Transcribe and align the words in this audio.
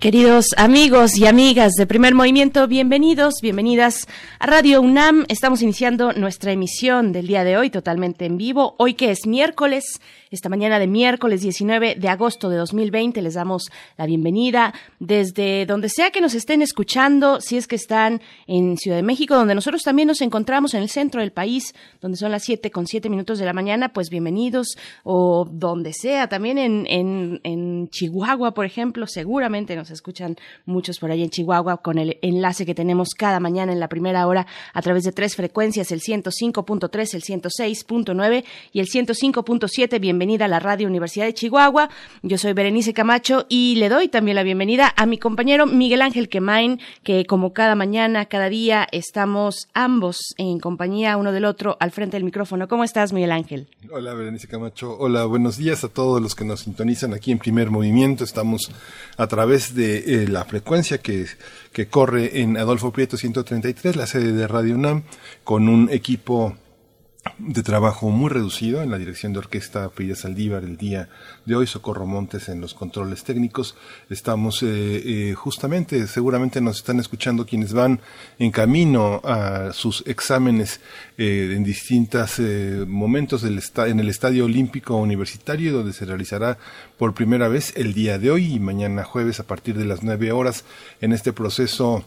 Queridos 0.00 0.46
amigos 0.56 1.18
y 1.18 1.26
amigas 1.26 1.72
de 1.74 1.86
Primer 1.86 2.14
Movimiento, 2.14 2.66
bienvenidos, 2.66 3.34
bienvenidas 3.42 4.08
a 4.38 4.46
Radio 4.46 4.80
UNAM. 4.80 5.26
Estamos 5.28 5.60
iniciando 5.60 6.14
nuestra 6.14 6.52
emisión 6.52 7.12
del 7.12 7.26
día 7.26 7.44
de 7.44 7.58
hoy 7.58 7.68
totalmente 7.68 8.24
en 8.24 8.38
vivo. 8.38 8.76
Hoy 8.78 8.94
que 8.94 9.10
es 9.10 9.26
miércoles 9.26 10.00
esta 10.30 10.48
mañana 10.48 10.78
de 10.78 10.86
miércoles 10.86 11.40
19 11.40 11.96
de 11.96 12.08
agosto 12.08 12.50
de 12.50 12.56
2020 12.56 13.20
les 13.20 13.34
damos 13.34 13.68
la 13.98 14.06
bienvenida 14.06 14.72
desde 15.00 15.66
donde 15.66 15.88
sea 15.88 16.12
que 16.12 16.20
nos 16.20 16.34
estén 16.34 16.62
escuchando, 16.62 17.40
si 17.40 17.56
es 17.56 17.66
que 17.66 17.74
están 17.74 18.20
en 18.46 18.76
Ciudad 18.78 18.96
de 18.96 19.02
México, 19.02 19.34
donde 19.34 19.56
nosotros 19.56 19.82
también 19.82 20.06
nos 20.06 20.20
encontramos 20.20 20.74
en 20.74 20.82
el 20.82 20.88
centro 20.88 21.20
del 21.20 21.32
país, 21.32 21.74
donde 22.00 22.16
son 22.16 22.30
las 22.30 22.44
7 22.44 22.70
con 22.70 22.86
7 22.86 23.08
minutos 23.08 23.40
de 23.40 23.44
la 23.44 23.52
mañana, 23.52 23.92
pues 23.92 24.08
bienvenidos, 24.08 24.76
o 25.02 25.48
donde 25.50 25.92
sea, 25.92 26.28
también 26.28 26.58
en, 26.58 26.86
en, 26.86 27.40
en 27.42 27.88
Chihuahua, 27.88 28.54
por 28.54 28.66
ejemplo, 28.66 29.08
seguramente 29.08 29.74
nos 29.74 29.90
escuchan 29.90 30.36
muchos 30.64 31.00
por 31.00 31.10
ahí 31.10 31.24
en 31.24 31.30
Chihuahua 31.30 31.78
con 31.78 31.98
el 31.98 32.18
enlace 32.22 32.64
que 32.64 32.76
tenemos 32.76 33.14
cada 33.16 33.40
mañana 33.40 33.72
en 33.72 33.80
la 33.80 33.88
primera 33.88 34.28
hora 34.28 34.46
a 34.74 34.80
través 34.80 35.02
de 35.02 35.10
tres 35.10 35.34
frecuencias, 35.34 35.90
el 35.90 36.00
105.3, 36.00 37.14
el 37.14 37.22
106.9 37.22 38.44
y 38.72 38.78
el 38.78 38.86
105.7. 38.86 39.98
Bienvenidos 39.98 40.19
bienvenida 40.20 40.44
a 40.44 40.48
la 40.48 40.60
Radio 40.60 40.86
Universidad 40.86 41.24
de 41.24 41.32
Chihuahua. 41.32 41.88
Yo 42.22 42.36
soy 42.36 42.52
Berenice 42.52 42.92
Camacho 42.92 43.46
y 43.48 43.76
le 43.76 43.88
doy 43.88 44.08
también 44.08 44.34
la 44.34 44.42
bienvenida 44.42 44.92
a 44.94 45.06
mi 45.06 45.16
compañero 45.16 45.64
Miguel 45.64 46.02
Ángel 46.02 46.28
Quemain, 46.28 46.78
que 47.02 47.24
como 47.24 47.54
cada 47.54 47.74
mañana, 47.74 48.26
cada 48.26 48.50
día, 48.50 48.86
estamos 48.92 49.68
ambos 49.72 50.34
en 50.36 50.60
compañía 50.60 51.16
uno 51.16 51.32
del 51.32 51.46
otro 51.46 51.78
al 51.80 51.90
frente 51.90 52.18
del 52.18 52.24
micrófono. 52.24 52.68
¿Cómo 52.68 52.84
estás, 52.84 53.14
Miguel 53.14 53.32
Ángel? 53.32 53.66
Hola, 53.90 54.12
Berenice 54.12 54.46
Camacho. 54.46 54.94
Hola, 54.98 55.24
buenos 55.24 55.56
días 55.56 55.84
a 55.84 55.88
todos 55.88 56.20
los 56.20 56.34
que 56.34 56.44
nos 56.44 56.60
sintonizan 56.60 57.14
aquí 57.14 57.32
en 57.32 57.38
Primer 57.38 57.70
Movimiento. 57.70 58.22
Estamos 58.22 58.70
a 59.16 59.26
través 59.26 59.74
de 59.74 60.24
eh, 60.24 60.28
la 60.28 60.44
frecuencia 60.44 60.98
que, 60.98 61.28
que 61.72 61.88
corre 61.88 62.42
en 62.42 62.58
Adolfo 62.58 62.92
Prieto 62.92 63.16
133, 63.16 63.96
la 63.96 64.06
sede 64.06 64.32
de 64.32 64.46
Radio 64.46 64.74
UNAM, 64.74 65.02
con 65.44 65.66
un 65.66 65.88
equipo 65.90 66.58
de 67.38 67.62
trabajo 67.62 68.10
muy 68.10 68.30
reducido 68.30 68.82
en 68.82 68.90
la 68.90 68.98
dirección 68.98 69.32
de 69.32 69.40
orquesta 69.40 69.90
Frida 69.90 70.14
Saldívar 70.14 70.64
el 70.64 70.76
día 70.76 71.08
de 71.44 71.54
hoy, 71.54 71.66
Socorro 71.66 72.06
Montes 72.06 72.48
en 72.48 72.60
los 72.60 72.74
controles 72.74 73.24
técnicos. 73.24 73.76
Estamos 74.08 74.62
eh, 74.62 74.66
eh, 74.68 75.34
justamente, 75.34 76.06
seguramente 76.06 76.60
nos 76.60 76.78
están 76.78 76.98
escuchando 76.98 77.46
quienes 77.46 77.72
van 77.72 78.00
en 78.38 78.50
camino 78.50 79.20
a 79.24 79.72
sus 79.72 80.02
exámenes 80.06 80.80
eh, 81.18 81.52
en 81.54 81.64
distintos 81.64 82.40
momentos 82.86 83.42
del 83.42 83.60
en 83.76 84.00
el 84.00 84.08
Estadio 84.08 84.46
Olímpico 84.46 84.96
Universitario, 84.96 85.72
donde 85.72 85.92
se 85.92 86.06
realizará 86.06 86.58
por 86.98 87.14
primera 87.14 87.48
vez 87.48 87.72
el 87.76 87.92
día 87.92 88.18
de 88.18 88.30
hoy 88.30 88.54
y 88.54 88.60
mañana 88.60 89.04
jueves 89.04 89.40
a 89.40 89.44
partir 89.44 89.76
de 89.76 89.84
las 89.84 90.02
nueve 90.02 90.32
horas 90.32 90.64
en 91.00 91.12
este 91.12 91.32
proceso 91.32 92.04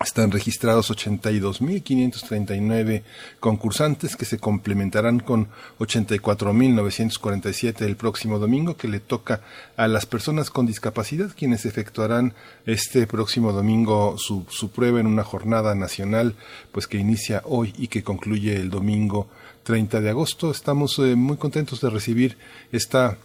están 0.00 0.30
registrados 0.30 0.90
82.539 0.90 3.02
concursantes 3.40 4.16
que 4.16 4.24
se 4.24 4.38
complementarán 4.38 5.20
con 5.20 5.48
84.947 5.78 7.82
el 7.82 7.96
próximo 7.96 8.38
domingo 8.38 8.74
que 8.76 8.88
le 8.88 9.00
toca 9.00 9.42
a 9.76 9.88
las 9.88 10.06
personas 10.06 10.48
con 10.50 10.64
discapacidad 10.66 11.30
quienes 11.36 11.66
efectuarán 11.66 12.32
este 12.66 13.06
próximo 13.06 13.52
domingo 13.52 14.16
su, 14.18 14.46
prueba 14.74 14.98
en 14.98 15.06
una 15.06 15.24
jornada 15.24 15.74
nacional 15.74 16.36
pues 16.72 16.86
que 16.86 16.96
inicia 16.98 17.42
hoy 17.44 17.74
y 17.76 17.88
que 17.88 18.02
concluye 18.02 18.56
el 18.56 18.70
domingo 18.70 19.28
30 19.64 20.00
de 20.00 20.08
agosto. 20.10 20.50
Estamos 20.50 20.98
eh, 20.98 21.14
muy 21.14 21.36
contentos 21.36 21.80
de 21.80 21.90
recibir 21.90 22.36
esta 22.72 23.18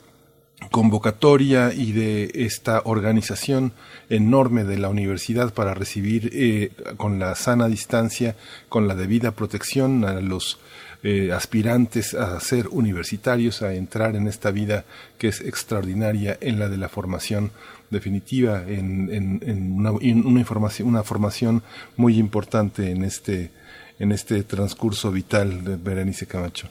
convocatoria 0.72 1.74
y 1.74 1.92
de 1.92 2.32
esta 2.34 2.82
organización 2.86 3.74
enorme 4.10 4.64
de 4.64 4.78
la 4.78 4.90
universidad 4.90 5.54
para 5.54 5.74
recibir 5.74 6.32
eh, 6.34 6.72
con 6.98 7.20
la 7.20 7.36
sana 7.36 7.68
distancia, 7.68 8.36
con 8.70 8.88
la 8.88 8.96
debida 8.96 9.32
protección 9.32 10.04
a 10.04 10.20
los 10.22 10.60
eh, 11.04 11.32
aspirantes 11.32 12.16
a 12.16 12.40
ser 12.40 12.68
universitarios, 12.70 13.62
a 13.62 13.74
entrar 13.74 14.16
en 14.16 14.28
esta 14.28 14.50
vida 14.50 14.84
que 15.20 15.28
es 15.28 15.42
extraordinaria 15.42 16.38
en 16.42 16.58
la 16.60 16.70
de 16.70 16.78
la 16.78 16.90
formación 16.90 17.52
definitiva, 17.90 18.64
en, 18.68 19.40
una, 19.76 19.92
una, 19.92 20.40
información, 20.40 20.88
una 20.88 21.04
formación 21.04 21.62
muy 21.96 22.18
importante 22.18 22.90
en 22.92 23.04
este, 23.04 23.52
en 24.00 24.12
este 24.12 24.44
transcurso 24.44 25.12
vital 25.12 25.64
de 25.64 25.76
Berenice 25.78 26.26
Camacho. 26.26 26.68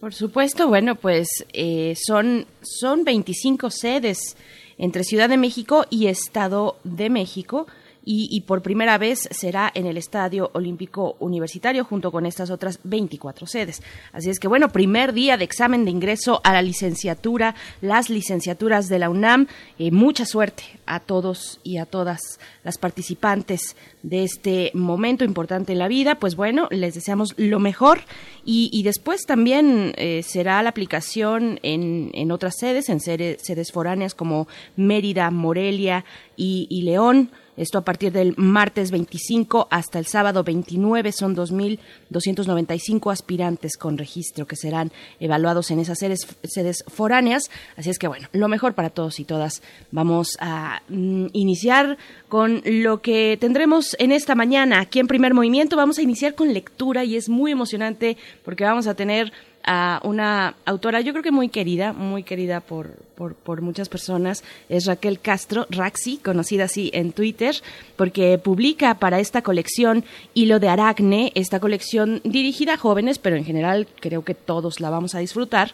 Por 0.00 0.12
supuesto, 0.12 0.68
bueno, 0.68 0.94
pues 0.94 1.28
eh, 1.52 1.94
son, 1.96 2.46
son 2.62 3.04
25 3.04 3.70
sedes 3.70 4.36
entre 4.78 5.04
Ciudad 5.04 5.28
de 5.28 5.38
México 5.38 5.86
y 5.88 6.08
Estado 6.08 6.76
de 6.84 7.08
México 7.08 7.66
y, 8.08 8.40
por 8.42 8.62
primera 8.62 8.98
vez 8.98 9.28
será 9.32 9.72
en 9.74 9.84
el 9.84 9.96
Estadio 9.96 10.52
Olímpico 10.54 11.16
Universitario 11.18 11.84
junto 11.84 12.12
con 12.12 12.24
estas 12.24 12.50
otras 12.50 12.78
24 12.84 13.48
sedes. 13.48 13.82
Así 14.12 14.30
es 14.30 14.38
que 14.38 14.46
bueno, 14.46 14.68
primer 14.68 15.12
día 15.12 15.36
de 15.36 15.42
examen 15.42 15.84
de 15.84 15.90
ingreso 15.90 16.40
a 16.44 16.52
la 16.52 16.62
licenciatura, 16.62 17.56
las 17.80 18.08
licenciaturas 18.08 18.86
de 18.88 19.00
la 19.00 19.10
UNAM. 19.10 19.48
Eh, 19.80 19.90
mucha 19.90 20.24
suerte 20.24 20.62
a 20.86 21.00
todos 21.00 21.58
y 21.64 21.78
a 21.78 21.84
todas 21.84 22.38
las 22.62 22.78
participantes 22.78 23.74
de 24.04 24.22
este 24.22 24.70
momento 24.72 25.24
importante 25.24 25.72
en 25.72 25.80
la 25.80 25.88
vida. 25.88 26.14
Pues 26.14 26.36
bueno, 26.36 26.68
les 26.70 26.94
deseamos 26.94 27.34
lo 27.36 27.58
mejor 27.58 28.02
y, 28.44 28.84
después 28.84 29.22
también 29.26 29.94
eh, 29.96 30.22
será 30.22 30.62
la 30.62 30.68
aplicación 30.68 31.58
en, 31.64 32.12
en 32.14 32.30
otras 32.30 32.54
sedes, 32.56 32.88
en 32.88 33.00
sedes, 33.00 33.42
sedes 33.42 33.72
foráneas 33.72 34.14
como 34.14 34.46
Mérida, 34.76 35.32
Morelia 35.32 36.04
y 36.36 36.82
León. 36.82 37.32
Esto 37.56 37.78
a 37.78 37.84
partir 37.84 38.12
del 38.12 38.34
martes 38.36 38.90
25 38.90 39.68
hasta 39.70 39.98
el 39.98 40.06
sábado 40.06 40.44
29 40.44 41.12
son 41.12 41.34
2.295 41.34 43.10
aspirantes 43.10 43.76
con 43.76 43.96
registro 43.96 44.46
que 44.46 44.56
serán 44.56 44.92
evaluados 45.20 45.70
en 45.70 45.78
esas 45.78 45.98
sedes, 45.98 46.84
foráneas. 46.88 47.50
Así 47.76 47.90
es 47.90 47.98
que 47.98 48.08
bueno, 48.08 48.28
lo 48.32 48.48
mejor 48.48 48.74
para 48.74 48.90
todos 48.90 49.20
y 49.20 49.24
todas. 49.24 49.62
Vamos 49.90 50.36
a 50.40 50.82
mm, 50.88 51.26
iniciar 51.32 51.96
con 52.28 52.62
lo 52.64 53.00
que 53.00 53.38
tendremos 53.40 53.96
en 53.98 54.12
esta 54.12 54.34
mañana 54.34 54.80
aquí 54.80 54.98
en 54.98 55.06
Primer 55.06 55.32
Movimiento. 55.32 55.76
Vamos 55.76 55.98
a 55.98 56.02
iniciar 56.02 56.34
con 56.34 56.52
lectura 56.52 57.04
y 57.04 57.16
es 57.16 57.28
muy 57.28 57.52
emocionante 57.52 58.16
porque 58.44 58.64
vamos 58.64 58.86
a 58.86 58.94
tener 58.94 59.32
a 59.66 60.00
una 60.04 60.54
autora, 60.64 61.00
yo 61.00 61.12
creo 61.12 61.24
que 61.24 61.32
muy 61.32 61.48
querida, 61.48 61.92
muy 61.92 62.22
querida 62.22 62.60
por, 62.60 62.90
por, 63.16 63.60
muchas 63.62 63.88
personas, 63.88 64.44
es 64.68 64.86
Raquel 64.86 65.20
Castro, 65.20 65.66
Raxi, 65.70 66.18
conocida 66.18 66.64
así 66.64 66.90
en 66.94 67.12
Twitter, 67.12 67.56
porque 67.96 68.38
publica 68.38 68.94
para 68.98 69.18
esta 69.18 69.42
colección 69.42 70.04
Hilo 70.34 70.60
de 70.60 70.68
Aracne, 70.68 71.32
esta 71.34 71.58
colección 71.58 72.20
dirigida 72.24 72.74
a 72.74 72.78
jóvenes, 72.78 73.18
pero 73.18 73.36
en 73.36 73.44
general 73.44 73.88
creo 74.00 74.24
que 74.24 74.34
todos 74.34 74.80
la 74.80 74.90
vamos 74.90 75.14
a 75.14 75.18
disfrutar 75.18 75.72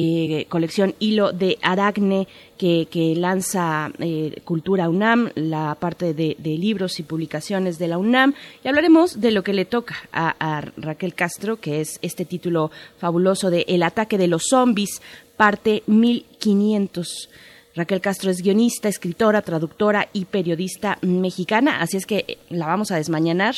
eh, 0.00 0.46
colección 0.48 0.94
Hilo 1.00 1.32
de 1.32 1.58
Aracne 1.60 2.28
que, 2.56 3.14
lanza 3.16 3.90
eh, 3.98 4.42
Cultura 4.44 4.88
UNAM, 4.88 5.32
la 5.34 5.74
parte 5.74 6.14
de, 6.14 6.36
libros 6.38 7.00
y 7.00 7.02
publicaciones 7.02 7.80
de 7.80 7.88
la 7.88 7.98
UNAM, 7.98 8.34
y 8.62 8.68
hablaremos 8.68 9.20
de 9.20 9.32
lo 9.32 9.42
que 9.42 9.52
le 9.52 9.64
toca 9.64 9.96
a, 10.12 10.60
Raquel 10.76 11.14
Castro, 11.14 11.56
que 11.56 11.80
es 11.80 11.98
este 12.00 12.24
título 12.24 12.70
fabuloso 12.98 13.50
de 13.50 13.64
El 13.66 13.82
ataque 13.82 14.18
de 14.18 14.28
los 14.28 14.44
zombies, 14.48 15.02
parte 15.36 15.82
1500. 15.88 17.28
Raquel 17.74 18.00
Castro 18.00 18.30
es 18.30 18.40
guionista, 18.40 18.88
escritora, 18.88 19.42
traductora 19.42 20.10
y 20.12 20.26
periodista 20.26 20.98
mexicana, 21.02 21.80
así 21.80 21.96
es 21.96 22.06
que 22.06 22.38
la 22.50 22.68
vamos 22.68 22.92
a 22.92 22.96
desmañanar 22.96 23.56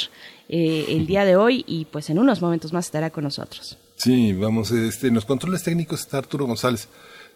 eh, 0.49 0.87
el 0.89 1.07
día 1.07 1.27
de 1.27 1.37
hoy 1.37 1.65
y 1.67 1.85
pues 1.85 2.09
en 2.09 2.19
unos 2.19 2.41
momentos 2.41 2.73
más 2.73 2.87
estará 2.87 3.11
con 3.11 3.25
nosotros. 3.25 3.77
Sí, 4.01 4.33
vamos, 4.33 4.71
este, 4.71 5.09
en 5.09 5.15
los 5.15 5.27
controles 5.27 5.63
técnicos 5.63 6.01
está 6.01 6.17
Arturo 6.17 6.47
González. 6.47 6.89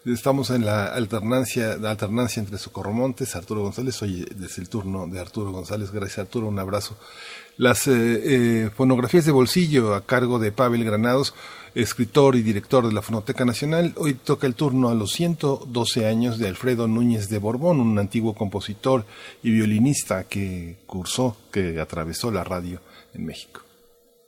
Estamos 0.03 0.49
en 0.49 0.65
la 0.65 0.87
alternancia, 0.87 1.77
la 1.77 1.91
alternancia 1.91 2.39
entre 2.39 2.57
Socorro 2.57 2.91
Montes, 2.91 3.35
Arturo 3.35 3.61
González. 3.61 4.01
Hoy 4.01 4.27
es 4.43 4.57
el 4.57 4.67
turno 4.67 5.05
de 5.05 5.19
Arturo 5.19 5.51
González. 5.51 5.91
Gracias, 5.91 6.17
Arturo. 6.17 6.47
Un 6.47 6.57
abrazo. 6.57 6.97
Las 7.57 7.85
eh, 7.85 7.91
eh, 7.93 8.69
fonografías 8.75 9.25
de 9.25 9.31
bolsillo 9.31 9.93
a 9.93 10.07
cargo 10.07 10.39
de 10.39 10.51
Pavel 10.51 10.83
Granados, 10.83 11.35
escritor 11.75 12.35
y 12.35 12.41
director 12.41 12.87
de 12.87 12.93
la 12.93 13.03
Fonoteca 13.03 13.45
Nacional. 13.45 13.93
Hoy 13.97 14.15
toca 14.15 14.47
el 14.47 14.55
turno 14.55 14.89
a 14.89 14.95
los 14.95 15.11
112 15.11 16.07
años 16.07 16.39
de 16.39 16.47
Alfredo 16.47 16.87
Núñez 16.87 17.29
de 17.29 17.37
Borbón, 17.37 17.79
un 17.79 17.99
antiguo 17.99 18.33
compositor 18.33 19.05
y 19.43 19.51
violinista 19.51 20.23
que 20.23 20.77
cursó, 20.87 21.37
que 21.51 21.79
atravesó 21.79 22.31
la 22.31 22.43
radio 22.43 22.81
en 23.13 23.23
México. 23.23 23.64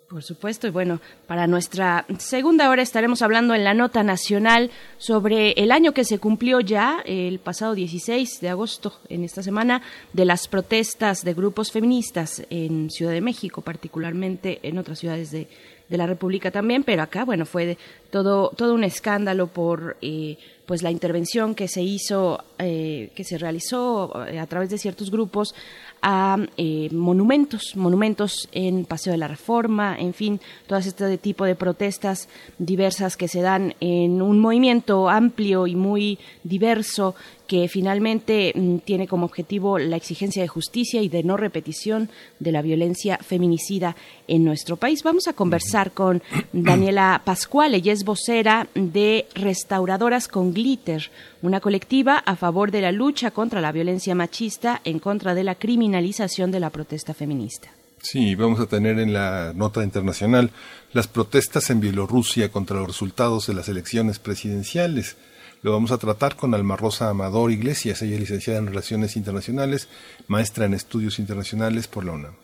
Por 0.09 0.24
supuesto, 0.24 0.68
y 0.68 0.69
bueno, 0.69 1.01
para 1.27 1.48
nuestra 1.48 2.06
segunda 2.18 2.69
hora 2.69 2.81
estaremos 2.81 3.21
hablando 3.21 3.54
en 3.54 3.65
la 3.65 3.74
nota 3.74 4.04
nacional 4.04 4.71
sobre 4.98 5.51
el 5.51 5.69
año 5.69 5.94
que 5.94 6.06
se 6.06 6.18
cumplió 6.18 6.62
ya, 6.62 7.01
el 7.06 7.39
pasado 7.39 7.75
16 7.75 8.39
de 8.39 8.48
agosto, 8.48 8.94
en 9.09 9.25
esta 9.25 9.44
semana, 9.44 9.81
de 10.13 10.24
las 10.24 10.48
protestas 10.48 11.25
de 11.25 11.33
grupos 11.33 11.74
feministas 11.74 12.42
en 12.50 12.89
Ciudad 12.89 13.12
de 13.12 13.19
México, 13.19 13.62
particularmente 13.62 14.59
en 14.63 14.77
otras 14.77 15.00
ciudades 15.00 15.31
de, 15.31 15.50
de 15.89 15.98
la 15.98 16.07
República 16.07 16.51
también, 16.51 16.84
pero 16.84 17.01
acá, 17.01 17.25
bueno, 17.25 17.45
fue 17.45 17.78
todo, 18.10 18.51
todo 18.56 18.74
un 18.74 18.84
escándalo 18.84 19.48
por 19.48 19.98
eh, 20.01 20.38
pues 20.68 20.84
la 20.84 20.92
intervención 20.92 21.56
que 21.56 21.69
se 21.69 21.81
hizo, 21.81 22.44
eh, 22.60 23.10
que 23.16 23.24
se 23.24 23.38
realizó 23.38 24.25
eh, 24.28 24.38
a 24.38 24.45
través 24.48 24.69
de 24.69 24.78
ciertos 24.78 25.10
grupos 25.10 25.56
a 26.01 26.38
eh, 26.57 26.89
monumentos, 26.92 27.75
monumentos 27.78 28.50
en 28.51 28.84
Paseo 28.84 29.13
de 29.13 29.18
la 29.18 29.30
Reforma, 29.30 29.95
en 29.98 30.13
fin, 30.13 30.42
todo 30.68 30.78
este 30.78 31.18
tipo 31.18 31.45
de 31.45 31.56
protestas 31.56 32.28
diversas 32.57 33.16
que 33.16 33.30
se 33.30 33.42
dan 33.42 33.75
en 33.80 34.22
un 34.22 34.40
movimiento 34.40 35.07
amplio 35.10 35.68
y 35.68 35.75
muy 35.75 36.19
diverso 36.44 37.16
que 37.48 37.68
finalmente 37.68 38.54
mm, 38.54 38.78
tiene 38.80 39.08
como 39.08 39.26
objetivo 39.26 39.80
la 39.80 39.96
exigencia 39.96 40.42
de 40.42 40.48
justicia 40.48 41.02
y 41.02 41.10
de 41.10 41.24
no 41.24 41.38
repetición 41.38 42.10
de 42.40 42.52
la 42.52 42.62
violencia 42.62 43.18
feminicida 43.18 43.96
en 44.28 44.44
nuestro 44.44 44.78
país. 44.78 45.04
Vamos 45.04 45.28
a 45.28 45.34
conversar 45.34 45.92
con 45.92 46.22
Daniela 46.54 47.22
Pascual, 47.24 47.74
ella 47.74 47.94
es 47.94 48.04
vocera 48.04 48.68
de 48.76 49.26
Restauradoras 49.34 50.28
con 50.28 50.54
Glitter, 50.54 51.10
una 51.42 51.60
colectiva 51.60 52.18
a 52.18 52.36
favor 52.36 52.72
de 52.72 52.82
la 52.82 52.92
lucha 52.92 53.32
contra 53.32 53.62
la 53.62 53.72
violencia 53.72 54.16
machista, 54.16 54.82
en 54.84 55.00
contra 55.00 55.34
de 55.34 55.44
la 55.44 55.56
criminalización 55.56 56.52
de 56.52 56.60
la 56.60 56.70
protesta 56.70 57.14
feminista. 57.14 57.70
Sí, 58.02 58.36
vamos 58.36 58.60
a 58.60 58.68
tener 58.68 59.00
en 59.00 59.12
la 59.12 59.54
nota 59.56 59.84
internacional 59.84 60.52
las 60.94 61.08
protestas 61.08 61.70
en 61.70 61.80
Bielorrusia 61.80 62.52
contra 62.52 62.78
los 62.78 62.88
resultados 62.88 63.48
de 63.48 63.54
las 63.54 63.70
elecciones 63.70 64.20
presidenciales. 64.20 65.18
Lo 65.62 65.71
vamos 65.71 65.92
a 65.92 65.98
tratar 65.98 66.36
con 66.36 66.54
Alma 66.54 66.75
Rosa 66.75 67.09
Amador 67.09 67.51
Iglesias, 67.51 68.01
ella 68.01 68.15
es 68.15 68.19
licenciada 68.19 68.59
en 68.59 68.68
Relaciones 68.68 69.15
Internacionales, 69.15 69.89
maestra 70.27 70.65
en 70.65 70.74
Estudios 70.74 71.19
Internacionales 71.19 71.88
por 71.88 72.06
la 72.06 72.12
UNAM. 72.13 72.36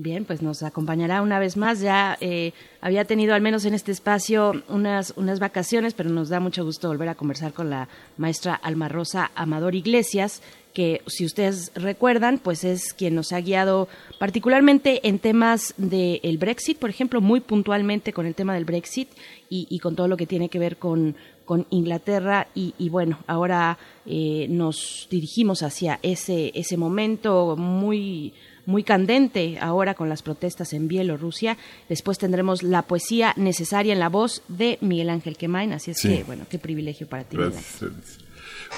Bien, 0.00 0.24
pues 0.24 0.42
nos 0.42 0.62
acompañará 0.62 1.22
una 1.22 1.40
vez 1.40 1.56
más. 1.56 1.80
Ya 1.80 2.16
eh, 2.20 2.52
había 2.80 3.04
tenido 3.04 3.34
al 3.34 3.40
menos 3.40 3.64
en 3.64 3.74
este 3.74 3.90
espacio 3.90 4.62
unas, 4.68 5.12
unas 5.16 5.40
vacaciones, 5.40 5.92
pero 5.94 6.08
nos 6.08 6.28
da 6.28 6.38
mucho 6.38 6.64
gusto 6.64 6.86
volver 6.86 7.08
a 7.08 7.16
conversar 7.16 7.52
con 7.52 7.68
la 7.68 7.88
maestra 8.16 8.54
Alma 8.54 8.88
Rosa 8.88 9.32
Amador 9.34 9.74
Iglesias, 9.74 10.40
que 10.72 11.02
si 11.08 11.24
ustedes 11.24 11.72
recuerdan, 11.74 12.38
pues 12.38 12.62
es 12.62 12.92
quien 12.92 13.16
nos 13.16 13.32
ha 13.32 13.40
guiado 13.40 13.88
particularmente 14.20 15.08
en 15.08 15.18
temas 15.18 15.74
del 15.76 16.38
Brexit, 16.38 16.78
por 16.78 16.90
ejemplo, 16.90 17.20
muy 17.20 17.40
puntualmente 17.40 18.12
con 18.12 18.26
el 18.26 18.36
tema 18.36 18.54
del 18.54 18.64
Brexit 18.64 19.08
y, 19.50 19.78
con 19.80 19.96
todo 19.96 20.06
lo 20.06 20.16
que 20.16 20.26
tiene 20.26 20.48
que 20.48 20.60
ver 20.60 20.76
con, 20.76 21.16
con 21.48 21.66
Inglaterra 21.70 22.46
y, 22.54 22.90
bueno, 22.90 23.20
ahora 23.26 23.78
eh, 24.04 24.46
nos 24.50 25.08
dirigimos 25.10 25.62
hacia 25.62 25.98
ese, 26.02 26.52
ese 26.54 26.76
momento 26.76 27.56
muy 27.56 28.34
muy 28.66 28.82
candente 28.82 29.56
ahora 29.62 29.94
con 29.94 30.10
las 30.10 30.20
protestas 30.20 30.74
en 30.74 30.88
Bielorrusia. 30.88 31.56
Después 31.88 32.18
tendremos 32.18 32.62
la 32.62 32.82
poesía 32.82 33.32
necesaria 33.36 33.94
en 33.94 33.98
la 33.98 34.10
voz 34.10 34.42
de 34.48 34.76
Miguel 34.82 35.08
Ángel 35.08 35.38
Quemain, 35.38 35.72
así 35.72 35.92
es 35.92 36.02
que, 36.02 36.22
bueno, 36.24 36.44
qué 36.50 36.58
privilegio 36.58 37.06
para 37.08 37.24
ti. 37.24 37.38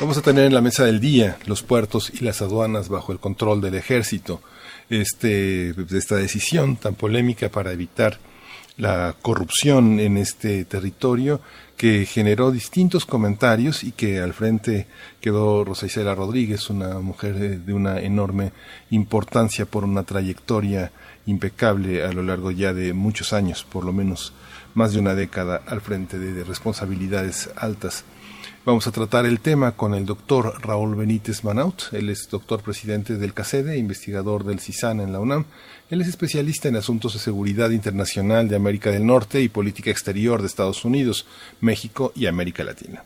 Vamos 0.01 0.17
a 0.17 0.23
tener 0.23 0.45
en 0.45 0.55
la 0.55 0.61
mesa 0.61 0.85
del 0.85 1.01
día 1.01 1.39
los 1.47 1.65
puertos 1.65 2.13
y 2.15 2.23
las 2.23 2.41
aduanas 2.41 2.89
bajo 2.89 3.11
el 3.11 3.19
control 3.19 3.61
del 3.61 3.75
ejército. 3.75 4.41
Este, 4.89 5.75
esta 5.91 6.15
decisión 6.15 6.77
tan 6.77 6.95
polémica 6.95 7.49
para 7.49 7.73
evitar 7.73 8.21
la 8.77 9.15
corrupción 9.21 10.01
en 10.01 10.17
este 10.17 10.65
territorio 10.65 11.41
que 11.81 12.05
generó 12.05 12.51
distintos 12.51 13.07
comentarios 13.07 13.85
y 13.85 13.93
que 13.93 14.21
al 14.21 14.35
frente 14.35 14.87
quedó 15.19 15.65
Rosa 15.65 15.87
Isela 15.87 16.15
Rodríguez, 16.15 16.69
una 16.69 16.99
mujer 16.99 17.65
de 17.65 17.73
una 17.73 18.01
enorme 18.01 18.53
importancia 18.91 19.65
por 19.65 19.85
una 19.85 20.03
trayectoria 20.03 20.93
impecable 21.25 22.05
a 22.05 22.13
lo 22.13 22.23
largo 22.23 22.51
ya 22.51 22.75
de 22.75 22.93
muchos 22.93 23.33
años, 23.33 23.65
por 23.65 23.87
lo 23.87 23.95
menos 23.95 24.35
más 24.75 24.93
de 24.93 24.99
una 24.99 25.15
década 25.15 25.63
al 25.67 25.81
frente 25.81 26.19
de 26.19 26.45
responsabilidades 26.45 27.49
altas. 27.57 28.05
Vamos 28.67 28.87
a 28.87 28.93
tratar 28.93 29.25
el 29.25 29.41
tema 29.41 29.73
con 29.73 29.95
el 29.95 30.05
doctor 30.05 30.61
Raúl 30.61 30.95
Benítez 30.95 31.45
Manaut. 31.45 31.85
Él 31.93 32.11
es 32.11 32.29
doctor 32.29 32.61
presidente 32.61 33.17
del 33.17 33.33
CACEDE, 33.33 33.79
investigador 33.79 34.45
del 34.45 34.61
CISAN 34.61 35.01
en 35.01 35.15
la 35.15 35.21
UNAM. 35.21 35.47
Él 35.91 36.01
es 36.01 36.09
especialista 36.09 36.69
en 36.69 36.77
asuntos 36.77 37.15
de 37.15 37.19
seguridad 37.19 37.71
internacional 37.71 38.49
de 38.49 38.55
América 38.55 38.93
del 38.93 39.05
Norte 39.05 39.43
y 39.43 39.49
política 39.49 39.91
exterior 39.91 40.41
de 40.41 40.47
Estados 40.47 40.85
Unidos, 40.85 41.27
México 41.61 42.13
y 42.15 42.27
América 42.27 42.63
Latina. 42.63 43.03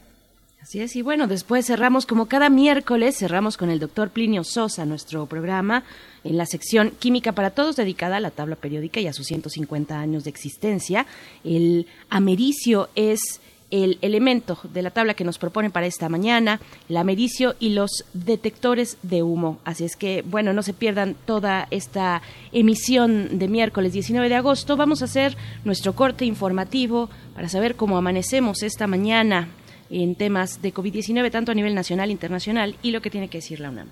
Así 0.60 0.80
es, 0.80 0.94
y 0.94 1.00
bueno, 1.00 1.26
después 1.26 1.66
cerramos 1.66 2.04
como 2.04 2.26
cada 2.26 2.50
miércoles, 2.50 3.16
cerramos 3.16 3.56
con 3.56 3.70
el 3.70 3.78
doctor 3.78 4.10
Plinio 4.10 4.44
Sosa 4.44 4.84
nuestro 4.84 5.24
programa 5.24 5.84
en 6.24 6.36
la 6.36 6.44
sección 6.44 6.90
Química 6.98 7.32
para 7.32 7.50
Todos 7.50 7.76
dedicada 7.76 8.18
a 8.18 8.20
la 8.20 8.30
tabla 8.30 8.56
periódica 8.56 9.00
y 9.00 9.06
a 9.06 9.14
sus 9.14 9.26
150 9.28 9.98
años 9.98 10.24
de 10.24 10.30
existencia. 10.30 11.06
El 11.42 11.86
americio 12.10 12.90
es 12.94 13.40
el 13.82 13.98
elemento 14.02 14.58
de 14.62 14.82
la 14.82 14.90
tabla 14.90 15.14
que 15.14 15.24
nos 15.24 15.38
proponen 15.38 15.72
para 15.72 15.86
esta 15.86 16.08
mañana, 16.08 16.60
la 16.88 17.02
medicio 17.02 17.56
y 17.58 17.70
los 17.70 18.04
detectores 18.12 18.98
de 19.02 19.24
humo. 19.24 19.58
Así 19.64 19.84
es 19.84 19.96
que, 19.96 20.22
bueno, 20.22 20.52
no 20.52 20.62
se 20.62 20.74
pierdan 20.74 21.16
toda 21.26 21.66
esta 21.72 22.22
emisión 22.52 23.38
de 23.38 23.48
miércoles 23.48 23.92
19 23.92 24.28
de 24.28 24.36
agosto. 24.36 24.76
Vamos 24.76 25.02
a 25.02 25.06
hacer 25.06 25.36
nuestro 25.64 25.94
corte 25.94 26.24
informativo 26.24 27.10
para 27.34 27.48
saber 27.48 27.74
cómo 27.74 27.96
amanecemos 27.96 28.62
esta 28.62 28.86
mañana 28.86 29.48
en 29.90 30.14
temas 30.14 30.62
de 30.62 30.72
COVID-19, 30.72 31.32
tanto 31.32 31.50
a 31.50 31.54
nivel 31.54 31.74
nacional 31.74 32.12
internacional, 32.12 32.76
y 32.80 32.92
lo 32.92 33.02
que 33.02 33.10
tiene 33.10 33.28
que 33.28 33.38
decir 33.38 33.58
la 33.58 33.70
UNAM. 33.70 33.88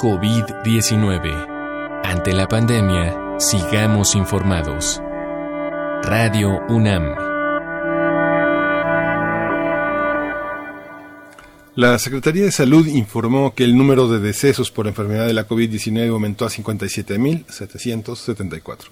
COVID-19. 0.00 2.02
Ante 2.02 2.32
la 2.32 2.48
pandemia, 2.48 3.38
sigamos 3.38 4.16
informados. 4.16 5.00
Radio 6.02 6.60
UNAM. 6.68 7.14
La 11.76 11.98
Secretaría 11.98 12.44
de 12.44 12.50
Salud 12.50 12.86
informó 12.86 13.54
que 13.54 13.64
el 13.64 13.76
número 13.76 14.08
de 14.08 14.18
decesos 14.18 14.70
por 14.70 14.86
enfermedad 14.86 15.26
de 15.26 15.34
la 15.34 15.46
COVID-19 15.46 16.10
aumentó 16.10 16.44
a 16.44 16.50
57.774. 16.50 18.88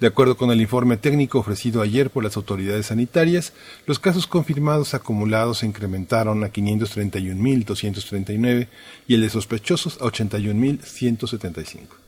De 0.00 0.06
acuerdo 0.06 0.36
con 0.36 0.50
el 0.50 0.60
informe 0.60 0.96
técnico 0.96 1.38
ofrecido 1.38 1.82
ayer 1.82 2.10
por 2.10 2.24
las 2.24 2.36
autoridades 2.36 2.86
sanitarias, 2.86 3.52
los 3.86 3.98
casos 3.98 4.26
confirmados 4.26 4.94
acumulados 4.94 5.58
se 5.58 5.66
incrementaron 5.66 6.42
a 6.42 6.48
531.239 6.48 8.68
y 9.06 9.14
el 9.14 9.20
de 9.20 9.30
sospechosos 9.30 9.98
a 10.00 10.06
81.175. 10.06 12.05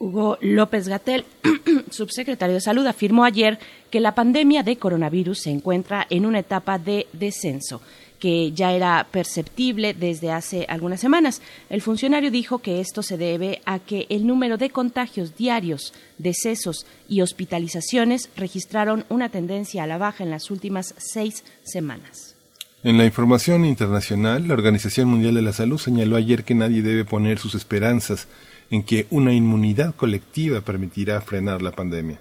Hugo 0.00 0.38
López 0.40 0.88
Gatel, 0.88 1.26
subsecretario 1.90 2.54
de 2.54 2.62
Salud, 2.62 2.86
afirmó 2.86 3.22
ayer 3.22 3.58
que 3.90 4.00
la 4.00 4.14
pandemia 4.14 4.62
de 4.62 4.76
coronavirus 4.76 5.40
se 5.40 5.50
encuentra 5.50 6.06
en 6.08 6.24
una 6.24 6.38
etapa 6.38 6.78
de 6.78 7.06
descenso 7.12 7.82
que 8.18 8.52
ya 8.52 8.72
era 8.72 9.06
perceptible 9.10 9.94
desde 9.94 10.30
hace 10.30 10.66
algunas 10.68 11.00
semanas. 11.00 11.40
El 11.68 11.82
funcionario 11.82 12.30
dijo 12.30 12.58
que 12.58 12.80
esto 12.80 13.02
se 13.02 13.16
debe 13.16 13.60
a 13.64 13.78
que 13.78 14.06
el 14.10 14.26
número 14.26 14.56
de 14.58 14.70
contagios 14.70 15.36
diarios, 15.36 15.92
decesos 16.18 16.86
y 17.08 17.22
hospitalizaciones 17.22 18.30
registraron 18.36 19.04
una 19.08 19.28
tendencia 19.28 19.84
a 19.84 19.86
la 19.86 19.98
baja 19.98 20.24
en 20.24 20.30
las 20.30 20.50
últimas 20.50 20.94
seis 20.98 21.44
semanas. 21.62 22.36
En 22.82 22.96
la 22.96 23.04
información 23.04 23.66
internacional, 23.66 24.48
la 24.48 24.54
Organización 24.54 25.08
Mundial 25.08 25.34
de 25.34 25.42
la 25.42 25.52
Salud 25.52 25.78
señaló 25.78 26.16
ayer 26.16 26.44
que 26.44 26.54
nadie 26.54 26.80
debe 26.80 27.04
poner 27.04 27.38
sus 27.38 27.54
esperanzas 27.54 28.26
en 28.70 28.82
que 28.82 29.06
una 29.10 29.32
inmunidad 29.32 29.94
colectiva 29.94 30.60
permitirá 30.60 31.20
frenar 31.20 31.60
la 31.60 31.72
pandemia. 31.72 32.20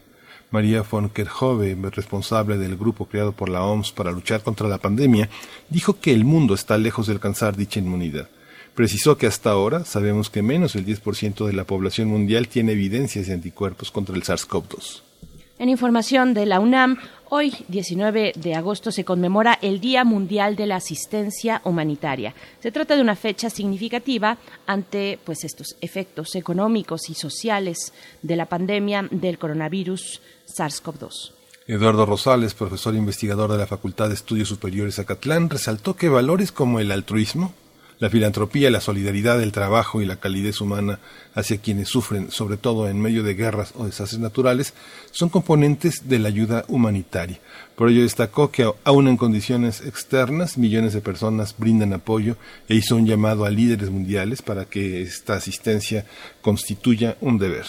María 0.51 0.82
von 0.82 1.10
Kerkhove, 1.10 1.77
responsable 1.91 2.58
del 2.58 2.75
grupo 2.75 3.06
creado 3.06 3.34
por 3.34 3.50
la 3.50 3.63
OMS 3.63 3.91
para 3.91 4.12
luchar 4.12 4.41
contra 4.41 4.68
la 4.68 4.79
pandemia, 4.79 5.29
dijo 5.70 6.00
que 6.00 6.12
el 6.12 6.25
mundo 6.25 6.56
está 6.56 6.77
lejos 6.77 7.06
de 7.06 7.13
alcanzar 7.13 7.56
dicha 7.56 7.79
inmunidad. 7.79 8.29
Precisó 8.74 9.18
que 9.18 9.27
hasta 9.27 9.51
ahora 9.51 9.86
sabemos 9.86 10.29
que 10.29 10.41
menos 10.41 10.74
del 10.74 10.86
10% 10.86 11.46
de 11.46 11.53
la 11.53 11.65
población 11.65 12.08
mundial 12.08 12.48
tiene 12.48 12.72
evidencias 12.72 13.27
de 13.27 13.34
anticuerpos 13.34 13.91
contra 13.91 14.15
el 14.15 14.24
SARS-CoV-2. 14.24 15.01
En 15.60 15.68
información 15.68 16.34
de 16.34 16.46
la 16.46 16.62
UNAM, 16.62 16.98
Hoy, 17.32 17.54
19 17.68 18.34
de 18.36 18.56
agosto, 18.56 18.92
se 18.92 19.06
conmemora 19.06 19.60
el 19.62 19.80
Día 19.80 20.04
Mundial 20.04 20.56
de 20.56 20.66
la 20.66 20.78
Asistencia 20.78 21.62
Humanitaria. 21.64 22.34
Se 22.60 22.72
trata 22.72 22.96
de 22.96 23.04
una 23.04 23.16
fecha 23.16 23.52
significativa 23.52 24.40
ante 24.66 25.20
pues, 25.24 25.44
estos 25.44 25.76
efectos 25.80 26.34
económicos 26.34 27.08
y 27.08 27.14
sociales 27.14 27.94
de 28.24 28.36
la 28.36 28.48
pandemia 28.48 29.08
del 29.12 29.38
coronavirus 29.38 30.22
SARS-CoV-2. 30.48 31.34
Eduardo 31.68 32.08
Rosales, 32.08 32.56
profesor 32.56 32.96
investigador 32.96 33.52
de 33.52 33.60
la 33.60 33.68
Facultad 33.68 34.08
de 34.08 34.16
Estudios 34.16 34.48
Superiores 34.48 34.98
Acatlán, 34.98 35.52
resaltó 35.52 35.96
que 35.96 36.10
valores 36.10 36.52
como 36.52 36.80
el 36.80 36.92
altruismo, 36.92 37.54
la 38.00 38.10
filantropía, 38.10 38.72
la 38.72 38.82
solidaridad, 38.82 39.41
el 39.41 39.51
trabajo 39.51 40.01
y 40.01 40.06
la 40.06 40.15
calidez 40.15 40.62
humana 40.62 41.00
hacia 41.34 41.58
quienes 41.58 41.89
sufren, 41.89 42.32
sobre 42.32 42.58
todo 42.58 42.89
en 42.89 43.00
medio 43.01 43.24
de 43.24 43.36
guerras 43.36 43.74
o 43.75 43.86
desastres 43.86 44.20
naturales, 44.20 44.74
son 45.12 45.29
componentes 45.29 46.08
de 46.08 46.20
la 46.20 46.29
ayuda 46.29 46.63
humanitaria. 46.68 47.39
Por 47.75 47.89
ello 47.89 48.03
destacó 48.03 48.51
que, 48.51 48.72
aun 48.84 49.08
en 49.08 49.18
condiciones 49.18 49.82
externas, 49.82 50.58
millones 50.58 50.94
de 50.94 51.01
personas 51.01 51.56
brindan 51.58 51.94
apoyo 51.94 52.38
e 52.68 52.75
hizo 52.75 52.96
un 52.96 53.06
llamado 53.06 53.46
a 53.46 53.50
líderes 53.50 53.89
mundiales 53.89 54.41
para 54.41 54.65
que 54.65 55.01
esta 55.01 55.34
asistencia 55.34 56.06
constituya 56.41 57.18
un 57.20 57.38
deber. 57.38 57.65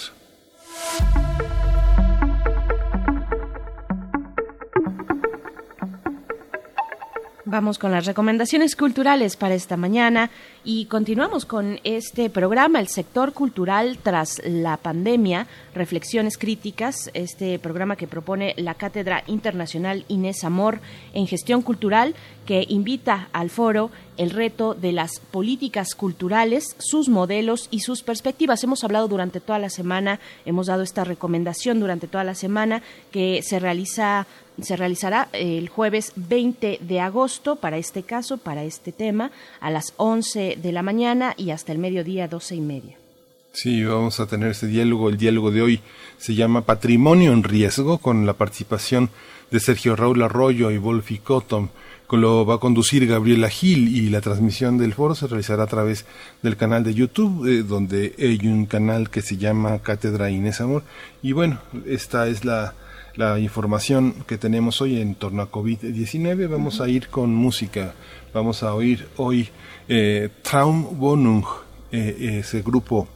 Vamos 7.46 7.78
con 7.78 7.90
las 7.90 8.04
recomendaciones 8.04 8.76
culturales 8.76 9.36
para 9.36 9.54
esta 9.54 9.78
mañana 9.78 10.30
y 10.62 10.84
continuamos 10.84 11.46
con 11.46 11.80
este 11.84 12.28
programa, 12.28 12.80
el 12.80 12.88
sector 12.88 13.32
cultural 13.32 13.96
tras 14.02 14.42
la 14.44 14.76
pandemia, 14.76 15.46
reflexiones 15.74 16.36
críticas, 16.36 17.10
este 17.14 17.58
programa 17.58 17.96
que 17.96 18.06
propone 18.06 18.52
la 18.58 18.74
Cátedra 18.74 19.24
Internacional 19.26 20.04
Inés 20.08 20.44
Amor 20.44 20.80
en 21.14 21.26
Gestión 21.26 21.62
Cultural, 21.62 22.14
que 22.50 22.66
invita 22.68 23.28
al 23.32 23.48
foro 23.48 23.92
el 24.16 24.30
reto 24.30 24.74
de 24.74 24.90
las 24.90 25.20
políticas 25.20 25.94
culturales, 25.94 26.74
sus 26.80 27.08
modelos 27.08 27.68
y 27.70 27.78
sus 27.78 28.02
perspectivas. 28.02 28.64
Hemos 28.64 28.82
hablado 28.82 29.06
durante 29.06 29.38
toda 29.38 29.60
la 29.60 29.70
semana, 29.70 30.18
hemos 30.44 30.66
dado 30.66 30.82
esta 30.82 31.04
recomendación 31.04 31.78
durante 31.78 32.08
toda 32.08 32.24
la 32.24 32.34
semana 32.34 32.82
que 33.12 33.40
se 33.44 33.60
realiza 33.60 34.26
se 34.60 34.74
realizará 34.74 35.28
el 35.32 35.68
jueves 35.68 36.12
20 36.16 36.80
de 36.80 36.98
agosto 37.00 37.54
para 37.54 37.78
este 37.78 38.02
caso, 38.02 38.36
para 38.36 38.64
este 38.64 38.90
tema, 38.90 39.30
a 39.60 39.70
las 39.70 39.94
11 39.96 40.58
de 40.60 40.72
la 40.72 40.82
mañana 40.82 41.34
y 41.36 41.52
hasta 41.52 41.70
el 41.70 41.78
mediodía 41.78 42.26
12 42.26 42.56
y 42.56 42.60
media. 42.60 42.96
Sí, 43.52 43.84
vamos 43.84 44.18
a 44.18 44.26
tener 44.26 44.50
ese 44.50 44.66
diálogo. 44.66 45.08
El 45.08 45.18
diálogo 45.18 45.52
de 45.52 45.62
hoy 45.62 45.80
se 46.18 46.34
llama 46.34 46.62
Patrimonio 46.62 47.32
en 47.32 47.44
Riesgo, 47.44 47.98
con 47.98 48.26
la 48.26 48.32
participación 48.32 49.08
de 49.52 49.60
Sergio 49.60 49.94
Raúl 49.94 50.22
Arroyo 50.22 50.72
y 50.72 50.78
Wolfi 50.78 51.18
Cotton. 51.18 51.70
Lo 52.12 52.44
va 52.44 52.56
a 52.56 52.58
conducir 52.58 53.06
Gabriela 53.06 53.48
Gil 53.48 53.96
y 53.96 54.10
la 54.10 54.20
transmisión 54.20 54.78
del 54.78 54.94
foro 54.94 55.14
se 55.14 55.26
realizará 55.26 55.64
a 55.64 55.68
través 55.68 56.06
del 56.42 56.56
canal 56.56 56.82
de 56.82 56.94
YouTube, 56.94 57.46
eh, 57.46 57.62
donde 57.62 58.14
hay 58.18 58.46
un 58.48 58.66
canal 58.66 59.10
que 59.10 59.22
se 59.22 59.36
llama 59.36 59.78
Cátedra 59.78 60.28
Inés 60.30 60.60
Amor. 60.60 60.82
Y 61.22 61.32
bueno, 61.32 61.60
esta 61.86 62.26
es 62.26 62.44
la, 62.44 62.74
la 63.14 63.38
información 63.38 64.14
que 64.26 64.38
tenemos 64.38 64.80
hoy 64.80 65.00
en 65.00 65.14
torno 65.14 65.42
a 65.42 65.50
COVID-19. 65.50 66.48
Vamos 66.48 66.80
a 66.80 66.88
ir 66.88 67.08
con 67.08 67.34
música. 67.34 67.94
Vamos 68.34 68.62
a 68.62 68.74
oír 68.74 69.08
hoy 69.16 69.48
eh, 69.88 70.28
Traumwohnung, 70.42 71.44
eh, 71.92 72.40
ese 72.40 72.62
grupo 72.62 73.08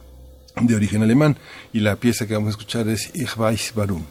de 0.61 0.75
origen 0.75 1.03
alemán, 1.03 1.37
y 1.73 1.79
la 1.79 1.95
pieza 1.97 2.27
que 2.27 2.33
vamos 2.33 2.47
a 2.47 2.51
escuchar 2.51 2.87
es 2.87 3.11
Ich 3.13 3.37
weiß 3.37 3.73
warum. 3.75 4.03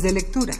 De 0.00 0.10
lectura. 0.10 0.54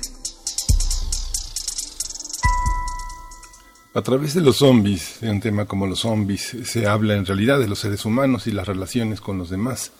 A 3.94 4.02
través 4.02 4.34
de 4.34 4.42
los 4.42 4.58
zombies, 4.58 5.20
de 5.22 5.30
un 5.30 5.40
tema 5.40 5.64
como 5.64 5.86
los 5.86 6.00
zombies, 6.00 6.54
se 6.64 6.86
habla 6.86 7.14
en 7.14 7.24
realidad 7.24 7.58
de 7.58 7.66
los 7.66 7.78
seres 7.78 8.04
humanos 8.04 8.46
y 8.46 8.50
las 8.50 8.68
relaciones 8.68 9.22
con 9.22 9.38
los 9.38 9.48
demás. 9.48 9.92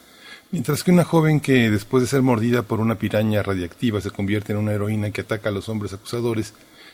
Mientras 0.51 0.85
que 0.85 0.91
una 0.91 1.05
joven 1.05 1.41
que 1.41 1.71
después 1.71 2.03
de 2.03 2.11
ser 2.11 2.21
mordida 2.21 2.61
por 2.61 2.81
una 2.81 2.97
piraña 2.99 3.43
radiactiva 3.43 4.03
se 4.03 4.11
convierte 4.11 4.53
en 4.53 4.59
una 4.59 4.73
heroína 4.73 5.13
que 5.13 5.23
ataca 5.23 5.49
a 5.49 5.53
los 5.53 5.71
hombres 5.71 5.95
acusadores 5.95 6.53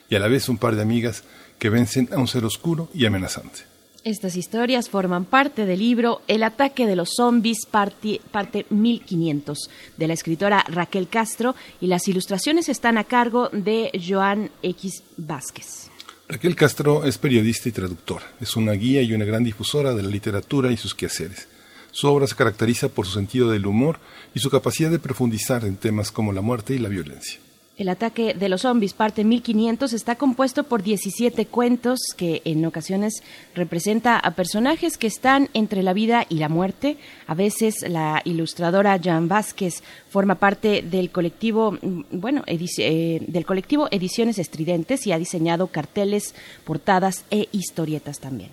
y 0.08 0.14
a 0.14 0.20
la 0.20 0.28
vez 0.28 0.48
un 0.48 0.58
par 0.58 0.76
de 0.76 0.82
amigas 0.82 1.24
que 1.58 1.70
vencen 1.70 2.08
a 2.12 2.18
un 2.18 2.28
ser 2.28 2.44
oscuro 2.44 2.88
y 2.94 3.04
amenazante. 3.04 3.77
Estas 4.08 4.36
historias 4.36 4.88
forman 4.88 5.26
parte 5.26 5.66
del 5.66 5.80
libro 5.80 6.22
El 6.28 6.42
ataque 6.42 6.86
de 6.86 6.96
los 6.96 7.10
zombies, 7.14 7.66
parte, 7.70 8.22
parte 8.30 8.64
1500, 8.70 9.68
de 9.98 10.08
la 10.08 10.14
escritora 10.14 10.64
Raquel 10.66 11.08
Castro, 11.08 11.54
y 11.78 11.88
las 11.88 12.08
ilustraciones 12.08 12.70
están 12.70 12.96
a 12.96 13.04
cargo 13.04 13.50
de 13.52 13.90
Joan 14.02 14.50
X 14.62 15.02
Vázquez. 15.18 15.90
Raquel 16.26 16.56
Castro 16.56 17.04
es 17.04 17.18
periodista 17.18 17.68
y 17.68 17.72
traductora. 17.72 18.24
Es 18.40 18.56
una 18.56 18.72
guía 18.72 19.02
y 19.02 19.12
una 19.12 19.26
gran 19.26 19.44
difusora 19.44 19.92
de 19.92 20.02
la 20.02 20.08
literatura 20.08 20.72
y 20.72 20.78
sus 20.78 20.94
quehaceres. 20.94 21.46
Su 21.90 22.08
obra 22.08 22.26
se 22.26 22.34
caracteriza 22.34 22.88
por 22.88 23.04
su 23.04 23.12
sentido 23.12 23.50
del 23.50 23.66
humor 23.66 23.98
y 24.34 24.40
su 24.40 24.48
capacidad 24.48 24.90
de 24.90 25.00
profundizar 25.00 25.66
en 25.66 25.76
temas 25.76 26.10
como 26.10 26.32
la 26.32 26.40
muerte 26.40 26.72
y 26.72 26.78
la 26.78 26.88
violencia. 26.88 27.40
El 27.78 27.88
ataque 27.88 28.34
de 28.34 28.48
los 28.48 28.62
zombies, 28.62 28.92
parte 28.92 29.22
1500, 29.22 29.92
está 29.92 30.16
compuesto 30.16 30.64
por 30.64 30.82
17 30.82 31.46
cuentos 31.46 32.00
que 32.16 32.42
en 32.44 32.66
ocasiones 32.66 33.22
representa 33.54 34.18
a 34.18 34.32
personajes 34.32 34.98
que 34.98 35.06
están 35.06 35.48
entre 35.54 35.84
la 35.84 35.92
vida 35.92 36.26
y 36.28 36.38
la 36.38 36.48
muerte. 36.48 36.96
A 37.28 37.36
veces 37.36 37.88
la 37.88 38.20
ilustradora 38.24 38.98
Jan 39.00 39.28
Vázquez 39.28 39.84
forma 40.10 40.34
parte 40.34 40.82
del 40.82 41.10
colectivo, 41.10 41.70
mm, 41.70 42.02
bueno, 42.10 42.42
eh, 42.48 43.22
del 43.24 43.46
colectivo 43.46 43.86
Ediciones 43.92 44.40
Estridentes 44.40 45.06
y 45.06 45.12
ha 45.12 45.18
diseñado 45.18 45.68
carteles, 45.68 46.34
portadas 46.64 47.24
e 47.30 47.48
historietas 47.52 48.18
también. 48.18 48.50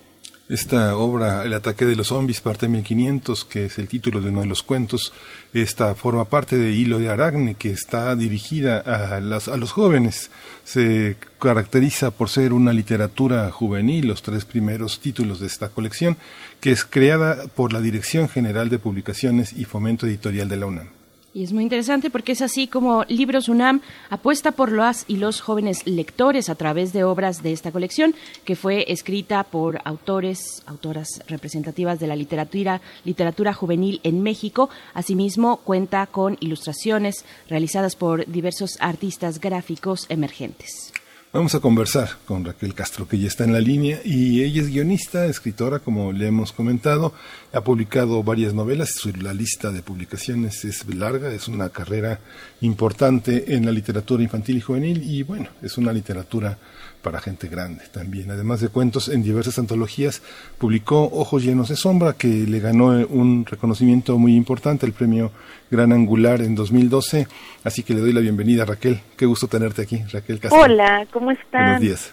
Esta 0.47 0.95
obra, 0.95 1.43
El 1.43 1.55
ataque 1.55 1.85
de 1.85 1.95
los 1.95 2.07
zombies, 2.07 2.39
parte 2.39 2.67
1500, 2.67 3.45
que 3.45 3.65
es 3.65 3.79
el 3.79 3.87
título 3.87 4.21
de 4.21 4.29
uno 4.29 4.41
de 4.41 4.45
los 4.45 4.61
cuentos, 4.61 5.11
esta 5.55 5.95
forma 5.95 6.25
parte 6.25 6.55
de 6.55 6.71
Hilo 6.71 6.99
de 6.99 7.09
Aragne, 7.09 7.55
que 7.55 7.71
está 7.71 8.15
dirigida 8.15 8.77
a, 8.85 9.15
a 9.15 9.57
los 9.57 9.71
jóvenes. 9.71 10.29
Se 10.63 11.17
caracteriza 11.39 12.11
por 12.11 12.29
ser 12.29 12.53
una 12.53 12.73
literatura 12.73 13.49
juvenil, 13.49 14.07
los 14.07 14.21
tres 14.21 14.45
primeros 14.45 14.99
títulos 14.99 15.39
de 15.39 15.47
esta 15.47 15.69
colección, 15.69 16.15
que 16.61 16.71
es 16.71 16.85
creada 16.85 17.47
por 17.47 17.73
la 17.73 17.81
Dirección 17.81 18.29
General 18.29 18.69
de 18.69 18.77
Publicaciones 18.77 19.51
y 19.51 19.65
Fomento 19.65 20.05
Editorial 20.05 20.47
de 20.47 20.57
la 20.57 20.67
UNAM. 20.67 21.04
Y 21.35 21.43
es 21.43 21.51
muy 21.51 21.63
interesante 21.63 22.09
porque 22.09 22.31
es 22.31 22.41
así 22.41 22.65
como 22.65 23.03
Libros 23.09 23.49
UNAM 23.49 23.81
apuesta 24.09 24.53
por 24.53 24.71
las 24.71 25.03
y 25.09 25.17
los 25.17 25.41
jóvenes 25.41 25.85
lectores 25.85 26.47
a 26.47 26.55
través 26.55 26.93
de 26.93 27.03
obras 27.03 27.43
de 27.43 27.51
esta 27.51 27.73
colección, 27.73 28.15
que 28.45 28.55
fue 28.55 28.89
escrita 28.89 29.43
por 29.43 29.81
autores, 29.83 30.63
autoras 30.65 31.09
representativas 31.27 31.99
de 31.99 32.07
la 32.07 32.15
literatura, 32.15 32.79
literatura 33.03 33.53
juvenil 33.53 33.99
en 34.03 34.23
México. 34.23 34.69
Asimismo, 34.93 35.57
cuenta 35.57 36.07
con 36.07 36.37
ilustraciones 36.39 37.25
realizadas 37.49 37.97
por 37.97 38.25
diversos 38.27 38.77
artistas 38.79 39.41
gráficos 39.41 40.05
emergentes. 40.07 40.94
Vamos 41.35 41.53
a 41.53 41.59
conversar 41.59 42.11
con 42.25 42.45
Raquel 42.45 42.73
Castro, 42.73 43.09
que 43.09 43.19
ya 43.19 43.27
está 43.27 43.43
en 43.43 43.51
la 43.51 43.59
línea, 43.59 43.99
y 44.05 44.41
ella 44.41 44.61
es 44.61 44.69
guionista, 44.69 45.25
escritora, 45.25 45.79
como 45.79 46.13
le 46.13 46.27
hemos 46.27 46.53
comentado, 46.53 47.13
ha 47.51 47.59
publicado 47.59 48.23
varias 48.23 48.53
novelas, 48.53 48.93
la 49.21 49.33
lista 49.33 49.69
de 49.69 49.81
publicaciones 49.81 50.63
es 50.63 50.87
larga, 50.95 51.33
es 51.33 51.49
una 51.49 51.67
carrera 51.71 52.21
importante 52.61 53.53
en 53.53 53.65
la 53.65 53.73
literatura 53.73 54.23
infantil 54.23 54.55
y 54.55 54.61
juvenil, 54.61 55.03
y 55.03 55.23
bueno, 55.23 55.49
es 55.61 55.77
una 55.77 55.91
literatura 55.91 56.57
para 57.05 57.21
gente 57.21 57.47
grande 57.47 57.83
también. 57.91 58.31
Además 58.31 58.61
de 58.61 58.69
cuentos 58.69 59.09
en 59.09 59.21
diversas 59.21 59.59
antologías, 59.59 60.23
publicó 60.57 61.03
Ojos 61.03 61.43
llenos 61.43 61.69
de 61.69 61.75
sombra, 61.75 62.13
que 62.13 62.27
le 62.27 62.59
ganó 62.59 62.87
un 63.07 63.45
reconocimiento 63.45 64.17
muy 64.17 64.35
importante, 64.35 64.87
el 64.87 64.91
premio 64.91 65.31
Gran 65.69 65.91
Angular 65.93 66.41
en 66.41 66.55
2012. 66.55 67.27
Así 67.63 67.83
que 67.83 67.93
le 67.93 68.01
doy 68.01 68.11
la 68.11 68.21
bienvenida 68.21 68.63
a 68.63 68.65
Raquel. 68.65 69.01
Qué 69.15 69.27
gusto 69.27 69.47
tenerte 69.47 69.83
aquí, 69.83 70.01
Raquel 70.11 70.39
Castro. 70.39 70.59
Hola, 70.59 71.05
¿cómo 71.11 71.29
están? 71.29 71.65
Buenos 71.65 71.81
días. 71.81 72.11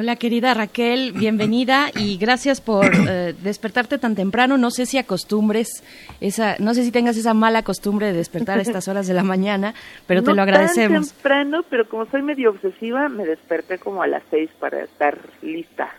Hola 0.00 0.14
querida 0.14 0.54
Raquel, 0.54 1.10
bienvenida 1.10 1.88
y 1.92 2.18
gracias 2.18 2.60
por 2.60 2.86
eh, 2.86 3.34
despertarte 3.42 3.98
tan 3.98 4.14
temprano. 4.14 4.56
No 4.56 4.70
sé 4.70 4.86
si 4.86 4.96
acostumbres 4.96 5.82
esa, 6.20 6.54
no 6.60 6.72
sé 6.72 6.84
si 6.84 6.92
tengas 6.92 7.16
esa 7.16 7.34
mala 7.34 7.64
costumbre 7.64 8.06
de 8.06 8.12
despertar 8.12 8.60
a 8.60 8.62
estas 8.62 8.86
horas 8.86 9.08
de 9.08 9.14
la 9.14 9.24
mañana, 9.24 9.74
pero 10.06 10.22
te 10.22 10.32
lo 10.34 10.40
agradecemos. 10.40 11.08
Tan 11.08 11.16
temprano, 11.16 11.64
pero 11.68 11.88
como 11.88 12.06
soy 12.06 12.22
medio 12.22 12.50
obsesiva, 12.50 13.08
me 13.08 13.26
desperté 13.26 13.78
como 13.78 14.00
a 14.00 14.06
las 14.06 14.22
seis 14.30 14.48
para 14.60 14.84
estar 14.84 15.18
lista. 15.42 15.92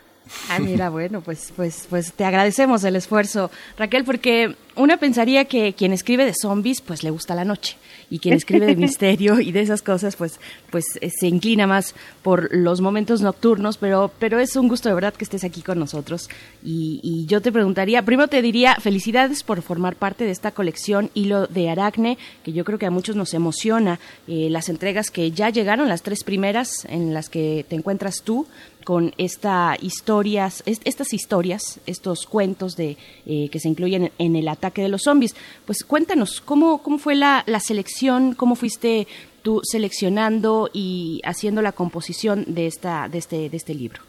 Ah, 0.49 0.59
mira, 0.59 0.89
bueno, 0.89 1.21
pues, 1.21 1.51
pues, 1.55 1.87
pues 1.89 2.13
te 2.13 2.25
agradecemos 2.25 2.83
el 2.83 2.95
esfuerzo, 2.95 3.51
Raquel, 3.77 4.03
porque 4.03 4.55
una 4.75 4.97
pensaría 4.97 5.45
que 5.45 5.73
quien 5.73 5.91
escribe 5.91 6.25
de 6.25 6.33
zombies, 6.33 6.81
pues 6.81 7.03
le 7.03 7.09
gusta 7.09 7.35
la 7.35 7.43
noche 7.43 7.77
y 8.09 8.19
quien 8.19 8.35
escribe 8.35 8.65
de 8.65 8.75
misterio 8.77 9.39
y 9.39 9.51
de 9.51 9.61
esas 9.61 9.81
cosas, 9.81 10.15
pues, 10.15 10.39
pues 10.69 10.85
eh, 11.01 11.09
se 11.09 11.27
inclina 11.27 11.67
más 11.67 11.95
por 12.21 12.55
los 12.55 12.79
momentos 12.81 13.21
nocturnos, 13.21 13.77
pero, 13.77 14.11
pero 14.19 14.39
es 14.39 14.55
un 14.55 14.67
gusto 14.67 14.87
de 14.89 14.95
verdad 14.95 15.13
que 15.13 15.23
estés 15.23 15.43
aquí 15.43 15.61
con 15.61 15.79
nosotros. 15.79 16.29
Y, 16.63 16.99
y 17.03 17.25
yo 17.25 17.41
te 17.41 17.51
preguntaría, 17.51 18.03
primero 18.03 18.27
te 18.27 18.41
diría 18.41 18.75
felicidades 18.75 19.43
por 19.43 19.61
formar 19.61 19.95
parte 19.95 20.23
de 20.23 20.31
esta 20.31 20.51
colección 20.51 21.09
Hilo 21.13 21.47
de 21.47 21.69
Aracne, 21.69 22.17
que 22.43 22.53
yo 22.53 22.63
creo 22.63 22.79
que 22.79 22.85
a 22.85 22.91
muchos 22.91 23.15
nos 23.15 23.33
emociona, 23.33 23.99
eh, 24.27 24.47
las 24.49 24.69
entregas 24.69 25.11
que 25.11 25.31
ya 25.31 25.49
llegaron, 25.49 25.89
las 25.89 26.03
tres 26.03 26.23
primeras 26.23 26.85
en 26.85 27.13
las 27.13 27.29
que 27.29 27.65
te 27.67 27.75
encuentras 27.75 28.21
tú, 28.23 28.47
con 28.89 29.11
esta 29.19 29.75
historias, 29.79 30.63
estas 30.65 31.13
historias, 31.13 31.79
estos 31.85 32.25
cuentos 32.25 32.75
de 32.75 32.97
eh, 33.27 33.47
que 33.51 33.59
se 33.59 33.69
incluyen 33.69 34.09
en 34.17 34.35
el 34.35 34.47
ataque 34.47 34.81
de 34.81 34.89
los 34.89 35.03
zombies. 35.03 35.35
Pues 35.67 35.83
cuéntanos 35.83 36.41
cómo 36.41 36.79
fue 36.97 37.13
la, 37.13 37.43
la 37.45 37.59
selección, 37.59 38.33
cómo 38.33 38.55
fuiste 38.55 39.05
tú 39.43 39.61
seleccionando 39.61 40.71
y 40.73 41.21
haciendo 41.23 41.61
la 41.61 41.71
composición 41.71 42.45
de 42.47 42.65
esta 42.65 43.07
de 43.09 43.19
este 43.19 43.49
de 43.51 43.57
este 43.57 43.75
libro. 43.75 44.01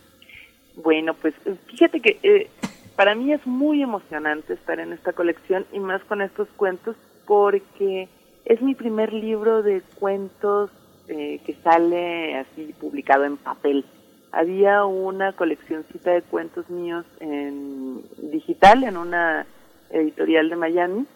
Bueno, 0.76 1.12
pues 1.12 1.34
fíjate 1.66 2.00
que 2.00 2.18
eh, 2.22 2.48
para 2.96 3.14
mí 3.14 3.34
es 3.34 3.46
muy 3.46 3.82
emocionante 3.82 4.54
estar 4.54 4.80
en 4.80 4.94
esta 4.94 5.12
colección 5.12 5.66
y 5.74 5.78
más 5.78 6.02
con 6.04 6.22
estos 6.22 6.48
cuentos 6.56 6.96
porque 7.26 8.08
es 8.46 8.62
mi 8.62 8.74
primer 8.74 9.12
libro 9.12 9.62
de 9.62 9.82
cuentos 9.96 10.70
eh, 11.08 11.38
que 11.44 11.54
sale 11.62 12.38
así 12.38 12.74
publicado 12.80 13.24
en 13.24 13.36
papel 13.36 13.84
había 14.32 14.84
una 14.84 15.32
coleccioncita 15.32 16.12
de 16.12 16.22
cuentos 16.22 16.68
míos 16.70 17.04
en 17.20 18.02
digital, 18.30 18.84
en 18.84 18.96
una 18.96 19.46
editorial 19.90 20.50
de 20.50 20.56
Miami, 20.56 21.06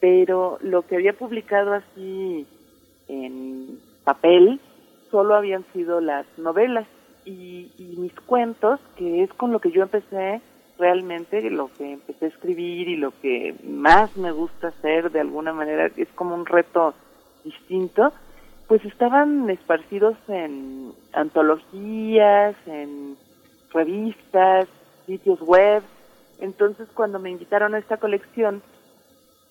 pero 0.00 0.58
lo 0.62 0.82
que 0.82 0.96
había 0.96 1.12
publicado 1.12 1.74
así 1.74 2.46
en 3.08 3.78
papel 4.04 4.60
solo 5.10 5.34
habían 5.34 5.64
sido 5.72 6.00
las 6.00 6.26
novelas 6.38 6.86
y, 7.24 7.70
y 7.78 7.96
mis 7.98 8.14
cuentos, 8.14 8.80
que 8.96 9.22
es 9.22 9.32
con 9.34 9.52
lo 9.52 9.60
que 9.60 9.70
yo 9.70 9.82
empecé 9.82 10.40
realmente, 10.78 11.50
lo 11.50 11.70
que 11.76 11.92
empecé 11.92 12.24
a 12.24 12.28
escribir 12.28 12.88
y 12.88 12.96
lo 12.96 13.12
que 13.20 13.54
más 13.64 14.16
me 14.16 14.32
gusta 14.32 14.68
hacer 14.68 15.12
de 15.12 15.20
alguna 15.20 15.52
manera, 15.52 15.90
es 15.96 16.08
como 16.14 16.34
un 16.34 16.46
reto 16.46 16.94
distinto, 17.44 18.12
pues 18.70 18.84
estaban 18.84 19.50
esparcidos 19.50 20.16
en 20.28 20.92
antologías, 21.12 22.54
en 22.66 23.16
revistas, 23.72 24.68
sitios 25.06 25.40
web. 25.40 25.82
Entonces, 26.38 26.86
cuando 26.94 27.18
me 27.18 27.30
invitaron 27.30 27.74
a 27.74 27.78
esta 27.78 27.96
colección, 27.96 28.62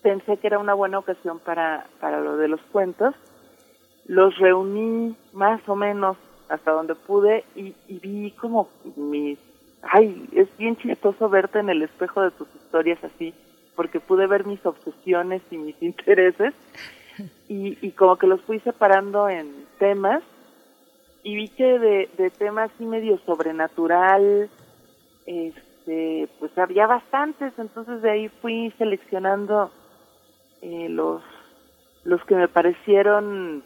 pensé 0.01 0.37
que 0.37 0.47
era 0.47 0.57
una 0.57 0.73
buena 0.73 0.99
ocasión 0.99 1.39
para, 1.39 1.87
para 1.99 2.21
lo 2.21 2.37
de 2.37 2.47
los 2.47 2.61
cuentos. 2.71 3.13
Los 4.05 4.37
reuní 4.37 5.17
más 5.33 5.59
o 5.67 5.75
menos 5.75 6.15
hasta 6.47 6.71
donde 6.71 6.95
pude 6.95 7.43
y, 7.57 7.75
y 7.89 7.99
vi 7.99 8.31
como 8.39 8.69
mis... 8.95 9.37
Ay, 9.81 10.29
es 10.31 10.47
bien 10.57 10.77
chistoso 10.77 11.27
verte 11.27 11.59
en 11.59 11.69
el 11.69 11.81
espejo 11.81 12.21
de 12.21 12.31
tus 12.31 12.47
historias 12.55 13.03
así, 13.03 13.33
porque 13.75 13.99
pude 13.99 14.27
ver 14.27 14.45
mis 14.45 14.65
obsesiones 14.65 15.41
y 15.51 15.57
mis 15.57 15.75
intereses 15.81 16.53
y, 17.47 17.77
y 17.85 17.91
como 17.91 18.17
que 18.17 18.27
los 18.27 18.41
fui 18.41 18.59
separando 18.61 19.29
en 19.29 19.65
temas 19.77 20.23
y 21.23 21.35
vi 21.35 21.47
que 21.49 21.79
de, 21.79 22.09
de 22.17 22.29
temas 22.29 22.71
así 22.73 22.85
medio 22.85 23.17
sobrenatural, 23.25 24.49
este, 25.25 26.29
pues 26.39 26.57
había 26.57 26.87
bastantes, 26.87 27.53
entonces 27.57 28.01
de 28.01 28.11
ahí 28.11 28.29
fui 28.41 28.73
seleccionando 28.77 29.71
eh, 30.61 30.87
los, 30.89 31.21
los 32.03 32.23
que 32.25 32.35
me 32.35 32.47
parecieron 32.47 33.63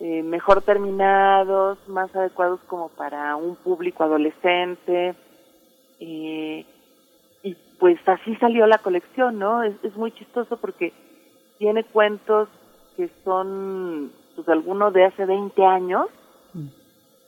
eh, 0.00 0.22
mejor 0.22 0.62
terminados, 0.62 1.78
más 1.88 2.14
adecuados 2.14 2.60
como 2.66 2.88
para 2.90 3.36
un 3.36 3.56
público 3.56 4.04
adolescente, 4.04 5.14
eh, 6.00 6.64
y 7.42 7.56
pues 7.78 7.98
así 8.06 8.36
salió 8.36 8.66
la 8.66 8.78
colección, 8.78 9.38
¿no? 9.38 9.62
Es, 9.62 9.74
es 9.82 9.96
muy 9.96 10.12
chistoso 10.12 10.56
porque 10.56 10.92
tiene 11.58 11.84
cuentos 11.84 12.48
que 12.96 13.10
son, 13.24 14.12
pues 14.34 14.48
algunos 14.48 14.92
de 14.92 15.04
hace 15.04 15.24
20 15.24 15.64
años 15.64 16.06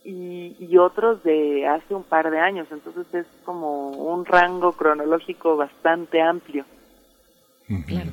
y, 0.04 0.56
y 0.58 0.78
otros 0.78 1.22
de 1.24 1.66
hace 1.66 1.94
un 1.94 2.04
par 2.04 2.30
de 2.30 2.38
años, 2.38 2.68
entonces 2.70 3.06
es 3.12 3.26
como 3.44 3.90
un 3.90 4.24
rango 4.24 4.72
cronológico 4.72 5.56
bastante 5.56 6.22
amplio. 6.22 6.64
Claro. 7.86 8.12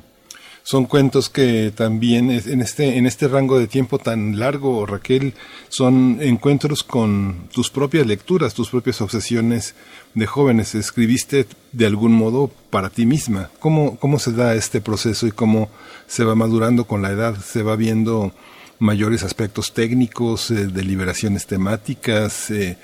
Son 0.66 0.86
cuentos 0.86 1.28
que 1.28 1.74
también 1.76 2.30
en 2.30 2.62
este 2.62 2.96
en 2.96 3.04
este 3.04 3.28
rango 3.28 3.58
de 3.58 3.66
tiempo 3.66 3.98
tan 3.98 4.38
largo, 4.38 4.86
Raquel, 4.86 5.34
son 5.68 6.16
encuentros 6.22 6.82
con 6.82 7.48
tus 7.52 7.68
propias 7.68 8.06
lecturas, 8.06 8.54
tus 8.54 8.70
propias 8.70 9.02
obsesiones 9.02 9.74
de 10.14 10.24
jóvenes. 10.24 10.74
Escribiste 10.74 11.46
de 11.72 11.84
algún 11.84 12.12
modo 12.12 12.50
para 12.70 12.88
ti 12.88 13.04
misma. 13.04 13.50
¿Cómo 13.58 13.98
cómo 13.98 14.18
se 14.18 14.32
da 14.32 14.54
este 14.54 14.80
proceso 14.80 15.26
y 15.26 15.32
cómo 15.32 15.68
se 16.06 16.24
va 16.24 16.34
madurando 16.34 16.86
con 16.86 17.02
la 17.02 17.10
edad? 17.10 17.36
Se 17.36 17.62
va 17.62 17.76
viendo 17.76 18.32
mayores 18.78 19.22
aspectos 19.22 19.74
técnicos, 19.74 20.50
eh, 20.50 20.66
deliberaciones 20.68 21.46
temáticas, 21.46 22.50
eh, 22.50 22.78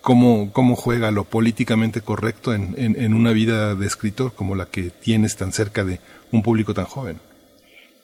cómo, 0.00 0.50
cómo 0.52 0.76
juega 0.76 1.10
lo 1.10 1.24
políticamente 1.24 2.00
correcto 2.00 2.54
en, 2.54 2.74
en, 2.78 3.12
una 3.14 3.32
vida 3.32 3.74
de 3.74 3.86
escritor 3.86 4.32
como 4.34 4.54
la 4.54 4.64
que 4.66 4.90
tienes 4.90 5.36
tan 5.36 5.52
cerca 5.52 5.84
de 5.84 6.00
un 6.32 6.42
público 6.42 6.74
tan 6.74 6.84
joven. 6.84 7.18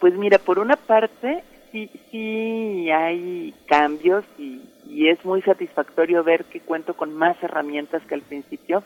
Pues 0.00 0.14
mira, 0.14 0.38
por 0.38 0.58
una 0.58 0.76
parte 0.76 1.42
sí, 1.72 1.90
sí 2.10 2.90
hay 2.90 3.54
cambios 3.66 4.24
y, 4.38 4.60
es 5.08 5.24
muy 5.24 5.42
satisfactorio 5.42 6.22
ver 6.22 6.44
que 6.44 6.60
cuento 6.60 6.94
con 6.94 7.14
más 7.14 7.36
herramientas 7.42 8.02
que 8.06 8.14
al 8.14 8.22
principio. 8.22 8.84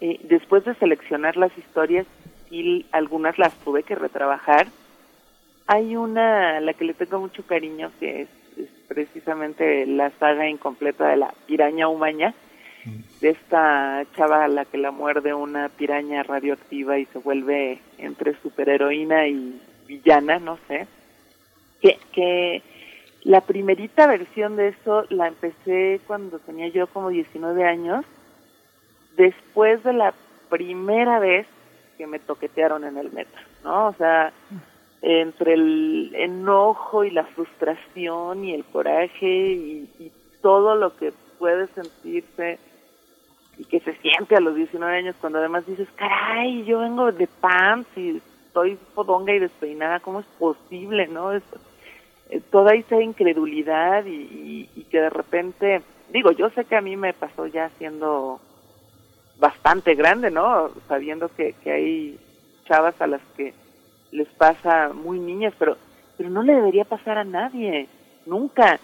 Eh, 0.00 0.20
después 0.24 0.64
de 0.64 0.74
seleccionar 0.76 1.36
las 1.36 1.56
historias, 1.58 2.06
y 2.48 2.86
algunas 2.92 3.38
las 3.38 3.52
tuve 3.64 3.82
que 3.82 3.96
retrabajar 3.96 4.68
hay 5.66 5.96
una 5.96 6.56
a 6.56 6.60
la 6.60 6.72
que 6.74 6.84
le 6.84 6.94
tengo 6.94 7.18
mucho 7.18 7.44
cariño 7.44 7.90
que 7.98 8.22
es, 8.22 8.28
precisamente 8.88 9.84
la 9.84 10.10
saga 10.18 10.48
incompleta 10.48 11.08
de 11.08 11.16
la 11.16 11.34
piraña 11.46 11.88
humaña. 11.88 12.34
De 13.20 13.30
esta 13.30 14.04
chava 14.16 14.44
a 14.44 14.48
la 14.48 14.64
que 14.64 14.78
la 14.78 14.90
muerde 14.90 15.34
una 15.34 15.68
piraña 15.68 16.22
radioactiva 16.22 16.98
y 16.98 17.06
se 17.06 17.18
vuelve 17.18 17.80
entre 17.98 18.34
superheroína 18.40 19.26
y 19.28 19.60
villana, 19.86 20.38
no 20.38 20.58
sé. 20.68 20.86
Que, 21.80 21.98
que 22.12 22.62
la 23.22 23.40
primerita 23.40 24.06
versión 24.06 24.56
de 24.56 24.68
eso 24.68 25.04
la 25.10 25.28
empecé 25.28 26.00
cuando 26.06 26.38
tenía 26.38 26.68
yo 26.68 26.86
como 26.86 27.10
19 27.10 27.64
años, 27.64 28.04
después 29.16 29.82
de 29.82 29.92
la 29.92 30.14
primera 30.48 31.18
vez 31.18 31.46
que 31.98 32.06
me 32.06 32.18
toquetearon 32.18 32.84
en 32.84 32.98
el 32.98 33.10
metro, 33.10 33.40
¿no? 33.64 33.88
O 33.88 33.92
sea, 33.94 34.32
entre 35.02 35.54
el 35.54 36.12
enojo 36.14 37.04
y 37.04 37.10
la 37.10 37.24
frustración 37.24 38.44
y 38.44 38.54
el 38.54 38.64
coraje 38.64 39.26
y, 39.26 40.12
todo 40.42 40.76
lo 40.76 40.96
que 40.96 41.12
puede 41.40 41.66
sentirse 41.68 42.60
y 43.58 43.64
que 43.64 43.80
se 43.80 43.94
siente 43.96 44.36
a 44.36 44.40
los 44.40 44.54
19 44.54 44.96
años 44.96 45.16
cuando 45.20 45.38
además 45.38 45.66
dices, 45.66 45.88
caray, 45.96 46.64
yo 46.64 46.80
vengo 46.80 47.10
de 47.12 47.26
pants 47.26 47.88
y 47.96 48.20
estoy 48.46 48.78
fodonga 48.94 49.32
y 49.32 49.38
despeinada, 49.38 50.00
¿cómo 50.00 50.20
es 50.20 50.26
posible, 50.38 51.08
no? 51.08 51.32
Es, 51.32 51.42
eh, 52.30 52.40
toda 52.50 52.74
esa 52.74 53.00
incredulidad 53.00 54.04
y, 54.04 54.68
y, 54.74 54.84
que 54.84 55.00
de 55.00 55.10
repente, 55.10 55.82
digo, 56.10 56.32
yo 56.32 56.50
sé 56.50 56.64
que 56.64 56.76
a 56.76 56.80
mí 56.80 56.96
me 56.96 57.12
pasó 57.12 57.46
ya 57.46 57.70
siendo 57.78 58.40
bastante 59.38 59.94
grande, 59.94 60.30
¿no? 60.30 60.70
Sabiendo 60.88 61.28
que, 61.28 61.54
que 61.62 61.70
hay 61.70 62.20
chavas 62.64 63.00
a 63.00 63.06
las 63.06 63.20
que 63.36 63.54
les 64.10 64.28
pasa 64.28 64.90
muy 64.92 65.18
niñas, 65.18 65.54
pero, 65.58 65.76
pero 66.16 66.30
no 66.30 66.42
le 66.42 66.54
debería 66.54 66.84
pasar 66.84 67.18
a 67.18 67.24
nadie, 67.24 67.88
nunca. 68.24 68.80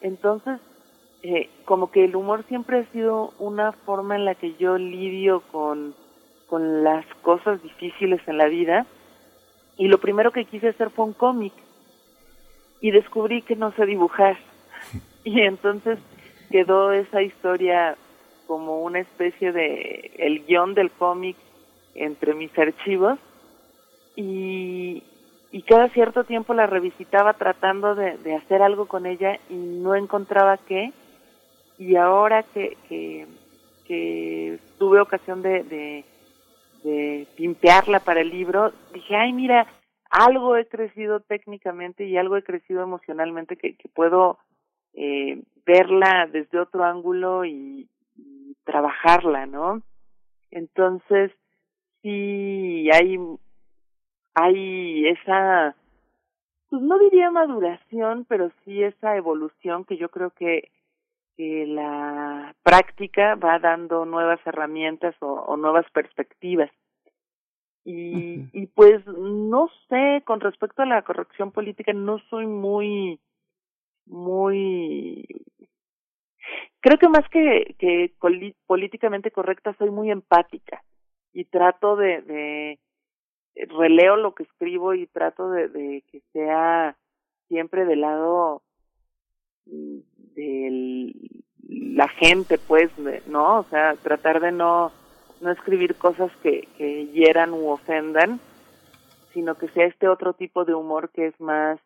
Entonces, 0.00 0.60
eh, 1.26 1.48
como 1.64 1.90
que 1.90 2.04
el 2.04 2.14
humor 2.16 2.44
siempre 2.48 2.80
ha 2.80 2.92
sido 2.92 3.32
una 3.38 3.72
forma 3.72 4.14
en 4.14 4.26
la 4.26 4.34
que 4.34 4.56
yo 4.56 4.76
lidio 4.76 5.40
con, 5.50 5.94
con 6.48 6.84
las 6.84 7.06
cosas 7.22 7.62
difíciles 7.62 8.20
en 8.26 8.36
la 8.36 8.46
vida. 8.46 8.84
Y 9.78 9.88
lo 9.88 9.96
primero 9.96 10.32
que 10.32 10.44
quise 10.44 10.68
hacer 10.68 10.90
fue 10.90 11.06
un 11.06 11.14
cómic. 11.14 11.54
Y 12.82 12.90
descubrí 12.90 13.40
que 13.40 13.56
no 13.56 13.72
sé 13.72 13.86
dibujar. 13.86 14.36
Y 15.26 15.40
entonces 15.40 15.98
quedó 16.50 16.92
esa 16.92 17.22
historia 17.22 17.96
como 18.46 18.82
una 18.82 18.98
especie 19.00 19.52
de 19.52 20.10
el 20.18 20.44
guion 20.44 20.74
del 20.74 20.90
cómic 20.90 21.38
entre 21.94 22.34
mis 22.34 22.50
archivos 22.58 23.18
y, 24.16 25.02
y 25.50 25.62
cada 25.62 25.88
cierto 25.88 26.24
tiempo 26.24 26.52
la 26.52 26.66
revisitaba 26.66 27.32
tratando 27.32 27.94
de, 27.94 28.18
de, 28.18 28.34
hacer 28.34 28.60
algo 28.60 28.84
con 28.84 29.06
ella 29.06 29.38
y 29.48 29.54
no 29.54 29.94
encontraba 29.94 30.58
qué. 30.58 30.92
Y 31.78 31.96
ahora 31.96 32.42
que, 32.42 32.76
que, 32.88 33.26
que 33.86 34.58
tuve 34.78 35.00
ocasión 35.00 35.42
de, 35.42 35.64
de, 35.64 36.04
de 36.84 37.26
pimpearla 37.36 38.00
para 38.00 38.20
el 38.20 38.30
libro, 38.30 38.72
dije, 38.92 39.16
ay, 39.16 39.32
mira, 39.32 39.66
algo 40.10 40.56
he 40.56 40.66
crecido 40.66 41.20
técnicamente 41.20 42.04
y 42.04 42.16
algo 42.16 42.36
he 42.36 42.44
crecido 42.44 42.82
emocionalmente 42.82 43.56
que, 43.56 43.76
puedo 43.94 44.38
eh, 44.92 45.42
verla 45.66 46.28
desde 46.30 46.60
otro 46.60 46.84
ángulo 46.84 47.44
y 47.44 47.88
trabajarla, 48.64 49.46
¿no? 49.46 49.82
Entonces, 50.50 51.32
sí, 52.02 52.88
hay 52.92 53.18
hay 54.34 55.06
esa, 55.08 55.76
pues 56.68 56.82
no 56.82 56.98
diría 56.98 57.30
maduración, 57.30 58.26
pero 58.28 58.50
sí 58.64 58.82
esa 58.82 59.16
evolución 59.16 59.84
que 59.84 59.96
yo 59.96 60.08
creo 60.08 60.30
que, 60.30 60.70
que 61.36 61.66
la 61.66 62.54
práctica 62.62 63.34
va 63.34 63.58
dando 63.58 64.04
nuevas 64.04 64.40
herramientas 64.46 65.14
o, 65.20 65.56
nuevas 65.56 65.86
perspectivas. 65.92 66.70
Y, 67.84 68.48
y 68.52 68.66
pues 68.68 69.06
no 69.06 69.68
sé, 69.88 70.22
con 70.24 70.40
respecto 70.40 70.82
a 70.82 70.86
la 70.86 71.02
corrección 71.02 71.52
política, 71.52 71.92
no 71.92 72.18
soy 72.30 72.46
muy, 72.46 73.20
muy, 74.06 75.26
creo 76.80 76.98
que 76.98 77.08
más 77.08 77.28
que, 77.30 77.74
que 77.78 78.14
políticamente 78.66 79.30
correcta, 79.30 79.74
soy 79.78 79.90
muy 79.90 80.10
empática 80.10 80.82
y 81.32 81.44
trato 81.44 81.96
de, 81.96 82.22
de 82.22 82.78
releo 83.54 84.16
lo 84.16 84.34
que 84.34 84.44
escribo 84.44 84.94
y 84.94 85.06
trato 85.06 85.50
de, 85.50 85.68
de 85.68 86.04
que 86.10 86.20
sea 86.32 86.96
siempre 87.48 87.84
del 87.84 88.00
lado 88.00 88.62
mm, 90.36 90.40
de 90.40 91.12
la 91.96 92.08
gente, 92.08 92.58
pues, 92.58 92.90
¿no? 93.26 93.60
O 93.60 93.64
sea, 93.64 93.94
tratar 94.02 94.40
de 94.40 94.52
no, 94.52 94.92
no 95.40 95.50
escribir 95.50 95.94
cosas 95.96 96.30
que, 96.42 96.68
que 96.76 97.06
hieran 97.06 97.52
u 97.52 97.68
ofendan, 97.68 98.40
sino 99.32 99.56
que 99.56 99.68
sea 99.68 99.86
este 99.86 100.08
otro 100.08 100.34
tipo 100.34 100.64
de 100.64 100.74
humor 100.74 101.10
que 101.10 101.26
es 101.26 101.40
más 101.40 101.78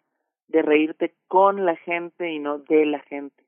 de 0.48 0.62
reírte 0.62 1.14
con 1.26 1.64
la 1.64 1.76
gente 1.76 2.32
y 2.32 2.38
no 2.38 2.58
de 2.58 2.86
la 2.86 3.00
gente. 3.00 3.42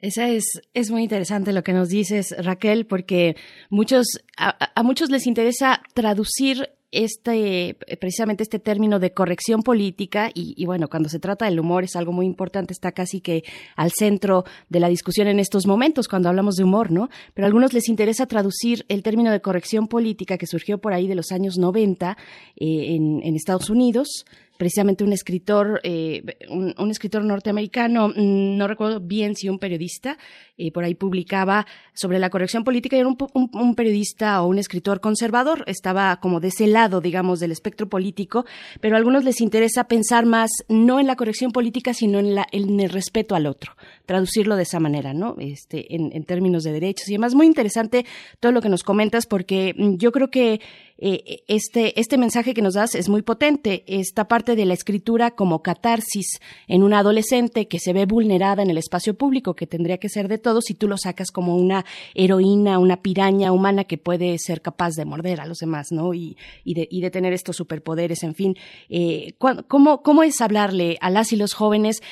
Esa 0.00 0.28
es, 0.28 0.60
es 0.74 0.90
muy 0.90 1.02
interesante 1.02 1.52
lo 1.52 1.62
que 1.62 1.72
nos 1.72 1.88
dices, 1.88 2.34
Raquel, 2.44 2.86
porque 2.86 3.36
muchos, 3.70 4.06
a, 4.36 4.82
muchos 4.82 5.10
les 5.10 5.26
interesa 5.26 5.80
traducir 5.94 6.70
este, 6.94 7.76
precisamente 8.00 8.42
este 8.42 8.58
término 8.58 8.98
de 8.98 9.12
corrección 9.12 9.62
política 9.62 10.30
y, 10.32 10.54
y, 10.56 10.66
bueno, 10.66 10.88
cuando 10.88 11.08
se 11.08 11.18
trata 11.18 11.44
del 11.44 11.60
humor 11.60 11.84
es 11.84 11.96
algo 11.96 12.12
muy 12.12 12.26
importante, 12.26 12.72
está 12.72 12.92
casi 12.92 13.20
que 13.20 13.44
al 13.76 13.90
centro 13.90 14.44
de 14.68 14.80
la 14.80 14.88
discusión 14.88 15.28
en 15.28 15.40
estos 15.40 15.66
momentos 15.66 16.08
cuando 16.08 16.28
hablamos 16.28 16.54
de 16.54 16.64
humor, 16.64 16.90
¿no? 16.90 17.08
Pero 17.34 17.46
a 17.46 17.48
algunos 17.48 17.72
les 17.72 17.88
interesa 17.88 18.26
traducir 18.26 18.84
el 18.88 19.02
término 19.02 19.32
de 19.32 19.40
corrección 19.40 19.88
política 19.88 20.38
que 20.38 20.46
surgió 20.46 20.78
por 20.78 20.92
ahí 20.92 21.06
de 21.06 21.14
los 21.14 21.32
años 21.32 21.58
90 21.58 22.16
eh, 22.56 22.94
en, 22.94 23.20
en 23.22 23.36
Estados 23.36 23.70
Unidos, 23.70 24.24
precisamente 24.56 25.04
un 25.04 25.12
escritor, 25.12 25.80
eh, 25.82 26.22
un, 26.48 26.90
escritor 26.90 27.24
norteamericano, 27.24 28.08
mm, 28.08 28.56
no 28.56 28.68
recuerdo 28.68 29.00
bien 29.00 29.34
si 29.34 29.48
un 29.48 29.58
periodista, 29.58 30.18
eh, 30.56 30.70
por 30.70 30.84
ahí 30.84 30.94
publicaba 30.94 31.66
sobre 31.92 32.18
la 32.18 32.30
corrección 32.30 32.64
política 32.64 32.96
y 32.96 33.00
era 33.00 33.08
un, 33.08 33.74
periodista 33.74 34.42
o 34.42 34.46
un 34.46 34.58
escritor 34.58 35.00
conservador, 35.00 35.64
estaba 35.66 36.20
como 36.20 36.40
de 36.40 36.48
ese 36.48 36.66
lado, 36.66 37.00
digamos, 37.00 37.40
del 37.40 37.52
espectro 37.52 37.88
político, 37.88 38.44
pero 38.80 38.94
a 38.94 38.98
algunos 38.98 39.24
les 39.24 39.40
interesa 39.40 39.84
pensar 39.84 40.26
más 40.26 40.50
no 40.68 41.00
en 41.00 41.06
la 41.06 41.16
corrección 41.16 41.50
política, 41.50 41.94
sino 41.94 42.18
en, 42.18 42.34
la, 42.34 42.46
el 42.52 42.88
respeto 42.88 43.34
al 43.34 43.46
otro, 43.46 43.72
traducirlo 44.06 44.56
de 44.56 44.62
esa 44.62 44.80
manera, 44.80 45.14
¿no? 45.14 45.36
Este, 45.38 45.94
en, 45.94 46.10
en 46.12 46.24
términos 46.24 46.62
de 46.62 46.72
derechos 46.72 47.08
y 47.08 47.14
además 47.14 47.34
muy 47.34 47.46
interesante 47.46 48.06
todo 48.40 48.52
lo 48.52 48.62
que 48.62 48.68
nos 48.68 48.82
comentas 48.82 49.26
porque 49.26 49.74
mm, 49.76 49.96
yo 49.96 50.12
creo 50.12 50.30
que 50.30 50.60
eh, 50.98 51.42
este, 51.48 51.98
este 51.98 52.16
mensaje 52.18 52.54
que 52.54 52.62
nos 52.62 52.74
das 52.74 52.94
es 52.94 53.08
muy 53.08 53.22
potente. 53.22 53.84
Esta 53.86 54.28
parte 54.28 54.54
de 54.56 54.64
la 54.64 54.74
escritura 54.74 55.32
como 55.32 55.62
catarsis 55.62 56.40
en 56.68 56.82
una 56.82 57.00
adolescente 57.00 57.66
que 57.66 57.80
se 57.80 57.92
ve 57.92 58.06
vulnerada 58.06 58.62
en 58.62 58.70
el 58.70 58.78
espacio 58.78 59.14
público, 59.14 59.54
que 59.54 59.66
tendría 59.66 59.98
que 59.98 60.08
ser 60.08 60.28
de 60.28 60.38
todos, 60.38 60.70
y 60.70 60.74
tú 60.74 60.88
lo 60.88 60.96
sacas 60.96 61.30
como 61.30 61.56
una 61.56 61.84
heroína, 62.14 62.78
una 62.78 63.02
piraña 63.02 63.52
humana 63.52 63.84
que 63.84 63.98
puede 63.98 64.38
ser 64.38 64.62
capaz 64.62 64.94
de 64.94 65.04
morder 65.04 65.40
a 65.40 65.46
los 65.46 65.58
demás, 65.58 65.88
¿no? 65.90 66.14
Y, 66.14 66.36
y, 66.64 66.74
de, 66.74 66.88
y 66.90 67.00
de 67.00 67.10
tener 67.10 67.32
estos 67.32 67.56
superpoderes, 67.56 68.22
en 68.22 68.34
fin. 68.34 68.56
Eh, 68.88 69.34
¿cómo, 69.38 70.02
¿Cómo 70.02 70.22
es 70.22 70.40
hablarle 70.40 70.96
a 71.00 71.10
las 71.10 71.32
y 71.32 71.36
los 71.36 71.54
jóvenes 71.54 72.02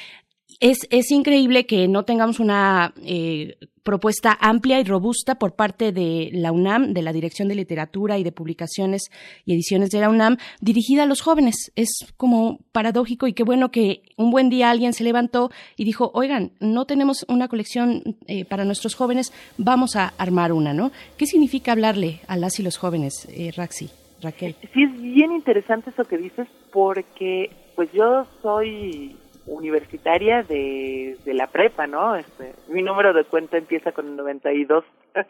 es, 0.63 0.87
es 0.91 1.11
increíble 1.11 1.67
que 1.67 1.89
no 1.89 2.05
tengamos 2.05 2.39
una 2.39 2.95
eh, 3.05 3.57
propuesta 3.83 4.39
amplia 4.41 4.79
y 4.79 4.85
robusta 4.85 5.35
por 5.35 5.57
parte 5.57 5.91
de 5.91 6.31
la 6.33 6.53
UNAM, 6.53 6.93
de 6.95 7.03
la 7.03 7.13
Dirección 7.13 7.49
de 7.49 7.57
Literatura 7.57 8.17
y 8.17 8.23
de 8.23 8.31
Publicaciones 8.31 9.11
y 9.45 9.55
Ediciones 9.55 9.91
de 9.91 9.99
la 9.99 10.09
UNAM, 10.09 10.37
dirigida 10.61 11.03
a 11.03 11.07
los 11.07 11.21
jóvenes. 11.21 11.73
Es 11.75 12.15
como 12.17 12.61
paradójico 12.71 13.27
y 13.27 13.33
qué 13.33 13.43
bueno 13.43 13.73
que 13.73 14.03
un 14.17 14.31
buen 14.31 14.51
día 14.51 14.71
alguien 14.71 14.93
se 14.93 15.03
levantó 15.03 15.51
y 15.77 15.85
dijo, 15.85 16.13
oigan, 16.15 16.53
no 16.61 16.85
tenemos 16.85 17.27
una 17.29 17.49
colección 17.49 18.17
eh, 18.29 18.45
para 18.45 18.65
nuestros 18.65 18.95
jóvenes, 18.95 19.33
vamos 19.59 19.97
a 19.97 20.15
armar 20.17 20.53
una, 20.53 20.73
¿no? 20.73 20.93
¿Qué 21.17 21.27
significa 21.27 21.73
hablarle 21.73 22.21
a 22.29 22.37
las 22.37 22.61
y 22.61 22.63
los 22.63 22.79
jóvenes, 22.79 23.27
eh, 23.33 23.51
Raxi, 23.57 23.91
Raquel? 24.21 24.55
Sí, 24.73 24.85
es 24.85 25.03
bien 25.03 25.33
interesante 25.33 25.91
eso 25.91 26.05
que 26.05 26.19
dices 26.19 26.47
porque 26.71 27.51
pues 27.75 27.91
yo 27.93 28.27
soy 28.43 29.17
universitaria 29.47 30.43
de, 30.43 31.17
de 31.25 31.35
la 31.35 31.49
prepa, 31.49 31.87
¿no? 31.87 32.17
Este, 32.17 32.53
mi 32.69 32.83
número 32.83 33.13
de 33.13 33.25
cuenta 33.25 33.59
empieza 33.59 33.93
con 33.93 34.07
el 34.09 34.17
92. 34.17 34.85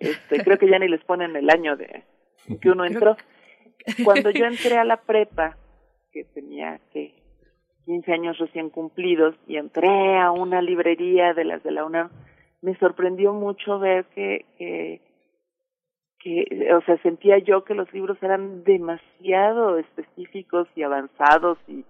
este, 0.00 0.44
creo 0.44 0.58
que 0.58 0.68
ya 0.68 0.78
ni 0.78 0.88
les 0.88 1.04
ponen 1.04 1.36
el 1.36 1.50
año 1.50 1.76
de 1.76 2.04
que 2.60 2.70
uno 2.70 2.84
entró. 2.84 3.16
Cuando 4.04 4.30
yo 4.30 4.46
entré 4.46 4.76
a 4.76 4.84
la 4.84 4.98
prepa, 4.98 5.56
que 6.12 6.24
tenía 6.24 6.80
que 6.92 7.14
15 7.86 8.12
años 8.12 8.38
recién 8.38 8.70
cumplidos 8.70 9.34
y 9.46 9.56
entré 9.56 10.18
a 10.18 10.30
una 10.30 10.60
librería 10.60 11.34
de 11.34 11.44
las 11.44 11.62
de 11.62 11.70
la 11.70 11.84
UNAM, 11.84 12.10
me 12.62 12.76
sorprendió 12.76 13.32
mucho 13.32 13.78
ver 13.78 14.04
que, 14.14 14.44
que 14.58 15.00
que, 16.20 16.68
o 16.74 16.82
sea, 16.82 16.98
sentía 16.98 17.38
yo 17.38 17.64
que 17.64 17.74
los 17.74 17.92
libros 17.92 18.18
eran 18.22 18.62
demasiado 18.62 19.78
específicos 19.78 20.68
y 20.76 20.82
avanzados 20.82 21.58
y 21.66 21.84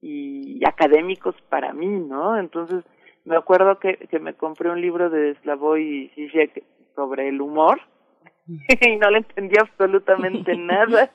y 0.00 0.64
académicos 0.66 1.34
para 1.48 1.72
mí, 1.72 1.86
¿no? 1.86 2.38
Entonces, 2.38 2.84
me 3.26 3.36
acuerdo 3.36 3.78
que, 3.78 3.96
que 4.08 4.18
me 4.18 4.34
compré 4.34 4.70
un 4.70 4.80
libro 4.80 5.10
de 5.10 5.34
Slavoj 5.42 5.78
Žižek 5.78 6.62
sobre 6.94 7.28
el 7.28 7.40
humor 7.40 7.80
y 8.46 8.96
no 8.96 9.10
le 9.10 9.18
entendía 9.18 9.62
absolutamente 9.62 10.56
nada. 10.56 11.10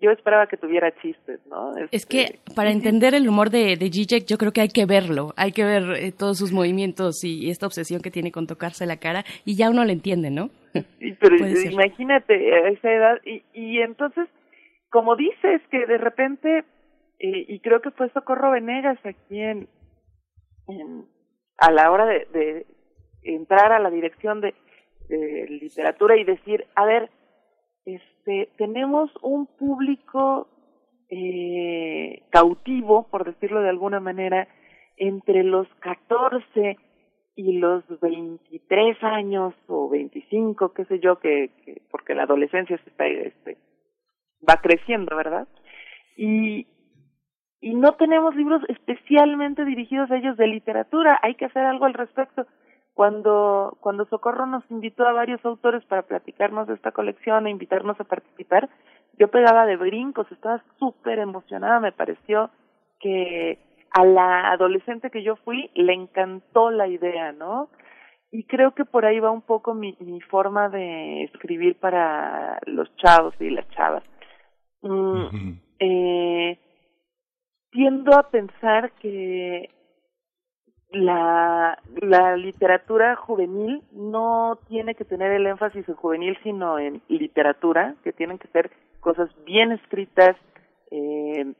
Yo 0.00 0.10
esperaba 0.10 0.46
que 0.46 0.56
tuviera 0.56 0.92
chistes, 1.00 1.40
¿no? 1.46 1.72
es 1.90 2.06
que 2.06 2.22
este, 2.22 2.38
para 2.54 2.70
entender 2.70 3.14
el 3.14 3.28
humor 3.28 3.50
de, 3.50 3.76
de 3.76 3.90
Zizek 3.90 4.26
yo 4.26 4.36
creo 4.38 4.52
que 4.52 4.60
hay 4.60 4.68
que 4.68 4.86
verlo, 4.86 5.32
hay 5.36 5.52
que 5.52 5.64
ver 5.64 5.82
eh, 5.96 6.12
todos 6.12 6.38
sus 6.38 6.52
movimientos 6.52 7.24
y 7.24 7.50
esta 7.50 7.66
obsesión 7.66 8.00
que 8.00 8.10
tiene 8.10 8.30
con 8.30 8.46
tocarse 8.46 8.86
la 8.86 8.98
cara 8.98 9.24
y 9.44 9.56
ya 9.56 9.70
uno 9.70 9.84
lo 9.84 9.90
entiende, 9.90 10.30
¿no? 10.30 10.50
Sí, 11.00 11.16
pero 11.18 11.36
imagínate 11.36 12.34
a 12.54 12.68
esa 12.68 12.92
edad 12.92 13.16
y, 13.24 13.42
y 13.52 13.78
entonces, 13.80 14.28
como 14.90 15.16
dices, 15.16 15.60
que 15.70 15.86
de 15.86 15.98
repente 15.98 16.64
eh, 17.18 17.44
y 17.48 17.60
creo 17.60 17.80
que 17.80 17.90
fue 17.90 18.10
Socorro 18.10 18.52
Venegas 18.52 18.98
aquí 19.04 19.40
en, 19.40 19.68
a 21.58 21.70
la 21.72 21.90
hora 21.90 22.06
de, 22.06 22.26
de, 22.32 22.66
entrar 23.22 23.72
a 23.72 23.80
la 23.80 23.90
dirección 23.90 24.40
de, 24.40 24.54
de, 25.08 25.46
literatura 25.48 26.16
y 26.16 26.24
decir, 26.24 26.66
a 26.76 26.84
ver, 26.84 27.10
este, 27.84 28.50
tenemos 28.56 29.10
un 29.22 29.46
público 29.46 30.48
eh, 31.10 32.22
cautivo, 32.30 33.08
por 33.10 33.24
decirlo 33.24 33.62
de 33.62 33.70
alguna 33.70 33.98
manera, 33.98 34.46
entre 34.96 35.42
los 35.42 35.66
14 35.80 36.76
y 37.34 37.58
los 37.58 37.84
23 38.00 39.02
años 39.02 39.54
o 39.66 39.88
25, 39.88 40.72
qué 40.72 40.84
sé 40.84 41.00
yo, 41.00 41.18
que, 41.18 41.50
que 41.64 41.82
porque 41.90 42.14
la 42.14 42.24
adolescencia 42.24 42.78
se 42.78 42.90
está, 42.90 43.06
este, 43.06 43.56
va 44.48 44.60
creciendo, 44.60 45.16
¿verdad? 45.16 45.48
Y, 46.16 46.66
y 47.60 47.74
no 47.74 47.92
tenemos 47.94 48.34
libros 48.36 48.62
especialmente 48.68 49.64
dirigidos 49.64 50.10
a 50.10 50.16
ellos 50.16 50.36
de 50.36 50.46
literatura. 50.46 51.18
Hay 51.22 51.34
que 51.34 51.46
hacer 51.46 51.64
algo 51.64 51.86
al 51.86 51.94
respecto. 51.94 52.46
Cuando, 52.94 53.76
cuando 53.80 54.06
Socorro 54.06 54.46
nos 54.46 54.68
invitó 54.70 55.06
a 55.06 55.12
varios 55.12 55.44
autores 55.44 55.84
para 55.84 56.02
platicarnos 56.02 56.66
de 56.66 56.74
esta 56.74 56.92
colección 56.92 57.46
e 57.46 57.50
invitarnos 57.50 57.98
a 58.00 58.04
participar, 58.04 58.68
yo 59.18 59.28
pegaba 59.28 59.66
de 59.66 59.76
brincos, 59.76 60.30
estaba 60.32 60.62
súper 60.78 61.20
emocionada, 61.20 61.78
me 61.78 61.92
pareció 61.92 62.50
que 63.00 63.58
a 63.92 64.04
la 64.04 64.50
adolescente 64.50 65.10
que 65.10 65.22
yo 65.22 65.36
fui 65.36 65.70
le 65.74 65.92
encantó 65.92 66.70
la 66.70 66.88
idea, 66.88 67.32
¿no? 67.32 67.68
Y 68.30 68.44
creo 68.44 68.74
que 68.74 68.84
por 68.84 69.06
ahí 69.06 69.20
va 69.20 69.30
un 69.30 69.42
poco 69.42 69.74
mi, 69.74 69.96
mi 70.00 70.20
forma 70.20 70.68
de 70.68 71.24
escribir 71.24 71.78
para 71.78 72.58
los 72.66 72.94
chavos 72.96 73.34
y 73.40 73.50
las 73.50 73.68
chavas. 73.70 74.02
Mm, 74.82 75.52
eh, 75.78 76.58
tiendo 77.70 78.16
a 78.16 78.30
pensar 78.30 78.92
que 79.00 79.70
la, 80.90 81.78
la 81.96 82.36
literatura 82.36 83.16
juvenil 83.16 83.82
no 83.92 84.58
tiene 84.68 84.94
que 84.94 85.04
tener 85.04 85.32
el 85.32 85.46
énfasis 85.46 85.88
en 85.88 85.94
juvenil, 85.94 86.38
sino 86.42 86.78
en 86.78 87.02
literatura, 87.08 87.94
que 88.02 88.12
tienen 88.12 88.38
que 88.38 88.48
ser 88.48 88.70
cosas 89.00 89.30
bien 89.44 89.72
escritas, 89.72 90.36
eh, 90.90 91.52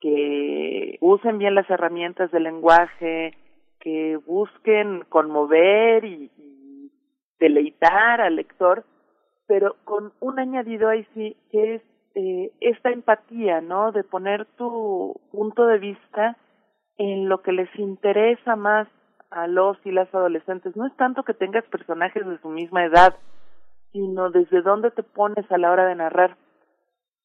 que 0.00 0.98
usen 1.00 1.38
bien 1.38 1.54
las 1.54 1.68
herramientas 1.70 2.30
del 2.30 2.44
lenguaje, 2.44 3.34
que 3.80 4.16
busquen 4.26 5.04
conmover 5.08 6.04
y, 6.04 6.30
y 6.36 6.92
deleitar 7.40 8.20
al 8.20 8.36
lector, 8.36 8.84
pero 9.46 9.76
con 9.84 10.12
un 10.20 10.38
añadido 10.38 10.88
ahí 10.88 11.06
sí, 11.14 11.36
que 11.50 11.76
es 11.76 11.82
eh, 12.18 12.50
esta 12.60 12.90
empatía, 12.90 13.60
¿no? 13.60 13.92
De 13.92 14.02
poner 14.02 14.44
tu 14.56 15.20
punto 15.30 15.66
de 15.66 15.78
vista 15.78 16.36
en 16.96 17.28
lo 17.28 17.42
que 17.42 17.52
les 17.52 17.68
interesa 17.78 18.56
más 18.56 18.88
a 19.30 19.46
los 19.46 19.76
y 19.84 19.92
las 19.92 20.12
adolescentes. 20.12 20.74
No 20.74 20.84
es 20.88 20.96
tanto 20.96 21.22
que 21.22 21.32
tengas 21.32 21.64
personajes 21.66 22.26
de 22.26 22.38
su 22.38 22.48
misma 22.48 22.84
edad, 22.84 23.14
sino 23.92 24.30
desde 24.30 24.62
dónde 24.62 24.90
te 24.90 25.04
pones 25.04 25.48
a 25.52 25.58
la 25.58 25.70
hora 25.70 25.86
de 25.86 25.94
narrar. 25.94 26.36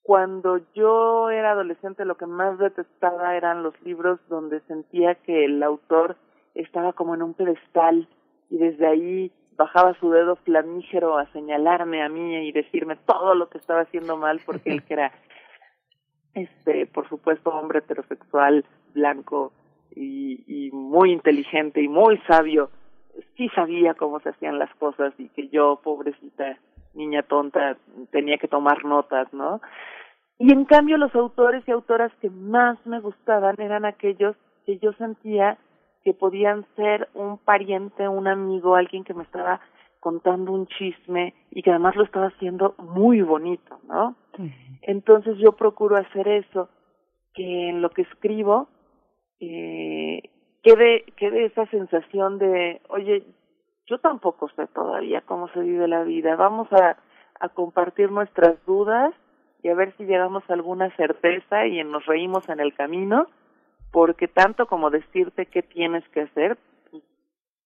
Cuando 0.03 0.59
yo 0.75 1.31
era 1.31 1.53
adolescente 1.53 2.05
lo 2.05 2.15
que 2.15 2.27
más 2.27 2.59
detestaba 2.59 3.35
eran 3.35 3.63
los 3.63 3.73
libros 3.81 4.19
donde 4.29 4.59
sentía 4.67 5.15
que 5.15 5.45
el 5.45 5.63
autor 5.63 6.17
estaba 6.53 6.93
como 6.93 7.15
en 7.15 7.23
un 7.23 7.33
pedestal 7.33 8.07
y 8.51 8.57
desde 8.59 8.85
ahí 8.85 9.31
bajaba 9.57 9.93
su 9.99 10.11
dedo 10.11 10.35
flamígero 10.37 11.17
a 11.17 11.25
señalarme 11.27 12.03
a 12.03 12.09
mí 12.09 12.47
y 12.47 12.51
decirme 12.51 12.95
todo 12.95 13.35
lo 13.35 13.49
que 13.49 13.57
estaba 13.57 13.81
haciendo 13.81 14.17
mal 14.17 14.41
porque 14.45 14.71
él 14.71 14.83
que 14.83 14.93
era 14.93 15.11
este 16.33 16.85
por 16.87 17.07
supuesto 17.09 17.51
hombre 17.51 17.79
heterosexual 17.79 18.65
blanco 18.93 19.53
y, 19.95 20.43
y 20.47 20.71
muy 20.71 21.11
inteligente 21.11 21.81
y 21.81 21.87
muy 21.87 22.17
sabio 22.27 22.71
sí 23.37 23.49
sabía 23.49 23.93
cómo 23.93 24.19
se 24.19 24.29
hacían 24.29 24.57
las 24.57 24.73
cosas 24.75 25.13
y 25.17 25.29
que 25.29 25.49
yo 25.49 25.79
pobrecita 25.83 26.57
niña 26.93 27.23
tonta 27.23 27.77
tenía 28.11 28.37
que 28.37 28.47
tomar 28.47 28.85
notas 28.85 29.31
no 29.33 29.61
y 30.39 30.51
en 30.51 30.65
cambio 30.65 30.97
los 30.97 31.13
autores 31.15 31.63
y 31.67 31.71
autoras 31.71 32.11
que 32.21 32.29
más 32.29 32.83
me 32.85 32.99
gustaban 32.99 33.55
eran 33.59 33.85
aquellos 33.85 34.35
que 34.65 34.77
yo 34.79 34.93
sentía 34.93 35.57
que 36.03 36.13
podían 36.13 36.65
ser 36.75 37.09
un 37.13 37.37
pariente, 37.37 38.07
un 38.07 38.27
amigo, 38.27 38.75
alguien 38.75 39.03
que 39.03 39.13
me 39.13 39.23
estaba 39.23 39.61
contando 39.99 40.51
un 40.51 40.67
chisme 40.67 41.33
y 41.49 41.63
que 41.63 41.69
además 41.69 41.95
lo 41.95 42.03
estaba 42.03 42.27
haciendo 42.27 42.75
muy 42.77 43.21
bonito, 43.21 43.79
¿no? 43.87 44.15
Entonces 44.81 45.37
yo 45.37 45.53
procuro 45.53 45.95
hacer 45.95 46.27
eso, 46.27 46.69
que 47.33 47.69
en 47.69 47.81
lo 47.81 47.89
que 47.89 48.01
escribo 48.01 48.67
eh, 49.39 50.21
quede, 50.61 51.05
quede 51.15 51.45
esa 51.45 51.65
sensación 51.67 52.37
de, 52.37 52.81
oye, 52.89 53.23
yo 53.87 53.97
tampoco 53.99 54.49
sé 54.49 54.67
todavía 54.67 55.21
cómo 55.21 55.47
se 55.49 55.61
vive 55.61 55.87
la 55.87 56.03
vida, 56.03 56.35
vamos 56.35 56.71
a, 56.73 56.97
a 57.39 57.49
compartir 57.49 58.11
nuestras 58.11 58.63
dudas 58.65 59.13
y 59.61 59.69
a 59.69 59.75
ver 59.75 59.95
si 59.95 60.03
llegamos 60.03 60.43
a 60.49 60.53
alguna 60.53 60.93
certeza 60.97 61.65
y 61.65 61.81
nos 61.83 62.05
reímos 62.05 62.47
en 62.49 62.59
el 62.59 62.73
camino 62.73 63.27
porque 63.93 64.27
tanto 64.27 64.65
como 64.65 64.89
decirte 64.89 65.45
qué 65.45 65.61
tienes 65.61 66.03
que 66.11 66.21
hacer, 66.21 66.57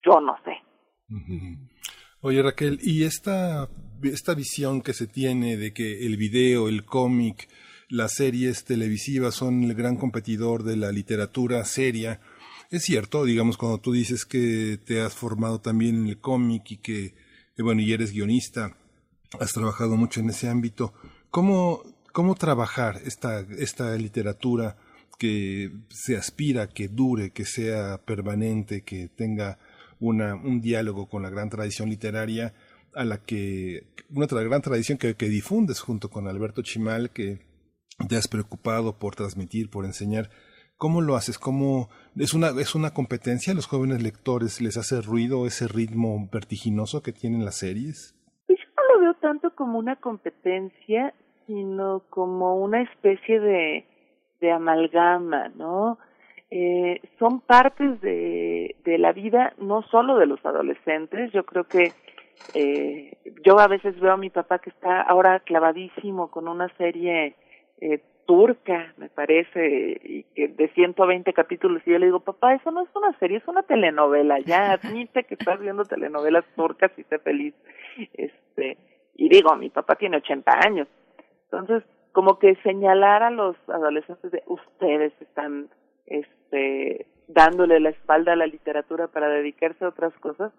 yo 0.06 0.20
no 0.20 0.36
sé. 0.44 0.58
Oye 2.20 2.44
Raquel, 2.44 2.80
¿y 2.84 3.06
esta, 3.06 3.70
esta 4.04 4.36
visión 4.36 4.82
que 4.82 4.94
se 4.94 5.08
tiene 5.08 5.56
de 5.56 5.74
que 5.74 6.06
el 6.06 6.18
video, 6.18 6.68
el 6.68 6.84
cómic, 6.84 7.48
las 7.90 8.16
series 8.16 8.66
televisivas 8.66 9.36
son 9.36 9.64
el 9.64 9.74
gran 9.74 9.96
competidor 9.96 10.64
de 10.64 10.76
la 10.76 10.92
literatura 10.92 11.64
seria? 11.64 12.20
Es 12.70 12.84
cierto, 12.84 13.24
digamos, 13.24 13.56
cuando 13.56 13.80
tú 13.80 13.94
dices 13.94 14.26
que 14.26 14.78
te 14.86 15.00
has 15.00 15.16
formado 15.16 15.62
también 15.62 15.96
en 15.96 16.08
el 16.08 16.20
cómic 16.20 16.72
y 16.72 16.78
que, 16.78 17.16
bueno, 17.58 17.80
y 17.80 17.94
eres 17.94 18.12
guionista, 18.12 18.76
has 19.40 19.54
trabajado 19.54 19.96
mucho 19.96 20.20
en 20.20 20.30
ese 20.30 20.50
ámbito, 20.50 20.94
¿Cómo, 21.30 21.84
cómo 22.12 22.36
trabajar 22.36 23.00
esta, 23.06 23.42
esta 23.58 23.96
literatura 23.96 24.78
que 25.18 25.72
se 25.90 26.16
aspira, 26.16 26.68
que 26.68 26.88
dure, 26.88 27.32
que 27.32 27.46
sea 27.46 28.00
permanente, 28.06 28.84
que 28.84 29.08
tenga 29.08 29.58
una, 30.00 30.36
un 30.36 30.62
diálogo 30.62 31.10
con 31.10 31.24
la 31.24 31.30
gran 31.30 31.50
tradición 31.50 31.90
literaria 31.90 32.54
a 32.94 33.04
la 33.04 33.18
que, 33.18 33.88
una 34.10 34.28
gran 34.28 34.62
tradición 34.62 34.98
que, 34.98 35.16
que 35.16 35.30
difundes 35.30 35.82
junto 35.82 36.10
con 36.10 36.28
Alberto 36.28 36.62
Chimal, 36.62 37.12
que 37.12 37.40
te 38.10 38.16
has 38.16 38.28
preocupado 38.28 38.98
por 39.00 39.16
transmitir, 39.16 39.70
por 39.70 39.86
enseñar. 39.86 40.30
¿Cómo 40.78 41.02
lo 41.02 41.16
haces? 41.16 41.40
¿Cómo 41.40 41.90
es 42.16 42.34
una 42.34 42.50
es 42.50 42.76
una 42.76 42.92
competencia? 42.92 43.54
¿A 43.54 43.56
los 43.56 43.66
jóvenes 43.66 44.04
lectores 44.04 44.62
les 44.62 44.78
hace 44.78 45.02
ruido 45.02 45.48
ese 45.48 45.68
ritmo 45.68 46.30
vertiginoso 46.32 47.02
que 47.02 47.14
tienen 47.14 47.44
las 47.44 47.56
series? 47.56 48.16
Pues 48.46 48.60
yo 48.60 48.66
no 48.76 48.94
lo 48.94 49.02
veo 49.02 49.14
tanto 49.16 49.56
como 49.56 49.80
una 49.80 49.96
competencia, 49.96 51.16
sino 51.48 52.04
como 52.12 52.62
una 52.62 52.84
especie 52.84 53.40
de, 53.40 53.88
de 54.40 54.52
amalgama, 54.52 55.50
¿no? 55.56 55.98
Eh, 56.50 57.02
son 57.20 57.42
partes 57.42 58.00
de, 58.02 58.76
de 58.86 58.98
la 58.98 59.12
vida 59.12 59.54
no 59.58 59.82
solo 59.84 60.18
de 60.18 60.28
los 60.28 60.46
adolescentes, 60.46 61.32
yo 61.34 61.46
creo 61.46 61.66
que 61.66 61.92
eh, 62.54 63.18
yo 63.46 63.60
a 63.60 63.68
veces 63.68 64.00
veo 64.00 64.14
a 64.14 64.18
mi 64.18 64.30
papá 64.30 64.60
que 64.60 64.70
está 64.70 65.02
ahora 65.02 65.40
clavadísimo 65.42 66.32
con 66.32 66.48
una 66.48 66.70
serie 66.78 67.36
eh, 67.82 68.02
turca, 68.26 68.94
me 68.98 69.10
parece, 69.10 70.00
y 70.04 70.24
que 70.36 70.50
de 70.50 70.68
120 70.70 71.32
capítulos, 71.34 71.82
y 71.86 71.92
yo 71.92 72.00
le 72.00 72.08
digo, 72.08 72.20
papá, 72.20 72.54
eso 72.54 72.72
no 72.72 72.84
es 72.84 72.90
una 72.96 73.18
serie, 73.20 73.38
es 73.38 73.48
una 73.48 73.64
telenovela, 73.64 74.40
ya 74.40 74.72
admite 74.74 75.24
que 75.24 75.36
estás 75.36 75.60
viendo 75.60 75.84
telenovelas 75.86 76.46
turcas 76.56 76.92
y 76.98 77.04
sé 77.04 77.20
feliz. 77.20 77.54
Este, 78.14 78.78
y 79.16 79.30
digo, 79.30 79.56
mi 79.56 79.70
papá 79.70 79.96
tiene 79.96 80.18
80 80.18 80.52
años. 80.66 80.88
Entonces, 81.46 81.84
como 82.18 82.40
que 82.40 82.56
señalar 82.64 83.22
a 83.22 83.30
los 83.30 83.56
adolescentes 83.70 84.32
de 84.32 84.42
ustedes 84.48 85.14
están 85.22 85.70
este 86.08 87.06
dándole 87.28 87.80
la 87.80 87.90
espalda 87.90 88.34
a 88.34 88.36
la 88.36 88.48
literatura 88.48 89.08
para 89.08 89.30
dedicarse 89.30 89.86
a 89.86 89.90
otras 89.90 90.16
cosas, 90.16 90.52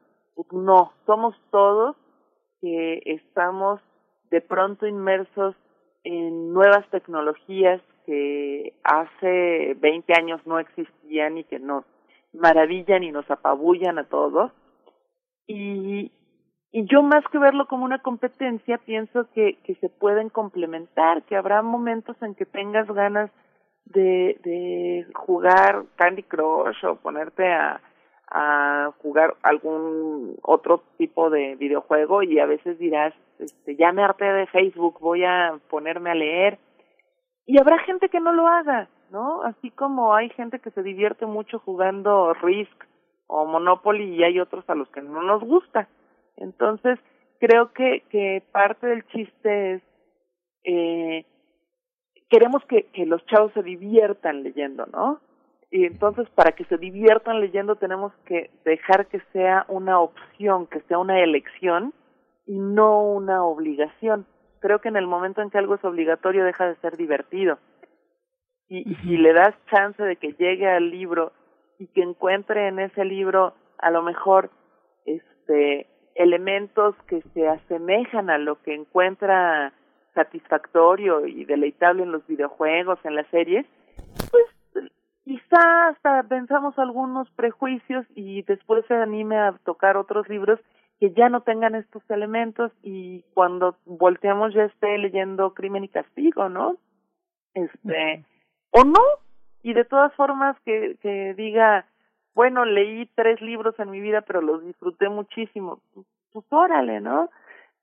no, 0.53 0.93
somos 1.05 1.35
todos 1.51 1.97
que 2.61 3.03
estamos 3.07 3.81
de 4.31 4.41
pronto 4.41 4.87
inmersos 4.87 5.57
en 6.05 6.53
nuevas 6.53 6.89
tecnologías 6.91 7.83
que 8.07 8.75
hace 8.85 9.75
20 9.81 10.13
años 10.17 10.41
no 10.47 10.61
existían 10.61 11.39
y 11.39 11.43
que 11.43 11.59
nos 11.59 11.85
maravillan 12.33 13.03
y 13.03 13.11
nos 13.11 13.29
apabullan 13.33 13.99
a 13.99 14.05
todos. 14.05 14.53
Y, 15.49 16.13
y 16.71 16.85
yo 16.87 17.03
más 17.03 17.25
que 17.33 17.39
verlo 17.39 17.67
como 17.67 17.85
una 17.85 18.01
competencia, 18.01 18.79
pienso 18.79 19.27
que, 19.35 19.59
que 19.65 19.75
se 19.77 19.89
pueden 19.89 20.29
complementar, 20.29 21.23
que 21.23 21.37
habrá 21.37 21.63
momentos 21.63 22.17
en 22.23 22.35
que 22.35 22.45
tengas 22.45 22.87
ganas 22.89 23.31
de, 23.87 24.39
de 24.45 25.07
jugar 25.15 25.85
Candy 25.97 26.23
Crush 26.25 26.85
o 26.85 26.97
ponerte 26.97 27.51
a, 27.51 27.81
a 28.31 28.93
jugar 28.99 29.35
algún 29.43 30.37
otro 30.43 30.83
tipo 30.99 31.31
de 31.31 31.57
videojuego 31.57 32.23
y 32.23 32.39
a 32.39 32.47
veces 32.47 32.79
dirás, 32.79 33.15
este, 33.39 33.77
ya 33.77 33.93
me 33.93 34.03
harté 34.03 34.27
de 34.27 34.47
Facebook, 34.47 34.99
voy 35.01 35.25
a 35.25 35.59
ponerme 35.71 36.11
a 36.11 36.15
leer. 36.15 36.59
Y 37.47 37.59
habrá 37.59 37.79
gente 37.79 38.11
que 38.11 38.21
no 38.21 38.33
lo 38.33 38.47
haga, 38.47 38.89
¿no? 39.11 39.43
Así 39.43 39.71
como 39.71 40.15
hay 40.15 40.29
gente 40.31 40.59
que 40.59 40.71
se 40.71 40.83
divierte 40.83 41.25
mucho 41.25 41.59
jugando 41.61 42.35
Risk 42.35 42.85
o 43.27 43.47
Monopoly 43.47 44.17
y 44.17 44.25
hay 44.25 44.39
otros 44.39 44.69
a 44.69 44.75
los 44.75 44.89
que 44.91 45.01
no 45.01 45.23
nos 45.23 45.43
gusta. 45.43 45.89
Entonces, 46.39 46.99
creo 47.39 47.73
que, 47.73 48.03
que 48.11 48.43
parte 48.53 48.87
del 48.87 49.07
chiste 49.09 49.75
es, 49.75 49.83
eh, 50.65 51.25
queremos 52.29 52.65
que, 52.67 52.85
que 52.93 53.07
los 53.07 53.25
chavos 53.27 53.53
se 53.53 53.63
diviertan 53.63 54.43
leyendo, 54.43 54.87
¿no? 54.87 55.21
Y 55.71 55.85
entonces, 55.85 56.29
para 56.31 56.53
que 56.53 56.65
se 56.65 56.79
diviertan 56.79 57.41
leyendo, 57.41 57.77
tenemos 57.77 58.13
que 58.25 58.51
dejar 58.65 59.07
que 59.07 59.21
sea 59.33 59.67
una 59.69 60.01
opción, 60.01 60.67
que 60.67 60.81
sea 60.83 60.99
una 60.99 61.23
elección 61.23 61.93
y 62.47 62.59
no 62.59 63.03
una 63.03 63.45
obligación. 63.45 64.27
Creo 64.61 64.81
que 64.81 64.89
en 64.89 64.97
el 64.97 65.07
momento 65.07 65.43
en 65.43 65.51
que 65.51 65.59
algo 65.59 65.75
es 65.75 65.85
obligatorio, 65.85 66.45
deja 66.45 66.67
de 66.67 66.77
ser 66.77 66.97
divertido. 66.97 67.59
Y, 68.71 68.95
si 68.97 69.17
le 69.17 69.33
das 69.33 69.55
chance 69.71 70.03
de 70.03 70.17
que 70.17 70.33
llegue 70.35 70.69
al 70.69 70.91
libro 70.91 71.33
y 71.79 71.87
que 71.89 72.03
encuentre 72.03 72.69
en 72.69 72.79
ese 72.79 73.05
libro, 73.05 73.55
a 73.79 73.91
lo 73.91 74.03
mejor, 74.03 74.51
este, 75.07 75.87
elementos 76.19 76.97
que 77.07 77.23
se 77.33 77.49
asemejan 77.49 78.29
a 78.29 78.39
lo 78.39 78.61
que 78.63 78.75
encuentra 78.75 79.73
satisfactorio 80.15 81.27
y 81.27 81.45
deleitable 81.45 82.03
en 82.03 82.11
los 82.11 82.27
videojuegos, 82.27 82.99
en 83.05 83.15
las 83.15 83.27
series, 83.29 83.65
pues 84.31 84.91
quizá 85.25 85.89
hasta 85.89 86.25
pensamos 86.25 86.77
algunos 86.79 87.31
prejuicios 87.31 88.05
y 88.17 88.43
después 88.43 88.85
se 88.87 88.95
anime 88.95 89.39
a 89.39 89.53
tocar 89.65 89.97
otros 89.97 90.29
libros 90.29 90.59
que 90.99 91.13
ya 91.13 91.29
no 91.29 91.43
tengan 91.43 91.77
estos 91.77 92.03
elementos 92.11 92.73
y 92.83 93.23
cuando 93.35 93.77
volteamos 93.87 94.53
ya 94.53 94.65
esté 94.65 94.99
leyendo 94.99 95.55
Crimen 95.55 95.85
y 95.85 95.89
Castigo, 95.89 96.49
¿no? 96.49 96.77
Este, 97.55 98.25
o 98.71 98.83
no, 98.83 99.03
y 99.63 99.73
de 99.73 99.85
todas 99.85 100.13
formas 100.15 100.57
que, 100.65 100.97
que 101.01 101.35
diga, 101.35 101.87
bueno, 102.35 102.65
leí 102.65 103.07
tres 103.15 103.41
libros 103.41 103.79
en 103.79 103.91
mi 103.91 104.01
vida, 104.01 104.23
pero 104.23 104.41
los 104.41 104.65
disfruté 104.65 105.09
muchísimo, 105.09 105.81
pues, 105.95 106.07
pues 106.33 106.45
órale, 106.51 107.01
¿no? 107.01 107.31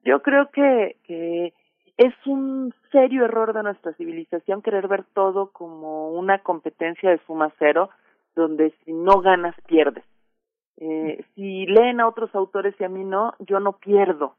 Yo 0.04 0.22
creo 0.22 0.50
que, 0.52 0.98
que 1.04 1.54
es 1.98 2.14
un 2.26 2.74
serio 2.92 3.26
error 3.26 3.54
de 3.54 3.64
nuestra 3.64 3.94
civilización 3.94 4.62
querer 4.62 4.88
ver 4.88 5.04
todo 5.14 5.52
como 5.52 6.12
una 6.12 6.40
competencia 6.40 7.10
de 7.10 7.20
suma 7.26 7.54
cero, 7.58 7.90
donde 8.36 8.74
si 8.84 8.94
no 8.94 9.22
ganas, 9.22 9.56
pierdes. 9.68 10.04
Eh, 10.78 11.24
si 11.34 11.66
leen 11.68 12.02
a 12.02 12.08
otros 12.08 12.34
autores 12.36 12.76
y 12.80 12.84
a 12.84 12.90
mí 12.90 13.04
no, 13.04 13.34
yo 13.40 13.60
no 13.60 13.74
pierdo. 13.74 14.36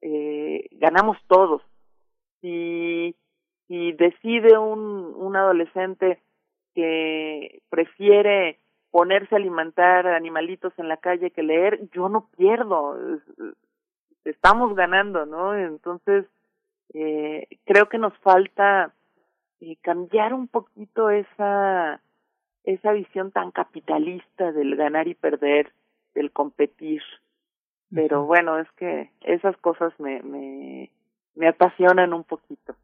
Eh, 0.00 0.68
ganamos 0.72 1.16
todos. 1.28 1.62
Si, 2.40 3.14
si 3.68 3.92
decide 3.92 4.58
un, 4.58 5.14
un 5.16 5.36
adolescente 5.36 6.20
que 6.74 7.62
prefiere 7.70 8.58
ponerse 8.90 9.34
a 9.34 9.38
alimentar 9.38 10.06
animalitos 10.06 10.72
en 10.78 10.88
la 10.88 10.96
calle 10.96 11.30
que 11.30 11.42
leer, 11.42 11.88
yo 11.90 12.08
no 12.08 12.28
pierdo. 12.36 12.96
Estamos 14.24 14.74
ganando, 14.74 15.26
¿no? 15.26 15.54
Entonces, 15.54 16.26
eh, 16.94 17.46
creo 17.64 17.88
que 17.88 17.98
nos 17.98 18.16
falta 18.18 18.92
eh, 19.60 19.76
cambiar 19.82 20.34
un 20.34 20.48
poquito 20.48 21.10
esa 21.10 22.00
esa 22.64 22.92
visión 22.92 23.32
tan 23.32 23.50
capitalista 23.50 24.52
del 24.52 24.76
ganar 24.76 25.08
y 25.08 25.14
perder, 25.14 25.72
del 26.14 26.30
competir. 26.30 27.02
Pero 27.90 28.26
bueno, 28.26 28.58
es 28.58 28.70
que 28.72 29.10
esas 29.22 29.56
cosas 29.56 29.98
me, 29.98 30.20
me, 30.22 30.90
me 31.34 31.48
apasionan 31.48 32.12
un 32.12 32.24
poquito. 32.24 32.74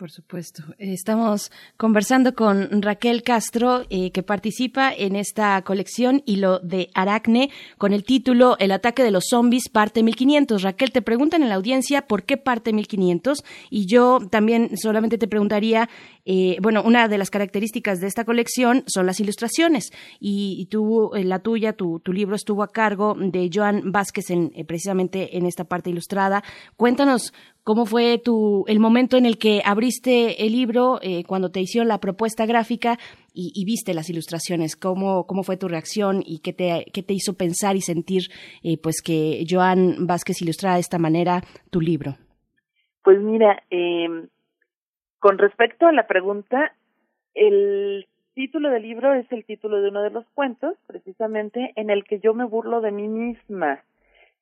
Por 0.00 0.10
supuesto. 0.10 0.62
Estamos 0.78 1.52
conversando 1.76 2.34
con 2.34 2.80
Raquel 2.80 3.22
Castro, 3.22 3.84
eh, 3.90 4.12
que 4.12 4.22
participa 4.22 4.90
en 4.94 5.14
esta 5.14 5.60
colección 5.60 6.22
Hilo 6.24 6.58
de 6.60 6.88
Aracne, 6.94 7.50
con 7.76 7.92
el 7.92 8.02
título 8.02 8.56
El 8.58 8.72
ataque 8.72 9.02
de 9.02 9.10
los 9.10 9.24
zombies, 9.28 9.68
parte 9.68 10.02
1500. 10.02 10.62
Raquel, 10.62 10.90
te 10.90 11.02
preguntan 11.02 11.42
en 11.42 11.50
la 11.50 11.56
audiencia 11.56 12.06
por 12.06 12.22
qué 12.22 12.38
parte 12.38 12.72
1500, 12.72 13.44
y 13.68 13.84
yo 13.84 14.20
también 14.30 14.78
solamente 14.78 15.18
te 15.18 15.28
preguntaría, 15.28 15.90
eh, 16.32 16.58
bueno, 16.62 16.84
una 16.84 17.08
de 17.08 17.18
las 17.18 17.28
características 17.28 18.00
de 18.00 18.06
esta 18.06 18.24
colección 18.24 18.84
son 18.86 19.04
las 19.04 19.18
ilustraciones, 19.18 19.90
y, 20.20 20.66
tú, 20.70 21.10
eh, 21.16 21.24
la 21.24 21.40
tuya, 21.40 21.72
tu, 21.72 22.00
libro 22.06 22.36
estuvo 22.36 22.62
a 22.62 22.68
cargo 22.68 23.16
de 23.18 23.50
Joan 23.52 23.90
Vázquez 23.90 24.30
en, 24.30 24.52
precisamente 24.64 25.36
en 25.36 25.44
esta 25.44 25.64
parte 25.64 25.90
ilustrada. 25.90 26.44
Cuéntanos 26.76 27.32
¿Cómo 27.62 27.84
fue 27.84 28.18
tu, 28.18 28.64
el 28.68 28.80
momento 28.80 29.16
en 29.16 29.26
el 29.26 29.36
que 29.36 29.60
abriste 29.64 30.46
el 30.46 30.52
libro, 30.52 30.98
eh, 31.02 31.24
cuando 31.24 31.50
te 31.50 31.60
hicieron 31.60 31.88
la 31.88 31.98
propuesta 31.98 32.46
gráfica 32.46 32.98
y, 33.34 33.64
viste 33.64 33.92
las 33.92 34.08
ilustraciones? 34.08 34.76
¿Cómo, 34.76 35.26
¿Cómo 35.26 35.42
fue 35.42 35.56
tu 35.56 35.68
reacción 35.68 36.22
y 36.24 36.38
qué 36.38 36.52
te, 36.52 36.86
qué 36.92 37.02
te 37.02 37.12
hizo 37.12 37.34
pensar 37.34 37.76
y 37.76 37.82
sentir 37.82 38.22
eh, 38.62 38.78
pues 38.78 39.02
que 39.02 39.44
Joan 39.48 40.06
Vázquez 40.06 40.40
ilustrara 40.40 40.76
de 40.76 40.80
esta 40.80 40.98
manera 40.98 41.42
tu 41.70 41.80
libro? 41.80 42.16
Pues 43.04 43.20
mira, 43.20 43.62
eh, 43.70 44.08
con 45.20 45.38
respecto 45.38 45.86
a 45.86 45.92
la 45.92 46.06
pregunta, 46.06 46.74
el 47.34 48.06
título 48.34 48.70
del 48.70 48.82
libro 48.82 49.14
es 49.14 49.30
el 49.30 49.44
título 49.44 49.80
de 49.80 49.90
uno 49.90 50.02
de 50.02 50.10
los 50.10 50.26
cuentos, 50.34 50.74
precisamente 50.86 51.72
en 51.76 51.90
el 51.90 52.04
que 52.04 52.20
yo 52.20 52.34
me 52.34 52.44
burlo 52.44 52.80
de 52.80 52.90
mí 52.90 53.06
misma 53.06 53.84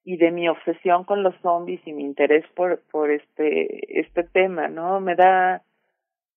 y 0.04 0.16
de 0.16 0.30
mi 0.30 0.48
obsesión 0.48 1.04
con 1.04 1.22
los 1.22 1.34
zombies 1.42 1.80
y 1.84 1.92
mi 1.92 2.04
interés 2.04 2.44
por 2.54 2.80
por 2.90 3.10
este 3.10 4.00
este 4.00 4.22
tema 4.22 4.68
no 4.68 5.00
me 5.00 5.14
da 5.14 5.62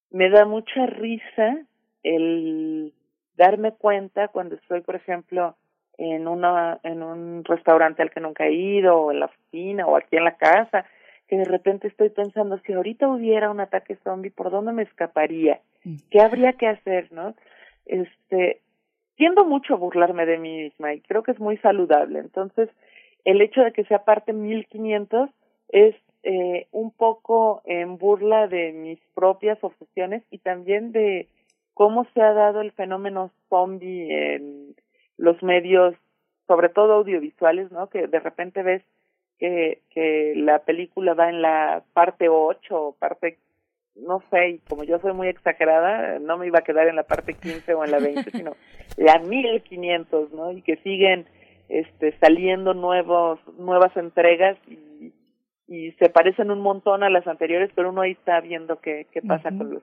me 0.09 0.29
da 0.29 0.43
mucha 0.45 0.87
risa 0.87 1.57
el 2.03 2.91
darme 3.37 3.71
cuenta 3.71 4.27
cuando 4.27 4.55
estoy 4.55 4.81
por 4.81 4.95
ejemplo 4.95 5.55
en 5.97 6.27
una 6.27 6.79
en 6.83 7.01
un 7.01 7.45
restaurante 7.45 8.01
al 8.01 8.09
que 8.09 8.19
nunca 8.19 8.47
he 8.47 8.53
ido 8.53 8.97
o 8.97 9.11
en 9.11 9.21
la 9.21 9.27
oficina 9.27 9.85
o 9.85 9.95
aquí 9.95 10.17
en 10.17 10.25
la 10.25 10.35
casa 10.35 10.85
que 11.31 11.37
de 11.37 11.45
repente 11.45 11.87
estoy 11.87 12.09
pensando, 12.09 12.59
si 12.65 12.73
ahorita 12.73 13.07
hubiera 13.07 13.49
un 13.49 13.61
ataque 13.61 13.95
zombie, 14.03 14.31
¿por 14.31 14.51
dónde 14.51 14.73
me 14.73 14.83
escaparía? 14.83 15.61
¿Qué 16.09 16.19
habría 16.19 16.51
que 16.51 16.67
hacer, 16.67 17.09
no? 17.13 17.35
Este, 17.85 18.59
tiendo 19.15 19.45
mucho 19.45 19.75
a 19.75 19.77
burlarme 19.77 20.25
de 20.25 20.37
mí 20.37 20.63
misma 20.63 20.93
y 20.93 20.99
creo 20.99 21.23
que 21.23 21.31
es 21.31 21.39
muy 21.39 21.55
saludable. 21.59 22.19
Entonces, 22.19 22.67
el 23.23 23.39
hecho 23.39 23.61
de 23.61 23.71
que 23.71 23.85
sea 23.85 24.03
parte 24.03 24.33
1500 24.33 25.29
es 25.69 25.95
eh, 26.23 26.67
un 26.73 26.91
poco 26.91 27.61
en 27.63 27.97
burla 27.97 28.47
de 28.49 28.73
mis 28.73 28.99
propias 29.15 29.57
obsesiones 29.63 30.23
y 30.31 30.39
también 30.39 30.91
de 30.91 31.29
cómo 31.73 32.05
se 32.13 32.21
ha 32.21 32.33
dado 32.33 32.59
el 32.59 32.73
fenómeno 32.73 33.31
zombie 33.47 34.35
en 34.35 34.75
los 35.15 35.41
medios, 35.41 35.95
sobre 36.45 36.67
todo 36.67 36.95
audiovisuales, 36.95 37.71
¿no? 37.71 37.87
Que 37.87 38.07
de 38.07 38.19
repente 38.19 38.63
ves 38.63 38.83
que, 39.41 39.81
que 39.89 40.33
la 40.35 40.59
película 40.59 41.15
va 41.15 41.29
en 41.29 41.41
la 41.41 41.83
parte 41.93 42.29
8 42.29 42.59
o 42.69 42.93
parte, 42.93 43.39
no 43.95 44.23
sé, 44.29 44.49
y 44.49 44.57
como 44.59 44.83
yo 44.83 44.99
soy 44.99 45.13
muy 45.13 45.29
exagerada, 45.29 46.19
no 46.19 46.37
me 46.37 46.45
iba 46.45 46.59
a 46.59 46.63
quedar 46.63 46.87
en 46.87 46.95
la 46.95 47.03
parte 47.03 47.33
15 47.33 47.73
o 47.73 47.83
en 47.83 47.89
la 47.89 47.97
20, 47.97 48.29
sino 48.37 48.55
la 48.97 49.17
1500, 49.17 50.31
¿no? 50.31 50.51
Y 50.51 50.61
que 50.61 50.77
siguen 50.77 51.25
este, 51.69 52.15
saliendo 52.19 52.75
nuevos, 52.75 53.39
nuevas 53.57 53.97
entregas 53.97 54.59
y, 54.69 55.11
y 55.67 55.91
se 55.93 56.09
parecen 56.09 56.51
un 56.51 56.61
montón 56.61 57.01
a 57.01 57.09
las 57.09 57.25
anteriores, 57.25 57.71
pero 57.73 57.89
uno 57.89 58.01
ahí 58.01 58.11
está 58.11 58.41
viendo 58.41 58.79
qué, 58.79 59.07
qué 59.11 59.23
pasa 59.23 59.49
con 59.49 59.73
los 59.73 59.81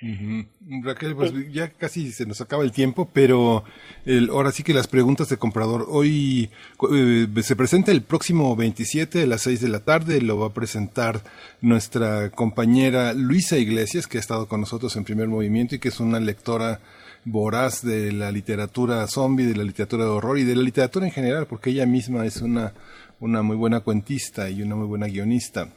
Raquel, 0.00 1.16
pues 1.16 1.32
ya 1.52 1.70
casi 1.70 2.12
se 2.12 2.24
nos 2.24 2.40
acaba 2.40 2.62
el 2.62 2.70
tiempo, 2.70 3.08
pero 3.12 3.64
el, 4.04 4.30
ahora 4.30 4.52
sí 4.52 4.62
que 4.62 4.72
las 4.72 4.86
preguntas 4.86 5.28
de 5.28 5.38
comprador. 5.38 5.86
Hoy 5.88 6.50
eh, 6.92 7.26
se 7.42 7.56
presenta 7.56 7.90
el 7.90 8.02
próximo 8.02 8.54
27 8.54 9.22
a 9.22 9.26
las 9.26 9.42
6 9.42 9.60
de 9.60 9.68
la 9.68 9.80
tarde, 9.80 10.20
lo 10.20 10.38
va 10.38 10.48
a 10.48 10.54
presentar 10.54 11.22
nuestra 11.60 12.30
compañera 12.30 13.12
Luisa 13.12 13.56
Iglesias, 13.56 14.06
que 14.06 14.18
ha 14.18 14.20
estado 14.20 14.46
con 14.46 14.60
nosotros 14.60 14.94
en 14.96 15.04
primer 15.04 15.28
movimiento 15.28 15.74
y 15.74 15.78
que 15.80 15.88
es 15.88 15.98
una 15.98 16.20
lectora 16.20 16.80
voraz 17.24 17.82
de 17.82 18.12
la 18.12 18.30
literatura 18.30 19.06
zombie, 19.08 19.46
de 19.46 19.56
la 19.56 19.64
literatura 19.64 20.04
de 20.04 20.10
horror 20.10 20.38
y 20.38 20.44
de 20.44 20.54
la 20.54 20.62
literatura 20.62 21.06
en 21.06 21.12
general, 21.12 21.46
porque 21.46 21.70
ella 21.70 21.86
misma 21.86 22.24
es 22.24 22.40
una, 22.40 22.72
una 23.18 23.42
muy 23.42 23.56
buena 23.56 23.80
cuentista 23.80 24.48
y 24.48 24.62
una 24.62 24.76
muy 24.76 24.86
buena 24.86 25.06
guionista. 25.06 25.68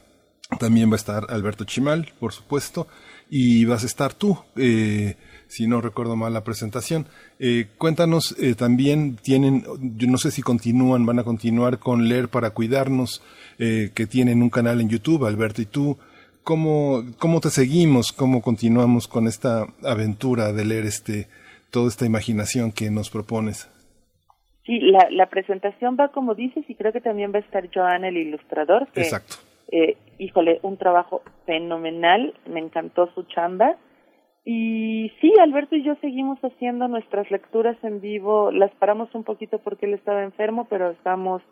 También 0.58 0.90
va 0.90 0.94
a 0.94 0.96
estar 0.96 1.26
Alberto 1.30 1.64
Chimal, 1.64 2.12
por 2.20 2.32
supuesto, 2.32 2.86
y 3.34 3.64
vas 3.64 3.82
a 3.82 3.86
estar 3.86 4.12
tú, 4.12 4.36
eh, 4.56 5.14
si 5.46 5.66
no 5.66 5.80
recuerdo 5.80 6.16
mal 6.16 6.34
la 6.34 6.44
presentación. 6.44 7.06
Eh, 7.38 7.64
cuéntanos, 7.78 8.36
eh, 8.38 8.54
también 8.54 9.16
tienen, 9.16 9.64
yo 9.96 10.06
no 10.06 10.18
sé 10.18 10.30
si 10.30 10.42
continúan, 10.42 11.06
van 11.06 11.18
a 11.18 11.24
continuar 11.24 11.78
con 11.78 12.10
Leer 12.10 12.28
para 12.28 12.50
Cuidarnos, 12.50 13.22
que 13.58 14.06
tienen 14.10 14.42
un 14.42 14.50
canal 14.50 14.80
en 14.80 14.88
YouTube, 14.88 15.24
Alberto 15.24 15.62
y 15.62 15.66
tú. 15.66 15.96
¿Cómo, 16.42 17.04
¿Cómo 17.18 17.40
te 17.40 17.48
seguimos? 17.48 18.12
¿Cómo 18.12 18.42
continuamos 18.42 19.06
con 19.08 19.28
esta 19.28 19.66
aventura 19.84 20.52
de 20.52 20.64
leer 20.64 20.84
este, 20.84 21.28
toda 21.70 21.88
esta 21.88 22.04
imaginación 22.04 22.72
que 22.72 22.90
nos 22.90 23.08
propones? 23.08 23.70
Sí, 24.66 24.78
la, 24.80 25.08
la 25.10 25.30
presentación 25.30 25.96
va 25.98 26.08
como 26.08 26.34
dices 26.34 26.64
y 26.68 26.74
creo 26.74 26.92
que 26.92 27.00
también 27.00 27.32
va 27.32 27.38
a 27.38 27.42
estar 27.42 27.70
Joan, 27.72 28.04
el 28.04 28.16
ilustrador. 28.16 28.88
Exacto 28.94 29.36
eh, 29.72 29.96
híjole, 30.18 30.60
un 30.62 30.76
trabajo 30.76 31.22
fenomenal, 31.46 32.34
me 32.46 32.60
encantó 32.60 33.10
su 33.14 33.24
chamba. 33.24 33.76
Y 34.44 35.10
sí, 35.20 35.32
Alberto 35.40 35.76
y 35.76 35.82
yo 35.82 35.94
seguimos 35.96 36.38
haciendo 36.40 36.88
nuestras 36.88 37.30
lecturas 37.30 37.76
en 37.82 38.00
vivo, 38.00 38.50
las 38.50 38.70
paramos 38.72 39.14
un 39.14 39.24
poquito 39.24 39.58
porque 39.60 39.86
él 39.86 39.94
estaba 39.94 40.24
enfermo, 40.24 40.66
pero 40.68 40.90
estamos 40.90 41.42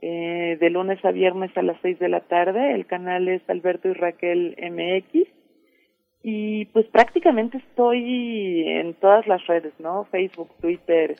eh, 0.00 0.56
de 0.58 0.70
lunes 0.70 1.04
a 1.04 1.10
viernes 1.10 1.50
a 1.56 1.62
las 1.62 1.76
seis 1.82 1.98
de 1.98 2.08
la 2.08 2.20
tarde, 2.20 2.74
el 2.74 2.86
canal 2.86 3.28
es 3.28 3.42
Alberto 3.50 3.88
y 3.88 3.92
Raquel 3.92 4.56
MX, 4.56 5.28
y 6.22 6.66
pues 6.66 6.86
prácticamente 6.86 7.58
estoy 7.58 8.64
en 8.66 8.94
todas 8.94 9.26
las 9.26 9.44
redes, 9.46 9.72
¿no? 9.78 10.04
Facebook, 10.04 10.50
Twitter, 10.60 11.16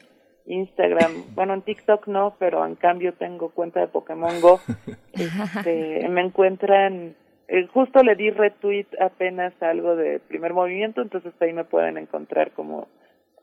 Instagram, 0.49 1.35
bueno, 1.35 1.55
en 1.55 1.63
TikTok 1.63 2.07
no, 2.09 2.35
pero 2.39 2.65
en 2.67 2.75
cambio 2.75 3.13
tengo 3.15 3.51
cuenta 3.51 3.81
de 3.81 3.89
Pokémon 3.89 4.41
Go. 4.41 4.61
Este, 5.13 6.09
me 6.09 6.21
encuentran, 6.21 7.17
eh, 7.49 7.67
justo 7.75 8.05
le 8.05 8.15
di 8.15 8.31
retweet 8.31 8.87
apenas 9.01 9.53
algo 9.61 9.97
de 9.97 10.21
primer 10.21 10.55
movimiento, 10.55 11.03
entonces 11.03 11.33
ahí 11.41 11.53
me 11.53 11.65
pueden 11.65 11.99
encontrar 11.99 12.53
como 12.53 12.87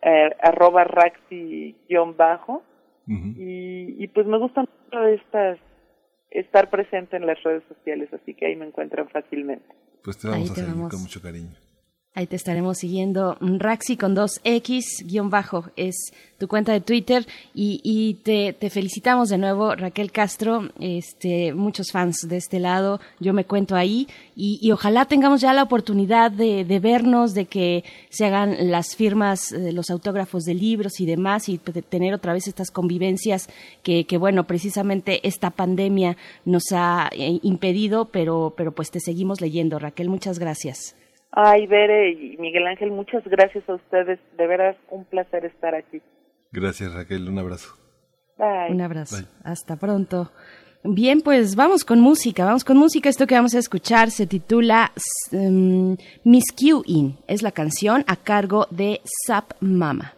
eh, 0.02 0.30
arroba 0.42 0.86
raxi-bajo. 0.86 2.64
y, 3.08 4.02
y 4.02 4.08
pues 4.08 4.26
me 4.26 4.38
gusta 4.38 4.62
mucho 4.62 5.06
estas, 5.08 5.60
estar 6.32 6.70
presente 6.70 7.18
en 7.18 7.28
las 7.28 7.42
redes 7.44 7.64
sociales, 7.68 8.10
así 8.14 8.34
que 8.34 8.46
ahí 8.46 8.56
me 8.56 8.68
encuentran 8.68 9.10
fácilmente. 9.10 9.68
Pues 10.02 10.18
te 10.18 10.30
vamos 10.30 10.52
a 10.52 10.56
seguir 10.56 10.74
con 10.76 11.02
mucho 11.02 11.22
cariño. 11.22 11.65
Ahí 12.18 12.28
te 12.28 12.38
estaremos 12.38 12.78
siguiendo. 12.78 13.36
Raxi 13.42 13.98
con 13.98 14.16
dos 14.16 14.40
X, 14.46 15.04
guion 15.06 15.30
bajo, 15.30 15.66
es 15.76 16.14
tu 16.38 16.48
cuenta 16.48 16.72
de 16.72 16.80
Twitter. 16.80 17.28
Y, 17.54 18.14
te, 18.24 18.56
felicitamos 18.70 19.28
de 19.28 19.38
nuevo, 19.38 19.76
Raquel 19.76 20.14
Castro. 20.14 20.70
Este, 20.80 21.54
muchos 21.54 21.92
fans 21.92 22.26
de 22.26 22.38
este 22.38 22.62
lado. 22.62 23.02
Yo 23.20 23.34
me 23.34 23.44
cuento 23.44 23.76
ahí. 23.76 24.08
Y, 24.34 24.72
ojalá 24.72 25.04
tengamos 25.04 25.42
ya 25.42 25.54
la 25.54 25.64
oportunidad 25.64 26.32
de, 26.32 26.64
vernos, 26.80 27.34
de 27.34 27.48
que 27.48 27.84
se 28.10 28.26
hagan 28.26 28.72
las 28.72 28.96
firmas, 28.96 29.52
eh, 29.52 29.74
los 29.74 29.90
autógrafos 29.90 30.46
de 30.46 30.54
libros 30.54 31.02
y 31.02 31.06
demás. 31.06 31.50
Y 31.50 31.58
tener 31.58 32.14
otra 32.14 32.32
vez 32.32 32.48
estas 32.48 32.72
convivencias 32.72 33.50
que, 33.84 34.06
que 34.06 34.18
bueno, 34.18 34.48
precisamente 34.48 35.28
esta 35.28 35.50
pandemia 35.50 36.16
nos 36.46 36.72
ha 36.72 37.10
eh, 37.12 37.42
impedido. 37.44 38.06
Pero, 38.06 38.54
pero 38.56 38.72
pues 38.72 38.90
te 38.90 39.02
seguimos 39.02 39.42
leyendo, 39.42 39.80
Raquel. 39.80 40.08
Muchas 40.08 40.40
gracias. 40.40 40.96
Ay, 41.38 41.68
Bere 41.68 42.12
y 42.12 42.38
Miguel 42.38 42.66
Ángel, 42.66 42.92
muchas 42.92 43.24
gracias 43.26 43.68
a 43.70 43.76
ustedes. 43.76 44.20
De 44.38 44.48
veras, 44.48 44.78
un 44.90 45.04
placer 45.04 45.44
estar 45.44 45.76
aquí. 45.76 46.02
Gracias, 46.54 46.94
Raquel. 46.94 47.28
Un 47.28 47.38
abrazo. 47.38 47.76
Bye. 48.38 48.72
Un 48.72 48.82
abrazo. 48.82 49.28
Hasta 49.44 49.76
pronto. 49.76 50.32
Bien, 50.84 51.22
pues 51.22 51.56
vamos 51.56 51.84
con 51.84 52.00
música, 52.00 52.46
vamos 52.46 52.64
con 52.64 52.78
música. 52.78 53.10
Esto 53.10 53.28
que 53.28 53.36
vamos 53.36 53.54
a 53.54 53.60
escuchar 53.60 54.12
se 54.12 54.28
titula 54.28 54.92
um, 55.32 55.98
Miss 56.24 56.46
Q 56.58 56.84
In. 56.86 57.18
Es 57.28 57.42
la 57.42 57.52
canción 57.52 58.06
a 58.08 58.16
cargo 58.16 58.68
de 58.70 59.02
Sap 59.04 59.52
Mama. 59.60 60.15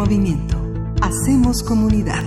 Movimiento. 0.00 0.56
Hacemos 1.02 1.62
comunidad. 1.62 2.24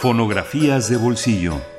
Fonografías 0.00 0.90
de 0.90 0.98
bolsillo. 0.98 1.73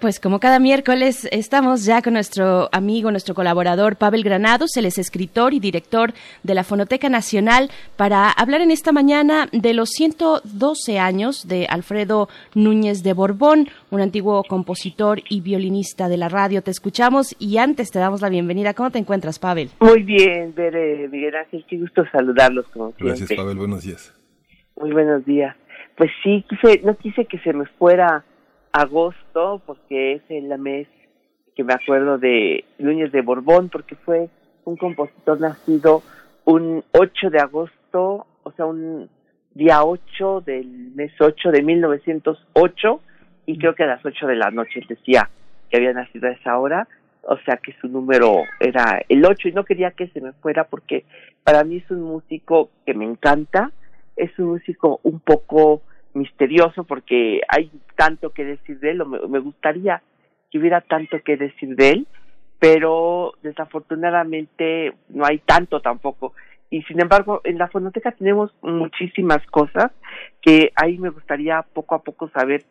Pues 0.00 0.18
como 0.18 0.40
cada 0.40 0.58
miércoles 0.58 1.28
estamos 1.30 1.84
ya 1.84 2.02
con 2.02 2.14
nuestro 2.14 2.68
amigo, 2.72 3.10
nuestro 3.10 3.34
colaborador 3.34 3.96
Pavel 3.96 4.24
Granados, 4.24 4.76
él 4.76 4.86
es 4.86 4.98
escritor 4.98 5.52
y 5.52 5.60
director 5.60 6.12
de 6.42 6.54
la 6.54 6.64
Fonoteca 6.64 7.08
Nacional, 7.08 7.70
para 7.96 8.30
hablar 8.30 8.62
en 8.62 8.70
esta 8.70 8.92
mañana 8.92 9.48
de 9.52 9.74
los 9.74 9.90
112 9.90 10.98
años 10.98 11.46
de 11.46 11.66
Alfredo 11.68 12.28
Núñez 12.54 13.02
de 13.02 13.12
Borbón, 13.12 13.68
un 13.90 14.00
antiguo 14.00 14.42
compositor 14.44 15.20
y 15.28 15.42
violinista 15.42 16.08
de 16.08 16.16
la 16.16 16.28
radio. 16.28 16.62
Te 16.62 16.70
escuchamos 16.70 17.36
y 17.38 17.58
antes 17.58 17.90
te 17.90 17.98
damos 17.98 18.22
la 18.22 18.30
bienvenida. 18.30 18.74
¿Cómo 18.74 18.90
te 18.90 18.98
encuentras, 18.98 19.38
Pavel? 19.38 19.70
Muy 19.80 20.02
bien, 20.02 20.54
Bere, 20.54 21.08
Miguel 21.08 21.36
Ángel, 21.36 21.64
qué 21.68 21.76
gusto 21.76 22.04
saludarlos 22.10 22.66
como 22.68 22.86
siempre. 22.92 23.06
Gracias, 23.08 23.32
Pavel. 23.34 23.58
Buenos 23.58 23.84
días. 23.84 24.14
Muy 24.76 24.92
buenos 24.92 25.24
días. 25.26 25.54
Pues 25.96 26.10
sí, 26.24 26.44
quise, 26.48 26.80
no 26.82 26.96
quise 26.96 27.26
que 27.26 27.38
se 27.40 27.52
me 27.52 27.66
fuera 27.66 28.24
agosto, 28.72 29.60
porque 29.66 30.14
es 30.14 30.22
el 30.28 30.56
mes 30.58 30.88
que 31.54 31.64
me 31.64 31.74
acuerdo 31.74 32.18
de 32.18 32.64
Núñez 32.78 33.12
de 33.12 33.22
Borbón, 33.22 33.68
porque 33.68 33.96
fue 33.96 34.28
un 34.64 34.76
compositor 34.76 35.40
nacido 35.40 36.02
un 36.44 36.84
8 36.92 37.30
de 37.30 37.38
agosto, 37.38 38.26
o 38.42 38.52
sea, 38.52 38.66
un 38.66 39.08
día 39.54 39.84
8 39.84 40.42
del 40.46 40.66
mes 40.94 41.12
8 41.18 41.50
de 41.50 41.62
1908, 41.62 43.00
y 43.46 43.58
creo 43.58 43.74
que 43.74 43.84
a 43.84 43.88
las 43.88 44.04
8 44.04 44.26
de 44.26 44.36
la 44.36 44.50
noche 44.50 44.80
decía 44.88 45.28
que 45.68 45.76
había 45.76 45.92
nacido 45.92 46.28
a 46.28 46.32
esa 46.32 46.58
hora, 46.58 46.88
o 47.22 47.36
sea 47.38 47.58
que 47.58 47.74
su 47.80 47.88
número 47.88 48.42
era 48.58 49.02
el 49.08 49.24
8 49.24 49.48
y 49.48 49.52
no 49.52 49.64
quería 49.64 49.90
que 49.90 50.08
se 50.08 50.20
me 50.20 50.32
fuera 50.32 50.64
porque 50.64 51.04
para 51.44 51.64
mí 51.64 51.76
es 51.76 51.90
un 51.90 52.02
músico 52.02 52.70
que 52.86 52.94
me 52.94 53.04
encanta, 53.04 53.70
es 54.16 54.36
un 54.38 54.46
músico 54.46 55.00
un 55.02 55.20
poco 55.20 55.82
misterioso 56.14 56.84
porque 56.84 57.40
hay 57.48 57.70
tanto 57.96 58.30
que 58.30 58.44
decir 58.44 58.78
de 58.80 58.90
él, 58.92 59.00
o 59.02 59.06
me, 59.06 59.38
gustaría 59.38 60.02
que 60.50 60.58
hubiera 60.58 60.80
tanto 60.80 61.18
que 61.24 61.36
decir 61.36 61.76
de 61.76 61.90
él, 61.90 62.06
pero 62.58 63.34
desafortunadamente 63.42 64.92
no 65.08 65.24
hay 65.24 65.38
tanto 65.38 65.80
tampoco. 65.80 66.34
Y 66.70 66.82
sin 66.82 67.00
embargo, 67.00 67.40
en 67.44 67.58
la 67.58 67.68
fonoteca 67.68 68.12
tenemos 68.12 68.52
muchísimas 68.62 69.44
cosas 69.46 69.90
que 70.40 70.72
ahí 70.76 70.98
me 70.98 71.10
gustaría 71.10 71.62
poco 71.62 71.94
a 71.94 72.02
poco 72.02 72.28
saber 72.30 72.64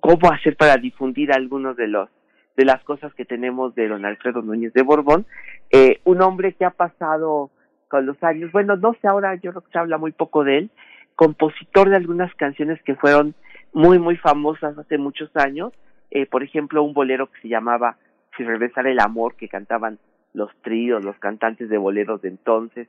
cómo 0.00 0.30
hacer 0.30 0.56
para 0.56 0.76
difundir 0.76 1.32
algunos 1.32 1.76
de 1.76 1.88
los 1.88 2.08
de 2.56 2.64
las 2.64 2.82
cosas 2.82 3.14
que 3.14 3.24
tenemos 3.24 3.72
de 3.76 3.86
don 3.86 4.04
Alfredo 4.04 4.42
Núñez 4.42 4.72
de 4.72 4.82
Borbón, 4.82 5.26
eh, 5.70 6.00
un 6.02 6.20
hombre 6.22 6.54
que 6.54 6.64
ha 6.64 6.70
pasado 6.70 7.52
con 7.86 8.04
los 8.04 8.20
años, 8.22 8.50
bueno, 8.50 8.74
no 8.76 8.94
sé 9.00 9.06
ahora, 9.06 9.36
yo 9.36 9.52
creo 9.52 9.62
que 9.62 9.70
se 9.70 9.78
habla 9.78 9.96
muy 9.96 10.10
poco 10.10 10.42
de 10.42 10.58
él, 10.58 10.70
compositor 11.18 11.90
de 11.90 11.96
algunas 11.96 12.32
canciones 12.36 12.80
que 12.84 12.94
fueron 12.94 13.34
muy, 13.72 13.98
muy 13.98 14.16
famosas 14.16 14.78
hace 14.78 14.98
muchos 14.98 15.28
años, 15.34 15.72
eh, 16.12 16.26
por 16.26 16.44
ejemplo, 16.44 16.84
un 16.84 16.94
bolero 16.94 17.26
que 17.26 17.40
se 17.40 17.48
llamaba 17.48 17.96
Si 18.36 18.44
regresara 18.44 18.88
el 18.88 19.00
amor, 19.00 19.34
que 19.34 19.48
cantaban 19.48 19.98
los 20.32 20.48
tríos, 20.62 21.04
los 21.04 21.18
cantantes 21.18 21.68
de 21.68 21.76
boleros 21.76 22.22
de 22.22 22.28
entonces, 22.28 22.86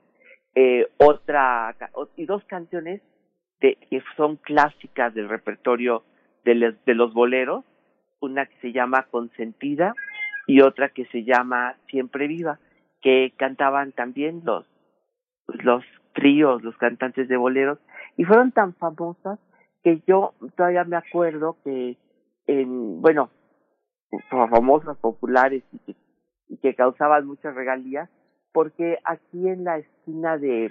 eh, 0.54 0.86
otra, 0.98 1.74
y 2.16 2.24
dos 2.24 2.44
canciones 2.44 3.02
que 3.58 3.76
son 4.16 4.36
clásicas 4.36 5.12
del 5.12 5.28
repertorio 5.28 6.04
de, 6.44 6.76
de 6.86 6.94
los 6.94 7.12
boleros, 7.12 7.64
una 8.20 8.46
que 8.46 8.54
se 8.60 8.70
llama 8.70 9.08
Consentida 9.10 9.92
y 10.46 10.60
otra 10.60 10.90
que 10.90 11.04
se 11.06 11.24
llama 11.24 11.74
Siempre 11.88 12.28
Viva, 12.28 12.60
que 13.02 13.32
cantaban 13.36 13.90
también 13.90 14.42
los, 14.44 14.66
los 15.48 15.84
tríos, 16.12 16.62
los 16.62 16.76
cantantes 16.76 17.28
de 17.28 17.36
boleros, 17.36 17.80
y 18.20 18.24
fueron 18.24 18.52
tan 18.52 18.74
famosas 18.74 19.38
que 19.82 20.02
yo 20.06 20.34
todavía 20.54 20.84
me 20.84 20.96
acuerdo 20.96 21.56
que, 21.64 21.96
en, 22.46 23.00
bueno, 23.00 23.30
famosas, 24.28 24.98
populares 24.98 25.62
y 25.72 25.78
que, 25.78 25.96
y 26.50 26.58
que 26.58 26.74
causaban 26.74 27.26
muchas 27.26 27.54
regalías, 27.54 28.10
porque 28.52 28.98
aquí 29.04 29.48
en 29.48 29.64
la 29.64 29.78
esquina 29.78 30.36
de 30.36 30.70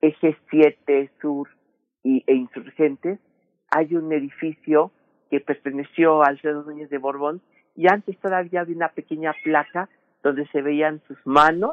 Eje 0.00 0.38
7 0.48 1.10
Sur 1.20 1.50
y, 2.02 2.24
e 2.26 2.34
Insurgentes 2.34 3.20
hay 3.70 3.94
un 3.94 4.10
edificio 4.10 4.90
que 5.28 5.40
perteneció 5.40 6.22
a 6.22 6.28
Alfredo 6.28 6.62
Núñez 6.62 6.88
de 6.88 6.96
Borbón 6.96 7.42
y 7.74 7.92
antes 7.92 8.18
todavía 8.20 8.62
había 8.62 8.74
una 8.74 8.88
pequeña 8.88 9.34
placa 9.44 9.90
donde 10.22 10.46
se 10.46 10.62
veían 10.62 11.02
sus 11.08 11.18
manos, 11.26 11.72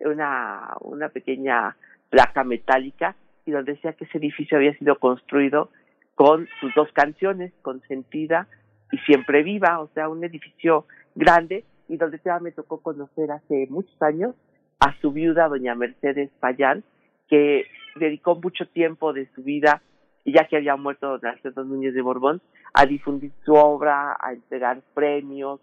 una, 0.00 0.74
una 0.80 1.10
pequeña 1.10 1.76
placa 2.08 2.44
metálica 2.44 3.14
y 3.46 3.50
donde 3.50 3.72
decía 3.72 3.92
que 3.92 4.04
ese 4.04 4.18
edificio 4.18 4.56
había 4.56 4.76
sido 4.78 4.98
construido 4.98 5.70
con 6.14 6.48
sus 6.60 6.74
dos 6.74 6.90
canciones, 6.92 7.52
Consentida 7.62 8.48
y 8.92 8.98
Siempre 8.98 9.42
Viva, 9.42 9.80
o 9.80 9.88
sea, 9.94 10.08
un 10.08 10.24
edificio 10.24 10.86
grande 11.14 11.64
y 11.88 11.96
donde 11.96 12.20
ya 12.24 12.38
me 12.38 12.52
tocó 12.52 12.80
conocer 12.80 13.30
hace 13.30 13.66
muchos 13.68 14.00
años 14.00 14.34
a 14.80 14.94
su 15.00 15.12
viuda, 15.12 15.48
doña 15.48 15.74
Mercedes 15.74 16.30
Payán, 16.40 16.84
que 17.28 17.66
dedicó 17.96 18.36
mucho 18.36 18.66
tiempo 18.68 19.12
de 19.12 19.26
su 19.34 19.42
vida, 19.42 19.82
ya 20.24 20.46
que 20.46 20.56
había 20.56 20.76
muerto 20.76 21.18
don 21.18 21.26
Alfredo 21.26 21.64
Núñez 21.64 21.94
de 21.94 22.02
Borbón, 22.02 22.40
a 22.72 22.86
difundir 22.86 23.32
su 23.44 23.54
obra, 23.54 24.16
a 24.20 24.32
entregar 24.32 24.82
premios, 24.94 25.60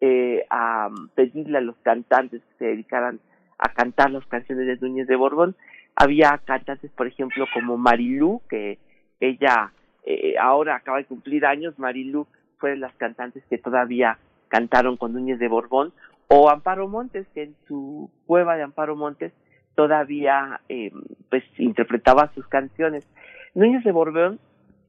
eh, 0.00 0.44
a 0.50 0.90
pedirle 1.14 1.58
a 1.58 1.60
los 1.62 1.76
cantantes 1.78 2.42
que 2.42 2.58
se 2.58 2.64
dedicaran 2.66 3.20
a 3.58 3.72
cantar 3.72 4.10
las 4.10 4.26
canciones 4.26 4.66
de 4.66 4.76
Núñez 4.86 5.06
de 5.06 5.16
Borbón. 5.16 5.56
Había 5.96 6.38
cantantes, 6.44 6.90
por 6.92 7.06
ejemplo, 7.06 7.46
como 7.52 7.76
Marilú, 7.76 8.40
que 8.48 8.78
ella 9.20 9.72
eh, 10.04 10.34
ahora 10.40 10.76
acaba 10.76 10.98
de 10.98 11.04
cumplir 11.04 11.46
años, 11.46 11.78
Marilu 11.78 12.26
fue 12.58 12.70
de 12.70 12.76
las 12.76 12.94
cantantes 12.94 13.44
que 13.48 13.58
todavía 13.58 14.18
cantaron 14.48 14.96
con 14.96 15.12
Núñez 15.12 15.38
de 15.38 15.48
Borbón, 15.48 15.92
o 16.28 16.50
Amparo 16.50 16.88
Montes, 16.88 17.26
que 17.34 17.44
en 17.44 17.54
su 17.66 18.10
cueva 18.26 18.56
de 18.56 18.62
Amparo 18.62 18.96
Montes 18.96 19.32
todavía 19.74 20.60
eh, 20.68 20.90
pues 21.30 21.44
interpretaba 21.58 22.32
sus 22.34 22.46
canciones. 22.48 23.06
Núñez 23.54 23.84
de 23.84 23.92
Borbón 23.92 24.38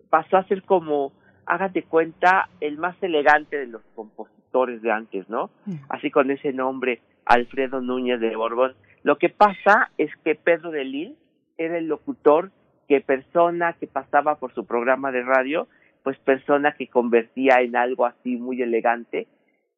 pasó 0.10 0.38
a 0.38 0.45
ser 0.45 0.64
como, 0.64 1.12
hágate 1.45 1.84
cuenta, 1.84 2.49
el 2.62 2.78
más 2.78 2.95
elegante 3.01 3.58
de 3.58 3.68
los 3.68 3.82
compositores 3.95 4.82
de 4.82 4.91
antes, 4.91 5.30
¿no? 5.30 5.49
Así 5.89 6.12
con 6.12 6.32
ese 6.32 6.54
nombre, 6.54 7.01
Alfredo 7.26 7.82
Núñez 7.82 8.20
de 8.20 8.36
Borbón. 8.36 8.74
Lo 9.04 9.18
que 9.18 9.30
pasa 9.30 9.91
es 9.97 10.10
que 10.24 10.36
Pedro 10.36 10.72
de 10.72 10.86
Lille 10.86 11.16
era 11.58 11.78
el 11.78 11.88
locutor 11.88 12.51
que 12.88 13.01
persona 13.01 13.74
que 13.74 13.88
pasaba 13.88 14.39
por 14.39 14.54
su 14.54 14.66
programa 14.66 15.12
de 15.12 15.24
radio, 15.24 15.68
pues 16.04 16.18
persona 16.20 16.74
que 16.74 16.88
convertía 16.88 17.62
en 17.62 17.76
algo 17.76 18.06
así 18.06 18.38
muy 18.38 18.62
elegante, 18.62 19.28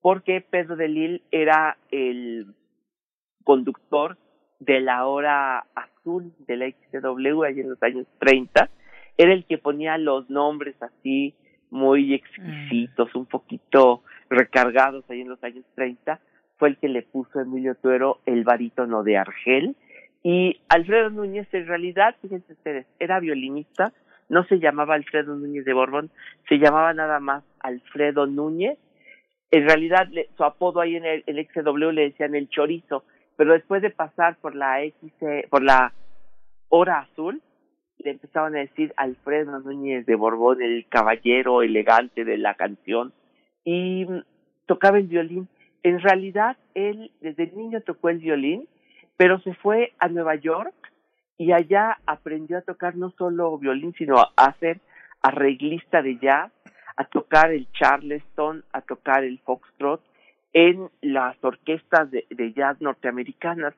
porque 0.02 0.42
Pedro 0.42 0.76
de 0.76 0.88
Lille 0.88 1.22
era 1.32 1.78
el 1.92 2.54
conductor 3.44 4.18
de 4.60 4.80
la 4.80 5.06
hora 5.06 5.66
azul 5.76 6.34
de 6.48 6.58
la 6.58 6.70
XW 6.70 7.44
allá 7.44 7.62
en 7.62 7.70
los 7.70 7.84
años 7.84 8.08
30, 8.20 8.70
era 9.18 9.34
el 9.34 9.46
que 9.46 9.58
ponía 9.58 9.98
los 9.98 10.30
nombres 10.30 10.76
así 10.82 11.36
muy 11.70 12.14
exquisitos, 12.14 13.14
un 13.16 13.26
poquito 13.26 14.04
recargados 14.30 15.04
ahí 15.10 15.22
en 15.22 15.30
los 15.30 15.44
años 15.44 15.66
30, 15.76 16.20
fue 16.58 16.70
el 16.70 16.78
que 16.78 16.88
le 16.90 17.02
puso 17.04 17.40
Emilio 17.40 17.76
Tuero 17.76 18.20
el 18.26 18.44
barítono 18.44 19.04
de 19.04 19.18
Argel, 19.18 19.76
y 20.24 20.60
Alfredo 20.70 21.10
Núñez 21.12 21.48
en 21.54 21.68
realidad, 21.68 22.16
fíjense 22.22 22.54
ustedes, 22.54 22.88
era 23.00 23.20
violinista, 23.20 23.94
no 24.30 24.44
se 24.46 24.60
llamaba 24.60 24.96
Alfredo 24.96 25.36
Núñez 25.36 25.66
de 25.66 25.74
Borbón, 25.74 26.10
se 26.50 26.58
llamaba 26.58 26.94
nada 26.94 27.20
más 27.20 27.44
Alfredo 27.60 28.26
Núñez, 28.26 28.78
en 29.52 29.68
realidad 29.68 30.08
le- 30.12 30.30
su 30.36 30.44
apodo 30.44 30.82
ahí 30.82 30.96
en 30.96 31.06
el, 31.06 31.24
el 31.28 31.48
XW 31.48 31.92
le 31.92 32.02
decían 32.10 32.34
el 32.36 32.50
chorizo, 32.50 33.04
pero 33.38 33.54
después 33.54 33.82
de 33.82 33.92
pasar 33.92 34.38
por 34.38 34.56
la 34.56 34.82
X, 34.84 35.14
por 35.50 35.62
la 35.64 35.94
hora 36.70 37.00
azul, 37.00 37.42
le 38.00 38.12
empezaban 38.12 38.56
a 38.56 38.60
decir 38.60 38.94
Alfredo 38.98 39.60
Núñez 39.60 40.06
de 40.06 40.16
Borbón, 40.16 40.62
el 40.62 40.86
caballero 40.90 41.62
elegante 41.62 42.26
de 42.26 42.38
la 42.38 42.56
canción, 42.56 43.14
y 43.64 44.06
tocaba 44.66 44.98
el 44.98 45.08
violín. 45.08 45.48
En 45.86 46.00
realidad, 46.00 46.58
él 46.74 47.12
desde 47.22 47.52
niño 47.52 47.80
tocó 47.82 48.10
el 48.10 48.18
violín, 48.18 48.68
pero 49.18 49.40
se 49.42 49.54
fue 49.54 49.94
a 50.00 50.08
Nueva 50.08 50.34
York 50.34 50.74
y 51.38 51.52
allá 51.52 52.00
aprendió 52.08 52.58
a 52.58 52.64
tocar 52.64 52.96
no 52.96 53.12
solo 53.12 53.56
violín, 53.60 53.94
sino 53.96 54.16
a 54.36 54.54
ser 54.60 54.80
arreglista 55.22 56.02
de 56.02 56.18
jazz, 56.18 56.52
a 56.98 57.06
tocar 57.06 57.52
el 57.52 57.72
charleston, 57.72 58.64
a 58.74 58.82
tocar 58.82 59.24
el 59.24 59.38
foxtrot 59.42 60.02
en 60.54 60.90
las 61.02 61.38
orquestas 61.44 62.10
de, 62.10 62.26
de 62.32 62.52
jazz 62.54 62.82
norteamericanas. 62.82 63.76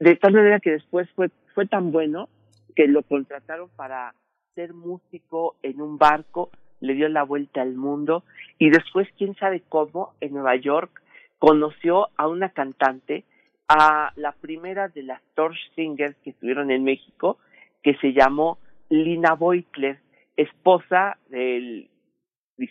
De 0.00 0.16
tal 0.16 0.32
manera 0.32 0.60
que 0.60 0.70
después 0.70 1.10
fue, 1.10 1.28
fue 1.54 1.66
tan 1.66 1.92
bueno 1.92 2.30
que 2.74 2.88
lo 2.88 3.02
contrataron 3.02 3.68
para 3.76 4.14
ser 4.54 4.72
músico 4.72 5.56
en 5.62 5.82
un 5.82 5.98
barco, 5.98 6.50
le 6.80 6.94
dio 6.94 7.06
la 7.10 7.22
vuelta 7.22 7.60
al 7.60 7.74
mundo 7.74 8.24
y 8.58 8.70
después, 8.70 9.06
quién 9.18 9.34
sabe 9.34 9.62
cómo, 9.68 10.14
en 10.22 10.32
Nueva 10.32 10.56
York 10.56 11.02
conoció 11.44 12.08
a 12.16 12.26
una 12.26 12.48
cantante, 12.48 13.24
a 13.68 14.12
la 14.16 14.32
primera 14.32 14.88
de 14.88 15.02
las 15.02 15.20
Torch 15.34 15.58
Singers 15.74 16.16
que 16.24 16.30
estuvieron 16.30 16.70
en 16.70 16.84
México, 16.84 17.38
que 17.82 17.94
se 17.96 18.14
llamó 18.14 18.56
Lina 18.88 19.34
Beutler, 19.34 19.98
esposa 20.38 21.18
del 21.28 21.90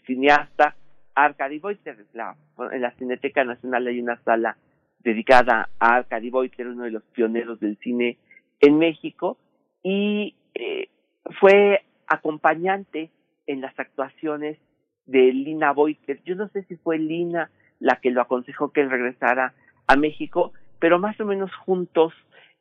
cineasta 0.07 0.76
Arcady 1.13 1.59
Beutler. 1.59 2.03
La, 2.13 2.36
en 2.71 2.82
la 2.82 2.89
Cineteca 2.95 3.43
Nacional 3.43 3.86
hay 3.86 4.01
una 4.01 4.19
sala 4.24 4.57
dedicada 5.03 5.69
a 5.80 5.97
Arcady 5.97 6.32
Beutler, 6.32 6.69
uno 6.69 6.86
de 6.86 6.91
los 6.91 7.03
pioneros 7.03 7.59
del 7.59 7.78
cine 7.78 8.17
en 8.59 8.80
México, 8.80 9.38
y 9.84 10.34
eh, 10.55 10.89
fue 11.39 11.84
acompañante 12.07 13.11
en 13.45 13.61
las 13.61 13.78
actuaciones 13.80 14.57
de 15.05 15.32
Lina 15.32 15.74
Beutler. 15.74 16.24
Yo 16.24 16.34
no 16.34 16.47
sé 16.47 16.63
si 16.63 16.76
fue 16.78 16.97
Lina 16.97 17.51
la 17.84 17.98
que 17.98 18.12
lo 18.12 18.22
aconsejó 18.22 18.72
que 18.72 18.86
regresara 18.86 19.54
a 19.88 19.98
México, 19.98 20.54
pero 20.80 21.00
más 21.00 21.20
o 21.20 21.26
menos 21.26 21.54
juntos, 21.54 22.14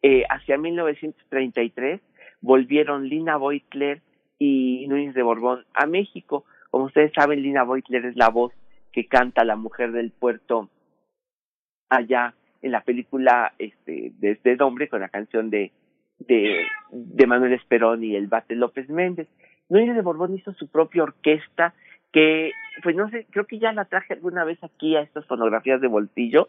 eh, 0.02 0.24
hacia 0.28 0.58
1933, 0.58 2.00
volvieron 2.40 3.08
Lina 3.08 3.38
Beutler 3.38 4.02
y 4.40 4.84
Núñez 4.88 5.14
de 5.14 5.22
Borbón 5.22 5.64
a 5.74 5.86
México. 5.86 6.44
Como 6.72 6.86
ustedes 6.86 7.12
saben, 7.14 7.40
Lina 7.40 7.62
Beutler 7.62 8.04
es 8.04 8.16
la 8.16 8.30
voz 8.30 8.52
que 8.90 9.06
canta 9.06 9.44
la 9.44 9.54
mujer 9.54 9.92
del 9.92 10.10
puerto 10.10 10.68
allá 11.88 12.34
en 12.60 12.72
la 12.72 12.80
película 12.80 13.52
este, 13.60 14.10
de 14.18 14.32
este 14.32 14.56
nombre 14.56 14.88
con 14.88 15.02
la 15.02 15.08
canción 15.08 15.50
de, 15.50 15.70
de, 16.18 16.66
de 16.90 17.26
Manuel 17.28 17.52
Esperón 17.52 18.02
y 18.02 18.16
el 18.16 18.26
Bate 18.26 18.56
López 18.56 18.88
Méndez. 18.88 19.28
Núñez 19.68 19.94
de 19.94 20.02
Borbón 20.02 20.34
hizo 20.34 20.52
su 20.54 20.66
propia 20.66 21.04
orquesta 21.04 21.74
que, 22.12 22.52
pues 22.82 22.94
no 22.94 23.08
sé, 23.10 23.26
creo 23.30 23.46
que 23.46 23.58
ya 23.58 23.72
la 23.72 23.86
traje 23.86 24.14
alguna 24.14 24.44
vez 24.44 24.62
aquí 24.62 24.96
a 24.96 25.00
estas 25.00 25.26
fonografías 25.26 25.80
de 25.80 25.88
bolsillo. 25.88 26.48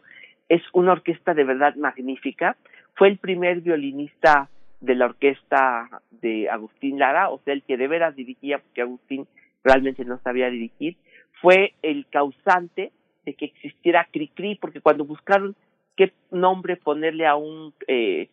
Es 0.49 0.61
una 0.73 0.91
orquesta 0.91 1.33
de 1.33 1.43
verdad 1.43 1.75
magnífica. 1.75 2.57
Fue 2.95 3.07
el 3.07 3.17
primer 3.17 3.61
violinista 3.61 4.49
de 4.81 4.95
la 4.95 5.05
orquesta 5.05 5.89
de 6.11 6.49
Agustín 6.49 6.99
Lara, 6.99 7.29
o 7.29 7.39
sea, 7.39 7.53
el 7.53 7.63
que 7.63 7.77
de 7.77 7.87
veras 7.87 8.15
dirigía, 8.15 8.59
porque 8.59 8.81
Agustín 8.81 9.25
realmente 9.63 10.03
no 10.03 10.19
sabía 10.19 10.49
dirigir, 10.49 10.97
fue 11.41 11.73
el 11.81 12.05
causante 12.09 12.91
de 13.25 13.33
que 13.33 13.45
existiera 13.45 14.07
Cricri, 14.11 14.55
porque 14.55 14.81
cuando 14.81 15.05
buscaron 15.05 15.55
qué 15.95 16.11
nombre 16.31 16.75
ponerle 16.75 17.25
a 17.25 17.35
un 17.35 17.73
eh, 17.87 18.27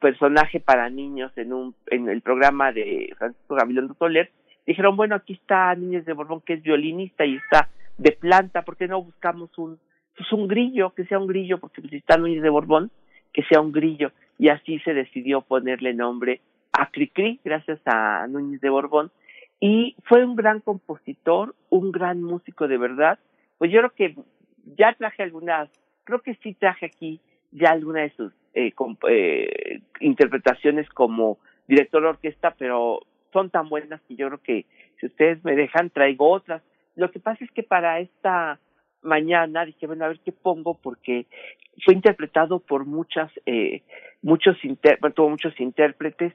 personaje 0.00 0.58
para 0.58 0.90
niños 0.90 1.30
en 1.36 1.52
un 1.52 1.74
en 1.86 2.08
el 2.08 2.20
programa 2.20 2.72
de 2.72 3.14
Francisco 3.16 3.54
Gabilondo 3.54 3.94
Soler, 3.94 4.30
dijeron, 4.66 4.96
bueno, 4.96 5.14
aquí 5.14 5.34
está 5.34 5.74
Niñez 5.74 6.04
de 6.04 6.12
Borbón, 6.12 6.40
que 6.40 6.54
es 6.54 6.62
violinista 6.62 7.24
y 7.24 7.36
está 7.36 7.68
de 7.98 8.12
planta, 8.12 8.62
¿por 8.62 8.76
qué 8.76 8.88
no 8.88 9.02
buscamos 9.02 9.56
un, 9.58 9.78
pues 10.16 10.32
un 10.32 10.48
grillo, 10.48 10.90
que 10.90 11.04
sea 11.04 11.18
un 11.18 11.26
grillo, 11.26 11.58
porque 11.58 11.82
si 11.82 11.96
está 11.96 12.16
Núñez 12.16 12.42
de 12.42 12.48
Borbón, 12.48 12.90
que 13.32 13.42
sea 13.44 13.60
un 13.60 13.72
grillo, 13.72 14.12
y 14.38 14.48
así 14.48 14.78
se 14.80 14.94
decidió 14.94 15.40
ponerle 15.42 15.94
nombre 15.94 16.40
a 16.72 16.90
Cricri, 16.90 17.40
gracias 17.44 17.80
a 17.86 18.26
Núñez 18.26 18.60
de 18.60 18.70
Borbón, 18.70 19.10
y 19.60 19.96
fue 20.04 20.24
un 20.24 20.36
gran 20.36 20.60
compositor, 20.60 21.54
un 21.70 21.92
gran 21.92 22.22
músico 22.22 22.68
de 22.68 22.78
verdad, 22.78 23.18
pues 23.58 23.70
yo 23.70 23.80
creo 23.80 23.90
que 23.90 24.14
ya 24.76 24.92
traje 24.94 25.22
algunas, 25.22 25.70
creo 26.04 26.20
que 26.20 26.34
sí 26.36 26.54
traje 26.54 26.86
aquí 26.86 27.20
ya 27.52 27.70
alguna 27.70 28.02
de 28.02 28.10
sus 28.10 28.32
eh, 28.54 28.72
eh, 29.08 29.80
interpretaciones 30.00 30.88
como 30.90 31.38
director 31.66 32.02
de 32.02 32.08
orquesta, 32.08 32.54
pero 32.58 33.00
son 33.36 33.50
tan 33.50 33.68
buenas 33.68 34.00
que 34.08 34.16
yo 34.16 34.28
creo 34.28 34.40
que 34.42 34.64
si 34.98 35.06
ustedes 35.06 35.44
me 35.44 35.54
dejan 35.54 35.90
traigo 35.90 36.30
otras. 36.30 36.62
Lo 36.94 37.10
que 37.10 37.20
pasa 37.20 37.44
es 37.44 37.50
que 37.50 37.62
para 37.62 38.00
esta 38.00 38.58
mañana 39.02 39.66
dije, 39.66 39.86
bueno, 39.86 40.06
a 40.06 40.08
ver 40.08 40.20
qué 40.24 40.32
pongo 40.32 40.72
porque 40.72 41.26
fue 41.84 41.92
interpretado 41.92 42.60
por 42.60 42.86
muchas, 42.86 43.30
eh, 43.44 43.82
muchos, 44.22 44.56
inter 44.64 44.98
tuvo 45.14 45.28
muchos 45.28 45.60
intérpretes, 45.60 46.32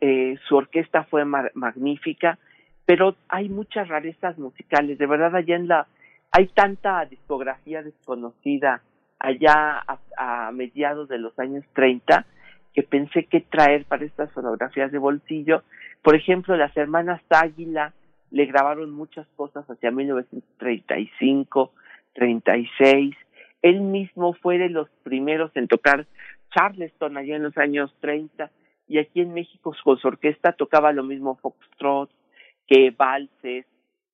eh, 0.00 0.36
su 0.46 0.54
orquesta 0.54 1.02
fue 1.10 1.24
ma 1.24 1.50
magnífica, 1.54 2.38
pero 2.84 3.16
hay 3.28 3.48
muchas 3.48 3.88
rarezas 3.88 4.38
musicales, 4.38 4.98
de 4.98 5.06
verdad 5.06 5.34
allá 5.34 5.56
en 5.56 5.66
la, 5.66 5.88
hay 6.30 6.46
tanta 6.46 7.04
discografía 7.06 7.82
desconocida 7.82 8.82
allá 9.18 9.82
a, 9.84 9.98
a 10.16 10.52
mediados 10.52 11.08
de 11.08 11.18
los 11.18 11.36
años 11.40 11.64
30 11.72 12.24
que 12.72 12.82
pensé 12.84 13.24
que 13.24 13.40
traer 13.40 13.86
para 13.86 14.04
estas 14.04 14.30
fonografías 14.32 14.92
de 14.92 14.98
bolsillo. 14.98 15.62
Por 16.06 16.14
ejemplo, 16.14 16.56
las 16.56 16.76
hermanas 16.76 17.20
Águila 17.30 17.92
le 18.30 18.46
grabaron 18.46 18.92
muchas 18.92 19.26
cosas 19.34 19.68
hacia 19.68 19.90
1935, 19.90 21.72
36. 22.12 23.16
Él 23.60 23.80
mismo 23.80 24.32
fue 24.34 24.56
de 24.58 24.68
los 24.68 24.88
primeros 25.02 25.50
en 25.56 25.66
tocar 25.66 26.06
Charleston 26.54 27.16
allá 27.16 27.34
en 27.34 27.42
los 27.42 27.58
años 27.58 27.92
30 27.98 28.52
y 28.86 28.98
aquí 28.98 29.20
en 29.20 29.34
México 29.34 29.74
con 29.82 29.98
su 29.98 30.06
orquesta 30.06 30.52
tocaba 30.52 30.92
lo 30.92 31.02
mismo 31.02 31.40
foxtrot, 31.42 32.08
que 32.68 32.92
valses, 32.96 33.66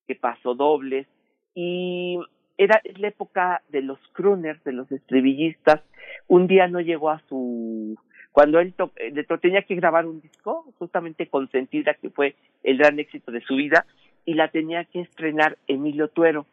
que 0.07 0.15
pasodobles 0.15 1.05
y 1.53 2.17
era 2.57 2.81
la 2.95 3.09
época 3.09 3.61
de 3.69 3.83
los 3.83 3.99
crooners, 4.13 4.63
de 4.63 4.73
los 4.73 4.91
estribillistas. 4.91 5.83
Un 6.27 6.47
día 6.47 6.67
no 6.67 6.79
llegó 6.79 7.11
a 7.11 7.21
su 7.29 7.99
cuando 8.33 8.59
él 8.59 8.73
to 8.73 8.91
le 8.97 9.23
tenía 9.23 9.61
que 9.61 9.75
grabar 9.75 10.05
un 10.05 10.19
disco, 10.19 10.65
justamente 10.77 11.27
Consentida, 11.27 11.93
que 11.93 12.09
fue 12.09 12.35
el 12.63 12.77
gran 12.79 12.99
éxito 12.99 13.31
de 13.31 13.41
su 13.41 13.55
vida, 13.55 13.85
y 14.25 14.33
la 14.33 14.49
tenía 14.49 14.83
que 14.85 15.01
estrenar 15.01 15.57
Emilio 15.67 16.09
Tuero. 16.09 16.45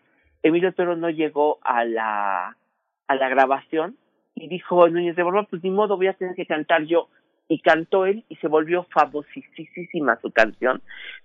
Emilio 0.42 0.72
Tuero 0.72 0.94
no 0.94 1.10
llegó 1.10 1.58
a 1.62 1.84
la 1.84 2.56
a 3.08 3.14
la 3.16 3.28
grabación 3.28 3.96
y 4.34 4.46
dijo 4.46 4.88
Núñez 4.88 5.16
de 5.16 5.24
Borbón, 5.24 5.46
pues 5.50 5.64
ni 5.64 5.70
modo, 5.70 5.96
voy 5.96 6.06
a 6.06 6.12
tener 6.12 6.36
que 6.36 6.46
cantar 6.46 6.84
yo. 6.84 7.08
y 7.48 7.58
cantó 7.58 8.06
él 8.06 8.24
y 8.28 8.36
se 8.36 8.46
volvió 8.46 8.84
famosísima 8.84 10.20
su 10.22 10.30
canción, 10.30 10.80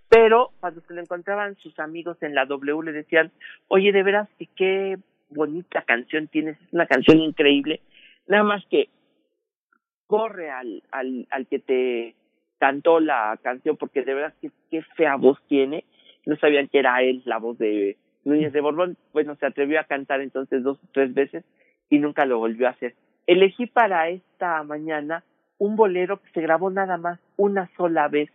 pero 0.10 0.50
cuando 0.60 0.82
se 0.82 0.94
lo 0.96 1.02
encontraban 1.02 1.56
sus 1.58 1.78
amigos 1.78 2.18
en 2.24 2.34
la 2.34 2.48
W 2.48 2.82
le 2.84 2.94
decían, 2.94 3.32
oye, 3.68 3.92
de 3.92 4.02
veras 4.02 4.28
que 4.40 4.48
qué 4.56 4.98
bonita 5.30 5.84
canción 5.84 6.28
tienes, 6.28 6.60
es 6.60 6.74
una 6.74 6.88
canción 6.88 7.20
increíble, 7.20 7.82
nada 8.28 8.44
más 8.44 8.66
que 8.72 8.90
corre 10.08 10.50
al, 10.52 10.84
al, 10.92 11.28
al 11.32 11.48
que 11.48 11.60
te 11.60 12.16
cantó 12.60 13.00
la 13.00 13.38
canción 13.42 13.78
porque 13.78 14.04
de 14.04 14.14
verdad 14.14 14.34
que 14.42 14.52
qué 14.70 14.82
fea 14.96 15.16
voz 15.16 15.40
tiene, 15.48 15.84
no 16.26 16.36
sabían 16.38 16.68
que 16.68 16.80
era 16.80 17.02
él 17.02 17.22
la 17.26 17.38
voz 17.38 17.58
de 17.58 17.98
Núñez 18.24 18.54
de 18.54 18.62
Borbón, 18.62 18.98
bueno, 19.14 19.36
se 19.36 19.46
atrevió 19.46 19.80
a 19.80 19.84
cantar 19.84 20.22
entonces 20.22 20.64
dos 20.64 20.80
o 20.84 20.88
tres 20.92 21.14
veces 21.14 21.44
y 21.90 22.00
nunca 22.00 22.26
lo 22.26 22.40
volvió 22.40 22.68
a 22.68 22.72
hacer. 22.72 22.96
Elegí 23.28 23.68
para 23.68 24.10
esta 24.10 24.64
mañana 24.64 25.24
un 25.58 25.76
bolero 25.76 26.22
que 26.22 26.30
se 26.32 26.42
grabó 26.42 26.70
nada 26.70 26.98
más 26.98 27.20
una 27.38 27.70
sola 27.78 28.08
vez 28.08 28.30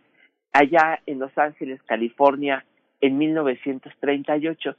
allá 0.53 1.01
en 1.05 1.19
Los 1.19 1.37
Ángeles, 1.37 1.81
California, 1.83 2.65
en 3.01 3.17
1938. 3.17 4.75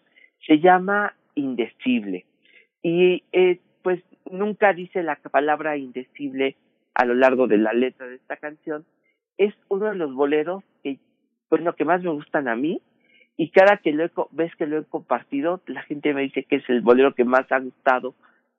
Se 0.47 0.59
llama 0.61 1.15
Indecible. 1.35 2.25
Y 2.83 3.23
eh, 3.33 3.61
pues 3.83 4.03
nunca 4.31 4.73
dice 4.73 5.03
la 5.03 5.17
palabra 5.17 5.77
indecible 5.77 6.57
a 6.95 7.05
lo 7.05 7.15
largo 7.15 7.47
de 7.47 7.59
la 7.59 7.73
letra 7.73 8.07
de 8.07 8.17
esta 8.17 8.37
canción. 8.37 8.85
Es 9.39 9.55
uno 9.69 9.87
de 9.87 9.97
los 9.97 10.15
boleros 10.15 10.63
que, 10.83 10.99
bueno, 11.51 11.75
que 11.75 11.85
más 11.85 12.03
me 12.03 12.11
gustan 12.11 12.49
a 12.49 12.57
mí. 12.57 12.81
Y 13.37 13.51
cada 13.51 13.79
que 13.79 13.93
lo 13.93 14.05
he, 14.05 14.11
ves 14.31 14.55
que 14.57 14.67
lo 14.67 14.79
he 14.79 14.85
compartido, 14.85 15.63
la 15.67 15.83
gente 15.83 16.13
me 16.13 16.23
dice 16.23 16.45
que 16.45 16.57
es 16.57 16.69
el 16.69 16.83
bolero 16.83 17.15
que 17.15 17.25
más 17.25 17.51
ha 17.51 17.61
gustado 17.61 18.15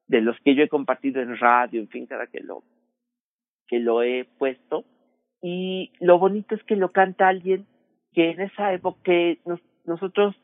de 0.07 0.21
los 0.21 0.37
que 0.41 0.55
yo 0.55 0.63
he 0.63 0.69
compartido 0.69 1.21
en 1.21 1.37
radio, 1.37 1.79
en 1.79 1.87
fin, 1.89 2.07
cada 2.07 2.27
que 2.27 2.39
lo 2.41 2.63
que 3.67 3.79
lo 3.79 4.03
he 4.03 4.25
puesto 4.37 4.83
y 5.41 5.91
lo 5.99 6.19
bonito 6.19 6.55
es 6.55 6.63
que 6.63 6.75
lo 6.75 6.91
canta 6.91 7.27
alguien 7.27 7.65
que 8.13 8.31
en 8.31 8.41
esa 8.41 8.73
época 8.73 8.99
que 9.03 9.39
nos, 9.45 9.59
nosotros 9.85 10.35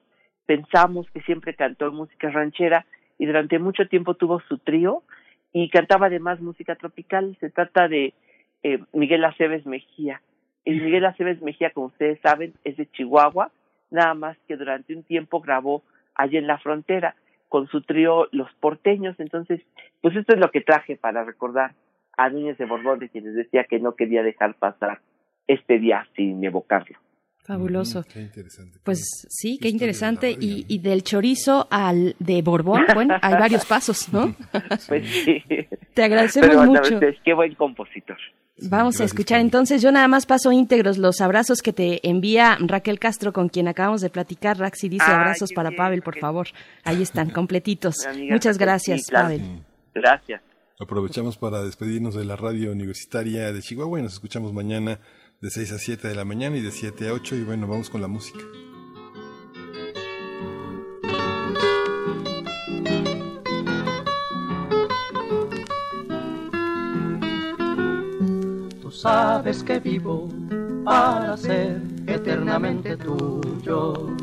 pensamos 0.45 1.09
que 1.11 1.21
siempre 1.21 1.55
cantó 1.55 1.91
música 1.91 2.29
ranchera 2.29 2.85
y 3.17 3.25
durante 3.25 3.59
mucho 3.59 3.87
tiempo 3.87 4.15
tuvo 4.15 4.41
su 4.41 4.57
trío 4.57 5.03
y 5.53 5.69
cantaba 5.69 6.07
además 6.07 6.41
música 6.41 6.75
tropical. 6.75 7.37
Se 7.39 7.49
trata 7.49 7.87
de 7.87 8.13
eh, 8.63 8.79
Miguel 8.93 9.25
Aceves 9.25 9.65
Mejía. 9.65 10.21
El 10.65 10.81
Miguel 10.81 11.05
Aceves 11.05 11.41
Mejía, 11.41 11.71
como 11.71 11.87
ustedes 11.87 12.19
saben, 12.21 12.53
es 12.63 12.77
de 12.77 12.89
Chihuahua, 12.91 13.51
nada 13.89 14.13
más 14.13 14.37
que 14.47 14.57
durante 14.57 14.93
un 14.93 15.03
tiempo 15.03 15.41
grabó 15.41 15.83
allí 16.15 16.37
en 16.37 16.47
la 16.47 16.59
frontera 16.59 17.15
con 17.47 17.67
su 17.67 17.81
trío 17.81 18.27
Los 18.31 18.51
Porteños. 18.55 19.19
Entonces, 19.19 19.61
pues 20.01 20.15
esto 20.15 20.33
es 20.33 20.39
lo 20.39 20.51
que 20.51 20.61
traje 20.61 20.95
para 20.95 21.23
recordar 21.23 21.73
a 22.17 22.29
Núñez 22.29 22.57
de 22.57 22.65
Borbón, 22.65 22.99
de 22.99 23.09
quienes 23.09 23.33
decía 23.33 23.63
que 23.63 23.79
no 23.79 23.95
quería 23.95 24.23
dejar 24.23 24.53
pasar 24.55 24.99
este 25.47 25.79
día 25.79 26.05
sin 26.15 26.43
evocarlo. 26.43 26.97
Fabuloso. 27.49 28.03
Qué 28.03 28.21
interesante. 28.21 28.77
Pues 28.83 29.25
sí, 29.27 29.57
qué 29.59 29.69
interesante. 29.69 30.37
Y, 30.39 30.77
del 30.77 31.01
chorizo 31.01 31.67
al 31.71 32.15
de 32.19 32.43
Borbón, 32.43 32.83
bueno, 32.93 33.15
hay 33.23 33.33
varios 33.33 33.65
pasos, 33.65 34.13
¿no? 34.13 34.35
Pues 34.87 35.09
sí. 35.09 35.43
Te 35.95 36.03
agradecemos 36.03 36.49
Pero, 36.49 36.63
mucho. 36.65 36.99
pues, 36.99 37.17
qué 37.25 37.33
buen 37.33 37.55
compositor. 37.55 38.17
Vamos 38.61 39.01
a 39.01 39.03
escuchar 39.03 39.39
entonces. 39.39 39.81
Yo 39.81 39.91
nada 39.91 40.07
más 40.07 40.27
paso 40.27 40.51
íntegros 40.51 40.99
los 40.99 41.21
abrazos 41.21 41.63
que 41.63 41.73
te 41.73 42.07
envía 42.07 42.55
Raquel 42.59 42.99
Castro, 42.99 43.33
con 43.33 43.49
quien 43.49 43.67
acabamos 43.67 44.01
de 44.01 44.11
platicar. 44.11 44.59
Raxi 44.59 44.87
dice 44.87 45.05
abrazos 45.09 45.51
para 45.51 45.69
bien, 45.69 45.77
Pavel, 45.77 46.01
por 46.03 46.19
favor. 46.19 46.49
Ahí 46.83 47.01
están, 47.01 47.29
completitos. 47.31 47.95
Muchas 48.29 48.59
gracias, 48.59 49.01
sí, 49.01 49.09
claro. 49.09 49.29
Pavel. 49.29 49.63
Gracias. 49.95 50.43
Aprovechamos 50.79 51.35
para 51.35 51.63
despedirnos 51.63 52.13
de 52.13 52.25
la 52.25 52.35
radio 52.35 52.71
universitaria 52.71 53.51
de 53.51 53.59
Chihuahua 53.59 53.99
y 53.99 54.03
nos 54.03 54.13
escuchamos 54.13 54.53
mañana 54.53 54.99
de 55.41 55.49
6 55.49 55.71
a 55.71 55.79
7 55.79 56.07
de 56.09 56.15
la 56.15 56.25
mañana 56.25 56.57
y 56.57 56.61
de 56.61 56.71
7 56.71 57.07
a 57.07 57.13
8 57.13 57.35
y 57.37 57.43
bueno, 57.43 57.65
vamos 57.65 57.89
con 57.89 58.01
la 58.01 58.09
música. 58.09 58.39
Tú 68.81 68.91
sabes 68.91 69.63
que 69.63 69.79
vivo 69.79 70.27
para 70.83 71.37
ser 71.37 71.81
eternamente 72.05 72.97
tuyo, 72.97 74.13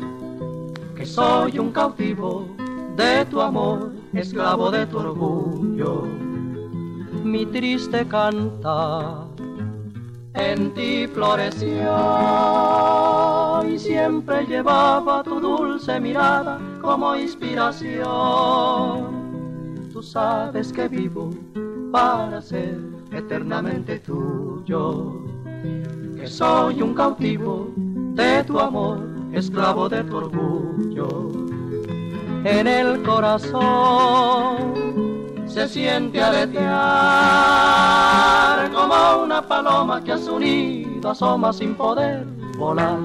que 0.95 1.03
soy 1.03 1.57
un 1.57 1.71
cautivo 1.71 2.47
de 2.95 3.25
tu 3.25 3.41
amor, 3.41 3.91
esclavo 4.13 4.69
de 4.69 4.85
tu 4.85 4.99
orgullo. 4.99 6.03
Mi 7.23 7.43
triste 7.47 8.07
canta 8.07 9.27
en 10.37 10.73
ti 10.73 11.07
floreció 11.07 11.93
y 13.67 13.77
siempre 13.79 14.45
llevaba 14.45 15.23
tu 15.23 15.39
dulce 15.39 15.99
mirada 15.99 16.59
como 16.81 17.15
inspiración. 17.15 18.05
Tú 19.91 20.03
sabes 20.03 20.71
que 20.71 20.87
vivo 20.87 21.31
para 21.91 22.39
ser 22.41 22.77
eternamente 23.11 23.97
tuyo, 23.99 25.23
que 26.15 26.27
soy 26.27 26.83
un 26.83 26.93
cautivo 26.93 27.71
de 27.75 28.43
tu 28.43 28.59
amor, 28.59 28.99
esclavo 29.33 29.89
de 29.89 30.03
tu 30.03 30.17
orgullo. 30.17 31.31
En 32.43 32.67
el 32.67 33.01
corazón 33.01 35.06
se 35.47 35.67
siente 35.67 36.21
aletear 36.21 36.67
como 38.71 39.23
una 39.23 39.41
paloma 39.47 40.03
que 40.03 40.11
a 40.11 40.17
su 40.17 40.39
nido 40.39 41.09
asoma 41.09 41.53
sin 41.53 41.75
poder 41.75 42.25
volar. 42.57 42.99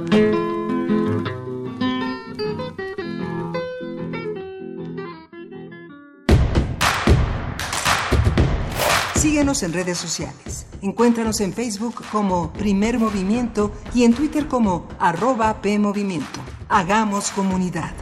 Síguenos 9.14 9.62
en 9.62 9.72
redes 9.72 9.98
sociales. 9.98 10.66
Encuéntranos 10.82 11.40
en 11.40 11.52
Facebook 11.52 12.02
como 12.10 12.52
Primer 12.52 12.98
Movimiento 12.98 13.70
y 13.94 14.02
en 14.04 14.14
Twitter 14.14 14.48
como 14.48 14.88
arroba 14.98 15.62
PMovimiento. 15.62 16.40
Hagamos 16.68 17.30
comunidad. 17.30 17.92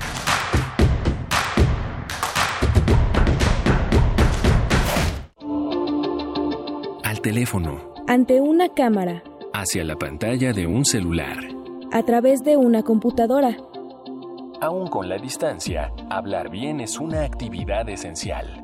Teléfono, 7.23 7.93
ante 8.07 8.41
una 8.41 8.69
cámara, 8.71 9.23
hacia 9.53 9.85
la 9.85 9.97
pantalla 9.97 10.53
de 10.53 10.67
un 10.67 10.85
celular. 10.85 11.37
a 11.93 12.03
través 12.05 12.41
de 12.45 12.57
una 12.57 12.83
computadora, 12.83 13.57
Aún 14.63 14.89
con 14.89 15.09
la 15.09 15.17
distancia, 15.17 15.91
hablar 16.11 16.51
bien 16.51 16.81
es 16.81 16.99
una 17.01 17.25
actividad 17.25 17.89
esencial. 17.89 18.63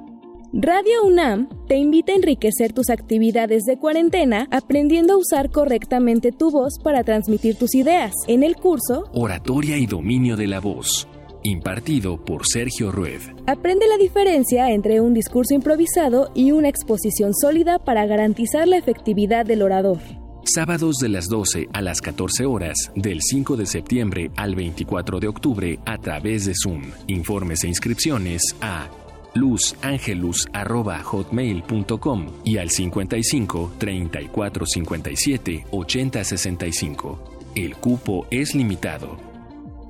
Radio 0.52 1.04
UNAM 1.04 1.48
te 1.68 1.76
invita 1.76 2.12
a 2.12 2.16
enriquecer 2.16 2.74
tus 2.74 2.90
actividades 2.90 3.64
de 3.64 3.78
cuarentena 3.78 4.46
aprendiendo 4.50 5.14
a 5.14 5.16
usar 5.16 5.50
correctamente 5.50 6.32
tu 6.32 6.50
voz 6.50 6.78
para 6.84 7.02
transmitir 7.02 7.56
tus 7.56 7.74
ideas. 7.74 8.12
En 8.28 8.42
el 8.42 8.56
curso, 8.56 9.04
Oratoria 9.14 9.78
y 9.78 9.86
dominio 9.86 10.36
de 10.36 10.46
la 10.48 10.60
voz. 10.60 11.08
Impartido 11.46 12.22
por 12.24 12.42
Sergio 12.44 12.90
Rued. 12.90 13.20
aprende 13.46 13.86
la 13.86 13.98
diferencia 13.98 14.72
entre 14.72 15.00
un 15.00 15.14
discurso 15.14 15.54
improvisado 15.54 16.32
y 16.34 16.50
una 16.50 16.68
exposición 16.68 17.32
sólida 17.34 17.78
para 17.78 18.04
garantizar 18.04 18.66
la 18.66 18.78
efectividad 18.78 19.46
del 19.46 19.62
orador. 19.62 20.00
Sábados 20.42 20.96
de 20.96 21.08
las 21.08 21.28
12 21.28 21.68
a 21.72 21.82
las 21.82 22.00
14 22.00 22.46
horas, 22.46 22.90
del 22.96 23.20
5 23.22 23.56
de 23.56 23.66
septiembre 23.66 24.32
al 24.34 24.56
24 24.56 25.20
de 25.20 25.28
octubre 25.28 25.78
a 25.86 25.98
través 25.98 26.46
de 26.46 26.54
Zoom. 26.60 26.82
Informes 27.06 27.62
e 27.62 27.68
inscripciones 27.68 28.42
a 28.60 28.88
luzangelus.hotmail.com 29.34 32.26
y 32.42 32.58
al 32.58 32.70
55 32.70 33.74
34 33.78 34.66
57 34.66 35.66
80 35.70 36.24
65. 36.24 37.52
El 37.54 37.76
cupo 37.76 38.26
es 38.32 38.56
limitado. 38.56 39.16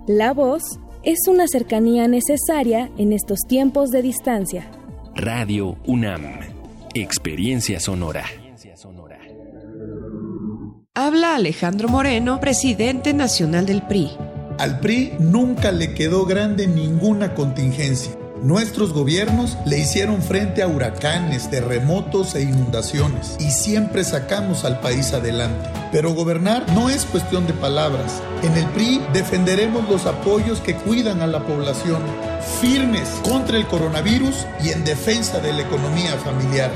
La 0.07 0.35
voz 0.35 0.81
es 1.07 1.29
una 1.29 1.47
cercanía 1.47 2.09
necesaria 2.09 2.91
en 2.99 3.13
estos 3.13 3.39
tiempos 3.47 3.91
de 3.91 4.03
distancia. 4.03 4.69
Radio 5.15 5.79
UNAM. 5.87 6.41
Experiencia 6.95 7.79
sonora. 7.79 8.25
Habla 10.95 11.37
Alejandro 11.37 11.89
Moreno, 11.89 12.41
presidente 12.41 13.15
nacional 13.15 13.67
del 13.67 13.83
PRI. 13.83 14.11
Al 14.59 14.81
PRI 14.81 15.13
nunca 15.21 15.71
le 15.71 15.95
quedó 15.95 16.27
grande 16.27 16.67
ninguna 16.67 17.35
contingencia. 17.35 18.13
Nuestros 18.47 18.93
gobiernos 18.93 19.59
le 19.67 19.77
hicieron 19.77 20.23
frente 20.23 20.63
a 20.63 20.69
huracanes, 20.69 21.51
terremotos 21.51 22.37
e 22.37 22.43
inundaciones 22.43 23.37
y 23.41 23.51
siempre 23.51 24.05
sacamos 24.05 24.65
al 24.65 24.79
país 24.79 25.13
adelante. 25.15 25.69
Pero 25.91 26.15
gobernar 26.15 26.65
no 26.73 26.89
es 26.89 27.07
cuestión 27.07 27.49
de 27.49 27.55
palabras. 27.55 28.23
En 28.45 28.53
el 28.57 28.65
PRI 28.67 29.01
defenderemos 29.13 29.89
los 29.89 30.07
apoyos 30.07 30.61
que 30.61 30.77
cuidan 30.77 31.23
a 31.23 31.27
la 31.27 31.45
población, 31.45 32.01
firmes 32.61 33.09
contra 33.25 33.57
el 33.57 33.67
coronavirus 33.67 34.47
y 34.63 34.69
en 34.69 34.85
defensa 34.85 35.41
de 35.41 35.53
la 35.53 35.63
economía 35.63 36.17
familiar. 36.19 36.71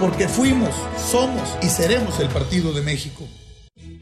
porque 0.00 0.26
fuimos, 0.26 0.74
somos 1.10 1.56
y 1.62 1.66
seremos 1.66 2.18
el 2.20 2.28
Partido 2.28 2.72
de 2.72 2.80
México. 2.80 3.28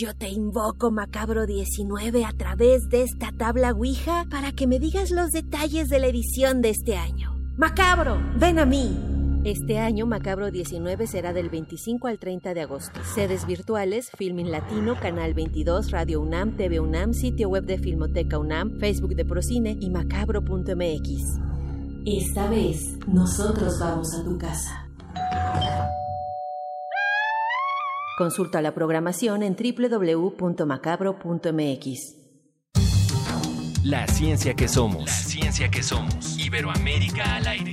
Yo 0.00 0.14
te 0.14 0.30
invoco, 0.30 0.90
Macabro 0.90 1.44
19, 1.44 2.24
a 2.24 2.32
través 2.32 2.88
de 2.88 3.02
esta 3.02 3.32
tabla 3.32 3.72
Ouija 3.72 4.24
para 4.30 4.50
que 4.50 4.66
me 4.66 4.78
digas 4.78 5.10
los 5.10 5.30
detalles 5.30 5.90
de 5.90 5.98
la 5.98 6.06
edición 6.06 6.62
de 6.62 6.70
este 6.70 6.96
año. 6.96 7.36
Macabro, 7.58 8.16
ven 8.38 8.58
a 8.58 8.64
mí. 8.64 8.96
Este 9.44 9.78
año 9.78 10.06
Macabro 10.06 10.50
19 10.50 11.06
será 11.06 11.34
del 11.34 11.50
25 11.50 12.08
al 12.08 12.18
30 12.18 12.54
de 12.54 12.62
agosto. 12.62 12.98
Sedes 13.14 13.46
virtuales, 13.46 14.10
Filmin 14.16 14.50
Latino, 14.50 14.98
Canal 14.98 15.34
22, 15.34 15.90
Radio 15.90 16.22
UNAM, 16.22 16.56
TV 16.56 16.80
UNAM, 16.80 17.12
sitio 17.12 17.50
web 17.50 17.66
de 17.66 17.76
Filmoteca 17.76 18.38
UNAM, 18.38 18.78
Facebook 18.80 19.14
de 19.14 19.26
Procine 19.26 19.76
y 19.78 19.90
macabro.mx. 19.90 21.40
Esta 22.06 22.48
vez, 22.48 22.96
nosotros 23.06 23.78
vamos 23.78 24.14
a 24.14 24.24
tu 24.24 24.38
casa. 24.38 24.88
Consulta 28.20 28.60
la 28.60 28.74
programación 28.74 29.42
en 29.42 29.56
www.macabro.mx. 29.56 32.16
La 33.82 34.06
ciencia 34.08 34.52
que 34.52 34.68
somos. 34.68 35.06
La 35.06 35.10
ciencia 35.10 35.70
que 35.70 35.82
somos. 35.82 36.38
Iberoamérica 36.38 37.36
al 37.36 37.46
aire. 37.46 37.72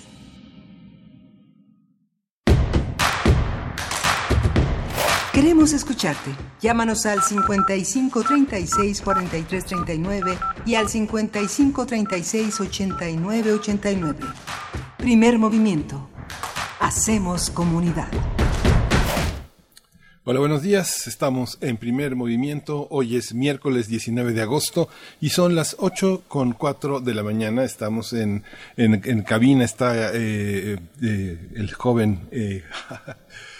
Queremos 5.41 5.73
escucharte. 5.73 6.29
Llámanos 6.61 7.07
al 7.07 7.23
55 7.23 8.21
36 8.21 9.01
43 9.01 9.65
39 9.65 10.37
y 10.67 10.75
al 10.75 10.87
55 10.87 11.83
36 11.87 12.59
89 12.59 13.53
89. 13.53 14.19
Primer 14.99 15.39
movimiento. 15.39 16.07
Hacemos 16.79 17.49
comunidad. 17.49 18.07
Hola, 20.23 20.39
buenos 20.39 20.61
días. 20.61 21.07
Estamos 21.07 21.57
en 21.61 21.77
primer 21.77 22.15
movimiento. 22.15 22.87
Hoy 22.91 23.15
es 23.15 23.33
miércoles 23.33 23.87
19 23.87 24.33
de 24.33 24.41
agosto 24.43 24.89
y 25.19 25.29
son 25.29 25.55
las 25.55 25.75
8 25.79 26.25
con 26.27 26.51
4 26.51 26.99
de 26.99 27.15
la 27.15 27.23
mañana. 27.23 27.63
Estamos 27.63 28.13
en, 28.13 28.43
en, 28.77 29.01
en 29.03 29.23
cabina. 29.23 29.65
Está 29.65 30.11
eh, 30.13 30.77
eh, 31.01 31.49
el 31.55 31.73
joven, 31.73 32.27
eh, 32.29 32.63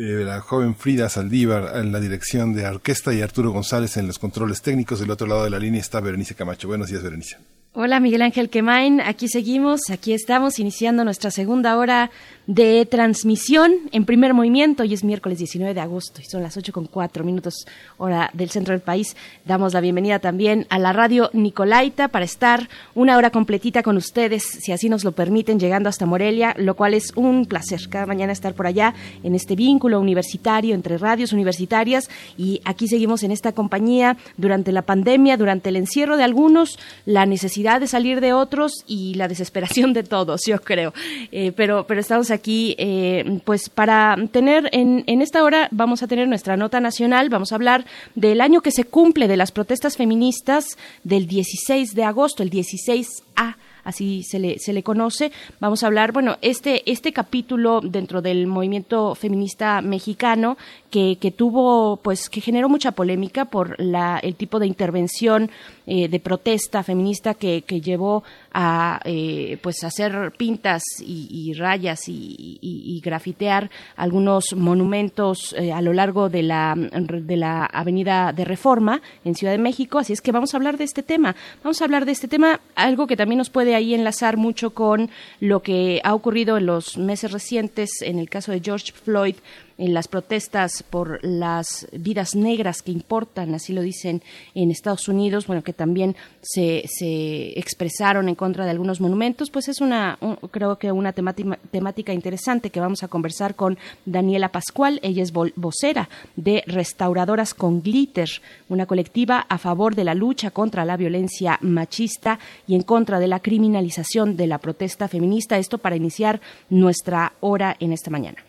eh, 0.00 0.24
la 0.24 0.40
joven 0.40 0.74
Frida 0.74 1.10
Saldívar 1.10 1.76
en 1.76 1.92
la 1.92 2.00
dirección 2.00 2.54
de 2.54 2.66
orquesta 2.66 3.12
y 3.12 3.20
Arturo 3.20 3.50
González 3.50 3.98
en 3.98 4.06
los 4.06 4.18
controles 4.18 4.62
técnicos. 4.62 4.98
Del 4.98 5.10
otro 5.10 5.26
lado 5.26 5.44
de 5.44 5.50
la 5.50 5.58
línea 5.58 5.78
está 5.78 6.00
Berenice 6.00 6.34
Camacho. 6.34 6.68
Buenos 6.68 6.88
días, 6.88 7.02
Berenice. 7.02 7.36
Hola 7.72 8.00
Miguel 8.00 8.22
Ángel 8.22 8.50
Quemain, 8.50 9.00
aquí 9.00 9.28
seguimos, 9.28 9.90
aquí 9.90 10.12
estamos 10.12 10.58
iniciando 10.58 11.04
nuestra 11.04 11.30
segunda 11.30 11.76
hora 11.76 12.10
de 12.50 12.84
transmisión 12.84 13.72
en 13.92 14.04
primer 14.04 14.34
movimiento. 14.34 14.82
Hoy 14.82 14.92
es 14.92 15.04
miércoles 15.04 15.38
19 15.38 15.72
de 15.72 15.80
agosto 15.80 16.20
y 16.20 16.24
son 16.24 16.42
las 16.42 16.56
8 16.56 16.72
con 16.72 16.86
4 16.86 17.22
minutos 17.22 17.64
hora 17.96 18.28
del 18.32 18.50
centro 18.50 18.72
del 18.72 18.80
país. 18.80 19.16
Damos 19.44 19.72
la 19.72 19.80
bienvenida 19.80 20.18
también 20.18 20.66
a 20.68 20.80
la 20.80 20.92
radio 20.92 21.30
Nicolaita 21.32 22.08
para 22.08 22.24
estar 22.24 22.68
una 22.96 23.16
hora 23.16 23.30
completita 23.30 23.84
con 23.84 23.96
ustedes, 23.96 24.42
si 24.42 24.72
así 24.72 24.88
nos 24.88 25.04
lo 25.04 25.12
permiten, 25.12 25.60
llegando 25.60 25.88
hasta 25.88 26.06
Morelia, 26.06 26.56
lo 26.58 26.74
cual 26.74 26.94
es 26.94 27.12
un 27.14 27.46
placer 27.46 27.88
cada 27.88 28.06
mañana 28.06 28.32
estar 28.32 28.54
por 28.54 28.66
allá 28.66 28.94
en 29.22 29.36
este 29.36 29.54
vínculo 29.54 30.00
universitario 30.00 30.74
entre 30.74 30.98
radios 30.98 31.32
universitarias 31.32 32.10
y 32.36 32.62
aquí 32.64 32.88
seguimos 32.88 33.22
en 33.22 33.30
esta 33.30 33.52
compañía 33.52 34.16
durante 34.36 34.72
la 34.72 34.82
pandemia, 34.82 35.36
durante 35.36 35.68
el 35.68 35.76
encierro 35.76 36.16
de 36.16 36.24
algunos, 36.24 36.80
la 37.06 37.26
necesidad 37.26 37.78
de 37.80 37.86
salir 37.86 38.20
de 38.20 38.32
otros 38.32 38.72
y 38.88 39.14
la 39.14 39.28
desesperación 39.28 39.92
de 39.92 40.02
todos, 40.02 40.40
yo 40.48 40.60
creo. 40.60 40.92
Eh, 41.30 41.52
pero, 41.52 41.86
pero 41.86 42.00
estamos 42.00 42.32
aquí, 42.32 42.39
eh, 42.46 43.40
pues 43.44 43.68
para 43.68 44.16
tener 44.30 44.68
en, 44.72 45.04
en 45.06 45.22
esta 45.22 45.42
hora 45.42 45.68
vamos 45.70 46.02
a 46.02 46.06
tener 46.06 46.28
nuestra 46.28 46.56
nota 46.56 46.80
nacional, 46.80 47.28
vamos 47.28 47.52
a 47.52 47.56
hablar 47.56 47.84
del 48.14 48.40
año 48.40 48.60
que 48.60 48.70
se 48.70 48.84
cumple 48.84 49.28
de 49.28 49.36
las 49.36 49.52
protestas 49.52 49.96
feministas 49.96 50.78
del 51.04 51.26
16 51.26 51.94
de 51.94 52.04
agosto, 52.04 52.42
el 52.42 52.50
16A 52.50 53.56
así 53.84 54.22
se 54.22 54.38
le, 54.38 54.58
se 54.58 54.72
le 54.72 54.82
conoce. 54.82 55.32
Vamos 55.58 55.82
a 55.82 55.86
hablar, 55.86 56.12
bueno, 56.12 56.36
este, 56.42 56.90
este 56.90 57.12
capítulo 57.12 57.80
dentro 57.80 58.22
del 58.22 58.46
movimiento 58.46 59.14
feminista 59.14 59.80
mexicano 59.82 60.56
que, 60.90 61.32
tuvo, 61.36 61.98
pues, 61.98 62.28
que 62.28 62.40
generó 62.40 62.68
mucha 62.68 62.92
polémica 62.92 63.44
por 63.44 63.78
la, 63.80 64.18
el 64.18 64.34
tipo 64.34 64.58
de 64.58 64.66
intervención 64.66 65.50
eh, 65.86 66.08
de 66.08 66.20
protesta 66.20 66.82
feminista 66.82 67.34
que, 67.34 67.62
que 67.62 67.80
llevó 67.80 68.24
a, 68.52 69.00
eh, 69.04 69.58
pues, 69.62 69.84
hacer 69.84 70.32
pintas 70.36 70.82
y, 71.00 71.28
y 71.30 71.54
rayas 71.54 72.08
y, 72.08 72.58
y, 72.60 72.82
y 72.96 73.00
grafitear 73.00 73.70
algunos 73.96 74.54
monumentos 74.56 75.54
eh, 75.56 75.72
a 75.72 75.80
lo 75.80 75.92
largo 75.92 76.28
de 76.28 76.42
la, 76.42 76.74
de 76.76 77.36
la 77.36 77.66
Avenida 77.66 78.32
de 78.32 78.44
Reforma 78.44 79.00
en 79.24 79.36
Ciudad 79.36 79.52
de 79.52 79.58
México. 79.58 79.98
Así 79.98 80.12
es 80.12 80.20
que 80.20 80.32
vamos 80.32 80.54
a 80.54 80.56
hablar 80.56 80.76
de 80.76 80.84
este 80.84 81.02
tema. 81.02 81.36
Vamos 81.62 81.80
a 81.80 81.84
hablar 81.84 82.04
de 82.04 82.12
este 82.12 82.28
tema, 82.28 82.60
algo 82.74 83.06
que 83.06 83.16
también 83.16 83.38
nos 83.38 83.50
puede 83.50 83.76
ahí 83.76 83.94
enlazar 83.94 84.36
mucho 84.36 84.70
con 84.70 85.10
lo 85.38 85.60
que 85.62 86.00
ha 86.02 86.14
ocurrido 86.14 86.56
en 86.56 86.66
los 86.66 86.98
meses 86.98 87.30
recientes 87.30 88.02
en 88.02 88.18
el 88.18 88.28
caso 88.28 88.50
de 88.50 88.60
George 88.60 88.92
Floyd 88.92 89.36
en 89.80 89.94
las 89.94 90.06
protestas 90.06 90.84
por 90.88 91.18
las 91.24 91.88
vidas 91.92 92.34
negras 92.36 92.82
que 92.82 92.92
importan, 92.92 93.54
así 93.54 93.72
lo 93.72 93.80
dicen 93.82 94.22
en 94.54 94.70
Estados 94.70 95.08
Unidos, 95.08 95.46
bueno, 95.46 95.62
que 95.64 95.72
también 95.72 96.14
se, 96.42 96.84
se 96.86 97.58
expresaron 97.58 98.28
en 98.28 98.34
contra 98.34 98.64
de 98.64 98.70
algunos 98.70 99.00
monumentos, 99.00 99.50
pues 99.50 99.68
es 99.68 99.80
una, 99.80 100.18
un- 100.20 100.36
creo 100.50 100.76
que 100.78 100.92
una 100.92 101.12
temática, 101.12 101.58
temática 101.70 102.12
interesante 102.12 102.70
que 102.70 102.78
vamos 102.78 103.02
a 103.02 103.08
conversar 103.08 103.54
con 103.56 103.78
Daniela 104.04 104.50
Pascual, 104.52 105.00
ella 105.02 105.22
es 105.22 105.32
vocera 105.32 106.08
de 106.36 106.62
Restauradoras 106.66 107.54
con 107.54 107.82
Glitter, 107.82 108.28
una 108.68 108.84
colectiva 108.86 109.46
a 109.48 109.56
favor 109.58 109.94
de 109.94 110.04
la 110.04 110.14
lucha 110.14 110.50
contra 110.50 110.84
la 110.84 110.96
violencia 110.98 111.58
machista 111.62 112.38
y 112.66 112.74
en 112.74 112.82
contra 112.82 113.18
de 113.18 113.28
la 113.28 113.40
criminalización 113.40 114.36
de 114.36 114.46
la 114.46 114.58
protesta 114.58 115.08
feminista, 115.08 115.56
esto 115.56 115.78
para 115.78 115.96
iniciar 115.96 116.40
nuestra 116.68 117.32
hora 117.40 117.76
en 117.80 117.92
esta 117.94 118.10
mañana. 118.10 118.44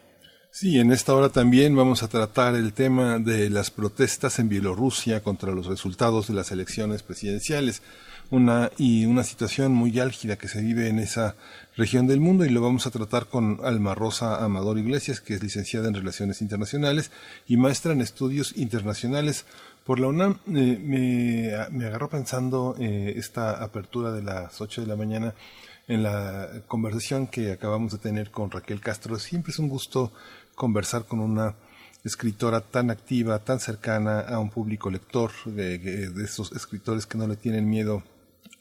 Sí, 0.54 0.80
en 0.80 0.92
esta 0.92 1.16
hora 1.16 1.30
también 1.30 1.78
vamos 1.78 2.04
a 2.04 2.10
tratar 2.10 2.56
el 2.56 2.74
tema 2.74 3.20
de 3.20 3.50
las 3.50 3.72
protestas 3.72 4.38
en 4.38 4.50
Bielorrusia 4.50 5.24
contra 5.24 5.54
los 5.54 5.66
resultados 5.66 6.28
de 6.28 6.34
las 6.34 6.52
elecciones 6.52 7.04
presidenciales, 7.04 7.82
una 8.30 8.70
y 8.78 9.06
una 9.06 9.24
situación 9.24 9.72
muy 9.72 9.98
álgida 9.98 10.36
que 10.36 10.50
se 10.50 10.62
vive 10.62 10.90
en 10.90 11.00
esa 11.00 11.36
región 11.78 12.06
del 12.06 12.20
mundo 12.20 12.44
y 12.44 12.50
lo 12.50 12.60
vamos 12.62 12.86
a 12.86 12.92
tratar 12.92 13.28
con 13.28 13.62
Alma 13.64 13.96
Rosa 13.96 14.44
Amador 14.44 14.78
Iglesias, 14.78 15.22
que 15.22 15.36
es 15.36 15.42
licenciada 15.42 15.88
en 15.88 15.94
Relaciones 15.94 16.42
Internacionales 16.42 17.12
y 17.48 17.56
maestra 17.56 17.94
en 17.94 18.02
Estudios 18.02 18.58
Internacionales 18.58 19.46
por 19.86 20.02
la 20.02 20.08
UNAM. 20.08 20.38
Eh, 20.54 20.78
me, 20.84 21.70
me 21.72 21.86
agarró 21.86 22.10
pensando 22.10 22.76
eh, 22.78 23.14
esta 23.16 23.64
apertura 23.64 24.12
de 24.12 24.22
las 24.22 24.60
8 24.60 24.82
de 24.82 24.88
la 24.88 24.98
mañana 24.98 25.34
en 25.88 26.04
la 26.04 26.48
conversación 26.68 27.28
que 27.28 27.52
acabamos 27.52 27.92
de 27.92 27.98
tener 27.98 28.32
con 28.32 28.50
Raquel 28.50 28.80
Castro. 28.80 29.20
Siempre 29.20 29.52
es 29.52 29.60
un 29.60 29.68
gusto 29.68 30.14
conversar 30.56 31.06
con 31.06 31.20
una 31.20 31.56
escritora 32.04 32.62
tan 32.62 32.90
activa, 32.90 33.40
tan 33.40 33.60
cercana 33.60 34.22
a 34.22 34.40
un 34.40 34.50
público 34.50 34.90
lector, 34.90 35.32
de, 35.46 36.12
esos 36.24 36.52
escritores 36.54 37.06
que 37.06 37.18
no 37.18 37.28
le 37.28 37.36
tienen 37.36 37.70
miedo 37.70 38.04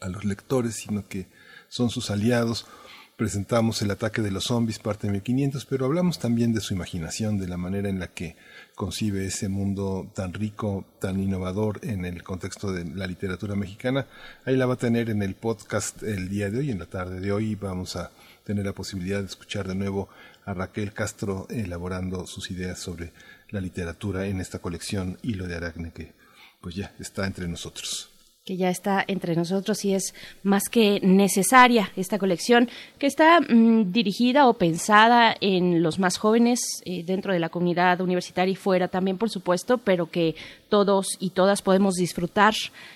a 0.01 0.09
los 0.09 0.24
lectores, 0.24 0.74
sino 0.74 1.07
que 1.09 1.26
son 1.68 1.91
sus 1.91 2.11
aliados. 2.11 2.66
presentamos 3.16 3.82
El 3.82 3.91
ataque 3.91 4.22
de 4.22 4.30
los 4.30 4.45
zombies, 4.45 4.78
parte 4.78 5.07
de 5.07 5.12
1500, 5.12 5.66
pero 5.66 5.84
hablamos 5.84 6.18
también 6.18 6.55
de 6.55 6.61
su 6.61 6.72
imaginación, 6.72 7.38
de 7.38 7.49
la 7.49 7.59
manera 7.59 7.88
en 7.91 7.99
la 7.99 8.09
que 8.09 8.36
concibe 8.74 9.26
ese 9.26 9.49
mundo 9.51 10.11
tan 10.14 10.32
rico, 10.32 10.86
tan 11.01 11.20
innovador 11.20 11.80
en 11.82 12.07
el 12.07 12.22
contexto 12.22 12.72
de 12.72 12.84
la 12.84 13.07
literatura 13.07 13.55
mexicana. 13.57 14.07
Ahí 14.47 14.57
la 14.57 14.64
va 14.64 14.74
a 14.74 14.78
tener 14.78 15.11
en 15.11 15.22
el 15.22 15.34
podcast 15.34 16.03
el 16.03 16.30
día 16.30 16.51
de 16.51 16.61
hoy, 16.61 16.70
en 16.70 16.78
la 16.78 16.86
tarde 16.86 17.20
de 17.20 17.30
hoy, 17.30 17.57
vamos 17.57 17.97
a 17.97 18.11
tener 18.45 18.64
la 18.64 18.72
posibilidad 18.72 19.20
de 19.20 19.26
escuchar 19.26 19.68
de 19.68 19.74
nuevo 19.74 20.09
Raquel 20.55 20.92
Castro 20.92 21.46
elaborando 21.51 22.26
sus 22.26 22.51
ideas 22.51 22.78
sobre 22.78 23.12
la 23.51 23.61
literatura 23.61 24.26
en 24.26 24.40
esta 24.40 24.61
colección 24.61 25.18
Hilo 25.22 25.46
de 25.46 25.57
Aracne 25.57 25.92
que 25.92 26.12
pues 26.61 26.74
ya 26.74 26.92
está 26.98 27.26
entre 27.26 27.48
nosotros. 27.48 28.11
Que 28.44 28.57
ya 28.57 28.70
está 28.70 29.05
entre 29.07 29.36
nosotros 29.36 29.84
y 29.84 29.94
es 29.94 30.14
más 30.42 30.64
que 30.70 30.98
necesaria 31.03 31.92
esta 31.94 32.18
colección 32.18 32.70
que 32.98 33.07
está 33.07 33.40
mm, 33.40 33.92
dirigida 33.92 34.48
o 34.48 34.55
pensada 34.55 35.36
en 35.40 35.82
los 35.82 35.98
más 35.98 36.16
jóvenes 36.16 36.61
eh, 36.84 37.05
dentro 37.05 37.32
de 37.32 37.38
la 37.38 37.51
comunidad 37.51 38.01
universitaria 38.01 38.53
y 38.53 38.57
fuera 38.57 38.88
también 38.88 39.18
por 39.18 39.30
supuesto 39.30 39.78
pero 39.78 40.11
que 40.11 40.34
todos 40.68 41.16
y 41.20 41.30
todas 41.30 41.62
podemos 41.62 41.94
disfrutar. 41.94 42.55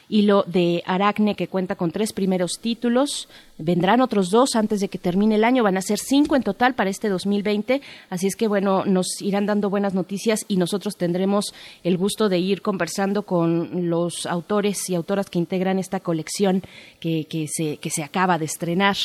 Hilo 0.09 0.45
de 0.47 0.83
Aracne 0.87 1.35
que 1.35 1.49
cuenta 1.49 1.77
con 1.77 1.91
tres 1.91 2.13
primeros 2.13 2.59
títulos 2.61 3.29
vendrán 3.59 4.01
otros 4.01 4.31
dos 4.31 4.57
antes 4.57 4.81
de 4.81 4.89
que 4.89 4.99
termine 4.99 5.37
el 5.37 5.45
año 5.45 5.63
van 5.63 5.77
a 5.77 5.83
ser 5.83 5.99
cinco 5.99 6.37
en 6.37 6.43
total 6.43 6.75
para 6.75 6.91
este 6.91 7.09
2020 7.09 7.81
así 8.11 8.27
es 8.27 8.37
que 8.37 8.49
bueno 8.49 8.85
nos 8.85 9.21
irán 9.23 9.47
dando 9.47 9.71
buenas 9.71 9.95
noticias 9.95 10.45
y 10.49 10.57
nosotros 10.57 10.97
tendremos 10.97 11.55
el 11.83 11.97
gusto 11.97 12.29
de 12.29 12.39
ir 12.39 12.63
conversando 12.63 13.23
con 13.23 13.89
los 13.89 14.27
autores 14.27 14.89
y 14.89 14.95
autoras 14.95 15.31
que 15.31 15.39
integran 15.39 15.79
esta 15.79 16.01
colección 16.01 16.63
que, 17.01 17.27
que, 17.29 17.47
se, 17.49 17.77
que 17.79 17.91
se 17.91 18.03
acaba 18.03 18.39
de 18.39 18.45
estrenar. 18.45 18.97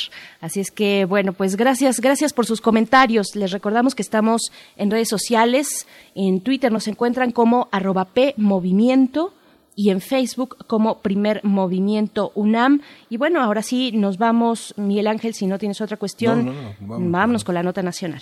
Así 0.41 0.60
es 0.60 0.72
que, 0.72 1.06
bueno, 1.06 1.34
pues 1.34 1.56
gracias, 1.56 2.00
gracias 2.00 2.34
por 2.34 2.45
sus 2.45 2.62
comentarios. 2.62 3.36
Les 3.36 3.52
recordamos 3.52 3.95
que 3.95 4.02
estamos 4.02 4.52
en 4.78 4.91
redes 4.91 5.10
sociales. 5.10 5.88
En 6.16 6.41
Twitter 6.41 6.72
nos 6.72 6.88
encuentran 6.88 7.32
como 7.32 7.68
arroba 7.72 8.08
Movimiento 8.38 9.34
y 9.80 9.91
en 9.91 10.01
Facebook 10.01 10.57
como 10.67 10.99
Primer 10.99 11.39
Movimiento 11.45 12.34
UNAM. 12.36 12.82
Y 13.09 13.15
bueno, 13.15 13.41
ahora 13.41 13.61
sí 13.61 13.93
nos 13.93 14.17
vamos, 14.17 14.73
Miguel 14.75 15.07
Ángel, 15.07 15.34
si 15.34 15.47
no 15.47 15.57
tienes 15.57 15.80
otra 15.80 15.95
cuestión, 15.95 16.47
No, 16.47 16.51
no, 16.51 16.61
no, 16.61 16.75
vamos. 16.82 17.11
vámonos 17.11 17.43
con 17.45 17.55
la 17.55 17.63
nota 17.63 17.82
nacional. 17.82 18.21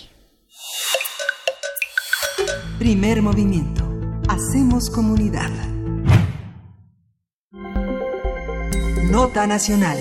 Primer 2.78 3.24
movimiento. 3.24 3.84
Hacemos 4.30 4.92
comunidad. 4.92 5.50
Nota 9.10 9.48
nacional. 9.48 9.98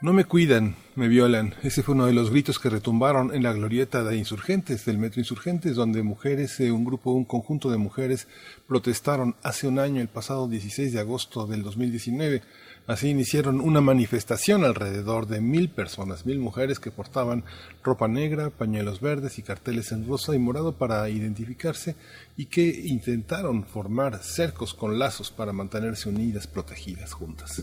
No 0.00 0.12
me 0.12 0.24
cuidan, 0.24 0.74
me 0.98 1.08
violan. 1.08 1.54
Ese 1.62 1.84
fue 1.84 1.94
uno 1.94 2.06
de 2.06 2.12
los 2.12 2.30
gritos 2.30 2.58
que 2.58 2.68
retumbaron 2.68 3.32
en 3.32 3.44
la 3.44 3.52
glorieta 3.52 4.02
de 4.02 4.16
insurgentes, 4.16 4.84
del 4.84 4.98
metro 4.98 5.20
insurgentes, 5.20 5.76
donde 5.76 6.02
mujeres, 6.02 6.58
eh, 6.58 6.72
un 6.72 6.84
grupo, 6.84 7.12
un 7.12 7.24
conjunto 7.24 7.70
de 7.70 7.78
mujeres 7.78 8.26
protestaron 8.66 9.36
hace 9.44 9.68
un 9.68 9.78
año, 9.78 10.00
el 10.00 10.08
pasado 10.08 10.48
16 10.48 10.92
de 10.92 10.98
agosto 10.98 11.46
del 11.46 11.62
2019. 11.62 12.42
Así 12.88 13.10
iniciaron 13.10 13.60
una 13.60 13.80
manifestación 13.80 14.64
alrededor 14.64 15.28
de 15.28 15.40
mil 15.40 15.68
personas, 15.70 16.26
mil 16.26 16.40
mujeres 16.40 16.80
que 16.80 16.90
portaban 16.90 17.44
ropa 17.84 18.08
negra, 18.08 18.50
pañuelos 18.50 19.00
verdes 19.00 19.38
y 19.38 19.42
carteles 19.42 19.92
en 19.92 20.06
rosa 20.06 20.34
y 20.34 20.38
morado 20.40 20.72
para 20.72 21.08
identificarse 21.08 21.94
y 22.36 22.46
que 22.46 22.66
intentaron 22.66 23.64
formar 23.64 24.18
cercos 24.24 24.74
con 24.74 24.98
lazos 24.98 25.30
para 25.30 25.52
mantenerse 25.52 26.08
unidas, 26.08 26.48
protegidas 26.48 27.12
juntas. 27.12 27.62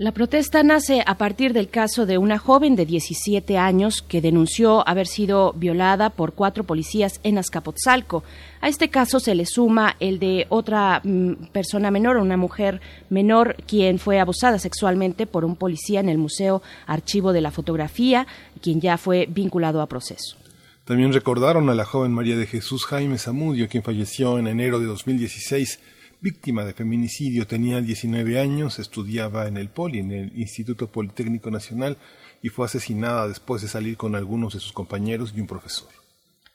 La 0.00 0.12
protesta 0.12 0.62
nace 0.62 1.02
a 1.04 1.18
partir 1.18 1.52
del 1.52 1.68
caso 1.68 2.06
de 2.06 2.16
una 2.16 2.38
joven 2.38 2.74
de 2.74 2.86
17 2.86 3.58
años 3.58 4.00
que 4.00 4.22
denunció 4.22 4.82
haber 4.88 5.06
sido 5.06 5.52
violada 5.52 6.08
por 6.08 6.32
cuatro 6.32 6.64
policías 6.64 7.20
en 7.22 7.36
Azcapotzalco. 7.36 8.24
A 8.62 8.68
este 8.68 8.88
caso 8.88 9.20
se 9.20 9.34
le 9.34 9.44
suma 9.44 9.96
el 10.00 10.18
de 10.18 10.46
otra 10.48 11.02
mm, 11.04 11.48
persona 11.52 11.90
menor, 11.90 12.16
una 12.16 12.38
mujer 12.38 12.80
menor, 13.10 13.56
quien 13.66 13.98
fue 13.98 14.18
abusada 14.20 14.58
sexualmente 14.58 15.26
por 15.26 15.44
un 15.44 15.54
policía 15.54 16.00
en 16.00 16.08
el 16.08 16.16
Museo 16.16 16.62
Archivo 16.86 17.34
de 17.34 17.42
la 17.42 17.50
Fotografía, 17.50 18.26
quien 18.62 18.80
ya 18.80 18.96
fue 18.96 19.26
vinculado 19.28 19.82
a 19.82 19.86
proceso. 19.86 20.38
También 20.86 21.12
recordaron 21.12 21.68
a 21.68 21.74
la 21.74 21.84
joven 21.84 22.12
María 22.12 22.38
de 22.38 22.46
Jesús 22.46 22.86
Jaime 22.86 23.18
Zamudio, 23.18 23.68
quien 23.68 23.82
falleció 23.82 24.38
en 24.38 24.46
enero 24.46 24.80
de 24.80 24.86
2016, 24.86 25.78
víctima 26.20 26.64
de 26.64 26.74
feminicidio. 26.74 27.46
Tenía 27.46 27.80
19 27.80 28.38
años, 28.40 28.78
estudiaba 28.78 29.46
en 29.48 29.56
el 29.56 29.68
Poli, 29.68 30.00
en 30.00 30.12
el 30.12 30.38
Instituto 30.38 30.88
Politécnico 30.88 31.50
Nacional, 31.50 31.96
y 32.42 32.48
fue 32.48 32.66
asesinada 32.66 33.28
después 33.28 33.62
de 33.62 33.68
salir 33.68 33.96
con 33.96 34.14
algunos 34.14 34.54
de 34.54 34.60
sus 34.60 34.72
compañeros 34.72 35.32
y 35.36 35.40
un 35.40 35.46
profesor. 35.46 35.99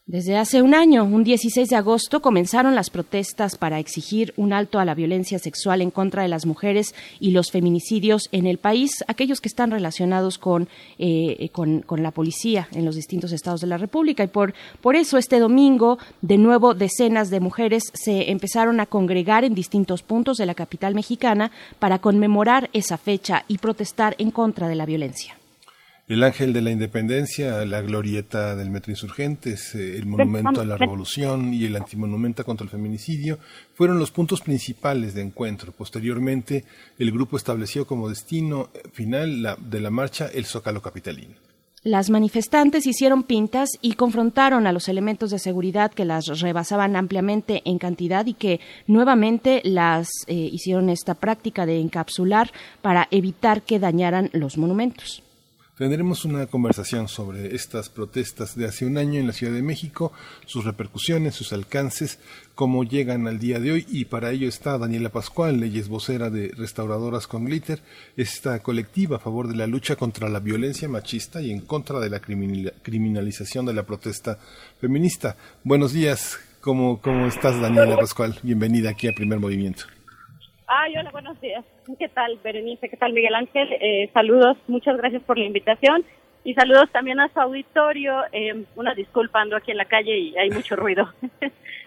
Desde 0.08 0.38
hace 0.38 0.62
un 0.62 0.76
año, 0.76 1.04
un 1.04 1.24
16 1.24 1.68
de 1.68 1.76
agosto, 1.76 2.22
comenzaron 2.22 2.76
las 2.76 2.92
protestas 2.92 3.58
para 3.58 3.80
exigir 3.80 4.36
un 4.38 4.54
alto 4.54 4.78
a 4.78 4.86
la 4.86 4.94
violencia 4.94 5.40
sexual 5.40 5.82
en 5.82 5.90
contra 5.90 6.22
de 6.22 6.28
las 6.28 6.46
mujeres 6.46 6.94
y 7.20 7.32
los 7.32 7.50
feminicidios 7.50 8.30
en 8.32 8.46
el 8.46 8.60
país, 8.60 9.04
aquellos 9.08 9.42
que 9.42 9.48
están 9.48 9.72
relacionados 9.72 10.38
con, 10.38 10.70
eh, 11.00 11.50
con, 11.52 11.82
con 11.82 12.04
la 12.04 12.12
policía 12.12 12.68
en 12.74 12.86
los 12.86 12.96
distintos 12.96 13.32
estados 13.32 13.62
de 13.62 13.68
la 13.68 13.80
República. 13.80 14.24
Y 14.24 14.28
por, 14.28 14.54
por 14.80 14.96
eso 14.96 15.18
este 15.18 15.40
domingo, 15.40 15.98
de 16.22 16.38
nuevo, 16.38 16.76
decenas 16.76 17.32
de 17.32 17.40
mujeres 17.40 17.86
se 17.96 18.30
empezaron 18.30 18.80
a 18.82 18.86
congregar 18.86 19.44
en 19.44 19.56
distintos 19.56 20.04
puntos 20.04 20.38
de 20.38 20.46
la 20.46 20.54
capital 20.54 20.94
mexicana 20.94 21.50
para 21.80 21.98
conmemorar 21.98 22.70
esa 22.74 23.00
fecha 23.00 23.44
y 23.48 23.58
protestar 23.58 24.14
en 24.20 24.30
contra 24.30 24.68
de 24.68 24.76
la 24.76 24.86
violencia. 24.86 25.36
El 26.08 26.22
Ángel 26.24 26.54
de 26.54 26.62
la 26.62 26.70
Independencia, 26.70 27.66
la 27.66 27.82
glorieta 27.82 28.56
del 28.56 28.70
Metro 28.70 28.92
Insurgentes, 28.92 29.74
eh, 29.74 29.98
el 29.98 30.06
Monumento 30.06 30.62
a 30.62 30.66
la 30.66 30.78
Revolución 30.78 31.52
y 31.52 31.66
el 31.66 31.76
Antimonumenta 31.76 32.44
contra 32.44 32.64
el 32.64 32.70
Feminicidio 32.70 33.40
fueron 33.74 33.98
los 33.98 34.12
puntos 34.12 34.42
principales 34.42 35.16
de 35.16 35.24
encuentro. 35.24 35.72
Posteriormente, 35.72 36.64
el 37.00 37.12
grupo 37.12 37.38
estableció 37.38 37.88
como 37.88 38.08
destino 38.08 38.70
final 38.94 39.42
la- 39.42 39.56
de 39.60 39.80
la 39.80 39.90
marcha 39.90 40.30
el 40.32 40.46
Zócalo 40.46 40.80
Capitalino. 40.80 41.34
Las 41.82 42.12
manifestantes 42.12 42.86
hicieron 42.86 43.24
pintas 43.24 43.70
y 43.82 43.94
confrontaron 43.94 44.68
a 44.68 44.72
los 44.74 44.88
elementos 44.90 45.32
de 45.32 45.40
seguridad 45.40 45.92
que 45.92 46.06
las 46.06 46.28
rebasaban 46.40 46.96
ampliamente 46.96 47.64
en 47.66 47.80
cantidad 47.80 48.26
y 48.28 48.34
que 48.36 48.60
nuevamente 48.86 49.62
las 49.64 50.08
eh, 50.28 50.34
hicieron 50.52 50.90
esta 50.90 51.16
práctica 51.16 51.66
de 51.66 51.80
encapsular 51.80 52.52
para 52.84 53.08
evitar 53.10 53.64
que 53.64 53.80
dañaran 53.80 54.30
los 54.34 54.58
monumentos. 54.58 55.24
Tendremos 55.78 56.24
una 56.24 56.46
conversación 56.48 57.10
sobre 57.10 57.54
estas 57.54 57.90
protestas 57.90 58.56
de 58.56 58.66
hace 58.66 58.86
un 58.86 58.98
año 58.98 59.20
en 59.20 59.28
la 59.28 59.34
Ciudad 59.34 59.52
de 59.52 59.62
México, 59.62 60.14
sus 60.46 60.64
repercusiones, 60.64 61.36
sus 61.36 61.52
alcances, 61.52 62.18
cómo 62.56 62.86
llegan 62.86 63.28
al 63.28 63.40
día 63.40 63.60
de 63.60 63.74
hoy 63.74 63.86
y 63.90 64.06
para 64.06 64.32
ello 64.32 64.48
está 64.48 64.78
Daniela 64.78 65.10
Pascual, 65.10 65.60
leyes 65.60 65.90
vocera 65.90 66.30
de 66.30 66.54
Restauradoras 66.56 67.28
con 67.28 67.44
Glitter, 67.44 67.82
esta 68.16 68.60
colectiva 68.64 69.18
a 69.18 69.20
favor 69.20 69.50
de 69.50 69.58
la 69.58 69.68
lucha 69.68 69.98
contra 69.98 70.30
la 70.30 70.40
violencia 70.40 70.88
machista 70.88 71.42
y 71.42 71.52
en 71.52 71.60
contra 71.60 72.00
de 72.00 72.10
la 72.10 72.22
criminal- 72.22 72.74
criminalización 72.82 73.66
de 73.66 73.74
la 73.74 73.84
protesta 73.84 74.40
feminista. 74.80 75.36
Buenos 75.66 75.92
días, 75.92 76.40
¿cómo, 76.62 77.02
cómo 77.02 77.28
estás 77.28 77.60
Daniela 77.60 77.98
Pascual? 77.98 78.40
Bienvenida 78.44 78.92
aquí 78.92 79.10
a 79.10 79.12
Primer 79.12 79.42
Movimiento. 79.42 79.84
Ay, 80.68 80.98
hola, 80.98 81.12
buenos 81.12 81.40
días. 81.42 81.64
¿Qué 82.00 82.10
tal, 82.10 82.40
Berenice? 82.44 82.90
¿Qué 82.90 82.98
tal, 82.98 83.14
Miguel 83.14 83.36
Ángel? 83.36 83.68
Eh, 83.80 84.10
saludos, 84.14 84.58
muchas 84.68 84.98
gracias 84.98 85.22
por 85.24 85.38
la 85.38 85.46
invitación 85.46 86.04
y 86.44 86.54
saludos 86.56 86.90
también 86.92 87.20
a 87.20 87.32
su 87.32 87.40
auditorio. 87.40 88.22
Eh, 88.32 88.64
una 88.76 88.94
disculpa, 88.96 89.42
ando 89.42 89.56
aquí 89.56 89.72
en 89.72 89.78
la 89.78 89.86
calle 89.86 90.18
y 90.18 90.38
hay 90.38 90.50
mucho 90.50 90.76
ruido. 90.76 91.08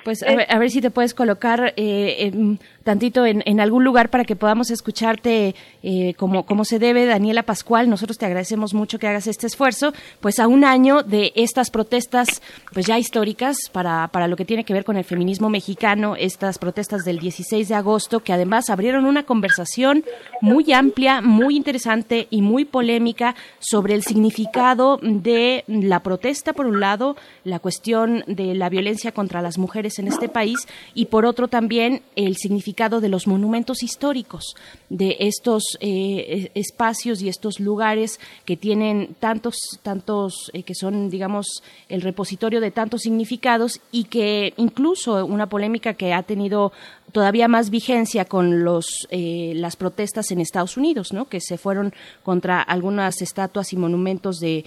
Pues 0.04 0.22
a 0.28 0.34
ver, 0.36 0.46
a 0.48 0.58
ver 0.58 0.70
si 0.70 0.80
te 0.80 0.90
puedes 0.90 1.12
colocar 1.12 1.72
eh, 1.76 2.16
en- 2.26 2.60
tantito 2.88 3.26
en, 3.26 3.60
algún 3.60 3.84
lugar 3.84 4.08
para 4.08 4.24
que 4.24 4.34
podamos 4.34 4.70
escucharte 4.70 5.54
eh, 5.82 6.14
como, 6.14 6.46
como 6.46 6.64
se 6.64 6.78
debe, 6.78 7.04
Daniela 7.04 7.42
Pascual. 7.42 7.90
Nosotros 7.90 8.16
te 8.16 8.24
agradecemos 8.24 8.72
mucho 8.72 8.98
que 8.98 9.06
hagas 9.06 9.26
este 9.26 9.46
esfuerzo, 9.46 9.92
pues 10.20 10.38
a 10.38 10.46
un 10.48 10.64
año 10.64 11.02
de 11.02 11.32
estas 11.34 11.68
protestas, 11.68 12.40
pues 12.72 12.86
ya 12.86 12.98
históricas 12.98 13.58
para, 13.72 14.08
para 14.08 14.26
lo 14.26 14.36
que 14.36 14.46
tiene 14.46 14.64
que 14.64 14.72
ver 14.72 14.86
con 14.86 14.96
el 14.96 15.04
feminismo 15.04 15.50
mexicano, 15.50 16.16
estas 16.16 16.56
protestas 16.56 17.04
del 17.04 17.18
16 17.18 17.68
de 17.68 17.74
agosto, 17.74 18.20
que 18.20 18.32
además 18.32 18.70
abrieron 18.70 19.04
una 19.04 19.24
conversación 19.24 20.02
muy 20.40 20.72
amplia, 20.72 21.20
muy 21.20 21.58
interesante 21.58 22.26
y 22.30 22.40
muy 22.40 22.64
polémica 22.64 23.34
sobre 23.58 23.96
el 23.96 24.02
significado 24.02 24.98
de 25.02 25.64
la 25.66 26.00
protesta, 26.02 26.54
por 26.54 26.64
un 26.64 26.80
lado, 26.80 27.16
la 27.44 27.58
cuestión 27.58 28.24
de 28.26 28.54
la 28.54 28.70
violencia 28.70 29.12
contra 29.12 29.42
las 29.42 29.58
mujeres 29.58 29.98
en 29.98 30.08
este 30.08 30.30
país 30.30 30.66
y 30.94 31.06
por 31.06 31.26
otro 31.26 31.48
también 31.48 32.00
el 32.16 32.38
significado 32.38 32.77
de 32.78 33.08
los 33.08 33.26
monumentos 33.26 33.82
históricos, 33.82 34.54
de 34.88 35.16
estos 35.18 35.64
eh, 35.80 36.52
espacios 36.54 37.20
y 37.20 37.28
estos 37.28 37.58
lugares 37.58 38.20
que 38.44 38.56
tienen 38.56 39.16
tantos, 39.18 39.56
tantos, 39.82 40.50
eh, 40.52 40.62
que 40.62 40.76
son, 40.76 41.10
digamos, 41.10 41.64
el 41.88 42.02
repositorio 42.02 42.60
de 42.60 42.70
tantos 42.70 43.02
significados 43.02 43.80
y 43.90 44.04
que 44.04 44.54
incluso 44.58 45.26
una 45.26 45.48
polémica 45.48 45.94
que 45.94 46.12
ha 46.12 46.22
tenido 46.22 46.72
todavía 47.10 47.48
más 47.48 47.70
vigencia 47.70 48.26
con 48.26 48.62
los 48.62 49.08
eh, 49.10 49.52
las 49.56 49.74
protestas 49.76 50.30
en 50.30 50.40
Estados 50.40 50.76
Unidos, 50.76 51.12
¿no? 51.12 51.24
Que 51.28 51.40
se 51.40 51.58
fueron 51.58 51.92
contra 52.22 52.62
algunas 52.62 53.22
estatuas 53.22 53.72
y 53.72 53.76
monumentos 53.76 54.38
de 54.38 54.64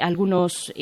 algunos, 0.00 0.72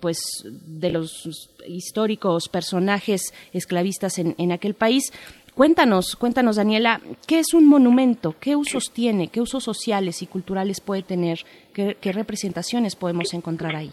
pues, 0.00 0.18
de 0.44 0.90
los 0.90 1.56
históricos 1.66 2.48
personajes 2.48 3.34
esclavistas 3.52 4.18
en, 4.18 4.34
en 4.38 4.52
aquel 4.52 4.74
país. 4.74 5.12
Cuéntanos, 5.58 6.14
cuéntanos, 6.14 6.54
Daniela, 6.54 7.00
¿qué 7.26 7.40
es 7.40 7.52
un 7.52 7.66
monumento? 7.66 8.36
¿Qué 8.40 8.54
usos 8.54 8.92
tiene? 8.94 9.26
¿Qué 9.26 9.40
usos 9.40 9.64
sociales 9.64 10.22
y 10.22 10.28
culturales 10.28 10.80
puede 10.80 11.02
tener? 11.02 11.38
¿Qué, 11.74 11.96
qué 12.00 12.12
representaciones 12.12 12.94
podemos 12.94 13.34
encontrar 13.34 13.74
ahí? 13.74 13.90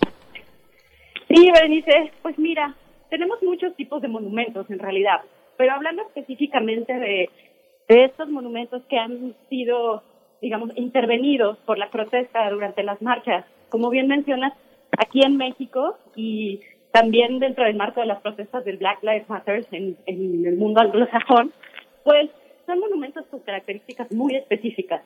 Sí, 1.28 1.50
Berenice, 1.52 2.12
pues 2.22 2.38
mira, 2.38 2.76
tenemos 3.10 3.42
muchos 3.42 3.76
tipos 3.76 4.00
de 4.04 4.08
monumentos 4.08 4.70
en 4.70 4.78
realidad, 4.78 5.22
pero 5.58 5.74
hablando 5.74 6.04
específicamente 6.04 6.94
de, 6.94 7.32
de 7.90 8.06
estos 8.06 8.30
monumentos 8.30 8.84
que 8.88 9.00
han 9.00 9.34
sido, 9.50 10.04
digamos, 10.44 10.70
intervenidos 10.76 11.58
por 11.66 11.80
la 11.80 11.90
protesta 11.90 12.48
durante 12.52 12.84
las 12.84 13.02
marchas, 13.02 13.44
como 13.70 13.90
bien 13.90 14.08
mencionas, 14.08 14.54
aquí 15.00 15.22
en 15.26 15.36
México 15.36 15.98
y 16.16 16.60
también 16.96 17.40
dentro 17.40 17.66
del 17.66 17.76
marco 17.76 18.00
de 18.00 18.06
las 18.06 18.22
protestas 18.22 18.64
del 18.64 18.78
Black 18.78 19.04
Lives 19.04 19.28
Matter 19.28 19.66
en, 19.72 19.98
el 20.08 20.56
mundo 20.56 20.80
anglosajón, 20.80 21.52
pues 22.06 22.30
son 22.66 22.80
monumentos 22.80 23.26
con 23.26 23.42
características 23.42 24.10
muy 24.14 24.38
específicas, 24.38 25.04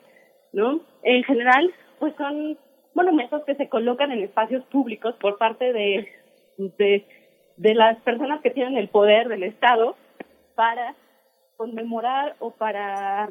¿no? 0.52 0.82
En 1.02 1.24
general, 1.24 1.74
pues 1.98 2.14
son 2.14 2.56
monumentos 2.94 3.42
que 3.44 3.56
se 3.56 3.68
colocan 3.68 4.12
en 4.12 4.22
espacios 4.22 4.64
públicos 4.66 5.16
por 5.20 5.36
parte 5.36 5.72
de, 5.72 6.06
de, 6.58 7.04
de 7.56 7.74
las 7.74 7.98
personas 8.02 8.40
que 8.40 8.50
tienen 8.50 8.76
el 8.76 8.88
poder 8.88 9.26
del 9.26 9.42
Estado 9.42 9.96
para 10.54 10.94
conmemorar 11.56 12.36
o 12.38 12.52
para, 12.52 13.30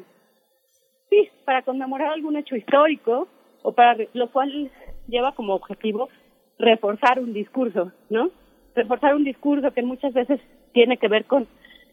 sí, 1.08 1.30
para 1.46 1.62
conmemorar 1.62 2.12
algún 2.12 2.36
hecho 2.36 2.56
histórico 2.56 3.26
o 3.62 3.72
para 3.72 3.96
lo 4.12 4.30
cual 4.30 4.70
lleva 5.08 5.32
como 5.32 5.54
objetivo 5.54 6.10
reforzar 6.58 7.20
un 7.20 7.32
discurso, 7.32 7.90
¿no? 8.10 8.30
Reforzar 8.74 9.14
un 9.14 9.24
discurso 9.24 9.72
que 9.72 9.82
muchas 9.82 10.12
veces 10.12 10.40
tiene 10.72 10.96
que 10.96 11.08
ver 11.08 11.24
con 11.24 11.46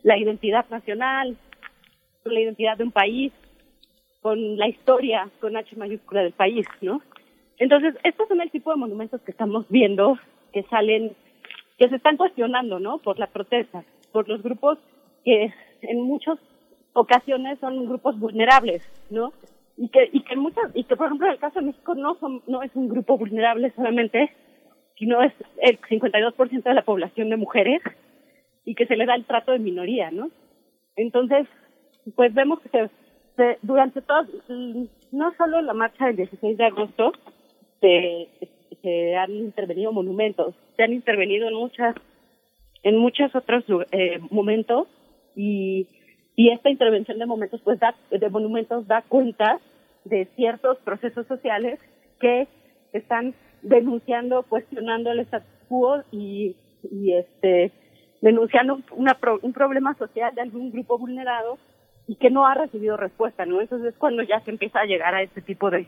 la 0.04 0.18
identidad 0.18 0.66
nacional, 0.70 1.36
con 2.24 2.34
la 2.34 2.42
identidad 2.42 2.78
de 2.78 2.84
un 2.84 2.92
país, 2.92 3.34
con 4.22 4.58
la 4.58 4.68
historia 4.68 5.30
con 5.40 5.56
H 5.56 5.76
mayúscula 5.76 6.22
del 6.22 6.34
país, 6.34 6.66
¿no? 6.82 7.02
Entonces, 7.58 7.96
estos 8.04 8.28
son 8.28 8.42
el 8.42 8.52
tipo 8.52 8.72
de 8.72 8.78
monumentos 8.78 9.22
que 9.22 9.32
estamos 9.32 9.66
viendo 9.70 10.18
que 10.54 10.64
salen, 10.64 11.16
que 11.78 11.90
se 11.90 11.96
están 11.96 12.18
cuestionando, 12.18 12.80
¿no? 12.80 13.00
Por 13.00 13.20
la 13.20 13.28
protesta, 13.28 13.84
por 14.12 14.28
los 14.28 14.42
grupos 14.44 14.78
que 15.24 15.54
en 15.82 16.02
muchas 16.02 16.38
ocasiones 16.94 17.60
son 17.60 17.86
grupos 17.86 18.20
vulnerables, 18.20 18.82
¿no? 19.10 19.34
Y 19.78 19.90
que, 19.90 20.10
y 20.12 20.22
que 20.22 20.36
muchas, 20.36 20.66
y 20.74 20.84
que 20.84 20.96
por 20.96 21.08
ejemplo 21.08 21.28
en 21.28 21.34
el 21.34 21.40
caso 21.40 21.60
de 21.60 21.68
México 21.68 21.94
no 21.96 22.16
son, 22.16 22.42
no 22.48 22.64
es 22.64 22.76
un 22.76 22.90
grupo 22.90 23.18
vulnerable 23.18 23.72
solamente, 23.76 24.32
sino 24.98 25.22
es 25.22 25.34
el 25.62 25.80
52% 25.80 26.64
de 26.64 26.74
la 26.74 26.82
población 26.82 27.30
de 27.30 27.38
mujeres 27.38 27.82
y 28.66 28.76
que 28.76 28.86
se 28.86 28.96
le 28.96 29.06
da 29.06 29.16
el 29.16 29.26
trato 29.26 29.52
de 29.52 29.60
minoría, 29.60 30.12
¿no? 30.12 30.30
Entonces, 30.96 31.48
pues 32.16 32.34
vemos 32.34 32.60
que 32.62 32.90
se, 33.36 33.58
durante 33.62 34.02
todo, 34.02 34.26
no 35.12 35.34
solo 35.38 35.62
la 35.62 35.74
marcha 35.74 36.08
del 36.08 36.16
16 36.18 36.58
de 36.58 36.66
agosto, 36.66 37.14
se, 37.80 38.28
se 38.82 39.16
han 39.16 39.32
intervenido 39.32 39.92
monumentos, 39.92 40.56
se 40.76 40.84
han 40.84 40.94
intervenido 40.94 41.48
en 41.48 41.54
muchas, 41.54 41.96
en 42.84 42.98
muchos 42.98 43.36
otros 43.36 43.64
eh, 43.92 44.20
momentos 44.32 44.88
y, 45.36 45.88
y 46.36 46.50
esta 46.50 46.70
intervención 46.70 47.20
de 47.20 47.26
momentos, 47.26 47.62
pues 47.64 47.80
da, 47.80 47.96
de 48.10 48.30
monumentos 48.30 48.88
da 48.88 49.04
cuenta 49.04 49.60
de 50.06 50.26
ciertos 50.36 50.78
procesos 50.80 51.28
sociales 51.28 51.80
que 52.20 52.48
están 52.94 53.36
denunciando, 53.62 54.44
cuestionando 54.44 55.12
el 55.12 55.20
status 55.22 55.48
quo 55.70 56.04
y, 56.12 56.56
este 57.12 57.72
denunciando 58.22 58.80
una 58.96 59.14
pro- 59.16 59.40
un 59.42 59.54
problema 59.54 59.96
social 59.98 60.34
de 60.34 60.42
algún 60.42 60.72
grupo 60.72 60.98
vulnerado 60.98 61.58
y 62.08 62.16
que 62.16 62.30
no 62.32 62.48
ha 62.48 62.54
recibido 62.56 62.98
respuesta, 62.98 63.46
¿no? 63.46 63.62
Entonces 63.62 63.94
es 63.94 64.00
cuando 64.00 64.24
ya 64.24 64.40
se 64.42 64.52
empieza 64.52 64.80
a 64.80 64.86
llegar 64.86 65.14
a 65.14 65.22
este 65.22 65.42
tipo 65.42 65.70
de, 65.70 65.86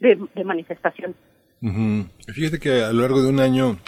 de, 0.00 0.44
manifestación. 0.44 1.14
Ujú. 1.62 2.06
Fíjate 2.34 2.58
que 2.58 2.82
a 2.82 2.92
lo 2.92 3.02
largo 3.02 3.22
de 3.22 3.28
un 3.28 3.40
año 3.40 3.78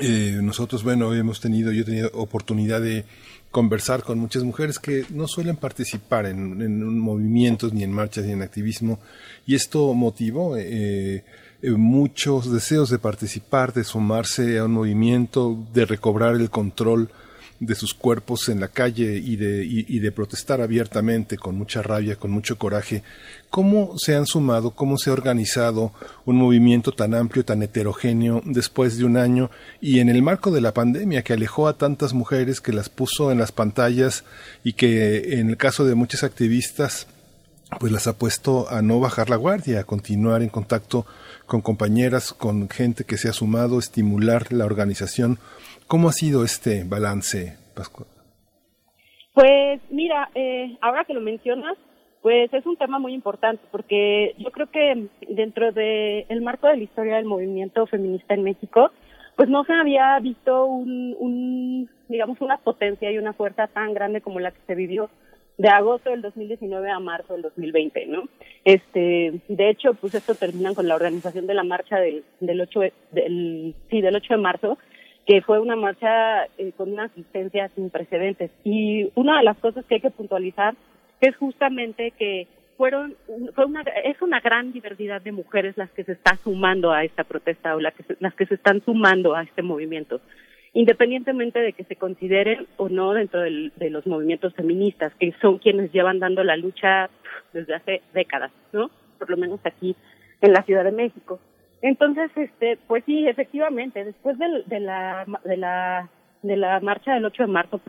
eh, 0.00 0.38
nosotros, 0.42 0.82
bueno, 0.82 1.14
hemos 1.14 1.40
tenido, 1.40 1.70
yo 1.72 1.82
he 1.82 1.84
tenido 1.84 2.10
oportunidad 2.14 2.80
de 2.80 3.04
conversar 3.50 4.02
con 4.02 4.18
muchas 4.18 4.42
mujeres 4.42 4.80
que 4.80 5.04
no 5.10 5.28
suelen 5.28 5.56
participar 5.56 6.26
en, 6.26 6.60
en 6.60 6.98
movimientos, 6.98 7.72
ni 7.72 7.84
en 7.84 7.92
marchas, 7.92 8.24
ni 8.26 8.32
en 8.32 8.42
activismo, 8.42 8.98
y 9.46 9.54
esto 9.54 9.94
motivó 9.94 10.56
eh, 10.58 11.22
muchos 11.72 12.52
deseos 12.52 12.90
de 12.90 12.98
participar, 12.98 13.72
de 13.72 13.84
sumarse 13.84 14.58
a 14.58 14.64
un 14.64 14.72
movimiento, 14.72 15.58
de 15.72 15.86
recobrar 15.86 16.36
el 16.36 16.50
control 16.50 17.10
de 17.60 17.74
sus 17.74 17.94
cuerpos 17.94 18.48
en 18.48 18.60
la 18.60 18.68
calle 18.68 19.16
y 19.16 19.36
de, 19.36 19.64
y 19.64 19.98
de 19.98 20.12
protestar 20.12 20.60
abiertamente, 20.60 21.36
con 21.36 21.56
mucha 21.56 21.82
rabia, 21.82 22.16
con 22.16 22.30
mucho 22.30 22.58
coraje. 22.58 23.02
¿Cómo 23.48 23.94
se 23.96 24.14
han 24.14 24.26
sumado, 24.26 24.72
cómo 24.72 24.98
se 24.98 25.10
ha 25.10 25.12
organizado 25.12 25.92
un 26.24 26.36
movimiento 26.36 26.92
tan 26.92 27.14
amplio, 27.14 27.44
tan 27.44 27.62
heterogéneo 27.62 28.42
después 28.44 28.98
de 28.98 29.04
un 29.04 29.16
año 29.16 29.50
y 29.80 30.00
en 30.00 30.08
el 30.08 30.22
marco 30.22 30.50
de 30.50 30.60
la 30.60 30.74
pandemia 30.74 31.22
que 31.22 31.32
alejó 31.32 31.68
a 31.68 31.78
tantas 31.78 32.12
mujeres, 32.12 32.60
que 32.60 32.72
las 32.72 32.88
puso 32.88 33.30
en 33.30 33.38
las 33.38 33.52
pantallas 33.52 34.24
y 34.64 34.72
que 34.72 35.38
en 35.38 35.50
el 35.50 35.56
caso 35.56 35.84
de 35.84 35.94
muchas 35.94 36.24
activistas 36.24 37.06
pues 37.78 37.92
las 37.92 38.06
ha 38.06 38.14
puesto 38.14 38.70
a 38.70 38.82
no 38.82 39.00
bajar 39.00 39.30
la 39.30 39.36
guardia, 39.36 39.80
a 39.80 39.84
continuar 39.84 40.42
en 40.42 40.48
contacto 40.48 41.06
con 41.46 41.60
compañeras, 41.60 42.32
con 42.32 42.68
gente 42.68 43.04
que 43.04 43.16
se 43.16 43.28
ha 43.28 43.32
sumado, 43.32 43.78
estimular 43.78 44.52
la 44.52 44.64
organización. 44.64 45.38
¿Cómo 45.86 46.08
ha 46.08 46.12
sido 46.12 46.44
este 46.44 46.84
balance, 46.84 47.56
Pascual? 47.74 48.08
Pues 49.34 49.80
mira, 49.90 50.30
eh, 50.34 50.76
ahora 50.80 51.04
que 51.04 51.14
lo 51.14 51.20
mencionas, 51.20 51.76
pues 52.22 52.52
es 52.54 52.64
un 52.64 52.76
tema 52.76 52.98
muy 52.98 53.12
importante 53.12 53.62
porque 53.70 54.34
yo 54.38 54.50
creo 54.50 54.70
que 54.70 55.08
dentro 55.28 55.72
de 55.72 56.24
el 56.28 56.40
marco 56.40 56.68
de 56.68 56.76
la 56.76 56.82
historia 56.82 57.16
del 57.16 57.26
movimiento 57.26 57.86
feminista 57.86 58.34
en 58.34 58.44
México, 58.44 58.90
pues 59.36 59.48
no 59.48 59.64
se 59.64 59.72
había 59.72 60.18
visto 60.20 60.64
un, 60.64 61.16
un 61.18 61.90
digamos 62.08 62.40
una 62.40 62.58
potencia 62.58 63.10
y 63.10 63.18
una 63.18 63.32
fuerza 63.32 63.66
tan 63.66 63.92
grande 63.92 64.20
como 64.20 64.40
la 64.40 64.52
que 64.52 64.60
se 64.66 64.74
vivió 64.74 65.10
de 65.56 65.68
agosto 65.68 66.10
del 66.10 66.22
2019 66.22 66.90
a 66.90 66.98
marzo 66.98 67.34
del 67.34 67.42
2020, 67.42 68.06
¿no? 68.06 68.24
Este, 68.64 69.40
de 69.48 69.70
hecho, 69.70 69.94
pues 69.94 70.14
esto 70.14 70.34
termina 70.34 70.74
con 70.74 70.88
la 70.88 70.94
organización 70.96 71.46
de 71.46 71.54
la 71.54 71.62
marcha 71.64 71.98
del, 71.98 72.24
del 72.40 72.60
8 72.60 72.80
de- 72.80 72.92
del, 73.12 73.74
sí, 73.90 74.00
del 74.00 74.16
8 74.16 74.34
de 74.34 74.40
marzo, 74.40 74.78
que 75.26 75.42
fue 75.42 75.60
una 75.60 75.76
marcha 75.76 76.44
eh, 76.58 76.72
con 76.76 76.92
una 76.92 77.04
asistencia 77.04 77.68
sin 77.70 77.90
precedentes. 77.90 78.50
Y 78.64 79.10
una 79.14 79.38
de 79.38 79.44
las 79.44 79.56
cosas 79.58 79.84
que 79.86 79.94
hay 79.96 80.00
que 80.00 80.10
puntualizar 80.10 80.74
es 81.20 81.36
justamente 81.36 82.10
que 82.12 82.46
fueron 82.76 83.14
fue 83.54 83.66
una 83.66 83.82
es 83.82 84.20
una 84.20 84.40
gran 84.40 84.72
diversidad 84.72 85.22
de 85.22 85.30
mujeres 85.30 85.76
las 85.78 85.88
que 85.92 86.02
se 86.02 86.12
está 86.12 86.36
sumando 86.42 86.90
a 86.90 87.04
esta 87.04 87.22
protesta 87.22 87.76
o 87.76 87.80
la 87.80 87.92
que 87.92 88.02
se- 88.02 88.16
las 88.18 88.34
que 88.34 88.46
se 88.46 88.54
están 88.56 88.82
sumando 88.84 89.34
a 89.36 89.44
este 89.44 89.62
movimiento 89.62 90.20
independientemente 90.74 91.60
de 91.60 91.72
que 91.72 91.84
se 91.84 91.96
consideren 91.96 92.66
o 92.76 92.88
no 92.88 93.12
dentro 93.14 93.40
del- 93.40 93.72
de 93.76 93.90
los 93.90 94.06
movimientos 94.06 94.54
feministas 94.54 95.12
que 95.14 95.32
son 95.40 95.58
quienes 95.58 95.90
llevan 95.92 96.18
dando 96.18 96.44
la 96.44 96.56
lucha 96.56 97.08
desde 97.52 97.74
hace 97.74 98.02
décadas 98.12 98.52
no 98.72 98.90
por 99.18 99.30
lo 99.30 99.36
menos 99.36 99.60
aquí 99.64 99.96
en 100.42 100.52
la 100.52 100.62
Ciudad 100.64 100.84
de 100.84 100.92
México 100.92 101.40
entonces 101.80 102.30
este 102.36 102.76
pues 102.88 103.04
sí 103.06 103.26
efectivamente 103.26 104.04
después 104.04 104.36
del- 104.38 104.64
de 104.66 104.80
la 104.80 105.24
de 105.44 105.56
la 105.56 106.08
de 106.42 106.56
la 106.56 106.80
marcha 106.80 107.14
del 107.14 107.24
8 107.24 107.44
de 107.44 107.52
marzo 107.52 107.80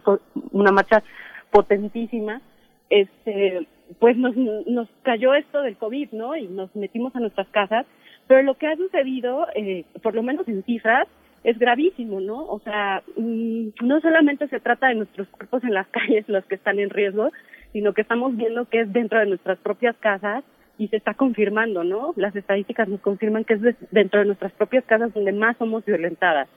una 0.51 0.71
marcha 0.71 1.03
potentísima 1.51 2.41
este 2.89 3.67
pues 3.99 4.17
nos, 4.17 4.35
nos 4.35 4.87
cayó 5.03 5.35
esto 5.35 5.61
del 5.61 5.77
COVID, 5.77 6.11
¿no? 6.13 6.35
Y 6.35 6.47
nos 6.47 6.75
metimos 6.75 7.15
a 7.15 7.19
nuestras 7.19 7.47
casas, 7.49 7.85
pero 8.27 8.41
lo 8.41 8.55
que 8.55 8.65
ha 8.65 8.75
sucedido, 8.75 9.45
eh, 9.53 9.83
por 10.01 10.15
lo 10.15 10.23
menos 10.23 10.47
en 10.47 10.63
cifras, 10.63 11.07
es 11.45 11.59
gravísimo, 11.59 12.19
¿no? 12.19 12.43
O 12.47 12.59
sea, 12.59 13.03
mm, 13.15 13.67
no 13.83 14.01
solamente 14.01 14.47
se 14.47 14.59
trata 14.59 14.87
de 14.87 14.95
nuestros 14.95 15.27
cuerpos 15.29 15.63
en 15.63 15.73
las 15.75 15.87
calles 15.97 16.27
los 16.27 16.43
que 16.45 16.55
están 16.55 16.79
en 16.79 16.89
riesgo, 16.89 17.31
sino 17.71 17.93
que 17.93 18.01
estamos 18.01 18.35
viendo 18.35 18.65
que 18.65 18.81
es 18.81 18.91
dentro 18.91 19.19
de 19.19 19.27
nuestras 19.27 19.59
propias 19.59 19.95
casas 19.97 20.43
y 20.77 20.87
se 20.87 20.97
está 20.97 21.13
confirmando, 21.13 21.83
¿no? 21.83 22.13
Las 22.17 22.35
estadísticas 22.35 22.87
nos 22.89 22.99
confirman 22.99 23.45
que 23.45 23.53
es 23.53 23.61
de- 23.61 23.75
dentro 23.91 24.19
de 24.21 24.25
nuestras 24.25 24.51
propias 24.53 24.83
casas 24.85 25.13
donde 25.13 25.31
más 25.33 25.55
somos 25.57 25.85
violentadas. 25.85 26.49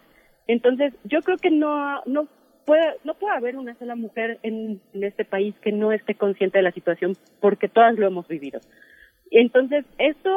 Entonces, 0.46 0.94
yo 1.04 1.20
creo 1.20 1.36
que 1.36 1.50
no, 1.50 2.00
no 2.06 2.26
puede, 2.64 2.94
no 3.04 3.12
puede 3.14 3.36
haber 3.36 3.56
una 3.58 3.74
sola 3.74 3.94
mujer 3.94 4.38
en, 4.42 4.80
en 4.94 5.04
este 5.04 5.24
país 5.26 5.54
que 5.60 5.70
no 5.72 5.92
esté 5.92 6.14
consciente 6.14 6.58
de 6.58 6.64
la 6.64 6.72
situación, 6.72 7.12
porque 7.40 7.68
todas 7.68 7.94
lo 7.98 8.06
hemos 8.06 8.26
vivido. 8.26 8.58
Entonces, 9.30 9.84
esto 9.98 10.30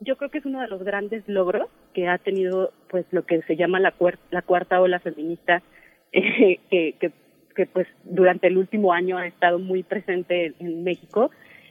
yo 0.00 0.16
creo 0.16 0.30
que 0.30 0.38
es 0.38 0.44
uno 0.46 0.60
de 0.60 0.68
los 0.68 0.82
grandes 0.82 1.26
logros 1.26 1.68
que 1.96 2.06
ha 2.08 2.18
tenido, 2.18 2.72
pues, 2.90 3.06
lo 3.10 3.22
que 3.24 3.40
se 3.48 3.56
llama 3.56 3.80
la, 3.80 3.92
cuer- 3.96 4.18
la 4.30 4.42
cuarta 4.42 4.82
ola 4.82 5.00
feminista, 5.00 5.62
eh, 6.12 6.58
que, 6.70 6.94
que 7.00 7.10
que 7.56 7.64
pues 7.64 7.86
durante 8.04 8.48
el 8.48 8.58
último 8.58 8.92
año 8.92 9.16
ha 9.16 9.26
estado 9.26 9.58
muy 9.58 9.82
presente 9.82 10.52
en 10.58 10.84
México. 10.84 11.30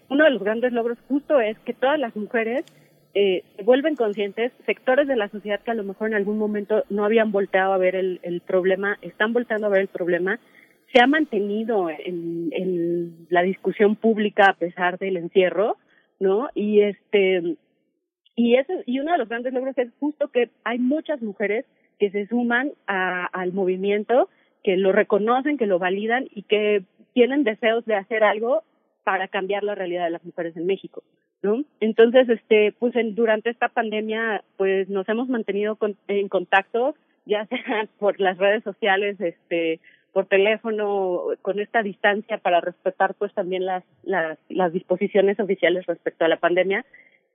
Uno 0.09 0.23
de 0.23 0.31
los 0.31 0.41
grandes 0.41 0.73
logros 0.73 0.97
justo 1.07 1.39
es 1.39 1.59
que 1.59 1.75
todas 1.75 1.99
las 1.99 2.15
mujeres 2.15 2.65
eh, 3.13 3.43
se 3.55 3.61
vuelven 3.61 3.95
conscientes, 3.95 4.51
sectores 4.65 5.07
de 5.07 5.15
la 5.15 5.29
sociedad 5.29 5.59
que 5.61 5.69
a 5.69 5.75
lo 5.75 5.83
mejor 5.83 6.07
en 6.07 6.15
algún 6.15 6.39
momento 6.39 6.83
no 6.89 7.05
habían 7.05 7.31
volteado 7.31 7.71
a 7.71 7.77
ver 7.77 7.95
el, 7.95 8.19
el 8.23 8.41
problema, 8.41 8.97
están 9.03 9.31
volteando 9.31 9.67
a 9.67 9.69
ver 9.69 9.81
el 9.81 9.87
problema, 9.99 10.39
se 10.91 10.99
ha 11.03 11.05
mantenido 11.05 11.87
en, 11.91 12.49
en 12.51 13.27
la 13.29 13.43
discusión 13.43 13.95
pública 13.95 14.49
a 14.49 14.53
pesar 14.53 14.97
del 14.97 15.17
encierro, 15.17 15.77
¿no? 16.19 16.49
Y 16.55 16.81
este 16.81 17.57
y 18.35 18.55
eso 18.55 18.73
y 18.85 18.99
uno 18.99 19.13
de 19.13 19.17
los 19.17 19.29
grandes 19.29 19.53
logros 19.53 19.77
es 19.77 19.89
justo 19.99 20.29
que 20.29 20.49
hay 20.63 20.79
muchas 20.79 21.21
mujeres 21.21 21.65
que 21.99 22.11
se 22.11 22.27
suman 22.27 22.71
a, 22.87 23.25
al 23.25 23.53
movimiento, 23.53 24.29
que 24.63 24.75
lo 24.77 24.91
reconocen, 24.91 25.57
que 25.57 25.67
lo 25.67 25.79
validan 25.79 26.27
y 26.33 26.43
que 26.43 26.83
tienen 27.13 27.43
deseos 27.43 27.85
de 27.85 27.95
hacer 27.95 28.23
algo 28.23 28.63
para 29.03 29.27
cambiar 29.27 29.63
la 29.63 29.75
realidad 29.75 30.05
de 30.05 30.11
las 30.11 30.25
mujeres 30.25 30.57
en 30.57 30.65
México, 30.65 31.03
¿no? 31.41 31.63
Entonces, 31.79 32.27
este, 32.27 32.73
pues 32.77 32.95
en, 32.95 33.15
durante 33.15 33.51
esta 33.51 33.69
pandemia, 33.69 34.43
pues 34.57 34.89
nos 34.89 35.07
hemos 35.07 35.29
mantenido 35.29 35.75
con, 35.75 35.95
en 36.07 36.27
contacto, 36.27 36.95
ya 37.25 37.45
sea 37.45 37.87
por 37.99 38.19
las 38.19 38.37
redes 38.37 38.63
sociales, 38.63 39.21
este, 39.21 39.79
por 40.11 40.25
teléfono, 40.25 41.23
con 41.41 41.59
esta 41.59 41.83
distancia 41.83 42.39
para 42.39 42.61
respetar, 42.61 43.13
pues 43.13 43.33
también 43.33 43.65
las, 43.65 43.83
las, 44.03 44.39
las 44.49 44.73
disposiciones 44.73 45.39
oficiales 45.39 45.85
respecto 45.85 46.25
a 46.25 46.29
la 46.29 46.37
pandemia. 46.37 46.85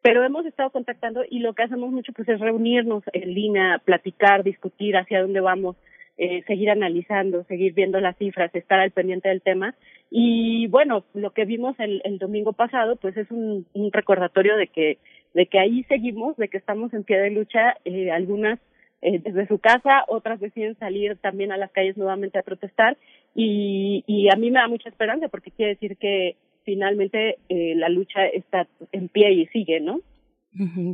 Pero 0.02 0.24
hemos 0.24 0.46
estado 0.46 0.70
contactando 0.70 1.22
y 1.28 1.40
lo 1.40 1.54
que 1.54 1.62
hacemos 1.62 1.90
mucho, 1.90 2.12
pues, 2.12 2.28
es 2.28 2.40
reunirnos 2.40 3.02
en 3.12 3.34
línea, 3.34 3.80
platicar, 3.84 4.42
discutir 4.42 4.96
hacia 4.96 5.20
dónde 5.20 5.40
vamos, 5.40 5.76
eh, 6.16 6.42
seguir 6.46 6.70
analizando, 6.70 7.44
seguir 7.44 7.74
viendo 7.74 8.00
las 8.00 8.16
cifras, 8.16 8.54
estar 8.54 8.80
al 8.80 8.90
pendiente 8.90 9.28
del 9.28 9.42
tema. 9.42 9.74
Y 10.10 10.66
bueno, 10.68 11.04
lo 11.14 11.30
que 11.30 11.44
vimos 11.44 11.78
el, 11.78 12.00
el 12.04 12.18
domingo 12.18 12.52
pasado, 12.52 12.96
pues 12.96 13.16
es 13.16 13.30
un, 13.30 13.66
un, 13.74 13.92
recordatorio 13.92 14.56
de 14.56 14.66
que, 14.66 14.98
de 15.34 15.46
que 15.46 15.58
ahí 15.58 15.84
seguimos, 15.84 16.36
de 16.36 16.48
que 16.48 16.58
estamos 16.58 16.92
en 16.94 17.04
pie 17.04 17.18
de 17.18 17.30
lucha, 17.30 17.76
eh, 17.84 18.10
algunas 18.10 18.58
eh, 19.02 19.18
desde 19.18 19.46
su 19.46 19.58
casa, 19.58 20.04
otras 20.08 20.40
deciden 20.40 20.76
salir 20.78 21.16
también 21.16 21.52
a 21.52 21.56
las 21.56 21.70
calles 21.70 21.96
nuevamente 21.96 22.38
a 22.38 22.42
protestar 22.42 22.98
y, 23.34 24.04
y 24.06 24.28
a 24.30 24.36
mí 24.36 24.50
me 24.50 24.60
da 24.60 24.68
mucha 24.68 24.90
esperanza 24.90 25.28
porque 25.28 25.50
quiere 25.50 25.72
decir 25.72 25.96
que 25.96 26.36
finalmente 26.70 27.38
eh, 27.48 27.74
la 27.74 27.88
lucha 27.88 28.26
está 28.26 28.68
en 28.92 29.08
pie 29.08 29.32
y 29.32 29.46
sigue, 29.46 29.80
¿no? 29.80 29.98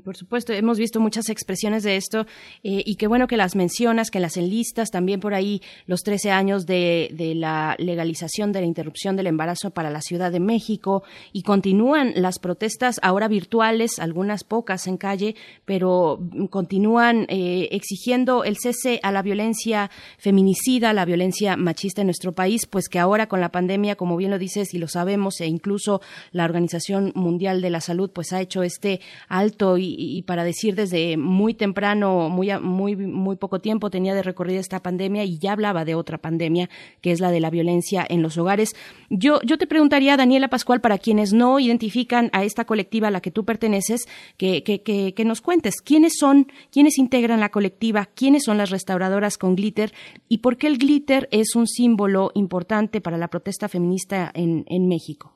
Por 0.04 0.14
supuesto, 0.18 0.52
hemos 0.52 0.78
visto 0.78 1.00
muchas 1.00 1.30
expresiones 1.30 1.82
de 1.82 1.96
esto 1.96 2.26
eh, 2.62 2.82
y 2.84 2.96
qué 2.96 3.06
bueno 3.06 3.26
que 3.26 3.38
las 3.38 3.56
mencionas, 3.56 4.10
que 4.10 4.20
las 4.20 4.36
enlistas, 4.36 4.90
también 4.90 5.18
por 5.18 5.32
ahí 5.32 5.62
los 5.86 6.02
13 6.02 6.30
años 6.30 6.66
de, 6.66 7.08
la 7.36 7.74
legalización 7.78 8.52
de 8.52 8.60
la 8.60 8.66
interrupción 8.66 9.16
del 9.16 9.28
embarazo 9.28 9.70
para 9.70 9.88
la 9.88 10.02
Ciudad 10.02 10.30
de 10.30 10.40
México 10.40 11.04
y 11.32 11.42
continúan 11.42 12.12
las 12.16 12.38
protestas 12.38 13.00
ahora 13.02 13.28
virtuales, 13.28 13.98
algunas 13.98 14.44
pocas 14.44 14.86
en 14.86 14.98
calle, 14.98 15.34
pero 15.64 16.20
continúan 16.50 17.24
eh, 17.30 17.68
exigiendo 17.72 18.44
el 18.44 18.58
cese 18.58 19.00
a 19.02 19.10
la 19.10 19.22
violencia 19.22 19.90
feminicida, 20.18 20.92
la 20.92 21.06
violencia 21.06 21.56
machista 21.56 22.02
en 22.02 22.08
nuestro 22.08 22.32
país, 22.32 22.66
pues 22.66 22.90
que 22.90 22.98
ahora 22.98 23.26
con 23.26 23.40
la 23.40 23.52
pandemia, 23.52 23.96
como 23.96 24.18
bien 24.18 24.32
lo 24.32 24.38
dices 24.38 24.74
y 24.74 24.78
lo 24.78 24.86
sabemos, 24.86 25.40
e 25.40 25.46
incluso 25.46 26.02
la 26.30 26.44
Organización 26.44 27.12
Mundial 27.14 27.62
de 27.62 27.70
la 27.70 27.80
Salud, 27.80 28.10
pues 28.12 28.34
ha 28.34 28.42
hecho 28.42 28.62
este 28.62 29.00
alto 29.28 29.45
y, 29.78 29.96
y, 29.98 30.22
para 30.22 30.44
decir 30.44 30.74
desde 30.74 31.16
muy 31.16 31.54
temprano, 31.54 32.28
muy, 32.28 32.50
muy, 32.60 32.96
muy 32.96 33.36
poco 33.36 33.60
tiempo 33.60 33.90
tenía 33.90 34.14
de 34.14 34.22
recorrida 34.22 34.60
esta 34.60 34.82
pandemia 34.82 35.24
y 35.24 35.38
ya 35.38 35.52
hablaba 35.52 35.84
de 35.84 35.94
otra 35.94 36.18
pandemia 36.18 36.68
que 37.00 37.12
es 37.12 37.20
la 37.20 37.30
de 37.30 37.40
la 37.40 37.50
violencia 37.50 38.04
en 38.08 38.22
los 38.22 38.38
hogares. 38.38 38.74
Yo, 39.10 39.40
yo 39.42 39.58
te 39.58 39.66
preguntaría, 39.66 40.16
Daniela 40.16 40.48
Pascual, 40.48 40.80
para 40.80 40.98
quienes 40.98 41.32
no 41.32 41.58
identifican 41.58 42.30
a 42.32 42.44
esta 42.44 42.64
colectiva 42.64 43.08
a 43.08 43.10
la 43.10 43.20
que 43.20 43.30
tú 43.30 43.44
perteneces, 43.44 44.06
que, 44.36 44.62
que, 44.62 44.82
que, 44.82 45.14
que 45.14 45.24
nos 45.24 45.40
cuentes 45.40 45.80
quiénes 45.80 46.14
son, 46.18 46.48
quiénes 46.70 46.98
integran 46.98 47.40
la 47.40 47.50
colectiva, 47.50 48.06
quiénes 48.06 48.44
son 48.44 48.58
las 48.58 48.70
restauradoras 48.70 49.38
con 49.38 49.54
glitter 49.56 49.92
y 50.28 50.38
por 50.38 50.56
qué 50.56 50.66
el 50.66 50.78
glitter 50.78 51.28
es 51.30 51.54
un 51.54 51.66
símbolo 51.66 52.30
importante 52.34 53.00
para 53.00 53.18
la 53.18 53.28
protesta 53.28 53.68
feminista 53.68 54.30
en, 54.34 54.64
en 54.68 54.88
México. 54.88 55.35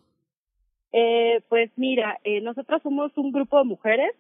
Eh, 0.93 1.41
pues 1.49 1.71
mira, 1.77 2.19
eh, 2.25 2.41
nosotros 2.41 2.83
somos 2.83 3.17
un 3.17 3.33
grupo 3.33 3.59
de 3.59 3.65
mujeres, 3.65 4.13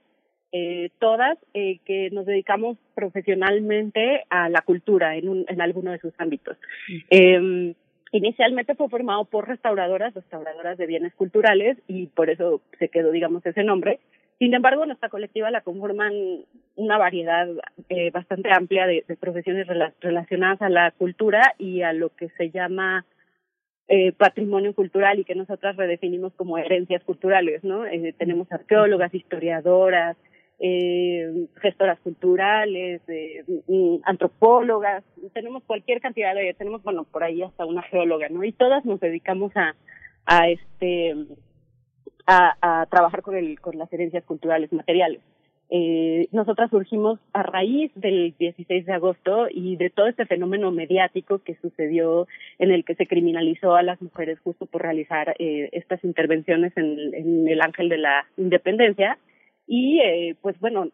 eh, 0.53 0.91
todas, 0.99 1.39
eh, 1.55 1.79
que 1.85 2.11
nos 2.11 2.27
dedicamos 2.27 2.77
profesionalmente 2.95 4.25
a 4.31 4.49
la 4.49 4.63
cultura 4.63 5.17
en, 5.17 5.29
un, 5.29 5.45
en 5.49 5.61
alguno 5.61 5.93
de 5.93 5.99
sus 5.99 6.13
ámbitos. 6.19 6.57
Eh, 7.11 7.75
inicialmente 8.13 8.75
fue 8.75 8.89
formado 8.89 9.25
por 9.25 9.47
restauradoras, 9.47 10.15
restauradoras 10.15 10.77
de 10.79 10.87
bienes 10.87 11.15
culturales, 11.15 11.79
y 11.87 12.07
por 12.07 12.31
eso 12.31 12.61
se 12.79 12.89
quedó, 12.89 13.13
digamos, 13.13 13.47
ese 13.47 13.63
nombre. 13.63 14.01
Sin 14.41 14.55
embargo, 14.55 14.87
nuestra 14.87 15.11
colectiva 15.11 15.51
la 15.51 15.61
conforman 15.61 16.13
una 16.75 16.99
variedad 16.99 17.47
eh, 17.89 18.11
bastante 18.11 18.51
amplia 18.51 18.87
de, 18.87 19.05
de 19.07 19.17
profesiones 19.17 19.67
rela 19.67 19.93
relacionadas 20.01 20.63
a 20.63 20.71
la 20.71 20.91
cultura 20.93 21.55
y 21.59 21.83
a 21.83 21.93
lo 21.93 22.09
que 22.17 22.31
se 22.31 22.51
llama 22.51 23.05
eh, 23.93 24.13
patrimonio 24.13 24.73
cultural 24.73 25.19
y 25.19 25.25
que 25.25 25.35
nosotras 25.35 25.77
redefinimos 25.77 26.33
como 26.35 26.57
herencias 26.57 27.03
culturales, 27.03 27.65
¿no? 27.65 27.85
Eh, 27.87 28.15
tenemos 28.17 28.51
arqueólogas, 28.53 29.13
historiadoras, 29.13 30.17
eh, 30.61 31.49
gestoras 31.61 31.99
culturales, 31.99 33.03
eh, 33.09 33.45
antropólogas, 34.05 35.03
tenemos 35.35 35.65
cualquier 35.65 36.01
cantidad 36.01 36.37
de, 36.37 36.55
tenemos, 36.55 36.85
bueno, 36.85 37.03
por 37.03 37.25
ahí 37.25 37.43
hasta 37.43 37.67
una 37.67 37.83
geóloga, 37.83 38.29
¿no? 38.29 38.45
Y 38.45 38.53
todas 38.53 38.85
nos 38.85 39.01
dedicamos 39.01 39.51
a, 39.57 39.75
a 40.25 40.49
este, 40.49 41.17
a, 42.27 42.55
a 42.61 42.87
trabajar 42.87 43.23
con 43.23 43.35
el, 43.35 43.59
con 43.59 43.77
las 43.77 43.93
herencias 43.93 44.23
culturales 44.23 44.73
materiales. 44.73 45.21
Eh, 45.73 46.27
nosotras 46.33 46.69
surgimos 46.71 47.21
a 47.33 47.45
raíz 47.45 47.93
del 47.95 48.35
16 48.37 48.87
de 48.87 48.93
agosto 48.93 49.47
y 49.49 49.77
de 49.77 49.89
todo 49.89 50.09
este 50.09 50.27
fenómeno 50.27 50.73
mediático 50.73 51.39
que 51.39 51.55
sucedió 51.63 52.27
en 52.59 52.73
el 52.73 52.85
que 52.85 52.97
se 52.97 53.07
criminalizó 53.07 53.77
a 53.77 53.85
las 53.85 54.03
mujeres 54.03 54.41
justo 54.41 54.67
por 54.67 54.83
realizar 54.83 55.37
eh, 55.39 55.69
estas 55.71 56.03
intervenciones 56.03 56.73
en, 56.77 57.47
el 57.47 57.61
ángel 57.61 57.89
de 57.89 57.99
la 57.99 58.27
independencia. 58.37 59.17
Y 59.69 60.01
eh, 60.01 60.35
pues 60.43 60.59
bueno 60.59 60.89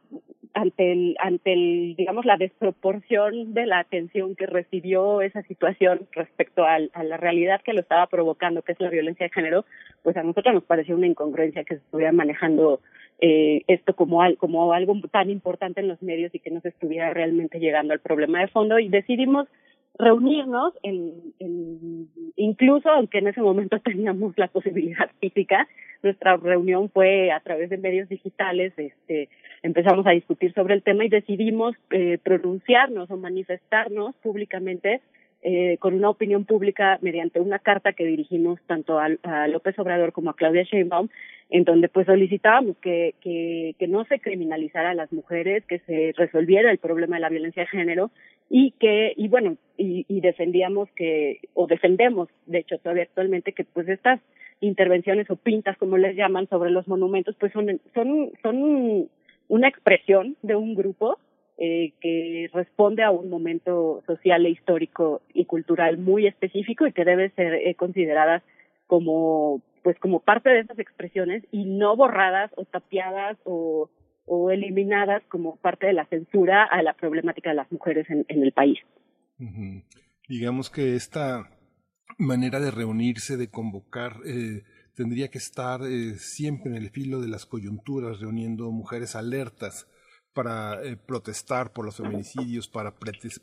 ante 0.53 0.93
el 0.93 1.17
ante 1.21 1.55
el 1.55 1.95
digamos 1.97 2.27
la 2.27 2.37
desproporción 2.37 3.55
de 3.55 3.65
la 3.65 3.79
atención 3.79 4.37
que 4.37 4.45
recibió 4.45 5.23
esa 5.23 5.43
situación 5.45 6.07
respecto 6.13 6.65
al, 6.65 6.91
a 6.93 7.03
la 7.03 7.17
realidad 7.17 7.63
que 7.63 7.73
lo 7.73 7.81
estaba 7.81 8.07
provocando 8.07 8.61
que 8.61 8.73
es 8.73 8.81
la 8.81 8.91
violencia 8.91 9.27
de 9.27 9.33
género 9.33 9.65
pues 10.03 10.17
a 10.17 10.23
nosotros 10.23 10.55
nos 10.55 10.65
pareció 10.65 10.95
una 10.95 11.07
incongruencia 11.07 11.65
que 11.65 11.77
se 11.77 11.83
estuviera 11.83 12.13
manejando 12.13 12.81
eh, 13.21 13.63
esto 13.67 13.95
como, 13.95 14.23
al, 14.23 14.37
como 14.37 14.73
algo 14.73 14.95
tan 15.11 15.31
importante 15.31 15.81
en 15.81 15.89
los 15.89 16.03
medios 16.03 16.35
y 16.35 16.39
que 16.39 16.51
no 16.51 16.61
se 16.61 16.69
estuviera 16.69 17.13
realmente 17.13 17.59
llegando 17.59 17.93
al 17.93 18.01
problema 18.01 18.41
de 18.41 18.49
fondo. 18.49 18.79
Y 18.79 18.89
decidimos 18.89 19.49
reunirnos 19.99 20.75
en, 20.83 21.13
incluso 22.37 22.91
aunque 22.91 23.19
en 23.19 23.29
ese 23.29 23.41
momento 23.41 23.79
teníamos 23.85 24.37
la 24.37 24.49
posibilidad 24.49 25.11
física 25.21 25.67
nuestra 26.03 26.37
reunión 26.37 26.91
fue 26.91 27.33
a 27.33 27.41
través 27.41 27.71
de 27.71 27.79
medios 27.79 28.09
digitales 28.09 28.75
este 28.77 29.31
empezamos 29.63 30.07
a 30.07 30.11
discutir 30.11 30.53
sobre 30.53 30.75
el 30.75 30.83
tema 30.83 31.05
y 31.05 31.09
decidimos 31.09 31.75
eh, 31.91 32.19
pronunciarnos 32.23 33.11
o 33.11 33.17
manifestarnos 33.17 34.15
públicamente 34.17 35.01
eh, 35.43 35.77
con 35.79 35.95
una 35.95 36.11
opinión 36.11 36.45
pública 36.45 36.99
mediante 37.03 37.41
una 37.41 37.59
carta 37.59 37.93
que 37.93 38.05
dirigimos 38.05 38.61
tanto 38.67 38.99
a, 38.99 39.09
López 39.49 39.79
Obrador 39.79 40.13
como 40.13 40.31
a 40.31 40.37
Claudia 40.37 40.65
Sheinbaum, 40.65 41.09
en 41.51 41.65
donde 41.65 41.89
pues 41.89 42.07
solicitábamos 42.07 42.77
que, 42.79 43.15
que, 43.21 43.75
que 43.79 43.87
no 43.87 44.05
se 44.07 44.19
criminalizara 44.19 44.91
a 44.91 44.95
las 44.95 45.13
mujeres, 45.13 45.65
que 45.67 45.79
se 45.81 46.13
resolviera 46.17 46.71
el 46.71 46.79
problema 46.79 47.17
de 47.17 47.23
la 47.23 47.29
violencia 47.29 47.63
de 47.63 47.69
género 47.69 48.11
y 48.51 48.73
que, 48.73 49.13
y 49.17 49.29
bueno, 49.29 49.57
y, 49.77 50.05
y 50.09 50.21
defendíamos 50.21 50.89
que, 50.93 51.41
o 51.55 51.67
defendemos, 51.67 52.29
de 52.47 52.59
hecho 52.59 52.79
todavía 52.79 53.05
actualmente, 53.05 53.53
que 53.53 53.65
pues 53.65 53.89
estas 53.89 54.21
intervenciones 54.61 55.31
o 55.31 55.37
pintas, 55.37 55.77
como 55.79 55.99
les 55.99 56.17
llaman, 56.17 56.49
sobre 56.49 56.71
los 56.71 56.89
monumentos, 56.89 57.37
pues 57.39 57.53
son, 57.53 57.81
son, 57.95 58.33
son 58.43 59.09
una 59.49 59.69
expresión 59.69 60.37
de 60.43 60.57
un 60.57 60.75
grupo 60.75 61.19
eh, 61.59 61.93
que 62.01 62.51
responde 62.53 63.03
a 63.03 63.11
un 63.11 63.31
momento 63.31 64.03
social 64.07 64.45
e 64.45 64.51
histórico 64.51 65.23
y 65.33 65.47
cultural 65.47 65.97
muy 65.99 66.27
específico 66.27 66.87
y 66.87 66.93
que 66.93 67.05
debe 67.05 67.31
ser 67.31 67.55
eh, 67.55 67.75
consideradas 67.75 68.43
como 68.87 69.63
pues 69.83 69.99
como 70.01 70.21
parte 70.21 70.51
de 70.51 70.61
esas 70.61 70.79
expresiones 70.79 71.45
y 71.53 71.65
no 71.65 71.97
borradas 71.97 72.51
o 72.57 72.65
tapiadas 72.65 73.39
o, 73.45 73.89
o 74.25 74.51
eliminadas 74.51 75.23
como 75.29 75.57
parte 75.57 75.87
de 75.87 75.93
la 75.93 76.07
censura 76.07 76.65
a 76.65 76.83
la 76.83 76.95
problemática 76.95 77.51
de 77.51 77.57
las 77.57 77.71
mujeres 77.71 78.11
en, 78.11 78.25
en 78.29 78.43
el 78.43 78.53
país. 78.53 78.79
Uh 79.39 79.45
-huh. 79.45 79.85
Digamos 80.29 80.71
que 80.71 80.97
esta 80.97 81.49
manera 82.19 82.59
de 82.59 82.73
reunirse, 82.73 83.37
de 83.37 83.49
convocar, 83.49 84.13
eh, 84.27 84.63
tendría 84.97 85.29
que 85.29 85.39
estar 85.39 85.81
eh, 85.83 86.17
siempre 86.17 86.71
en 86.71 86.77
el 86.77 86.91
filo 86.91 87.21
de 87.21 87.29
las 87.29 87.47
coyunturas, 87.47 88.21
reuniendo 88.21 88.71
mujeres 88.73 89.15
alertas 89.15 89.87
para 90.37 90.85
eh, 90.85 90.99
protestar 90.99 91.73
por 91.73 91.87
los 91.87 91.97
feminicidios, 91.97 92.69
para, 92.69 92.95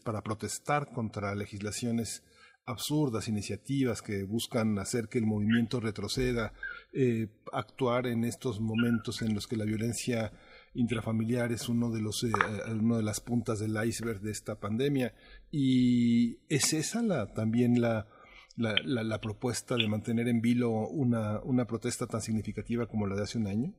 para 0.03 0.21
protestar 0.21 0.91
contra 0.93 1.33
legislaciones 1.33 2.23
absurdas, 2.65 3.27
iniciativas 3.27 4.03
que 4.03 4.23
buscan 4.23 4.77
hacer 4.77 5.07
que 5.09 5.17
el 5.17 5.25
movimiento 5.25 5.79
retroceda, 5.79 6.53
eh, 6.93 7.29
actuar 7.51 8.05
en 8.05 8.23
estos 8.23 8.61
momentos 8.61 9.23
en 9.23 9.33
los 9.33 9.47
que 9.47 9.57
la 9.57 9.65
violencia 9.65 10.31
intrafamiliar 10.75 11.51
es 11.51 11.67
uno 11.67 11.89
de 11.89 12.01
los 12.01 12.23
eh, 12.23 12.31
uno 12.69 12.97
de 12.97 13.03
las 13.03 13.21
puntas 13.21 13.57
del 13.57 13.75
iceberg 13.83 14.21
de 14.21 14.31
esta 14.31 14.59
pandemia 14.59 15.15
y 15.51 16.37
es 16.47 16.73
esa 16.73 17.01
la 17.01 17.33
también 17.33 17.81
la 17.81 18.07
la, 18.55 18.75
la, 18.85 19.03
la 19.03 19.19
propuesta 19.19 19.75
de 19.75 19.87
mantener 19.87 20.27
en 20.27 20.41
vilo 20.41 20.69
una, 20.69 21.41
una 21.43 21.65
protesta 21.65 22.05
tan 22.05 22.21
significativa 22.21 22.85
como 22.85 23.07
la 23.07 23.15
de 23.15 23.23
hace 23.23 23.39
un 23.39 23.47
año? 23.47 23.73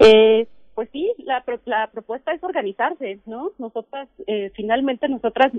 Eh, 0.00 0.46
pues 0.74 0.88
sí, 0.92 1.12
la, 1.18 1.44
la 1.66 1.90
propuesta 1.92 2.32
es 2.32 2.42
organizarse, 2.42 3.20
¿no? 3.26 3.52
Nosotras, 3.58 4.08
eh, 4.26 4.50
finalmente 4.54 5.08
nosotras, 5.08 5.52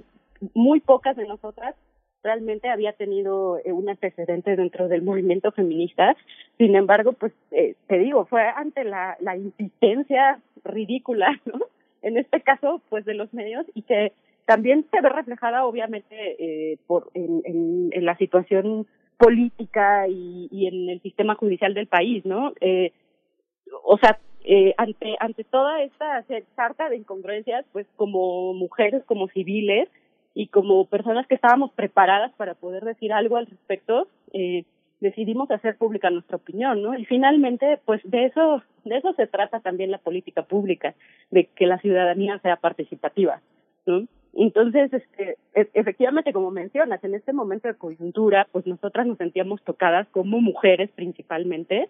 muy 0.54 0.80
pocas 0.80 1.16
de 1.16 1.28
nosotras, 1.28 1.76
realmente 2.24 2.70
había 2.70 2.94
tenido 2.94 3.60
eh, 3.64 3.72
un 3.72 3.88
antecedente 3.88 4.56
dentro 4.56 4.88
del 4.88 5.04
movimiento 5.04 5.52
feminista. 5.52 6.16
Sin 6.58 6.76
embargo, 6.76 7.14
pues 7.14 7.32
eh, 7.52 7.76
te 7.88 8.00
digo, 8.00 8.26
fue 8.26 8.42
ante 8.42 8.84
la, 8.84 9.16
la 9.20 9.38
insistencia 9.38 10.42
ridícula, 10.64 11.40
¿no? 11.46 11.60
En 12.02 12.18
este 12.18 12.42
caso, 12.42 12.82
pues 12.90 13.06
de 13.06 13.14
los 13.14 13.34
medios 13.34 13.66
y 13.74 13.84
que 13.84 14.12
también 14.46 14.86
se 14.92 15.02
ve 15.02 15.10
reflejada, 15.10 15.66
obviamente, 15.66 16.16
eh, 16.40 16.78
por 16.88 17.10
en, 17.14 17.42
en, 17.46 17.90
en 17.92 18.06
la 18.06 18.16
situación 18.18 18.86
política 19.18 20.08
y, 20.08 20.48
y 20.52 20.68
en 20.68 20.90
el 20.90 21.02
sistema 21.02 21.36
judicial 21.36 21.74
del 21.74 21.88
país, 21.88 22.26
¿no? 22.26 22.54
Eh, 22.62 22.92
o 23.84 23.98
sea, 23.98 24.20
eh, 24.48 24.74
ante 24.78 25.16
ante 25.20 25.44
toda 25.44 25.82
esta 25.82 26.24
sarta 26.56 26.90
de 26.90 26.98
incongruencias, 26.98 27.66
pues 27.72 27.88
como 27.96 28.54
mujeres, 28.54 29.04
como 29.06 29.28
civiles 29.30 29.90
y 30.34 30.48
como 30.48 30.86
personas 30.86 31.28
que 31.28 31.36
estábamos 31.36 31.72
preparadas 31.74 32.32
para 32.34 32.54
poder 32.54 32.84
decir 32.84 33.14
algo 33.14 33.38
al 33.38 33.48
respecto, 33.48 34.08
eh, 34.34 34.66
decidimos 35.00 35.50
hacer 35.52 35.78
pública 35.78 36.10
nuestra 36.10 36.38
opinión, 36.38 36.82
¿no? 36.82 36.98
Y 36.98 37.06
finalmente, 37.06 37.80
pues 37.86 38.02
de 38.04 38.26
eso 38.26 38.62
de 38.84 38.98
eso 38.98 39.14
se 39.14 39.28
trata 39.28 39.60
también 39.60 39.92
la 39.92 39.98
política 39.98 40.44
pública, 40.44 40.94
de 41.32 41.46
que 41.46 41.66
la 41.66 41.80
ciudadanía 41.80 42.40
sea 42.40 42.58
participativa, 42.58 43.42
¿no? 43.86 44.06
Entonces, 44.34 44.92
este, 44.94 45.38
e- 45.54 45.70
efectivamente, 45.74 46.34
como 46.34 46.52
mencionas, 46.52 47.04
en 47.04 47.16
este 47.16 47.34
momento 47.34 47.68
de 47.68 47.76
coyuntura, 47.76 48.48
pues 48.52 48.68
nosotras 48.68 49.08
nos 49.08 49.18
sentíamos 49.18 49.62
tocadas 49.64 50.08
como 50.10 50.42
mujeres 50.42 50.90
principalmente, 50.94 51.90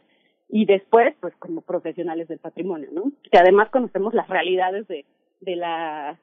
y 0.49 0.65
después 0.65 1.15
pues 1.19 1.35
como 1.37 1.61
profesionales 1.61 2.27
del 2.27 2.39
patrimonio 2.39 2.89
no 2.91 3.11
que 3.31 3.37
además 3.37 3.69
conocemos 3.69 4.13
las 4.13 4.27
realidades 4.29 4.87
de 4.87 5.05
de 5.41 5.55
la 5.55 6.17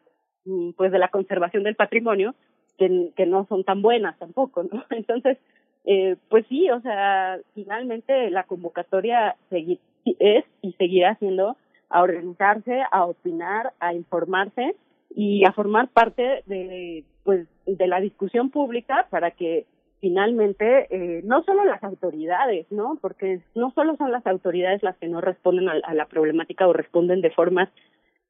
mm, 0.44 0.70
pues 0.72 0.92
de 0.92 0.98
la 0.98 1.08
conservación 1.08 1.62
del 1.64 1.76
patrimonio 1.76 2.34
que, 2.78 3.26
no 3.26 3.46
son 3.46 3.64
tan 3.64 3.82
buenas 3.82 4.18
tampoco 4.18 4.62
no 4.64 4.84
entonces 4.90 5.38
eh, 5.84 6.16
pues 6.28 6.46
sí 6.48 6.70
o 6.70 6.80
sea 6.80 7.38
finalmente 7.54 8.30
la 8.30 8.44
convocatoria 8.44 9.36
segui- 9.50 9.80
es 10.04 10.44
y 10.62 10.72
seguirá 10.74 11.16
siendo 11.16 11.56
a 11.88 12.02
organizarse 12.02 12.82
a 12.90 13.04
opinar 13.04 13.72
a 13.80 13.94
informarse 13.94 14.74
y 15.14 15.44
a 15.44 15.52
formar 15.52 15.88
parte 15.88 16.42
de 16.46 17.04
pues 17.24 17.46
de 17.66 17.86
la 17.86 18.00
discusión 18.00 18.50
pública 18.50 19.06
para 19.10 19.30
que 19.32 19.66
finalmente 20.02 20.88
eh, 20.90 21.22
no 21.22 21.44
solo 21.44 21.64
las 21.64 21.82
autoridades, 21.84 22.66
¿no? 22.70 22.98
Porque 23.00 23.40
no 23.54 23.70
solo 23.70 23.96
son 23.96 24.10
las 24.10 24.26
autoridades 24.26 24.82
las 24.82 24.96
que 24.96 25.06
no 25.06 25.20
responden 25.20 25.68
a, 25.68 25.94
la 25.94 26.06
problemática 26.06 26.66
o 26.66 26.72
responden 26.72 27.20
de 27.20 27.30
formas, 27.30 27.68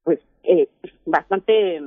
pues, 0.04 0.20
eh, 0.44 0.68
bastante, 1.06 1.80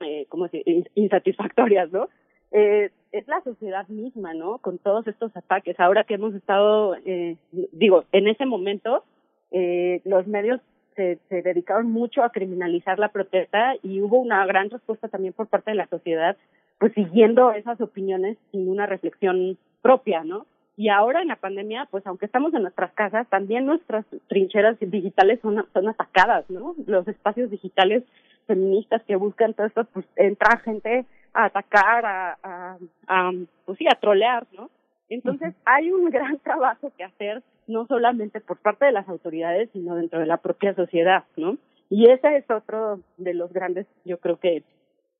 eh, 0.00 0.26
¿cómo 0.28 0.48
dice? 0.48 0.84
insatisfactorias, 0.94 1.90
¿no? 1.90 2.10
Eh, 2.52 2.90
es 3.12 3.26
la 3.26 3.40
sociedad 3.42 3.88
misma, 3.88 4.34
¿no? 4.34 4.58
Con 4.58 4.76
todos 4.76 5.06
estos 5.06 5.34
ataques. 5.34 5.80
Ahora 5.80 6.04
que 6.04 6.14
hemos 6.14 6.34
estado, 6.34 6.94
eh, 7.06 7.36
digo, 7.72 8.04
en 8.12 8.28
ese 8.28 8.44
momento, 8.44 9.04
eh, 9.50 10.02
los 10.04 10.26
medios 10.26 10.60
se, 10.94 11.18
se 11.30 11.40
dedicaron 11.40 11.90
mucho 11.90 12.22
a 12.22 12.32
criminalizar 12.32 12.98
la 12.98 13.08
protesta 13.08 13.76
y 13.82 14.02
hubo 14.02 14.20
una 14.20 14.44
gran 14.44 14.68
respuesta 14.68 15.08
también 15.08 15.32
por 15.32 15.46
parte 15.46 15.70
de 15.70 15.76
la 15.76 15.86
sociedad 15.86 16.36
pues 16.80 16.94
siguiendo 16.94 17.52
esas 17.52 17.80
opiniones 17.80 18.38
sin 18.50 18.68
una 18.68 18.86
reflexión 18.86 19.58
propia, 19.82 20.24
¿no? 20.24 20.46
Y 20.76 20.88
ahora 20.88 21.20
en 21.20 21.28
la 21.28 21.36
pandemia, 21.36 21.86
pues 21.90 22.06
aunque 22.06 22.24
estamos 22.24 22.54
en 22.54 22.62
nuestras 22.62 22.90
casas, 22.94 23.28
también 23.28 23.66
nuestras 23.66 24.06
trincheras 24.28 24.78
digitales 24.80 25.38
son, 25.42 25.62
son 25.74 25.88
atacadas, 25.88 26.48
¿no? 26.48 26.74
Los 26.86 27.06
espacios 27.06 27.50
digitales 27.50 28.02
feministas 28.46 29.02
que 29.04 29.16
buscan 29.16 29.52
todo 29.52 29.66
esto, 29.66 29.84
pues 29.92 30.06
entra 30.16 30.58
gente 30.60 31.04
a 31.34 31.44
atacar, 31.44 32.06
a, 32.06 32.38
a, 32.42 32.78
a 33.08 33.32
pues 33.66 33.76
sí, 33.76 33.86
a 33.86 34.00
trolear, 34.00 34.46
¿no? 34.56 34.70
Entonces 35.10 35.54
hay 35.66 35.92
un 35.92 36.08
gran 36.08 36.38
trabajo 36.42 36.90
que 36.96 37.04
hacer, 37.04 37.42
no 37.66 37.86
solamente 37.86 38.40
por 38.40 38.56
parte 38.56 38.86
de 38.86 38.92
las 38.92 39.06
autoridades, 39.06 39.68
sino 39.74 39.96
dentro 39.96 40.18
de 40.18 40.26
la 40.26 40.38
propia 40.38 40.74
sociedad, 40.74 41.24
¿no? 41.36 41.58
Y 41.90 42.10
ese 42.10 42.38
es 42.38 42.50
otro 42.50 43.00
de 43.18 43.34
los 43.34 43.52
grandes, 43.52 43.86
yo 44.06 44.18
creo 44.18 44.38
que 44.38 44.62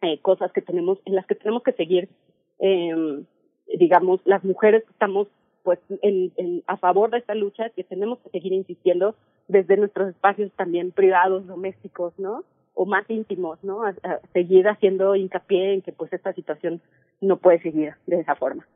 eh, 0.02 0.18
cosas 0.20 0.52
que 0.52 0.62
tenemos 0.62 0.98
en 1.04 1.14
las 1.14 1.26
que 1.26 1.34
tenemos 1.34 1.62
que 1.62 1.72
seguir 1.72 2.08
eh, 2.58 3.22
digamos 3.78 4.20
las 4.24 4.44
mujeres 4.44 4.84
que 4.84 4.92
estamos 4.92 5.28
pues 5.62 5.78
en, 6.02 6.62
a 6.66 6.76
favor 6.78 7.10
de 7.10 7.18
esta 7.18 7.34
lucha 7.34 7.70
que 7.70 7.84
tenemos 7.84 8.18
que 8.20 8.30
seguir 8.30 8.52
insistiendo 8.52 9.14
desde 9.48 9.76
nuestros 9.76 10.08
espacios 10.08 10.50
también 10.56 10.90
privados 10.90 11.46
domésticos 11.46 12.12
no 12.18 12.44
o 12.74 12.86
más 12.86 13.08
íntimos 13.10 13.62
no 13.62 13.84
a 13.84 13.94
seguir 14.32 14.68
haciendo 14.68 15.16
hincapié 15.16 15.74
en 15.74 15.82
que 15.82 15.92
pues 15.92 16.12
esta 16.12 16.32
situación 16.32 16.80
no 17.20 17.36
puede 17.36 17.60
seguir 17.60 17.94
de 18.06 18.20
esa 18.20 18.34
forma. 18.34 18.66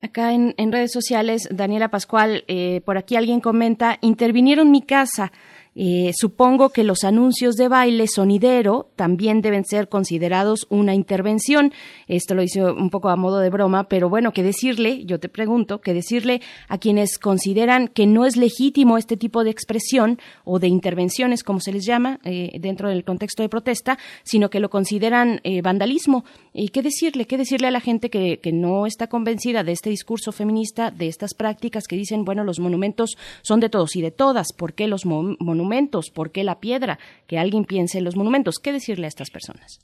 Acá 0.00 0.32
en, 0.32 0.54
en 0.58 0.70
redes 0.70 0.92
sociales, 0.92 1.48
Daniela 1.50 1.88
Pascual, 1.88 2.44
eh, 2.46 2.82
por 2.84 2.98
aquí 2.98 3.16
alguien 3.16 3.40
comenta, 3.40 3.98
intervinieron 4.00 4.70
mi 4.70 4.80
casa. 4.80 5.32
Eh, 5.80 6.10
supongo 6.12 6.70
que 6.70 6.82
los 6.82 7.04
anuncios 7.04 7.54
de 7.54 7.68
baile 7.68 8.08
sonidero 8.08 8.90
también 8.96 9.42
deben 9.42 9.64
ser 9.64 9.88
considerados 9.88 10.66
una 10.70 10.92
intervención. 10.92 11.72
Esto 12.08 12.34
lo 12.34 12.42
hice 12.42 12.64
un 12.64 12.90
poco 12.90 13.10
a 13.10 13.16
modo 13.16 13.38
de 13.38 13.48
broma, 13.48 13.84
pero 13.84 14.08
bueno, 14.08 14.32
que 14.32 14.42
decirle, 14.42 15.04
yo 15.04 15.20
te 15.20 15.28
pregunto, 15.28 15.80
que 15.80 15.94
decirle 15.94 16.42
a 16.66 16.78
quienes 16.78 17.16
consideran 17.16 17.86
que 17.86 18.08
no 18.08 18.26
es 18.26 18.36
legítimo 18.36 18.98
este 18.98 19.16
tipo 19.16 19.44
de 19.44 19.50
expresión 19.50 20.18
o 20.42 20.58
de 20.58 20.66
intervenciones, 20.66 21.44
como 21.44 21.60
se 21.60 21.70
les 21.70 21.86
llama, 21.86 22.18
eh, 22.24 22.58
dentro 22.58 22.88
del 22.88 23.04
contexto 23.04 23.44
de 23.44 23.48
protesta, 23.48 23.98
sino 24.24 24.50
que 24.50 24.58
lo 24.58 24.70
consideran 24.70 25.40
eh, 25.44 25.62
vandalismo. 25.62 26.24
¿Y 26.52 26.70
qué 26.70 26.82
decirle? 26.82 27.26
¿Qué 27.26 27.38
decirle 27.38 27.68
a 27.68 27.70
la 27.70 27.80
gente 27.80 28.10
que, 28.10 28.40
que 28.40 28.50
no 28.50 28.84
está 28.86 29.06
convencida 29.06 29.62
de 29.62 29.70
este 29.70 29.90
discurso 29.90 30.32
feminista, 30.32 30.90
de 30.90 31.06
estas 31.06 31.34
prácticas 31.34 31.86
que 31.86 31.94
dicen, 31.94 32.24
bueno, 32.24 32.42
los 32.42 32.58
monumentos 32.58 33.16
son 33.42 33.60
de 33.60 33.68
todos 33.68 33.94
y 33.94 34.02
de 34.02 34.10
todas, 34.10 34.52
¿por 34.52 34.72
qué 34.72 34.88
los 34.88 35.06
mo 35.06 35.36
monumentos? 35.68 36.10
¿Por 36.10 36.30
qué 36.30 36.44
la 36.44 36.60
piedra? 36.60 36.98
Que 37.26 37.38
alguien 37.38 37.64
piense 37.64 37.98
en 37.98 38.04
los 38.04 38.16
monumentos. 38.16 38.56
¿Qué 38.62 38.72
decirle 38.72 39.04
a 39.04 39.08
estas 39.08 39.30
personas? 39.30 39.80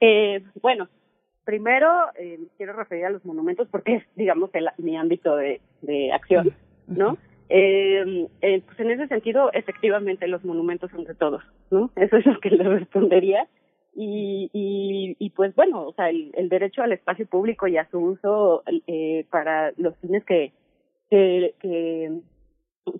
Eh, 0.00 0.42
bueno, 0.60 0.88
primero 1.44 1.86
eh, 2.18 2.38
quiero 2.56 2.72
referir 2.72 3.04
a 3.06 3.10
los 3.10 3.24
monumentos 3.24 3.68
porque 3.70 3.96
es, 3.96 4.04
digamos, 4.16 4.50
el, 4.54 4.66
mi 4.78 4.96
ámbito 4.96 5.36
de, 5.36 5.60
de 5.82 6.12
acción, 6.12 6.54
¿no? 6.88 7.16
Eh, 7.50 8.26
eh, 8.42 8.62
pues 8.66 8.80
en 8.80 8.90
ese 8.90 9.06
sentido, 9.06 9.50
efectivamente, 9.52 10.26
los 10.26 10.44
monumentos 10.44 10.90
son 10.90 11.04
de 11.04 11.14
todos, 11.14 11.42
¿no? 11.70 11.90
Eso 11.96 12.16
es 12.16 12.26
lo 12.26 12.40
que 12.40 12.50
le 12.50 12.64
respondería. 12.64 13.46
Y, 13.94 14.50
y, 14.52 15.16
y 15.18 15.30
pues 15.30 15.54
bueno, 15.54 15.86
o 15.86 15.92
sea, 15.92 16.10
el, 16.10 16.30
el 16.34 16.48
derecho 16.48 16.82
al 16.82 16.92
espacio 16.92 17.26
público 17.26 17.66
y 17.66 17.76
a 17.76 17.88
su 17.90 17.98
uso 17.98 18.62
eh, 18.86 19.24
para 19.30 19.72
los 19.76 19.96
fines 19.98 20.24
que, 20.24 20.52
que, 21.10 21.54
que 21.60 22.20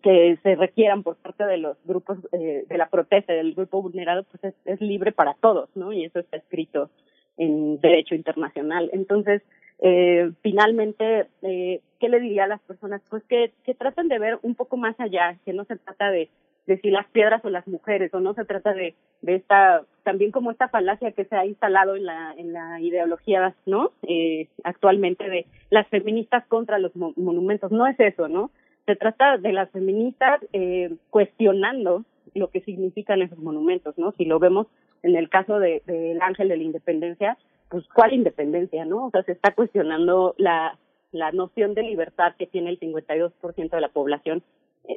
que 0.02 0.39
se 0.43 0.55
requieran 0.55 1.02
por 1.02 1.16
parte 1.16 1.44
de 1.44 1.59
los 1.59 1.77
grupos 1.85 2.19
eh, 2.32 2.65
de 2.69 2.78
la 2.78 2.89
protesta 2.89 3.32
del 3.32 3.55
grupo 3.55 3.82
vulnerado 3.82 4.24
pues 4.24 4.55
es, 4.65 4.81
libre 4.81 5.12
para 5.12 5.35
todos 5.35 5.69
no 5.74 5.93
y 5.93 6.05
eso 6.05 6.19
está 6.19 6.36
escrito 6.36 6.90
en 7.36 7.81
derecho 7.81 8.15
internacional. 8.15 8.90
Entonces 8.93 9.43
eh, 9.81 10.31
finalmente 10.43 11.27
eh, 11.43 11.81
qué 12.01 12.09
le 12.09 12.20
diría 12.20 12.44
a 12.44 12.48
las 12.48 12.60
personas 12.62 13.02
pues 13.09 13.23
que 13.24 13.52
que 13.65 13.74
traten 13.74 14.09
de 14.09 14.19
ver 14.19 14.39
un 14.43 14.55
poco 14.55 14.77
más 14.77 14.98
allá 14.98 15.36
que 15.44 15.52
no 15.52 15.65
se 15.65 15.77
trata 15.77 16.10
de 16.10 16.28
de 16.66 16.78
si 16.81 16.90
las 16.90 17.09
piedras 17.09 17.43
o 17.44 17.51
las 17.51 17.66
mujeres 17.66 18.12
o 18.12 18.20
no 18.20 18.35
se 18.35 18.44
trata 18.44 18.74
de 18.74 18.94
de 19.23 19.35
esta 19.36 19.82
también 20.05 20.31
como 20.31 20.51
esta 20.51 20.69
falacia 20.69 21.12
que 21.12 21.24
se 21.24 21.35
ha 21.35 21.47
instalado 21.47 21.97
en 21.97 22.05
la 22.05 22.35
en 22.36 22.52
la 22.52 22.81
ideología 22.81 23.55
no 23.66 23.93
eh, 24.02 24.48
actualmente 24.65 25.28
de 25.28 25.47
las 25.70 25.89
feministas 25.89 26.47
contra 26.47 26.78
los 26.78 26.94
mo 26.94 27.12
monumentos. 27.16 27.73
No 27.73 27.86
es 27.86 27.98
eso 27.98 28.28
no 28.28 28.51
se 28.89 28.97
trata 28.97 29.36
de 29.36 29.52
las 29.52 29.70
feministas 29.70 30.40
eh, 30.55 30.97
cuestionando 31.10 32.05
lo 32.35 32.48
que 32.48 32.62
significan 32.62 33.20
esos 33.20 33.39
monumentos, 33.39 33.98
¿no? 33.98 34.12
Si 34.12 34.24
lo 34.24 34.39
vemos 34.39 34.66
en 35.02 35.15
el 35.15 35.28
caso 35.28 35.59
del 35.59 35.82
de, 35.85 35.93
de 36.15 36.19
Ángel 36.23 36.48
de 36.48 36.56
la 36.56 36.62
Independencia, 36.62 37.36
pues 37.69 37.85
¿cuál 37.94 38.15
independencia, 38.15 38.86
no? 38.86 39.05
O 39.05 39.10
sea, 39.10 39.23
se 39.24 39.32
está 39.32 39.52
cuestionando 39.55 40.35
la, 40.39 40.78
la 41.12 41.32
noción 41.32 41.74
de 41.74 41.82
libertad 41.82 42.35
que 42.39 42.47
tiene 42.47 42.70
el 42.70 42.81
52% 42.81 43.69
de 43.69 43.81
la 43.81 43.90
población 43.90 44.43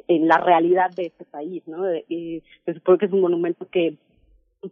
en 0.08 0.26
la 0.26 0.38
realidad 0.38 0.90
de 0.96 1.08
este 1.08 1.26
país, 1.26 1.62
¿no? 1.66 1.84
Y 2.08 2.42
se 2.64 2.72
supone 2.72 2.96
que 2.96 3.06
es 3.06 3.12
un 3.12 3.20
monumento 3.20 3.68
que, 3.68 3.98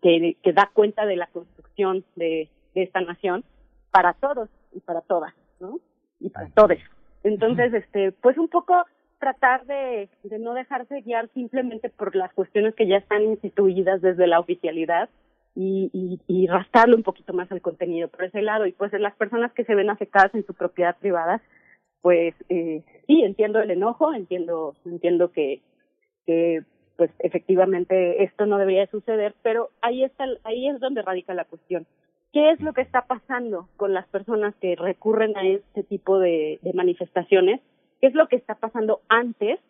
que, 0.01 0.39
que 0.43 0.53
da 0.55 0.71
cuenta 0.73 1.05
de 1.05 1.17
la 1.17 1.27
construcción 1.27 2.07
de, 2.17 2.49
de 2.75 2.83
esta 2.85 3.03
nación 3.03 3.45
para 3.91 4.15
todos 4.15 4.49
y 4.73 4.81
para 4.81 5.03
todas, 5.03 5.35
¿no? 5.61 5.79
Y 6.21 6.31
para 6.31 6.49
todos. 6.55 6.79
Entonces, 7.23 7.75
este, 7.75 8.13
pues 8.13 8.39
un 8.39 8.49
poco 8.49 8.75
tratar 9.21 9.67
de, 9.67 10.09
no 10.41 10.55
dejarse 10.55 11.03
guiar 11.03 11.29
simplemente 11.35 11.91
por 11.91 12.17
las 12.17 12.33
cuestiones 12.33 12.75
que 12.75 12.89
ya 12.89 12.97
están 12.97 13.23
instituidas 13.23 14.01
desde 14.01 14.27
la 14.27 14.41
oficialidad 14.41 15.09
y, 15.55 16.19
y, 16.27 16.49
un 16.49 17.03
poquito 17.03 17.33
más 17.35 17.53
al 17.53 17.61
contenido 17.61 18.09
por 18.09 18.25
ese 18.25 18.41
lado. 18.41 18.67
Y 18.67 18.73
pues 18.73 18.93
las 18.95 19.15
personas 19.15 19.53
que 19.53 19.65
se 19.65 19.75
ven 19.75 19.91
afectadas 19.91 20.35
en 20.35 20.45
su 20.47 20.55
propiedad 20.55 20.97
privada, 20.99 21.43
pues 22.01 22.35
eh, 22.49 22.83
sí, 23.07 23.23
entiendo 23.23 23.61
el 23.61 23.71
enojo, 23.71 24.13
entiendo, 24.15 24.75
entiendo 24.87 25.31
que, 25.33 25.61
que 26.27 26.63
pues 26.97 27.11
efectivamente 27.19 28.25
esto 28.25 28.47
no 28.47 28.59
debería 28.59 28.87
suceder, 28.87 29.35
pero 29.43 29.69
ahí 29.83 30.03
está, 30.03 30.25
ahí 30.45 30.69
es 30.69 30.81
donde 30.81 31.03
radica 31.03 31.35
la 31.35 31.45
cuestión. 31.45 31.87
¿Qué 32.33 32.53
es 32.53 32.61
lo 32.61 32.73
que 32.73 32.83
está 32.83 33.03
pasando 33.03 33.69
con 33.77 33.93
las 33.93 34.07
personas 34.09 34.55
que 34.61 34.77
recurren 34.77 35.37
a 35.37 35.47
este 35.47 35.83
tipo 35.83 36.19
de 36.19 36.59
manifestaciones? 36.73 37.61
¿Qué 38.01 38.07
es 38.07 38.15
lo 38.15 38.29
que 38.29 38.37
está 38.37 38.55
pasando 38.55 39.01
antes 39.09 39.61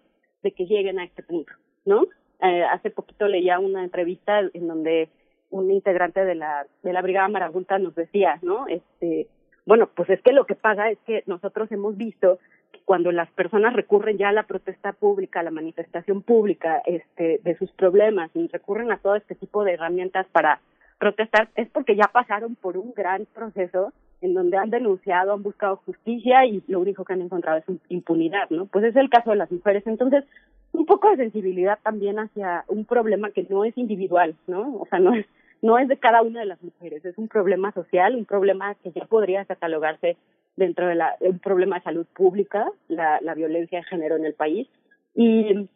de 0.42 0.52
que 0.52 0.66
lleguen 0.66 0.98
a 0.98 1.04
este 1.04 1.22
punto? 1.22 1.52
¿No? 1.84 2.04
Eh, 2.42 2.64
hace 2.64 2.90
poquito 2.90 3.26
leía 3.26 3.58
una 3.58 3.84
entrevista 3.84 4.40
en 4.40 4.68
donde 4.68 5.08
un 5.50 5.70
integrante 5.70 6.24
de 6.24 6.34
la 6.34 6.66
de 6.82 6.92
la 6.92 7.02
brigada 7.02 7.28
Marabunta 7.28 7.78
nos 7.78 7.94
decía, 7.94 8.38
¿no? 8.40 8.66
Este, 8.68 9.26
bueno, 9.66 9.90
pues 9.94 10.08
es 10.10 10.22
que 10.22 10.32
lo 10.32 10.46
que 10.46 10.54
pasa 10.54 10.90
es 10.90 10.98
que 11.06 11.22
nosotros 11.26 11.70
hemos 11.72 11.96
visto 11.96 12.38
que 12.72 12.80
cuando 12.84 13.12
las 13.12 13.30
personas 13.32 13.74
recurren 13.74 14.16
ya 14.16 14.28
a 14.28 14.32
la 14.32 14.44
protesta 14.44 14.92
pública, 14.92 15.40
a 15.40 15.42
la 15.42 15.50
manifestación 15.50 16.22
pública, 16.22 16.80
este, 16.86 17.40
de 17.42 17.58
sus 17.58 17.70
problemas 17.72 18.30
y 18.34 18.46
recurren 18.48 18.92
a 18.92 18.98
todo 18.98 19.16
este 19.16 19.34
tipo 19.34 19.64
de 19.64 19.74
herramientas 19.74 20.26
para 20.32 20.60
protestar, 20.98 21.48
es 21.56 21.68
porque 21.70 21.96
ya 21.96 22.10
pasaron 22.12 22.54
por 22.56 22.76
un 22.76 22.92
gran 22.94 23.26
proceso 23.26 23.92
en 24.20 24.34
donde 24.34 24.56
han 24.56 24.70
denunciado, 24.70 25.32
han 25.32 25.42
buscado 25.42 25.76
justicia 25.86 26.44
y 26.44 26.62
lo 26.68 26.80
único 26.80 27.04
que 27.04 27.14
han 27.14 27.22
encontrado 27.22 27.58
es 27.58 27.64
impunidad, 27.88 28.50
¿no? 28.50 28.66
Pues 28.66 28.84
es 28.84 28.96
el 28.96 29.08
caso 29.08 29.30
de 29.30 29.36
las 29.36 29.50
mujeres. 29.50 29.86
Entonces, 29.86 30.24
un 30.72 30.86
poco 30.86 31.10
de 31.10 31.16
sensibilidad 31.16 31.78
también 31.82 32.18
hacia 32.18 32.64
un 32.68 32.84
problema 32.84 33.30
que 33.30 33.46
no 33.48 33.64
es 33.64 33.76
individual, 33.76 34.34
¿no? 34.46 34.76
O 34.76 34.86
sea, 34.86 34.98
no 34.98 35.14
es 35.14 35.26
no 35.62 35.78
es 35.78 35.88
de 35.88 35.98
cada 35.98 36.22
una 36.22 36.40
de 36.40 36.46
las 36.46 36.62
mujeres, 36.62 37.04
es 37.04 37.18
un 37.18 37.28
problema 37.28 37.72
social, 37.72 38.16
un 38.16 38.24
problema 38.24 38.74
que 38.76 38.92
ya 38.92 39.04
podría 39.04 39.44
catalogarse 39.44 40.16
dentro 40.56 40.86
de 40.86 40.94
la, 40.94 41.16
un 41.20 41.38
problema 41.38 41.76
de 41.76 41.82
salud 41.82 42.06
pública, 42.14 42.70
la, 42.88 43.20
la 43.20 43.34
violencia 43.34 43.80
de 43.80 43.84
género 43.84 44.16
en 44.16 44.24
el 44.24 44.34
país. 44.34 44.68
Y 45.14 45.68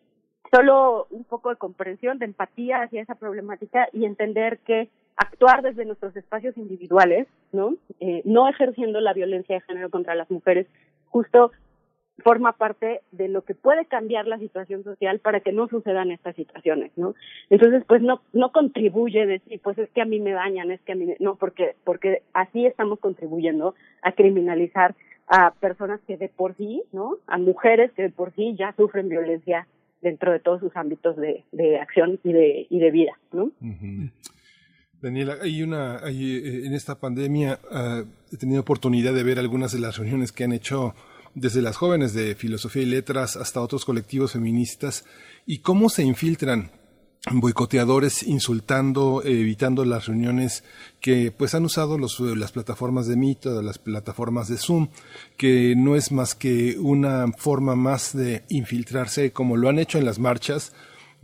solo 0.51 1.07
un 1.11 1.25
poco 1.25 1.51
de 1.51 1.57
comprensión, 1.57 2.19
de 2.19 2.27
empatía 2.27 2.83
hacia 2.83 3.03
esa 3.03 3.15
problemática 3.15 3.89
y 3.93 4.05
entender 4.05 4.59
que 4.59 4.89
actuar 5.17 5.63
desde 5.63 5.85
nuestros 5.85 6.17
espacios 6.17 6.57
individuales, 6.57 7.27
¿no? 7.53 7.77
Eh, 8.01 8.23
no 8.25 8.49
ejerciendo 8.49 9.01
la 9.01 9.13
violencia 9.13 9.57
de 9.57 9.61
género 9.63 9.91
contra 9.91 10.15
las 10.15 10.31
mujeres, 10.31 10.67
justo 11.07 11.53
forma 12.19 12.53
parte 12.53 13.01
de 13.11 13.29
lo 13.29 13.43
que 13.43 13.55
puede 13.55 13.87
cambiar 13.87 14.27
la 14.27 14.39
situación 14.39 14.85
social 14.85 15.19
para 15.19 15.41
que 15.41 15.53
no 15.53 15.69
sucedan 15.69 16.11
estas 16.11 16.37
situaciones, 16.37 16.93
¿no? 16.97 17.15
Entonces, 17.51 17.83
pues 17.87 18.03
no 18.03 18.21
no 18.33 18.53
contribuye 18.53 19.27
decir, 19.27 19.61
pues 19.63 19.79
es 19.79 19.91
que 19.91 20.03
a 20.03 20.05
mí 20.05 20.21
me 20.21 20.33
dañan, 20.33 20.71
es 20.71 20.81
que 20.83 20.93
a 20.93 20.95
mí 20.95 21.07
me... 21.07 21.17
no, 21.19 21.35
porque 21.37 21.75
porque 21.85 22.23
así 22.33 22.67
estamos 22.67 23.01
contribuyendo 23.01 23.75
a 24.03 24.13
criminalizar 24.13 24.95
a 25.27 25.53
personas 25.53 26.01
que 26.07 26.17
de 26.17 26.29
por 26.29 26.55
sí, 26.57 26.83
¿no? 26.93 27.17
A 27.27 27.39
mujeres 27.39 27.91
que 27.93 28.03
de 28.03 28.11
por 28.11 28.33
sí 28.35 28.55
ya 28.57 28.73
sufren 28.77 29.09
violencia 29.09 29.67
dentro 30.01 30.31
de 30.33 30.39
todos 30.39 30.61
sus 30.61 30.77
ámbitos 30.77 31.17
de, 31.17 31.45
de 31.51 31.79
acción 31.79 32.21
y 32.23 32.33
de 32.33 32.67
y 32.71 32.79
de 32.79 32.91
vida, 32.91 33.19
¿no? 33.33 33.51
Daniela, 35.05 35.37
hay 35.43 35.63
una, 35.63 35.99
hay, 35.99 36.37
eh, 36.37 36.67
en 36.67 36.73
esta 36.73 36.95
pandemia 36.95 37.61
uh, 37.71 38.07
he 38.33 38.39
tenido 38.39 38.63
oportunidad 38.63 39.13
de 39.13 39.23
ver 39.23 39.39
algunas 39.39 39.71
de 39.71 39.79
las 39.79 39.99
reuniones 39.99 40.33
que 40.33 40.45
han 40.45 40.53
hecho 40.53 40.95
desde 41.35 41.61
las 41.61 41.77
jóvenes 41.77 42.15
de 42.15 42.35
filosofía 42.35 42.85
y 42.85 42.87
letras 42.87 43.37
hasta 43.37 43.61
otros 43.61 43.85
colectivos 43.85 44.33
feministas 44.33 45.05
y 45.45 45.59
cómo 45.59 45.91
se 45.91 46.05
infiltran 46.05 46.71
boicoteadores 47.31 48.23
insultando, 48.23 49.23
evitando 49.23 49.85
las 49.85 50.07
reuniones 50.07 50.65
que 51.01 51.31
pues 51.33 51.55
han 51.55 51.67
usado 51.67 51.99
los, 51.99 52.19
las 52.21 52.53
plataformas 52.53 53.07
de 53.07 53.17
Meet, 53.17 53.45
las 53.63 53.79
plataformas 53.79 54.49
de 54.49 54.57
Zoom, 54.57 54.89
que 55.37 55.75
no 55.77 55.97
es 55.97 56.13
más 56.13 56.35
que 56.35 56.79
una 56.79 57.31
forma 57.37 57.77
más 57.77 58.17
de 58.17 58.45
infiltrarse 58.49 59.33
como 59.33 59.59
lo 59.59 59.69
han 59.69 59.79
hecho 59.79 59.99
en 59.99 60.07
las 60.07 60.19
marchas, 60.19 60.73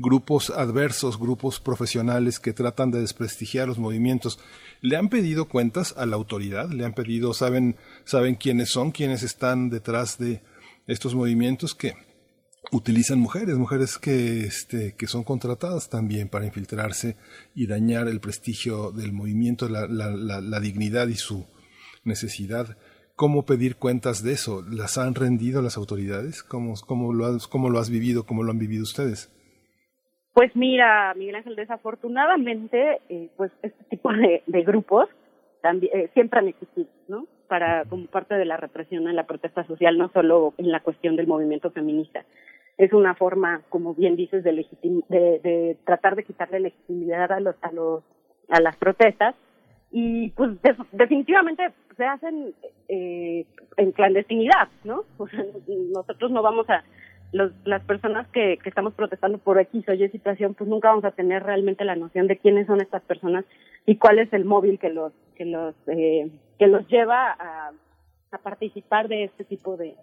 grupos 0.00 0.50
adversos, 0.50 1.18
grupos 1.18 1.60
profesionales 1.60 2.40
que 2.40 2.52
tratan 2.52 2.90
de 2.90 3.00
desprestigiar 3.00 3.68
los 3.68 3.78
movimientos. 3.78 4.38
¿Le 4.80 4.96
han 4.96 5.08
pedido 5.08 5.46
cuentas 5.46 5.94
a 5.96 6.06
la 6.06 6.16
autoridad? 6.16 6.70
¿Le 6.70 6.84
han 6.84 6.94
pedido, 6.94 7.34
saben, 7.34 7.76
saben 8.04 8.34
quiénes 8.34 8.70
son, 8.70 8.90
quiénes 8.90 9.22
están 9.22 9.70
detrás 9.70 10.18
de 10.18 10.42
estos 10.86 11.14
movimientos 11.14 11.74
que 11.74 11.94
utilizan 12.72 13.20
mujeres, 13.20 13.56
mujeres 13.56 13.98
que, 13.98 14.44
este, 14.44 14.94
que 14.94 15.06
son 15.06 15.24
contratadas 15.24 15.88
también 15.88 16.28
para 16.28 16.46
infiltrarse 16.46 17.16
y 17.54 17.66
dañar 17.66 18.08
el 18.08 18.20
prestigio 18.20 18.92
del 18.92 19.12
movimiento, 19.12 19.68
la, 19.68 19.86
la, 19.86 20.10
la, 20.10 20.40
la 20.40 20.60
dignidad 20.60 21.08
y 21.08 21.16
su 21.16 21.46
necesidad? 22.04 22.76
¿Cómo 23.16 23.44
pedir 23.44 23.76
cuentas 23.76 24.22
de 24.22 24.32
eso? 24.32 24.62
¿Las 24.62 24.96
han 24.96 25.14
rendido 25.14 25.60
las 25.60 25.76
autoridades? 25.76 26.42
¿Cómo, 26.42 26.74
cómo, 26.86 27.12
lo, 27.12 27.26
has, 27.26 27.46
cómo 27.46 27.68
lo 27.68 27.78
has 27.78 27.90
vivido? 27.90 28.24
¿Cómo 28.24 28.42
lo 28.42 28.50
han 28.50 28.58
vivido 28.58 28.82
ustedes? 28.82 29.30
Pues 30.32 30.54
mira, 30.54 31.12
Miguel 31.14 31.36
Ángel, 31.36 31.56
desafortunadamente, 31.56 33.00
eh, 33.08 33.28
pues 33.36 33.50
este 33.62 33.84
tipo 33.84 34.12
de, 34.12 34.42
grupos 34.62 35.08
también 35.60 35.92
eh, 35.98 36.10
siempre 36.14 36.38
han 36.38 36.48
existido, 36.48 36.88
¿no? 37.08 37.26
Para 37.48 37.84
como 37.86 38.06
parte 38.06 38.36
de 38.36 38.44
la 38.44 38.56
represión 38.56 39.08
en 39.08 39.16
la 39.16 39.26
protesta 39.26 39.64
social, 39.64 39.98
no 39.98 40.08
solo 40.12 40.54
en 40.56 40.70
la 40.70 40.80
cuestión 40.80 41.16
del 41.16 41.26
movimiento 41.26 41.70
feminista. 41.72 42.24
Es 42.78 42.92
una 42.92 43.14
forma, 43.14 43.62
como 43.68 43.94
bien 43.94 44.16
dices, 44.16 44.44
de, 44.44 44.52
legitim 44.52 45.02
de, 45.08 45.40
de 45.40 45.76
tratar 45.84 46.14
de 46.14 46.24
quitarle 46.24 46.60
legitimidad 46.60 47.32
a 47.32 47.40
los 47.40 47.56
a 47.60 47.72
los 47.72 48.04
a 48.48 48.60
las 48.60 48.76
protestas 48.76 49.34
y 49.90 50.30
pues 50.30 50.62
de, 50.62 50.76
definitivamente 50.92 51.72
se 51.96 52.04
hacen 52.04 52.54
eh, 52.88 53.44
en 53.76 53.92
clandestinidad, 53.92 54.68
¿no? 54.84 55.04
O 55.18 55.26
sea, 55.28 55.44
nosotros 55.92 56.30
no 56.30 56.42
vamos 56.42 56.68
a 56.70 56.84
los, 57.32 57.52
las 57.64 57.84
personas 57.84 58.26
que, 58.28 58.58
que 58.62 58.68
estamos 58.68 58.94
protestando 58.94 59.38
por 59.38 59.58
X 59.58 59.88
o 59.88 59.92
Y 59.92 60.08
situación, 60.08 60.54
pues 60.54 60.68
nunca 60.68 60.88
vamos 60.88 61.04
a 61.04 61.12
tener 61.12 61.42
realmente 61.42 61.84
la 61.84 61.96
noción 61.96 62.26
de 62.26 62.38
quiénes 62.38 62.66
son 62.66 62.80
estas 62.80 63.02
personas 63.02 63.44
y 63.86 63.96
cuál 63.96 64.18
es 64.18 64.32
el 64.32 64.44
móvil 64.44 64.78
que 64.78 64.90
los 64.90 65.12
que 65.36 65.44
los 65.44 65.74
eh, 65.86 66.30
que 66.58 66.66
los 66.66 66.86
lleva 66.88 67.32
a, 67.32 67.72
participar 68.44 69.08
de 69.08 69.24
este 69.24 69.44
tipo 69.44 69.76
de, 69.76 69.96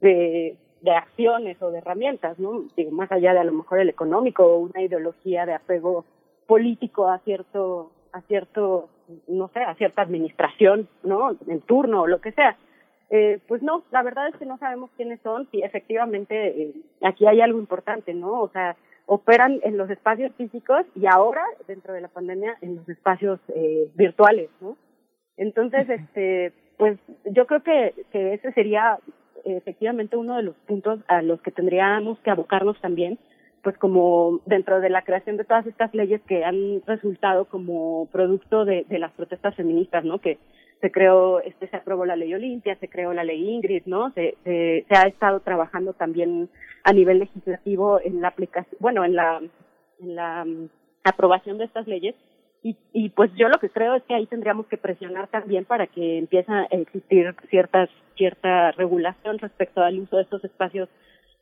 de 0.00 0.56
de 0.80 0.90
acciones 0.92 1.60
o 1.62 1.70
de 1.70 1.78
herramientas, 1.78 2.38
¿no? 2.38 2.64
Digo, 2.76 2.90
más 2.90 3.10
allá 3.10 3.32
de 3.32 3.40
a 3.40 3.44
lo 3.44 3.52
mejor 3.52 3.80
el 3.80 3.88
económico 3.88 4.44
o 4.44 4.58
una 4.58 4.82
ideología 4.82 5.46
de 5.46 5.54
apego 5.54 6.04
político 6.46 7.08
a 7.08 7.18
cierto 7.20 7.90
a 8.12 8.20
cierto 8.22 8.90
no 9.26 9.48
sé 9.48 9.60
a 9.60 9.74
cierta 9.74 10.02
administración, 10.02 10.88
¿no? 11.02 11.36
En 11.48 11.60
turno 11.62 12.02
o 12.02 12.06
lo 12.06 12.20
que 12.20 12.32
sea 12.32 12.56
eh, 13.16 13.38
pues 13.46 13.62
no, 13.62 13.84
la 13.92 14.02
verdad 14.02 14.26
es 14.26 14.34
que 14.38 14.44
no 14.44 14.58
sabemos 14.58 14.90
quiénes 14.96 15.20
son 15.20 15.46
y 15.52 15.62
efectivamente 15.62 16.34
eh, 16.48 16.74
aquí 17.00 17.28
hay 17.28 17.40
algo 17.40 17.60
importante, 17.60 18.12
¿no? 18.12 18.40
O 18.40 18.48
sea, 18.48 18.74
operan 19.06 19.60
en 19.62 19.76
los 19.76 19.88
espacios 19.88 20.32
físicos 20.34 20.84
y 20.96 21.06
ahora, 21.06 21.44
dentro 21.68 21.94
de 21.94 22.00
la 22.00 22.08
pandemia, 22.08 22.56
en 22.60 22.74
los 22.74 22.88
espacios 22.88 23.38
eh, 23.54 23.88
virtuales, 23.94 24.50
¿no? 24.60 24.76
Entonces, 25.36 25.88
este, 25.88 26.52
pues 26.76 26.98
yo 27.24 27.46
creo 27.46 27.62
que, 27.62 27.94
que 28.10 28.34
ese 28.34 28.50
sería 28.50 28.98
efectivamente 29.44 30.16
uno 30.16 30.36
de 30.36 30.42
los 30.42 30.56
puntos 30.66 30.98
a 31.06 31.22
los 31.22 31.40
que 31.40 31.52
tendríamos 31.52 32.18
que 32.18 32.30
abocarnos 32.30 32.80
también, 32.80 33.20
pues 33.62 33.78
como 33.78 34.40
dentro 34.44 34.80
de 34.80 34.90
la 34.90 35.02
creación 35.02 35.36
de 35.36 35.44
todas 35.44 35.68
estas 35.68 35.94
leyes 35.94 36.20
que 36.22 36.44
han 36.44 36.82
resultado 36.84 37.44
como 37.44 38.08
producto 38.10 38.64
de, 38.64 38.84
de 38.88 38.98
las 38.98 39.12
protestas 39.12 39.54
feministas, 39.54 40.04
¿no? 40.04 40.18
Que 40.18 40.38
se 40.80 40.90
creó, 40.90 41.40
este, 41.40 41.68
se 41.68 41.76
aprobó 41.76 42.04
la 42.04 42.16
ley 42.16 42.34
Olimpia, 42.34 42.76
se 42.76 42.88
creó 42.88 43.12
la 43.12 43.24
ley 43.24 43.48
Ingrid, 43.48 43.82
¿no? 43.86 44.10
Se, 44.12 44.36
se, 44.44 44.84
se 44.88 44.96
ha 44.96 45.02
estado 45.02 45.40
trabajando 45.40 45.92
también 45.94 46.48
a 46.84 46.92
nivel 46.92 47.18
legislativo 47.18 48.00
en 48.00 48.20
la 48.20 48.28
aplicación, 48.28 48.76
bueno, 48.80 49.04
en 49.04 49.14
la, 49.14 49.40
en 50.00 50.14
la 50.14 50.44
um, 50.46 50.68
aprobación 51.02 51.58
de 51.58 51.64
estas 51.64 51.86
leyes. 51.86 52.14
Y, 52.62 52.76
y 52.92 53.10
pues 53.10 53.30
yo 53.34 53.48
lo 53.48 53.58
que 53.58 53.68
creo 53.68 53.94
es 53.94 54.02
que 54.04 54.14
ahí 54.14 54.26
tendríamos 54.26 54.66
que 54.66 54.78
presionar 54.78 55.28
también 55.28 55.64
para 55.66 55.86
que 55.86 56.18
empiece 56.18 56.50
a 56.50 56.64
existir 56.70 57.34
ciertas, 57.50 57.90
cierta 58.16 58.72
regulación 58.72 59.38
respecto 59.38 59.82
al 59.82 60.00
uso 60.00 60.16
de 60.16 60.22
estos 60.22 60.44
espacios 60.44 60.88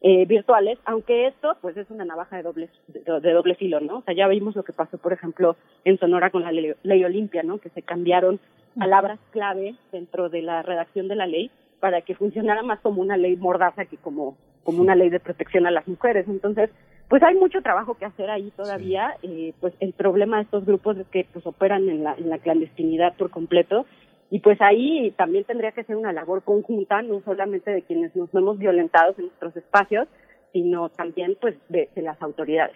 eh, 0.05 0.27
virtuales, 0.27 0.79
aunque 0.85 1.29
esto 1.29 1.57
pues 1.61 1.77
es 1.77 1.89
una 1.91 2.05
navaja 2.05 2.37
de 2.37 2.43
doble, 2.43 2.69
de, 2.89 3.21
de, 3.21 3.33
doble 3.33 3.55
filo, 3.55 3.79
¿no? 3.81 3.99
O 3.99 4.03
sea, 4.03 4.15
ya 4.15 4.27
vimos 4.27 4.57
lo 4.57 4.65
que 4.65 4.73
pasó, 4.73 4.99
por 4.99 5.13
ejemplo, 5.13 5.57
en 5.85 5.97
Sonora 5.99 6.31
con 6.31 6.43
la 6.43 6.51
ley, 6.51 6.73
ley 6.83 7.05
Olimpia, 7.05 7.45
¿no? 7.45 7.59
Que 7.59 7.69
se 7.69 7.83
cambiaron 7.83 8.41
palabras 8.77 9.21
clave 9.31 9.77
dentro 9.93 10.29
de 10.29 10.43
la 10.43 10.63
redacción 10.63 11.07
de 11.07 11.15
la 11.15 11.27
ley 11.27 11.53
para 11.79 12.01
que 12.03 12.17
funcionara 12.17 12.63
más 12.63 12.81
como 12.81 13.01
una 13.01 13.17
ley 13.17 13.37
mordaza 13.37 13.85
que 13.85 13.97
como, 13.97 14.37
como 14.65 14.83
una 14.83 14.97
ley 14.97 15.09
de 15.09 15.21
protección 15.21 15.67
a 15.67 15.71
las 15.71 15.87
mujeres. 15.87 16.27
Entonces, 16.27 16.71
pues 17.09 17.23
hay 17.23 17.35
mucho 17.37 17.61
trabajo 17.63 17.95
que 17.95 18.05
hacer 18.05 18.31
ahí 18.31 18.51
todavía. 18.57 19.17
Eh, 19.23 19.53
pues 19.61 19.75
el 19.81 19.93
problema 19.93 20.39
de 20.39 20.45
estos 20.45 20.65
grupos 20.65 20.97
es 20.97 21.07
que 21.09 21.27
pues 21.33 21.47
operan 21.47 21.89
en 21.89 22.03
la, 22.03 22.15
en 22.15 22.29
la 22.29 22.39
clandestinidad 22.39 23.15
por 23.17 23.31
completo 23.31 23.87
Y 24.35 24.41
pues 24.41 24.59
ahí 24.63 25.11
también 25.19 25.45
tendría 25.45 25.73
que 25.73 25.85
ser 25.85 25.95
una 25.95 26.11
labor 26.11 26.43
conjunta, 26.43 27.03
no 27.03 27.21
solamente 27.23 27.71
de 27.71 27.83
quienes 27.83 28.17
nos 28.17 28.33
vemos 28.33 28.59
violentados 28.59 29.19
en 29.19 29.27
nuestros 29.27 29.55
espacios, 29.59 30.09
sino 30.55 30.89
también 30.89 31.37
pues 31.39 31.55
de, 31.69 31.91
las 31.97 32.21
autoridades. 32.23 32.75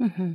Ujú. 0.00 0.34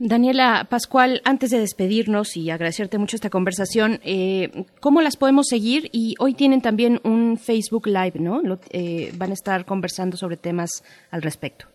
Daniela 0.00 0.66
Pascual, 0.68 1.20
antes 1.24 1.50
de 1.50 1.60
despedirnos 1.60 2.36
y 2.36 2.50
agradecerte 2.50 2.98
mucho 2.98 3.14
esta 3.14 3.30
conversación, 3.30 4.00
eh, 4.04 4.64
¿cómo 4.80 5.00
las 5.00 5.16
podemos 5.16 5.46
seguir? 5.46 5.88
Y 5.92 6.16
hoy 6.18 6.34
tienen 6.34 6.60
también 6.60 6.98
un 7.04 7.36
Facebook 7.36 7.86
Live, 7.86 8.14
¿no? 8.18 8.42
Lo- 8.42 8.58
eh, 8.72 9.12
van 9.16 9.30
a 9.30 9.34
estar 9.34 9.64
conversando 9.64 10.16
sobre 10.16 10.36
temas 10.36 10.70
al 11.12 11.22
respecto. 11.22 11.66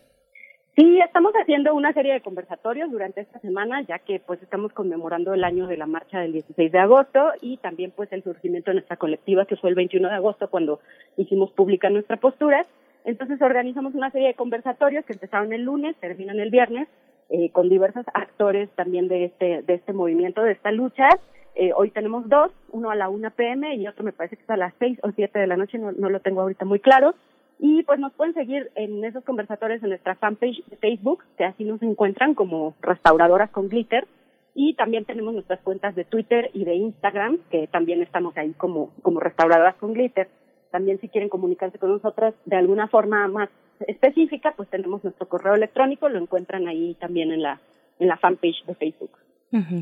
Sí, 0.76 0.99
estamos 0.99 1.31
haciendo 1.41 1.73
una 1.73 1.93
serie 1.93 2.11
de 2.11 2.19
conversatorios 2.19 2.91
durante 2.91 3.22
esta 3.22 3.39
semana, 3.39 3.81
ya 3.84 3.99
que 3.99 4.19
pues 4.19 4.43
estamos 4.43 4.73
conmemorando 4.73 5.34
el 5.34 5.45
año 5.45 5.68
de 5.68 5.77
la 5.77 5.85
marcha 5.85 6.19
del 6.19 6.34
16 6.34 6.69
de 6.69 6.80
agosto 6.80 7.31
y 7.39 7.56
también 7.57 7.91
pues 7.91 8.11
el 8.11 8.23
surgimiento 8.23 8.72
de 8.72 8.76
nuestra 8.76 8.97
colectiva 8.97 9.45
que 9.45 9.56
fue 9.56 9.69
el 9.69 9.76
21 9.77 10.10
de 10.10 10.15
agosto 10.15 10.49
cuando 10.49 10.81
hicimos 11.15 11.52
pública 11.52 11.89
nuestra 11.89 12.18
postura. 12.18 12.65
Entonces 13.06 13.41
organizamos 13.41 13.95
una 13.95 14.11
serie 14.11 14.27
de 14.27 14.34
conversatorios 14.34 15.06
que 15.06 15.14
empezaron 15.14 15.53
el 15.53 15.61
lunes, 15.61 15.95
terminan 16.02 16.41
el 16.41 16.49
viernes, 16.49 16.89
eh, 17.30 17.52
con 17.52 17.69
diversos 17.69 18.06
actores 18.14 18.69
también 18.72 19.07
de 19.07 19.26
este, 19.26 19.61
de 19.61 19.76
este 19.76 19.93
movimiento, 19.93 20.41
de 20.41 20.52
esta 20.52 20.73
lucha. 20.73 21.07
Eh, 21.56 21.72
hoy 21.73 21.89
tenemos 21.91 22.27
dos, 22.27 22.52
uno 22.72 22.89
a 22.89 22.95
la 22.95 23.07
1 23.07 23.31
pm 23.31 23.76
y 23.76 23.88
otro 23.88 24.03
me 24.03 24.11
parece 24.11 24.35
que 24.35 24.43
es 24.43 24.49
a 24.49 24.57
las 24.57 24.73
6 24.80 24.99
o 25.03 25.11
7 25.11 25.39
de 25.39 25.47
la 25.47 25.56
noche, 25.56 25.77
no, 25.77 25.93
no 25.93 26.10
lo 26.10 26.19
tengo 26.19 26.41
ahorita 26.41 26.65
muy 26.65 26.81
claro. 26.81 27.15
Y 27.60 27.84
pues 27.84 27.99
nos 27.99 28.14
pueden 28.14 28.34
seguir 28.34 28.72
en 28.76 29.03
esos 29.06 29.23
conversatorios 29.23 29.82
en 29.84 29.90
nuestra 29.90 30.15
fanpage 30.15 30.64
de 30.65 30.77
Facebook, 30.77 31.23
que 31.38 31.45
así 31.45 31.64
nos 31.64 31.82
encuentran 31.82 32.34
como 32.34 32.76
restauradoras 32.82 33.49
con 33.52 33.69
glitter. 33.69 34.07
Y 34.53 34.73
también 34.76 35.06
tenemos 35.06 35.34
nuestras 35.34 35.60
cuentas 35.61 35.95
de 35.95 36.06
Twitter 36.06 36.49
y 36.53 36.64
de 36.64 36.76
Instagram, 36.76 37.40
que 37.49 37.68
también 37.68 38.02
estamos 38.02 38.36
ahí 38.38 38.53
como, 38.53 38.91
como 39.02 39.19
restauradoras 39.19 39.76
con 39.76 39.94
glitter. 39.94 40.30
También 40.72 40.99
si 40.99 41.10
quieren 41.10 41.30
comunicarse 41.30 41.80
con 41.80 41.91
nosotras 41.91 42.34
de 42.45 42.56
alguna 42.56 42.88
forma 42.88 43.27
más 43.27 43.49
específica, 43.88 44.53
pues 44.56 44.69
tenemos 44.69 45.03
nuestro 45.03 45.27
correo 45.27 45.56
electrónico, 45.56 46.10
lo 46.10 46.19
encuentran 46.19 46.68
ahí 46.68 46.95
también 46.99 47.32
en 47.32 47.41
la, 47.41 47.60
en 47.99 48.07
la 48.07 48.18
fanpage 48.18 48.65
de 48.65 48.76
Facebook. 48.76 49.11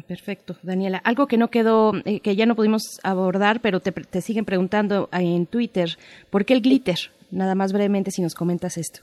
Perfecto, 0.07 0.55
Daniela. 0.61 0.99
Algo 1.03 1.27
que 1.27 1.37
no 1.37 1.49
quedó, 1.49 1.93
eh, 2.05 2.19
que 2.19 2.35
ya 2.35 2.45
no 2.45 2.55
pudimos 2.55 2.99
abordar, 3.03 3.59
pero 3.61 3.79
te, 3.79 3.91
te 3.91 4.21
siguen 4.21 4.45
preguntando 4.45 5.09
en 5.11 5.45
Twitter, 5.45 5.89
¿por 6.29 6.45
qué 6.45 6.53
el 6.53 6.61
glitter? 6.61 6.97
Nada 7.31 7.55
más 7.55 7.73
brevemente 7.73 8.11
si 8.11 8.21
nos 8.21 8.35
comentas 8.35 8.77
esto. 8.77 9.01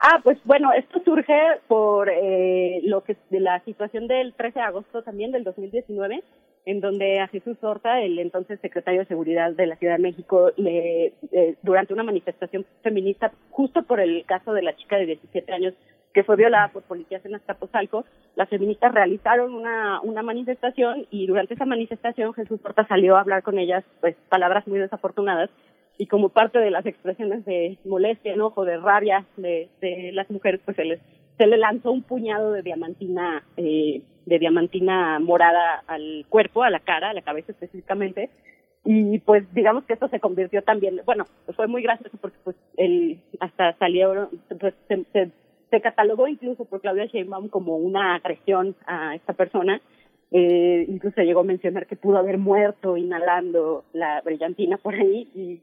Ah, 0.00 0.20
pues 0.22 0.38
bueno, 0.44 0.72
esto 0.72 1.00
surge 1.04 1.34
por 1.66 2.08
eh, 2.08 2.80
lo 2.84 3.02
que 3.02 3.16
de 3.30 3.40
la 3.40 3.58
situación 3.64 4.06
del 4.06 4.32
13 4.32 4.60
de 4.60 4.64
agosto 4.64 5.02
también 5.02 5.32
del 5.32 5.42
2019, 5.42 6.22
en 6.66 6.80
donde 6.80 7.18
a 7.18 7.26
Jesús 7.26 7.56
Horta, 7.62 8.00
el 8.00 8.16
entonces 8.20 8.60
secretario 8.60 9.00
de 9.00 9.06
Seguridad 9.06 9.50
de 9.52 9.66
la 9.66 9.74
Ciudad 9.74 9.96
de 9.96 10.02
México, 10.02 10.52
le, 10.56 11.14
eh, 11.32 11.56
durante 11.62 11.94
una 11.94 12.04
manifestación 12.04 12.64
feminista, 12.82 13.32
justo 13.50 13.82
por 13.82 13.98
el 13.98 14.24
caso 14.24 14.52
de 14.52 14.62
la 14.62 14.76
chica 14.76 14.98
de 14.98 15.06
17 15.06 15.52
años 15.52 15.74
que 16.12 16.24
fue 16.24 16.36
violada 16.36 16.68
por 16.68 16.82
policías 16.82 17.24
en 17.24 17.34
Azcapotzalco, 17.34 18.04
las 18.34 18.48
feministas 18.48 18.92
realizaron 18.92 19.54
una, 19.54 20.00
una 20.02 20.22
manifestación 20.22 21.06
y 21.10 21.26
durante 21.26 21.54
esa 21.54 21.66
manifestación 21.66 22.34
Jesús 22.34 22.60
Horta 22.64 22.86
salió 22.86 23.16
a 23.16 23.20
hablar 23.20 23.42
con 23.42 23.58
ellas, 23.58 23.84
pues 24.00 24.16
palabras 24.28 24.66
muy 24.66 24.78
desafortunadas, 24.78 25.50
y 25.98 26.06
como 26.06 26.28
parte 26.28 26.60
de 26.60 26.70
las 26.70 26.86
expresiones 26.86 27.44
de 27.44 27.76
molestia, 27.84 28.32
enojo, 28.32 28.64
de 28.64 28.78
rabia 28.78 29.24
de, 29.36 29.68
de 29.80 30.12
las 30.12 30.30
mujeres, 30.30 30.60
pues 30.64 30.76
se 30.76 30.84
les 30.84 31.00
se 31.38 31.46
le 31.46 31.56
lanzó 31.56 31.92
un 31.92 32.02
puñado 32.02 32.52
de 32.52 32.62
diamantina 32.62 33.44
eh, 33.56 34.02
de 34.26 34.38
diamantina 34.38 35.18
morada 35.20 35.82
al 35.86 36.26
cuerpo, 36.28 36.62
a 36.62 36.70
la 36.70 36.80
cara, 36.80 37.10
a 37.10 37.14
la 37.14 37.22
cabeza 37.22 37.52
específicamente, 37.52 38.28
y 38.84 39.18
pues 39.20 39.44
digamos 39.54 39.84
que 39.84 39.94
esto 39.94 40.08
se 40.08 40.20
convirtió 40.20 40.62
también, 40.62 41.00
bueno, 41.06 41.24
fue 41.56 41.66
muy 41.66 41.82
gracioso 41.82 42.16
porque 42.20 42.36
pues 42.44 42.56
el 42.76 43.20
hasta 43.40 43.72
salió, 43.78 44.28
pues 44.60 44.74
se, 44.88 45.04
se, 45.12 45.30
se 45.70 45.80
catalogó 45.80 46.28
incluso 46.28 46.64
por 46.64 46.80
Claudia 46.80 47.06
Sheinbaum 47.06 47.48
como 47.48 47.76
una 47.76 48.14
agresión 48.14 48.74
a 48.86 49.14
esta 49.14 49.32
persona, 49.32 49.80
eh, 50.30 50.84
incluso 50.88 51.22
llegó 51.22 51.40
a 51.40 51.44
mencionar 51.44 51.86
que 51.86 51.96
pudo 51.96 52.18
haber 52.18 52.38
muerto 52.38 52.96
inhalando 52.96 53.84
la 53.92 54.20
brillantina 54.22 54.76
por 54.76 54.94
ahí 54.94 55.60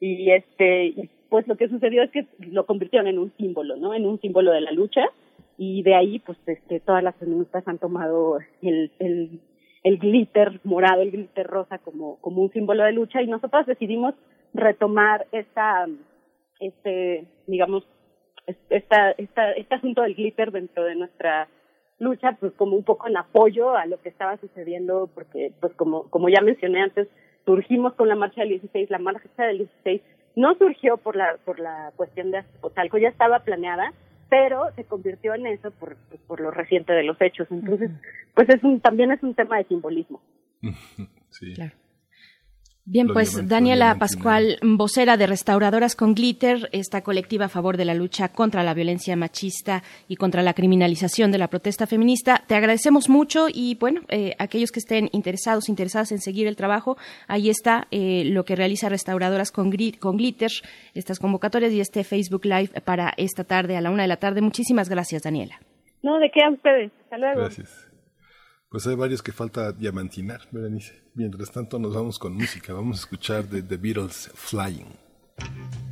y 0.00 0.30
este 0.30 1.10
pues 1.28 1.46
lo 1.46 1.56
que 1.56 1.68
sucedió 1.68 2.02
es 2.02 2.10
que 2.10 2.26
lo 2.38 2.66
convirtieron 2.66 3.06
en 3.08 3.18
un 3.18 3.32
símbolo 3.36 3.76
no 3.76 3.94
en 3.94 4.06
un 4.06 4.20
símbolo 4.20 4.52
de 4.52 4.60
la 4.60 4.72
lucha 4.72 5.02
y 5.56 5.82
de 5.82 5.94
ahí 5.94 6.18
pues 6.20 6.38
este 6.46 6.80
todas 6.80 7.02
las 7.02 7.16
feministas 7.16 7.66
han 7.66 7.78
tomado 7.78 8.38
el 8.62 8.90
el 8.98 9.40
el 9.82 9.98
glitter 9.98 10.60
morado 10.64 11.02
el 11.02 11.10
glitter 11.10 11.46
rosa 11.46 11.78
como 11.78 12.16
como 12.20 12.42
un 12.42 12.52
símbolo 12.52 12.84
de 12.84 12.92
lucha 12.92 13.22
y 13.22 13.26
nosotros 13.26 13.66
decidimos 13.66 14.14
retomar 14.54 15.26
esta 15.32 15.86
este 16.60 17.26
digamos 17.46 17.84
esta, 18.70 19.12
esta 19.12 19.52
este 19.52 19.74
asunto 19.74 20.02
del 20.02 20.14
glitter 20.14 20.50
dentro 20.50 20.84
de 20.84 20.94
nuestra 20.94 21.48
lucha 21.98 22.36
pues 22.38 22.52
como 22.54 22.76
un 22.76 22.84
poco 22.84 23.08
en 23.08 23.16
apoyo 23.16 23.76
a 23.76 23.86
lo 23.86 24.00
que 24.00 24.08
estaba 24.08 24.36
sucediendo 24.38 25.10
porque 25.14 25.52
pues 25.60 25.72
como 25.74 26.08
como 26.10 26.28
ya 26.28 26.40
mencioné 26.40 26.82
antes 26.82 27.08
surgimos 27.44 27.94
con 27.94 28.08
la 28.08 28.14
marcha 28.14 28.42
del 28.42 28.50
16, 28.50 28.90
la 28.90 28.98
marcha 28.98 29.44
del 29.44 29.58
16 29.58 30.02
no 30.36 30.54
surgió 30.56 30.98
por 30.98 31.16
la 31.16 31.38
por 31.44 31.58
la 31.58 31.92
cuestión 31.96 32.30
de 32.30 32.38
Azcapotzalco, 32.38 32.98
ya 32.98 33.08
estaba 33.08 33.40
planeada, 33.40 33.92
pero 34.28 34.70
se 34.76 34.84
convirtió 34.84 35.34
en 35.34 35.46
eso 35.46 35.70
por 35.72 35.96
pues, 36.08 36.20
por 36.26 36.40
lo 36.40 36.50
reciente 36.50 36.92
de 36.92 37.02
los 37.02 37.20
hechos. 37.20 37.48
Entonces, 37.50 37.90
pues 38.34 38.48
es 38.50 38.62
un 38.62 38.80
también 38.80 39.10
es 39.12 39.22
un 39.22 39.34
tema 39.34 39.58
de 39.58 39.64
simbolismo. 39.64 40.20
Sí. 41.30 41.52
Claro. 41.54 41.72
Bien, 42.90 43.06
pues 43.08 43.46
Daniela 43.46 43.96
Pascual, 43.98 44.58
vocera 44.62 45.18
de 45.18 45.26
Restauradoras 45.26 45.94
con 45.94 46.14
Glitter, 46.14 46.70
esta 46.72 47.02
colectiva 47.02 47.44
a 47.44 47.48
favor 47.50 47.76
de 47.76 47.84
la 47.84 47.92
lucha 47.92 48.30
contra 48.30 48.62
la 48.62 48.72
violencia 48.72 49.14
machista 49.14 49.82
y 50.08 50.16
contra 50.16 50.42
la 50.42 50.54
criminalización 50.54 51.30
de 51.30 51.36
la 51.36 51.48
protesta 51.48 51.86
feminista. 51.86 52.42
Te 52.46 52.54
agradecemos 52.54 53.10
mucho 53.10 53.48
y 53.52 53.74
bueno, 53.74 54.00
eh, 54.08 54.34
aquellos 54.38 54.72
que 54.72 54.78
estén 54.80 55.10
interesados, 55.12 55.68
interesadas 55.68 56.12
en 56.12 56.18
seguir 56.20 56.46
el 56.46 56.56
trabajo, 56.56 56.96
ahí 57.26 57.50
está 57.50 57.88
eh, 57.90 58.22
lo 58.24 58.46
que 58.46 58.56
realiza 58.56 58.88
Restauradoras 58.88 59.52
con, 59.52 59.70
Gri- 59.70 59.98
con 59.98 60.16
Glitter, 60.16 60.50
estas 60.94 61.18
convocatorias 61.18 61.72
y 61.74 61.80
este 61.80 62.04
Facebook 62.04 62.46
Live 62.46 62.80
para 62.86 63.12
esta 63.18 63.44
tarde 63.44 63.76
a 63.76 63.82
la 63.82 63.90
una 63.90 64.04
de 64.04 64.08
la 64.08 64.16
tarde. 64.16 64.40
Muchísimas 64.40 64.88
gracias, 64.88 65.24
Daniela. 65.24 65.60
No, 66.02 66.18
de 66.18 66.30
qué 66.30 66.42
a 66.42 66.50
ustedes. 66.50 66.90
Hasta 67.04 67.18
luego. 67.18 67.40
Gracias. 67.40 67.87
Pues 68.70 68.86
hay 68.86 68.96
varios 68.96 69.22
que 69.22 69.32
falta 69.32 69.72
diamantinar, 69.72 70.46
Berenice. 70.52 71.02
Mientras 71.14 71.50
tanto 71.50 71.78
nos 71.78 71.94
vamos 71.94 72.18
con 72.18 72.34
música. 72.34 72.74
Vamos 72.74 72.98
a 72.98 73.00
escuchar 73.00 73.48
de 73.48 73.62
The 73.62 73.78
Beatles 73.78 74.30
Flying. 74.34 74.92
Flying 75.38 75.87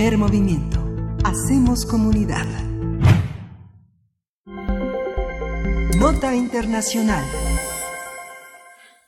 Movimiento. 0.00 0.82
Hacemos 1.24 1.84
comunidad. 1.84 2.46
Nota 5.98 6.34
Internacional. 6.34 7.22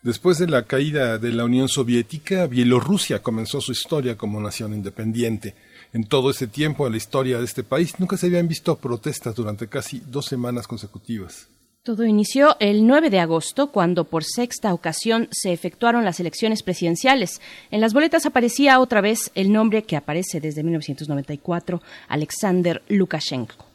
Después 0.02 0.36
de 0.36 0.48
la 0.48 0.64
caída 0.66 1.16
de 1.16 1.32
la 1.32 1.46
Unión 1.46 1.68
Soviética, 1.70 2.46
Bielorrusia 2.46 3.22
comenzó 3.22 3.62
su 3.62 3.72
historia 3.72 4.18
como 4.18 4.38
nación 4.38 4.74
independiente. 4.74 5.54
En 5.94 6.04
todo 6.04 6.30
ese 6.30 6.46
tiempo, 6.46 6.86
en 6.86 6.92
la 6.92 6.98
historia 6.98 7.38
de 7.38 7.46
este 7.46 7.64
país, 7.64 7.98
nunca 7.98 8.18
se 8.18 8.26
habían 8.26 8.46
visto 8.46 8.76
protestas 8.76 9.34
durante 9.34 9.68
casi 9.68 10.00
dos 10.00 10.26
semanas 10.26 10.66
consecutivas. 10.66 11.48
Todo 11.84 12.04
inició 12.04 12.56
el 12.60 12.86
9 12.86 13.10
de 13.10 13.18
agosto, 13.18 13.72
cuando 13.72 14.04
por 14.04 14.22
sexta 14.22 14.72
ocasión 14.72 15.26
se 15.32 15.52
efectuaron 15.52 16.04
las 16.04 16.20
elecciones 16.20 16.62
presidenciales. 16.62 17.40
En 17.72 17.80
las 17.80 17.92
boletas 17.92 18.24
aparecía 18.24 18.78
otra 18.78 19.00
vez 19.00 19.32
el 19.34 19.50
nombre 19.50 19.82
que 19.82 19.96
aparece 19.96 20.38
desde 20.40 20.62
1994, 20.62 21.82
Alexander 22.06 22.82
Lukashenko. 22.86 23.66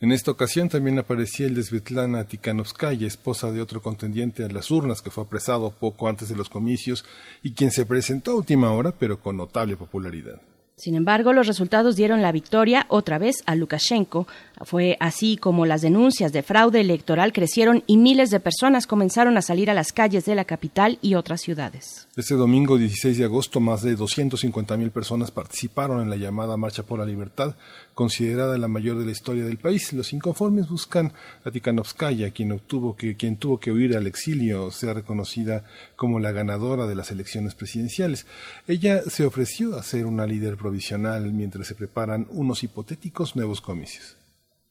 En 0.00 0.10
esta 0.10 0.32
ocasión 0.32 0.70
también 0.70 0.98
aparecía 0.98 1.46
el 1.46 1.54
de 1.54 1.62
Svetlana 1.62 2.24
Tikhanovskaya, 2.24 3.06
esposa 3.06 3.52
de 3.52 3.60
otro 3.60 3.80
contendiente 3.80 4.42
a 4.44 4.48
las 4.48 4.72
urnas 4.72 5.00
que 5.00 5.12
fue 5.12 5.22
apresado 5.22 5.70
poco 5.70 6.08
antes 6.08 6.28
de 6.28 6.34
los 6.34 6.48
comicios 6.48 7.04
y 7.44 7.52
quien 7.52 7.70
se 7.70 7.86
presentó 7.86 8.32
a 8.32 8.38
última 8.38 8.72
hora, 8.72 8.90
pero 8.90 9.20
con 9.20 9.36
notable 9.36 9.76
popularidad. 9.76 10.40
Sin 10.82 10.96
embargo, 10.96 11.32
los 11.32 11.46
resultados 11.46 11.94
dieron 11.96 12.22
la 12.22 12.32
victoria 12.32 12.86
otra 12.88 13.18
vez 13.18 13.36
a 13.46 13.54
Lukashenko. 13.54 14.26
Fue 14.64 14.96
así 15.00 15.36
como 15.36 15.66
las 15.66 15.82
denuncias 15.82 16.32
de 16.32 16.42
fraude 16.42 16.80
electoral 16.80 17.32
crecieron 17.32 17.82
y 17.86 17.96
miles 17.96 18.30
de 18.30 18.38
personas 18.38 18.86
comenzaron 18.86 19.36
a 19.36 19.42
salir 19.42 19.70
a 19.70 19.74
las 19.74 19.92
calles 19.92 20.24
de 20.24 20.36
la 20.36 20.44
capital 20.44 20.98
y 21.02 21.14
otras 21.14 21.40
ciudades. 21.40 22.06
Este 22.16 22.34
domingo 22.34 22.78
16 22.78 23.18
de 23.18 23.24
agosto, 23.24 23.58
más 23.58 23.82
de 23.82 23.96
250.000 23.96 24.90
personas 24.90 25.30
participaron 25.30 26.00
en 26.00 26.10
la 26.10 26.16
llamada 26.16 26.56
Marcha 26.56 26.84
por 26.84 27.00
la 27.00 27.06
Libertad, 27.06 27.56
considerada 27.94 28.56
la 28.56 28.68
mayor 28.68 28.98
de 28.98 29.04
la 29.04 29.10
historia 29.10 29.44
del 29.44 29.58
país. 29.58 29.92
Los 29.92 30.12
inconformes 30.12 30.68
buscan 30.68 31.12
a 31.44 31.50
Tikhanovskaya, 31.50 32.30
quien, 32.30 32.52
obtuvo 32.52 32.96
que, 32.96 33.16
quien 33.16 33.36
tuvo 33.36 33.58
que 33.58 33.72
huir 33.72 33.96
al 33.96 34.06
exilio, 34.06 34.70
sea 34.70 34.94
reconocida 34.94 35.64
como 35.96 36.20
la 36.20 36.32
ganadora 36.32 36.86
de 36.86 36.94
las 36.94 37.10
elecciones 37.10 37.54
presidenciales. 37.54 38.26
Ella 38.68 39.02
se 39.02 39.24
ofreció 39.24 39.76
a 39.76 39.82
ser 39.82 40.06
una 40.06 40.26
líder 40.26 40.56
provisional 40.56 41.32
mientras 41.32 41.66
se 41.66 41.74
preparan 41.74 42.26
unos 42.30 42.62
hipotéticos 42.62 43.34
nuevos 43.34 43.60
comicios. 43.60 44.21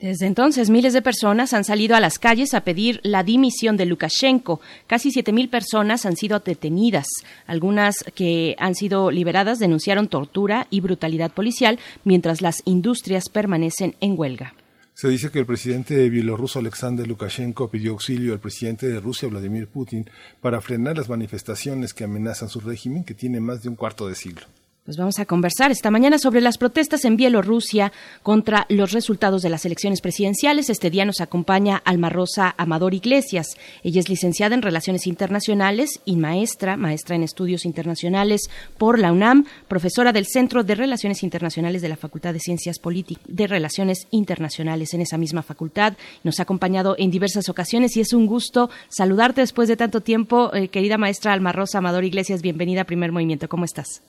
Desde 0.02 0.26
entonces, 0.26 0.72
miles 0.72 0.94
de 0.94 1.04
personas 1.04 1.54
han 1.54 1.64
salido 1.64 1.96
a 1.96 2.00
las 2.00 2.18
calles 2.18 2.56
a 2.56 2.64
pedir 2.64 3.00
la 3.04 3.22
dimisión 3.22 3.78
de 3.78 3.86
Lukashenko. 3.86 4.60
Casi 4.88 5.12
7.000 5.12 5.48
personas 5.48 6.08
han 6.08 6.16
sido 6.16 6.40
detenidas. 6.40 7.06
Algunas 7.46 8.04
que 8.16 8.56
han 8.58 8.74
sido 8.74 9.12
liberadas 9.12 9.60
denunciaron 9.60 10.08
tortura 10.08 10.66
y 10.72 10.80
brutalidad 10.80 11.32
policial, 11.32 11.78
mientras 12.04 12.42
las 12.42 12.64
industrias 12.66 13.30
permanecen 13.30 13.94
en 14.02 14.18
huelga. 14.18 14.56
Se 14.96 15.08
dice 15.08 15.30
que 15.30 15.38
el 15.38 15.46
presidente 15.46 16.10
bielorruso 16.10 16.58
Alexander 16.58 17.08
Lukashenko 17.08 17.70
pidió 17.70 17.92
auxilio 17.92 18.34
al 18.34 18.40
presidente 18.40 18.88
de 18.88 19.00
Rusia, 19.00 19.30
Vladimir 19.30 19.68
Putin, 19.68 20.10
para 20.42 20.62
frenar 20.62 20.98
las 20.98 21.10
manifestaciones 21.10 21.94
que 21.94 22.06
amenazan 22.06 22.50
su 22.50 22.60
régimen, 22.60 23.04
que 23.04 23.14
tiene 23.14 23.40
más 23.40 23.62
de 23.62 23.70
un 23.70 23.76
cuarto 23.76 24.08
de 24.08 24.16
siglo. 24.16 24.48
Pues 24.84 24.98
vamos 24.98 25.20
a 25.20 25.26
conversar 25.26 25.70
esta 25.70 25.92
mañana 25.92 26.18
sobre 26.18 26.42
las 26.42 26.58
protestas 26.58 27.06
en 27.06 27.16
Bielorrusia 27.16 27.92
contra 28.24 28.66
los 28.68 28.94
resultados 28.94 29.44
de 29.44 29.52
las 29.52 29.64
elecciones 29.64 30.02
presidenciales. 30.02 30.72
Este 30.72 30.90
día 30.90 31.06
nos 31.06 31.22
acompaña 31.22 31.84
Alma 31.86 32.10
Rosa 32.10 32.56
Amador 32.58 32.96
Iglesias. 32.96 33.58
Ella 33.84 34.00
es 34.00 34.10
licenciada 34.10 34.56
en 34.56 34.64
Relaciones 34.64 35.06
Internacionales 35.06 36.02
y 36.04 36.16
maestra, 36.16 36.78
maestra 36.78 37.16
en 37.16 37.22
Estudios 37.22 37.64
Internacionales 37.66 38.50
por 38.80 38.98
la 38.98 39.12
UNAM, 39.12 39.46
profesora 39.68 40.14
del 40.14 40.26
Centro 40.26 40.64
de 40.64 40.74
Relaciones 40.74 41.22
Internacionales 41.22 41.84
de 41.84 41.90
la 41.90 41.96
Facultad 41.96 42.34
de 42.34 42.40
Ciencias 42.40 42.80
Políticas 42.80 43.24
de 43.28 43.46
Relaciones 43.46 44.08
Internacionales 44.10 44.96
en 44.96 45.02
esa 45.02 45.20
misma 45.20 45.44
facultad. 45.44 45.94
Nos 46.24 46.40
ha 46.40 46.44
acompañado 46.44 46.96
en 46.98 47.12
diversas 47.12 47.50
ocasiones 47.50 47.96
y 47.98 48.02
es 48.02 48.14
un 48.14 48.26
gusto 48.26 48.72
saludarte 48.90 49.42
después 49.42 49.70
de 49.70 49.78
tanto 49.78 50.02
tiempo, 50.02 50.52
eh, 50.56 50.70
querida 50.70 50.98
maestra 50.98 51.34
Alma 51.34 51.52
Rosa 51.52 51.78
Amador 51.78 52.04
Iglesias. 52.04 52.42
Bienvenida 52.42 52.82
a 52.82 52.86
Primer 52.86 53.12
Movimiento. 53.12 53.48
¿Cómo 53.48 53.66
estás? 53.66 54.02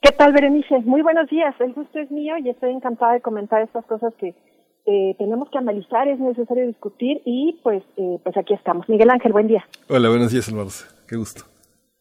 ¿Qué 0.00 0.12
tal, 0.12 0.32
Berenice? 0.32 0.78
Muy 0.84 1.02
buenos 1.02 1.28
días. 1.28 1.54
El 1.60 1.72
gusto 1.72 1.98
es 1.98 2.10
mío 2.10 2.34
y 2.38 2.48
estoy 2.48 2.70
encantada 2.70 3.14
de 3.14 3.20
comentar 3.20 3.62
estas 3.62 3.84
cosas 3.86 4.14
que 4.14 4.34
eh, 4.86 5.14
tenemos 5.18 5.50
que 5.50 5.58
analizar, 5.58 6.08
es 6.08 6.18
necesario 6.18 6.66
discutir 6.66 7.20
y 7.24 7.58
pues, 7.62 7.82
eh, 7.96 8.18
pues 8.22 8.36
aquí 8.36 8.54
estamos. 8.54 8.88
Miguel 8.88 9.10
Ángel, 9.10 9.32
buen 9.32 9.48
día. 9.48 9.64
Hola, 9.88 10.08
buenos 10.08 10.32
días, 10.32 10.48
Alma 10.48 10.62
Rosa. 10.62 10.86
Qué 11.06 11.16
gusto. 11.16 11.42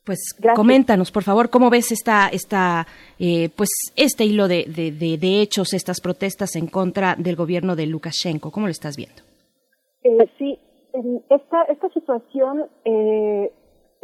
Pues 0.05 0.19
coméntanos, 0.55 1.11
por 1.11 1.23
favor, 1.23 1.49
cómo 1.49 1.69
ves 1.69 1.91
esta, 1.91 2.29
esta, 2.29 2.87
eh, 3.19 3.49
pues 3.57 3.69
este 3.97 4.23
hilo 4.23 4.47
de, 4.47 4.63
de, 4.73 4.91
de, 4.91 5.17
de 5.17 5.41
hechos, 5.41 5.73
estas 5.73 5.99
protestas 5.99 6.55
en 6.55 6.67
contra 6.67 7.15
del 7.17 7.35
gobierno 7.35 7.75
de 7.75 7.87
Lukashenko. 7.87 8.51
¿Cómo 8.51 8.67
lo 8.67 8.71
estás 8.71 8.95
viendo? 8.95 9.21
Eh, 10.03 10.29
sí, 10.37 10.57
esta, 11.29 11.63
esta 11.63 11.89
situación 11.89 12.67
eh, 12.85 13.51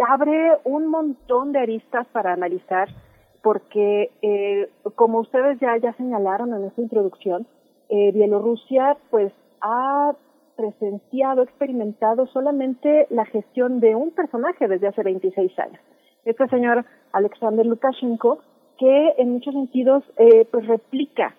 abre 0.10 0.57
un 0.65 0.88
montón 0.88 1.53
de 1.53 1.60
aristas 1.60 2.06
para 2.11 2.34
analizar 2.34 2.90
porque, 3.44 4.10
eh, 4.22 4.70
como 4.95 5.20
ustedes 5.20 5.60
ya, 5.60 5.78
ya 5.78 5.94
señalaron 5.94 6.53
en 6.53 6.64
esta 6.64 6.82
introducción, 6.82 7.45
eh, 7.90 8.11
Bielorrusia 8.14 8.98
pues 9.11 9.32
ha 9.61 10.15
presenciado, 10.56 11.44
experimentado 11.44 12.26
solamente 12.28 13.06
la 13.10 13.26
gestión 13.26 13.82
de 13.82 13.95
un 13.95 14.11
personaje 14.11 14.68
desde 14.68 14.88
hace 14.88 15.03
26 15.03 15.60
años. 15.60 15.80
Este 16.26 16.48
señor 16.48 16.86
Alexander 17.11 17.65
Lukashenko, 17.65 18.40
que 18.80 19.14
en 19.18 19.34
muchos 19.34 19.53
sentidos 19.53 20.03
eh, 20.18 20.48
pues 20.49 20.65
replica 20.65 21.36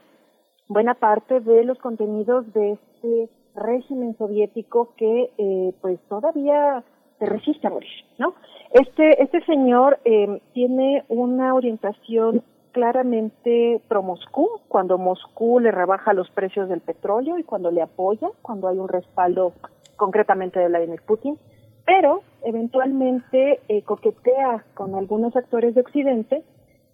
buena 0.69 0.95
parte 0.95 1.41
de 1.41 1.65
los 1.65 1.79
contenidos 1.79 2.53
de 2.53 2.73
este 2.73 3.31
régimen 3.55 4.17
soviético 4.19 4.93
que 4.97 5.31
eh, 5.39 5.73
pues 5.81 5.99
todavía 6.09 6.85
se 7.25 7.31
resiste 7.31 7.67
a 7.67 7.73
¿no? 8.19 8.35
Este, 8.73 9.23
este 9.23 9.45
señor 9.45 9.99
eh, 10.05 10.41
tiene 10.53 11.05
una 11.09 11.55
orientación 11.55 12.43
claramente 12.73 13.81
pro 13.89 14.03
Moscú, 14.03 14.49
cuando 14.69 14.99
Moscú 14.99 15.61
le 15.61 15.71
rebaja 15.71 16.13
los 16.13 16.29
precios 16.31 16.69
del 16.69 16.81
petróleo 16.81 17.39
y 17.39 17.45
cuando 17.45 17.71
le 17.71 17.83
apoya, 17.83 18.29
cuando 18.43 18.69
hay 18.69 18.79
un 18.79 18.89
respaldo 18.89 19.53
concretamente 19.97 20.59
de 20.59 20.69
Vladimir 20.69 21.01
Putin, 21.07 21.39
pero 21.87 22.23
eventualmente 22.43 23.61
eh, 23.69 23.83
coquetea 23.83 24.65
con 24.75 24.97
algunos 24.97 25.37
actores 25.37 25.75
de 25.75 25.83
Occidente 25.83 26.43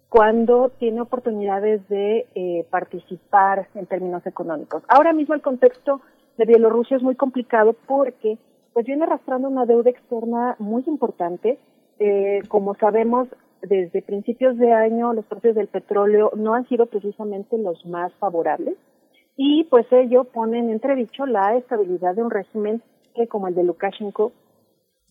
cuando 0.07 0.69
tiene 0.77 1.01
oportunidades 1.01 1.87
de 1.87 2.27
eh, 2.35 2.65
participar 2.69 3.69
en 3.73 3.87
términos 3.87 4.25
económicos. 4.27 4.83
Ahora 4.87 5.13
mismo 5.13 5.33
el 5.33 5.41
contexto 5.41 6.01
de 6.37 6.45
Bielorrusia 6.45 6.97
es 6.97 7.03
muy 7.03 7.15
complicado 7.15 7.73
porque 7.87 8.37
pues 8.73 8.85
viene 8.85 9.03
arrastrando 9.03 9.47
una 9.47 9.65
deuda 9.65 9.89
externa 9.89 10.55
muy 10.59 10.83
importante. 10.87 11.59
Eh, 11.99 12.41
como 12.47 12.75
sabemos, 12.75 13.27
desde 13.61 14.01
principios 14.01 14.57
de 14.57 14.73
año 14.73 15.13
los 15.13 15.25
precios 15.25 15.55
del 15.55 15.67
petróleo 15.67 16.31
no 16.35 16.53
han 16.53 16.67
sido 16.67 16.87
precisamente 16.87 17.57
los 17.57 17.85
más 17.85 18.11
favorables 18.15 18.75
y 19.37 19.65
pues 19.65 19.85
ello 19.91 20.23
pone 20.23 20.59
en 20.59 20.69
entredicho 20.69 21.25
la 21.25 21.55
estabilidad 21.55 22.15
de 22.15 22.23
un 22.23 22.31
régimen 22.31 22.81
que 23.15 23.27
como 23.27 23.47
el 23.47 23.55
de 23.55 23.63
Lukashenko 23.63 24.31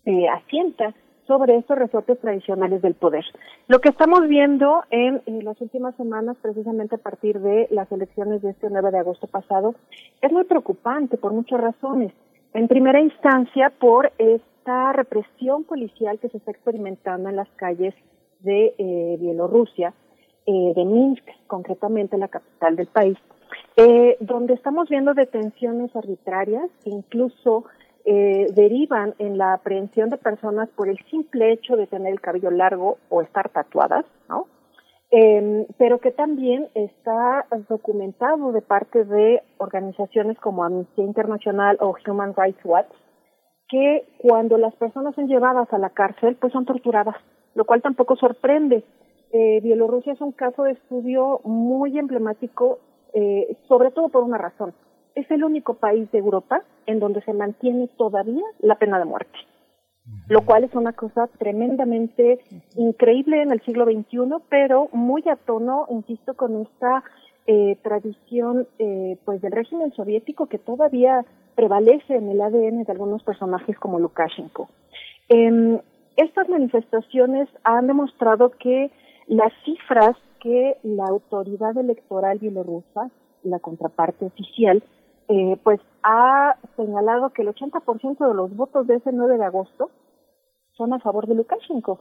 eh, 0.05 0.29
asienta 0.29 0.95
sobre 1.27 1.57
estos 1.57 1.79
resortes 1.79 2.19
tradicionales 2.19 2.83
del 2.83 2.95
poder. 2.95 3.25
Lo 3.69 3.81
que 3.81 3.91
estamos 3.91 4.27
viendo 4.27 4.83
en, 4.91 5.23
en, 5.27 5.45
las 5.45 5.61
últimas 5.61 5.95
semanas, 5.95 6.37
precisamente 6.43 6.97
a 6.97 6.99
partir 6.99 7.39
de 7.39 7.69
las 7.71 7.91
elecciones 7.93 8.43
de 8.43 8.51
este 8.51 8.69
9 8.69 8.91
de 8.91 8.99
agosto 8.99 9.29
pasado, 9.29 9.77
es 10.21 10.33
muy 10.33 10.45
preocupante 10.45 11.19
por 11.19 11.33
muchas 11.33 11.61
razones. 11.61 12.13
En 12.53 12.69
primera 12.69 13.01
instancia, 13.01 13.73
por 13.79 14.13
esta 14.19 14.93
represión 14.93 15.65
policial 15.65 16.19
que 16.19 16.29
se 16.29 16.39
está 16.39 16.51
experimentando 16.51 17.29
en 17.29 17.37
las 17.37 17.49
calles 17.51 17.95
de 18.41 18.75
eh, 18.79 19.17
Bielorrusia, 19.21 19.95
eh, 20.47 20.73
de 20.75 20.85
Minsk, 20.85 21.25
concretamente 21.47 22.19
la 22.19 22.29
capital 22.29 22.75
del 22.75 22.89
país, 22.89 23.17
eh, 23.77 24.17
donde 24.21 24.55
estamos 24.55 24.89
viendo 24.89 25.15
detenciones 25.15 25.95
arbitrarias 25.95 26.69
que 26.83 26.91
incluso 26.91 27.65
eh, 28.05 28.47
derivan 28.55 29.15
en 29.19 29.37
la 29.37 29.53
aprehensión 29.53 30.09
de 30.09 30.17
personas 30.17 30.69
por 30.71 30.89
el 30.89 30.99
simple 31.11 31.53
hecho 31.53 31.77
de 31.77 31.87
tener 31.87 32.13
el 32.13 32.21
cabello 32.21 32.51
largo 32.51 32.99
o 33.11 33.23
estar 33.23 33.51
tatuadas. 33.51 34.07
Eh, 35.13 35.67
pero 35.77 35.99
que 35.99 36.13
también 36.13 36.69
está 36.75 37.47
documentado 37.69 38.53
de 38.53 38.63
parte 38.63 39.05
de 39.05 39.43
organizaciones 39.59 40.39
como 40.39 40.63
Amnistía 40.63 41.05
Internacional 41.05 41.77
o 41.81 41.97
Human 42.07 42.35
Rights 42.37 42.65
Watch, 42.65 42.93
que 43.69 44.05
cuando 44.19 44.57
las 44.57 44.75
personas 44.77 45.15
son 45.15 45.27
llevadas 45.27 45.73
a 45.73 45.79
la 45.79 45.91
cárcel, 45.91 46.37
pues 46.37 46.53
son 46.53 46.65
torturadas, 46.65 47.17
lo 47.55 47.65
cual 47.65 47.83
tampoco 47.83 48.17
sorprende. 48.17 48.85
Eh, 49.33 49.61
Bielorrusia 49.63 50.13
es 50.13 50.21
un 50.21 50.33
caso 50.33 50.65
de 50.65 50.73
estudio 50.73 51.41
muy 51.45 51.99
emblemático, 51.99 52.79
eh, 53.13 53.57
sobre 53.67 53.91
todo 53.91 54.09
por 54.09 54.23
una 54.23 54.39
razón. 54.39 54.75
Es 55.17 55.29
el 55.31 55.43
único 55.43 55.75
país 55.75 56.11
de 56.13 56.19
Europa 56.19 56.63
en 56.87 57.01
donde 57.01 57.21
se 57.23 57.33
mantiene 57.33 57.89
todavía 57.97 58.45
la 58.61 58.77
pena 58.77 58.99
de 58.99 59.05
muerte. 59.05 59.39
Lo 60.29 60.45
cual 60.45 60.65
es 60.65 60.75
una 60.75 60.93
cosa 60.93 61.29
tremendamente 61.39 62.41
increíble 62.77 63.43
en 63.43 63.53
el 63.53 63.61
siglo 63.63 63.85
XXI, 63.85 64.43
pero 64.49 64.89
muy 64.93 65.23
a 65.29 65.37
tono, 65.37 65.87
insisto, 65.91 66.35
con 66.35 66.63
esta 66.63 67.05
eh, 67.47 67.77
tradición 67.83 68.67
eh, 68.79 69.17
pues 69.25 69.41
del 69.41 69.53
régimen 69.53 69.93
soviético 69.93 70.47
que 70.47 70.59
todavía 70.59 71.25
prevalece 71.55 72.17
en 72.17 72.29
el 72.29 72.41
ADN 72.41 72.85
de 72.85 72.93
algunos 72.93 73.23
personajes 73.23 73.79
como 73.79 73.99
Lukashenko. 73.99 74.69
Em, 75.29 75.79
estas 76.17 76.49
manifestaciones 76.49 77.49
han 77.65 77.87
demostrado 77.87 78.51
que 78.51 78.91
las 79.27 79.53
cifras 79.65 80.17
que 80.41 80.77
la 80.83 81.07
autoridad 81.07 81.77
electoral 81.77 82.39
bielorrusa, 82.39 83.11
la 83.43 83.59
contraparte 83.59 84.27
oficial, 84.27 84.83
eh, 85.29 85.57
pues 85.63 85.81
ha 86.03 86.57
señalado 86.77 87.31
que 87.31 87.43
el 87.43 87.49
80% 87.49 88.29
de 88.29 88.35
los 88.35 88.55
votos 88.55 88.87
de 88.87 88.97
ese 88.97 89.13
9 89.13 89.39
de 89.39 89.45
agosto 89.45 89.91
son 90.73 90.93
a 90.93 90.99
favor 90.99 91.27
de 91.27 91.35
Lukashenko. 91.35 92.01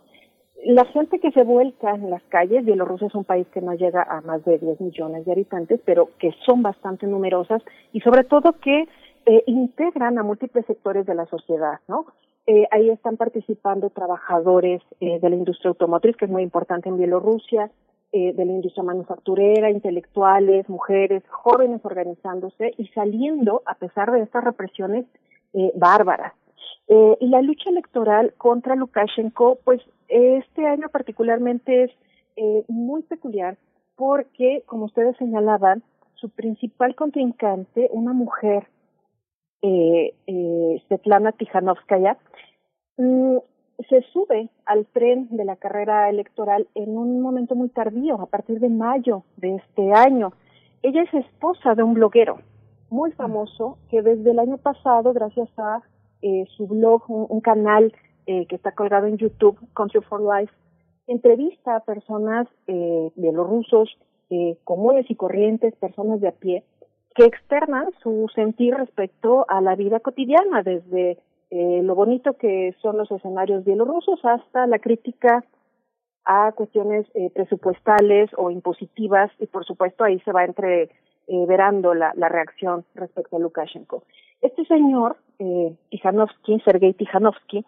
La 0.66 0.86
gente 0.86 1.20
que 1.20 1.32
se 1.32 1.44
vuelca 1.44 1.92
en 1.92 2.10
las 2.10 2.24
calles, 2.24 2.66
Bielorrusia 2.66 3.08
es 3.08 3.16
un 3.16 3.24
país 3.24 3.48
que 3.54 3.62
no 3.62 3.74
llega 3.74 4.04
a 4.04 4.22
más 4.22 4.44
de 4.44 4.58
10 4.58 4.82
millones 4.82 5.26
de 5.26 5.32
habitantes, 5.32 5.80
pero 5.86 6.10
que 6.20 6.34
son 6.46 6.62
bastante 6.62 7.08
numerosas 7.08 7.62
y 7.94 8.02
sobre 8.02 8.26
todo 8.26 8.54
que 8.62 8.88
eh, 9.26 9.44
integran 9.48 10.18
a 10.18 10.24
múltiples 10.24 10.66
sectores 10.66 11.06
de 11.06 11.16
la 11.16 11.26
sociedad, 11.28 11.80
¿no? 11.88 12.08
Eh, 12.46 12.68
ahí 12.72 12.90
están 12.90 13.16
participando 13.16 13.90
trabajadores 13.90 14.82
eh, 15.00 15.20
de 15.20 15.30
la 15.30 15.36
industria 15.36 15.70
automotriz, 15.70 16.18
que 16.18 16.26
es 16.26 16.32
muy 16.32 16.42
importante 16.42 16.90
en 16.90 16.98
Bielorrusia, 16.98 17.70
eh, 18.12 18.34
de 18.34 18.46
la 18.46 18.54
industria 18.54 18.84
manufacturera, 18.84 19.70
intelectuales, 19.70 20.68
mujeres, 20.68 21.24
jóvenes 21.30 21.82
organizándose 21.84 22.74
y 22.78 22.88
saliendo 22.88 23.62
a 23.66 23.76
pesar 23.76 24.12
de 24.12 24.22
estas 24.22 24.44
represiones 24.44 25.06
eh, 25.54 25.72
bárbaras. 25.76 26.34
Eh, 26.88 27.18
la 27.22 27.44
lucha 27.44 27.70
electoral 27.70 28.34
contra 28.38 28.76
Lukashenko, 28.76 29.60
pues 29.64 29.80
este 30.08 30.66
año 30.66 30.90
particularmente 30.90 31.84
es 31.84 31.92
eh, 32.36 32.64
muy 32.68 33.04
peculiar 33.04 33.58
porque, 33.96 34.64
como 34.66 34.86
ustedes 34.86 35.16
señalaban, 35.18 35.84
su 36.16 36.30
principal 36.30 36.96
contrincante, 36.96 37.90
una 37.92 38.14
mujer, 38.14 38.68
eh, 39.62 40.14
Svetlana 40.88 41.32
Tijanovskaya, 41.34 42.18
mm, 42.98 43.38
se 43.88 44.02
sube 44.14 44.50
al 44.66 44.86
tren 44.88 45.28
de 45.32 45.46
la 45.46 45.56
carrera 45.56 46.10
electoral 46.10 46.68
en 46.76 46.98
un 46.98 47.22
momento 47.22 47.56
muy 47.56 47.70
tardío, 47.70 48.20
a 48.22 48.26
partir 48.26 48.60
de 48.60 48.70
mayo 48.70 49.24
de 49.38 49.56
este 49.56 49.94
año. 49.94 50.34
Ella 50.82 51.04
es 51.04 51.14
esposa 51.14 51.76
de 51.76 51.84
un 51.84 51.94
bloguero 51.94 52.40
muy 52.90 53.12
famoso 53.12 53.78
que 53.90 54.02
desde 54.02 54.32
el 54.32 54.40
año 54.40 54.58
pasado, 54.58 55.14
gracias 55.14 55.50
a 55.58 55.82
eh, 56.22 56.46
su 56.58 56.68
blog, 56.68 57.04
un, 57.08 57.42
canal 57.42 57.94
eh, 58.26 58.46
que 58.48 58.56
está 58.56 58.72
colgado 58.72 59.08
en 59.08 59.18
YouTube, 59.18 59.58
Country 59.74 60.02
for 60.02 60.22
Life, 60.22 60.52
entrevista 61.08 61.76
a 61.76 61.80
personas 61.80 62.48
eh, 62.68 63.12
bielorrusos 63.16 63.98
eh, 64.30 64.58
comunes 64.64 65.10
y 65.10 65.16
corrientes, 65.16 65.76
personas 65.76 66.22
de 66.22 66.28
a 66.28 66.32
pie, 66.32 66.64
que 67.16 67.26
externan 67.26 67.88
su 68.04 68.28
sentir 68.36 68.76
respecto 68.76 69.46
a 69.50 69.60
la 69.60 69.76
vida 69.76 70.00
cotidiana, 70.00 70.62
desde 70.62 71.18
eh, 71.52 71.82
lo 71.84 71.96
bonito 71.96 72.34
que 72.34 72.76
son 72.82 72.98
los 72.98 73.10
escenarios 73.12 73.64
bielorrusos 73.64 74.20
hasta 74.24 74.68
la 74.68 74.80
crítica 74.80 75.44
a 76.26 76.52
cuestiones 76.52 77.08
eh, 77.16 77.32
presupuestales 77.32 78.30
o 78.38 78.52
impositivas 78.52 79.32
y 79.40 79.48
por 79.48 79.66
supuesto 79.66 80.04
ahí 80.04 80.20
se 80.20 80.32
va 80.32 80.46
entre 80.46 80.90
eh, 81.28 81.46
la, 81.48 82.14
la 82.16 82.30
reacción 82.30 82.86
respecto 82.96 83.38
a 83.38 83.40
Lukashenko. 83.40 84.04
Este 84.42 84.64
señor, 84.66 85.18
eh, 85.40 85.76
Tijanovsky, 85.90 86.60
Sergei 86.62 86.94
Tijanovsky, 86.94 87.66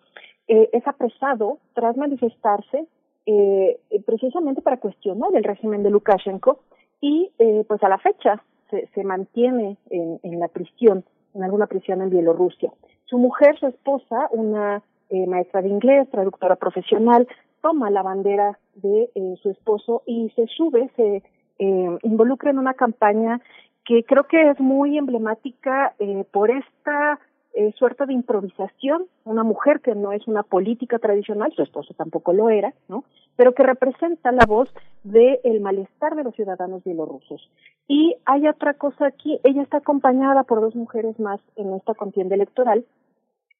eh, 0.47 0.69
es 0.73 0.87
apresado 0.87 1.59
tras 1.73 1.97
manifestarse 1.97 2.85
eh, 3.25 3.79
precisamente 4.05 4.61
para 4.61 4.77
cuestionar 4.77 5.29
el 5.33 5.43
régimen 5.43 5.83
de 5.83 5.89
Lukashenko 5.89 6.59
y 6.99 7.31
eh, 7.39 7.63
pues 7.67 7.81
a 7.83 7.89
la 7.89 7.97
fecha 7.97 8.43
se, 8.69 8.87
se 8.93 9.03
mantiene 9.03 9.77
en, 9.89 10.19
en 10.23 10.39
la 10.39 10.47
prisión, 10.47 11.03
en 11.33 11.43
alguna 11.43 11.67
prisión 11.67 12.01
en 12.01 12.09
Bielorrusia. 12.09 12.71
Su 13.11 13.19
mujer, 13.19 13.59
su 13.59 13.67
esposa, 13.67 14.29
una 14.31 14.81
eh, 15.09 15.27
maestra 15.27 15.61
de 15.61 15.67
inglés, 15.67 16.09
traductora 16.09 16.55
profesional, 16.55 17.27
toma 17.61 17.89
la 17.89 18.01
bandera 18.01 18.57
de 18.75 19.09
eh, 19.13 19.35
su 19.41 19.49
esposo 19.49 20.01
y 20.05 20.29
se 20.35 20.47
sube, 20.47 20.89
se 20.95 21.23
eh, 21.59 21.97
involucra 22.03 22.51
en 22.51 22.57
una 22.57 22.73
campaña 22.73 23.41
que 23.85 24.03
creo 24.03 24.23
que 24.23 24.49
es 24.49 24.59
muy 24.61 24.97
emblemática 24.97 25.93
eh, 25.99 26.25
por 26.31 26.51
esta 26.51 27.19
suerte 27.77 28.05
de 28.05 28.13
improvisación, 28.13 29.07
una 29.25 29.43
mujer 29.43 29.81
que 29.81 29.93
no 29.93 30.13
es 30.13 30.25
una 30.25 30.41
política 30.41 30.99
tradicional, 30.99 31.51
su 31.53 31.61
esposo 31.61 31.93
tampoco 31.93 32.31
lo 32.31 32.49
era, 32.49 32.73
¿no? 32.87 33.03
Pero 33.35 33.53
que 33.53 33.61
representa 33.61 34.31
la 34.31 34.45
voz 34.45 34.69
del 35.03 35.37
el 35.43 35.59
malestar 35.59 36.15
de 36.15 36.23
los 36.23 36.33
ciudadanos 36.33 36.81
bielorrusos. 36.85 37.51
Y 37.89 38.15
hay 38.23 38.47
otra 38.47 38.75
cosa 38.75 39.07
aquí, 39.07 39.37
ella 39.43 39.63
está 39.63 39.79
acompañada 39.79 40.43
por 40.43 40.61
dos 40.61 40.75
mujeres 40.75 41.19
más 41.19 41.41
en 41.57 41.73
esta 41.73 41.93
contienda 41.93 42.35
electoral, 42.35 42.85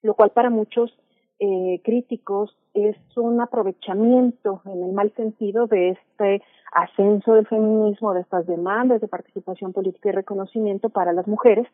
lo 0.04 0.14
cual 0.14 0.32
para 0.32 0.50
muchos 0.50 0.92
eh, 1.40 1.82
críticos 1.84 2.56
es 2.74 2.96
un 3.16 3.42
aprovechamiento 3.42 4.62
en 4.66 4.84
el 4.84 4.94
mal 4.94 5.12
sentido 5.16 5.68
de 5.68 5.90
este 5.90 6.44
ascenso 6.72 7.34
del 7.34 7.48
feminismo, 7.48 8.14
de 8.14 8.22
estas 8.22 8.48
demandas 8.48 9.02
de 9.02 9.08
participación 9.08 9.74
política 9.74 10.10
y 10.10 10.14
reconocimiento 10.14 10.90
para 10.90 11.14
las 11.14 11.28
mujeres, 11.28 11.68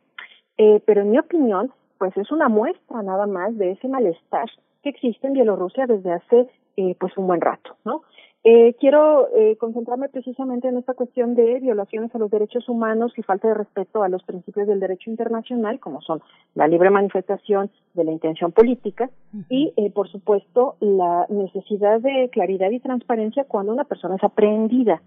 eh, 0.57 0.81
pero 0.85 1.01
en 1.01 1.11
mi 1.11 1.19
opinión, 1.19 1.71
pues 1.97 2.15
es 2.17 2.31
una 2.31 2.49
muestra 2.49 3.03
nada 3.03 3.27
más 3.27 3.57
de 3.57 3.71
ese 3.71 3.87
malestar 3.87 4.49
que 4.81 4.89
existe 4.89 5.27
en 5.27 5.33
Bielorrusia 5.33 5.85
desde 5.85 6.13
hace 6.13 6.49
eh, 6.77 6.95
pues 6.99 7.15
un 7.17 7.27
buen 7.27 7.41
rato, 7.41 7.75
¿no? 7.85 8.03
Eh, 8.43 8.76
quiero 8.80 9.27
eh, 9.35 9.57
concentrarme 9.57 10.09
precisamente 10.09 10.68
en 10.68 10.77
esta 10.77 10.93
cuestión 10.93 11.35
de 11.35 11.59
violaciones 11.59 12.14
a 12.14 12.18
los 12.18 12.31
derechos 12.31 12.69
humanos 12.69 13.11
y 13.18 13.23
falta 13.23 13.47
de 13.47 13.55
respeto 13.55 14.03
a 14.03 14.09
los 14.09 14.23
principios 14.23 14.68
del 14.68 14.80
derecho 14.80 15.09
internacional, 15.09 15.80
como 15.80 16.01
son 16.01 16.22
la 16.55 16.68
libre 16.68 16.89
manifestación 16.89 17.69
de 17.93 18.03
la 18.03 18.11
intención 18.11 18.51
política 18.51 19.09
y, 19.49 19.73
eh, 19.76 19.91
por 19.91 20.07
supuesto, 20.09 20.77
la 20.80 21.26
necesidad 21.30 21.99
de 21.99 22.30
claridad 22.31 22.72
y 22.72 22.80
transparencia 22.80 23.43
cuando 23.45 23.73
una 23.73 23.84
persona 23.84 24.15
es 24.15 24.23
aprehendida. 24.23 25.01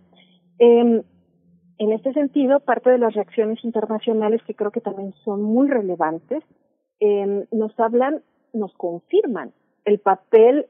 Eh, 0.59 1.03
en 1.81 1.93
este 1.93 2.13
sentido, 2.13 2.61
parte 2.61 2.91
de 2.91 2.99
las 2.99 3.15
reacciones 3.15 3.65
internacionales 3.65 4.43
que 4.47 4.55
creo 4.55 4.71
que 4.71 4.83
también 4.83 5.15
son 5.25 5.43
muy 5.43 5.67
relevantes, 5.67 6.45
eh, 7.01 7.47
nos 7.51 7.81
hablan, 7.81 8.23
nos 8.53 8.75
confirman 8.75 9.53
el 9.87 9.99
papel 9.99 10.67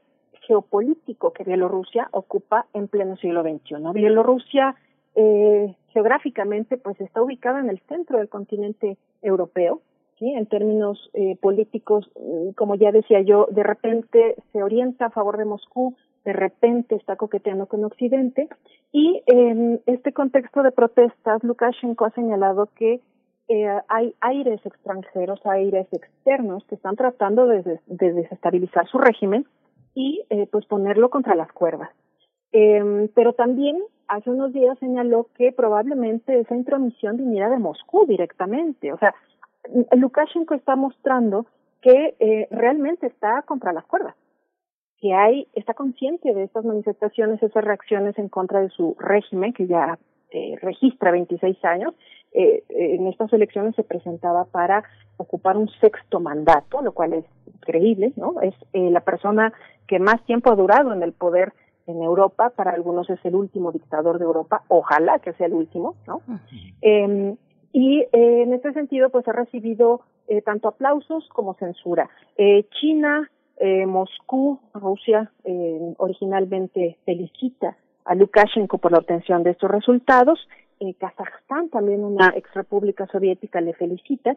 geopolítico 0.51 1.31
que 1.31 1.45
Bielorrusia 1.45 2.09
ocupa 2.11 2.65
en 2.73 2.89
pleno 2.89 3.15
siglo 3.15 3.41
XXI. 3.41 3.93
Bielorrusia 3.93 4.75
eh, 5.15 5.73
geográficamente 5.93 6.75
pues 6.75 6.99
está 6.99 7.21
ubicada 7.21 7.61
en 7.61 7.69
el 7.69 7.79
centro 7.87 8.17
del 8.17 8.27
continente 8.27 8.97
europeo, 9.21 9.79
¿sí? 10.19 10.29
en 10.29 10.45
términos 10.47 11.09
eh, 11.13 11.37
políticos, 11.41 12.11
mm, 12.19 12.49
como 12.57 12.75
ya 12.75 12.91
decía 12.91 13.21
yo, 13.21 13.47
de 13.49 13.63
repente 13.63 14.35
se 14.51 14.61
orienta 14.61 15.05
a 15.05 15.09
favor 15.09 15.37
de 15.37 15.45
Moscú, 15.45 15.95
de 16.25 16.33
repente 16.33 16.95
está 16.95 17.15
coqueteando 17.15 17.67
con 17.67 17.85
Occidente 17.85 18.49
y 18.91 19.23
en 19.27 19.79
este 19.85 20.11
contexto 20.11 20.63
de 20.63 20.71
protestas, 20.73 21.41
Lukashenko 21.45 22.03
ha 22.03 22.11
señalado 22.11 22.67
que 22.75 22.99
eh, 23.47 23.79
hay 23.87 24.15
aires 24.19 24.59
extranjeros, 24.65 25.39
aires 25.45 25.87
externos 25.93 26.65
que 26.65 26.75
están 26.75 26.97
tratando 26.97 27.47
de 27.47 27.79
desestabilizar 27.87 28.85
su 28.87 28.97
régimen 28.97 29.45
y 29.93 30.23
eh, 30.29 30.47
pues 30.51 30.65
ponerlo 30.65 31.09
contra 31.09 31.35
las 31.35 31.51
cuerdas. 31.51 31.89
Eh, 32.53 33.09
pero 33.15 33.33
también 33.33 33.81
hace 34.07 34.29
unos 34.29 34.51
días 34.51 34.77
señaló 34.79 35.27
que 35.37 35.51
probablemente 35.51 36.39
esa 36.39 36.55
intromisión 36.55 37.17
viniera 37.17 37.49
de 37.49 37.59
Moscú 37.59 38.05
directamente. 38.05 38.91
O 38.91 38.97
sea, 38.97 39.15
Lukashenko 39.93 40.53
está 40.53 40.75
mostrando 40.75 41.45
que 41.81 42.15
eh, 42.19 42.47
realmente 42.51 43.07
está 43.07 43.41
contra 43.43 43.73
las 43.73 43.85
cuerdas, 43.85 44.15
que 44.97 45.13
hay, 45.13 45.47
está 45.53 45.73
consciente 45.73 46.33
de 46.33 46.43
estas 46.43 46.63
manifestaciones, 46.63 47.41
esas 47.41 47.63
reacciones 47.63 48.17
en 48.17 48.29
contra 48.29 48.61
de 48.61 48.69
su 48.69 48.95
régimen, 48.99 49.53
que 49.53 49.67
ya 49.67 49.97
eh, 50.31 50.57
registra 50.61 51.11
26 51.11 51.63
años. 51.65 51.93
Eh, 52.33 52.63
en 52.69 53.07
estas 53.07 53.31
elecciones 53.33 53.75
se 53.75 53.83
presentaba 53.83 54.45
para 54.45 54.83
ocupar 55.17 55.57
un 55.57 55.69
sexto 55.81 56.19
mandato, 56.19 56.81
lo 56.81 56.93
cual 56.93 57.13
es 57.13 57.25
increíble, 57.45 58.13
¿no? 58.15 58.41
Es 58.41 58.55
eh, 58.73 58.89
la 58.89 59.01
persona 59.01 59.53
que 59.87 59.99
más 59.99 60.23
tiempo 60.25 60.51
ha 60.51 60.55
durado 60.55 60.93
en 60.93 61.03
el 61.03 61.13
poder 61.13 61.53
en 61.87 62.01
Europa, 62.01 62.51
para 62.55 62.71
algunos 62.71 63.09
es 63.09 63.19
el 63.25 63.35
último 63.35 63.71
dictador 63.71 64.19
de 64.19 64.25
Europa, 64.25 64.63
ojalá 64.67 65.19
que 65.19 65.33
sea 65.33 65.47
el 65.47 65.53
último, 65.53 65.95
¿no? 66.07 66.21
Eh, 66.81 67.35
y 67.73 67.99
eh, 67.99 68.43
en 68.43 68.53
este 68.53 68.73
sentido, 68.73 69.09
pues 69.09 69.27
ha 69.27 69.33
recibido 69.33 70.01
eh, 70.27 70.41
tanto 70.41 70.67
aplausos 70.67 71.27
como 71.29 71.53
censura. 71.55 72.09
Eh, 72.37 72.65
China, 72.79 73.29
eh, 73.57 73.85
Moscú, 73.85 74.59
Rusia, 74.73 75.31
eh, 75.43 75.93
originalmente 75.97 76.97
felicita 77.05 77.77
a 78.05 78.15
Lukashenko 78.15 78.77
por 78.77 78.91
la 78.91 78.99
obtención 78.99 79.43
de 79.43 79.51
estos 79.51 79.69
resultados. 79.69 80.39
Eh, 80.81 80.95
Kazajstán, 80.95 81.69
también 81.69 82.03
una 82.03 82.33
ex 82.35 82.51
república 82.55 83.05
soviética, 83.05 83.61
le 83.61 83.73
felicita, 83.73 84.35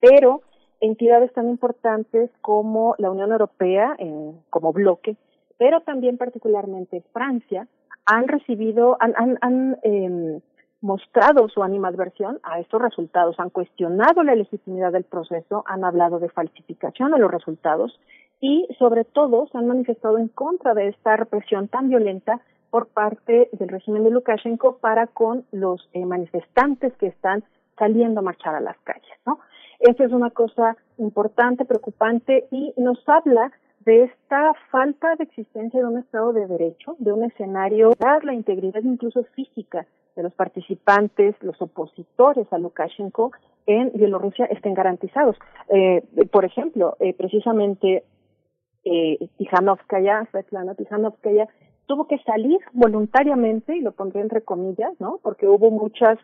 pero 0.00 0.42
entidades 0.80 1.32
tan 1.34 1.48
importantes 1.48 2.30
como 2.40 2.96
la 2.98 3.12
Unión 3.12 3.30
Europea 3.30 3.94
en, 3.98 4.40
como 4.50 4.72
bloque, 4.72 5.16
pero 5.58 5.80
también 5.82 6.18
particularmente 6.18 7.04
Francia, 7.12 7.68
han 8.06 8.26
recibido, 8.26 8.96
han, 8.98 9.14
han, 9.16 9.38
han 9.40 9.78
eh, 9.84 10.40
mostrado 10.80 11.48
su 11.48 11.62
animadversión 11.62 12.40
a 12.42 12.58
estos 12.58 12.82
resultados, 12.82 13.38
han 13.38 13.50
cuestionado 13.50 14.24
la 14.24 14.34
legitimidad 14.34 14.90
del 14.90 15.04
proceso, 15.04 15.62
han 15.68 15.84
hablado 15.84 16.18
de 16.18 16.28
falsificación 16.28 17.12
de 17.12 17.20
los 17.20 17.30
resultados 17.30 18.00
y 18.40 18.66
sobre 18.80 19.04
todo 19.04 19.46
se 19.46 19.58
han 19.58 19.68
manifestado 19.68 20.18
en 20.18 20.26
contra 20.26 20.74
de 20.74 20.88
esta 20.88 21.16
represión 21.16 21.68
tan 21.68 21.88
violenta 21.88 22.40
por 22.72 22.88
parte 22.88 23.50
del 23.52 23.68
régimen 23.68 24.02
de 24.02 24.10
Lukashenko 24.10 24.78
para 24.78 25.06
con 25.06 25.44
los 25.52 25.90
eh, 25.92 26.06
manifestantes 26.06 26.94
que 26.94 27.08
están 27.08 27.44
saliendo 27.78 28.20
a 28.20 28.22
marchar 28.22 28.54
a 28.54 28.60
las 28.60 28.78
calles, 28.78 29.18
¿no? 29.26 29.40
Esa 29.78 30.04
es 30.04 30.12
una 30.12 30.30
cosa 30.30 30.78
importante, 30.96 31.66
preocupante 31.66 32.46
y 32.50 32.72
nos 32.78 32.98
habla 33.06 33.52
de 33.84 34.04
esta 34.04 34.54
falta 34.70 35.16
de 35.16 35.24
existencia 35.24 35.80
de 35.80 35.86
un 35.86 35.98
Estado 35.98 36.32
de 36.32 36.46
Derecho, 36.46 36.96
de 36.98 37.12
un 37.12 37.24
escenario, 37.24 37.92
la 38.22 38.32
integridad 38.32 38.80
incluso 38.82 39.22
física 39.34 39.86
de 40.16 40.22
los 40.22 40.32
participantes, 40.32 41.34
los 41.42 41.60
opositores 41.60 42.50
a 42.52 42.58
Lukashenko 42.58 43.32
en 43.66 43.92
Bielorrusia 43.92 44.46
estén 44.46 44.72
garantizados. 44.72 45.36
Eh, 45.68 46.02
por 46.30 46.46
ejemplo, 46.46 46.96
eh, 47.00 47.12
precisamente 47.12 48.04
eh, 48.84 49.18
Tijanovskaya, 49.36 50.26
Svetlana 50.30 50.74
Tijanovskaya, 50.74 51.48
tuvo 51.92 52.06
que 52.06 52.16
salir 52.20 52.58
voluntariamente, 52.72 53.76
y 53.76 53.82
lo 53.82 53.92
pondré 53.92 54.22
entre 54.22 54.40
comillas, 54.40 54.98
¿no? 54.98 55.20
Porque 55.22 55.46
hubo 55.46 55.70
muchas 55.70 56.18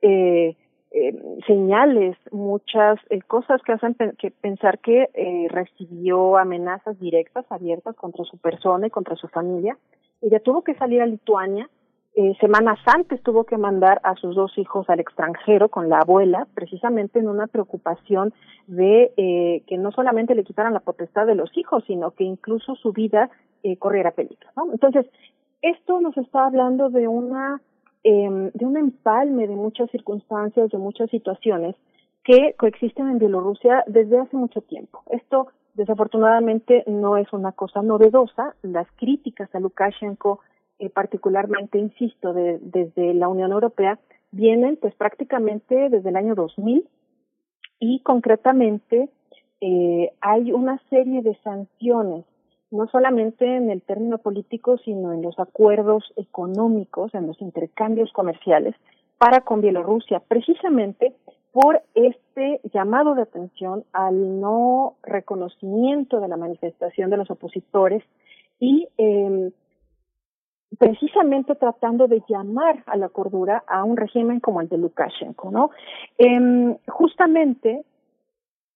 eh, 0.00 0.56
eh, 0.90 1.14
señales, 1.46 2.16
muchas 2.32 2.98
eh, 3.08 3.20
cosas 3.20 3.62
que 3.62 3.70
hacen 3.70 3.94
que 4.18 4.32
pensar 4.32 4.80
que 4.80 5.08
eh, 5.14 5.46
recibió 5.48 6.38
amenazas 6.38 6.98
directas, 6.98 7.46
abiertas 7.50 7.94
contra 7.94 8.24
su 8.24 8.36
persona 8.38 8.88
y 8.88 8.90
contra 8.90 9.14
su 9.14 9.28
familia. 9.28 9.78
Ella 10.22 10.40
tuvo 10.40 10.62
que 10.64 10.74
salir 10.74 11.00
a 11.00 11.06
Lituania. 11.06 11.70
Eh, 12.14 12.36
semanas 12.40 12.78
antes 12.86 13.22
tuvo 13.22 13.44
que 13.44 13.56
mandar 13.56 14.00
a 14.04 14.14
sus 14.16 14.34
dos 14.34 14.56
hijos 14.58 14.88
al 14.90 15.00
extranjero 15.00 15.70
con 15.70 15.88
la 15.88 16.00
abuela, 16.00 16.46
precisamente 16.54 17.18
en 17.18 17.28
una 17.28 17.46
preocupación 17.46 18.34
de 18.66 19.12
eh, 19.16 19.62
que 19.66 19.78
no 19.78 19.92
solamente 19.92 20.34
le 20.34 20.44
quitaran 20.44 20.74
la 20.74 20.80
potestad 20.80 21.26
de 21.26 21.34
los 21.34 21.50
hijos, 21.56 21.84
sino 21.86 22.10
que 22.10 22.24
incluso 22.24 22.74
su 22.74 22.92
vida 22.92 23.30
eh, 23.62 23.78
corriera 23.78 24.10
peligro. 24.10 24.50
Entonces, 24.72 25.06
esto 25.62 26.00
nos 26.00 26.16
está 26.18 26.44
hablando 26.44 26.90
de 26.90 27.08
una 27.08 27.62
eh, 28.04 28.50
de 28.52 28.66
un 28.66 28.76
empalme 28.76 29.46
de 29.46 29.54
muchas 29.54 29.88
circunstancias, 29.90 30.70
de 30.70 30.78
muchas 30.78 31.08
situaciones 31.10 31.76
que 32.24 32.54
coexisten 32.58 33.08
en 33.08 33.18
Bielorrusia 33.18 33.84
desde 33.86 34.18
hace 34.18 34.36
mucho 34.36 34.60
tiempo. 34.60 35.02
Esto 35.10 35.48
desafortunadamente 35.74 36.84
no 36.88 37.16
es 37.16 37.32
una 37.32 37.52
cosa 37.52 37.80
novedosa. 37.80 38.54
Las 38.62 38.88
críticas 38.96 39.54
a 39.54 39.60
Lukashenko, 39.60 40.40
eh, 40.82 40.90
particularmente, 40.90 41.78
insisto, 41.78 42.32
de, 42.32 42.58
desde 42.60 43.14
la 43.14 43.28
Unión 43.28 43.52
Europea, 43.52 44.00
vienen 44.32 44.76
pues 44.76 44.92
prácticamente 44.96 45.88
desde 45.90 46.08
el 46.08 46.16
año 46.16 46.34
2000 46.34 46.88
y 47.78 48.00
concretamente 48.00 49.08
eh, 49.60 50.10
hay 50.20 50.50
una 50.50 50.82
serie 50.90 51.22
de 51.22 51.36
sanciones 51.44 52.24
no 52.72 52.88
solamente 52.88 53.44
en 53.44 53.70
el 53.70 53.80
término 53.82 54.18
político, 54.18 54.76
sino 54.78 55.12
en 55.12 55.22
los 55.22 55.38
acuerdos 55.38 56.12
económicos, 56.16 57.14
en 57.14 57.28
los 57.28 57.40
intercambios 57.40 58.10
comerciales 58.12 58.74
para 59.18 59.42
con 59.42 59.60
Bielorrusia, 59.60 60.20
precisamente 60.26 61.14
por 61.52 61.80
este 61.94 62.60
llamado 62.74 63.14
de 63.14 63.22
atención 63.22 63.84
al 63.92 64.40
no 64.40 64.96
reconocimiento 65.04 66.18
de 66.18 66.26
la 66.26 66.36
manifestación 66.36 67.08
de 67.10 67.18
los 67.18 67.30
opositores 67.30 68.02
y 68.58 68.88
eh, 68.98 69.52
precisamente 70.78 71.54
tratando 71.54 72.08
de 72.08 72.22
llamar 72.28 72.82
a 72.86 72.96
la 72.96 73.08
cordura 73.08 73.62
a 73.66 73.84
un 73.84 73.96
régimen 73.96 74.40
como 74.40 74.60
el 74.60 74.68
de 74.68 74.78
Lukashenko, 74.78 75.50
¿no? 75.50 75.70
Eh, 76.18 76.76
justamente 76.88 77.84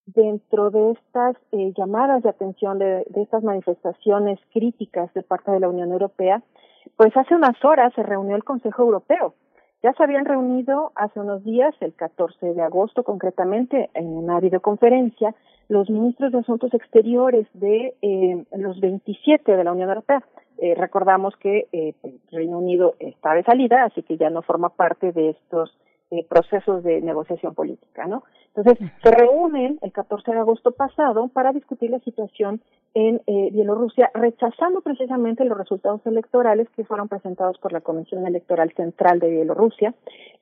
dentro 0.06 0.70
de 0.70 0.93
estas 0.93 1.36
eh, 1.52 1.73
llamadas 1.77 2.23
de 2.23 2.31
atención, 2.31 2.78
de, 2.78 3.05
estas 3.16 3.43
manifestaciones 3.43 4.39
críticas 4.52 5.12
de 5.14 5.23
parte 5.23 5.51
de 5.51 5.60
la 5.60 5.68
Unión 5.68 5.90
Europea, 5.90 6.43
pues 6.97 7.16
hace 7.16 7.35
unas 7.35 7.62
horas 7.64 7.93
se 7.94 8.02
reunió 8.02 8.36
el 8.36 8.44
Consejo 8.44 8.82
Europeo. 8.82 9.35
Ya 9.82 9.93
se 9.93 10.02
habían 10.02 10.24
reunido 10.24 10.93
hace 10.94 11.20
unos 11.20 11.44
días, 11.44 11.74
el 11.81 11.93
14 11.94 12.55
de 12.55 12.62
agosto 12.62 13.02
concretamente, 13.02 13.90
en 13.94 14.06
una 14.06 14.40
videoconferencia, 14.40 15.35
los 15.68 15.90
ministros 15.90 16.32
de 16.32 16.39
Asuntos 16.39 16.73
Exteriores 16.73 17.47
de 17.52 17.94
eh, 18.01 18.44
los 18.56 18.81
27 18.81 19.56
de 19.56 19.64
la 19.64 19.73
Unión 19.73 19.89
Europea. 19.89 20.23
Eh, 20.59 20.74
recordamos 20.74 21.37
que 21.37 21.66
eh, 21.73 21.95
Reino 22.31 22.59
Unido 22.59 22.95
está 22.99 23.35
de 23.35 23.45
salida, 23.45 23.85
así 23.85 24.03
que 24.03 24.16
ya 24.16 24.31
no 24.31 24.43
forma 24.43 24.70
parte 24.70 25.12
de 25.12 25.31
estos 25.31 25.77
eh, 26.12 26.24
procesos 26.28 26.85
de 26.85 27.01
negociación 27.01 27.53
política, 27.57 28.07
¿no? 28.07 28.23
Entonces, 28.55 28.78
se 29.03 29.11
reúnen 29.11 29.81
el 29.83 29.91
14 29.91 30.31
de 30.31 30.39
agosto 30.39 30.70
pasado 30.70 31.27
para 31.27 31.53
discutir 31.53 31.91
la 31.91 31.99
situación 31.99 32.61
en 32.95 33.20
eh, 33.27 33.51
Bielorrusia, 33.51 34.12
rechazando 34.15 34.83
precisamente 34.83 35.45
los 35.45 35.59
resultados 35.59 36.01
electorales 36.07 36.69
que 36.77 36.85
fueron 36.85 37.09
presentados 37.09 37.59
por 37.59 37.73
la 37.73 37.81
Comisión 37.81 38.24
Electoral 38.24 38.73
Central 38.77 39.19
de 39.19 39.31
Bielorrusia 39.31 39.95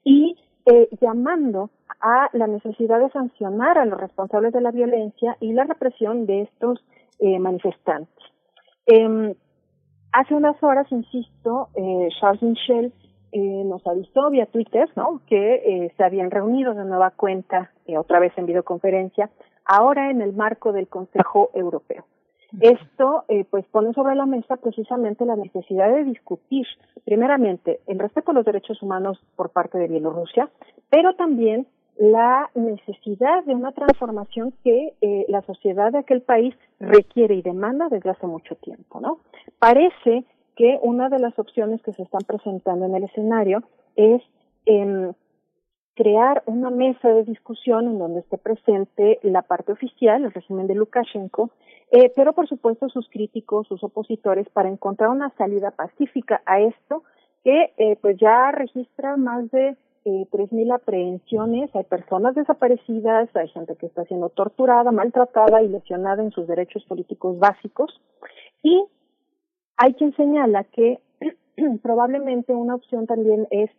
y 0.05 0.37
eh, 0.67 0.91
llamando 1.01 1.71
a 1.99 2.29
la 2.35 2.47
necesidad 2.47 3.01
de 3.01 3.09
sancionar 3.09 3.79
a 3.79 3.87
los 3.87 3.99
responsables 3.99 4.53
de 4.53 4.61
la 4.61 4.71
violencia 4.71 5.39
y 5.41 5.55
la 5.55 5.65
represión 5.65 6.27
de 6.27 6.43
estos 6.43 6.85
manifestantes. 7.41 8.23
Eh, 8.87 9.35
hace 10.15 10.35
unas 10.35 10.61
horas, 10.63 10.87
insisto, 10.91 11.69
eh, 11.75 12.09
Charles 12.21 12.43
Michel 12.43 12.93
eh, 13.33 13.65
nos 13.65 13.85
avisó 13.87 14.31
vía 14.31 14.47
Twitter, 14.47 14.89
¿no? 14.95 15.21
Que 15.27 15.55
eh, 15.57 15.93
se 15.97 16.05
habían 16.05 16.31
reunido 16.31 16.73
de 16.73 16.85
nueva 16.85 17.11
cuenta, 17.11 17.73
eh, 17.87 17.99
otra 17.99 18.21
vez 18.21 18.33
en 18.37 18.47
videoconferencia, 18.47 19.31
ahora 19.65 20.11
en 20.11 20.23
el 20.23 20.33
marco 20.33 20.73
del 20.73 20.87
Consejo 20.87 21.51
Europeo. 21.53 22.05
Esto, 22.61 23.25
eh, 23.27 23.45
pues, 23.51 23.65
pone 23.67 23.93
sobre 23.95 24.15
la 24.15 24.27
mesa 24.27 24.57
precisamente 24.57 25.27
la 25.27 25.35
necesidad 25.35 25.93
de 25.93 26.05
discutir, 26.05 26.65
primeramente, 27.05 27.81
el 27.89 27.99
respeto 27.99 28.31
a 28.31 28.35
los 28.35 28.45
derechos 28.45 28.81
humanos 28.81 29.19
por 29.35 29.51
parte 29.51 29.79
de 29.79 29.89
Bielorrusia, 29.89 30.49
pero 30.89 31.15
también 31.15 31.67
la 31.97 32.51
necesidad 32.55 33.45
de 33.45 33.55
una 33.55 33.73
transformación 33.73 34.53
que 34.65 34.95
eh, 35.01 35.25
la 35.29 35.43
sociedad 35.43 35.93
de 35.93 35.99
aquel 35.99 36.23
país 36.23 36.55
requiere 36.81 37.35
y 37.35 37.43
demanda 37.43 37.89
desde 37.89 38.11
hace 38.11 38.27
mucho 38.27 38.57
tiempo, 38.57 39.01
¿no? 39.01 39.21
Parece 39.59 40.25
que 40.57 40.79
una 40.83 41.09
de 41.09 41.19
las 41.19 41.39
opciones 41.39 41.83
que 41.83 41.93
se 41.93 42.03
están 42.03 42.23
presentando 42.27 42.87
en 42.87 42.95
el 42.95 43.05
escenario 43.05 43.63
es 43.97 44.23
eh, 44.67 45.13
crear 45.95 46.43
una 46.47 46.71
mesa 46.71 47.09
de 47.09 47.25
discusión 47.25 47.87
en 47.87 47.99
donde 47.99 48.21
esté 48.21 48.39
presente 48.39 49.21
la 49.23 49.43
parte 49.43 49.73
oficial, 49.73 50.25
el 50.25 50.33
régimen 50.33 50.67
de 50.67 50.75
Lukashenko, 50.75 51.51
eh, 51.91 52.13
pero 52.17 52.33
por 52.33 52.49
supuesto 52.49 52.89
sus 52.89 53.09
críticos, 53.09 53.69
sus 53.69 53.83
opositores, 53.85 54.49
para 54.51 54.69
encontrar 54.69 55.11
una 55.11 55.31
salida 55.37 55.71
pacífica 55.71 56.43
a 56.47 56.61
esto 56.61 57.05
que 57.45 57.73
eh, 57.77 57.97
pues 58.01 58.17
ya 58.19 58.51
registra 58.51 59.17
más 59.17 59.51
de 59.51 59.77
eh, 60.05 60.27
3.000 60.31 60.75
aprehensiones, 60.75 61.75
hay 61.75 61.85
personas 61.85 62.35
desaparecidas, 62.35 63.35
hay 63.35 63.49
gente 63.49 63.77
que 63.77 63.87
está 63.87 64.05
siendo 64.05 64.29
torturada, 64.29 64.93
maltratada 64.93 65.63
y 65.63 65.69
lesionada 65.69 66.23
en 66.23 66.31
sus 66.31 66.47
derechos 66.47 66.85
políticos 66.85 67.39
básicos 67.39 68.01
y 68.63 68.85
hay 69.77 69.95
quien 69.95 70.15
señala 70.17 70.65
que 70.65 71.01
probablemente 71.83 72.55
una 72.55 72.75
opción 72.75 73.07
también 73.07 73.47
es 73.51 73.71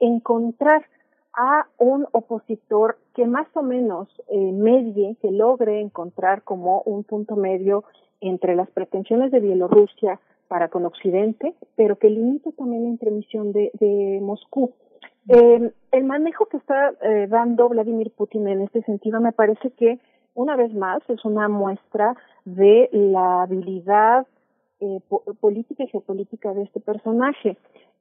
encontrar 0.00 0.84
a 1.32 1.66
un 1.78 2.06
opositor 2.12 2.98
que 3.14 3.26
más 3.26 3.46
o 3.54 3.62
menos 3.62 4.08
eh, 4.28 4.52
medie, 4.52 5.16
que 5.22 5.30
logre 5.30 5.80
encontrar 5.80 6.42
como 6.42 6.82
un 6.82 7.04
punto 7.04 7.36
medio 7.36 7.84
entre 8.20 8.56
las 8.56 8.70
pretensiones 8.70 9.30
de 9.30 9.40
Bielorrusia 9.40 10.20
para 10.48 10.68
con 10.68 10.84
Occidente, 10.84 11.54
pero 11.76 11.96
que 11.96 12.10
limite 12.10 12.52
también 12.52 12.82
la 12.82 12.88
intermisión 12.88 13.52
de, 13.52 13.70
de 13.74 14.18
Moscú. 14.20 14.72
Eh, 15.28 15.72
el 15.92 16.04
manejo 16.04 16.46
que 16.46 16.56
está 16.56 16.92
eh, 17.02 17.26
dando 17.28 17.68
Vladimir 17.68 18.10
Putin 18.12 18.48
en 18.48 18.62
este 18.62 18.82
sentido 18.82 19.20
me 19.20 19.32
parece 19.32 19.70
que 19.72 19.98
una 20.34 20.56
vez 20.56 20.72
más 20.72 21.02
es 21.08 21.24
una 21.24 21.48
muestra 21.48 22.16
de 22.44 22.88
la 22.92 23.42
habilidad 23.42 24.26
eh, 24.80 25.00
po 25.08 25.22
política 25.40 25.84
y 25.84 25.88
geopolítica 25.88 26.54
de 26.54 26.62
este 26.62 26.80
personaje. 26.80 27.56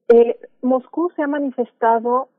Eh, 0.08 0.40
Moscú 0.62 1.12
se 1.16 1.24
ha 1.24 1.28
manifestado 1.28 2.30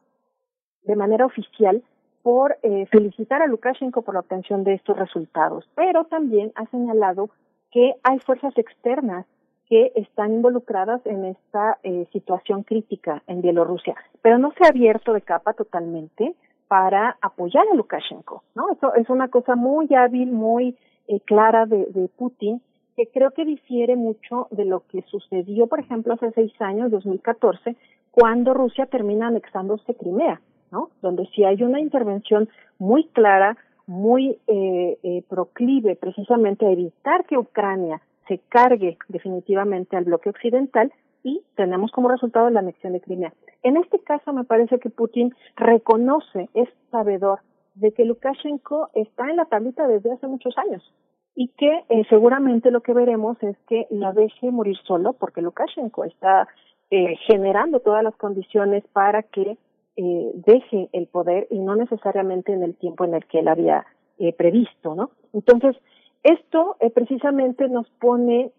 de 0.82 0.96
manera 0.96 1.26
oficial 1.26 1.82
por 2.22 2.58
felicitar 2.90 3.40
a 3.40 3.46
Lukashenko 3.46 4.02
por 4.02 4.12
la 4.12 4.20
obtención 4.20 4.62
de 4.62 4.74
estos 4.74 4.98
resultados, 4.98 5.66
pero 5.74 6.04
también 6.04 6.52
ha 6.54 6.66
señalado 6.66 7.30
que 7.70 7.94
hay 8.02 8.18
fuerzas 8.18 8.52
externas 8.58 9.24
que 9.70 9.92
están 9.94 10.34
involucradas 10.34 11.00
en 11.06 11.24
esta 11.24 11.78
eh, 11.84 12.06
situación 12.12 12.64
crítica 12.64 13.22
en 13.28 13.40
Bielorrusia, 13.40 13.94
pero 14.20 14.36
no 14.36 14.52
se 14.58 14.64
ha 14.64 14.70
abierto 14.70 15.12
de 15.12 15.22
capa 15.22 15.52
totalmente 15.52 16.34
para 16.66 17.16
apoyar 17.22 17.64
a 17.72 17.76
Lukashenko, 17.76 18.42
¿no? 18.56 18.72
Eso 18.72 18.94
es 18.96 19.08
una 19.08 19.28
cosa 19.28 19.54
muy 19.54 19.92
hábil, 19.94 20.32
muy 20.32 20.76
eh, 21.06 21.20
clara 21.20 21.66
de, 21.66 22.08
Putin, 22.16 22.60
que 22.96 23.06
creo 23.06 23.30
que 23.30 23.44
difiere 23.44 23.94
mucho 23.94 24.48
de 24.50 24.64
lo 24.64 24.80
que 24.88 25.02
sucedió, 25.02 25.68
por 25.68 25.78
ejemplo, 25.78 26.14
hace 26.14 26.32
seis 26.32 26.52
años, 26.60 26.90
2014, 26.90 27.76
cuando 28.10 28.54
Rusia 28.54 28.86
termina 28.86 29.28
anexándose 29.28 29.94
Crimea, 29.94 30.40
¿no? 30.72 30.90
Donde 31.00 31.26
sí 31.34 31.44
hay 31.44 31.62
una 31.62 31.80
intervención 31.80 32.48
muy 32.80 33.06
clara, 33.08 33.56
muy 33.86 34.36
eh, 34.48 34.98
eh, 35.04 35.22
proclive 35.28 35.94
precisamente 35.94 36.66
a 36.66 36.70
evitar 36.70 37.24
que 37.26 37.38
Ucrania 37.38 38.00
se 38.30 38.38
cargue 38.48 38.96
definitivamente 39.08 39.96
al 39.96 40.04
bloque 40.04 40.30
occidental 40.30 40.92
y 41.24 41.42
tenemos 41.56 41.90
como 41.90 42.08
resultado 42.08 42.48
la 42.48 42.60
anexión 42.60 42.92
de 42.92 43.00
Crimea. 43.00 43.34
En 43.64 43.76
este 43.76 43.98
caso 43.98 44.32
me 44.32 44.44
parece 44.44 44.78
que 44.78 44.88
Putin 44.88 45.34
reconoce, 45.56 46.48
es 46.54 46.68
sabedor 46.92 47.40
de 47.74 47.90
que 47.92 48.04
Lukashenko 48.04 48.90
está 48.94 49.28
en 49.28 49.36
la 49.36 49.46
tablita 49.46 49.88
desde 49.88 50.12
hace 50.12 50.28
muchos 50.28 50.56
años 50.58 50.94
y 51.34 51.48
que 51.48 51.84
eh, 51.88 52.04
seguramente 52.08 52.70
lo 52.70 52.82
que 52.82 52.92
veremos 52.92 53.36
es 53.42 53.56
que 53.68 53.88
la 53.90 54.12
deje 54.12 54.52
morir 54.52 54.76
solo 54.86 55.14
porque 55.14 55.42
Lukashenko 55.42 56.04
está 56.04 56.46
eh, 56.90 57.16
generando 57.26 57.80
todas 57.80 58.04
las 58.04 58.14
condiciones 58.14 58.84
para 58.92 59.24
que 59.24 59.58
eh, 59.96 60.32
deje 60.34 60.88
el 60.92 61.08
poder 61.08 61.48
y 61.50 61.58
no 61.58 61.74
necesariamente 61.74 62.52
en 62.52 62.62
el 62.62 62.76
tiempo 62.76 63.04
en 63.04 63.14
el 63.14 63.26
que 63.26 63.40
él 63.40 63.48
había 63.48 63.86
eh, 64.18 64.32
previsto, 64.32 64.94
¿no? 64.94 65.10
Entonces, 65.32 65.76
esto 66.22 66.76
eh, 66.80 66.90
precisamente 66.90 67.68
nos 67.68 67.88
pone 68.00 68.52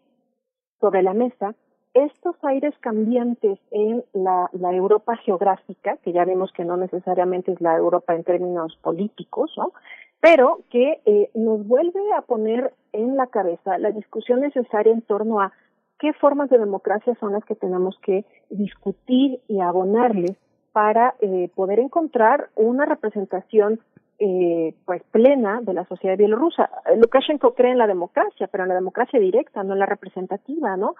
sobre 0.79 1.03
la 1.03 1.13
mesa 1.13 1.55
estos 1.93 2.35
aires 2.43 2.73
cambiantes 2.79 3.59
en 3.71 4.03
la, 4.13 4.49
la 4.53 4.71
Europa 4.71 5.17
geográfica, 5.17 5.97
que 5.97 6.13
ya 6.13 6.23
vemos 6.23 6.51
que 6.53 6.63
no 6.63 6.77
necesariamente 6.77 7.51
es 7.51 7.59
la 7.61 7.75
Europa 7.75 8.15
en 8.15 8.23
términos 8.23 8.77
políticos, 8.81 9.51
¿no? 9.57 9.73
pero 10.21 10.61
que 10.69 11.01
eh, 11.05 11.31
nos 11.33 11.67
vuelve 11.67 12.13
a 12.15 12.21
poner 12.21 12.73
en 12.93 13.17
la 13.17 13.27
cabeza 13.27 13.77
la 13.77 13.91
discusión 13.91 14.41
necesaria 14.41 14.93
en 14.93 15.01
torno 15.01 15.41
a 15.41 15.51
qué 15.99 16.13
formas 16.13 16.49
de 16.49 16.59
democracia 16.59 17.15
son 17.19 17.33
las 17.33 17.43
que 17.43 17.55
tenemos 17.55 17.97
que 18.03 18.25
discutir 18.49 19.39
y 19.47 19.59
abonarles 19.59 20.37
para 20.71 21.15
eh, 21.19 21.49
poder 21.55 21.79
encontrar 21.79 22.49
una 22.55 22.85
representación 22.85 23.79
eh, 24.23 24.75
pues 24.85 25.01
plena 25.09 25.61
de 25.61 25.73
la 25.73 25.83
sociedad 25.85 26.15
bielorrusa. 26.15 26.69
Lukashenko 26.95 27.55
cree 27.55 27.71
en 27.71 27.79
la 27.79 27.87
democracia, 27.87 28.47
pero 28.47 28.63
en 28.63 28.69
la 28.69 28.75
democracia 28.75 29.19
directa, 29.19 29.63
no 29.63 29.73
en 29.73 29.79
la 29.79 29.87
representativa, 29.87 30.77
¿no? 30.77 30.93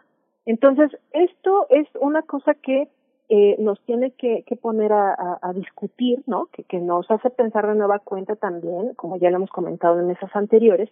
Entonces, 0.48 0.90
esto 1.12 1.68
es 1.70 1.88
una 2.00 2.24
cosa 2.24 2.56
que 2.56 2.90
eh, 3.30 3.58
nos 3.60 3.80
tiene 3.82 4.12
que, 4.12 4.44
que 4.48 4.56
poner 4.56 4.92
a, 4.92 5.14
a, 5.14 5.40
a, 5.40 5.54
discutir, 5.54 6.24
¿no? 6.26 6.48
Que, 6.48 6.64
que 6.64 6.80
nos 6.80 7.12
hace 7.12 7.30
pensar 7.30 7.68
de 7.68 7.76
nueva 7.76 8.00
cuenta 8.00 8.36
también, 8.36 8.96
como 8.96 9.18
ya 9.18 9.30
lo 9.30 9.36
hemos 9.36 9.52
comentado 9.52 10.00
en 10.00 10.08
mesas 10.08 10.36
anteriores, 10.36 10.90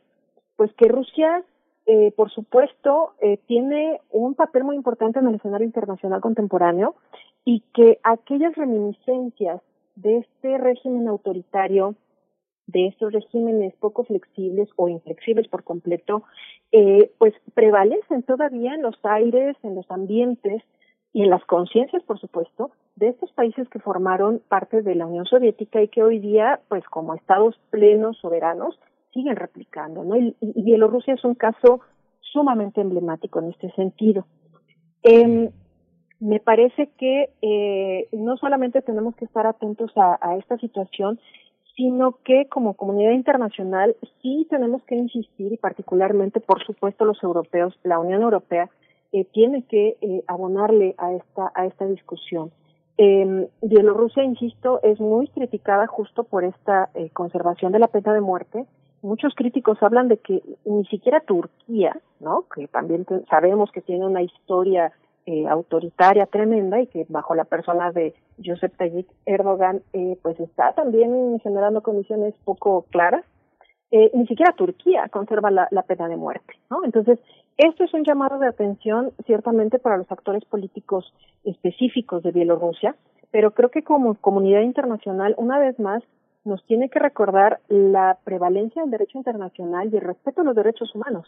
pues 0.56 0.72
que 0.76 0.88
Rusia, 0.88 1.44
eh, 1.88 2.14
por 2.16 2.30
supuesto, 2.30 3.14
eh, 3.22 3.40
tiene 3.48 4.02
un 4.12 4.36
papel 4.36 4.66
muy 4.66 4.76
importante 4.76 5.18
en 5.18 5.28
el 5.28 5.36
escenario 5.36 5.66
internacional 5.66 6.22
contemporáneo 6.22 6.94
y 7.44 7.64
que 7.74 8.00
aquellas 8.04 8.54
reminiscencias 8.56 9.62
de 9.96 10.18
este 10.18 10.60
régimen 10.60 11.08
autoritario 11.08 11.96
de 12.72 12.88
estos 12.88 13.12
regímenes 13.12 13.74
poco 13.78 14.04
flexibles 14.04 14.70
o 14.76 14.90
inflexibles 14.90 15.48
por 15.48 15.64
completo, 15.64 16.24
eh, 16.72 17.12
pues 17.18 17.34
prevalecen 17.56 18.22
todavía 18.24 18.76
en 18.76 18.84
los 18.84 18.96
aires, 19.04 19.58
en 19.64 19.74
los 19.76 19.90
ambientes 19.90 20.62
y 21.12 21.24
en 21.24 21.32
las 21.32 21.44
conciencias, 21.46 22.04
por 22.04 22.20
supuesto, 22.20 22.72
de 22.96 23.08
estos 23.08 23.32
países 23.32 23.68
que 23.70 23.80
formaron 23.80 24.42
parte 24.48 24.84
de 24.84 24.94
la 24.94 25.08
Unión 25.08 25.26
Soviética 25.26 25.82
y 25.82 25.88
que 25.88 26.04
hoy 26.04 26.20
día, 26.20 26.60
pues 26.68 26.84
como 26.86 27.16
estados 27.16 27.60
plenos, 27.72 28.18
soberanos, 28.20 28.80
siguen 29.14 29.36
replicando, 29.36 30.04
¿no? 30.04 30.16
Y, 30.16 30.36
Bielorrusia 30.40 31.16
es 31.16 31.24
un 31.24 31.34
caso 31.34 31.82
sumamente 32.20 32.82
emblemático 32.82 33.40
en 33.40 33.50
este 33.50 33.72
sentido. 33.72 34.28
Eh, 35.02 35.50
me 36.20 36.40
parece 36.40 36.92
que 37.00 37.32
eh, 37.42 38.10
no 38.12 38.38
solamente 38.38 38.84
tenemos 38.84 39.16
que 39.16 39.26
estar 39.26 39.48
atentos 39.48 39.92
a 39.96 40.36
esta 40.38 40.58
situación, 40.58 41.20
sino 41.80 42.18
que 42.26 42.48
como 42.50 42.74
comunidad 42.74 43.14
internacional 43.14 43.96
sí 44.22 44.46
tenemos 44.50 44.84
que 44.84 44.96
insistir 44.96 45.54
y 45.54 45.58
particularmente, 45.58 46.42
por 46.42 46.62
supuesto, 46.66 47.06
los 47.06 47.24
europeos, 47.24 47.74
la 47.84 48.00
Unión 48.00 48.22
Europea, 48.22 48.70
eh, 49.14 49.24
tiene 49.24 49.64
que 49.64 49.96
eh, 50.02 50.22
abonarle 50.28 50.94
a 50.98 51.14
esta 51.14 51.54
a 51.56 51.66
esta 51.66 51.86
discusión. 51.86 52.52
Eh, 52.98 53.48
Bielorrusia, 53.62 54.26
insisto, 54.26 54.82
es 54.84 55.00
muy 55.00 55.30
criticada 55.30 55.88
justo 55.88 56.26
por 56.26 56.44
esta 56.44 56.90
eh, 56.96 57.12
conservación 57.14 57.72
de 57.72 57.80
la 57.80 57.88
pena 57.88 58.14
de 58.14 58.20
muerte. 58.20 58.66
Muchos 59.02 59.34
críticos 59.34 59.82
hablan 59.82 60.10
de 60.10 60.18
que 60.18 60.44
ni 60.66 60.84
siquiera 60.88 61.22
Turquía, 61.22 61.98
¿no? 62.20 62.44
Que 62.54 62.68
también 62.68 63.06
sabemos 63.30 63.72
que 63.72 63.80
tiene 63.80 64.06
una 64.06 64.22
historia 64.22 64.92
eh, 65.26 65.48
autoritaria 65.48 66.26
tremenda 66.26 66.82
y 66.82 66.88
que 66.88 67.06
bajo 67.10 67.36
la 67.36 67.46
persona 67.46 67.92
de 67.92 68.14
Josep 68.44 68.76
Tayyip 68.78 69.08
Erdogan 69.26 69.82
eh, 69.94 70.18
pues 70.22 70.40
está 70.40 70.74
también 70.74 71.40
generando 71.42 71.82
condiciones 71.82 72.34
poco 72.46 72.86
claras. 72.90 73.24
Eh, 73.92 74.12
ni 74.14 74.28
siquiera 74.28 74.54
Turquía 74.54 75.10
conserva 75.10 75.50
la, 75.50 75.84
pena 75.84 76.08
de 76.08 76.16
muerte, 76.16 76.54
¿no? 76.70 76.86
Entonces, 76.86 77.20
esto 77.58 77.84
es 77.84 77.94
un 77.94 78.04
llamado 78.04 78.38
de 78.38 78.48
atención 78.48 79.12
ciertamente 79.26 79.80
para 79.80 79.98
los 79.98 80.12
actores 80.12 80.46
políticos 80.46 81.12
específicos 81.44 82.22
de 82.24 82.32
Bielorrusia, 82.32 82.96
pero 83.32 83.52
creo 83.52 83.70
que 83.70 83.84
como 83.84 84.16
comunidad 84.16 84.62
internacional, 84.62 85.34
una 85.38 85.58
vez 85.58 85.80
más, 85.80 86.04
nos 86.46 86.64
tiene 86.66 86.90
que 86.90 87.00
recordar 87.00 87.60
la 87.68 88.18
prevalencia 88.24 88.82
del 88.82 88.92
derecho 88.92 89.18
internacional 89.18 89.90
y 89.92 89.98
el 89.98 90.02
respeto 90.02 90.42
a 90.42 90.44
los 90.44 90.56
derechos 90.56 90.94
humanos. 90.96 91.28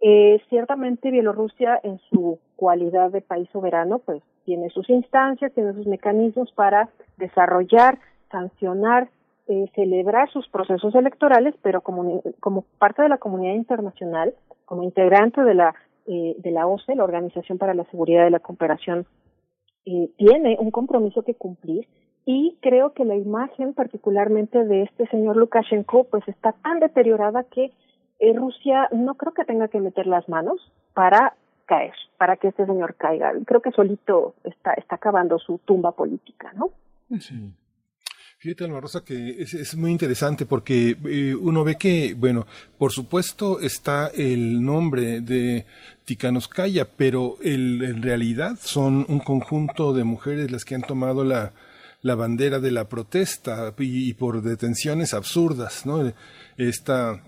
Eh, 0.00 0.40
ciertamente 0.48 1.10
Bielorrusia 1.10 1.80
en 1.82 1.98
su 2.10 2.38
cualidad 2.56 3.10
de 3.10 3.20
país 3.20 3.48
soberano 3.52 3.98
pues 3.98 4.22
tiene 4.44 4.70
sus 4.70 4.88
instancias, 4.90 5.52
tiene 5.52 5.72
sus 5.72 5.86
mecanismos 5.86 6.52
para 6.52 6.88
desarrollar, 7.16 7.98
sancionar, 8.30 9.08
eh, 9.48 9.66
celebrar 9.74 10.30
sus 10.30 10.48
procesos 10.48 10.94
electorales, 10.94 11.54
pero 11.62 11.80
como, 11.80 12.22
como 12.38 12.62
parte 12.78 13.02
de 13.02 13.08
la 13.08 13.18
comunidad 13.18 13.54
internacional, 13.54 14.34
como 14.66 14.84
integrante 14.84 15.42
de 15.42 15.54
la 15.54 15.74
eh, 16.10 16.36
de 16.38 16.50
la 16.52 16.66
OCE, 16.66 16.94
la 16.94 17.04
Organización 17.04 17.58
para 17.58 17.74
la 17.74 17.84
Seguridad 17.90 18.26
y 18.26 18.30
la 18.30 18.40
Cooperación, 18.40 19.04
eh, 19.84 20.08
tiene 20.16 20.56
un 20.58 20.70
compromiso 20.70 21.22
que 21.22 21.34
cumplir. 21.34 21.86
Y 22.24 22.56
creo 22.62 22.94
que 22.94 23.04
la 23.04 23.14
imagen 23.14 23.74
particularmente 23.74 24.64
de 24.64 24.84
este 24.84 25.06
señor 25.08 25.36
Lukashenko 25.36 26.04
pues 26.04 26.26
está 26.26 26.52
tan 26.62 26.80
deteriorada 26.80 27.44
que 27.44 27.72
eh, 28.18 28.32
Rusia 28.34 28.88
no 28.92 29.14
creo 29.14 29.32
que 29.32 29.44
tenga 29.44 29.68
que 29.68 29.80
meter 29.80 30.06
las 30.06 30.28
manos 30.28 30.60
para 30.94 31.34
caer, 31.66 31.94
para 32.16 32.36
que 32.36 32.48
este 32.48 32.66
señor 32.66 32.94
caiga. 32.96 33.32
Creo 33.46 33.62
que 33.62 33.70
solito 33.70 34.34
está, 34.44 34.72
está 34.74 34.96
acabando 34.96 35.38
su 35.38 35.58
tumba 35.58 35.92
política, 35.92 36.52
¿no? 36.54 36.70
Sí. 37.20 37.52
Fíjate, 38.40 38.64
Alma 38.64 38.80
Rosa, 38.80 39.04
que 39.04 39.42
es, 39.42 39.52
es 39.54 39.76
muy 39.76 39.90
interesante 39.90 40.46
porque 40.46 40.96
eh, 41.06 41.34
uno 41.34 41.64
ve 41.64 41.74
que, 41.76 42.14
bueno, 42.14 42.46
por 42.78 42.92
supuesto 42.92 43.58
está 43.58 44.12
el 44.14 44.64
nombre 44.64 45.20
de 45.20 45.66
Tikhanovskaya, 46.04 46.86
pero 46.96 47.36
el, 47.42 47.82
en 47.82 48.00
realidad 48.00 48.52
son 48.60 49.04
un 49.08 49.18
conjunto 49.18 49.92
de 49.92 50.04
mujeres 50.04 50.52
las 50.52 50.64
que 50.64 50.76
han 50.76 50.82
tomado 50.82 51.24
la, 51.24 51.52
la 52.02 52.14
bandera 52.14 52.60
de 52.60 52.70
la 52.70 52.88
protesta 52.88 53.74
y, 53.76 54.08
y 54.08 54.14
por 54.14 54.40
detenciones 54.40 55.14
absurdas, 55.14 55.84
¿no? 55.84 56.12
Esta 56.56 57.20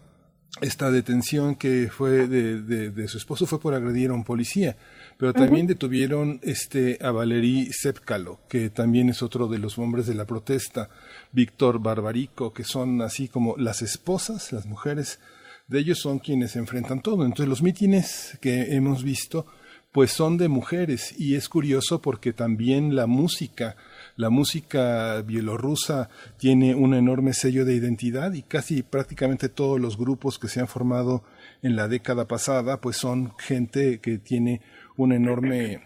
esta 0.60 0.90
detención 0.90 1.54
que 1.54 1.88
fue 1.90 2.26
de, 2.26 2.60
de, 2.60 2.90
de, 2.90 3.08
su 3.08 3.18
esposo 3.18 3.46
fue 3.46 3.60
por 3.60 3.74
agredir 3.74 4.10
a 4.10 4.14
un 4.14 4.24
policía, 4.24 4.76
pero 5.16 5.32
también 5.32 5.66
uh 5.66 5.68
-huh. 5.68 5.74
detuvieron 5.74 6.40
este 6.42 6.98
a 7.00 7.12
Valery 7.12 7.70
Sepkalo, 7.72 8.40
que 8.48 8.68
también 8.68 9.08
es 9.08 9.22
otro 9.22 9.46
de 9.46 9.58
los 9.58 9.78
hombres 9.78 10.06
de 10.06 10.14
la 10.14 10.26
protesta, 10.26 10.90
Víctor 11.32 11.80
Barbarico, 11.80 12.52
que 12.52 12.64
son 12.64 13.00
así 13.00 13.28
como 13.28 13.56
las 13.56 13.80
esposas, 13.82 14.52
las 14.52 14.66
mujeres 14.66 15.20
de 15.68 15.78
ellos 15.78 16.00
son 16.00 16.18
quienes 16.18 16.56
enfrentan 16.56 17.00
todo. 17.00 17.24
Entonces 17.24 17.48
los 17.48 17.62
mítines 17.62 18.36
que 18.40 18.74
hemos 18.74 19.04
visto 19.04 19.46
pues 19.92 20.12
son 20.12 20.36
de 20.36 20.48
mujeres 20.48 21.14
y 21.18 21.34
es 21.34 21.48
curioso 21.48 22.00
porque 22.00 22.32
también 22.32 22.94
la 22.94 23.06
música 23.06 23.76
la 24.20 24.28
música 24.28 25.22
bielorrusa 25.22 26.10
tiene 26.36 26.74
un 26.74 26.92
enorme 26.92 27.32
sello 27.32 27.64
de 27.64 27.74
identidad 27.74 28.34
y 28.34 28.42
casi 28.42 28.82
prácticamente 28.82 29.48
todos 29.48 29.80
los 29.80 29.96
grupos 29.96 30.38
que 30.38 30.48
se 30.48 30.60
han 30.60 30.68
formado 30.68 31.24
en 31.62 31.74
la 31.74 31.88
década 31.88 32.28
pasada 32.28 32.82
pues 32.82 32.98
son 32.98 33.32
gente 33.38 33.98
que 34.00 34.18
tiene 34.18 34.60
un 34.98 35.12
enorme 35.12 35.80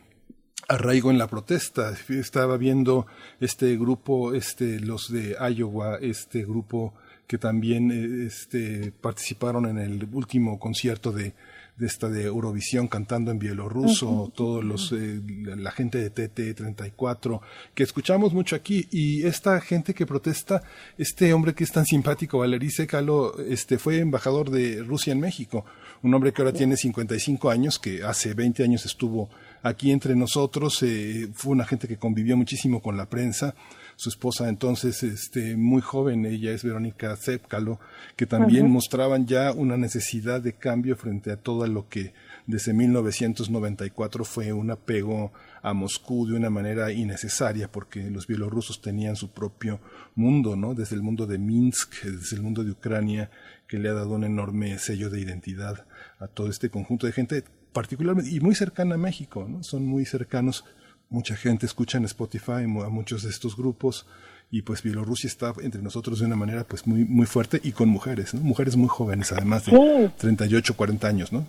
arraigo 0.67 1.13
en 1.13 1.19
la 1.19 1.29
protesta. 1.29 1.95
Estaba 2.09 2.57
viendo 2.57 3.07
este 3.39 3.77
grupo, 3.77 4.35
este, 4.35 4.81
los 4.81 5.13
de 5.13 5.37
Iowa, 5.55 5.99
este 6.01 6.45
grupo 6.45 6.93
que 7.29 7.39
también 7.39 8.27
este, 8.27 8.93
participaron 9.01 9.67
en 9.67 9.79
el 9.79 10.09
último 10.13 10.59
concierto 10.59 11.13
de, 11.13 11.35
de 11.77 11.87
esta 11.87 12.09
de 12.09 12.25
Eurovisión 12.25 12.87
cantando 12.87 13.31
en 13.31 13.39
bielorruso, 13.39 14.33
todos 14.35 14.65
los 14.65 14.93
eh, 14.93 15.21
la, 15.43 15.57
la 15.57 15.71
gente 15.73 15.99
de 15.99 16.13
TT34 16.13 17.41
que 17.75 17.83
escuchamos 17.83 18.33
mucho 18.33 18.55
aquí 18.55 18.87
y 18.93 19.27
esta 19.27 19.61
gente 19.61 19.93
que 19.95 20.07
protesta, 20.07 20.63
este 20.99 21.33
hombre 21.33 21.55
que 21.55 21.65
es 21.65 21.73
tan 21.73 21.85
simpático, 21.85 22.39
Valery 22.39 22.71
Sekalo, 22.71 23.39
este 23.39 23.79
fue 23.79 23.99
embajador 23.99 24.51
de 24.51 24.83
Rusia 24.83 25.13
en 25.13 25.21
México, 25.21 25.65
un 26.03 26.15
hombre 26.15 26.33
que 26.33 26.43
ahora 26.43 26.53
tiene 26.53 26.77
55 26.77 27.51
años, 27.51 27.79
que 27.79 28.05
hace 28.05 28.35
20 28.35 28.63
años 28.63 28.85
estuvo 28.87 29.31
aquí 29.63 29.91
entre 29.91 30.15
nosotros, 30.15 30.83
eh, 30.83 31.29
fue 31.33 31.53
una 31.53 31.65
gente 31.65 31.89
que 31.89 31.97
convivió 31.97 32.37
muchísimo 32.37 32.81
con 32.81 32.97
la 32.97 33.07
prensa, 33.07 33.55
su 33.97 34.09
esposa 34.09 34.49
entonces 34.49 35.03
este 35.03 35.57
muy 35.57 35.81
joven 35.81 36.27
ella 36.27 36.53
es 36.53 36.65
Verónica 36.65 37.17
Zepcalo 37.17 37.79
que 38.17 38.27
también 38.27 38.71
mostraban 38.71 39.27
ya 39.27 39.53
una 39.53 39.77
necesidad 39.77 40.41
de 40.41 40.55
cambio 40.55 40.97
frente 40.97 41.31
a 41.31 41.37
todo 41.37 41.67
lo 41.67 41.89
que 41.89 42.13
desde 42.47 42.75
1994 42.75 44.25
fue 44.25 44.53
un 44.53 44.71
apego 44.71 45.33
a 45.63 45.73
Moscú 45.73 46.27
de 46.27 46.37
una 46.37 46.51
manera 46.51 46.93
innecesaria 46.93 47.73
porque 47.73 48.11
los 48.11 48.27
bielorrusos 48.27 48.83
tenían 48.83 49.17
su 49.17 49.31
propio 49.31 49.81
mundo, 50.15 50.55
¿no? 50.55 50.75
Desde 50.75 50.95
el 50.95 51.03
mundo 51.03 51.27
de 51.27 51.39
Minsk, 51.39 52.03
desde 52.05 52.37
el 52.37 52.43
mundo 52.43 52.63
de 52.63 52.73
Ucrania, 52.73 53.31
que 53.67 53.79
le 53.79 53.89
ha 53.89 53.95
dado 53.95 54.11
un 54.11 54.25
enorme 54.25 54.79
sello 54.79 55.09
de 55.09 55.21
identidad 55.21 55.87
a 56.19 56.27
todo 56.27 56.51
este 56.51 56.69
conjunto 56.69 57.07
de 57.07 57.15
gente, 57.15 57.45
particularmente 57.73 58.31
y 58.31 58.41
muy 58.41 58.55
cercana 58.55 58.97
a 58.97 58.99
México, 58.99 59.47
¿no? 59.49 59.63
Son 59.63 59.87
muy 59.87 60.05
cercanos. 60.05 60.67
Mucha 61.11 61.37
gente 61.37 61.67
escucha 61.67 61.99
en 61.99 62.05
Spotify 62.05 62.65
a 62.65 62.89
muchos 62.89 63.23
de 63.23 63.31
estos 63.31 63.57
grupos 63.57 64.07
y 64.51 64.63
pues 64.63 64.83
Bielorrusia 64.83 65.29
está 65.29 65.53
entre 65.63 65.83
nosotros 65.83 66.21
de 66.21 66.27
una 66.27 66.37
manera 66.37 66.65
pues 66.65 66.87
muy 66.87 67.05
muy 67.05 67.27
fuerte 67.27 67.61
y 67.63 67.73
con 67.73 67.89
mujeres, 67.89 68.35
¿no? 68.35 68.41
Mujeres 68.41 68.77
muy 68.77 68.89
jóvenes, 68.89 69.33
además 69.33 69.67
de 69.67 69.73
Sí. 69.73 70.13
38, 70.19 70.75
40 70.77 71.09
años, 71.09 71.33
¿no? 71.33 71.45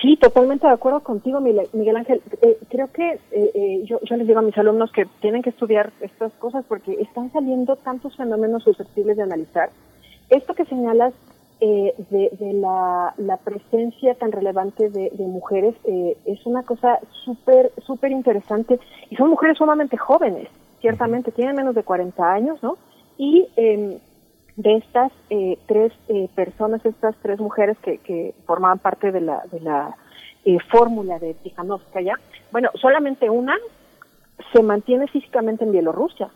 Sí, 0.00 0.16
totalmente 0.16 0.66
de 0.66 0.72
acuerdo 0.72 1.00
contigo, 1.00 1.40
Miguel 1.40 1.68
Miguel 1.72 1.96
Ángel. 1.96 2.20
Eh, 2.40 2.58
creo 2.70 2.90
que 2.92 3.12
eh, 3.12 3.50
eh, 3.54 3.84
yo, 3.84 4.00
yo 4.02 4.16
les 4.16 4.26
digo 4.26 4.38
a 4.40 4.42
mis 4.42 4.56
alumnos 4.58 4.90
que 4.92 5.06
tienen 5.20 5.42
que 5.42 5.50
estudiar 5.50 5.92
estas 6.00 6.32
cosas 6.34 6.64
porque 6.68 6.92
están 7.00 7.32
saliendo 7.32 7.76
tantos 7.76 8.16
fenómenos 8.16 8.64
susceptibles 8.64 9.16
de 9.16 9.22
analizar. 9.22 9.70
Esto 10.28 10.54
que 10.54 10.64
señalas 10.64 11.14
eh, 11.64 11.94
de, 12.10 12.30
de 12.40 12.54
la, 12.54 13.14
la 13.18 13.36
presencia 13.36 14.16
tan 14.16 14.32
relevante 14.32 14.90
de, 14.90 15.10
de 15.10 15.26
mujeres 15.28 15.76
eh, 15.84 16.16
es 16.24 16.44
una 16.44 16.64
cosa 16.64 16.98
súper, 17.24 17.70
súper 17.86 18.10
interesante 18.10 18.80
y 19.10 19.14
son 19.14 19.30
mujeres 19.30 19.58
sumamente 19.58 19.96
jóvenes, 19.96 20.48
ciertamente, 20.80 21.30
tienen 21.30 21.54
menos 21.54 21.76
de 21.76 21.84
40 21.84 22.32
años, 22.32 22.60
¿no? 22.64 22.78
Y 23.16 23.46
em, 23.54 24.00
de 24.56 24.74
estas 24.74 25.12
eh, 25.30 25.56
tres 25.66 25.92
eh, 26.08 26.28
personas, 26.34 26.84
estas 26.84 27.14
tres 27.22 27.38
mujeres 27.38 27.78
que, 27.78 27.98
que 27.98 28.34
formaban 28.44 28.80
parte 28.80 29.12
de 29.12 29.20
la, 29.20 29.44
de 29.52 29.60
la 29.60 29.96
eh, 30.44 30.58
fórmula 30.68 31.20
de 31.20 31.34
Tikhanovskaya, 31.34 32.14
bueno, 32.50 32.70
solamente 32.74 33.30
una 33.30 33.56
se 34.52 34.64
mantiene 34.64 35.06
físicamente 35.06 35.62
en 35.62 35.70
Bielorrusia. 35.70 36.28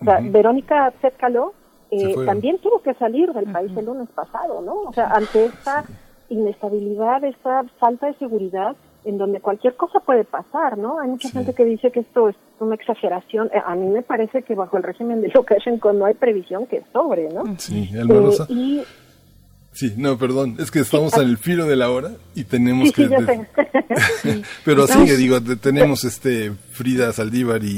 O 0.00 0.04
sea, 0.04 0.20
Verónica 0.22 0.92
Zetkalo 1.02 1.54
Se 1.54 1.59
eh, 1.90 2.14
también 2.24 2.58
tuvo 2.58 2.80
que 2.82 2.94
salir 2.94 3.32
del 3.32 3.50
país 3.52 3.76
el 3.76 3.84
lunes 3.84 4.08
pasado, 4.14 4.60
¿no? 4.62 4.82
O 4.82 4.92
sea, 4.92 5.08
ante 5.10 5.46
esta 5.46 5.84
inestabilidad, 6.28 7.24
esta 7.24 7.64
falta 7.78 8.06
de 8.06 8.14
seguridad, 8.14 8.76
en 9.04 9.18
donde 9.18 9.40
cualquier 9.40 9.74
cosa 9.76 10.00
puede 10.00 10.24
pasar, 10.24 10.76
¿no? 10.78 11.00
Hay 11.00 11.08
mucha 11.08 11.30
gente 11.30 11.54
que 11.54 11.64
dice 11.64 11.90
que 11.90 12.00
esto 12.00 12.28
es 12.28 12.36
una 12.58 12.74
exageración. 12.74 13.50
Eh, 13.52 13.60
A 13.64 13.74
mí 13.74 13.86
me 13.86 14.02
parece 14.02 14.42
que 14.42 14.54
bajo 14.54 14.76
el 14.76 14.82
régimen 14.82 15.20
de 15.22 15.28
Lukashenko 15.34 15.92
no 15.92 16.04
hay 16.04 16.14
previsión 16.14 16.66
que 16.66 16.82
sobre, 16.92 17.28
¿no? 17.30 17.44
Sí, 17.58 17.90
Rosa. 18.06 18.44
Eh, 18.44 18.52
y 18.52 18.82
Sí, 19.80 19.94
no, 19.96 20.18
perdón, 20.18 20.56
es 20.58 20.70
que 20.70 20.80
estamos 20.80 21.14
al 21.14 21.38
filo 21.38 21.64
de 21.64 21.74
la 21.74 21.88
hora 21.90 22.10
y 22.34 22.44
tenemos 22.44 22.88
sí, 22.88 22.92
que... 22.92 23.04
sí, 23.04 23.10
yo 23.18 23.24
de- 23.24 23.26
sé. 23.26 24.42
Pero 24.66 24.84
Estamos- 24.84 25.08
sigue, 25.08 25.16
digo, 25.16 25.40
te- 25.40 25.56
tenemos 25.56 26.04
este 26.04 26.52
Frida 26.72 27.10
Saldívar 27.14 27.64
y, 27.64 27.68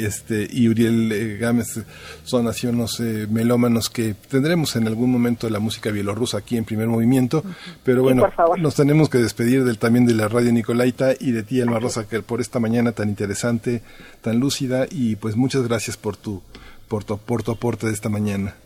y, 0.00 0.04
este 0.04 0.48
y 0.50 0.68
Uriel 0.68 1.12
eh, 1.12 1.36
Gámez 1.38 1.78
son 2.24 2.48
así 2.48 2.66
unos 2.66 2.98
eh, 2.98 3.28
melómanos 3.30 3.90
que 3.90 4.14
tendremos 4.28 4.74
en 4.74 4.88
algún 4.88 5.12
momento 5.12 5.48
la 5.50 5.60
música 5.60 5.92
bielorrusa 5.92 6.38
aquí 6.38 6.56
en 6.56 6.64
primer 6.64 6.88
movimiento, 6.88 7.44
pero 7.84 8.02
bueno, 8.02 8.28
nos 8.58 8.74
tenemos 8.74 9.08
que 9.08 9.18
despedir 9.18 9.62
del 9.62 9.78
también 9.78 10.04
de 10.04 10.14
la 10.14 10.26
radio 10.26 10.50
Nicolaita 10.50 11.12
y 11.20 11.30
de 11.30 11.44
ti 11.44 11.60
Alma 11.60 11.78
Rosa 11.78 12.08
que 12.08 12.22
por 12.22 12.40
esta 12.40 12.58
mañana 12.58 12.90
tan 12.90 13.08
interesante, 13.08 13.82
tan 14.20 14.40
lúcida 14.40 14.88
y 14.90 15.14
pues 15.14 15.36
muchas 15.36 15.62
gracias 15.68 15.96
por 15.96 16.16
tu 16.16 16.42
por 16.88 17.04
tu, 17.04 17.18
por 17.18 17.44
tu 17.44 17.52
aporte 17.52 17.86
de 17.86 17.92
esta 17.92 18.08
mañana. 18.08 18.56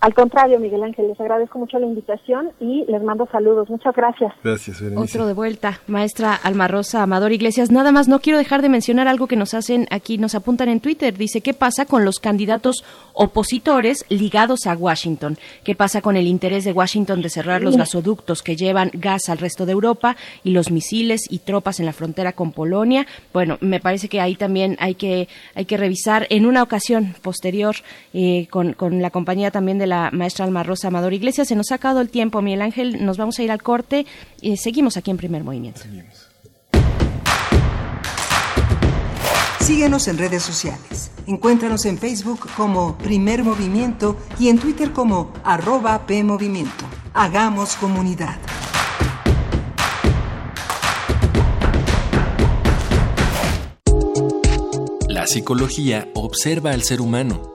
Al 0.00 0.14
contrario, 0.14 0.60
Miguel 0.60 0.84
Ángel, 0.84 1.08
les 1.08 1.20
agradezco 1.20 1.58
mucho 1.58 1.76
la 1.80 1.86
invitación 1.86 2.52
y 2.60 2.84
les 2.88 3.02
mando 3.02 3.26
saludos. 3.32 3.68
Muchas 3.68 3.96
gracias. 3.96 4.32
Gracias, 4.44 4.80
Berenice. 4.80 5.18
Otro 5.18 5.26
de 5.26 5.32
vuelta, 5.32 5.80
maestra 5.88 6.34
Alma 6.34 6.68
Rosa 6.68 7.02
Amador 7.02 7.32
Iglesias. 7.32 7.72
Nada 7.72 7.90
más 7.90 8.06
no 8.06 8.20
quiero 8.20 8.38
dejar 8.38 8.62
de 8.62 8.68
mencionar 8.68 9.08
algo 9.08 9.26
que 9.26 9.34
nos 9.34 9.54
hacen 9.54 9.88
aquí, 9.90 10.16
nos 10.16 10.36
apuntan 10.36 10.68
en 10.68 10.78
Twitter. 10.78 11.18
Dice, 11.18 11.40
¿qué 11.40 11.52
pasa 11.52 11.84
con 11.84 12.04
los 12.04 12.20
candidatos 12.20 12.84
opositores 13.12 14.04
ligados 14.08 14.68
a 14.68 14.76
Washington? 14.76 15.36
¿Qué 15.64 15.74
pasa 15.74 16.00
con 16.00 16.16
el 16.16 16.28
interés 16.28 16.64
de 16.64 16.70
Washington 16.70 17.20
de 17.20 17.28
cerrar 17.28 17.62
los 17.62 17.76
gasoductos 17.76 18.44
que 18.44 18.54
llevan 18.54 18.92
gas 18.94 19.28
al 19.28 19.38
resto 19.38 19.66
de 19.66 19.72
Europa 19.72 20.16
y 20.44 20.52
los 20.52 20.70
misiles 20.70 21.22
y 21.28 21.40
tropas 21.40 21.80
en 21.80 21.86
la 21.86 21.92
frontera 21.92 22.34
con 22.34 22.52
Polonia? 22.52 23.04
Bueno, 23.32 23.58
me 23.60 23.80
parece 23.80 24.08
que 24.08 24.20
ahí 24.20 24.36
también 24.36 24.76
hay 24.78 24.94
que, 24.94 25.26
hay 25.56 25.64
que 25.64 25.76
revisar 25.76 26.28
en 26.30 26.46
una 26.46 26.62
ocasión 26.62 27.16
posterior 27.20 27.74
eh, 28.14 28.46
con, 28.48 28.74
con 28.74 29.02
la 29.02 29.10
compañía 29.10 29.50
también 29.50 29.78
de 29.78 29.87
la 29.88 30.10
maestra 30.12 30.44
Alma 30.44 30.62
Rosa 30.62 30.88
Amador 30.88 31.12
Iglesias. 31.12 31.48
Se 31.48 31.56
nos 31.56 31.72
ha 31.72 31.76
acabado 31.76 32.00
el 32.00 32.10
tiempo, 32.10 32.42
Miguel 32.42 32.62
Ángel. 32.62 33.04
Nos 33.04 33.16
vamos 33.16 33.38
a 33.38 33.42
ir 33.42 33.50
al 33.50 33.62
corte. 33.62 34.06
y 34.40 34.56
seguimos 34.56 34.96
aquí 34.96 35.10
en 35.10 35.16
primer 35.16 35.44
movimiento. 35.44 35.82
Síguenos 39.60 40.08
en 40.08 40.16
redes 40.16 40.42
sociales. 40.42 41.10
Encuéntranos 41.26 41.84
en 41.84 41.98
Facebook 41.98 42.48
como 42.56 42.96
Primer 42.96 43.44
Movimiento 43.44 44.16
y 44.38 44.48
en 44.48 44.58
Twitter 44.58 44.92
como 44.92 45.30
arroba 45.44 46.06
PMovimiento. 46.06 46.86
Hagamos 47.12 47.76
comunidad. 47.76 48.38
La 55.06 55.26
psicología 55.26 56.08
observa 56.14 56.70
al 56.70 56.82
ser 56.82 57.00
humano, 57.00 57.54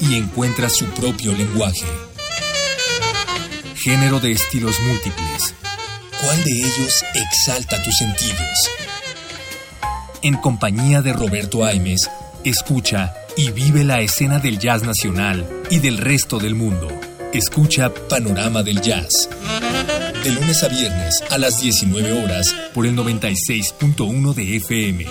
y 0.00 0.14
encuentra 0.14 0.70
su 0.70 0.84
propio 0.86 1.32
lenguaje. 1.32 1.84
Género 3.74 4.20
de 4.20 4.30
estilos 4.30 4.78
múltiples. 4.86 5.56
¿Cuál 6.22 6.44
de 6.44 6.52
ellos 6.52 7.04
exalta 7.12 7.82
tus 7.82 7.96
sentidos? 7.96 8.70
En 10.22 10.36
compañía 10.36 11.02
de 11.02 11.12
Roberto 11.12 11.64
Aimes, 11.64 12.08
escucha 12.44 13.14
y 13.36 13.50
vive 13.50 13.84
la 13.84 14.00
escena 14.00 14.38
del 14.38 14.58
jazz 14.58 14.82
nacional 14.82 15.48
y 15.70 15.78
del 15.78 15.98
resto 15.98 16.38
del 16.38 16.54
mundo. 16.54 16.88
Escucha 17.32 17.92
Panorama 18.08 18.62
del 18.62 18.80
Jazz. 18.80 19.28
De 20.22 20.30
lunes 20.30 20.62
a 20.62 20.68
viernes 20.68 21.22
a 21.30 21.38
las 21.38 21.60
19 21.60 22.22
horas 22.22 22.54
por 22.72 22.86
el 22.86 22.96
96.1 22.96 24.34
de 24.34 24.56
FM. 24.56 25.06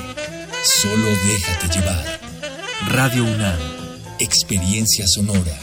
Solo 0.63 1.05
déjate 1.27 1.67
llevar. 1.79 2.19
Radio 2.87 3.23
UNAM. 3.25 3.59
Experiencia 4.19 5.05
sonora. 5.07 5.59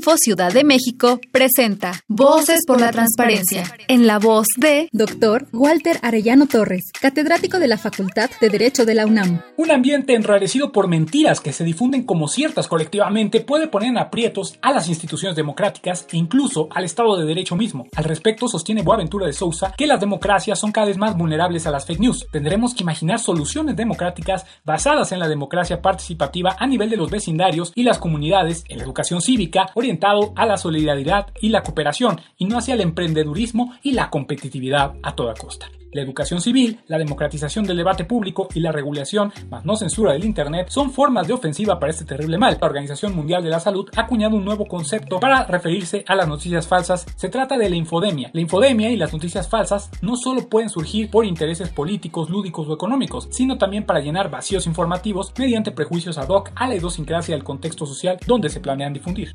Info 0.00 0.16
Ciudad 0.16 0.50
de 0.50 0.64
México 0.64 1.20
presenta 1.30 1.92
Voces 2.08 2.60
por 2.66 2.80
la 2.80 2.90
Transparencia, 2.90 3.64
en 3.86 4.06
la 4.06 4.18
voz 4.18 4.46
de 4.56 4.88
Dr. 4.92 5.46
Walter 5.52 5.98
Arellano 6.00 6.46
Torres, 6.46 6.90
catedrático 6.98 7.58
de 7.58 7.68
la 7.68 7.76
Facultad 7.76 8.30
de 8.40 8.48
Derecho 8.48 8.86
de 8.86 8.94
la 8.94 9.04
UNAM. 9.04 9.42
Un 9.58 9.70
ambiente 9.70 10.14
enrarecido 10.14 10.72
por 10.72 10.88
mentiras 10.88 11.40
que 11.42 11.52
se 11.52 11.64
difunden 11.64 12.04
como 12.04 12.28
ciertas 12.28 12.66
colectivamente 12.66 13.42
puede 13.42 13.68
poner 13.68 13.90
en 13.90 13.98
aprietos 13.98 14.58
a 14.62 14.72
las 14.72 14.88
instituciones 14.88 15.36
democráticas 15.36 16.06
e 16.10 16.16
incluso 16.16 16.70
al 16.70 16.84
Estado 16.84 17.18
de 17.18 17.26
Derecho 17.26 17.54
mismo. 17.54 17.86
Al 17.94 18.04
respecto, 18.04 18.48
sostiene 18.48 18.80
Boaventura 18.80 19.26
de 19.26 19.34
Sousa 19.34 19.74
que 19.76 19.86
las 19.86 20.00
democracias 20.00 20.58
son 20.58 20.72
cada 20.72 20.86
vez 20.86 20.96
más 20.96 21.14
vulnerables 21.14 21.66
a 21.66 21.70
las 21.70 21.84
fake 21.84 22.00
news. 22.00 22.26
Tendremos 22.32 22.72
que 22.72 22.84
imaginar 22.84 23.18
soluciones 23.18 23.76
democráticas 23.76 24.46
basadas 24.64 25.12
en 25.12 25.18
la 25.18 25.28
democracia 25.28 25.82
participativa 25.82 26.56
a 26.58 26.66
nivel 26.66 26.88
de 26.88 26.96
los 26.96 27.10
vecindarios 27.10 27.72
y 27.74 27.82
las 27.82 27.98
comunidades, 27.98 28.64
en 28.70 28.78
la 28.78 28.84
educación 28.84 29.20
cívica, 29.20 29.66
a 30.36 30.46
la 30.46 30.56
solidaridad 30.56 31.26
y 31.40 31.48
la 31.48 31.62
cooperación 31.62 32.20
y 32.36 32.44
no 32.44 32.58
hacia 32.58 32.74
el 32.74 32.80
emprendedurismo 32.80 33.74
y 33.82 33.92
la 33.92 34.10
competitividad 34.10 34.94
a 35.02 35.14
toda 35.14 35.34
costa. 35.34 35.66
La 35.92 36.02
educación 36.02 36.40
civil, 36.40 36.78
la 36.86 36.98
democratización 36.98 37.64
del 37.64 37.78
debate 37.78 38.04
público 38.04 38.46
y 38.54 38.60
la 38.60 38.70
regulación, 38.70 39.32
más 39.50 39.64
no 39.64 39.74
censura 39.74 40.12
del 40.12 40.24
Internet, 40.24 40.68
son 40.68 40.92
formas 40.92 41.26
de 41.26 41.32
ofensiva 41.32 41.80
para 41.80 41.90
este 41.90 42.04
terrible 42.04 42.38
mal. 42.38 42.58
La 42.60 42.66
Organización 42.68 43.16
Mundial 43.16 43.42
de 43.42 43.50
la 43.50 43.58
Salud 43.58 43.88
ha 43.96 44.02
acuñado 44.02 44.36
un 44.36 44.44
nuevo 44.44 44.66
concepto 44.66 45.18
para 45.18 45.44
referirse 45.46 46.04
a 46.06 46.14
las 46.14 46.28
noticias 46.28 46.68
falsas. 46.68 47.06
Se 47.16 47.28
trata 47.28 47.58
de 47.58 47.68
la 47.68 47.74
infodemia. 47.74 48.30
La 48.32 48.40
infodemia 48.40 48.88
y 48.90 48.96
las 48.96 49.12
noticias 49.12 49.48
falsas 49.48 49.90
no 50.00 50.14
solo 50.14 50.48
pueden 50.48 50.70
surgir 50.70 51.10
por 51.10 51.24
intereses 51.24 51.70
políticos, 51.70 52.30
lúdicos 52.30 52.68
o 52.68 52.74
económicos, 52.74 53.26
sino 53.32 53.58
también 53.58 53.84
para 53.84 53.98
llenar 53.98 54.30
vacíos 54.30 54.68
informativos 54.68 55.32
mediante 55.36 55.72
prejuicios 55.72 56.18
ad 56.18 56.28
hoc 56.28 56.52
a 56.54 56.68
la 56.68 56.76
idiosincrasia 56.76 57.34
del 57.34 57.42
contexto 57.42 57.84
social 57.84 58.16
donde 58.28 58.48
se 58.48 58.60
planean 58.60 58.92
difundir. 58.92 59.34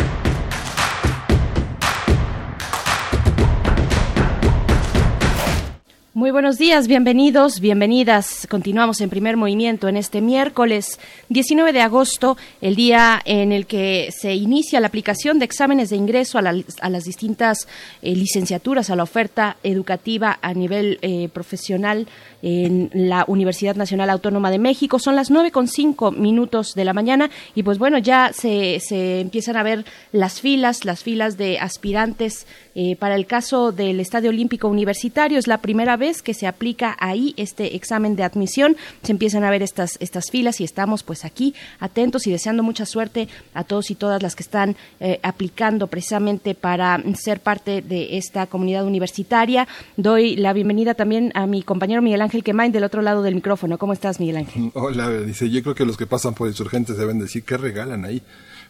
Muy 6.13 6.31
buenos 6.31 6.57
días, 6.57 6.89
bienvenidos, 6.89 7.61
bienvenidas. 7.61 8.45
Continuamos 8.49 8.99
en 8.99 9.09
primer 9.09 9.37
movimiento 9.37 9.87
en 9.87 9.95
este 9.95 10.19
miércoles 10.19 10.99
19 11.29 11.71
de 11.71 11.79
agosto, 11.79 12.35
el 12.59 12.75
día 12.75 13.21
en 13.23 13.53
el 13.53 13.65
que 13.65 14.09
se 14.11 14.35
inicia 14.35 14.81
la 14.81 14.87
aplicación 14.87 15.39
de 15.39 15.45
exámenes 15.45 15.89
de 15.89 15.95
ingreso 15.95 16.37
a, 16.37 16.41
a 16.41 16.89
las 16.89 17.03
distintas 17.05 17.65
eh, 18.01 18.13
licenciaturas, 18.13 18.89
a 18.89 18.97
la 18.97 19.03
oferta 19.03 19.55
educativa 19.63 20.37
a 20.41 20.53
nivel 20.53 20.99
eh, 21.01 21.29
profesional 21.29 22.09
en 22.41 22.89
la 22.93 23.25
Universidad 23.27 23.75
Nacional 23.75 24.09
Autónoma 24.09 24.51
de 24.51 24.59
México. 24.59 24.99
Son 24.99 25.15
las 25.15 25.31
nueve 25.31 25.51
con 25.51 25.67
cinco 25.67 26.11
minutos 26.11 26.73
de 26.75 26.85
la 26.85 26.93
mañana 26.93 27.29
y 27.55 27.63
pues 27.63 27.77
bueno, 27.77 27.97
ya 27.97 28.31
se, 28.33 28.79
se 28.79 29.19
empiezan 29.21 29.57
a 29.57 29.63
ver 29.63 29.85
las 30.11 30.41
filas, 30.41 30.85
las 30.85 31.03
filas 31.03 31.37
de 31.37 31.59
aspirantes 31.59 32.47
eh, 32.73 32.95
para 32.95 33.15
el 33.15 33.25
caso 33.25 33.71
del 33.71 33.99
Estadio 33.99 34.29
Olímpico 34.29 34.67
Universitario. 34.67 35.37
Es 35.37 35.47
la 35.47 35.59
primera 35.59 35.97
vez 35.97 36.21
que 36.21 36.33
se 36.33 36.47
aplica 36.47 36.95
ahí 36.99 37.33
este 37.37 37.75
examen 37.75 38.15
de 38.15 38.23
admisión. 38.23 38.77
Se 39.03 39.11
empiezan 39.11 39.43
a 39.43 39.49
ver 39.49 39.61
estas, 39.61 39.97
estas 39.99 40.31
filas 40.31 40.61
y 40.61 40.63
estamos 40.63 41.03
pues 41.03 41.25
aquí 41.25 41.53
atentos 41.79 42.27
y 42.27 42.31
deseando 42.31 42.63
mucha 42.63 42.85
suerte 42.85 43.27
a 43.53 43.63
todos 43.63 43.91
y 43.91 43.95
todas 43.95 44.23
las 44.23 44.35
que 44.35 44.43
están 44.43 44.75
eh, 44.99 45.19
aplicando 45.21 45.87
precisamente 45.87 46.55
para 46.55 47.01
ser 47.15 47.41
parte 47.41 47.81
de 47.81 48.17
esta 48.17 48.47
comunidad 48.47 48.85
universitaria. 48.85 49.67
Doy 49.97 50.35
la 50.37 50.53
bienvenida 50.53 50.93
también 50.93 51.31
a 51.35 51.47
mi 51.47 51.63
compañero 51.63 52.01
Miguel 52.01 52.21
Ángel 52.21 52.30
Quemain 52.41 52.71
del 52.71 52.85
otro 52.85 53.01
lado 53.01 53.21
del 53.21 53.35
micrófono. 53.35 53.77
¿Cómo 53.77 53.91
estás, 53.91 54.19
Miguel 54.21 54.37
Ángel? 54.37 54.71
Hola, 54.75 55.09
dice, 55.09 55.49
yo 55.49 55.61
creo 55.61 55.75
que 55.75 55.85
los 55.85 55.97
que 55.97 56.07
pasan 56.07 56.33
por 56.33 56.47
insurgentes 56.47 56.97
deben 56.97 57.19
decir, 57.19 57.43
¿qué 57.43 57.57
regalan 57.57 58.05
ahí? 58.05 58.23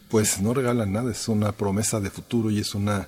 Pues 0.10 0.42
no 0.42 0.54
regalan 0.54 0.92
nada, 0.92 1.12
es 1.12 1.28
una 1.28 1.52
promesa 1.52 2.00
de 2.00 2.10
futuro 2.10 2.50
y 2.50 2.60
es 2.60 2.74
una, 2.74 3.08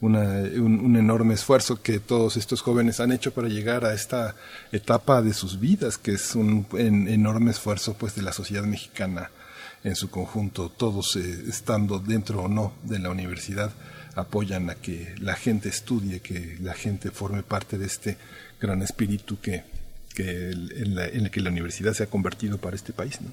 un, 0.00 0.96
enorme 0.96 1.34
esfuerzo 1.34 1.80
que 1.80 2.00
todos 2.00 2.36
estos 2.36 2.60
jóvenes 2.60 2.98
han 3.00 3.12
hecho 3.12 3.32
para 3.32 3.48
llegar 3.48 3.84
a 3.84 3.94
esta 3.94 4.34
etapa 4.72 5.22
de 5.22 5.32
sus 5.32 5.60
vidas, 5.60 5.96
que 5.96 6.12
es 6.14 6.34
un 6.34 6.66
en- 6.72 7.08
enorme 7.08 7.52
esfuerzo 7.52 7.94
pues 7.94 8.14
de 8.16 8.22
la 8.22 8.32
sociedad 8.32 8.64
mexicana 8.64 9.30
en 9.84 9.96
su 9.96 10.10
conjunto, 10.10 10.68
todos 10.68 11.16
eh, 11.16 11.44
estando 11.48 11.98
dentro 11.98 12.42
o 12.42 12.48
no 12.48 12.72
de 12.82 12.98
la 12.98 13.10
universidad 13.10 13.72
apoyan 14.14 14.68
a 14.68 14.74
que 14.74 15.14
la 15.20 15.34
gente 15.34 15.68
estudie, 15.70 16.20
que 16.20 16.58
la 16.60 16.74
gente 16.74 17.10
forme 17.10 17.42
parte 17.42 17.78
de 17.78 17.86
este 17.86 18.18
gran 18.60 18.82
espíritu 18.82 19.40
que, 19.40 19.64
que 20.14 20.50
en, 20.50 20.94
la- 20.94 21.06
en 21.06 21.24
el 21.24 21.30
que 21.30 21.40
la 21.40 21.50
universidad 21.50 21.92
se 21.94 22.02
ha 22.02 22.06
convertido 22.06 22.58
para 22.58 22.76
este 22.76 22.92
país. 22.92 23.20
¿no? 23.20 23.30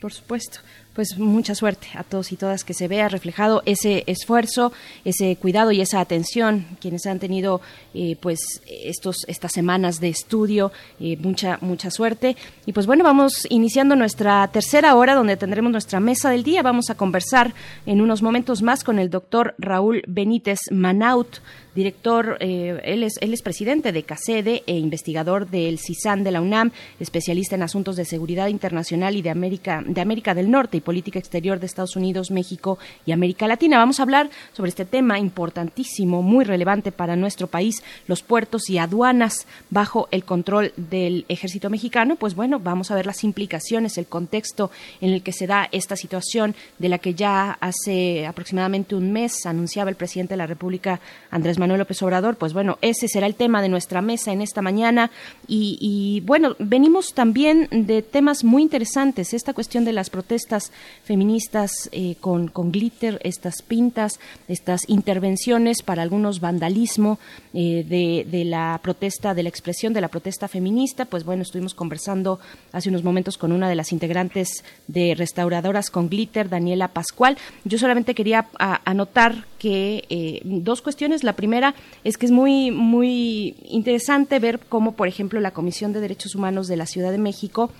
Por 0.00 0.12
supuesto. 0.12 0.58
Pues 0.94 1.16
mucha 1.16 1.54
suerte 1.54 1.88
a 1.94 2.02
todos 2.02 2.32
y 2.32 2.36
todas 2.36 2.64
que 2.64 2.74
se 2.74 2.86
vea 2.86 3.08
reflejado 3.08 3.62
ese 3.64 4.04
esfuerzo, 4.06 4.74
ese 5.06 5.36
cuidado 5.36 5.72
y 5.72 5.80
esa 5.80 6.00
atención. 6.00 6.66
Quienes 6.82 7.06
han 7.06 7.18
tenido 7.18 7.62
eh, 7.94 8.16
pues 8.20 8.60
estos 8.66 9.24
estas 9.26 9.52
semanas 9.52 10.00
de 10.00 10.10
estudio, 10.10 10.70
eh, 11.00 11.16
mucha 11.16 11.56
mucha 11.62 11.90
suerte. 11.90 12.36
Y 12.66 12.74
pues 12.74 12.86
bueno 12.86 13.04
vamos 13.04 13.46
iniciando 13.48 13.96
nuestra 13.96 14.46
tercera 14.48 14.94
hora 14.94 15.14
donde 15.14 15.38
tendremos 15.38 15.72
nuestra 15.72 15.98
mesa 15.98 16.28
del 16.28 16.42
día. 16.42 16.62
Vamos 16.62 16.90
a 16.90 16.94
conversar 16.94 17.54
en 17.86 18.02
unos 18.02 18.20
momentos 18.20 18.60
más 18.60 18.84
con 18.84 18.98
el 18.98 19.08
doctor 19.08 19.54
Raúl 19.56 20.02
Benítez 20.06 20.58
Manaut 20.70 21.38
director, 21.74 22.36
eh, 22.40 22.80
él, 22.84 23.02
es, 23.02 23.14
él 23.20 23.32
es 23.32 23.42
presidente 23.42 23.92
de 23.92 24.02
CACEDE 24.02 24.62
e 24.66 24.76
investigador 24.76 25.48
del 25.48 25.78
CISAN 25.78 26.24
de 26.24 26.30
la 26.30 26.40
UNAM, 26.40 26.70
especialista 27.00 27.54
en 27.54 27.62
asuntos 27.62 27.96
de 27.96 28.04
seguridad 28.04 28.48
internacional 28.48 29.16
y 29.16 29.22
de 29.22 29.30
América, 29.30 29.82
de 29.86 30.00
América 30.00 30.34
del 30.34 30.50
Norte 30.50 30.76
política 30.82 31.18
exterior 31.18 31.58
de 31.58 31.66
Estados 31.66 31.96
Unidos, 31.96 32.30
México 32.30 32.78
y 33.06 33.12
América 33.12 33.48
Latina. 33.48 33.78
Vamos 33.78 33.98
a 33.98 34.02
hablar 34.02 34.30
sobre 34.52 34.68
este 34.68 34.84
tema 34.84 35.18
importantísimo, 35.18 36.22
muy 36.22 36.44
relevante 36.44 36.92
para 36.92 37.16
nuestro 37.16 37.46
país, 37.46 37.82
los 38.06 38.22
puertos 38.22 38.68
y 38.68 38.78
aduanas 38.78 39.46
bajo 39.70 40.08
el 40.10 40.24
control 40.24 40.72
del 40.76 41.24
ejército 41.28 41.70
mexicano. 41.70 42.16
Pues 42.16 42.34
bueno, 42.34 42.58
vamos 42.58 42.90
a 42.90 42.94
ver 42.94 43.06
las 43.06 43.24
implicaciones, 43.24 43.98
el 43.98 44.06
contexto 44.06 44.70
en 45.00 45.10
el 45.10 45.22
que 45.22 45.32
se 45.32 45.46
da 45.46 45.68
esta 45.72 45.96
situación 45.96 46.54
de 46.78 46.88
la 46.88 46.98
que 46.98 47.14
ya 47.14 47.52
hace 47.60 48.26
aproximadamente 48.26 48.94
un 48.94 49.12
mes 49.12 49.46
anunciaba 49.46 49.90
el 49.90 49.96
presidente 49.96 50.34
de 50.34 50.38
la 50.38 50.46
República, 50.46 51.00
Andrés 51.30 51.58
Manuel 51.58 51.78
López 51.78 52.02
Obrador, 52.02 52.36
pues 52.36 52.52
bueno, 52.52 52.78
ese 52.80 53.08
será 53.08 53.26
el 53.26 53.34
tema 53.34 53.62
de 53.62 53.68
nuestra 53.68 54.02
mesa 54.02 54.32
en 54.32 54.42
esta 54.42 54.62
mañana. 54.62 55.10
Y, 55.46 56.22
bueno, 56.24 56.56
venimos 56.58 57.14
también 57.14 57.68
de 57.70 58.02
temas 58.02 58.44
muy 58.44 58.62
interesantes, 58.62 59.34
esta 59.34 59.54
cuestión 59.54 59.84
de 59.84 59.92
las 59.92 60.10
protestas 60.10 60.71
feministas 61.04 61.88
eh, 61.92 62.16
con, 62.20 62.48
con, 62.48 62.72
glitter, 62.72 63.20
estas 63.24 63.62
pintas, 63.62 64.20
estas 64.48 64.88
intervenciones 64.88 65.82
para 65.82 66.02
algunos 66.02 66.40
vandalismo 66.40 67.18
eh, 67.54 67.84
de, 67.88 68.26
de 68.30 68.44
la 68.44 68.78
protesta, 68.82 69.34
de 69.34 69.42
la 69.42 69.48
expresión 69.48 69.92
de 69.92 70.00
la 70.00 70.08
protesta 70.08 70.48
feminista. 70.48 71.04
Pues 71.04 71.24
bueno, 71.24 71.42
estuvimos 71.42 71.74
conversando 71.74 72.40
hace 72.72 72.88
unos 72.88 73.04
momentos 73.04 73.38
con 73.38 73.52
una 73.52 73.68
de 73.68 73.74
las 73.74 73.92
integrantes 73.92 74.64
de 74.86 75.14
Restauradoras 75.14 75.90
con 75.90 76.08
Glitter, 76.08 76.48
Daniela 76.48 76.88
Pascual. 76.88 77.36
Yo 77.64 77.78
solamente 77.78 78.14
quería 78.14 78.48
anotar 78.58 79.46
que 79.62 80.04
eh, 80.10 80.40
dos 80.44 80.82
cuestiones. 80.82 81.22
La 81.22 81.34
primera 81.34 81.76
es 82.02 82.18
que 82.18 82.26
es 82.26 82.32
muy, 82.32 82.72
muy 82.72 83.54
interesante 83.68 84.40
ver 84.40 84.58
cómo, 84.58 84.92
por 84.96 85.06
ejemplo, 85.06 85.38
la 85.38 85.52
Comisión 85.52 85.92
de 85.92 86.00
Derechos 86.00 86.34
Humanos 86.34 86.66
de 86.66 86.76
la 86.76 86.86
Ciudad 86.86 87.12
de 87.12 87.18
México 87.18 87.70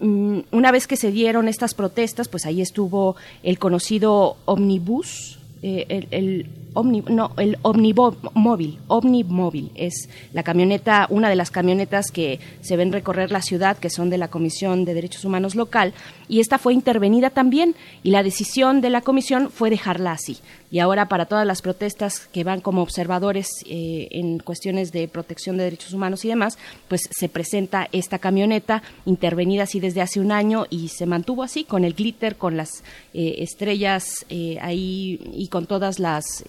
una 0.00 0.72
vez 0.72 0.86
que 0.86 0.96
se 0.96 1.10
dieron 1.10 1.48
estas 1.48 1.74
protestas, 1.74 2.28
pues 2.28 2.46
ahí 2.46 2.60
estuvo 2.60 3.16
el 3.42 3.58
conocido 3.58 4.36
Omnibus, 4.44 5.38
eh, 5.62 6.06
el 6.10 6.46
Omni, 6.74 7.02
no, 7.08 7.32
el 7.38 7.58
Omnimóvil, 7.62 8.78
Omnimóvil 8.88 9.70
es 9.74 10.08
la 10.32 10.42
camioneta, 10.42 11.06
una 11.08 11.28
de 11.28 11.36
las 11.36 11.50
camionetas 11.50 12.10
que 12.10 12.40
se 12.60 12.76
ven 12.76 12.92
recorrer 12.92 13.30
la 13.30 13.42
ciudad, 13.42 13.78
que 13.78 13.90
son 13.90 14.10
de 14.10 14.18
la 14.18 14.28
Comisión 14.28 14.84
de 14.84 14.94
Derechos 14.94 15.24
Humanos 15.24 15.54
local, 15.54 15.94
y 16.28 16.40
esta 16.40 16.58
fue 16.58 16.74
intervenida 16.74 17.30
también, 17.30 17.74
y 18.02 18.10
la 18.10 18.22
decisión 18.22 18.80
de 18.80 18.90
la 18.90 19.00
comisión 19.00 19.50
fue 19.50 19.70
dejarla 19.70 20.12
así. 20.12 20.38
Y 20.70 20.80
ahora 20.80 21.08
para 21.08 21.26
todas 21.26 21.46
las 21.46 21.62
protestas 21.62 22.26
que 22.32 22.42
van 22.42 22.60
como 22.60 22.82
observadores 22.82 23.46
eh, 23.66 24.08
en 24.10 24.40
cuestiones 24.40 24.90
de 24.90 25.06
protección 25.06 25.56
de 25.56 25.62
derechos 25.64 25.92
humanos 25.92 26.24
y 26.24 26.28
demás, 26.28 26.58
pues 26.88 27.02
se 27.10 27.28
presenta 27.28 27.88
esta 27.92 28.18
camioneta 28.18 28.82
intervenida 29.06 29.62
así 29.62 29.78
desde 29.78 30.00
hace 30.00 30.18
un 30.18 30.32
año 30.32 30.66
y 30.70 30.88
se 30.88 31.06
mantuvo 31.06 31.44
así, 31.44 31.62
con 31.62 31.84
el 31.84 31.94
glitter, 31.94 32.36
con 32.36 32.56
las 32.56 32.82
eh, 33.12 33.36
estrellas 33.38 34.26
eh, 34.28 34.58
ahí 34.60 35.20
y 35.32 35.46
con 35.46 35.66
todas 35.66 36.00
las 36.00 36.42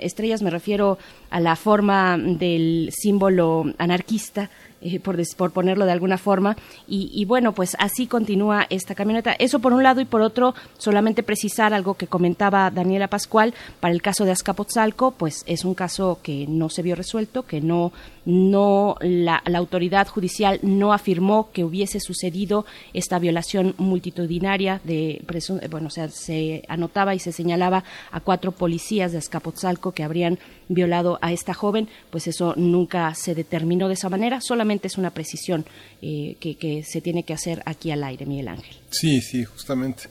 estrellas, 0.00 0.42
me 0.42 0.50
refiero 0.50 0.98
a 1.30 1.40
la 1.40 1.56
forma 1.56 2.18
del 2.18 2.90
símbolo 2.92 3.72
anarquista 3.78 4.50
eh, 4.82 4.98
por, 4.98 5.18
por, 5.36 5.50
ponerlo 5.52 5.84
de 5.84 5.92
alguna 5.92 6.16
forma. 6.16 6.56
Y, 6.88 7.10
y, 7.12 7.26
bueno, 7.26 7.52
pues 7.52 7.76
así 7.78 8.06
continúa 8.06 8.66
esta 8.70 8.94
camioneta. 8.94 9.32
Eso 9.32 9.58
por 9.58 9.74
un 9.74 9.82
lado 9.82 10.00
y 10.00 10.06
por 10.06 10.22
otro, 10.22 10.54
solamente 10.78 11.22
precisar 11.22 11.74
algo 11.74 11.94
que 11.94 12.06
comentaba 12.06 12.70
Daniela 12.70 13.08
Pascual 13.08 13.52
para 13.78 13.92
el 13.92 14.00
caso 14.00 14.24
de 14.24 14.32
Azcapotzalco, 14.32 15.10
pues 15.12 15.44
es 15.46 15.66
un 15.66 15.74
caso 15.74 16.20
que 16.22 16.46
no 16.48 16.70
se 16.70 16.82
vio 16.82 16.94
resuelto, 16.94 17.42
que 17.42 17.60
no, 17.60 17.92
no 18.24 18.96
la, 19.00 19.42
la 19.46 19.58
autoridad 19.58 20.06
judicial 20.06 20.58
no 20.62 20.92
afirmó 20.92 21.50
que 21.52 21.64
hubiese 21.64 22.00
sucedido 22.00 22.66
esta 22.92 23.18
violación 23.18 23.74
multitudinaria 23.78 24.80
de, 24.84 25.22
bueno, 25.70 25.88
o 25.88 25.90
sea, 25.90 26.08
se 26.08 26.62
anotaba 26.68 27.14
y 27.14 27.18
se 27.18 27.32
señalaba 27.32 27.84
a 28.10 28.20
cuatro 28.20 28.52
policías 28.52 29.12
de 29.12 29.18
Azcapotzalco 29.18 29.92
que 29.92 30.02
habrían 30.02 30.38
violado 30.68 31.18
a 31.22 31.32
esta 31.32 31.54
joven, 31.54 31.88
pues 32.10 32.26
eso 32.26 32.54
nunca 32.56 33.14
se 33.14 33.34
determinó 33.34 33.88
de 33.88 33.94
esa 33.94 34.08
manera, 34.08 34.40
solamente 34.40 34.86
es 34.86 34.98
una 34.98 35.10
precisión 35.10 35.64
eh, 36.02 36.36
que, 36.40 36.56
que, 36.56 36.82
se 36.84 37.00
tiene 37.00 37.24
que 37.24 37.34
hacer 37.34 37.62
aquí 37.66 37.90
al 37.90 38.04
aire, 38.04 38.26
Miguel 38.26 38.48
Ángel. 38.48 38.76
Sí, 38.90 39.20
sí, 39.20 39.44
justamente. 39.44 40.04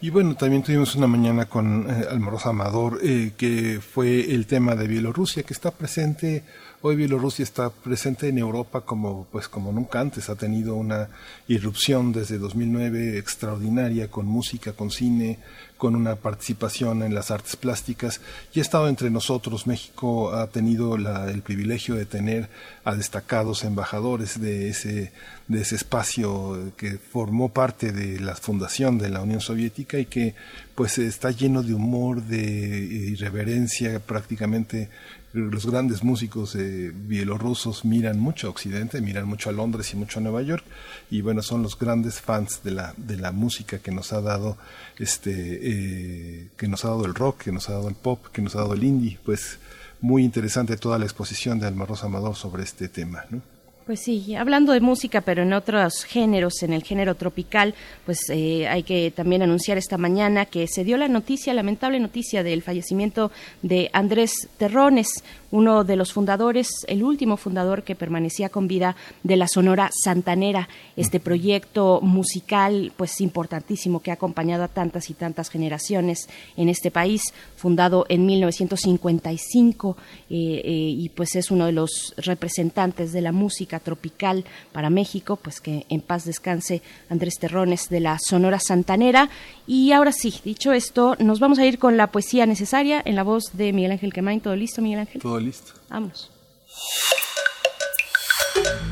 Y 0.00 0.10
bueno, 0.10 0.36
también 0.36 0.62
tuvimos 0.62 0.94
una 0.94 1.06
mañana 1.06 1.46
con 1.46 1.88
eh, 1.88 2.04
Almorosa 2.10 2.50
Amador, 2.50 3.00
eh, 3.02 3.32
que 3.36 3.80
fue 3.80 4.32
el 4.34 4.46
tema 4.46 4.76
de 4.76 4.86
Bielorrusia, 4.86 5.42
que 5.42 5.54
está 5.54 5.70
presente 5.70 6.44
Hoy 6.88 6.94
Bielorrusia 6.94 7.42
está 7.42 7.70
presente 7.70 8.28
en 8.28 8.38
Europa 8.38 8.82
como, 8.82 9.26
pues, 9.32 9.48
como 9.48 9.72
nunca 9.72 9.98
antes. 9.98 10.30
Ha 10.30 10.36
tenido 10.36 10.76
una 10.76 11.08
irrupción 11.48 12.12
desde 12.12 12.38
2009 12.38 13.18
extraordinaria 13.18 14.08
con 14.08 14.26
música, 14.26 14.72
con 14.72 14.92
cine, 14.92 15.40
con 15.78 15.96
una 15.96 16.14
participación 16.14 17.02
en 17.02 17.12
las 17.12 17.32
artes 17.32 17.56
plásticas 17.56 18.20
y 18.54 18.60
ha 18.60 18.62
estado 18.62 18.88
entre 18.88 19.10
nosotros. 19.10 19.66
México 19.66 20.32
ha 20.32 20.46
tenido 20.46 20.94
el 20.94 21.42
privilegio 21.42 21.96
de 21.96 22.06
tener 22.06 22.48
a 22.84 22.94
destacados 22.94 23.64
embajadores 23.64 24.40
de 24.40 24.68
ese, 24.68 25.12
de 25.48 25.62
ese 25.62 25.74
espacio 25.74 26.72
que 26.76 26.98
formó 26.98 27.48
parte 27.48 27.90
de 27.90 28.20
la 28.20 28.36
fundación 28.36 28.96
de 28.98 29.10
la 29.10 29.22
Unión 29.22 29.40
Soviética 29.40 29.98
y 29.98 30.06
que 30.06 30.36
pues 30.76 30.98
está 30.98 31.32
lleno 31.32 31.62
de 31.62 31.74
humor, 31.74 32.22
de 32.22 32.78
irreverencia, 33.10 33.98
prácticamente 33.98 34.88
los 35.36 35.66
grandes 35.66 36.02
músicos 36.02 36.54
eh, 36.56 36.90
bielorrusos 36.94 37.84
miran 37.84 38.18
mucho 38.18 38.46
a 38.46 38.50
Occidente, 38.50 39.00
miran 39.00 39.28
mucho 39.28 39.50
a 39.50 39.52
Londres 39.52 39.92
y 39.92 39.96
mucho 39.96 40.18
a 40.18 40.22
Nueva 40.22 40.42
York, 40.42 40.64
y 41.10 41.20
bueno, 41.20 41.42
son 41.42 41.62
los 41.62 41.78
grandes 41.78 42.20
fans 42.20 42.62
de 42.64 42.70
la, 42.70 42.94
de 42.96 43.16
la 43.18 43.32
música 43.32 43.78
que 43.78 43.92
nos 43.92 44.12
ha 44.12 44.20
dado 44.20 44.56
este, 44.98 45.32
eh, 45.32 46.48
que 46.56 46.68
nos 46.68 46.84
ha 46.84 46.88
dado 46.88 47.04
el 47.04 47.14
rock, 47.14 47.42
que 47.42 47.52
nos 47.52 47.68
ha 47.68 47.74
dado 47.74 47.88
el 47.88 47.94
pop, 47.94 48.26
que 48.32 48.42
nos 48.42 48.56
ha 48.56 48.60
dado 48.60 48.74
el 48.74 48.84
indie, 48.84 49.18
pues 49.24 49.58
muy 50.00 50.24
interesante 50.24 50.76
toda 50.76 50.98
la 50.98 51.04
exposición 51.04 51.60
de 51.60 51.66
Alma 51.66 51.84
Rosa 51.84 52.06
Amador 52.06 52.36
sobre 52.36 52.62
este 52.62 52.88
tema, 52.88 53.24
¿no? 53.30 53.55
Pues 53.86 54.00
sí, 54.00 54.34
hablando 54.34 54.72
de 54.72 54.80
música, 54.80 55.20
pero 55.20 55.44
en 55.44 55.52
otros 55.52 56.02
géneros, 56.02 56.64
en 56.64 56.72
el 56.72 56.82
género 56.82 57.14
tropical, 57.14 57.72
pues 58.04 58.18
eh, 58.30 58.66
hay 58.66 58.82
que 58.82 59.12
también 59.12 59.42
anunciar 59.42 59.78
esta 59.78 59.96
mañana 59.96 60.44
que 60.44 60.66
se 60.66 60.82
dio 60.82 60.96
la 60.96 61.06
noticia, 61.06 61.54
lamentable 61.54 62.00
noticia 62.00 62.42
del 62.42 62.62
fallecimiento 62.62 63.30
de 63.62 63.88
Andrés 63.92 64.48
Terrones, 64.56 65.22
uno 65.50 65.84
de 65.84 65.96
los 65.96 66.12
fundadores, 66.12 66.68
el 66.88 67.02
último 67.02 67.36
fundador 67.36 67.82
que 67.82 67.94
permanecía 67.94 68.48
con 68.48 68.68
vida 68.68 68.96
de 69.22 69.36
la 69.36 69.48
Sonora 69.48 69.90
Santanera, 69.92 70.68
este 70.96 71.20
proyecto 71.20 72.00
musical 72.02 72.92
pues 72.96 73.20
importantísimo 73.20 74.00
que 74.00 74.10
ha 74.10 74.14
acompañado 74.14 74.64
a 74.64 74.68
tantas 74.68 75.10
y 75.10 75.14
tantas 75.14 75.48
generaciones 75.48 76.28
en 76.56 76.68
este 76.68 76.90
país, 76.90 77.22
fundado 77.56 78.06
en 78.08 78.26
1955 78.26 79.96
eh, 80.28 80.62
eh, 80.64 80.70
y 80.96 81.08
pues 81.10 81.36
es 81.36 81.50
uno 81.50 81.66
de 81.66 81.72
los 81.72 82.14
representantes 82.16 83.12
de 83.12 83.20
la 83.20 83.32
música 83.32 83.80
tropical 83.80 84.44
para 84.72 84.90
México, 84.90 85.36
pues 85.36 85.60
que 85.60 85.86
en 85.88 86.00
paz 86.00 86.24
descanse 86.24 86.82
Andrés 87.08 87.38
Terrones 87.38 87.88
de 87.88 88.00
la 88.00 88.18
Sonora 88.18 88.58
Santanera. 88.58 89.28
Y 89.66 89.92
ahora 89.92 90.12
sí, 90.12 90.34
dicho 90.44 90.72
esto, 90.72 91.16
nos 91.18 91.40
vamos 91.40 91.58
a 91.58 91.66
ir 91.66 91.78
con 91.78 91.96
la 91.96 92.08
poesía 92.08 92.46
necesaria 92.46 93.02
en 93.04 93.16
la 93.16 93.22
voz 93.22 93.44
de 93.52 93.72
Miguel 93.72 93.92
Ángel 93.92 94.12
Quemain. 94.12 94.40
¿Todo 94.40 94.56
listo, 94.56 94.82
Miguel 94.82 95.00
Ángel? 95.00 95.20
Listo. 95.40 95.72
Vamos. 95.88 96.30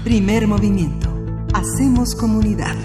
Primer 0.05 0.47
movimiento. 0.47 1.09
Hacemos 1.55 2.15
comunidad. 2.15 2.77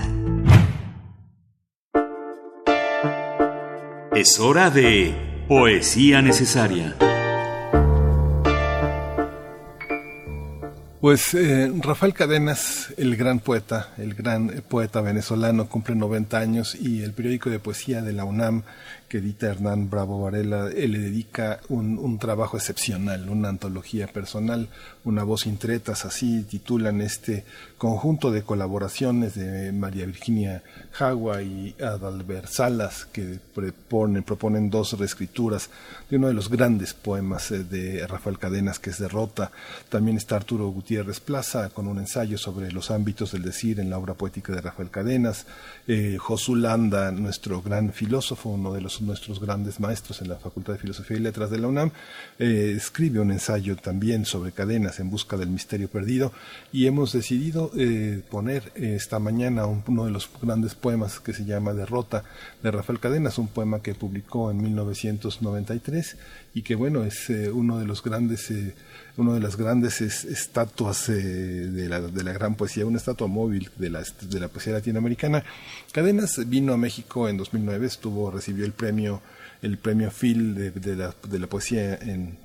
Es 4.13 4.39
hora 4.39 4.69
de 4.69 5.45
poesía 5.47 6.21
necesaria. 6.21 6.95
Pues 11.01 11.33
eh, 11.33 11.71
Rafael 11.79 12.13
Cadenas, 12.13 12.93
el 12.97 13.15
gran 13.15 13.39
poeta, 13.39 13.93
el 13.97 14.15
gran 14.15 14.49
poeta 14.67 14.99
venezolano, 14.99 15.69
cumple 15.69 15.95
90 15.95 16.37
años 16.37 16.75
y 16.75 17.03
el 17.03 17.13
periódico 17.13 17.49
de 17.49 17.59
poesía 17.59 18.01
de 18.01 18.11
la 18.11 18.25
UNAM 18.25 18.63
que 19.09 19.17
edita 19.17 19.47
Hernán 19.47 19.89
Bravo 19.89 20.21
Varela, 20.21 20.69
le 20.69 20.99
dedica 20.99 21.59
un, 21.67 21.97
un 21.97 22.19
trabajo 22.19 22.57
excepcional, 22.57 23.27
una 23.29 23.49
antología 23.49 24.07
personal, 24.07 24.69
una 25.03 25.23
voz 25.23 25.41
sin 25.41 25.57
tretas, 25.57 26.05
así 26.05 26.43
titulan 26.43 27.01
este 27.01 27.43
conjunto 27.77 28.29
de 28.29 28.43
colaboraciones 28.43 29.35
de 29.35 29.71
María 29.71 30.05
Virginia 30.05 30.61
Jagua 30.91 31.41
y 31.41 31.75
Adalbert 31.81 32.47
Salas, 32.47 33.05
que 33.05 33.39
proponen, 33.53 34.69
dos 34.69 34.97
reescrituras 34.99 35.69
de 36.09 36.17
uno 36.17 36.27
de 36.27 36.33
los 36.33 36.49
grandes 36.49 36.93
poemas 36.93 37.51
eh, 37.51 37.63
de 37.63 38.05
Rafael 38.05 38.37
Cadenas, 38.37 38.79
que 38.79 38.89
es 38.89 38.99
Derrota. 38.99 39.51
También 39.89 40.17
está 40.17 40.35
Arturo 40.35 40.67
Gutiérrez 40.67 41.19
Plaza, 41.19 41.69
con 41.69 41.87
un 41.87 41.99
ensayo 41.99 42.37
sobre 42.37 42.71
los 42.71 42.91
ámbitos 42.91 43.31
del 43.31 43.43
decir 43.43 43.79
en 43.79 43.89
la 43.89 43.97
obra 43.97 44.13
poética 44.13 44.53
de 44.53 44.61
Rafael 44.61 44.89
Cadenas. 44.89 45.45
Eh, 45.87 46.17
Josú 46.19 46.55
Landa, 46.55 47.11
nuestro 47.11 47.61
gran 47.61 47.93
filósofo, 47.93 48.49
uno 48.49 48.73
de 48.73 48.81
los, 48.81 48.98
nuestros 49.01 49.39
grandes 49.39 49.79
maestros 49.79 50.21
en 50.21 50.29
la 50.29 50.35
Facultad 50.37 50.73
de 50.73 50.79
Filosofía 50.79 51.17
y 51.17 51.19
Letras 51.19 51.49
de 51.49 51.59
la 51.59 51.67
UNAM, 51.67 51.91
eh, 52.37 52.73
escribe 52.75 53.19
un 53.19 53.31
ensayo 53.31 53.75
también 53.75 54.25
sobre 54.25 54.51
cadenas 54.51 54.99
en 54.99 55.09
busca 55.09 55.37
del 55.37 55.49
misterio 55.49 55.89
perdido 55.89 56.31
y 56.71 56.85
hemos 56.87 57.11
decidido 57.13 57.71
eh, 57.77 58.21
poner 58.29 58.71
esta 58.75 59.19
mañana 59.19 59.65
un- 59.65 59.83
uno 59.87 60.05
de 60.05 60.11
los 60.11 60.29
grandes 60.41 60.75
poemas 60.75 61.19
que 61.19 61.33
se 61.33 61.45
llama 61.45 61.73
Derrota 61.73 62.23
de 62.63 62.71
Rafael 62.71 62.99
Cadenas, 62.99 63.37
un 63.37 63.47
poema 63.47 63.81
que 63.81 63.95
publicó 63.95 64.51
en 64.51 64.61
1993 64.61 66.17
y 66.53 66.61
que 66.63 66.75
bueno 66.75 67.03
es 67.03 67.29
eh, 67.29 67.49
uno 67.51 67.79
de 67.79 67.85
los 67.85 68.03
grandes 68.03 68.51
eh, 68.51 68.75
uno 69.17 69.33
de 69.33 69.39
las 69.39 69.55
grandes 69.57 70.01
es- 70.01 70.25
estatuas 70.25 71.07
eh, 71.09 71.13
de, 71.13 71.89
la, 71.89 72.01
de 72.01 72.23
la 72.23 72.33
gran 72.33 72.55
poesía, 72.55 72.85
una 72.85 72.97
estatua 72.97 73.27
móvil 73.27 73.69
de 73.77 73.89
la, 73.89 74.03
de 74.21 74.39
la 74.39 74.47
poesía 74.49 74.73
latinoamericana. 74.73 75.43
Cadenas 75.91 76.39
vino 76.49 76.73
a 76.73 76.77
México 76.77 77.27
en 77.29 77.37
2009, 77.37 77.85
estuvo 77.87 78.31
recibió 78.31 78.65
el 78.65 78.73
premio 78.73 79.21
el 79.61 79.77
premio 79.77 80.09
Phil 80.09 80.55
de, 80.55 80.71
de 80.71 80.95
la, 80.95 81.13
de 81.29 81.37
la 81.39 81.47
poesía 81.47 81.95
en 81.95 82.37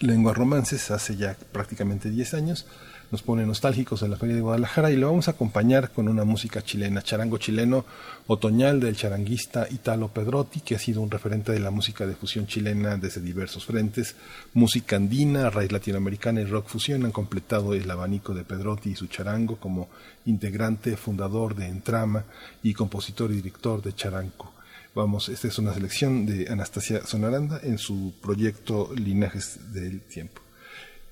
lenguas 0.00 0.36
romances 0.36 0.90
hace 0.92 1.16
ya 1.16 1.36
prácticamente 1.52 2.08
10 2.10 2.34
años. 2.34 2.66
Nos 3.12 3.22
pone 3.22 3.46
nostálgicos 3.46 4.02
en 4.02 4.10
la 4.10 4.16
Feria 4.16 4.34
de 4.34 4.40
Guadalajara 4.40 4.90
y 4.90 4.96
lo 4.96 5.06
vamos 5.06 5.28
a 5.28 5.32
acompañar 5.32 5.92
con 5.92 6.08
una 6.08 6.24
música 6.24 6.62
chilena, 6.62 7.02
charango 7.02 7.38
chileno 7.38 7.84
otoñal 8.26 8.80
del 8.80 8.96
charanguista 8.96 9.68
Italo 9.70 10.08
Pedrotti, 10.08 10.60
que 10.60 10.74
ha 10.74 10.78
sido 10.80 11.02
un 11.02 11.10
referente 11.10 11.52
de 11.52 11.60
la 11.60 11.70
música 11.70 12.04
de 12.04 12.16
fusión 12.16 12.48
chilena 12.48 12.96
desde 12.96 13.20
diversos 13.20 13.64
frentes. 13.64 14.16
Música 14.54 14.96
andina, 14.96 15.50
raíz 15.50 15.70
latinoamericana 15.70 16.40
y 16.40 16.46
rock 16.46 16.66
fusión 16.66 17.04
han 17.04 17.12
completado 17.12 17.74
el 17.74 17.88
abanico 17.88 18.34
de 18.34 18.42
Pedrotti 18.42 18.90
y 18.90 18.96
su 18.96 19.06
charango 19.06 19.56
como 19.56 19.88
integrante, 20.24 20.96
fundador 20.96 21.54
de 21.54 21.68
Entrama 21.68 22.24
y 22.64 22.74
compositor 22.74 23.30
y 23.30 23.36
director 23.36 23.82
de 23.82 23.94
Charango. 23.94 24.52
Vamos, 24.96 25.28
esta 25.28 25.46
es 25.46 25.58
una 25.58 25.72
selección 25.72 26.26
de 26.26 26.48
Anastasia 26.50 27.06
Sonaranda 27.06 27.60
en 27.62 27.78
su 27.78 28.14
proyecto 28.20 28.90
Linajes 28.96 29.72
del 29.72 30.00
Tiempo. 30.00 30.40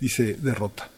Dice 0.00 0.34
Derrota. 0.34 0.90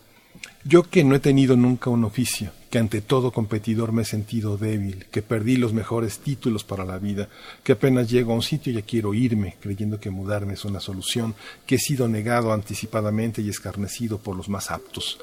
Yo 0.68 0.82
que 0.82 1.04
no 1.04 1.14
he 1.14 1.20
tenido 1.20 1.56
nunca 1.56 1.90
un 1.90 2.02
oficio, 2.02 2.50
que 2.70 2.80
ante 2.80 3.00
todo 3.00 3.30
competidor 3.30 3.92
me 3.92 4.02
he 4.02 4.04
sentido 4.04 4.56
débil, 4.56 5.06
que 5.12 5.22
perdí 5.22 5.56
los 5.56 5.72
mejores 5.72 6.18
títulos 6.18 6.64
para 6.64 6.84
la 6.84 6.98
vida, 6.98 7.28
que 7.62 7.70
apenas 7.70 8.10
llego 8.10 8.32
a 8.32 8.34
un 8.34 8.42
sitio 8.42 8.72
ya 8.72 8.82
quiero 8.82 9.14
irme, 9.14 9.54
creyendo 9.60 10.00
que 10.00 10.10
mudarme 10.10 10.54
es 10.54 10.64
una 10.64 10.80
solución, 10.80 11.36
que 11.66 11.76
he 11.76 11.78
sido 11.78 12.08
negado 12.08 12.52
anticipadamente 12.52 13.42
y 13.42 13.48
escarnecido 13.48 14.18
por 14.18 14.34
los 14.34 14.48
más 14.48 14.72
aptos, 14.72 15.20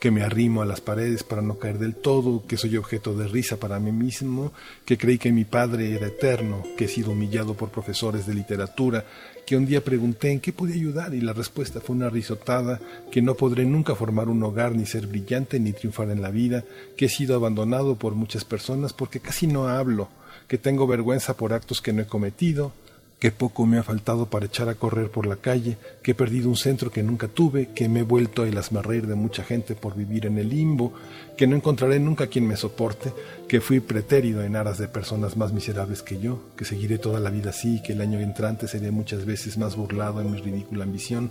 que 0.00 0.12
me 0.12 0.22
arrimo 0.22 0.62
a 0.62 0.66
las 0.66 0.80
paredes 0.80 1.24
para 1.24 1.42
no 1.42 1.58
caer 1.58 1.78
del 1.80 1.96
todo, 1.96 2.46
que 2.46 2.56
soy 2.56 2.76
objeto 2.76 3.16
de 3.16 3.26
risa 3.26 3.56
para 3.56 3.80
mí 3.80 3.90
mismo, 3.90 4.52
que 4.84 4.96
creí 4.96 5.18
que 5.18 5.32
mi 5.32 5.44
padre 5.44 5.92
era 5.92 6.06
eterno, 6.06 6.62
que 6.76 6.84
he 6.84 6.88
sido 6.88 7.10
humillado 7.10 7.54
por 7.54 7.70
profesores 7.70 8.28
de 8.28 8.34
literatura, 8.34 9.04
que 9.46 9.56
un 9.56 9.66
día 9.66 9.84
pregunté 9.84 10.30
en 10.30 10.40
qué 10.40 10.52
podía 10.52 10.76
ayudar 10.76 11.14
y 11.14 11.20
la 11.20 11.32
respuesta 11.32 11.80
fue 11.80 11.96
una 11.96 12.10
risotada, 12.10 12.80
que 13.10 13.22
no 13.22 13.34
podré 13.34 13.64
nunca 13.64 13.94
formar 13.94 14.28
un 14.28 14.42
hogar 14.42 14.74
ni 14.74 14.86
ser 14.86 15.06
brillante 15.06 15.60
ni 15.60 15.72
triunfar 15.72 16.10
en 16.10 16.22
la 16.22 16.30
vida, 16.30 16.64
que 16.96 17.06
he 17.06 17.08
sido 17.08 17.34
abandonado 17.34 17.96
por 17.96 18.14
muchas 18.14 18.44
personas 18.44 18.92
porque 18.92 19.20
casi 19.20 19.46
no 19.46 19.68
hablo, 19.68 20.08
que 20.48 20.58
tengo 20.58 20.86
vergüenza 20.86 21.36
por 21.36 21.52
actos 21.52 21.80
que 21.80 21.92
no 21.92 22.02
he 22.02 22.06
cometido, 22.06 22.72
que 23.18 23.30
poco 23.30 23.64
me 23.64 23.78
ha 23.78 23.82
faltado 23.82 24.26
para 24.26 24.46
echar 24.46 24.68
a 24.68 24.74
correr 24.74 25.10
por 25.10 25.26
la 25.26 25.36
calle, 25.36 25.78
que 26.02 26.10
he 26.10 26.14
perdido 26.14 26.48
un 26.48 26.56
centro 26.56 26.90
que 26.90 27.02
nunca 27.02 27.28
tuve, 27.28 27.70
que 27.74 27.88
me 27.88 28.00
he 28.00 28.02
vuelto 28.02 28.44
el 28.44 28.58
asmarreír 28.58 29.06
de 29.06 29.14
mucha 29.14 29.42
gente 29.42 29.74
por 29.74 29.94
vivir 29.94 30.26
en 30.26 30.36
el 30.38 30.50
limbo, 30.50 30.92
que 31.36 31.46
no 31.46 31.56
encontraré 31.56 31.98
nunca 31.98 32.26
quien 32.26 32.46
me 32.46 32.56
soporte, 32.56 33.12
que 33.48 33.60
fui 33.60 33.80
pretérido 33.80 34.42
en 34.42 34.56
aras 34.56 34.78
de 34.78 34.88
personas 34.88 35.36
más 35.36 35.52
miserables 35.52 36.02
que 36.02 36.20
yo, 36.20 36.40
que 36.56 36.64
seguiré 36.64 36.98
toda 36.98 37.18
la 37.20 37.30
vida 37.30 37.50
así, 37.50 37.82
que 37.82 37.92
el 37.92 38.00
año 38.00 38.20
entrante 38.20 38.68
seré 38.68 38.90
muchas 38.90 39.24
veces 39.24 39.56
más 39.56 39.76
burlado 39.76 40.20
en 40.20 40.30
mi 40.30 40.40
ridícula 40.40 40.84
ambición, 40.84 41.30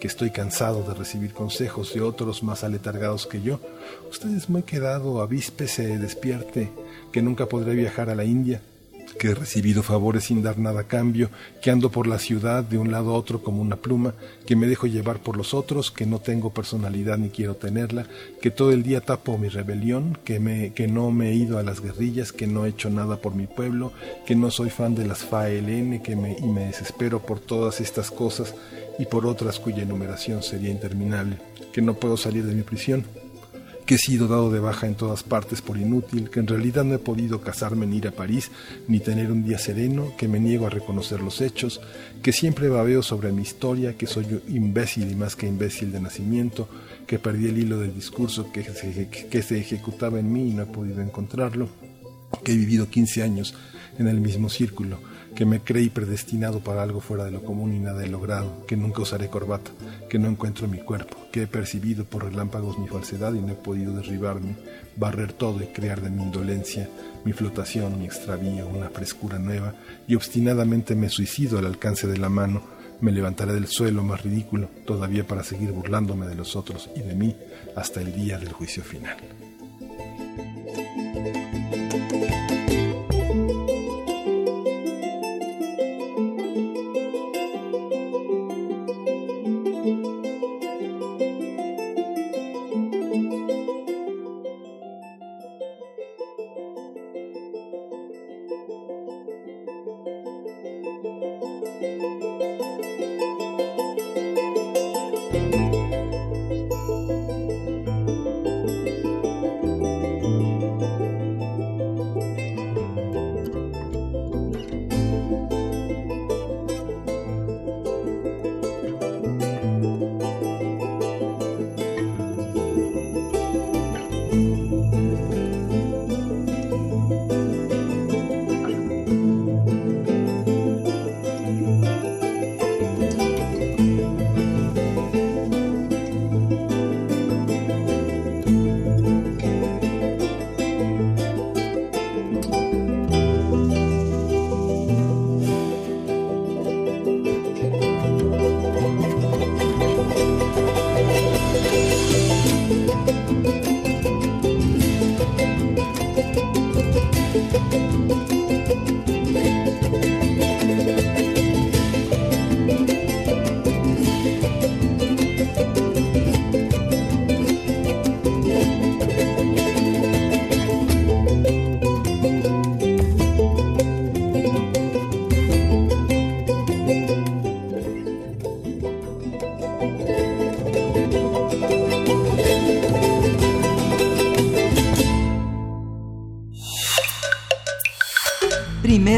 que 0.00 0.06
estoy 0.06 0.30
cansado 0.30 0.82
de 0.82 0.94
recibir 0.94 1.32
consejos 1.32 1.92
de 1.94 2.00
otros 2.00 2.42
más 2.42 2.64
aletargados 2.64 3.26
que 3.26 3.42
yo. 3.42 3.60
Ustedes 4.10 4.48
me 4.48 4.60
he 4.60 4.64
quedado 4.64 5.20
avispe 5.20 5.68
se 5.68 5.98
despierte, 5.98 6.70
que 7.12 7.22
nunca 7.22 7.46
podré 7.46 7.74
viajar 7.74 8.10
a 8.10 8.14
la 8.14 8.24
India, 8.24 8.60
que 9.18 9.28
he 9.28 9.34
recibido 9.34 9.82
favores 9.82 10.24
sin 10.24 10.42
dar 10.42 10.58
nada 10.58 10.80
a 10.80 10.88
cambio, 10.88 11.30
que 11.60 11.70
ando 11.70 11.90
por 11.90 12.06
la 12.06 12.18
ciudad 12.18 12.64
de 12.64 12.78
un 12.78 12.90
lado 12.90 13.10
a 13.10 13.14
otro 13.14 13.42
como 13.42 13.60
una 13.60 13.76
pluma, 13.76 14.14
que 14.46 14.56
me 14.56 14.66
dejo 14.66 14.86
llevar 14.86 15.18
por 15.18 15.36
los 15.36 15.52
otros, 15.52 15.90
que 15.90 16.06
no 16.06 16.20
tengo 16.20 16.50
personalidad 16.50 17.18
ni 17.18 17.28
quiero 17.28 17.56
tenerla, 17.56 18.06
que 18.40 18.50
todo 18.50 18.72
el 18.72 18.82
día 18.82 19.00
tapo 19.00 19.36
mi 19.36 19.48
rebelión, 19.48 20.16
que, 20.24 20.40
me, 20.40 20.72
que 20.72 20.88
no 20.88 21.10
me 21.10 21.30
he 21.30 21.34
ido 21.34 21.58
a 21.58 21.62
las 21.62 21.80
guerrillas, 21.80 22.32
que 22.32 22.46
no 22.46 22.64
he 22.64 22.70
hecho 22.70 22.88
nada 22.88 23.20
por 23.20 23.34
mi 23.34 23.46
pueblo, 23.46 23.92
que 24.26 24.34
no 24.34 24.50
soy 24.50 24.70
fan 24.70 24.94
de 24.94 25.06
las 25.06 25.24
FALN 25.24 26.00
que 26.00 26.16
me, 26.16 26.36
y 26.38 26.46
me 26.46 26.66
desespero 26.66 27.20
por 27.20 27.40
todas 27.40 27.80
estas 27.80 28.10
cosas 28.10 28.54
y 28.98 29.06
por 29.06 29.26
otras 29.26 29.58
cuya 29.58 29.82
enumeración 29.82 30.42
sería 30.42 30.70
interminable, 30.70 31.38
que 31.72 31.82
no 31.82 31.94
puedo 31.94 32.16
salir 32.16 32.44
de 32.44 32.54
mi 32.54 32.62
prisión, 32.62 33.04
que 33.88 33.94
he 33.94 33.98
sido 33.98 34.28
dado 34.28 34.50
de 34.50 34.60
baja 34.60 34.86
en 34.86 34.96
todas 34.96 35.22
partes 35.22 35.62
por 35.62 35.78
inútil, 35.78 36.28
que 36.28 36.40
en 36.40 36.46
realidad 36.46 36.84
no 36.84 36.94
he 36.94 36.98
podido 36.98 37.40
casarme 37.40 37.86
ni 37.86 37.96
ir 37.96 38.08
a 38.08 38.10
París, 38.10 38.50
ni 38.86 39.00
tener 39.00 39.32
un 39.32 39.42
día 39.42 39.56
sereno, 39.56 40.12
que 40.18 40.28
me 40.28 40.38
niego 40.38 40.66
a 40.66 40.68
reconocer 40.70 41.22
los 41.22 41.40
hechos, 41.40 41.80
que 42.22 42.34
siempre 42.34 42.68
babeo 42.68 43.02
sobre 43.02 43.32
mi 43.32 43.40
historia, 43.40 43.96
que 43.96 44.06
soy 44.06 44.42
imbécil 44.48 45.10
y 45.10 45.14
más 45.14 45.36
que 45.36 45.46
imbécil 45.46 45.90
de 45.90 46.00
nacimiento, 46.00 46.68
que 47.06 47.18
perdí 47.18 47.46
el 47.46 47.56
hilo 47.56 47.78
del 47.78 47.94
discurso 47.94 48.52
que 48.52 48.62
se, 48.62 49.08
que 49.08 49.42
se 49.42 49.58
ejecutaba 49.58 50.20
en 50.20 50.34
mí 50.34 50.50
y 50.50 50.52
no 50.52 50.64
he 50.64 50.66
podido 50.66 51.00
encontrarlo, 51.00 51.70
que 52.44 52.52
he 52.52 52.56
vivido 52.56 52.90
15 52.90 53.22
años 53.22 53.54
en 53.98 54.06
el 54.06 54.20
mismo 54.20 54.50
círculo, 54.50 54.98
que 55.38 55.46
me 55.46 55.60
creí 55.60 55.88
predestinado 55.88 56.58
para 56.58 56.82
algo 56.82 57.00
fuera 57.00 57.24
de 57.24 57.30
lo 57.30 57.44
común 57.44 57.72
y 57.72 57.78
nada 57.78 58.04
he 58.04 58.08
logrado, 58.08 58.66
que 58.66 58.76
nunca 58.76 59.02
usaré 59.02 59.28
corbata, 59.28 59.70
que 60.10 60.18
no 60.18 60.26
encuentro 60.26 60.66
mi 60.66 60.78
cuerpo, 60.78 61.16
que 61.30 61.42
he 61.42 61.46
percibido 61.46 62.04
por 62.04 62.24
relámpagos 62.24 62.76
mi 62.76 62.88
falsedad 62.88 63.32
y 63.34 63.40
no 63.40 63.52
he 63.52 63.54
podido 63.54 63.94
derribarme, 63.94 64.56
barrer 64.96 65.32
todo 65.32 65.62
y 65.62 65.68
crear 65.68 66.00
de 66.00 66.10
mi 66.10 66.24
indolencia, 66.24 66.88
mi 67.24 67.32
flotación, 67.32 68.00
mi 68.00 68.06
extravío, 68.06 68.66
una 68.66 68.88
frescura 68.88 69.38
nueva, 69.38 69.74
y 70.08 70.16
obstinadamente 70.16 70.96
me 70.96 71.08
suicido 71.08 71.60
al 71.60 71.66
alcance 71.66 72.08
de 72.08 72.18
la 72.18 72.28
mano, 72.28 72.64
me 73.00 73.12
levantaré 73.12 73.52
del 73.52 73.68
suelo 73.68 74.02
más 74.02 74.24
ridículo, 74.24 74.68
todavía 74.86 75.24
para 75.24 75.44
seguir 75.44 75.70
burlándome 75.70 76.26
de 76.26 76.34
los 76.34 76.56
otros 76.56 76.90
y 76.96 77.02
de 77.02 77.14
mí 77.14 77.36
hasta 77.76 78.00
el 78.00 78.12
día 78.12 78.38
del 78.38 78.52
juicio 78.52 78.82
final. 78.82 79.16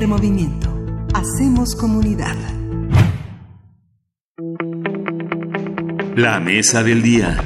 Primer 0.00 0.18
movimiento. 0.18 0.70
Hacemos 1.12 1.76
comunidad. 1.76 2.34
La 6.16 6.40
mesa 6.40 6.82
del 6.82 7.02
día. 7.02 7.36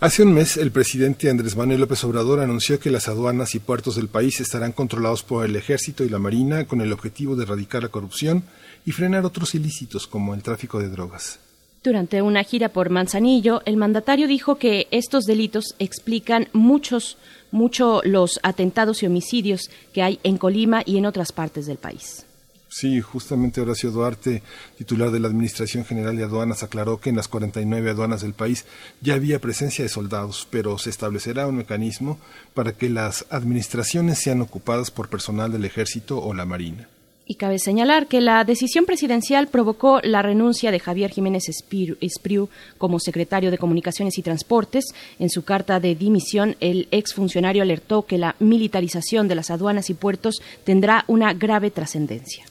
Hace 0.00 0.22
un 0.22 0.32
mes, 0.32 0.56
el 0.56 0.70
presidente 0.70 1.28
Andrés 1.28 1.54
Manuel 1.54 1.80
López 1.80 2.02
Obrador 2.04 2.40
anunció 2.40 2.80
que 2.80 2.90
las 2.90 3.08
aduanas 3.08 3.54
y 3.54 3.58
puertos 3.58 3.96
del 3.96 4.08
país 4.08 4.40
estarán 4.40 4.72
controlados 4.72 5.22
por 5.22 5.44
el 5.44 5.54
ejército 5.54 6.02
y 6.02 6.08
la 6.08 6.18
marina 6.18 6.64
con 6.64 6.80
el 6.80 6.94
objetivo 6.94 7.36
de 7.36 7.42
erradicar 7.42 7.82
la 7.82 7.90
corrupción 7.90 8.44
y 8.86 8.92
frenar 8.92 9.26
otros 9.26 9.54
ilícitos 9.54 10.06
como 10.06 10.32
el 10.32 10.42
tráfico 10.42 10.80
de 10.80 10.88
drogas. 10.88 11.40
Durante 11.84 12.22
una 12.22 12.42
gira 12.44 12.70
por 12.70 12.88
Manzanillo, 12.88 13.60
el 13.66 13.76
mandatario 13.76 14.26
dijo 14.26 14.54
que 14.54 14.88
estos 14.90 15.24
delitos 15.24 15.74
explican 15.78 16.48
muchos, 16.54 17.18
mucho 17.54 18.02
los 18.04 18.40
atentados 18.42 19.02
y 19.02 19.06
homicidios 19.06 19.70
que 19.94 20.02
hay 20.02 20.18
en 20.24 20.36
Colima 20.36 20.82
y 20.84 20.98
en 20.98 21.06
otras 21.06 21.32
partes 21.32 21.66
del 21.66 21.78
país. 21.78 22.26
Sí, 22.68 23.00
justamente 23.00 23.60
Horacio 23.60 23.92
Duarte, 23.92 24.42
titular 24.76 25.12
de 25.12 25.20
la 25.20 25.28
Administración 25.28 25.84
General 25.84 26.16
de 26.16 26.24
Aduanas, 26.24 26.64
aclaró 26.64 26.98
que 26.98 27.10
en 27.10 27.16
las 27.16 27.28
49 27.28 27.88
aduanas 27.88 28.22
del 28.22 28.32
país 28.32 28.66
ya 29.00 29.14
había 29.14 29.40
presencia 29.40 29.84
de 29.84 29.88
soldados, 29.88 30.48
pero 30.50 30.76
se 30.78 30.90
establecerá 30.90 31.46
un 31.46 31.58
mecanismo 31.58 32.18
para 32.52 32.72
que 32.72 32.90
las 32.90 33.26
administraciones 33.30 34.18
sean 34.18 34.40
ocupadas 34.40 34.90
por 34.90 35.08
personal 35.08 35.52
del 35.52 35.64
Ejército 35.64 36.20
o 36.20 36.34
la 36.34 36.46
Marina. 36.46 36.88
Y 37.26 37.36
cabe 37.36 37.58
señalar 37.58 38.06
que 38.06 38.20
la 38.20 38.44
decisión 38.44 38.84
presidencial 38.84 39.48
provocó 39.48 40.00
la 40.02 40.20
renuncia 40.20 40.70
de 40.70 40.78
Javier 40.78 41.10
Jiménez 41.10 41.44
Espriu 41.48 42.48
como 42.76 43.00
secretario 43.00 43.50
de 43.50 43.56
Comunicaciones 43.56 44.18
y 44.18 44.22
Transportes. 44.22 44.84
En 45.18 45.30
su 45.30 45.42
carta 45.42 45.80
de 45.80 45.94
dimisión, 45.94 46.56
el 46.60 46.86
exfuncionario 46.90 47.62
alertó 47.62 48.02
que 48.02 48.18
la 48.18 48.36
militarización 48.40 49.26
de 49.26 49.36
las 49.36 49.50
aduanas 49.50 49.88
y 49.88 49.94
puertos 49.94 50.42
tendrá 50.64 51.04
una 51.08 51.32
grave 51.32 51.70
trascendencia. 51.70 52.44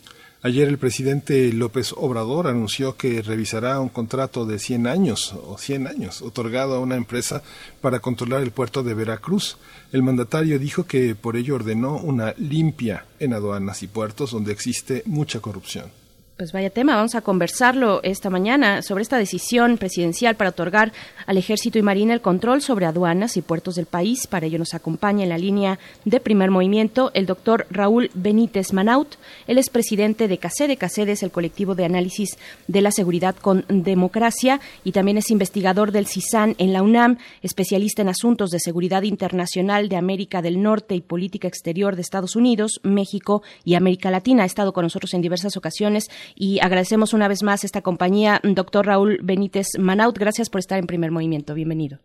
Ayer 0.45 0.67
el 0.67 0.77
presidente 0.77 1.53
López 1.53 1.93
Obrador 1.95 2.47
anunció 2.47 2.97
que 2.97 3.21
revisará 3.21 3.79
un 3.79 3.87
contrato 3.87 4.45
de 4.45 4.59
100 4.59 4.87
años 4.87 5.33
o 5.41 5.57
100 5.57 5.87
años 5.87 6.21
otorgado 6.21 6.75
a 6.75 6.81
una 6.81 6.97
empresa 6.97 7.41
para 7.79 8.01
controlar 8.01 8.41
el 8.41 8.51
puerto 8.51 8.83
de 8.83 8.93
Veracruz. 8.93 9.55
El 9.93 10.03
mandatario 10.03 10.59
dijo 10.59 10.83
que 10.83 11.15
por 11.15 11.37
ello 11.37 11.55
ordenó 11.55 11.95
una 11.95 12.33
limpia 12.37 13.05
en 13.21 13.31
aduanas 13.31 13.83
y 13.83 13.87
puertos 13.87 14.31
donde 14.31 14.51
existe 14.51 15.03
mucha 15.05 15.39
corrupción. 15.39 16.02
Pues 16.35 16.51
vaya 16.51 16.72
tema, 16.72 16.95
vamos 16.95 17.14
a 17.14 17.22
conversarlo 17.22 18.01
esta 18.01 18.31
mañana 18.31 18.81
sobre 18.81 19.03
esta 19.03 19.19
decisión 19.19 19.77
presidencial 19.77 20.35
para 20.35 20.49
otorgar 20.49 20.91
al 21.27 21.38
Ejército 21.38 21.77
y 21.77 21.84
Marina 21.84 22.11
el 22.11 22.22
control 22.22 22.64
sobre 22.64 22.88
aduanas 22.88 23.38
y 23.38 23.43
puertos 23.43 23.76
del 23.76 23.85
país. 23.85 24.26
Para 24.26 24.47
ello 24.47 24.57
nos 24.57 24.73
acompaña 24.73 25.22
en 25.22 25.30
la 25.30 25.38
línea 25.38 25.77
de 26.05 26.19
primer 26.19 26.49
movimiento 26.49 27.11
el 27.14 27.27
doctor 27.27 27.68
Raúl 27.69 28.10
Benítez 28.15 28.73
Manaut. 28.73 29.15
Él 29.45 29.60
es 29.60 29.69
presidente 29.69 30.27
de 30.27 30.39
CACEDE. 30.39 30.77
CACEDE 30.77 31.11
es 31.11 31.22
el 31.22 31.30
colectivo 31.30 31.76
de 31.76 31.85
análisis 31.85 32.39
de 32.68 32.81
la 32.81 32.91
seguridad 32.91 33.35
con 33.35 33.64
democracia 33.69 34.60
y 34.84 34.91
también 34.91 35.19
es 35.19 35.30
investigador 35.30 35.91
del 35.91 36.07
CISAN 36.07 36.55
en 36.57 36.73
la 36.73 36.81
UNAM, 36.81 37.19
especialista 37.43 38.01
en 38.01 38.10
asuntos 38.10 38.49
de 38.49 38.60
seguridad 38.60 39.03
internacional 39.03 39.88
de 39.88 39.97
América 39.97 40.41
del 40.41 40.64
Norte 40.64 40.95
y 40.95 41.01
política 41.01 41.47
exterior 41.47 41.95
de 41.95 42.01
Estados 42.01 42.35
Unidos, 42.35 42.80
México 42.81 43.43
y 43.64 43.76
América 43.76 44.10
Latina. 44.10 44.41
Ha 44.41 44.47
estado 44.47 44.73
con 44.73 44.81
nosotros 44.81 45.14
en 45.14 45.22
diversas 45.22 45.55
ocasiones 45.57 46.10
y 46.35 46.59
agradecemos 46.59 47.13
una 47.13 47.27
vez 47.27 47.43
más 47.43 47.63
esta 47.63 47.81
compañía. 47.81 48.39
Doctor 48.43 48.85
Raúl 48.85 49.19
Benítez 49.23 49.67
Manaut, 49.79 50.17
gracias 50.17 50.49
por 50.49 50.59
estar 50.59 50.79
en 50.79 50.87
primer 50.87 51.11
movimiento. 51.11 51.53
Bienvenido. 51.53 51.99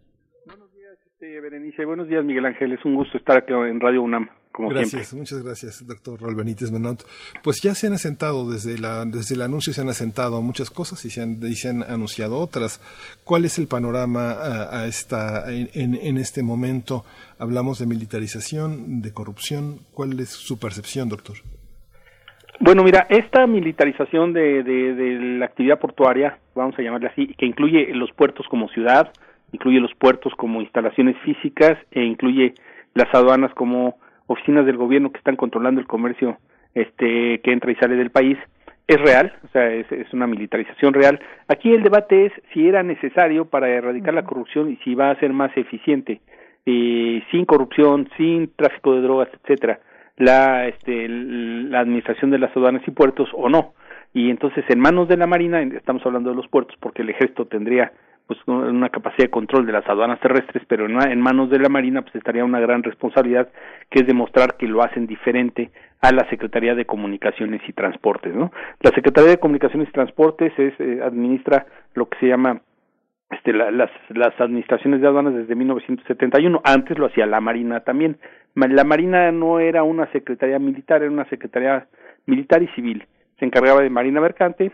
Este, 1.21 1.41
Berenice, 1.41 1.85
buenos 1.85 2.09
días, 2.09 2.25
Miguel 2.25 2.47
Ángel. 2.47 2.73
Es 2.73 2.85
un 2.85 2.95
gusto 2.95 3.19
estar 3.19 3.39
aquí 3.39 3.53
en 3.53 3.81
Radio 3.81 4.03
UNAM, 4.03 4.29
como 4.53 4.69
gracias, 4.69 5.09
siempre. 5.09 5.19
muchas 5.19 5.43
gracias, 5.43 5.85
doctor 5.85 6.23
Raúl 6.23 6.37
Benítez 6.37 6.71
Menot. 6.71 7.05
Pues 7.43 7.61
ya 7.61 7.75
se 7.75 7.89
han 7.89 7.95
asentado, 7.95 8.49
desde, 8.49 8.79
la, 8.79 9.05
desde 9.05 9.35
el 9.35 9.43
anuncio 9.43 9.73
se 9.73 9.81
han 9.81 9.89
asentado 9.89 10.41
muchas 10.43 10.71
cosas 10.71 11.05
y 11.05 11.11
se 11.11 11.21
han, 11.21 11.41
y 11.43 11.57
se 11.57 11.71
han 11.71 11.83
anunciado 11.83 12.39
otras. 12.39 12.81
¿Cuál 13.25 13.47
es 13.47 13.59
el 13.59 13.67
panorama 13.67 14.31
a, 14.31 14.83
a 14.83 14.87
esta, 14.87 15.53
en, 15.53 15.69
en, 15.75 15.97
en 15.97 16.19
este 16.19 16.45
momento? 16.45 17.05
Hablamos 17.41 17.81
de 17.81 17.87
militarización, 17.87 19.03
de 19.03 19.13
corrupción. 19.13 19.81
¿Cuál 19.95 20.21
es 20.21 20.29
su 20.29 20.61
percepción, 20.61 21.09
doctor? 21.09 21.39
Bueno, 22.61 22.83
mira, 22.83 23.07
esta 23.09 23.47
militarización 23.47 24.33
de, 24.33 24.65
de, 24.65 24.95
de, 24.95 25.39
la 25.39 25.47
actividad 25.47 25.79
portuaria, 25.79 26.39
vamos 26.57 26.77
a 26.77 26.83
llamarla 26.83 27.11
así, 27.11 27.29
que 27.39 27.47
incluye 27.47 27.95
los 27.95 28.11
puertos 28.11 28.49
como 28.49 28.69
ciudad, 28.71 29.13
incluye 29.53 29.79
los 29.79 29.95
puertos 29.95 30.35
como 30.35 30.61
instalaciones 30.61 31.17
físicas 31.19 31.79
e 31.93 32.03
incluye 32.03 32.55
las 32.95 33.15
aduanas 33.15 33.55
como 33.55 33.99
oficinas 34.27 34.67
del 34.67 34.77
gobierno 34.77 35.13
que 35.13 35.19
están 35.19 35.37
controlando 35.37 35.81
el 35.81 35.87
comercio 35.87 36.39
este 36.75 37.41
que 37.43 37.53
entra 37.53 37.71
y 37.71 37.77
sale 37.77 37.95
del 37.95 38.11
país, 38.11 38.37
es 38.89 39.01
real, 39.01 39.33
o 39.45 39.49
sea, 39.49 39.71
es, 39.71 39.91
es 39.93 40.13
una 40.13 40.27
militarización 40.27 40.95
real. 40.95 41.21
Aquí 41.47 41.73
el 41.73 41.85
debate 41.85 42.27
es 42.27 42.33
si 42.53 42.67
era 42.67 42.83
necesario 42.83 43.45
para 43.45 43.69
erradicar 43.69 44.15
la 44.15 44.25
corrupción 44.25 44.73
y 44.73 44.77
si 44.79 44.97
va 44.97 45.11
a 45.11 45.21
ser 45.21 45.33
más 45.33 45.57
eficiente, 45.57 46.21
eh, 46.67 47.23
sin 47.31 47.45
corrupción, 47.45 48.09
sin 48.17 48.51
tráfico 48.57 48.95
de 48.95 49.03
drogas, 49.03 49.29
etcétera 49.33 49.79
la, 50.19 50.67
este, 50.67 51.09
la 51.09 51.81
administración 51.81 52.31
de 52.31 52.39
las 52.39 52.55
aduanas 52.57 52.83
y 52.87 52.91
puertos 52.91 53.29
o 53.35 53.49
no. 53.49 53.75
Y 54.13 54.31
entonces 54.31 54.65
en 54.69 54.81
manos 54.81 55.09
de 55.09 55.17
la 55.17 55.27
Marina, 55.27 55.63
estamos 55.63 56.05
hablando 56.05 56.31
de 56.31 56.37
los 56.37 56.49
puertos 56.49 56.77
porque 56.81 57.03
el 57.03 57.11
ejército 57.11 57.47
tendría 57.47 57.93
pues 58.27 58.39
una 58.47 58.91
capacidad 58.91 59.25
de 59.25 59.31
control 59.31 59.65
de 59.65 59.73
las 59.73 59.89
aduanas 59.89 60.21
terrestres, 60.21 60.63
pero 60.69 60.85
en, 60.85 61.21
manos 61.21 61.49
de 61.49 61.59
la 61.59 61.71
Marina 61.71 62.03
pues 62.03 62.15
estaría 62.15 62.45
una 62.45 62.61
gran 62.61 62.83
responsabilidad 62.83 63.49
que 63.89 64.01
es 64.01 64.07
demostrar 64.07 64.59
que 64.59 64.69
lo 64.69 64.83
hacen 64.83 65.07
diferente 65.07 65.71
a 66.03 66.13
la 66.13 66.29
Secretaría 66.29 66.75
de 66.75 66.85
Comunicaciones 66.85 67.63
y 67.67 67.73
Transportes, 67.73 68.35
¿no? 68.35 68.53
La 68.81 68.91
Secretaría 68.91 69.31
de 69.31 69.39
Comunicaciones 69.39 69.89
y 69.89 69.93
Transportes 69.93 70.53
es 70.59 70.75
eh, 70.79 71.01
administra 71.03 71.65
lo 71.95 72.07
que 72.11 72.19
se 72.19 72.27
llama 72.27 72.61
este, 73.31 73.53
la, 73.53 73.71
las, 73.71 73.91
las 74.09 74.39
administraciones 74.41 75.01
de 75.01 75.07
aduanas 75.07 75.35
desde 75.35 75.55
1971. 75.55 76.61
Antes 76.65 76.99
lo 76.99 77.07
hacía 77.07 77.27
la 77.27 77.41
Marina 77.41 77.81
también. 77.81 78.19
La 78.55 78.85
Marina 78.85 79.31
no 79.33 79.61
era 79.61 79.83
una 79.83 80.11
secretaría 80.13 80.59
militar, 80.59 81.03
era 81.03 81.11
una 81.11 81.29
secretaría 81.29 81.87
militar 82.27 82.63
y 82.63 82.69
civil. 82.69 83.07
Se 83.39 83.45
encargaba 83.45 83.83
de 83.83 83.91
Marina 83.91 84.21
Mercante 84.21 84.73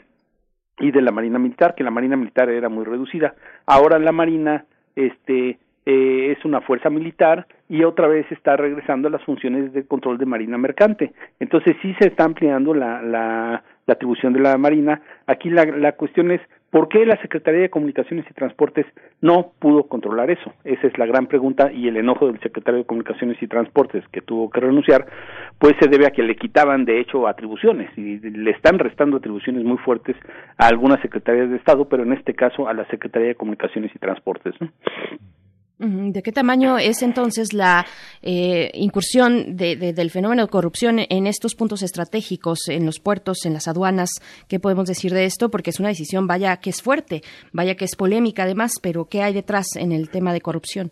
y 0.78 0.90
de 0.90 1.02
la 1.02 1.12
Marina 1.12 1.39
Militar, 1.39 1.74
que 1.74 1.85
la 1.85 1.90
Marina 1.90 2.16
Militar 2.16 2.48
era 2.48 2.68
muy 2.68 2.85
reducida. 2.85 3.35
Ahora 3.66 3.98
la 3.98 4.12
Marina 4.12 4.64
este, 4.97 5.59
eh, 5.86 6.35
es 6.36 6.44
una 6.44 6.60
fuerza 6.62 6.89
militar 6.90 7.47
y 7.68 7.85
otra 7.85 8.09
vez 8.09 8.31
está 8.32 8.56
regresando 8.56 9.09
a 9.09 9.10
las 9.10 9.22
funciones 9.24 9.72
de 9.72 9.86
control 9.86 10.18
de 10.18 10.26
Marina 10.26 10.56
Mercante. 10.56 11.12
Entonces 11.40 11.76
sí 11.82 11.94
se 11.98 12.09
está 12.09 12.24
ampliando 12.24 12.72
la, 12.74 13.02
la, 13.02 13.62
la 13.86 13.93
atribución 13.93 14.32
de 14.32 14.40
la 14.40 14.56
Marina. 14.56 15.02
Aquí 15.26 15.51
la, 15.51 15.64
la 15.64 15.93
cuestión 15.93 16.31
es 16.31 16.40
¿Por 16.74 16.88
qué 16.88 17.06
la 17.06 17.16
Secretaría 17.22 17.60
de 17.60 17.70
Comunicaciones 17.70 18.26
y 18.28 18.34
Transportes 18.34 18.84
no 19.20 19.52
pudo 19.60 19.84
controlar 19.84 20.32
eso? 20.32 20.52
Esa 20.64 20.88
es 20.88 20.98
la 20.98 21.06
gran 21.06 21.28
pregunta 21.28 21.70
y 21.70 21.86
el 21.86 21.96
enojo 21.96 22.26
del 22.26 22.40
secretario 22.40 22.80
de 22.80 22.84
Comunicaciones 22.84 23.40
y 23.40 23.46
Transportes 23.46 24.02
que 24.09 24.22
tuvo 24.22 24.51
que 24.51 24.59
renunciar, 24.59 25.06
pues 25.60 25.74
se 25.78 25.88
debe 25.88 26.09
a 26.09 26.10
que 26.10 26.24
le 26.24 26.34
quitaban 26.34 26.84
de 26.84 26.98
hecho 26.98 27.28
atribuciones 27.28 27.96
y 27.96 28.18
le 28.18 28.51
están 28.51 28.80
restando 28.80 29.18
atribuciones 29.18 29.62
muy 29.62 29.78
fuertes 29.78 30.16
a 30.59 30.66
algunas 30.66 31.01
secretarías 31.01 31.48
de 31.48 31.59
Estado, 31.59 31.88
pero 31.88 32.02
en 32.02 32.12
este 32.12 32.34
caso 32.34 32.66
a 32.66 32.74
la 32.74 32.84
Secretaría 32.86 33.28
de 33.28 33.34
Comunicaciones 33.36 33.94
y 33.94 33.98
Transportes. 34.01 34.56
¿no? 34.60 34.68
¿De 35.85 36.23
qué 36.23 36.32
tamaño 36.32 36.78
es 36.78 37.02
entonces 37.02 37.52
la 37.52 37.85
eh, 38.23 38.70
incursión 38.74 39.56
de, 39.56 39.77
de, 39.77 39.93
del 39.93 40.11
fenómeno 40.11 40.43
de 40.43 40.48
corrupción 40.48 40.98
en 41.09 41.27
estos 41.27 41.55
puntos 41.55 41.82
estratégicos, 41.82 42.69
en 42.69 42.86
los 42.86 43.01
puertos, 43.01 43.44
en 43.44 43.52
las 43.52 43.69
aduanas? 43.69 44.11
¿Qué 44.48 44.61
podemos 44.61 44.86
decir 44.86 45.12
de 45.12 45.24
esto? 45.24 45.51
Porque 45.51 45.70
es 45.70 45.81
una 45.81 45.89
decisión, 45.89 46.27
vaya 46.27 46.56
que 46.56 46.70
es 46.70 46.82
fuerte, 46.82 47.20
vaya 47.52 47.74
que 47.74 47.85
es 47.85 47.97
polémica 47.97 48.44
además, 48.44 48.73
pero 48.82 49.06
¿qué 49.06 49.23
hay 49.23 49.35
detrás 49.35 49.77
en 49.77 49.93
el 49.93 50.11
tema 50.11 50.32
de 50.32 50.40
corrupción? 50.40 50.90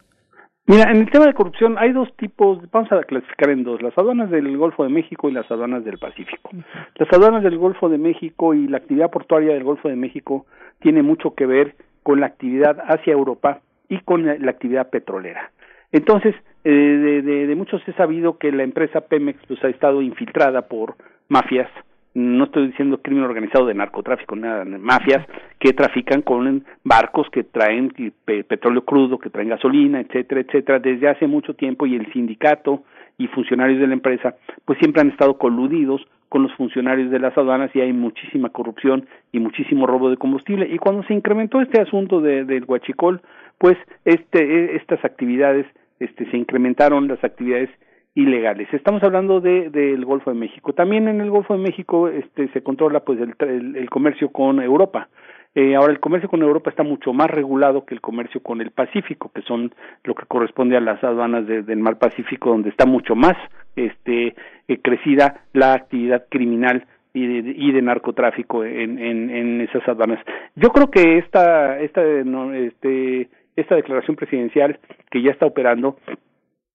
Mira, 0.66 0.90
en 0.90 0.98
el 0.98 1.10
tema 1.10 1.26
de 1.26 1.34
corrupción 1.34 1.76
hay 1.76 1.92
dos 1.92 2.08
tipos, 2.16 2.70
vamos 2.70 2.92
a 2.92 3.02
clasificar 3.02 3.50
en 3.50 3.64
dos, 3.64 3.82
las 3.82 3.98
aduanas 3.98 4.30
del 4.30 4.56
Golfo 4.56 4.84
de 4.84 4.90
México 4.90 5.28
y 5.28 5.32
las 5.32 5.50
aduanas 5.50 5.84
del 5.84 5.98
Pacífico. 5.98 6.50
Las 6.94 7.12
aduanas 7.12 7.42
del 7.42 7.58
Golfo 7.58 7.88
de 7.88 7.98
México 7.98 8.54
y 8.54 8.68
la 8.68 8.76
actividad 8.76 9.10
portuaria 9.10 9.54
del 9.54 9.64
Golfo 9.64 9.88
de 9.88 9.96
México 9.96 10.46
tiene 10.80 11.02
mucho 11.02 11.34
que 11.34 11.46
ver 11.46 11.74
con 12.04 12.20
la 12.20 12.26
actividad 12.26 12.78
hacia 12.86 13.12
Europa 13.12 13.60
y 13.92 14.00
con 14.00 14.24
la, 14.24 14.50
actividad 14.50 14.88
petrolera. 14.88 15.50
Entonces, 15.92 16.34
eh, 16.64 16.70
de, 16.70 17.20
de, 17.20 17.46
de, 17.46 17.54
muchos 17.54 17.86
he 17.86 17.92
sabido 17.92 18.38
que 18.38 18.50
la 18.50 18.62
empresa 18.62 19.02
Pemex 19.02 19.38
pues, 19.46 19.62
ha 19.62 19.68
estado 19.68 20.00
infiltrada 20.00 20.62
por 20.62 20.96
mafias, 21.28 21.68
no 22.14 22.44
estoy 22.44 22.68
diciendo 22.68 23.02
crimen 23.02 23.24
organizado 23.24 23.66
de 23.66 23.74
narcotráfico, 23.74 24.34
nada, 24.34 24.64
mafias 24.64 25.26
que 25.58 25.74
trafican 25.74 26.22
con 26.22 26.64
barcos 26.84 27.28
que 27.30 27.44
traen 27.44 27.92
petróleo 28.24 28.84
crudo, 28.86 29.18
que 29.18 29.28
traen 29.28 29.50
gasolina, 29.50 30.00
etcétera, 30.00 30.40
etcétera, 30.40 30.78
desde 30.78 31.08
hace 31.08 31.26
mucho 31.26 31.54
tiempo 31.54 31.84
y 31.84 31.94
el 31.94 32.10
sindicato 32.12 32.84
y 33.18 33.26
funcionarios 33.28 33.78
de 33.78 33.86
la 33.86 33.94
empresa 33.94 34.36
pues 34.64 34.78
siempre 34.78 35.02
han 35.02 35.10
estado 35.10 35.36
coludidos 35.36 36.00
con 36.32 36.44
los 36.44 36.54
funcionarios 36.54 37.10
de 37.10 37.18
las 37.18 37.36
aduanas 37.36 37.70
y 37.76 37.82
hay 37.82 37.92
muchísima 37.92 38.48
corrupción 38.48 39.06
y 39.32 39.38
muchísimo 39.38 39.86
robo 39.86 40.08
de 40.08 40.16
combustible 40.16 40.66
y 40.66 40.78
cuando 40.78 41.02
se 41.02 41.12
incrementó 41.12 41.60
este 41.60 41.78
asunto 41.78 42.22
de, 42.22 42.46
del 42.46 42.64
huachicol 42.66 43.20
pues 43.58 43.76
este 44.06 44.74
estas 44.76 45.04
actividades 45.04 45.66
este 46.00 46.24
se 46.30 46.38
incrementaron 46.38 47.06
las 47.06 47.22
actividades 47.22 47.68
ilegales. 48.14 48.66
Estamos 48.72 49.02
hablando 49.02 49.42
de 49.42 49.68
del 49.68 50.06
Golfo 50.06 50.30
de 50.30 50.38
México. 50.38 50.72
También 50.72 51.06
en 51.06 51.20
el 51.20 51.28
Golfo 51.28 51.52
de 51.52 51.62
México 51.62 52.08
este 52.08 52.48
se 52.54 52.62
controla 52.62 53.00
pues 53.00 53.20
el, 53.20 53.34
el, 53.40 53.76
el 53.76 53.90
comercio 53.90 54.30
con 54.30 54.62
Europa. 54.62 55.10
Eh, 55.54 55.74
ahora 55.76 55.92
el 55.92 56.00
comercio 56.00 56.30
con 56.30 56.40
Europa 56.42 56.70
está 56.70 56.82
mucho 56.82 57.12
más 57.12 57.30
regulado 57.30 57.84
que 57.84 57.94
el 57.94 58.00
comercio 58.00 58.42
con 58.42 58.62
el 58.62 58.70
Pacífico, 58.70 59.30
que 59.34 59.42
son 59.42 59.74
lo 60.04 60.14
que 60.14 60.24
corresponde 60.26 60.76
a 60.76 60.80
las 60.80 61.02
aduanas 61.04 61.46
de, 61.46 61.62
del 61.62 61.78
Mar 61.78 61.98
Pacífico, 61.98 62.50
donde 62.50 62.70
está 62.70 62.86
mucho 62.86 63.14
más 63.14 63.36
este 63.76 64.34
eh, 64.68 64.78
crecida 64.82 65.42
la 65.52 65.74
actividad 65.74 66.24
criminal 66.30 66.86
y 67.12 67.26
de, 67.26 67.54
y 67.54 67.72
de 67.72 67.82
narcotráfico 67.82 68.64
en, 68.64 68.98
en, 68.98 69.60
esas 69.60 69.86
aduanas. 69.86 70.18
Yo 70.56 70.70
creo 70.70 70.90
que 70.90 71.18
esta 71.18 71.78
esta 71.80 72.02
no, 72.24 72.54
este 72.54 73.28
esta 73.54 73.74
declaración 73.74 74.16
presidencial 74.16 74.78
que 75.10 75.20
ya 75.20 75.30
está 75.30 75.44
operando 75.44 75.98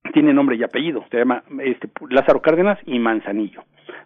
tiene 0.07 0.33
nombre 0.33 0.55
y 0.55 0.63
apellido, 0.63 1.05
se 1.11 1.17
llama 1.17 1.43
este, 1.63 1.89
Lázaro 2.09 2.41
Cárdenas 2.41 2.79
y 2.85 2.99
Manzanillo. 2.99 3.63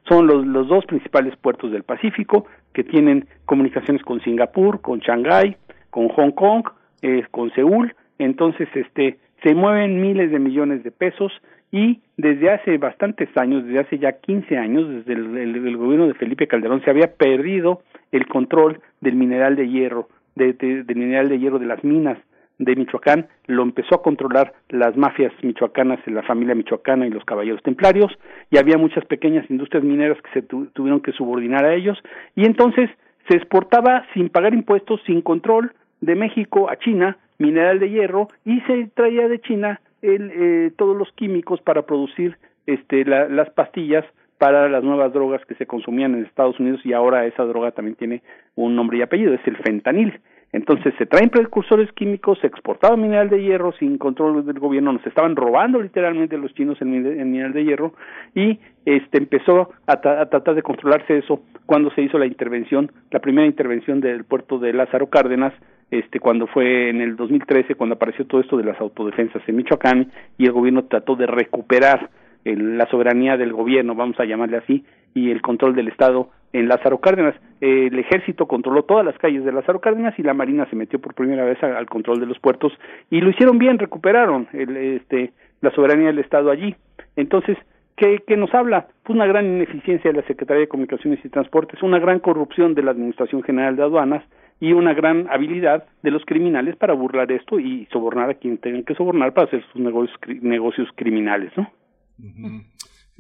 Son 0.08 0.28
los, 0.28 0.46
los 0.46 0.68
dos 0.68 0.86
principales 0.86 1.36
puertos 1.38 1.72
del 1.72 1.84
Pacífico 1.84 2.46
que 2.74 2.84
tienen 2.84 3.28
comunicaciones 3.46 4.04
con 4.04 4.22
Singapur, 4.22 4.82
con 4.82 5.00
Shanghái, 5.00 5.56
con 5.90 6.10
Hong 6.10 6.32
Kong, 6.32 6.68
eh, 7.02 7.24
con 7.32 7.52
Seúl, 7.54 7.96
entonces 8.20 8.70
este 8.76 9.18
se 9.44 9.56
mueven 9.56 10.02
miles 10.02 10.32
de 10.32 10.40
millones 10.40 10.84
de 10.84 10.92
pesos 10.92 11.32
y 11.72 12.02
desde 12.18 12.52
hace 12.52 12.78
bastantes 12.78 13.30
años, 13.38 13.66
desde 13.66 13.80
hace 13.80 13.98
ya 13.98 14.20
15 14.20 14.58
años, 14.58 14.88
desde 14.90 15.14
el, 15.14 15.78
gobierno 15.78 16.08
de 16.08 16.14
Felipe 16.14 16.48
Calderón 16.48 16.84
se 16.84 16.92
había 16.92 17.16
perdido 17.16 17.82
el 18.12 18.28
control 18.28 18.82
del 19.00 19.16
mineral 19.16 19.56
de 19.56 19.68
hierro, 19.68 20.10
de, 20.36 20.54
de, 20.54 20.84
del 20.84 20.96
mineral 20.98 21.30
de 21.30 21.40
hierro 21.40 21.60
de 21.60 21.66
las 21.66 21.84
minas 21.84 22.18
de 22.62 22.76
Michoacán 22.76 23.28
lo 23.48 23.64
empezó 23.64 23.96
a 23.96 24.04
controlar 24.04 24.54
las 24.70 24.96
mafias 24.96 25.34
michoacanas, 25.42 26.00
la 26.06 26.22
familia 26.22 26.56
michoacana 26.56 27.08
y 27.08 27.10
los 27.10 27.26
caballeros 27.26 27.62
templarios, 27.64 28.12
y 28.52 28.58
había 28.58 28.78
muchas 28.78 29.04
pequeñas 29.06 29.50
industrias 29.50 29.84
mineras 29.84 30.18
que 30.22 30.30
se 30.32 30.42
tu 30.44 30.68
tuvieron 30.68 31.02
que 31.02 31.12
subordinar 31.12 31.66
a 31.66 31.74
ellos, 31.74 31.98
y 32.36 32.46
entonces 32.46 32.90
se 33.28 33.36
exportaba 33.36 34.06
sin 34.14 34.30
pagar 34.30 34.54
impuestos, 34.54 35.02
sin 35.06 35.22
control, 35.22 35.74
de 36.02 36.16
México 36.16 36.70
a 36.70 36.78
China, 36.78 37.18
mineral 37.40 37.80
de 37.80 37.90
hierro, 37.90 38.28
y 38.46 38.62
se 38.62 38.90
traía 38.94 39.28
de 39.28 39.40
China 39.40 39.82
el, 40.02 40.32
eh, 40.34 40.72
todos 40.78 40.96
los 40.96 41.12
químicos 41.14 41.62
para 41.62 41.84
producir 41.84 42.38
este, 42.68 43.06
la, 43.06 43.28
las 43.28 43.50
pastillas 43.50 44.06
para 44.38 44.70
las 44.70 44.84
nuevas 44.84 45.14
drogas 45.14 45.46
que 45.46 45.54
se 45.56 45.68
consumían 45.68 46.16
en 46.16 46.26
Estados 46.26 46.60
Unidos 46.60 46.82
y 46.84 46.94
ahora 46.94 47.28
esa 47.28 47.44
droga 47.44 47.72
también 47.72 47.96
tiene 47.96 48.24
un 48.56 48.76
nombre 48.76 48.98
y 48.98 49.04
apellido, 49.04 49.36
es 49.36 49.46
el 49.46 49.58
fentanil. 49.58 50.20
Entonces 50.54 50.94
se 50.98 51.06
traen 51.06 51.30
precursores 51.30 51.92
químicos, 51.94 52.38
se 52.40 52.48
exportaba 52.48 52.98
mineral 52.98 53.30
de 53.30 53.42
hierro 53.42 53.72
sin 53.74 53.98
control 53.98 54.46
del 54.46 54.60
gobierno, 54.60 54.92
nos 54.92 55.06
estaban 55.08 55.36
robando 55.36 55.82
literalmente 55.82 56.38
los 56.38 56.54
chinos 56.54 56.80
el, 56.82 56.88
mineral 56.88 57.54
de 57.54 57.64
hierro 57.64 57.94
y 58.36 58.60
este 58.86 59.18
empezó 59.18 59.70
a, 59.88 60.02
tratar 60.02 60.56
de 60.56 60.62
controlarse 60.62 61.18
eso 61.18 61.42
cuando 61.66 61.90
se 61.92 62.02
hizo 62.02 62.18
la 62.18 62.26
intervención, 62.26 62.92
la 63.12 63.20
primera 63.20 63.48
intervención 63.48 64.02
del 64.02 64.26
puerto 64.26 64.60
de 64.60 64.74
Lázaro 64.74 65.08
Cárdenas, 65.08 65.54
este 65.90 66.20
cuando 66.20 66.48
fue 66.48 66.90
en 66.90 67.00
el 67.00 67.16
2013 67.16 67.76
cuando 67.76 67.96
apareció 67.96 68.28
todo 68.28 68.42
esto 68.42 68.58
de 68.58 68.66
las 68.66 68.80
autodefensas 68.82 69.42
en 69.48 69.56
Michoacán 69.56 70.12
y 70.38 70.46
el 70.46 70.52
gobierno 70.52 70.84
trató 70.84 71.16
de 71.16 71.28
recuperar 71.28 72.10
el, 72.44 72.78
la 72.78 72.88
soberanía 72.88 73.38
del 73.38 73.54
gobierno, 73.54 73.96
vamos 73.96 74.20
a 74.20 74.26
llamarle 74.26 74.58
así, 74.58 74.84
y 75.14 75.32
el 75.32 75.42
control 75.42 75.76
del 75.76 75.88
Estado 75.88 76.30
en 76.54 76.68
Lázaro 76.68 77.00
Cárdenas. 77.00 77.36
Eh, 77.62 77.88
el 77.92 78.00
ejército 78.00 78.48
controló 78.48 78.84
todas 78.84 79.06
las 79.06 79.18
calles 79.18 79.44
de 79.46 79.52
Lázaro 79.52 79.80
Cárdenas 79.80 80.18
y 80.18 80.24
la 80.24 80.34
Marina 80.34 80.68
se 80.70 80.76
metió 80.76 81.00
por 81.00 81.14
primera 81.14 81.44
vez 81.44 81.62
al 81.64 81.86
control 81.88 82.20
de 82.20 82.26
los 82.26 82.40
puertos 82.40 82.74
y 83.10 83.22
lo 83.22 83.30
hicieron 83.30 83.58
bien, 83.58 83.80
recuperaron 83.80 84.48
el, 84.54 84.76
este, 84.78 85.34
la 85.62 85.72
soberanía 85.72 86.08
del 86.08 86.20
Estado 86.20 86.52
allí. 86.52 86.76
Entonces, 87.16 87.58
¿qué, 87.96 88.24
¿qué 88.26 88.38
nos 88.38 88.54
habla? 88.54 88.88
Pues 89.04 89.16
una 89.16 89.28
gran 89.28 89.46
ineficiencia 89.46 90.12
de 90.12 90.22
la 90.22 90.28
Secretaría 90.28 90.62
de 90.62 90.68
Comunicaciones 90.68 91.24
y 91.24 91.30
Transportes, 91.30 91.82
una 91.84 92.00
gran 92.00 92.20
corrupción 92.20 92.74
de 92.74 92.84
la 92.84 92.92
Administración 92.92 93.44
General 93.44 93.76
de 93.76 93.84
Aduanas 93.84 94.24
y 94.60 94.74
una 94.74 94.94
gran 94.94 95.28
habilidad 95.30 95.86
de 96.04 96.12
los 96.12 96.24
criminales 96.24 96.76
para 96.76 96.94
burlar 96.94 97.32
esto 97.32 97.60
y 97.60 97.88
sobornar 97.92 98.30
a 98.30 98.34
quien 98.36 98.60
tengan 98.60 98.84
que 98.84 98.94
sobornar 98.96 99.34
para 99.34 99.48
hacer 99.48 99.64
sus 99.72 99.82
negocios, 99.82 100.18
negocios 100.42 100.88
criminales, 100.96 101.52
¿no? 101.58 101.68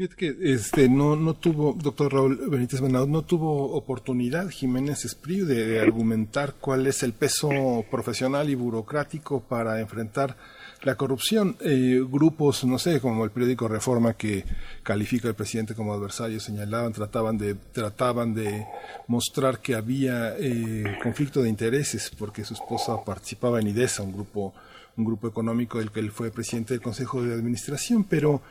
Fíjate 0.01 0.15
que 0.15 0.53
este 0.53 0.89
no 0.89 1.15
no 1.15 1.35
tuvo, 1.35 1.77
doctor 1.79 2.11
Raúl 2.11 2.49
Benítez 2.49 2.81
Benado, 2.81 3.05
no 3.05 3.21
tuvo 3.21 3.73
oportunidad 3.75 4.49
Jiménez 4.49 5.05
Espriu 5.05 5.45
de, 5.45 5.63
de, 5.63 5.79
argumentar 5.79 6.55
cuál 6.59 6.87
es 6.87 7.03
el 7.03 7.13
peso 7.13 7.51
profesional 7.91 8.49
y 8.49 8.55
burocrático 8.55 9.41
para 9.41 9.79
enfrentar 9.79 10.35
la 10.81 10.95
corrupción. 10.95 11.55
Eh, 11.59 12.03
grupos, 12.09 12.65
no 12.65 12.79
sé, 12.79 12.99
como 12.99 13.23
el 13.25 13.29
periódico 13.29 13.67
Reforma 13.67 14.13
que 14.15 14.43
califica 14.81 15.27
al 15.27 15.35
presidente 15.35 15.75
como 15.75 15.93
adversario, 15.93 16.39
señalaban, 16.39 16.93
trataban 16.93 17.37
de, 17.37 17.53
trataban 17.53 18.33
de 18.33 18.65
mostrar 19.05 19.59
que 19.59 19.75
había 19.75 20.35
eh, 20.35 20.97
conflicto 21.03 21.43
de 21.43 21.49
intereses 21.49 22.11
porque 22.17 22.43
su 22.43 22.55
esposa 22.55 23.05
participaba 23.05 23.59
en 23.59 23.67
IDESA, 23.67 24.01
un 24.01 24.13
grupo 24.13 24.51
un 24.97 25.05
grupo 25.05 25.27
económico 25.27 25.79
del 25.79 25.89
que 25.89 26.01
él 26.01 26.11
fue 26.11 26.31
presidente 26.31 26.73
del 26.73 26.81
Consejo 26.81 27.23
de 27.23 27.33
Administración, 27.33 28.03
pero 28.03 28.41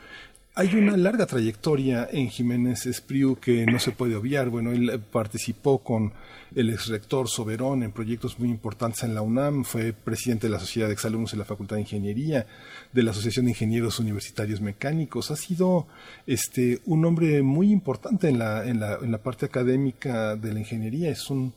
hay 0.53 0.75
una 0.75 0.97
larga 0.97 1.25
trayectoria 1.25 2.09
en 2.11 2.29
Jiménez 2.29 2.85
Espriu 2.85 3.37
que 3.37 3.65
no 3.65 3.79
se 3.79 3.91
puede 3.91 4.15
obviar. 4.15 4.49
Bueno, 4.49 4.71
él 4.71 4.99
participó 5.11 5.77
con 5.77 6.11
el 6.53 6.69
exrector 6.69 7.29
Soberón 7.29 7.83
en 7.83 7.93
proyectos 7.93 8.37
muy 8.37 8.49
importantes 8.49 9.03
en 9.03 9.15
la 9.15 9.21
UNAM, 9.21 9.63
fue 9.63 9.93
presidente 9.93 10.47
de 10.47 10.51
la 10.51 10.59
Sociedad 10.59 10.87
de 10.87 10.93
Exalumnos 10.93 11.31
en 11.31 11.39
la 11.39 11.45
Facultad 11.45 11.77
de 11.77 11.83
Ingeniería, 11.83 12.45
de 12.91 13.03
la 13.03 13.11
Asociación 13.11 13.45
de 13.45 13.51
Ingenieros 13.51 13.99
Universitarios 13.99 14.59
Mecánicos. 14.59 15.31
Ha 15.31 15.37
sido 15.37 15.87
este, 16.27 16.81
un 16.85 17.05
hombre 17.05 17.41
muy 17.41 17.71
importante 17.71 18.27
en 18.27 18.39
la, 18.39 18.67
en, 18.67 18.81
la, 18.81 18.95
en 19.01 19.11
la 19.11 19.19
parte 19.19 19.45
académica 19.45 20.35
de 20.35 20.53
la 20.53 20.59
ingeniería. 20.59 21.09
Es 21.09 21.29
un, 21.29 21.53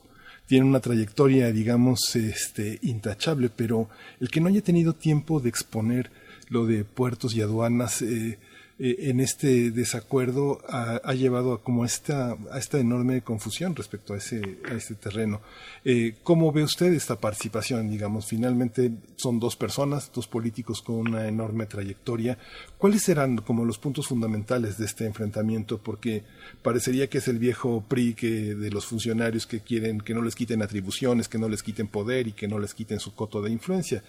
tiene 0.47 0.67
una 0.67 0.79
trayectoria, 0.79 1.51
digamos, 1.51 2.15
este, 2.15 2.79
intachable, 2.83 3.51
pero 3.51 3.89
el 4.21 4.31
que 4.31 4.41
no 4.41 4.49
haya 4.49 4.63
tenido 4.63 4.93
tiempo 4.93 5.41
de 5.41 5.49
exponer 5.49 6.13
lo 6.49 6.67
de 6.67 6.85
puertos 6.85 7.35
y 7.35 7.43
aduanas, 7.43 8.01
eh, 8.03 8.39
eh, 8.77 9.11
en 9.11 9.21
este 9.21 9.71
desacuerdo 9.71 10.59
ha, 10.69 11.15
llevado 11.15 11.53
a 11.53 11.63
como 11.63 11.85
esta, 11.85 12.37
a 12.51 12.59
esta 12.59 12.81
enorme 12.81 13.23
confusión 13.23 13.77
respecto 13.77 14.15
a 14.15 14.17
ese, 14.17 14.59
a 14.69 14.75
este 14.75 14.97
terreno. 14.97 15.41
Eh, 15.85 16.17
¿Cómo 16.25 16.51
ve 16.51 16.65
usted 16.65 16.93
esta 16.93 17.21
participación? 17.21 17.89
Digamos, 17.89 18.27
finalmente 18.27 18.91
son 19.15 19.39
dos 19.39 19.55
personas, 19.55 20.11
dos 20.13 20.27
políticos 20.27 20.83
con 20.83 20.97
una 20.97 21.29
enorme 21.29 21.67
trayectoria. 21.67 22.37
¿Cuáles 22.77 23.03
serán 23.03 23.37
como 23.39 23.65
los 23.65 23.79
puntos 23.79 24.09
fundamentales 24.09 24.77
de 24.77 24.87
este 24.87 25.07
enfrentamiento? 25.07 25.79
Porque 25.79 26.25
parecería 26.63 27.09
que 27.09 27.19
es 27.19 27.29
el 27.29 27.39
viejo 27.39 27.85
PRI 27.87 28.15
que, 28.15 28.57
de 28.57 28.71
los 28.71 28.87
funcionarios 28.87 29.47
que 29.47 29.61
quieren 29.61 30.01
que 30.01 30.15
no 30.15 30.23
les 30.23 30.35
quiten 30.35 30.63
atribuciones, 30.63 31.29
que 31.29 31.39
no 31.39 31.49
les 31.49 31.63
quiten 31.63 31.87
poder 31.87 32.27
y 32.27 32.33
que 32.33 32.49
no 32.49 32.59
les 32.59 32.75
quiten 32.75 32.99
su 32.99 33.15
coto 33.15 33.41
de 33.41 33.53
influencia 33.53 34.03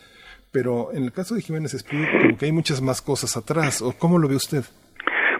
pero 0.55 0.93
en 0.93 1.03
el 1.03 1.11
caso 1.11 1.35
de 1.35 1.41
Jiménez 1.41 1.73
Espíritu, 1.73 2.17
como 2.17 2.37
que 2.37 2.45
hay 2.45 2.53
muchas 2.53 2.79
más 2.79 3.01
cosas 3.01 3.35
atrás, 3.35 3.81
¿o 3.81 3.91
cómo 3.91 4.17
lo 4.17 4.29
ve 4.29 4.37
usted? 4.37 4.63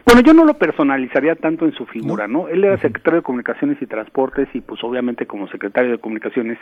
Bueno, 0.05 0.21
yo 0.21 0.35
no 0.35 0.45
lo 0.45 0.53
personalizaría 0.53 1.35
tanto 1.35 1.65
en 1.65 1.73
su 1.73 1.87
figura, 1.87 2.27
¿no? 2.27 2.47
Él 2.47 2.63
era 2.63 2.77
secretario 2.77 3.21
de 3.21 3.23
Comunicaciones 3.23 3.81
y 3.81 3.87
Transportes 3.87 4.47
y 4.53 4.61
pues 4.61 4.83
obviamente 4.83 5.25
como 5.25 5.47
secretario 5.47 5.93
de 5.93 5.97
Comunicaciones, 5.97 6.59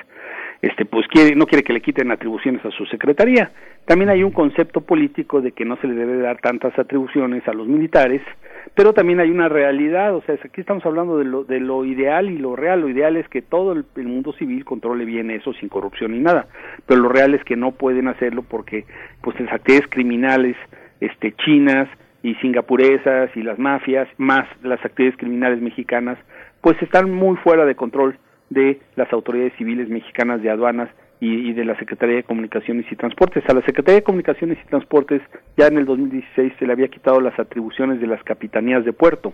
este 0.61 0.85
pues 0.85 1.05
quiere, 1.09 1.35
no 1.35 1.45
quiere 1.45 1.61
que 1.61 1.73
le 1.73 1.81
quiten 1.81 2.09
atribuciones 2.09 2.63
a 2.65 2.71
su 2.71 2.85
secretaría. 2.85 3.51
También 3.85 4.09
hay 4.09 4.23
un 4.23 4.31
concepto 4.31 4.79
político 4.79 5.41
de 5.41 5.51
que 5.51 5.65
no 5.65 5.75
se 5.81 5.87
le 5.87 5.93
debe 5.93 6.19
dar 6.19 6.39
tantas 6.39 6.79
atribuciones 6.79 7.45
a 7.45 7.53
los 7.53 7.67
militares, 7.67 8.21
pero 8.75 8.93
también 8.93 9.19
hay 9.19 9.29
una 9.29 9.49
realidad, 9.49 10.15
o 10.15 10.21
sea, 10.21 10.35
aquí 10.35 10.61
estamos 10.61 10.85
hablando 10.85 11.17
de 11.17 11.25
lo, 11.25 11.43
de 11.43 11.59
lo 11.59 11.83
ideal 11.83 12.29
y 12.29 12.37
lo 12.37 12.55
real, 12.55 12.79
lo 12.79 12.87
ideal 12.87 13.17
es 13.17 13.27
que 13.27 13.41
todo 13.41 13.73
el, 13.73 13.83
el 13.97 14.07
mundo 14.07 14.31
civil 14.31 14.63
controle 14.63 15.03
bien 15.03 15.29
eso 15.31 15.51
sin 15.51 15.67
corrupción 15.67 16.13
ni 16.13 16.19
nada, 16.19 16.47
pero 16.85 17.01
lo 17.01 17.09
real 17.09 17.33
es 17.33 17.43
que 17.43 17.57
no 17.57 17.73
pueden 17.73 18.07
hacerlo 18.07 18.43
porque 18.43 18.85
pues 19.21 19.37
las 19.41 19.51
actividades 19.51 19.89
criminales 19.89 20.55
este 21.01 21.33
chinas 21.33 21.89
y 22.23 22.35
singapuresas 22.35 23.29
y 23.35 23.43
las 23.43 23.59
mafias, 23.59 24.07
más 24.17 24.47
las 24.63 24.83
actividades 24.83 25.19
criminales 25.19 25.61
mexicanas, 25.61 26.17
pues 26.61 26.81
están 26.81 27.11
muy 27.11 27.35
fuera 27.37 27.65
de 27.65 27.75
control 27.75 28.17
de 28.49 28.79
las 28.95 29.11
autoridades 29.11 29.53
civiles 29.57 29.89
mexicanas 29.89 30.41
de 30.41 30.49
aduanas 30.49 30.89
y, 31.19 31.49
y, 31.49 31.53
de 31.53 31.65
la 31.65 31.77
Secretaría 31.77 32.17
de 32.17 32.23
Comunicaciones 32.23 32.85
y 32.91 32.95
Transportes. 32.95 33.43
A 33.47 33.53
la 33.53 33.61
Secretaría 33.61 33.99
de 33.99 34.03
Comunicaciones 34.03 34.57
y 34.63 34.67
Transportes 34.67 35.21
ya 35.57 35.67
en 35.67 35.77
el 35.77 35.85
2016 35.85 36.53
se 36.57 36.65
le 36.65 36.73
había 36.73 36.87
quitado 36.87 37.19
las 37.21 37.37
atribuciones 37.39 37.99
de 37.99 38.07
las 38.07 38.23
capitanías 38.23 38.83
de 38.85 38.93
puerto. 38.93 39.33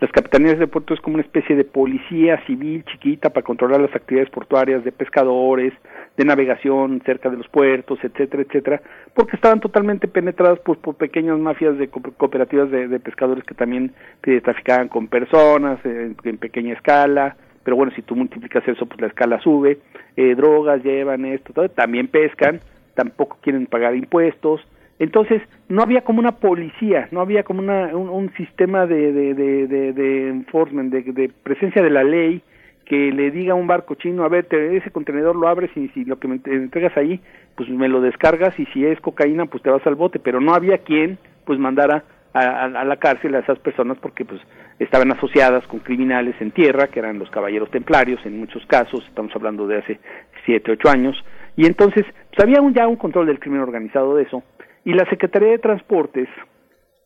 Las 0.00 0.12
capitanías 0.12 0.60
de 0.60 0.68
puerto 0.68 0.94
es 0.94 1.00
como 1.00 1.14
una 1.14 1.24
especie 1.24 1.56
de 1.56 1.64
policía 1.64 2.40
civil 2.46 2.84
chiquita 2.84 3.30
para 3.30 3.44
controlar 3.44 3.80
las 3.80 3.94
actividades 3.96 4.30
portuarias 4.30 4.84
de 4.84 4.92
pescadores, 4.92 5.72
de 6.16 6.24
navegación 6.24 7.02
cerca 7.04 7.28
de 7.28 7.36
los 7.36 7.48
puertos, 7.48 7.98
etcétera, 8.04 8.44
etcétera, 8.44 8.80
porque 9.12 9.34
estaban 9.34 9.58
totalmente 9.58 10.06
penetradas 10.06 10.60
pues, 10.60 10.78
por 10.78 10.94
pequeñas 10.94 11.40
mafias 11.40 11.76
de 11.78 11.88
co 11.88 12.00
cooperativas 12.16 12.70
de, 12.70 13.00
pescadores 13.00 13.42
que 13.42 13.54
también 13.54 13.92
que 14.22 14.40
traficaban 14.40 14.86
con 14.86 15.08
personas 15.08 15.84
en, 15.84 16.16
en, 16.22 16.38
pequeña 16.38 16.74
escala, 16.74 17.36
pero 17.64 17.76
bueno, 17.76 17.90
si 17.96 18.02
tú 18.02 18.14
multiplicas 18.14 18.66
eso, 18.68 18.86
pues 18.86 19.00
la 19.00 19.08
escala 19.08 19.40
sube, 19.40 19.78
eh, 20.16 20.36
drogas 20.36 20.84
llevan 20.84 21.24
esto, 21.24 21.52
todo, 21.52 21.68
también 21.70 22.06
pescan, 22.06 22.60
tampoco 22.94 23.38
quieren 23.42 23.66
pagar 23.66 23.96
impuestos, 23.96 24.60
Entonces, 24.98 25.42
no 25.68 25.82
había 25.82 26.00
como 26.02 26.18
una 26.18 26.32
policía, 26.32 27.08
no 27.12 27.20
había 27.20 27.44
como 27.44 27.60
una, 27.60 27.94
un, 27.96 28.32
sistema 28.36 28.86
de, 28.86 29.12
de, 29.12 29.34
de, 29.34 29.92
de, 29.92 30.28
enforcement, 30.28 30.92
de, 30.92 31.30
presencia 31.42 31.82
de 31.82 31.90
la 31.90 32.02
ley 32.02 32.42
que 32.84 33.12
le 33.12 33.30
diga 33.30 33.52
a 33.52 33.56
un 33.56 33.66
barco 33.66 33.94
chino, 33.94 34.24
a 34.24 34.28
ver, 34.28 34.46
te- 34.46 34.76
ese 34.76 34.90
contenedor 34.90 35.36
lo 35.36 35.46
abres 35.46 35.70
y 35.76 35.88
si 35.88 36.04
lo 36.04 36.18
que 36.18 36.26
me 36.26 36.40
entregas 36.44 36.96
ahí, 36.96 37.20
pues 37.54 37.68
me 37.68 37.86
lo 37.88 38.00
descargas 38.00 38.58
y 38.58 38.64
si 38.66 38.84
es 38.84 38.98
cocaína, 39.00 39.46
pues 39.46 39.62
te 39.62 39.70
vas 39.70 39.86
al 39.86 39.94
bote, 39.94 40.18
pero 40.18 40.40
no 40.40 40.54
había 40.54 40.78
quien 40.78 41.18
pues 41.44 41.58
mandara 41.58 42.02
a, 42.32 42.40
a- 42.40 42.64
a 42.64 42.84
la 42.84 42.96
cárcel 42.96 43.34
a 43.34 43.40
esas 43.40 43.58
personas 43.58 43.98
porque 43.98 44.24
pues 44.24 44.40
estaban 44.78 45.12
asociadas 45.12 45.66
con 45.66 45.80
criminales 45.80 46.34
en 46.40 46.50
tierra, 46.50 46.86
que 46.88 46.98
eran 47.00 47.18
los 47.18 47.30
caballeros 47.30 47.70
templarios 47.70 48.24
en 48.24 48.38
muchos 48.38 48.64
casos, 48.66 49.04
estamos 49.06 49.34
hablando 49.36 49.66
de 49.66 49.78
hace 49.78 50.00
siete, 50.46 50.72
ocho 50.72 50.88
años, 50.88 51.22
y 51.56 51.66
entonces 51.66 52.04
pues 52.30 52.40
había 52.40 52.60
un, 52.62 52.72
ya 52.72 52.88
un 52.88 52.96
control 52.96 53.26
del 53.26 53.38
crimen 53.38 53.60
organizado 53.60 54.16
de 54.16 54.22
eso, 54.22 54.42
y 54.88 54.94
la 54.94 55.04
Secretaría 55.10 55.50
de 55.50 55.58
Transportes, 55.58 56.30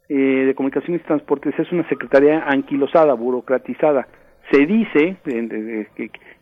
eh, 0.09 0.15
de 0.15 0.55
Comunicaciones 0.55 1.01
y 1.01 1.05
Transportes, 1.05 1.59
es 1.59 1.73
una 1.73 1.83
secretaría 1.89 2.45
anquilosada, 2.47 3.13
burocratizada, 3.15 4.07
se 4.53 4.67
dice 4.67 5.17
eh, 5.27 5.89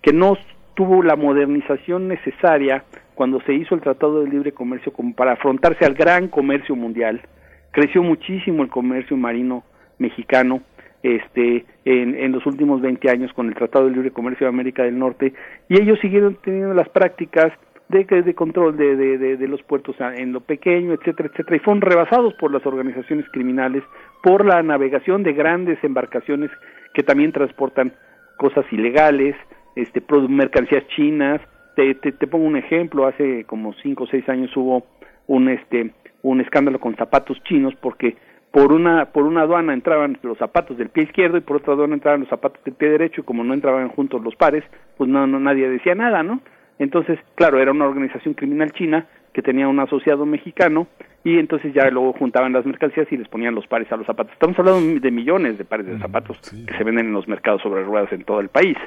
que, 0.03 0.13
no 0.13 0.37
tuvo 0.75 1.03
la 1.03 1.17
modernización 1.17 2.09
necesaria 2.09 2.85
cuando 3.15 3.41
se 3.41 3.55
hizo 3.55 3.75
el 3.75 3.81
Tratado 3.81 4.21
de 4.21 4.29
Libre 4.29 4.53
Comercio 4.53 4.93
como 4.93 5.15
para 5.15 5.33
afrontarse 5.33 5.87
al 5.87 5.95
gran 5.95 6.29
comercio 6.29 6.77
mundial. 6.77 7.23
Creció 7.71 8.03
muchísimo 8.03 8.63
el 8.63 8.69
comercio 8.69 9.17
marino 9.17 9.65
mexicano 9.97 10.61
este 11.03 11.65
en 11.87 12.33
los 12.33 12.45
últimos 12.45 12.83
20 12.83 13.09
años 13.09 13.33
con 13.33 13.49
el 13.49 13.55
Tratado 13.55 13.87
de 13.87 13.93
Libre 13.93 14.11
Comercio 14.11 14.45
de 14.45 14.51
América 14.51 14.83
del 14.83 14.99
Norte 14.99 15.33
y 15.71 15.81
ellos 15.81 15.99
siguieron 16.01 16.37
teniendo 16.45 16.75
las 16.75 16.91
prácticas 16.91 17.51
de, 17.91 18.23
de 18.23 18.35
control 18.35 18.77
de, 18.77 18.97
de, 18.97 19.49
los 19.49 19.63
puertos 19.63 19.97
en 20.01 20.33
lo 20.33 20.41
pequeño, 20.41 20.93
etcétera, 20.93 21.29
etcétera, 21.33 21.57
y 21.57 21.61
fueron 21.61 21.81
rebasados 21.81 22.35
por 22.35 22.53
las 22.53 22.65
organizaciones 22.65 23.27
criminales, 23.33 23.83
por 24.23 24.45
la 24.45 24.63
navegación 24.63 25.23
de 25.23 25.33
grandes 25.33 25.83
embarcaciones 25.83 26.51
que 26.95 27.03
también 27.03 27.33
transportan 27.33 27.93
cosas 28.37 28.65
ilegales, 28.73 29.35
este, 29.75 30.03
mercancías 30.29 30.87
chinas. 30.89 31.41
Te, 31.75 31.95
te, 31.95 32.13
te 32.13 32.27
pongo 32.27 32.47
un 32.47 32.57
ejemplo, 32.57 33.07
hace 33.07 33.45
como 33.45 33.73
cinco 33.83 34.05
o 34.05 34.07
seis 34.07 34.29
años 34.29 34.57
hubo 34.57 34.87
un, 35.27 35.49
este, 35.49 35.93
un 36.23 36.41
escándalo 36.41 36.79
con 36.79 36.97
zapatos 36.97 37.43
chinos 37.45 37.75
porque 37.81 38.17
por 38.53 38.73
una, 38.73 39.07
por 39.07 39.25
una 39.25 39.43
aduana 39.43 39.73
entraban 39.73 40.19
los 40.23 40.39
zapatos 40.39 40.77
del 40.77 40.89
pie 40.91 41.05
izquierdo 41.05 41.39
y 41.39 41.41
por 41.41 41.59
otra 41.59 41.75
aduana 41.75 41.95
entraban 41.95 42.21
los 42.21 42.29
zapatos 42.29 42.63
del 42.65 42.75
pie 42.75 42.91
derecho 42.91 43.21
y 43.21 43.25
como 43.25 43.45
no 43.45 43.55
entraban 43.55 43.89
juntos 43.89 44.23
los 44.23 44.35
pares, 44.37 44.65
pues 44.97 45.09
no, 45.09 45.27
no 45.27 45.39
nadie 45.39 45.69
decía 45.69 45.95
nada, 45.95 46.23
¿no? 46.23 46.41
Entonces, 46.81 47.19
claro, 47.35 47.61
era 47.61 47.71
una 47.71 47.87
organización 47.87 48.35
criminal 48.35 48.73
china 48.73 49.07
que 49.35 49.43
tenía 49.43 49.69
un 49.69 49.79
asociado 49.79 50.27
mexicano 50.27 50.89
y 51.23 51.39
entonces 51.39 51.73
ya 51.75 51.89
luego 51.91 52.15
juntaban 52.15 52.55
las 52.55 52.65
mercancías 52.65 53.07
y 53.13 53.19
les 53.19 53.29
ponían 53.29 53.55
los 53.55 53.67
pares 53.67 53.93
a 53.93 53.97
los 53.97 54.07
zapatos. 54.07 54.33
Estamos 54.33 54.59
hablando 54.59 54.99
de 54.99 55.11
millones 55.11 55.59
de 55.59 55.65
pares 55.65 55.87
de 55.87 55.99
zapatos 55.99 56.39
que 56.41 56.77
se 56.77 56.83
venden 56.83 57.07
en 57.07 57.13
los 57.13 57.29
mercados 57.29 57.61
sobre 57.63 57.85
ruedas 57.85 58.11
en 58.13 58.25
todo 58.25 58.41
el 58.41 58.49
país. 58.49 58.79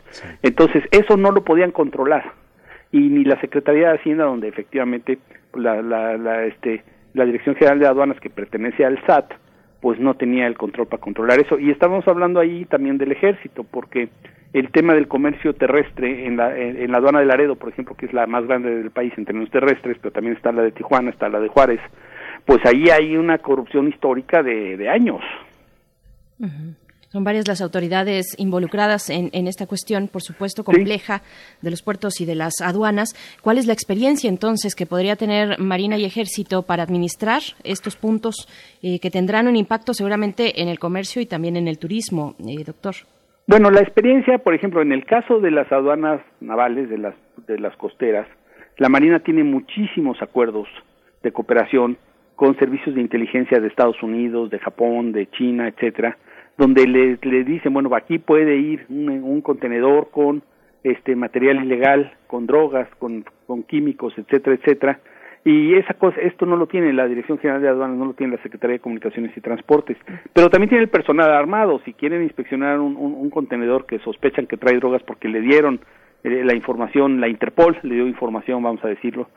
Entonces, 0.42 0.84
eso 0.92 1.16
no 1.18 1.32
lo 1.32 1.44
podían 1.44 1.72
controlar 1.72 2.34
y 2.92 2.98
ni 2.98 3.24
la 3.24 3.40
Secretaría 3.40 3.90
de 3.90 3.96
Hacienda, 4.00 4.26
donde 4.26 4.48
efectivamente 4.48 5.20
la, 5.54 5.82
la, 5.84 6.18
la, 6.18 6.46
este, 6.46 6.84
la 7.14 7.26
Dirección 7.26 7.56
General 7.56 7.80
de 7.80 7.88
Aduanas 7.88 8.20
que 8.20 8.32
pertenece 8.32 8.86
al 8.86 9.00
SAT, 9.06 9.34
pues 9.84 10.00
no 10.00 10.14
tenía 10.14 10.48
el 10.48 10.58
control 10.58 10.88
para 10.88 11.02
controlar 11.02 11.42
eso. 11.42 11.60
Y 11.60 11.70
estamos 11.70 12.08
hablando 12.08 12.40
ahí 12.40 12.64
también 12.64 12.98
del 12.98 13.12
ejército, 13.12 13.66
porque 13.66 14.08
el 14.54 14.72
tema 14.72 14.94
del 14.94 15.10
comercio 15.10 15.54
terrestre 15.56 16.26
en 16.26 16.38
la, 16.38 16.58
en, 16.58 16.90
la 16.90 17.00
aduana 17.00 17.20
de 17.20 17.26
Laredo, 17.26 17.58
por 17.58 17.68
ejemplo, 17.68 17.94
que 17.94 18.06
es 18.06 18.14
la 18.14 18.26
más 18.26 18.48
grande 18.48 18.74
del 18.74 18.92
país 18.92 19.12
en 19.18 19.26
términos 19.26 19.52
terrestres, 19.52 19.98
pero 20.02 20.14
también 20.14 20.38
está 20.38 20.54
la 20.54 20.62
de 20.62 20.72
Tijuana, 20.72 21.10
está 21.10 21.28
la 21.28 21.42
de 21.42 21.50
Juárez, 21.50 21.82
pues 22.46 22.66
ahí 22.66 22.86
hay 22.92 23.18
una 23.18 23.40
corrupción 23.40 23.90
histórica 23.90 24.42
de, 24.42 24.78
de 24.78 24.88
años. 24.88 25.22
Son 27.14 27.24
varias 27.24 27.48
las 27.48 27.62
autoridades 27.62 28.26
involucradas 28.40 29.12
en, 29.12 29.30
esta 29.48 29.68
cuestión, 29.68 30.08
por 30.08 30.24
supuesto, 30.24 30.64
compleja 30.64 31.22
de 31.62 31.70
los 31.70 31.84
puertos 31.84 32.20
y 32.22 32.26
de 32.26 32.34
las 32.34 32.60
aduanas. 32.60 33.14
¿Cuál 33.44 33.60
es 33.60 33.68
la 33.68 33.74
experiencia 33.74 34.32
entonces 34.32 34.74
que 34.74 34.88
podría 34.88 35.16
tener 35.16 35.60
Marina 35.60 35.96
y 35.96 36.06
Ejército 36.06 36.64
para 36.64 36.82
administrar 36.82 37.44
estos 37.64 37.98
puntos 37.98 38.48
eh, 38.82 38.98
que 39.00 39.12
tendrán 39.12 39.48
un 39.48 39.56
impacto 39.56 39.94
seguramente 39.94 40.60
en 40.64 40.70
el 40.70 40.80
comercio 40.80 41.22
y 41.22 41.28
también 41.28 41.56
en 41.56 41.68
el 41.68 41.78
turismo, 41.78 42.34
eh, 42.40 42.64
doctor? 42.66 42.96
Bueno, 43.46 43.70
la 43.70 43.82
experiencia, 43.82 44.40
por 44.40 44.56
ejemplo, 44.56 44.82
en 44.82 44.92
el 44.92 45.06
caso 45.06 45.40
de 45.40 45.52
las 45.52 45.72
aduanas 45.72 46.20
navales, 46.42 46.90
de 46.90 46.98
las, 46.98 47.14
de 47.46 47.60
las 47.60 47.78
costeras, 47.78 48.28
la 48.78 48.90
Marina 48.90 49.20
tiene 49.20 49.44
muchísimos 49.44 50.20
acuerdos 50.20 50.68
de 51.22 51.32
cooperación 51.32 51.96
con 52.36 52.58
servicios 52.58 52.96
de 52.96 53.02
inteligencia 53.02 53.60
de 53.60 53.68
Estados 53.68 54.02
Unidos, 54.02 54.50
de 54.50 54.58
Japón, 54.58 55.12
de 55.12 55.30
China, 55.30 55.68
etcétera, 55.68 56.18
donde 56.58 56.88
le, 56.88 57.18
le 57.22 57.44
dicen, 57.44 57.74
bueno, 57.74 57.94
aquí 57.96 58.20
puede 58.20 58.58
ir 58.58 58.86
un, 58.90 59.42
contenedor 59.42 60.10
con 60.12 60.44
este 60.84 61.16
material 61.16 61.64
ilegal, 61.64 62.14
con 62.28 62.46
drogas, 62.46 62.88
con, 63.00 63.26
con 63.48 63.64
químicos, 63.64 64.14
etcétera, 64.18 64.56
etcétera, 64.56 65.00
y 65.46 65.76
esa 65.76 65.94
cosa, 65.96 66.22
esto 66.22 66.46
no 66.46 66.56
lo 66.56 66.68
tiene 66.68 66.94
la 66.94 67.08
Dirección 67.08 67.38
General 67.38 67.62
de 67.62 67.68
Aduanas, 67.68 67.98
no 67.98 68.06
lo 68.06 68.14
tiene 68.14 68.38
la 68.38 68.44
Secretaría 68.44 68.76
de 68.76 68.82
Comunicaciones 68.82 69.36
y 69.36 69.42
Transportes, 69.42 69.98
pero 70.32 70.50
también 70.50 70.70
tiene 70.70 70.84
el 70.84 70.90
personal 70.90 71.32
armado, 71.32 71.82
si 71.84 71.94
quieren 71.94 72.24
inspeccionar 72.24 72.80
un, 72.80 72.96
un 72.96 73.30
contenedor 73.30 73.86
que 73.86 74.00
sospechan 74.00 74.48
que 74.48 74.58
trae 74.58 74.78
drogas 74.78 75.04
porque 75.04 75.28
le 75.28 75.42
dieron 75.42 75.82
eh, 76.24 76.44
la 76.44 76.56
información, 76.56 77.20
la 77.20 77.28
Interpol 77.28 77.78
le 77.84 77.96
dio 77.96 78.08
información, 78.08 78.64
vamos 78.64 78.84
a 78.84 78.88
decirlo, 78.88 79.30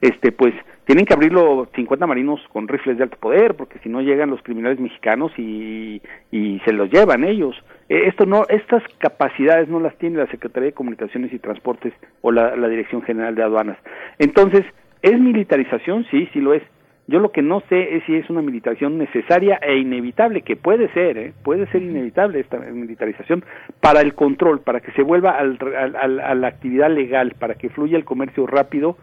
este 0.00 0.32
pues 0.32 0.54
tienen 0.84 1.06
que 1.06 1.14
abrirlo 1.14 1.68
50 1.74 2.06
marinos 2.06 2.40
con 2.52 2.68
rifles 2.68 2.98
de 2.98 3.04
alto 3.04 3.16
poder, 3.18 3.54
porque 3.54 3.78
si 3.78 3.88
no 3.88 4.02
llegan 4.02 4.30
los 4.30 4.42
criminales 4.42 4.78
mexicanos 4.78 5.32
y, 5.38 6.02
y 6.30 6.60
se 6.66 6.72
los 6.72 6.90
llevan 6.90 7.24
ellos. 7.24 7.56
Eh, 7.88 8.02
esto 8.06 8.26
no, 8.26 8.44
estas 8.48 8.82
capacidades 8.98 9.68
no 9.68 9.80
las 9.80 9.96
tiene 9.96 10.18
la 10.18 10.26
Secretaría 10.26 10.68
de 10.68 10.74
Comunicaciones 10.74 11.32
y 11.32 11.38
Transportes 11.38 11.94
o 12.20 12.30
la, 12.30 12.56
la 12.56 12.68
Dirección 12.68 13.02
General 13.02 13.34
de 13.34 13.42
Aduanas. 13.42 13.78
Entonces, 14.18 14.64
¿es 15.00 15.18
militarización? 15.18 16.04
Sí, 16.10 16.28
sí 16.32 16.40
lo 16.40 16.52
es. 16.52 16.62
Yo 17.06 17.18
lo 17.20 17.32
que 17.32 17.42
no 17.42 17.60
sé 17.68 17.96
es 17.96 18.04
si 18.04 18.14
es 18.16 18.30
una 18.30 18.40
militarización 18.40 18.96
necesaria 18.96 19.56
e 19.60 19.76
inevitable, 19.76 20.40
que 20.40 20.56
puede 20.56 20.88
ser, 20.94 21.18
¿eh? 21.18 21.32
puede 21.42 21.66
ser 21.66 21.82
inevitable 21.82 22.40
esta 22.40 22.58
militarización 22.58 23.44
para 23.80 24.00
el 24.00 24.14
control, 24.14 24.60
para 24.60 24.80
que 24.80 24.90
se 24.92 25.02
vuelva 25.02 25.32
al, 25.32 25.58
al- 25.76 25.96
al- 25.96 26.20
a 26.20 26.34
la 26.34 26.48
actividad 26.48 26.90
legal, 26.90 27.34
para 27.38 27.56
que 27.56 27.68
fluya 27.68 27.98
el 27.98 28.06
comercio 28.06 28.46
rápido 28.46 28.96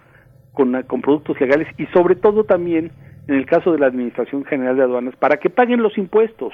con, 0.54 0.82
con 0.84 1.02
productos 1.02 1.40
legales 1.40 1.68
y 1.78 1.86
sobre 1.88 2.16
todo 2.16 2.44
también 2.44 2.92
en 3.28 3.36
el 3.36 3.46
caso 3.46 3.72
de 3.72 3.78
la 3.78 3.86
Administración 3.86 4.46
General 4.46 4.76
de 4.76 4.82
Aduanas, 4.84 5.16
para 5.18 5.38
que 5.38 5.52
paguen 5.52 5.84
los 5.84 5.96
impuestos, 6.00 6.54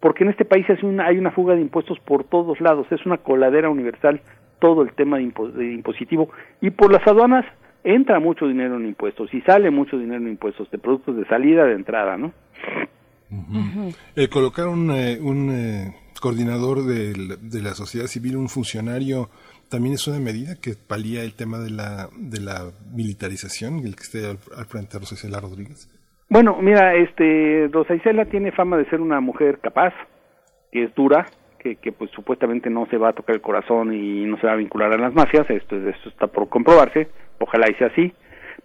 porque 0.00 0.24
en 0.24 0.30
este 0.30 0.44
país 0.44 0.68
es 0.68 0.82
una- 0.82 1.06
hay 1.06 1.18
una 1.18 1.30
fuga 1.30 1.54
de 1.54 1.60
impuestos 1.60 2.00
por 2.00 2.24
todos 2.24 2.60
lados, 2.60 2.88
es 2.90 3.06
una 3.06 3.18
coladera 3.18 3.70
universal 3.70 4.20
todo 4.58 4.82
el 4.82 4.92
tema 4.92 5.18
de 5.18 5.72
impositivo. 5.72 6.30
Y 6.60 6.70
por 6.70 6.92
las 6.92 7.06
aduanas 7.06 7.44
entra 7.84 8.18
mucho 8.18 8.46
dinero 8.46 8.76
en 8.76 8.86
impuestos 8.86 9.32
y 9.32 9.42
sale 9.42 9.70
mucho 9.70 9.98
dinero 9.98 10.22
en 10.22 10.30
impuestos 10.30 10.70
de 10.70 10.78
productos 10.78 11.16
de 11.16 11.26
salida, 11.26 11.64
de 11.64 11.74
entrada, 11.74 12.16
¿no? 12.16 12.32
El 14.16 14.28
colocar 14.30 14.68
un, 14.68 14.90
eh, 14.90 15.18
un 15.20 15.50
eh, 15.50 15.94
coordinador 16.20 16.84
de, 16.84 17.62
la 17.62 17.70
sociedad 17.70 18.06
civil, 18.06 18.36
un 18.36 18.48
funcionario, 18.48 19.28
también 19.70 19.94
es 19.94 20.06
una 20.06 20.18
medida 20.18 20.54
que 20.60 20.74
palía 20.74 21.22
el 21.22 21.34
tema 21.34 21.58
de 21.58 21.70
la, 21.70 22.08
de 22.16 22.40
la 22.40 22.70
militarización, 22.94 23.80
el 23.84 23.96
que 23.96 24.02
esté 24.02 24.26
al, 24.26 24.38
al 24.56 24.66
frente 24.66 24.94
de 24.94 25.00
Rosa 25.00 25.14
Isela 25.14 25.40
Rodríguez. 25.40 25.88
Bueno, 26.30 26.56
mira, 26.60 26.94
este, 26.94 27.68
Rosa 27.70 27.94
Isela 27.94 28.24
tiene 28.24 28.52
fama 28.52 28.76
de 28.76 28.88
ser 28.88 29.00
una 29.00 29.20
mujer 29.20 29.58
capaz, 29.60 29.92
que 30.72 30.84
es 30.84 30.94
dura, 30.94 31.26
que, 31.58 31.76
que 31.76 31.92
pues 31.92 32.10
supuestamente 32.12 32.70
no 32.70 32.86
se 32.86 32.98
va 32.98 33.10
a 33.10 33.12
tocar 33.12 33.34
el 33.34 33.42
corazón 33.42 33.92
y 33.92 34.24
no 34.24 34.38
se 34.38 34.46
va 34.46 34.52
a 34.52 34.56
vincular 34.56 34.92
a 34.92 34.98
las 34.98 35.14
mafias, 35.14 35.48
esto, 35.50 35.76
esto 35.76 36.08
está 36.08 36.26
por 36.26 36.48
comprobarse, 36.48 37.08
ojalá 37.38 37.70
y 37.70 37.74
sea 37.74 37.88
así. 37.88 38.12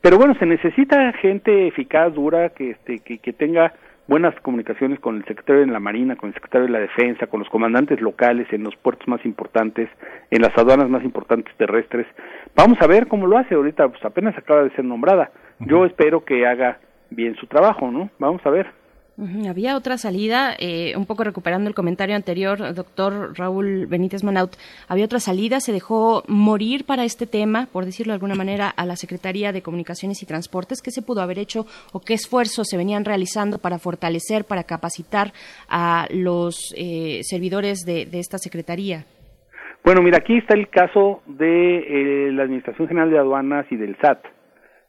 Pero 0.02 0.18
bueno, 0.18 0.36
se 0.36 0.46
necesita 0.46 1.12
gente 1.14 1.68
eficaz, 1.68 2.14
dura, 2.14 2.50
que, 2.50 2.72
este, 2.72 3.00
que, 3.00 3.18
que 3.18 3.34
tenga 3.34 3.74
buenas 4.08 4.34
comunicaciones 4.42 5.00
con 5.00 5.18
el 5.18 5.26
secretario 5.26 5.62
de 5.62 5.68
la 5.68 5.80
Marina, 5.80 6.16
con 6.16 6.30
el 6.30 6.34
secretario 6.34 6.66
de 6.66 6.74
la 6.74 6.80
Defensa, 6.80 7.28
con 7.28 7.40
los 7.42 7.50
comandantes 7.50 8.02
locales 8.02 8.48
en 8.52 8.64
los 8.64 8.76
puertos 8.78 9.08
más 9.08 9.24
importantes, 9.24 9.88
en 10.32 10.42
las 10.42 10.58
aduanas 10.58 10.90
más 10.90 11.04
importantes 11.04 11.54
terrestres. 11.58 12.08
Vamos 12.56 12.80
a 12.82 12.88
ver 12.88 13.08
cómo 13.08 13.28
lo 13.28 13.38
hace 13.38 13.54
ahorita, 13.54 13.88
pues 13.88 14.04
apenas 14.04 14.36
acaba 14.36 14.64
de 14.64 14.72
ser 14.72 14.84
nombrada. 14.84 15.30
Yo 15.60 15.86
espero 15.86 16.26
que 16.26 16.48
haga 16.48 16.80
bien 17.12 17.36
su 17.36 17.46
trabajo, 17.46 17.92
¿no? 17.92 18.10
Vamos 18.18 18.44
a 18.46 18.50
ver. 18.50 18.79
Había 19.50 19.76
otra 19.76 19.98
salida, 19.98 20.56
eh, 20.58 20.94
un 20.96 21.06
poco 21.06 21.26
recuperando 21.26 21.68
el 21.68 21.76
comentario 21.76 22.16
anterior, 22.16 22.74
doctor 22.74 23.38
Raúl 23.38 23.86
Benítez 23.86 24.24
Monaut, 24.24 24.56
había 24.88 25.04
otra 25.04 25.20
salida, 25.20 25.60
se 25.60 25.74
dejó 25.74 26.24
morir 26.28 26.86
para 26.86 27.04
este 27.04 27.28
tema, 27.28 27.68
por 27.74 27.84
decirlo 27.84 28.12
de 28.12 28.16
alguna 28.16 28.36
manera, 28.36 28.70
a 28.70 28.86
la 28.86 28.96
Secretaría 28.96 29.52
de 29.52 29.62
Comunicaciones 29.62 30.24
y 30.24 30.26
Transportes. 30.26 30.82
¿Qué 30.82 30.92
se 30.92 31.02
pudo 31.02 31.22
haber 31.22 31.38
hecho 31.38 31.66
o 31.92 32.00
qué 32.00 32.14
esfuerzos 32.14 32.68
se 32.70 32.78
venían 32.78 33.04
realizando 33.04 33.58
para 33.58 33.78
fortalecer, 33.78 34.46
para 34.46 34.64
capacitar 34.64 35.34
a 35.68 36.08
los 36.14 36.74
eh, 36.78 37.20
servidores 37.24 37.80
de, 37.86 38.06
de 38.06 38.20
esta 38.20 38.38
Secretaría? 38.38 39.04
Bueno, 39.84 40.02
mira, 40.02 40.20
aquí 40.20 40.38
está 40.38 40.56
el 40.56 40.70
caso 40.70 41.24
de 41.26 42.28
eh, 42.28 42.32
la 42.32 42.44
Administración 42.44 42.88
General 42.88 43.10
de 43.10 43.20
Aduanas 43.20 43.66
y 43.70 43.76
del 43.76 43.98
SAT. 43.98 44.24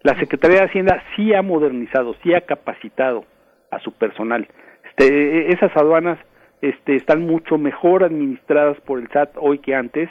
La 0.02 0.16
Secretaría 0.20 0.60
de 0.60 0.66
Hacienda 0.66 1.02
sí 1.16 1.34
ha 1.34 1.42
modernizado, 1.42 2.14
sí 2.22 2.32
ha 2.32 2.42
capacitado 2.42 3.24
a 3.70 3.78
su 3.80 3.92
personal. 3.92 4.46
Este, 4.88 5.52
esas 5.52 5.74
aduanas 5.76 6.18
este, 6.62 6.96
están 6.96 7.22
mucho 7.26 7.58
mejor 7.58 8.04
administradas 8.04 8.78
por 8.82 8.98
el 9.00 9.08
SAT 9.08 9.30
hoy 9.36 9.58
que 9.58 9.74
antes. 9.74 10.08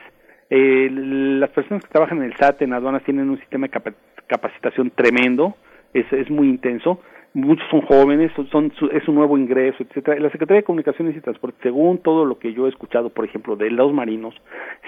Eh, 0.50 0.90
las 0.92 1.50
personas 1.52 1.84
que 1.84 1.92
trabajan 1.92 2.20
en 2.20 2.24
el 2.26 2.36
SAT, 2.38 2.62
en 2.64 2.74
aduanas, 2.74 3.04
tienen 3.04 3.30
un 3.30 3.38
sistema 3.40 3.68
de 3.68 3.72
capa- 3.72 3.94
capacitación 4.28 4.92
tremendo, 4.92 5.56
es, 5.94 6.12
es 6.12 6.30
muy 6.30 6.48
intenso. 6.50 7.02
Muchos 7.36 7.68
son 7.70 7.82
jóvenes, 7.82 8.32
son, 8.36 8.48
son- 8.50 8.90
es 8.92 9.08
un 9.08 9.14
nuevo 9.14 9.38
ingreso, 9.38 9.84
etcétera. 9.84 10.20
La 10.20 10.32
Secretaría 10.32 10.62
de 10.62 10.64
Comunicaciones 10.64 11.16
y 11.16 11.22
Transporte, 11.22 11.60
según 11.62 12.00
todo 12.00 12.26
lo 12.26 12.40
que 12.40 12.54
yo 12.54 12.66
he 12.66 12.70
escuchado, 12.70 13.10
por 13.12 13.26
ejemplo, 13.26 13.56
de 13.56 13.70
los 13.70 13.94
marinos, 13.94 14.34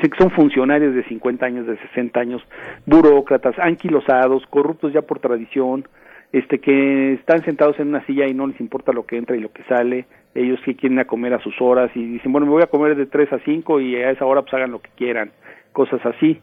que 0.01 0.09
son 0.17 0.31
funcionarios 0.31 0.95
de 0.95 1.03
50 1.03 1.45
años, 1.45 1.67
de 1.67 1.77
60 1.77 2.19
años, 2.19 2.41
burócratas, 2.87 3.53
anquilosados, 3.59 4.43
corruptos 4.47 4.91
ya 4.93 5.03
por 5.03 5.19
tradición, 5.19 5.87
este 6.31 6.59
que 6.59 7.13
están 7.13 7.43
sentados 7.43 7.79
en 7.79 7.89
una 7.89 8.05
silla 8.05 8.27
y 8.27 8.33
no 8.33 8.47
les 8.47 8.59
importa 8.59 8.93
lo 8.93 9.05
que 9.05 9.17
entra 9.17 9.35
y 9.35 9.41
lo 9.41 9.51
que 9.51 9.63
sale, 9.63 10.05
ellos 10.33 10.59
que 10.63 10.75
quieren 10.75 10.99
a 10.99 11.05
comer 11.05 11.33
a 11.33 11.39
sus 11.39 11.59
horas 11.59 11.91
y 11.95 12.05
dicen, 12.05 12.31
bueno, 12.31 12.47
me 12.47 12.53
voy 12.53 12.63
a 12.63 12.67
comer 12.67 12.95
de 12.95 13.05
3 13.05 13.33
a 13.33 13.39
5 13.39 13.81
y 13.81 13.95
a 13.97 14.11
esa 14.11 14.25
hora 14.25 14.41
pues 14.41 14.53
hagan 14.53 14.71
lo 14.71 14.81
que 14.81 14.89
quieran, 14.95 15.31
cosas 15.73 16.05
así. 16.05 16.39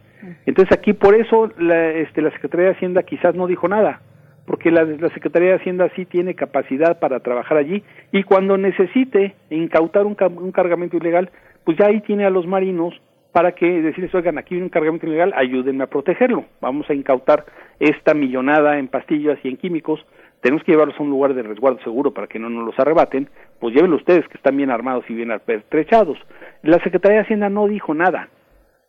Entonces 0.46 0.76
aquí 0.76 0.92
por 0.92 1.14
eso 1.14 1.50
la, 1.58 1.90
este, 1.90 2.20
la 2.20 2.30
Secretaría 2.32 2.66
de 2.66 2.72
Hacienda 2.72 3.02
quizás 3.02 3.34
no 3.34 3.46
dijo 3.46 3.66
nada, 3.68 4.02
porque 4.46 4.70
la, 4.70 4.84
la 4.84 5.08
Secretaría 5.10 5.50
de 5.50 5.56
Hacienda 5.56 5.90
sí 5.96 6.04
tiene 6.04 6.34
capacidad 6.34 6.98
para 6.98 7.20
trabajar 7.20 7.56
allí 7.56 7.82
y 8.12 8.24
cuando 8.24 8.58
necesite 8.58 9.36
incautar 9.48 10.04
un, 10.04 10.16
un 10.36 10.52
cargamento 10.52 10.96
ilegal, 10.98 11.30
pues 11.64 11.78
ya 11.78 11.86
ahí 11.86 12.00
tiene 12.02 12.26
a 12.26 12.30
los 12.30 12.46
marinos 12.46 12.94
para 13.32 13.52
que 13.52 13.66
decirles, 13.82 14.14
oigan, 14.14 14.38
aquí 14.38 14.54
hay 14.54 14.62
un 14.62 14.68
cargamento 14.68 15.06
ilegal, 15.06 15.32
ayúdenme 15.36 15.84
a 15.84 15.86
protegerlo. 15.86 16.44
Vamos 16.60 16.88
a 16.90 16.94
incautar 16.94 17.44
esta 17.80 18.14
millonada 18.14 18.78
en 18.78 18.88
pastillas 18.88 19.38
y 19.42 19.48
en 19.48 19.56
químicos. 19.56 20.04
Tenemos 20.40 20.64
que 20.64 20.72
llevarlos 20.72 20.98
a 20.98 21.02
un 21.02 21.10
lugar 21.10 21.34
de 21.34 21.42
resguardo 21.42 21.80
seguro 21.82 22.12
para 22.12 22.26
que 22.26 22.38
no 22.38 22.48
nos 22.48 22.64
los 22.64 22.78
arrebaten. 22.78 23.28
Pues 23.60 23.74
llévenlo 23.74 23.96
ustedes, 23.96 24.26
que 24.28 24.36
están 24.36 24.56
bien 24.56 24.70
armados 24.70 25.04
y 25.08 25.14
bien 25.14 25.32
pertrechados. 25.44 26.18
La 26.62 26.78
Secretaría 26.82 27.18
de 27.18 27.24
Hacienda 27.24 27.48
no 27.48 27.66
dijo 27.66 27.94
nada. 27.94 28.28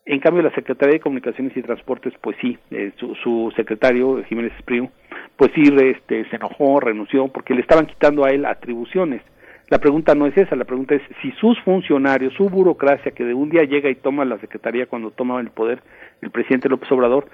En 0.06 0.20
cambio, 0.20 0.42
la 0.42 0.54
Secretaría 0.56 0.94
de 0.94 1.00
Comunicaciones 1.00 1.56
y 1.56 1.62
Transportes, 1.62 2.14
pues 2.22 2.36
sí, 2.42 2.58
eh, 2.72 2.92
su, 2.98 3.14
su 3.16 3.54
secretario, 3.56 4.24
Jiménez 4.24 4.54
Espriu, 4.58 4.90
pues 5.36 5.52
sí 5.54 5.62
este, 5.84 6.28
se 6.30 6.36
enojó, 6.36 6.80
renunció, 6.80 7.28
porque 7.28 7.54
le 7.54 7.62
estaban 7.62 7.86
quitando 7.86 8.26
a 8.26 8.30
él 8.30 8.46
atribuciones. 8.46 9.22
La 9.70 9.78
pregunta 9.78 10.16
no 10.16 10.26
es 10.26 10.36
esa, 10.36 10.56
la 10.56 10.66
pregunta 10.66 10.96
es 10.96 11.04
si 11.22 11.32
sus 11.34 11.60
funcionarios, 11.62 12.34
su 12.34 12.50
burocracia, 12.50 13.12
que 13.12 13.24
de 13.24 13.36
un 13.36 13.50
día 13.50 13.64
llega 13.66 13.90
y 13.90 13.96
toma 13.96 14.26
la 14.26 14.40
Secretaría 14.40 14.88
cuando 14.88 15.12
toma 15.12 15.40
el 15.42 15.52
poder 15.52 15.84
el 16.22 16.32
presidente 16.32 16.70
López 16.70 16.92
Obrador, 16.92 17.28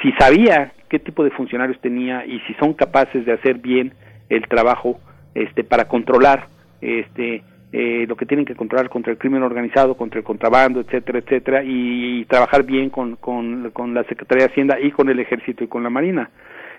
si 0.00 0.12
sabía 0.12 0.72
qué 0.88 0.98
tipo 0.98 1.24
de 1.24 1.30
funcionarios 1.30 1.80
tenía 1.80 2.24
y 2.24 2.40
si 2.40 2.54
son 2.54 2.74
capaces 2.74 3.24
de 3.26 3.32
hacer 3.32 3.58
bien 3.58 3.92
el 4.28 4.46
trabajo 4.48 5.00
este, 5.34 5.64
para 5.64 5.86
controlar 5.86 6.46
este, 6.80 7.42
eh, 7.72 8.04
lo 8.08 8.16
que 8.16 8.26
tienen 8.26 8.44
que 8.44 8.54
controlar 8.54 8.88
contra 8.90 9.12
el 9.12 9.18
crimen 9.18 9.42
organizado, 9.42 9.96
contra 9.96 10.18
el 10.18 10.24
contrabando, 10.24 10.80
etcétera, 10.80 11.18
etcétera, 11.20 11.62
y, 11.64 12.24
trabajar 12.26 12.64
bien 12.64 12.90
con, 12.90 13.16
con, 13.16 13.70
con 13.70 13.94
la 13.94 14.04
Secretaría 14.04 14.46
de 14.46 14.52
Hacienda 14.52 14.78
y 14.80 14.90
con 14.90 15.08
el 15.08 15.18
Ejército 15.20 15.64
y 15.64 15.68
con 15.68 15.82
la 15.82 15.90
Marina. 15.90 16.30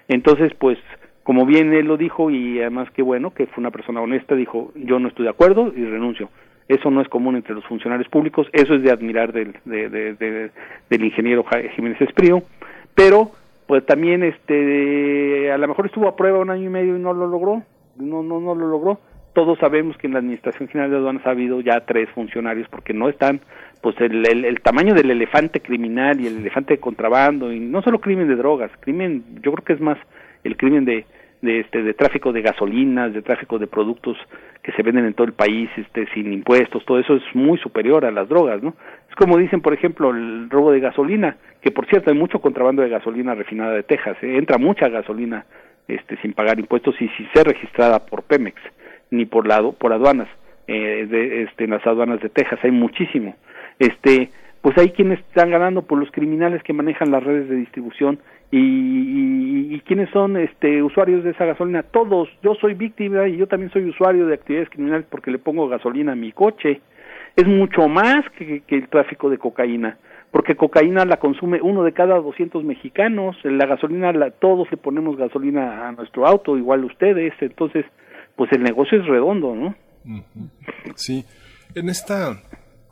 Entonces, 0.08 0.54
pues, 0.60 0.78
como 1.24 1.46
bien 1.46 1.74
él 1.74 1.86
lo 1.88 1.98
dijo, 1.98 2.30
y 2.30 2.60
además 2.60 2.90
que 2.92 3.02
bueno, 3.02 3.34
que 3.34 3.46
fue 3.48 3.62
una 3.62 3.72
persona 3.72 4.02
honesta, 4.02 4.36
dijo, 4.36 4.72
yo 4.76 5.00
no 5.00 5.08
estoy 5.08 5.24
de 5.26 5.32
acuerdo 5.32 5.72
y 5.76 5.84
renuncio. 5.86 6.30
Eso 6.68 6.90
no 6.92 7.02
es 7.02 7.08
común 7.10 7.36
entre 7.36 7.54
los 7.56 7.66
funcionarios 7.66 8.08
públicos, 8.10 8.48
eso 8.54 8.74
es 8.76 8.84
de 8.84 8.92
admirar 8.92 9.32
del, 9.34 9.54
de- 9.66 9.90
de- 9.90 10.14
de- 10.14 10.52
del 10.90 11.04
ingeniero 11.04 11.44
Jiménez 11.76 12.00
Esprío, 12.02 12.42
pero 12.96 13.32
pues 13.68 13.86
también 13.86 14.24
este 14.24 15.52
a 15.52 15.58
lo 15.58 15.68
mejor 15.68 15.86
estuvo 15.86 16.08
a 16.08 16.16
prueba 16.16 16.40
un 16.40 16.50
año 16.50 16.66
y 16.66 16.70
medio 16.70 16.96
y 16.96 17.00
no 17.00 17.14
lo 17.14 17.28
logró, 17.28 17.64
no 17.98 18.24
no 18.24 18.40
no 18.40 18.56
lo 18.56 18.68
logró. 18.68 19.00
Todos 19.34 19.58
sabemos 19.58 19.98
que 19.98 20.06
en 20.06 20.14
la 20.14 20.20
Administración 20.20 20.70
General 20.70 20.92
de 20.92 20.98
Aduanas 20.98 21.26
ha 21.26 21.32
habido 21.32 21.60
ya 21.60 21.80
tres 21.88 22.08
funcionarios 22.12 22.68
porque 22.70 22.94
no 22.94 23.10
están 23.10 23.42
pues 23.82 24.00
el, 24.00 24.26
el, 24.28 24.62
tamaño 24.62 24.94
del 24.94 25.10
elefante 25.10 25.60
criminal 25.60 26.22
y 26.22 26.28
el 26.28 26.38
elefante 26.38 26.76
de 26.76 26.80
contrabando 26.80 27.52
y 27.52 27.60
no 27.60 27.82
solo 27.82 28.00
crimen 28.00 28.28
de 28.28 28.36
drogas, 28.36 28.72
crimen 28.80 29.24
yo 29.42 29.52
creo 29.52 29.66
que 29.66 29.74
es 29.74 29.82
más 29.82 29.98
el 30.44 30.56
crimen 30.56 30.86
de 30.86 31.06
de 31.44 31.60
este 31.60 31.84
de 31.84 31.94
tráfico 31.94 32.32
de 32.32 32.42
gasolinas, 32.42 33.14
de 33.14 33.22
tráfico 33.22 33.60
de 33.60 33.68
productos 33.68 34.18
que 34.64 34.72
se 34.72 34.82
venden 34.82 35.06
en 35.06 35.14
todo 35.14 35.28
el 35.28 35.34
país 35.34 35.70
este 35.76 36.08
sin 36.14 36.32
impuestos, 36.32 36.86
todo 36.86 37.00
eso 37.00 37.16
es 37.16 37.24
muy 37.34 37.58
superior 37.60 38.06
a 38.06 38.12
las 38.12 38.30
drogas, 38.30 38.64
¿no? 38.64 38.76
Es 39.14 39.18
como 39.18 39.38
dicen, 39.38 39.62
por 39.62 39.76
ejemplo, 39.76 40.10
el 40.10 40.50
robo 40.50 40.72
de 40.72 40.80
gasolina, 40.80 41.38
que 41.62 41.70
por 41.70 41.86
cierto 41.86 42.10
hay 42.10 42.18
mucho 42.18 42.42
contrabando 42.42 42.82
de 42.82 42.90
gasolina 42.90 43.36
refinada 43.36 43.74
de 43.74 43.84
Texas, 43.84 44.18
¿eh? 44.24 44.40
entra 44.40 44.58
mucha 44.58 44.90
gasolina 44.90 45.46
este 45.88 46.18
sin 46.18 46.34
pagar 46.34 46.58
impuestos 46.60 47.00
y 47.00 47.08
sin 47.10 47.30
ser 47.32 47.46
registrada 47.46 48.04
por 48.08 48.24
Pemex 48.24 48.60
ni 49.12 49.28
por 49.28 49.46
lado 49.46 49.74
por 49.74 49.94
aduanas 49.94 50.28
eh, 50.66 51.06
de 51.08 51.44
este 51.44 51.66
en 51.66 51.70
las 51.70 51.86
aduanas 51.86 52.22
de 52.22 52.30
Texas 52.30 52.58
hay 52.64 52.72
muchísimo. 52.72 53.36
Este 53.78 54.30
pues 54.64 54.76
hay 54.80 54.90
quienes 54.90 55.20
están 55.20 55.52
ganando 55.52 55.84
por 55.84 56.00
los 56.00 56.10
criminales 56.10 56.64
que 56.64 56.74
manejan 56.74 57.12
las 57.12 57.24
redes 57.24 57.48
de 57.48 57.58
distribución 57.58 58.18
y, 58.50 58.58
y, 58.58 59.76
y 59.76 59.80
quienes 59.82 60.10
son 60.10 60.38
este 60.38 60.82
usuarios 60.82 61.24
de 61.24 61.32
esa 61.32 61.46
gasolina. 61.46 61.84
Todos 61.84 62.30
yo 62.42 62.56
soy 62.56 62.74
víctima 62.74 63.28
y 63.28 63.38
yo 63.38 63.46
también 63.46 63.72
soy 63.72 63.88
usuario 63.88 64.26
de 64.26 64.34
actividades 64.34 64.72
criminales 64.72 65.06
porque 65.08 65.30
le 65.30 65.38
pongo 65.38 65.68
gasolina 65.68 66.14
a 66.14 66.16
mi 66.16 66.32
coche 66.32 66.82
es 67.36 67.48
mucho 67.48 67.88
más 67.88 68.24
que, 68.38 68.62
que 68.62 68.76
el 68.76 68.88
tráfico 68.90 69.30
de 69.30 69.38
cocaína 69.38 69.98
porque 70.32 70.56
cocaína 70.56 71.06
la 71.06 71.18
consume 71.18 71.62
uno 71.62 71.84
de 71.84 71.94
cada 71.94 72.20
200 72.20 72.64
mexicanos 72.64 73.36
la 73.44 73.66
gasolina 73.66 74.12
la, 74.12 74.32
todos 74.32 74.70
le 74.72 74.78
ponemos 74.78 75.18
gasolina 75.18 75.88
a 75.88 75.92
nuestro 75.92 76.26
auto 76.28 76.58
igual 76.58 76.86
ustedes 76.86 77.34
entonces 77.40 77.86
pues 78.36 78.52
el 78.52 78.64
negocio 78.64 79.00
es 79.00 79.06
redondo 79.06 79.56
no 79.56 79.76
Sí, 80.96 81.26
en 81.76 81.90
esta 81.90 82.42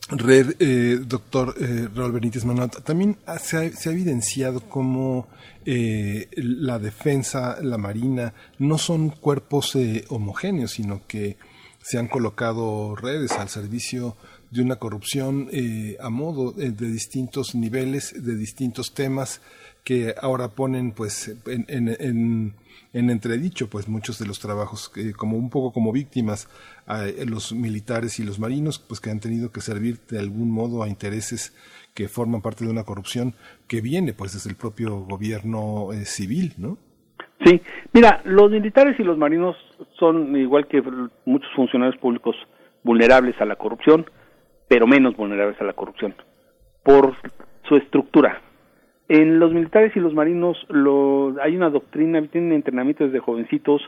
red, 0.09 0.55
eh, 0.59 0.99
doctor 1.05 1.55
eh, 1.59 1.87
Raúl 1.93 2.13
Benítez 2.13 2.45
Manuel, 2.45 2.69
también 2.83 3.17
se 3.39 3.57
ha, 3.57 3.69
se 3.69 3.89
ha 3.89 3.91
evidenciado 3.91 4.61
cómo 4.61 5.27
eh, 5.65 6.27
la 6.35 6.79
defensa, 6.79 7.57
la 7.61 7.77
marina, 7.77 8.33
no 8.59 8.77
son 8.77 9.09
cuerpos 9.09 9.75
eh, 9.75 10.05
homogéneos, 10.09 10.71
sino 10.71 11.01
que 11.07 11.37
se 11.81 11.97
han 11.97 12.07
colocado 12.07 12.95
redes 12.95 13.31
al 13.33 13.49
servicio 13.49 14.15
de 14.51 14.61
una 14.61 14.75
corrupción 14.75 15.47
eh, 15.51 15.97
a 15.99 16.09
modo 16.09 16.53
eh, 16.59 16.71
de 16.71 16.87
distintos 16.91 17.55
niveles, 17.55 18.13
de 18.23 18.35
distintos 18.35 18.93
temas 18.93 19.41
que 19.83 20.13
ahora 20.21 20.49
ponen 20.49 20.91
pues 20.91 21.35
en, 21.47 21.65
en, 21.67 21.87
en, 21.99 22.53
en 22.93 23.09
entredicho 23.09 23.69
pues 23.69 23.87
muchos 23.87 24.19
de 24.19 24.27
los 24.27 24.39
trabajos 24.39 24.89
que 24.89 25.13
como 25.13 25.37
un 25.37 25.49
poco 25.49 25.71
como 25.71 25.91
víctimas 25.91 26.49
a 26.85 27.05
los 27.25 27.53
militares 27.53 28.19
y 28.19 28.23
los 28.23 28.39
marinos 28.39 28.77
pues 28.77 28.99
que 28.99 29.09
han 29.09 29.19
tenido 29.19 29.51
que 29.51 29.61
servir 29.61 29.99
de 30.09 30.19
algún 30.19 30.51
modo 30.51 30.83
a 30.83 30.89
intereses 30.89 31.55
que 31.95 32.07
forman 32.07 32.41
parte 32.41 32.65
de 32.65 32.71
una 32.71 32.83
corrupción 32.83 33.33
que 33.67 33.81
viene 33.81 34.13
pues 34.13 34.33
desde 34.33 34.49
el 34.49 34.55
propio 34.55 34.99
gobierno 34.99 35.93
eh, 35.93 36.05
civil 36.05 36.53
no 36.57 36.77
Sí, 37.43 37.59
mira, 37.91 38.21
los 38.23 38.51
militares 38.51 38.99
y 38.99 39.03
los 39.03 39.17
marinos 39.17 39.55
son 39.97 40.35
igual 40.37 40.67
que 40.67 40.83
muchos 41.25 41.49
funcionarios 41.55 41.99
públicos 41.99 42.35
vulnerables 42.83 43.39
a 43.41 43.45
la 43.45 43.55
corrupción, 43.55 44.05
pero 44.71 44.87
menos 44.87 45.17
vulnerables 45.17 45.59
a 45.59 45.65
la 45.65 45.73
corrupción 45.73 46.15
por 46.81 47.13
su 47.67 47.75
estructura. 47.75 48.39
En 49.09 49.37
los 49.37 49.51
militares 49.51 49.91
y 49.97 49.99
los 49.99 50.13
marinos 50.13 50.65
lo, 50.69 51.35
hay 51.41 51.57
una 51.57 51.69
doctrina, 51.69 52.25
tienen 52.27 52.53
entrenamiento 52.53 53.03
desde 53.03 53.19
jovencitos, 53.19 53.81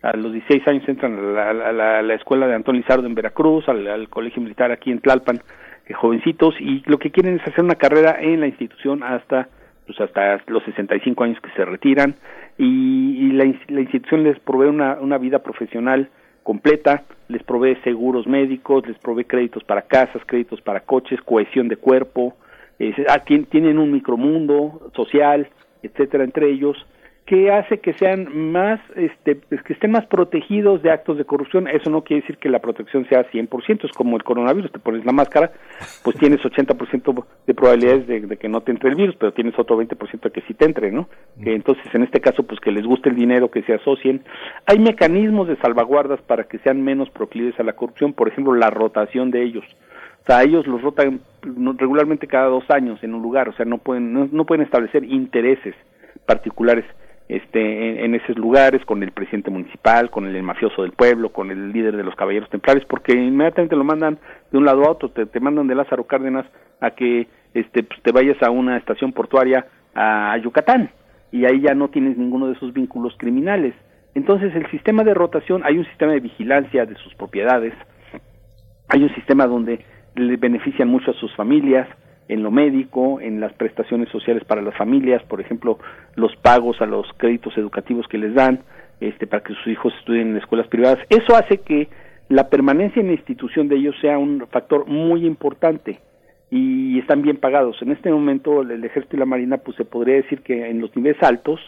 a 0.00 0.16
los 0.16 0.32
16 0.32 0.66
años 0.66 0.88
entran 0.88 1.36
a 1.36 1.52
la, 1.52 2.14
escuela 2.14 2.46
de 2.46 2.54
Antón 2.54 2.76
Lizardo 2.76 3.06
en 3.06 3.14
Veracruz, 3.14 3.68
al, 3.68 4.08
colegio 4.08 4.40
militar 4.40 4.72
aquí 4.72 4.90
en 4.90 5.00
Tlalpan, 5.00 5.42
eh, 5.86 5.92
jovencitos, 5.92 6.54
y 6.58 6.82
lo 6.86 6.98
que 6.98 7.10
quieren 7.10 7.36
es 7.38 7.46
hacer 7.46 7.62
una 7.62 7.74
carrera 7.74 8.16
en 8.18 8.40
la 8.40 8.46
institución 8.46 9.02
hasta 9.02 9.46
pues 9.84 10.00
hasta 10.00 10.40
los 10.46 10.62
65 10.64 11.22
años 11.22 11.38
que 11.42 11.50
se 11.50 11.66
retiran 11.66 12.14
y, 12.56 13.32
la, 13.32 13.44
la 13.68 13.80
institución 13.82 14.22
les 14.22 14.38
provee 14.38 14.68
una 14.68 15.18
vida 15.18 15.40
profesional 15.40 16.08
completa, 16.44 17.04
les 17.30 17.42
provee 17.44 17.76
seguros 17.84 18.26
médicos, 18.26 18.86
les 18.86 18.98
provee 18.98 19.24
créditos 19.24 19.62
para 19.64 19.82
casas, 19.82 20.22
créditos 20.26 20.60
para 20.60 20.80
coches, 20.80 21.20
cohesión 21.22 21.68
de 21.68 21.76
cuerpo, 21.76 22.34
eh, 22.78 22.92
ah, 23.08 23.22
tien- 23.24 23.46
tienen 23.48 23.78
un 23.78 23.90
micromundo 23.92 24.90
social, 24.94 25.48
etcétera, 25.82 26.24
entre 26.24 26.50
ellos, 26.50 26.76
que 27.30 27.48
hace 27.48 27.78
que 27.78 27.92
sean 27.92 28.50
más, 28.50 28.80
este, 28.96 29.36
pues, 29.36 29.62
que 29.62 29.74
estén 29.74 29.92
más 29.92 30.04
protegidos 30.06 30.82
de 30.82 30.90
actos 30.90 31.16
de 31.16 31.24
corrupción. 31.24 31.68
Eso 31.68 31.88
no 31.88 32.02
quiere 32.02 32.22
decir 32.22 32.38
que 32.38 32.48
la 32.48 32.58
protección 32.58 33.08
sea 33.08 33.24
100%, 33.30 33.84
es 33.84 33.92
como 33.92 34.16
el 34.16 34.24
coronavirus, 34.24 34.72
te 34.72 34.80
pones 34.80 35.04
la 35.04 35.12
máscara, 35.12 35.52
pues 36.02 36.16
tienes 36.16 36.40
80% 36.40 37.24
de 37.46 37.54
probabilidades 37.54 38.08
de, 38.08 38.22
de 38.22 38.36
que 38.36 38.48
no 38.48 38.62
te 38.62 38.72
entre 38.72 38.88
el 38.88 38.96
virus, 38.96 39.14
pero 39.14 39.32
tienes 39.32 39.56
otro 39.60 39.80
20% 39.80 40.22
de 40.22 40.30
que 40.32 40.40
sí 40.40 40.54
te 40.54 40.64
entre, 40.64 40.90
¿no? 40.90 41.08
Que 41.40 41.54
entonces, 41.54 41.84
en 41.94 42.02
este 42.02 42.20
caso, 42.20 42.42
pues 42.42 42.58
que 42.58 42.72
les 42.72 42.84
guste 42.84 43.10
el 43.10 43.14
dinero, 43.14 43.48
que 43.48 43.62
se 43.62 43.74
asocien. 43.74 44.24
Hay 44.66 44.80
mecanismos 44.80 45.46
de 45.46 45.54
salvaguardas 45.58 46.20
para 46.22 46.48
que 46.48 46.58
sean 46.58 46.82
menos 46.82 47.10
proclives 47.10 47.60
a 47.60 47.62
la 47.62 47.74
corrupción, 47.74 48.12
por 48.12 48.26
ejemplo, 48.26 48.54
la 48.54 48.70
rotación 48.70 49.30
de 49.30 49.44
ellos. 49.44 49.64
O 50.24 50.26
sea, 50.26 50.42
ellos 50.42 50.66
los 50.66 50.82
rotan 50.82 51.20
regularmente 51.78 52.26
cada 52.26 52.46
dos 52.46 52.68
años 52.70 52.98
en 53.04 53.14
un 53.14 53.22
lugar, 53.22 53.48
o 53.48 53.52
sea, 53.52 53.66
no 53.66 53.78
pueden, 53.78 54.12
no, 54.12 54.28
no 54.32 54.46
pueden 54.46 54.64
establecer 54.64 55.04
intereses 55.04 55.76
particulares 56.26 56.84
este, 57.30 58.04
en, 58.04 58.14
esos 58.16 58.36
lugares, 58.36 58.84
con 58.84 59.04
el 59.04 59.12
presidente 59.12 59.52
municipal, 59.52 60.10
con 60.10 60.26
el 60.26 60.42
mafioso 60.42 60.82
del 60.82 60.90
pueblo, 60.90 61.30
con 61.30 61.52
el 61.52 61.72
líder 61.72 61.96
de 61.96 62.02
los 62.02 62.16
caballeros 62.16 62.50
templarios, 62.50 62.84
porque 62.86 63.12
inmediatamente 63.12 63.76
lo 63.76 63.84
mandan 63.84 64.18
de 64.50 64.58
un 64.58 64.64
lado 64.64 64.84
a 64.84 64.90
otro, 64.90 65.10
te, 65.10 65.26
te 65.26 65.38
mandan 65.38 65.68
de 65.68 65.76
Lázaro 65.76 66.04
Cárdenas 66.08 66.44
a 66.80 66.90
que 66.90 67.28
este, 67.54 67.84
pues, 67.84 68.02
te 68.02 68.10
vayas 68.10 68.42
a 68.42 68.50
una 68.50 68.76
estación 68.76 69.12
portuaria 69.12 69.64
a 69.94 70.36
Yucatán 70.38 70.90
y 71.30 71.44
ahí 71.44 71.60
ya 71.60 71.74
no 71.74 71.88
tienes 71.88 72.18
ninguno 72.18 72.48
de 72.48 72.54
esos 72.54 72.72
vínculos 72.72 73.14
criminales. 73.16 73.74
Entonces 74.16 74.52
el 74.56 74.68
sistema 74.72 75.04
de 75.04 75.14
rotación, 75.14 75.62
hay 75.64 75.78
un 75.78 75.86
sistema 75.86 76.12
de 76.12 76.20
vigilancia 76.20 76.84
de 76.84 76.96
sus 76.96 77.14
propiedades, 77.14 77.74
hay 78.88 79.04
un 79.04 79.14
sistema 79.14 79.46
donde 79.46 79.84
le 80.16 80.36
benefician 80.36 80.88
mucho 80.88 81.12
a 81.12 81.14
sus 81.14 81.32
familias, 81.36 81.88
en 82.30 82.44
lo 82.44 82.52
médico, 82.52 83.20
en 83.20 83.40
las 83.40 83.52
prestaciones 83.54 84.08
sociales 84.08 84.44
para 84.44 84.62
las 84.62 84.76
familias, 84.76 85.20
por 85.24 85.40
ejemplo, 85.40 85.80
los 86.14 86.34
pagos 86.36 86.80
a 86.80 86.86
los 86.86 87.04
créditos 87.16 87.58
educativos 87.58 88.06
que 88.06 88.18
les 88.18 88.34
dan, 88.34 88.60
este, 89.00 89.26
para 89.26 89.42
que 89.42 89.52
sus 89.54 89.66
hijos 89.66 89.92
estudien 89.98 90.30
en 90.30 90.36
escuelas 90.36 90.68
privadas. 90.68 90.98
Eso 91.08 91.34
hace 91.34 91.58
que 91.58 91.88
la 92.28 92.48
permanencia 92.48 93.00
en 93.00 93.08
la 93.08 93.14
institución 93.14 93.66
de 93.66 93.76
ellos 93.76 93.96
sea 94.00 94.16
un 94.16 94.46
factor 94.48 94.86
muy 94.86 95.26
importante 95.26 95.98
y 96.50 97.00
están 97.00 97.22
bien 97.22 97.38
pagados. 97.38 97.82
En 97.82 97.90
este 97.90 98.12
momento 98.12 98.62
el 98.62 98.84
ejército 98.84 99.16
y 99.16 99.18
la 99.18 99.26
marina, 99.26 99.58
pues 99.58 99.76
se 99.76 99.84
podría 99.84 100.14
decir 100.14 100.42
que 100.42 100.70
en 100.70 100.80
los 100.80 100.94
niveles 100.94 101.20
altos, 101.24 101.58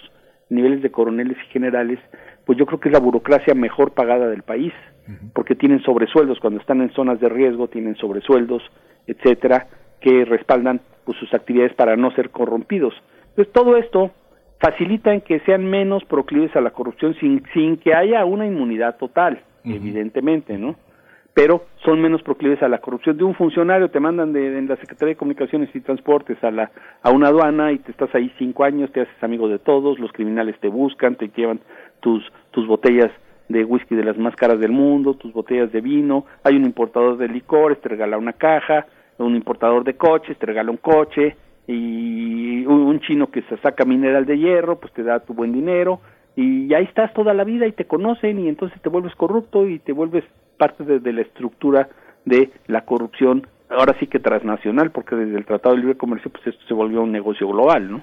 niveles 0.49 0.81
de 0.81 0.93
coroneles 0.93 1.39
y 1.45 1.53
generales, 1.53 1.99
pues 2.47 2.57
yo 2.57 2.67
creo 2.67 2.79
que 2.79 2.89
es 2.89 2.93
la 2.93 3.01
burocracia 3.01 3.55
mejor 3.55 3.95
pagada 3.95 4.29
del 4.29 4.43
país, 4.43 4.73
porque 5.35 5.57
tienen 5.57 5.83
sobresueldos 5.83 6.39
cuando 6.39 6.61
están 6.61 6.81
en 6.81 6.93
zonas 6.93 7.19
de 7.19 7.29
riesgo, 7.29 7.67
tienen 7.67 7.97
sobresueldos, 7.97 8.63
etcétera, 9.09 9.67
que 10.03 10.25
respaldan 10.25 10.81
pues, 11.05 11.17
sus 11.19 11.33
actividades 11.33 11.75
para 11.75 11.97
no 11.97 12.11
ser 12.13 12.31
corrompidos. 12.31 12.95
Entonces 13.31 13.53
todo 13.53 13.77
esto 13.77 14.11
facilita 14.61 15.13
en 15.13 15.23
que 15.23 15.41
sean 15.41 15.65
menos 15.65 16.05
proclives 16.05 16.55
a 16.55 16.61
la 16.61 16.71
corrupción 16.71 17.15
sin, 17.19 17.43
sin 17.53 17.79
que 17.79 17.95
haya 17.95 18.25
una 18.25 18.47
inmunidad 18.47 18.97
total, 18.97 19.43
evidentemente, 19.65 20.59
¿no? 20.59 20.77
Pero 21.35 21.65
son 21.85 22.01
menos 22.01 22.23
proclives 22.23 22.63
a 22.63 22.69
la 22.69 22.79
corrupción 22.79 23.17
de 23.17 23.25
un 23.25 23.35
funcionario, 23.35 23.91
te 23.91 23.99
mandan 23.99 24.33
de, 24.33 24.51
de 24.51 24.63
la 24.63 24.77
Secretaría 24.77 25.15
de 25.15 25.17
Comunicaciones 25.17 25.75
y 25.75 25.81
Transportes 25.81 26.37
a 26.45 26.51
la 26.51 26.71
a 27.03 27.11
una 27.11 27.29
aduana 27.29 27.73
y 27.73 27.79
te 27.79 27.91
estás 27.91 28.15
ahí 28.15 28.31
cinco 28.39 28.65
años, 28.65 28.93
te 28.93 29.01
haces 29.01 29.23
amigo 29.23 29.49
de 29.49 29.59
todos, 29.59 29.99
los 29.99 30.13
criminales 30.13 30.59
te 30.61 30.69
buscan, 30.69 31.17
te 31.17 31.29
llevan 31.35 31.61
tus 32.01 32.23
tus 32.51 32.67
botellas 32.67 33.11
de 33.49 33.65
whisky 33.65 33.95
de 33.95 34.05
las 34.05 34.19
más 34.19 34.37
caras 34.37 34.61
del 34.61 34.73
mundo, 34.73 35.15
tus 35.15 35.33
botellas 35.33 35.73
de 35.73 35.81
vino, 35.81 36.27
hay 36.45 36.57
un 36.57 36.65
importador 36.65 37.17
de 37.17 37.29
licores, 37.29 37.81
te 37.81 37.89
regala 37.89 38.19
una 38.19 38.35
caja, 38.35 38.87
un 39.19 39.37
importador 39.37 39.85
de 39.85 39.95
coches, 39.95 40.39
te 40.39 40.47
regala 40.47 40.71
un 40.71 40.79
coche, 40.79 41.37
y 41.67 42.67
un, 42.67 43.01
chino 43.01 43.31
que 43.31 43.43
se 43.43 43.57
saca 43.59 43.85
mineral 43.85 44.27
de 44.27 44.39
hierro, 44.39 44.79
pues 44.79 44.93
te 44.93 45.03
da 45.03 45.21
tu 45.21 45.35
buen 45.35 45.53
dinero, 45.53 46.01
y 46.37 46.73
ahí 46.75 46.85
estás 46.85 47.13
toda 47.15 47.35
la 47.35 47.45
vida 47.45 47.67
y 47.67 47.73
te 47.73 47.87
conocen 47.87 48.39
y 48.39 48.49
entonces 48.49 48.81
te 48.81 48.89
vuelves 48.89 49.15
corrupto 49.17 49.69
y 49.69 49.79
te 49.79 49.93
vuelves 49.93 50.25
parte 50.57 50.85
de, 50.85 50.99
de 50.99 51.13
la 51.13 51.23
estructura 51.23 51.89
de 52.25 52.51
la 52.67 52.85
corrupción, 52.85 53.47
ahora 53.69 53.95
sí 53.99 54.07
que 54.07 54.19
transnacional, 54.19 54.91
porque 54.93 55.17
desde 55.17 55.37
el 55.37 55.45
Tratado 55.45 55.75
de 55.75 55.81
Libre 55.83 55.97
Comercio 55.97 56.31
pues 56.31 56.47
esto 56.47 56.65
se 56.67 56.75
volvió 56.75 57.03
un 57.03 57.13
negocio 57.13 57.49
global, 57.49 57.91
¿no? 57.91 58.03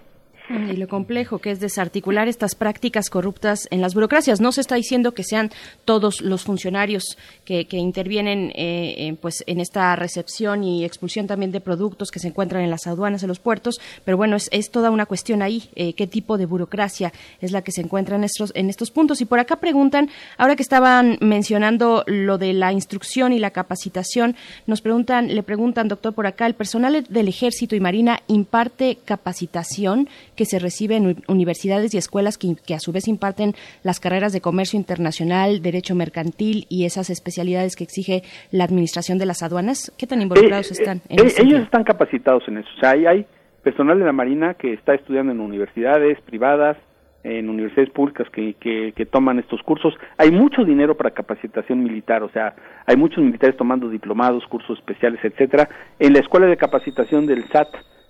Y 0.49 0.77
lo 0.77 0.87
complejo 0.87 1.39
que 1.39 1.51
es 1.51 1.59
desarticular 1.59 2.27
estas 2.27 2.55
prácticas 2.55 3.09
corruptas 3.09 3.67
en 3.69 3.81
las 3.81 3.93
burocracias. 3.93 4.41
No 4.41 4.51
se 4.51 4.61
está 4.61 4.75
diciendo 4.75 5.13
que 5.13 5.23
sean 5.23 5.51
todos 5.85 6.21
los 6.21 6.43
funcionarios 6.43 7.17
que, 7.45 7.65
que 7.65 7.77
intervienen 7.77 8.51
eh, 8.55 8.95
en, 9.07 9.15
pues, 9.15 9.43
en 9.45 9.59
esta 9.59 9.95
recepción 9.95 10.63
y 10.63 10.85
expulsión 10.85 11.27
también 11.27 11.51
de 11.51 11.61
productos 11.61 12.09
que 12.09 12.19
se 12.19 12.29
encuentran 12.29 12.63
en 12.63 12.71
las 12.71 12.87
aduanas, 12.87 13.21
en 13.21 13.27
los 13.27 13.39
puertos, 13.39 13.79
pero 14.05 14.17
bueno, 14.17 14.35
es, 14.35 14.49
es 14.51 14.71
toda 14.71 14.89
una 14.91 15.05
cuestión 15.05 15.41
ahí, 15.41 15.69
eh, 15.75 15.93
qué 15.93 16.07
tipo 16.07 16.37
de 16.37 16.45
burocracia 16.45 17.13
es 17.41 17.51
la 17.51 17.61
que 17.61 17.71
se 17.71 17.81
encuentra 17.81 18.15
en 18.15 18.23
estos, 18.23 18.51
en 18.55 18.69
estos 18.69 18.91
puntos. 18.91 19.21
Y 19.21 19.25
por 19.25 19.39
acá 19.39 19.57
preguntan, 19.57 20.09
ahora 20.37 20.55
que 20.55 20.63
estaban 20.63 21.17
mencionando 21.21 22.03
lo 22.07 22.37
de 22.37 22.53
la 22.53 22.73
instrucción 22.73 23.33
y 23.33 23.39
la 23.39 23.51
capacitación, 23.51 24.35
nos 24.65 24.81
preguntan, 24.81 25.33
le 25.33 25.43
preguntan, 25.43 25.87
doctor, 25.87 26.13
por 26.13 26.27
acá, 26.27 26.45
¿el 26.45 26.55
personal 26.55 27.05
del 27.07 27.27
Ejército 27.27 27.75
y 27.75 27.79
Marina 27.79 28.21
imparte 28.27 28.97
capacitación? 29.05 30.09
Que 30.39 30.45
se 30.45 30.57
recibe 30.57 30.95
en 30.95 31.17
universidades 31.27 31.93
y 31.93 31.97
escuelas 31.97 32.37
que, 32.37 32.55
que, 32.65 32.73
a 32.73 32.79
su 32.79 32.93
vez 32.93 33.09
imparten 33.09 33.55
las 33.83 33.99
carreras 33.99 34.31
de 34.31 34.39
comercio 34.39 34.79
internacional, 34.79 35.61
derecho 35.61 35.95
mercantil 35.95 36.65
y 36.69 36.85
esas 36.85 37.09
especialidades 37.09 37.75
que 37.75 37.83
exige 37.83 38.23
la 38.49 38.63
administración 38.63 39.17
de 39.17 39.25
las 39.25 39.43
aduanas. 39.43 39.91
¿Qué 39.97 40.07
tan 40.07 40.21
involucrados 40.21 40.71
Eh, 40.71 40.75
están? 40.79 40.97
eh, 40.99 41.01
en 41.09 41.15
ese 41.17 41.25
ellos 41.25 41.33
sentido? 41.33 41.59
están 41.63 41.83
capacitados 41.83 42.43
en 42.47 42.59
eso. 42.59 42.69
O 42.77 42.79
sea, 42.79 42.91
hay, 42.91 43.05
hay 43.05 43.25
personal 43.63 43.99
de 43.99 44.05
la 44.05 44.13
Marina 44.13 44.53
que 44.53 44.71
está 44.71 44.93
estudiando 44.95 45.33
en 45.33 45.41
universidades 45.41 46.17
privadas, 46.21 46.77
en 47.25 47.49
universidades 47.49 47.89
públicas 47.89 48.25
que, 48.31 48.53
que, 48.61 48.93
que 48.95 49.05
toman 49.05 49.39
estos 49.39 49.61
cursos. 49.63 49.93
Hay 50.17 50.31
mucho 50.31 50.63
dinero 50.63 50.95
para 50.95 51.11
capacitación 51.11 51.83
militar, 51.83 52.23
o 52.23 52.29
sea, 52.29 52.55
hay 52.85 52.95
muchos 52.95 53.21
militares 53.21 53.57
tomando 53.57 53.89
diplomados, 53.89 54.45
cursos 54.47 54.79
especiales, 54.79 55.19
etcétera. 55.21 55.67
En 55.99 56.13
la 56.13 56.19
escuela 56.19 56.47
de 56.47 56.55
capacitación 56.55 57.25
del 57.25 57.43
SAT 57.51 57.67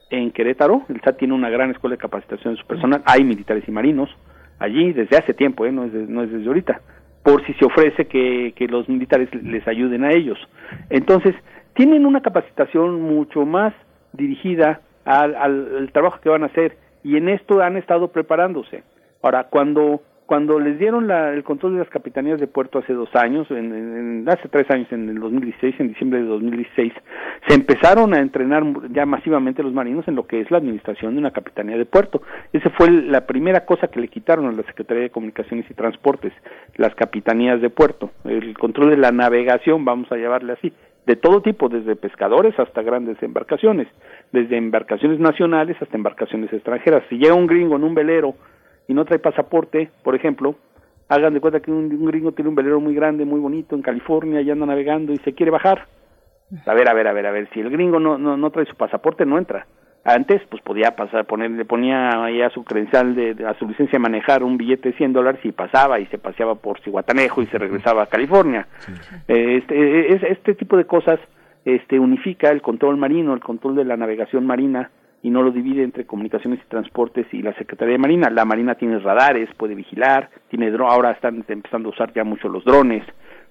en 0.10 0.32
Querétaro, 0.32 0.84
el 0.90 1.02
SAT 1.02 1.18
tiene 1.18 1.34
una 1.34 1.50
gran 1.50 1.72
escuela 1.72 1.96
de 1.96 2.02
capacitación 2.02 2.56
de 2.56 2.62
su 2.62 2.68
personal, 2.68 3.02
hay 3.06 3.24
militares 3.24 3.64
y 3.68 3.72
marinos 3.72 4.10
allí 4.60 4.92
desde 4.94 5.18
hace 5.18 5.34
tiempo, 5.34 5.66
¿eh? 5.66 5.72
no, 5.72 5.86
es 5.86 5.94
de- 5.94 6.08
no 6.08 6.24
es 6.24 6.32
desde 6.32 6.48
ahorita, 6.48 6.82
por 7.24 7.46
si 7.46 7.54
se 7.54 7.66
ofrece 7.66 8.08
que, 8.08 8.54
que 8.56 8.68
los 8.68 8.90
militares 8.90 9.30
les 9.44 9.68
ayuden 9.68 10.04
a 10.04 10.12
ellos. 10.12 10.38
Entonces, 10.90 11.36
tienen 11.74 12.06
una 12.06 12.22
capacitación 12.22 13.02
mucho 13.02 13.46
más 13.46 13.74
dirigida 14.14 14.82
al, 15.06 15.36
al- 15.36 15.78
al 15.78 15.92
trabajo 15.92 16.20
que 16.22 16.30
van 16.30 16.44
a 16.44 16.48
hacer 16.48 16.78
y 17.04 17.16
en 17.18 17.30
esto 17.30 17.62
han 17.62 17.78
estado 17.78 18.10
preparándose. 18.12 18.84
Ahora, 19.22 19.46
cuando 19.50 20.02
cuando 20.30 20.60
les 20.60 20.78
dieron 20.78 21.08
la- 21.08 21.34
el 21.34 21.44
control 21.44 21.74
de 21.74 21.80
las 21.80 21.90
capitanías 21.90 22.40
de 22.40 22.46
puerto 22.46 22.78
hace 22.78 22.94
dos 22.94 23.10
años, 23.16 23.50
en, 23.50 24.24
hace 24.30 24.48
tres 24.48 24.70
años, 24.70 24.86
en 24.92 25.10
el 25.10 25.20
2016, 25.20 25.74
en 25.80 25.88
diciembre 25.88 26.22
de 26.22 26.28
2016, 26.28 26.94
se 27.48 27.56
empezaron 27.56 28.14
a 28.14 28.20
entrenar 28.20 28.64
ya 28.92 29.08
masivamente 29.08 29.64
los 29.64 29.74
marinos 29.74 30.08
en 30.08 30.14
lo 30.14 30.28
que 30.28 30.40
es 30.40 30.52
la 30.52 30.60
administración 30.60 31.16
de 31.16 31.20
una 31.22 31.32
capitanía 31.32 31.80
de 31.80 31.86
puerto. 31.88 32.22
Esa 32.54 32.70
fue 32.70 32.92
la 32.92 33.26
primera 33.26 33.66
cosa 33.66 33.88
que 33.88 34.00
le 34.00 34.08
quitaron 34.08 34.46
a 34.46 34.52
la 34.52 34.62
Secretaría 34.68 35.02
de 35.02 35.10
Comunicaciones 35.10 35.66
y 35.68 35.74
Transportes, 35.74 36.32
las 36.78 36.94
capitanías 36.94 37.60
de 37.60 37.72
puerto, 37.72 38.12
el 38.26 38.56
control 38.56 38.92
de 38.92 38.98
la 38.98 39.12
navegación, 39.12 39.84
vamos 39.84 40.12
a 40.12 40.18
llamarle 40.18 40.54
así, 40.54 40.72
de 41.08 41.16
todo 41.16 41.42
tipo, 41.42 41.70
desde 41.70 41.96
pescadores 41.96 42.54
hasta 42.60 42.84
grandes 42.84 43.18
embarcaciones, 43.24 43.88
desde 44.32 44.58
embarcaciones 44.58 45.20
nacionales 45.20 45.76
hasta 45.82 45.98
embarcaciones 45.98 46.54
extranjeras. 46.54 47.02
Si 47.10 47.18
llega 47.18 47.34
un 47.34 47.48
gringo 47.48 47.78
en 47.78 47.84
un 47.84 47.96
velero 47.96 48.36
y 48.90 48.94
no 48.94 49.06
trae 49.06 49.20
pasaporte, 49.20 49.90
por 50.04 50.16
ejemplo, 50.16 50.56
hagan 51.08 51.34
de 51.34 51.40
cuenta 51.40 51.62
que 51.62 51.72
un, 51.72 51.86
un 51.86 52.06
gringo 52.06 52.34
tiene 52.34 52.50
un 52.50 52.56
velero 52.56 52.80
muy 52.82 52.94
grande, 52.94 53.24
muy 53.24 53.40
bonito 53.40 53.76
en 53.76 53.82
California 53.82 54.42
y 54.42 54.52
anda 54.52 54.66
navegando 54.66 55.14
y 55.14 55.18
se 55.20 55.34
quiere 55.34 55.52
bajar. 55.52 55.86
A 56.66 56.74
ver, 56.74 56.90
a 56.90 56.94
ver, 56.94 57.08
a 57.08 57.14
ver, 57.14 57.26
a 57.28 57.32
ver, 57.32 57.48
si 57.54 57.60
el 57.62 57.70
gringo 57.70 58.00
no, 58.00 58.18
no, 58.18 58.36
no 58.36 58.50
trae 58.50 58.66
su 58.66 58.76
pasaporte, 58.76 59.26
no 59.26 59.38
entra. 59.38 59.66
Antes, 60.04 60.42
pues 60.50 60.62
podía 60.64 60.96
pasar, 60.96 61.26
poner, 61.26 61.52
le 61.52 61.66
ponía 61.66 62.24
ahí 62.24 62.42
a 62.42 62.50
su 62.50 62.64
credencial, 62.64 63.14
de, 63.16 63.36
de- 63.36 63.46
a 63.46 63.54
su 63.56 63.68
licencia 63.68 63.98
de 63.98 64.02
manejar 64.02 64.44
un 64.44 64.58
billete 64.58 64.90
de 64.90 64.98
100 64.98 65.14
dólares 65.14 65.42
y 65.44 65.52
pasaba 65.52 66.00
y 66.00 66.06
se 66.08 66.18
paseaba 66.18 66.56
por 66.56 66.80
Cihuatanejo 66.82 67.42
y 67.44 67.48
se 67.48 67.58
regresaba 67.60 68.04
a 68.04 68.08
California. 68.08 68.66
Eh, 69.28 69.58
Este, 69.58 70.14
es- 70.16 70.24
este 70.24 70.56
tipo 70.56 70.78
de 70.78 70.86
cosas 70.86 71.20
este, 71.66 72.00
unifica 72.00 72.50
el 72.50 72.62
control 72.62 72.98
marino, 72.98 73.34
el 73.34 73.42
control 73.42 73.76
de 73.76 73.84
la 73.86 73.98
navegación 73.98 74.48
marina 74.48 74.90
y 75.22 75.30
no 75.30 75.42
lo 75.44 75.52
divide 75.52 75.84
entre 75.84 76.06
comunicaciones 76.06 76.60
y 76.64 76.70
transportes 76.70 77.28
y 77.34 77.42
la 77.42 77.54
Secretaría 77.56 77.94
de 77.94 78.00
Marina. 78.00 78.30
La 78.30 78.46
Marina 78.46 78.76
tiene 78.76 79.00
radares, 79.00 79.50
puede 79.58 79.76
vigilar, 79.76 80.30
tiene 80.50 80.72
ahora 80.80 81.12
están 81.12 81.44
empezando 81.48 81.90
a 81.90 81.92
usar 81.92 82.14
ya 82.14 82.24
mucho 82.24 82.48
los 82.50 82.64
drones. 82.64 83.04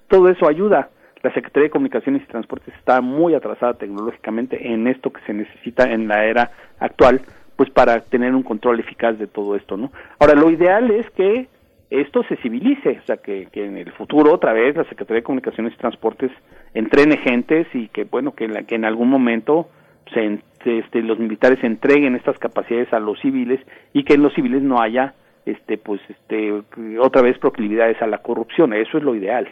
Todo 0.07 0.29
eso 0.29 0.47
ayuda. 0.47 0.89
La 1.21 1.33
Secretaría 1.33 1.65
de 1.65 1.71
Comunicaciones 1.71 2.23
y 2.23 2.27
Transportes 2.27 2.73
está 2.75 3.01
muy 3.01 3.35
atrasada 3.35 3.73
tecnológicamente 3.73 4.71
en 4.73 4.87
esto 4.87 5.11
que 5.11 5.21
se 5.27 5.33
necesita 5.33 5.83
en 5.91 6.07
la 6.07 6.25
era 6.25 6.51
actual, 6.79 7.21
pues 7.57 7.69
para 7.69 7.99
tener 7.99 8.33
un 8.33 8.41
control 8.43 8.79
eficaz 8.79 9.19
de 9.19 9.27
todo 9.27 9.55
esto, 9.57 9.75
¿no? 9.75 9.91
Ahora, 10.17 10.33
lo 10.33 10.49
ideal 10.49 10.89
es 10.91 11.09
que 11.11 11.47
esto 11.89 12.23
se 12.23 12.37
civilice, 12.37 12.99
o 13.03 13.05
sea, 13.05 13.17
que, 13.17 13.47
que 13.51 13.65
en 13.65 13.75
el 13.75 13.91
futuro 13.91 14.31
otra 14.33 14.53
vez 14.53 14.77
la 14.77 14.85
Secretaría 14.85 15.19
de 15.19 15.23
Comunicaciones 15.23 15.73
y 15.73 15.77
Transportes 15.77 16.31
entrene 16.73 17.17
gentes 17.17 17.67
y 17.73 17.89
que, 17.89 18.05
bueno, 18.05 18.33
que, 18.33 18.47
la- 18.47 18.63
que 18.63 18.75
en 18.75 18.85
algún 18.85 19.09
momento 19.09 19.67
se, 20.13 20.39
este, 20.65 21.01
los 21.01 21.19
militares 21.19 21.63
entreguen 21.63 22.15
estas 22.15 22.37
capacidades 22.37 22.91
a 22.93 22.99
los 22.99 23.19
civiles 23.19 23.59
y 23.93 24.03
que 24.03 24.13
en 24.13 24.23
los 24.23 24.33
civiles 24.33 24.61
no 24.61 24.81
haya, 24.81 25.13
este, 25.45 25.77
pues, 25.77 26.01
este, 26.09 26.51
otra 26.99 27.21
vez 27.21 27.37
proclividades 27.37 28.01
a 28.01 28.07
la 28.07 28.19
corrupción. 28.19 28.73
Eso 28.73 28.97
es 28.97 29.03
lo 29.03 29.15
ideal. 29.15 29.47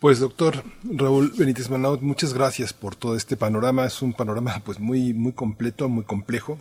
Pues 0.00 0.18
doctor 0.18 0.54
Raúl 0.82 1.30
Benítez 1.38 1.70
Manaut, 1.70 2.00
muchas 2.00 2.34
gracias 2.34 2.72
por 2.72 2.96
todo 2.96 3.16
este 3.16 3.36
panorama. 3.36 3.84
Es 3.84 4.02
un 4.02 4.14
panorama 4.14 4.52
pues 4.64 4.80
muy 4.80 5.14
muy 5.14 5.32
completo, 5.32 5.88
muy 5.88 6.04
complejo 6.04 6.58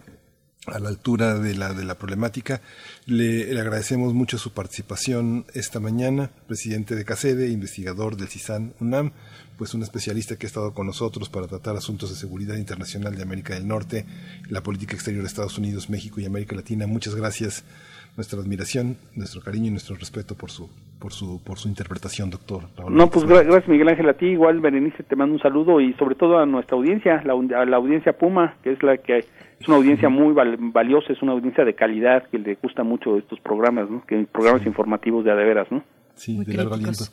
a 0.67 0.79
la 0.79 0.89
altura 0.89 1.39
de 1.39 1.55
la, 1.55 1.73
de 1.73 1.83
la 1.83 1.95
problemática. 1.95 2.61
Le, 3.05 3.53
le 3.53 3.59
agradecemos 3.59 4.13
mucho 4.13 4.37
su 4.37 4.53
participación 4.53 5.45
esta 5.53 5.79
mañana, 5.79 6.31
presidente 6.47 6.95
de 6.95 7.05
CACEDE, 7.05 7.49
investigador 7.49 8.15
del 8.15 8.27
CISAN 8.27 8.73
UNAM, 8.79 9.11
pues 9.57 9.73
un 9.73 9.83
especialista 9.83 10.35
que 10.35 10.45
ha 10.45 10.49
estado 10.49 10.73
con 10.73 10.87
nosotros 10.87 11.29
para 11.29 11.47
tratar 11.47 11.75
asuntos 11.75 12.09
de 12.09 12.15
seguridad 12.15 12.55
internacional 12.55 13.15
de 13.15 13.23
América 13.23 13.53
del 13.53 13.67
Norte, 13.67 14.05
la 14.49 14.61
política 14.61 14.95
exterior 14.95 15.23
de 15.23 15.27
Estados 15.27 15.57
Unidos, 15.57 15.89
México 15.89 16.19
y 16.19 16.25
América 16.25 16.55
Latina. 16.55 16.87
Muchas 16.87 17.15
gracias. 17.15 17.63
Nuestra 18.17 18.39
admiración, 18.39 18.97
nuestro 19.15 19.41
cariño 19.41 19.67
y 19.67 19.71
nuestro 19.71 19.95
respeto 19.95 20.35
por 20.35 20.51
su, 20.51 20.69
por 21.01 21.11
su, 21.13 21.43
por 21.43 21.57
su 21.57 21.67
interpretación, 21.67 22.29
doctor. 22.29 22.61
No, 22.89 23.09
pues 23.09 23.25
gra- 23.25 23.43
gracias 23.43 23.67
Miguel 23.67 23.89
Ángel 23.89 24.07
a 24.07 24.13
ti, 24.13 24.27
igual 24.27 24.59
Berenice 24.61 25.01
te 25.03 25.15
mando 25.15 25.33
un 25.33 25.41
saludo 25.41 25.81
y 25.81 25.93
sobre 25.93 26.15
todo 26.15 26.37
a 26.37 26.45
nuestra 26.45 26.77
audiencia, 26.77 27.21
la, 27.25 27.33
a 27.59 27.65
la 27.65 27.77
audiencia 27.77 28.13
Puma, 28.17 28.55
que 28.63 28.71
es 28.71 28.83
la 28.83 28.97
que 28.97 29.17
es 29.59 29.67
una 29.67 29.77
audiencia 29.77 30.09
muy 30.09 30.33
val- 30.33 30.57
valiosa, 30.59 31.11
es 31.11 31.21
una 31.23 31.31
audiencia 31.33 31.65
de 31.65 31.73
calidad 31.73 32.23
que 32.29 32.37
le 32.39 32.55
gusta 32.61 32.83
mucho 32.83 33.17
estos 33.17 33.39
programas, 33.39 33.89
¿no? 33.89 34.05
Que 34.05 34.25
programas 34.31 34.61
informativos 34.65 35.25
de 35.25 35.31
a 35.31 35.35
de 35.35 35.43
veras, 35.43 35.71
¿no? 35.71 35.83
Sí, 36.13 36.35
Muy 36.35 36.45
de 36.45 36.53
largo 36.53 36.75
aliento. 36.75 37.03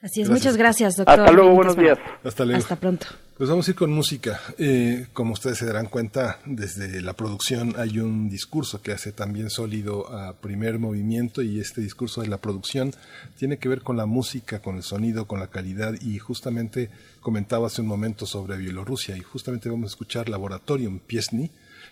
Así 0.00 0.20
es, 0.20 0.28
Gracias. 0.28 0.30
muchas 0.30 0.56
gracias, 0.56 0.96
doctor. 0.96 1.20
Hasta 1.20 1.32
luego, 1.32 1.54
buenos 1.54 1.76
días. 1.76 1.98
Hasta 2.22 2.44
luego. 2.44 2.58
Hasta 2.58 2.76
pronto. 2.76 3.06
Pues 3.36 3.50
vamos 3.50 3.66
a 3.66 3.70
ir 3.70 3.76
con 3.76 3.92
música. 3.92 4.40
Eh, 4.58 5.06
como 5.12 5.32
ustedes 5.32 5.58
se 5.58 5.66
darán 5.66 5.86
cuenta, 5.86 6.38
desde 6.44 7.00
la 7.02 7.14
producción 7.14 7.74
hay 7.78 7.98
un 7.98 8.28
discurso 8.28 8.82
que 8.82 8.92
hace 8.92 9.12
también 9.12 9.50
sólido 9.50 10.12
a 10.12 10.34
primer 10.34 10.78
movimiento 10.78 11.42
y 11.42 11.60
este 11.60 11.80
discurso 11.80 12.20
de 12.20 12.28
la 12.28 12.38
producción 12.38 12.92
tiene 13.36 13.58
que 13.58 13.68
ver 13.68 13.82
con 13.82 13.96
la 13.96 14.06
música, 14.06 14.60
con 14.60 14.76
el 14.76 14.82
sonido, 14.82 15.26
con 15.26 15.38
la 15.40 15.48
calidad 15.48 15.94
y 16.00 16.18
justamente 16.18 16.90
comentaba 17.20 17.68
hace 17.68 17.80
un 17.80 17.88
momento 17.88 18.26
sobre 18.26 18.56
Bielorrusia 18.56 19.16
y 19.16 19.20
justamente 19.20 19.68
vamos 19.68 19.90
a 19.90 19.94
escuchar 19.94 20.28
Laboratorium 20.28 20.98
Piesny, 20.98 21.50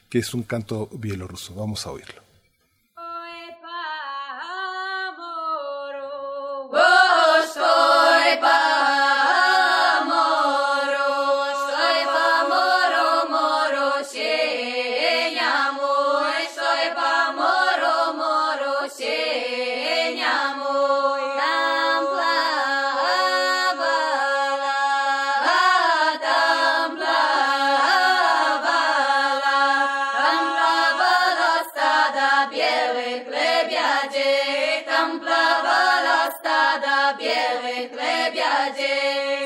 que 0.08 0.18
es 0.18 0.34
un 0.34 0.42
canto 0.42 0.88
bielorruso. 0.92 1.54
Vamos 1.54 1.86
a 1.86 1.92
oírlo. 1.92 2.25
biały 37.18 37.88
chlebia. 37.88 39.45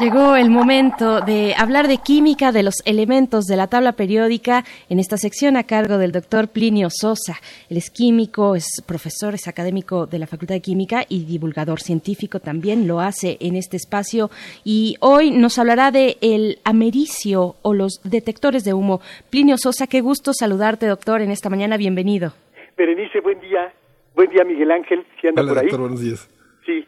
Llegó 0.00 0.36
el 0.36 0.50
momento 0.50 1.22
de 1.22 1.54
hablar 1.56 1.88
de 1.88 1.96
química, 1.96 2.52
de 2.52 2.62
los 2.62 2.74
elementos 2.84 3.46
de 3.46 3.56
la 3.56 3.66
tabla 3.66 3.92
periódica 3.92 4.62
en 4.90 4.98
esta 4.98 5.16
sección 5.16 5.56
a 5.56 5.64
cargo 5.64 5.96
del 5.96 6.12
doctor 6.12 6.48
Plinio 6.48 6.88
Sosa. 6.90 7.36
Él 7.70 7.78
es 7.78 7.90
químico, 7.90 8.56
es 8.56 8.82
profesor, 8.86 9.32
es 9.34 9.48
académico 9.48 10.06
de 10.06 10.18
la 10.18 10.26
Facultad 10.26 10.56
de 10.56 10.60
Química 10.60 11.06
y 11.08 11.24
divulgador 11.24 11.80
científico 11.80 12.40
también 12.40 12.86
lo 12.86 13.00
hace 13.00 13.38
en 13.40 13.56
este 13.56 13.78
espacio 13.78 14.30
y 14.64 14.96
hoy 15.00 15.30
nos 15.30 15.58
hablará 15.58 15.90
de 15.90 16.18
el 16.20 16.58
americio 16.64 17.56
o 17.62 17.72
los 17.72 18.00
detectores 18.04 18.64
de 18.64 18.74
humo. 18.74 19.00
Plinio 19.30 19.56
Sosa, 19.56 19.86
qué 19.86 20.02
gusto 20.02 20.32
saludarte 20.34 20.86
doctor 20.86 21.22
en 21.22 21.30
esta 21.30 21.48
mañana, 21.48 21.78
bienvenido. 21.78 22.34
Berenice, 22.76 23.20
buen 23.20 23.40
día. 23.40 23.72
Buen 24.14 24.28
día, 24.28 24.44
Miguel 24.44 24.70
Ángel, 24.72 25.06
si 25.20 25.28
anda 25.28 25.40
Hola, 25.40 25.52
por 25.52 25.58
ahí. 25.58 25.64
doctor, 25.64 25.80
buenos 25.80 26.00
días. 26.02 26.28
Sí. 26.66 26.84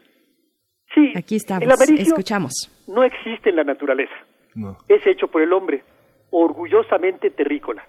Sí, 0.93 1.13
Aquí 1.15 1.35
estamos, 1.35 1.63
el 1.63 1.71
americio 1.71 2.07
escuchamos. 2.07 2.51
No 2.89 3.03
existe 3.03 3.51
en 3.51 3.55
la 3.55 3.63
naturaleza. 3.63 4.15
No. 4.55 4.77
Es 4.87 5.05
hecho 5.05 5.27
por 5.27 5.41
el 5.41 5.53
hombre, 5.53 5.83
orgullosamente 6.31 7.29
terrícola. 7.29 7.87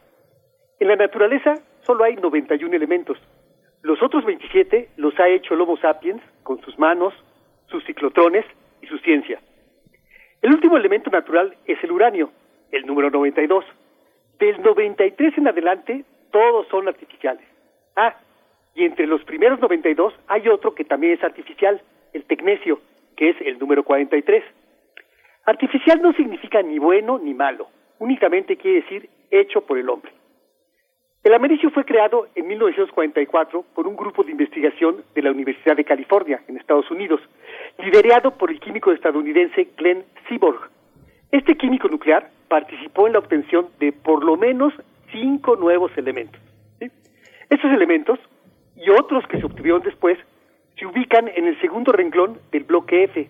En 0.78 0.88
la 0.88 0.96
naturaleza 0.96 1.54
solo 1.86 2.04
hay 2.04 2.16
91 2.16 2.74
elementos. 2.76 3.18
Los 3.82 4.02
otros 4.02 4.24
27 4.26 4.90
los 4.98 5.18
ha 5.18 5.28
hecho 5.28 5.54
el 5.54 5.60
Homo 5.62 5.78
sapiens 5.78 6.22
con 6.42 6.60
sus 6.60 6.78
manos, 6.78 7.14
sus 7.68 7.82
ciclotrones 7.84 8.44
y 8.82 8.86
su 8.86 8.98
ciencia. 8.98 9.40
El 10.42 10.52
último 10.52 10.76
elemento 10.76 11.10
natural 11.10 11.56
es 11.64 11.82
el 11.82 11.92
uranio, 11.92 12.30
el 12.70 12.86
número 12.86 13.10
92. 13.10 13.64
Del 14.38 14.60
93 14.60 15.38
en 15.38 15.48
adelante, 15.48 16.04
todos 16.30 16.68
son 16.68 16.88
artificiales. 16.88 17.44
Ah, 17.96 18.16
y 18.74 18.84
entre 18.84 19.06
los 19.06 19.24
primeros 19.24 19.60
92 19.60 20.14
hay 20.28 20.48
otro 20.48 20.74
que 20.74 20.84
también 20.84 21.14
es 21.14 21.24
artificial, 21.24 21.80
el 22.12 22.24
tecnecio, 22.24 22.80
que 23.16 23.30
es 23.30 23.36
el 23.40 23.58
número 23.58 23.82
43. 23.82 24.44
Artificial 25.46 26.00
no 26.02 26.12
significa 26.12 26.62
ni 26.62 26.78
bueno 26.78 27.18
ni 27.18 27.34
malo, 27.34 27.68
únicamente 27.98 28.56
quiere 28.56 28.82
decir 28.82 29.08
hecho 29.30 29.62
por 29.62 29.78
el 29.78 29.88
hombre. 29.88 30.12
El 31.22 31.34
americio 31.34 31.70
fue 31.70 31.84
creado 31.84 32.28
en 32.34 32.46
1944 32.48 33.64
por 33.74 33.86
un 33.86 33.94
grupo 33.94 34.24
de 34.24 34.32
investigación 34.32 35.04
de 35.14 35.22
la 35.22 35.30
Universidad 35.30 35.76
de 35.76 35.84
California, 35.84 36.42
en 36.48 36.56
Estados 36.56 36.90
Unidos, 36.90 37.20
liderado 37.78 38.30
por 38.30 38.50
el 38.50 38.58
químico 38.58 38.90
estadounidense 38.90 39.68
Glenn 39.76 40.04
Seaborg. 40.28 40.70
Este 41.30 41.56
químico 41.56 41.88
nuclear 41.88 42.30
participó 42.48 43.06
en 43.06 43.12
la 43.12 43.18
obtención 43.18 43.68
de 43.78 43.92
por 43.92 44.24
lo 44.24 44.36
menos 44.36 44.72
cinco 45.12 45.56
nuevos 45.56 45.92
elementos. 45.98 46.40
Estos 47.50 47.70
elementos 47.70 48.18
y 48.76 48.88
otros 48.88 49.26
que 49.26 49.38
se 49.38 49.44
obtuvieron 49.44 49.82
después 49.82 50.18
se 50.78 50.86
ubican 50.86 51.28
en 51.28 51.46
el 51.46 51.60
segundo 51.60 51.92
renglón 51.92 52.38
del 52.50 52.64
bloque 52.64 53.04
F, 53.04 53.28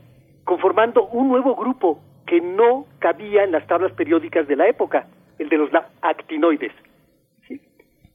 conformando 0.50 1.06
un 1.12 1.28
nuevo 1.28 1.54
grupo 1.54 2.00
que 2.26 2.40
no 2.40 2.84
cabía 2.98 3.44
en 3.44 3.52
las 3.52 3.64
tablas 3.68 3.92
periódicas 3.92 4.48
de 4.48 4.56
la 4.56 4.66
época, 4.66 5.06
el 5.38 5.48
de 5.48 5.56
los 5.56 5.70
actinoides. 6.02 6.72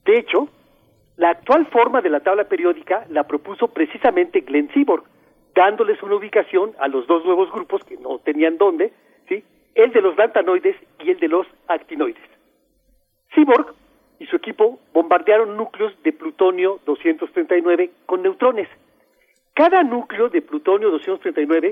De 0.03 0.17
hecho, 0.17 0.49
la 1.15 1.29
actual 1.29 1.65
forma 1.67 2.01
de 2.01 2.09
la 2.09 2.19
tabla 2.19 2.43
periódica 2.43 3.05
la 3.09 3.23
propuso 3.23 3.69
precisamente 3.69 4.41
Glenn 4.41 4.69
Seaborg, 4.73 5.05
dándoles 5.55 6.03
una 6.03 6.15
ubicación 6.15 6.73
a 6.77 6.89
los 6.89 7.07
dos 7.07 7.23
nuevos 7.23 7.49
grupos 7.53 7.85
que 7.85 7.95
no 7.95 8.19
tenían 8.19 8.57
dónde, 8.57 8.91
¿sí? 9.29 9.41
el 9.73 9.93
de 9.93 10.01
los 10.01 10.17
lantanoides 10.17 10.75
y 10.99 11.11
el 11.11 11.19
de 11.21 11.29
los 11.29 11.47
actinoides. 11.69 12.29
Seaborg 13.33 13.73
y 14.19 14.25
su 14.25 14.35
equipo 14.35 14.77
bombardearon 14.91 15.55
núcleos 15.55 15.93
de 16.03 16.11
plutonio 16.11 16.81
239 16.85 17.91
con 18.05 18.23
neutrones. 18.23 18.67
Cada 19.53 19.83
núcleo 19.83 20.27
de 20.27 20.41
plutonio 20.41 20.91
239 20.91 21.71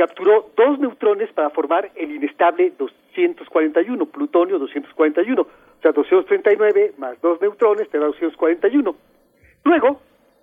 capturó 0.00 0.50
dos 0.56 0.78
neutrones 0.78 1.30
para 1.34 1.50
formar 1.50 1.90
el 1.94 2.10
inestable 2.10 2.72
241, 2.78 4.06
plutonio 4.06 4.58
241. 4.58 5.42
O 5.42 5.46
sea, 5.82 5.92
239 5.92 6.94
más 6.96 7.20
dos 7.20 7.38
neutrones 7.42 7.86
te 7.90 7.98
da 7.98 8.06
241. 8.06 8.96
Luego, 9.62 10.00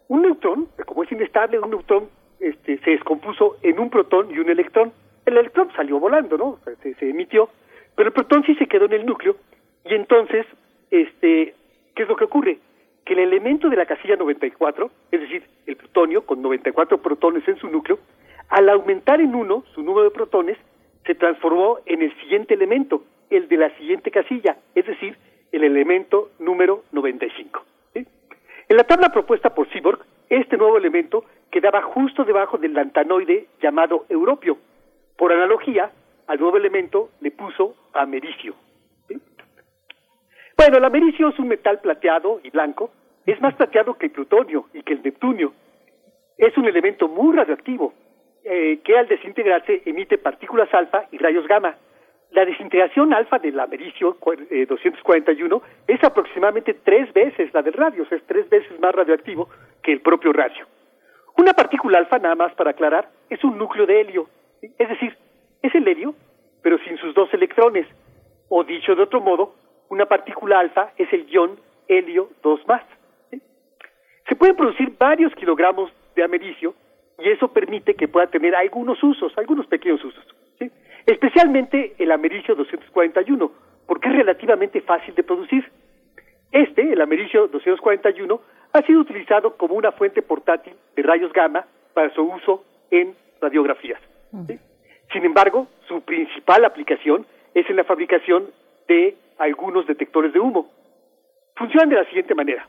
un 0.10 0.22
neutrón, 0.22 0.68
como 0.86 1.02
es 1.02 1.12
inestable, 1.12 1.58
un 1.58 1.72
neutrón 1.72 2.08
este, 2.40 2.78
se 2.78 2.92
descompuso 2.92 3.58
en 3.64 3.80
un 3.80 3.90
protón 3.90 4.30
y 4.30 4.38
un 4.38 4.48
electrón. 4.48 4.94
El 5.26 5.38
electrón 5.40 5.72
salió 5.76 6.00
volando, 6.00 6.38
¿no? 6.38 6.46
O 6.50 6.60
sea, 6.64 6.76
se, 6.84 6.94
se 6.94 7.10
emitió, 7.10 7.50
pero 7.96 8.10
el 8.10 8.14
protón 8.14 8.44
sí 8.44 8.54
se 8.58 8.68
quedó 8.68 8.86
en 8.86 8.94
el 8.94 9.08
núcleo 9.08 9.38
y 9.86 9.96
entonces, 9.96 10.46
este, 10.92 11.56
¿qué 11.96 12.04
es 12.04 12.08
lo 12.08 12.16
que 12.16 12.26
ocurre? 12.26 12.60
Que 13.04 13.14
el 13.14 13.20
elemento 13.20 13.70
de 13.70 13.76
la 13.76 13.88
casilla 13.88 14.18
94, 14.18 14.92
es 15.12 15.20
decir, 15.20 15.44
el 15.66 15.78
plutonio 15.78 16.28
con 16.28 16.44
94 16.44 17.00
protones 17.00 17.48
en 17.48 17.58
su 17.58 17.68
núcleo, 17.70 17.98
al 18.50 18.70
aumentar 18.70 19.22
en 19.22 19.36
uno 19.36 19.64
su 19.74 19.84
número 19.84 20.06
de 20.06 20.12
protones, 20.12 20.58
se 21.06 21.16
transformó 21.16 21.80
en 21.86 22.02
el 22.02 22.16
siguiente 22.22 22.54
elemento, 22.54 23.04
el 23.30 23.48
de 23.48 23.58
la 23.58 23.70
siguiente 23.78 24.12
casilla, 24.12 24.58
es 24.76 24.86
decir, 24.86 25.18
el 25.52 25.64
elemento 25.64 26.32
número 26.40 26.84
95. 26.92 27.64
¿sí? 27.94 28.06
En 28.70 28.78
la 28.78 28.84
tabla 28.84 29.10
propuesta 29.10 29.54
por 29.54 29.70
Seaborg, 29.70 30.00
este 30.30 30.58
nuevo 30.58 30.78
elemento 30.78 31.24
quedaba 31.50 31.82
justo 31.82 32.26
debajo 32.26 32.58
del 32.58 32.74
lantanoide 32.74 33.48
llamado 33.62 34.06
europio. 34.10 34.58
Por 35.18 35.32
analogía, 35.32 35.92
al 36.28 36.40
nuevo 36.40 36.58
elemento 36.58 37.10
le 37.22 37.32
puso 37.32 37.76
americio. 37.94 38.54
Bueno, 40.58 40.78
el 40.78 40.86
americio 40.86 41.30
es 41.30 41.40
un 41.40 41.48
metal 41.48 41.80
plateado 41.80 42.42
y 42.44 42.50
blanco, 42.50 42.92
es 43.26 43.40
más 43.42 43.56
plateado 43.56 43.94
que 43.94 44.08
el 44.08 44.12
plutonio 44.12 44.66
y 44.74 44.82
que 44.82 44.94
el 44.94 45.04
neptunio. 45.04 45.54
Es 46.38 46.58
un 46.58 46.66
elemento 46.66 47.08
muy 47.08 47.36
radioactivo, 47.36 47.94
eh, 48.50 48.80
que 48.82 48.98
al 48.98 49.08
desintegrarse 49.08 49.82
emite 49.86 50.18
partículas 50.18 50.74
alfa 50.74 51.04
y 51.12 51.18
rayos 51.18 51.46
gamma. 51.48 51.76
La 52.32 52.46
desintegración 52.46 53.14
alfa 53.14 53.40
del 53.40 53.60
americio 53.60 54.18
eh, 54.50 54.66
241 54.66 55.62
es 55.86 56.02
aproximadamente 56.02 56.74
tres 56.76 57.12
veces 57.12 57.54
la 57.54 57.62
del 57.62 57.74
radio, 57.74 58.04
o 58.04 58.06
sea, 58.06 58.18
es 58.18 58.24
tres 58.26 58.48
veces 58.50 58.80
más 58.80 58.96
radioactivo 58.96 59.50
que 59.84 59.92
el 59.92 60.00
propio 60.00 60.32
radio. 60.32 60.66
Una 61.38 61.52
partícula 61.54 62.00
alfa, 62.00 62.20
nada 62.20 62.36
más 62.36 62.54
para 62.54 62.72
aclarar, 62.72 63.10
es 63.30 63.44
un 63.44 63.58
núcleo 63.58 63.86
de 63.86 64.00
helio, 64.00 64.30
es 64.62 64.90
decir, 64.90 65.18
es 65.62 65.76
el 65.76 65.86
helio, 65.86 66.16
pero 66.62 66.78
sin 66.80 66.98
sus 66.98 67.14
dos 67.14 67.34
electrones. 67.34 67.86
O 68.48 68.64
dicho 68.64 68.96
de 68.96 69.04
otro 69.04 69.20
modo, 69.20 69.56
una 69.90 70.06
partícula 70.06 70.60
alfa 70.60 70.94
es 70.98 71.12
el 71.12 71.28
ion 71.28 71.60
helio 71.90 72.30
2 72.44 72.68
más. 72.68 72.84
Se 74.28 74.36
pueden 74.36 74.56
producir 74.56 74.94
varios 74.98 75.34
kilogramos 75.36 75.92
de 76.16 76.24
americio 76.24 76.74
y 77.20 77.30
eso 77.30 77.48
permite 77.48 77.96
que 77.96 78.08
pueda 78.08 78.28
tener 78.28 78.56
algunos 78.56 79.02
usos, 79.04 79.34
algunos 79.38 79.68
pequeños 79.68 80.04
usos. 80.04 80.26
¿sí? 80.60 80.72
Especialmente 81.06 81.96
el 81.98 82.12
americio 82.12 82.56
241, 82.56 83.52
porque 83.88 84.10
es 84.10 84.16
relativamente 84.16 84.82
fácil 84.82 85.16
de 85.16 85.24
producir. 85.24 85.70
Este, 86.52 86.94
el 86.94 87.02
americio 87.02 87.48
241, 87.48 88.40
ha 88.74 88.82
sido 88.84 89.02
utilizado 89.02 89.58
como 89.58 89.76
una 89.76 89.92
fuente 89.92 90.22
portátil 90.22 90.74
de 90.96 91.04
rayos 91.04 91.34
gamma 91.34 91.66
para 91.94 92.14
su 92.14 92.22
uso 92.22 92.64
en 92.92 93.16
radiografías. 93.42 94.00
Sin 95.12 95.26
embargo, 95.26 95.68
su 95.88 96.02
principal 96.02 96.66
aplicación 96.66 97.26
es 97.54 97.70
en 97.70 97.78
la 97.78 97.84
fabricación 97.84 98.48
de 98.88 99.16
algunos 99.38 99.88
detectores 99.88 100.34
de 100.34 100.40
humo. 100.40 100.70
Funcionan 101.56 101.90
de 101.90 101.96
la 101.96 102.06
siguiente 102.06 102.36
manera. 102.36 102.68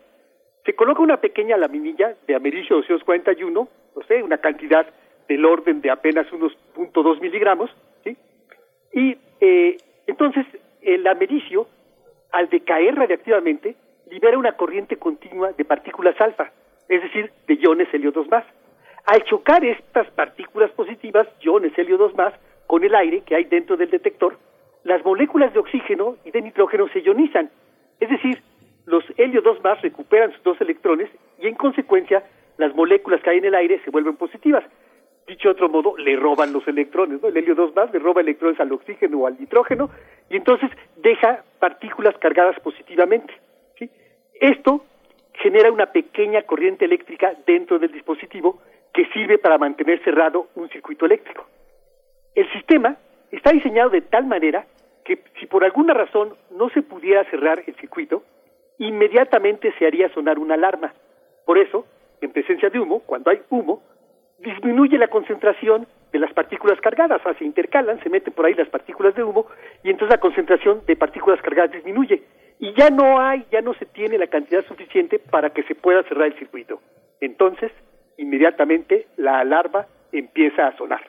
Se 0.64 0.74
coloca 0.74 1.02
una 1.02 1.18
pequeña 1.18 1.56
laminilla 1.56 2.14
de 2.26 2.34
americio 2.34 2.76
241, 2.76 3.68
no 3.98 4.06
sé, 4.06 4.22
una 4.22 4.38
cantidad 4.38 4.86
del 5.28 5.44
orden 5.44 5.80
de 5.80 5.90
apenas 5.90 6.30
unos 6.32 6.52
0.2 6.76 7.20
miligramos, 7.20 7.68
¿sí? 8.04 8.16
Y 8.92 9.16
eh, 9.40 9.76
entonces 10.06 10.46
el 10.82 11.06
americio, 11.06 11.66
al 12.30 12.48
decaer 12.48 12.94
radiactivamente, 12.94 13.74
libera 14.08 14.38
una 14.38 14.52
corriente 14.52 14.96
continua 14.96 15.52
de 15.52 15.64
partículas 15.64 16.18
alfa, 16.20 16.52
es 16.88 17.02
decir, 17.02 17.30
de 17.48 17.54
iones 17.54 17.92
helio 17.92 18.12
2 18.12 18.28
más. 18.28 18.44
Al 19.04 19.24
chocar 19.24 19.64
estas 19.64 20.08
partículas 20.12 20.70
positivas, 20.70 21.26
iones 21.40 21.76
helio 21.76 21.98
2 21.98 22.14
más, 22.14 22.34
con 22.66 22.84
el 22.84 22.94
aire 22.94 23.22
que 23.22 23.34
hay 23.34 23.44
dentro 23.44 23.76
del 23.76 23.90
detector, 23.90 24.38
las 24.84 25.04
moléculas 25.04 25.52
de 25.52 25.58
oxígeno 25.58 26.16
y 26.24 26.30
de 26.30 26.40
nitrógeno 26.40 26.88
se 26.88 27.00
ionizan, 27.00 27.50
es 27.98 28.08
decir, 28.08 28.40
los 28.86 29.04
helio 29.16 29.42
2 29.42 29.62
más 29.64 29.82
recuperan 29.82 30.32
sus 30.32 30.42
dos 30.44 30.60
electrones 30.60 31.10
y 31.40 31.48
en 31.48 31.56
consecuencia 31.56 32.22
las 32.58 32.74
moléculas 32.74 33.22
que 33.22 33.30
hay 33.30 33.38
en 33.38 33.46
el 33.46 33.54
aire 33.54 33.80
se 33.84 33.90
vuelven 33.90 34.16
positivas. 34.16 34.64
Dicho 35.26 35.48
de 35.48 35.52
otro 35.52 35.68
modo, 35.68 35.96
le 35.96 36.16
roban 36.16 36.52
los 36.52 36.66
electrones, 36.68 37.22
¿no? 37.22 37.28
El 37.28 37.36
helio 37.36 37.54
2 37.54 37.74
más 37.74 37.92
le 37.92 37.98
roba 37.98 38.20
electrones 38.20 38.58
al 38.60 38.72
oxígeno 38.72 39.18
o 39.18 39.26
al 39.26 39.38
nitrógeno 39.38 39.90
y 40.30 40.36
entonces 40.36 40.70
deja 40.96 41.44
partículas 41.58 42.16
cargadas 42.18 42.58
positivamente. 42.60 43.34
Esto 44.40 44.84
genera 45.34 45.72
una 45.72 45.86
pequeña 45.86 46.42
corriente 46.42 46.84
eléctrica 46.84 47.34
dentro 47.44 47.78
del 47.78 47.90
dispositivo 47.90 48.60
que 48.92 49.06
sirve 49.06 49.38
para 49.38 49.58
mantener 49.58 50.02
cerrado 50.04 50.46
un 50.54 50.68
circuito 50.68 51.06
eléctrico. 51.06 51.46
El 52.34 52.50
sistema 52.52 52.96
está 53.30 53.50
diseñado 53.50 53.90
de 53.90 54.02
tal 54.02 54.26
manera 54.26 54.66
que 55.04 55.22
si 55.40 55.46
por 55.46 55.64
alguna 55.64 55.92
razón 55.92 56.34
no 56.50 56.68
se 56.70 56.82
pudiera 56.82 57.24
cerrar 57.24 57.62
el 57.66 57.74
circuito, 57.76 58.22
inmediatamente 58.78 59.72
se 59.78 59.86
haría 59.86 60.08
sonar 60.10 60.38
una 60.38 60.54
alarma. 60.54 60.94
Por 61.44 61.58
eso, 61.58 61.84
en 62.20 62.32
presencia 62.32 62.70
de 62.70 62.78
humo, 62.78 63.00
cuando 63.00 63.30
hay 63.30 63.42
humo, 63.50 63.82
disminuye 64.38 64.98
la 64.98 65.08
concentración 65.08 65.86
de 66.12 66.18
las 66.18 66.32
partículas 66.32 66.80
cargadas, 66.80 67.20
o 67.20 67.24
sea, 67.24 67.34
se 67.34 67.44
intercalan, 67.44 68.02
se 68.02 68.08
meten 68.08 68.32
por 68.32 68.46
ahí 68.46 68.54
las 68.54 68.68
partículas 68.68 69.14
de 69.14 69.22
humo 69.22 69.46
y 69.82 69.90
entonces 69.90 70.16
la 70.16 70.20
concentración 70.20 70.82
de 70.86 70.96
partículas 70.96 71.40
cargadas 71.42 71.72
disminuye 71.72 72.22
y 72.58 72.72
ya 72.74 72.90
no 72.90 73.20
hay, 73.20 73.44
ya 73.50 73.60
no 73.60 73.74
se 73.74 73.86
tiene 73.86 74.18
la 74.18 74.26
cantidad 74.26 74.64
suficiente 74.64 75.18
para 75.18 75.50
que 75.50 75.62
se 75.64 75.74
pueda 75.74 76.02
cerrar 76.04 76.26
el 76.26 76.38
circuito. 76.38 76.80
Entonces, 77.20 77.70
inmediatamente 78.16 79.06
la 79.16 79.40
alarma 79.40 79.86
empieza 80.12 80.66
a 80.66 80.76
sonar. 80.76 81.02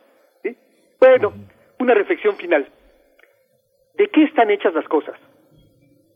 Bueno, 0.99 1.33
una 1.79 1.93
reflexión 1.93 2.35
final. 2.35 2.67
¿De 3.95 4.07
qué 4.09 4.23
están 4.23 4.51
hechas 4.51 4.73
las 4.73 4.87
cosas? 4.87 5.15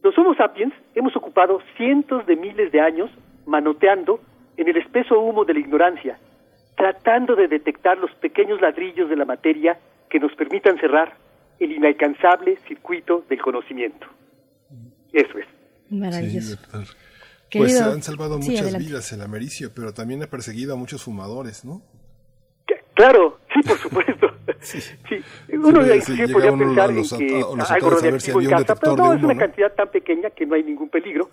Los 0.02 0.18
Homo 0.18 0.36
sapiens 0.36 0.74
hemos 0.94 1.16
ocupado 1.16 1.62
cientos 1.78 2.26
de 2.26 2.36
miles 2.36 2.72
de 2.74 2.82
años 2.82 3.10
manoteando 3.46 4.20
en 4.58 4.68
el 4.68 4.78
espeso 4.78 5.20
humo 5.20 5.46
de 5.46 5.54
la 5.54 5.60
ignorancia, 5.60 6.18
tratando 6.76 7.36
de 7.36 7.48
detectar 7.48 7.98
los 7.98 8.12
pequeños 8.16 8.62
ladrillos 8.62 9.10
de 9.10 9.16
la 9.16 9.26
materia 9.26 9.80
que 10.10 10.20
nos 10.20 10.34
permitan 10.36 10.78
cerrar 10.80 11.16
el 11.60 11.72
inalcanzable 11.72 12.58
circuito 12.68 13.24
del 13.30 13.42
conocimiento. 13.42 14.08
Eso 15.12 15.38
es. 15.38 15.46
Maravilloso. 15.90 16.56
Sí. 16.56 16.96
Querido- 17.50 17.68
Pues 17.68 17.82
han 17.82 18.02
salvado 18.02 18.42
Sí, 18.42 18.50
muchas 18.50 18.64
adelante. 18.64 18.88
vidas 18.88 19.12
el 19.14 19.22
americio, 19.22 19.70
pero 19.76 19.94
también 19.94 20.24
ha 20.24 20.28
perseguido 20.28 20.74
a 20.74 20.76
muchos 20.76 21.04
fumadores, 21.04 21.64
¿no? 21.64 21.82
Claro, 22.96 23.40
sí, 23.52 23.60
por 23.68 23.78
supuesto. 23.80 24.28
sí. 24.62 24.80
Uno 25.52 25.82
Sí, 25.82 25.88
de 25.88 25.94
ahí 25.94 26.02
sí, 26.02 26.12
sí 26.12 26.18
llega 26.22 26.34
podría 26.34 26.52
uno 26.52 26.64
a 26.64 26.88
pensar 26.88 26.90
en 26.92 27.28
que 27.28 27.36
a 27.36 27.56
los 27.56 27.72
algo 27.72 27.90
ver 27.90 28.22
si 28.22 28.32
radiactivo 28.32 28.42
en 28.42 28.50
casa, 28.50 28.76
pero 28.76 28.96
no, 28.96 29.10
de 29.12 29.18
es 29.18 29.24
una 29.24 29.34
¿no? 29.34 29.40
cantidad 29.40 29.74
tan 29.74 29.90
pequeña 29.90 30.30
que 30.30 30.46
no 30.46 30.54
hay 30.56 30.64
ningún 30.64 30.90
peligro. 30.90 31.30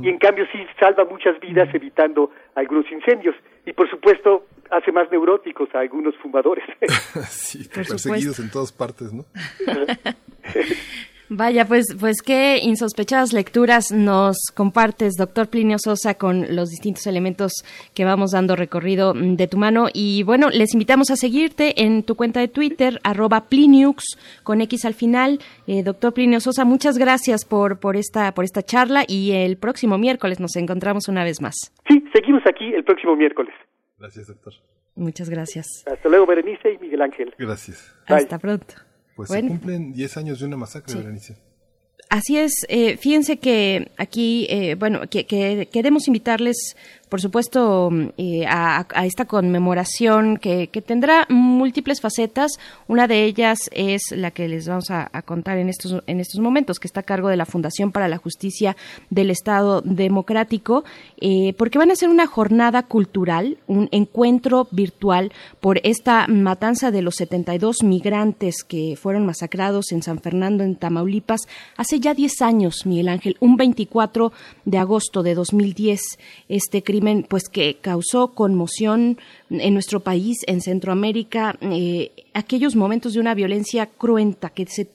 Y 0.00 0.08
en 0.08 0.18
cambio 0.18 0.44
sí 0.52 0.58
salva 0.78 1.04
muchas 1.04 1.38
vidas 1.40 1.68
evitando 1.74 2.30
algunos 2.54 2.90
incendios. 2.90 3.34
Y 3.66 3.72
por 3.72 3.88
supuesto 3.88 4.46
hace 4.70 4.92
más 4.92 5.10
neuróticos 5.10 5.68
a 5.74 5.80
algunos 5.80 6.14
fumadores. 6.16 6.64
sí, 7.28 7.64
Por 7.64 7.86
perseguidos 7.86 8.36
supuesto. 8.36 8.42
en 8.42 8.50
todas 8.50 8.72
partes, 8.72 9.12
¿no? 9.12 9.24
Vaya, 11.32 11.64
pues, 11.64 11.94
pues 12.00 12.22
qué 12.22 12.58
insospechadas 12.60 13.32
lecturas 13.32 13.92
nos 13.92 14.36
compartes, 14.52 15.14
doctor 15.14 15.46
Plinio 15.46 15.78
Sosa, 15.78 16.14
con 16.14 16.56
los 16.56 16.70
distintos 16.70 17.06
elementos 17.06 17.52
que 17.94 18.04
vamos 18.04 18.32
dando 18.32 18.56
recorrido 18.56 19.14
de 19.14 19.46
tu 19.46 19.56
mano. 19.56 19.86
Y 19.94 20.24
bueno, 20.24 20.50
les 20.50 20.74
invitamos 20.74 21.08
a 21.12 21.14
seguirte 21.14 21.84
en 21.84 22.02
tu 22.02 22.16
cuenta 22.16 22.40
de 22.40 22.48
Twitter, 22.48 22.98
arroba 23.04 23.42
Pliniux, 23.42 24.18
con 24.42 24.60
X 24.60 24.84
al 24.84 24.94
final. 24.94 25.38
Eh, 25.68 25.84
doctor 25.84 26.12
Plinio 26.12 26.40
Sosa, 26.40 26.64
muchas 26.64 26.98
gracias 26.98 27.44
por, 27.44 27.78
por, 27.78 27.96
esta, 27.96 28.34
por 28.34 28.44
esta 28.44 28.64
charla 28.64 29.04
y 29.06 29.30
el 29.30 29.56
próximo 29.56 29.98
miércoles 29.98 30.40
nos 30.40 30.56
encontramos 30.56 31.06
una 31.06 31.22
vez 31.22 31.40
más. 31.40 31.54
Sí, 31.86 32.02
seguimos 32.12 32.42
aquí 32.44 32.74
el 32.74 32.82
próximo 32.82 33.14
miércoles. 33.14 33.54
Gracias, 34.00 34.26
doctor. 34.26 34.54
Muchas 34.96 35.30
gracias. 35.30 35.84
Hasta 35.86 36.08
luego, 36.08 36.26
Berenice 36.26 36.72
y 36.72 36.78
Miguel 36.78 37.02
Ángel. 37.02 37.32
Gracias. 37.38 37.96
Hasta 38.08 38.36
pronto. 38.40 38.89
Pues 39.20 39.28
Bueno. 39.28 39.48
se 39.48 39.58
cumplen 39.58 39.92
10 39.92 40.16
años 40.16 40.40
de 40.40 40.46
una 40.46 40.56
masacre, 40.56 40.94
Berenice. 40.94 41.36
Así 42.08 42.38
es, 42.38 42.52
eh, 42.68 42.96
fíjense 42.96 43.36
que 43.36 43.92
aquí, 43.96 44.46
eh, 44.50 44.74
bueno, 44.76 45.02
que, 45.08 45.26
que 45.26 45.68
queremos 45.70 46.08
invitarles, 46.08 46.74
por 47.10 47.20
supuesto, 47.20 47.90
eh, 48.16 48.46
a, 48.46 48.86
a 48.94 49.04
esta 49.04 49.24
conmemoración 49.24 50.36
que, 50.36 50.68
tendrá 50.86 51.26
múltiples 51.28 52.00
facetas. 52.00 52.52
Una 52.86 53.06
de 53.08 53.24
ellas 53.24 53.58
es 53.72 54.02
la 54.12 54.30
que 54.30 54.48
les 54.48 54.68
vamos 54.68 54.90
a, 54.90 55.10
a 55.12 55.22
contar 55.22 55.58
en 55.58 55.68
estos, 55.68 56.02
en 56.06 56.20
estos 56.20 56.40
momentos, 56.40 56.78
que 56.78 56.86
está 56.86 57.00
a 57.00 57.02
cargo 57.02 57.28
de 57.28 57.36
la 57.36 57.46
Fundación 57.46 57.90
para 57.90 58.08
la 58.08 58.16
Justicia 58.16 58.76
del 59.10 59.30
Estado 59.30 59.82
Democrático, 59.82 60.84
eh, 61.20 61.52
porque 61.58 61.78
van 61.78 61.90
a 61.90 61.94
hacer 61.94 62.08
una 62.08 62.26
jornada 62.26 62.84
cultural, 62.84 63.58
un 63.66 63.88
encuentro 63.90 64.68
virtual 64.70 65.32
por 65.58 65.80
esta 65.82 66.28
matanza 66.28 66.92
de 66.92 67.02
los 67.02 67.16
72 67.16 67.82
migrantes 67.82 68.62
que 68.62 68.96
fueron 68.96 69.26
masacrados 69.26 69.90
en 69.90 70.02
San 70.02 70.20
Fernando, 70.20 70.62
en 70.62 70.76
Tamaulipas, 70.76 71.40
hace 71.76 71.98
ya 71.98 72.14
10 72.14 72.42
años, 72.42 72.86
Miguel 72.86 73.08
Ángel, 73.08 73.36
un 73.40 73.56
24 73.56 74.32
de 74.64 74.78
agosto 74.78 75.24
de 75.24 75.34
2010. 75.34 76.00
Este 76.48 76.82
crimen, 76.82 76.99
pues 77.28 77.48
que 77.48 77.78
causó 77.80 78.28
conmoción 78.34 79.18
en 79.50 79.74
nuestro 79.74 80.00
país, 80.00 80.38
en 80.46 80.60
Centroamérica, 80.60 81.56
eh, 81.60 82.12
aquellos 82.34 82.76
momentos 82.76 83.14
de 83.14 83.20
una 83.20 83.34
violencia 83.34 83.86
cruenta 83.86 84.50
que 84.50 84.66
se, 84.66 84.88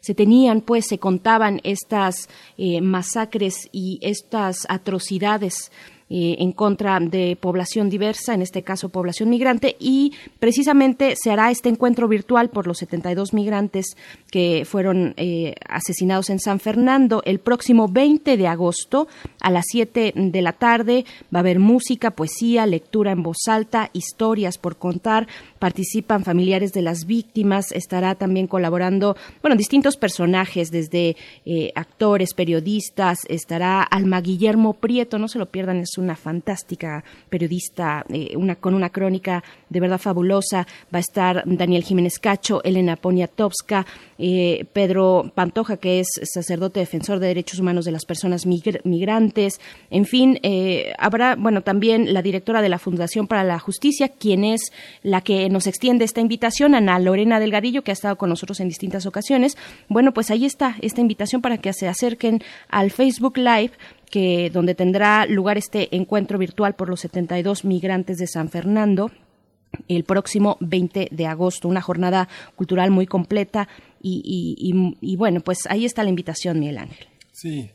se, 0.00 0.14
tenían, 0.14 0.60
pues 0.60 0.86
se 0.86 0.98
contaban 0.98 1.60
estas 1.64 2.28
eh, 2.56 2.80
masacres 2.80 3.68
y 3.72 3.98
estas 4.02 4.66
atrocidades 4.68 5.70
eh, 6.10 6.36
en 6.38 6.52
contra 6.52 6.98
de 7.00 7.36
población 7.40 7.90
diversa, 7.90 8.34
en 8.34 8.42
este 8.42 8.62
caso 8.62 8.88
población 8.88 9.28
migrante, 9.28 9.76
y 9.78 10.12
precisamente 10.38 11.14
se 11.16 11.30
hará 11.30 11.50
este 11.50 11.68
encuentro 11.68 12.08
virtual 12.08 12.50
por 12.50 12.66
los 12.66 12.78
72 12.78 13.34
migrantes 13.34 13.96
que 14.30 14.64
fueron 14.64 15.14
eh, 15.16 15.54
asesinados 15.68 16.30
en 16.30 16.40
San 16.40 16.60
Fernando 16.60 17.22
el 17.24 17.38
próximo 17.38 17.88
20 17.88 18.36
de 18.36 18.46
agosto 18.46 19.08
a 19.40 19.50
las 19.50 19.64
7 19.70 20.12
de 20.16 20.42
la 20.42 20.52
tarde. 20.52 21.04
Va 21.34 21.38
a 21.38 21.40
haber 21.40 21.58
música, 21.58 22.12
poesía, 22.12 22.66
lectura 22.66 23.12
en 23.12 23.22
voz 23.22 23.48
alta, 23.48 23.90
historias 23.92 24.58
por 24.58 24.76
contar. 24.76 25.28
Participan 25.58 26.24
familiares 26.24 26.72
de 26.72 26.82
las 26.82 27.06
víctimas, 27.06 27.72
estará 27.72 28.14
también 28.14 28.46
colaborando, 28.46 29.16
bueno, 29.42 29.56
distintos 29.56 29.96
personajes, 29.96 30.70
desde 30.70 31.16
eh, 31.44 31.72
actores, 31.74 32.34
periodistas, 32.34 33.18
estará 33.28 33.82
Alma 33.82 34.20
Guillermo 34.20 34.74
Prieto, 34.74 35.18
no 35.18 35.28
se 35.28 35.38
lo 35.38 35.46
pierdan, 35.46 35.86
una 35.98 36.16
fantástica 36.16 37.04
periodista, 37.28 38.04
eh, 38.08 38.34
con 38.60 38.74
una 38.74 38.90
crónica 38.90 39.42
de 39.68 39.80
verdad 39.80 39.98
fabulosa. 39.98 40.66
Va 40.92 40.98
a 40.98 41.00
estar 41.00 41.42
Daniel 41.44 41.82
Jiménez 41.84 42.18
Cacho, 42.18 42.62
Elena 42.64 42.96
Poniatowska, 42.96 43.86
eh, 44.18 44.66
Pedro 44.72 45.30
Pantoja, 45.34 45.76
que 45.76 46.00
es 46.00 46.08
sacerdote 46.22 46.80
defensor 46.80 47.18
de 47.18 47.28
derechos 47.28 47.60
humanos 47.60 47.84
de 47.84 47.92
las 47.92 48.04
personas 48.04 48.46
migr- 48.46 48.80
migrantes. 48.84 49.60
En 49.90 50.04
fin, 50.04 50.38
eh, 50.42 50.92
habrá, 50.98 51.36
bueno, 51.36 51.62
también 51.62 52.12
la 52.12 52.22
directora 52.22 52.62
de 52.62 52.68
la 52.68 52.78
Fundación 52.78 53.26
para 53.26 53.44
la 53.44 53.58
Justicia, 53.58 54.08
quien 54.08 54.44
es 54.44 54.72
la 55.02 55.20
que 55.20 55.48
nos 55.50 55.66
extiende 55.66 56.04
esta 56.04 56.20
invitación, 56.20 56.74
Ana 56.74 56.98
Lorena 56.98 57.40
Delgadillo, 57.40 57.82
que 57.82 57.90
ha 57.90 57.92
estado 57.92 58.16
con 58.16 58.28
nosotros 58.28 58.60
en 58.60 58.68
distintas 58.68 59.06
ocasiones. 59.06 59.56
Bueno, 59.88 60.12
pues 60.12 60.30
ahí 60.30 60.44
está 60.44 60.76
esta 60.80 61.00
invitación 61.00 61.42
para 61.42 61.58
que 61.58 61.72
se 61.72 61.88
acerquen 61.88 62.42
al 62.68 62.90
Facebook 62.90 63.36
Live 63.38 63.72
que 64.10 64.50
donde 64.50 64.74
tendrá 64.74 65.26
lugar 65.26 65.58
este 65.58 65.94
encuentro 65.96 66.38
virtual 66.38 66.74
por 66.74 66.88
los 66.88 67.00
72 67.00 67.64
migrantes 67.64 68.18
de 68.18 68.26
San 68.26 68.48
Fernando 68.50 69.10
el 69.86 70.04
próximo 70.04 70.56
20 70.60 71.08
de 71.10 71.26
agosto, 71.26 71.68
una 71.68 71.82
jornada 71.82 72.26
cultural 72.56 72.90
muy 72.90 73.06
completa 73.06 73.68
y, 74.02 74.22
y- 74.24 74.96
y- 75.00 75.16
bueno, 75.16 75.40
pues 75.40 75.66
ahí 75.68 75.84
está 75.84 76.02
la 76.02 76.08
invitación, 76.10 76.58
Miguel 76.58 76.78
Ángel. 76.78 77.06
Sí, 77.32 77.70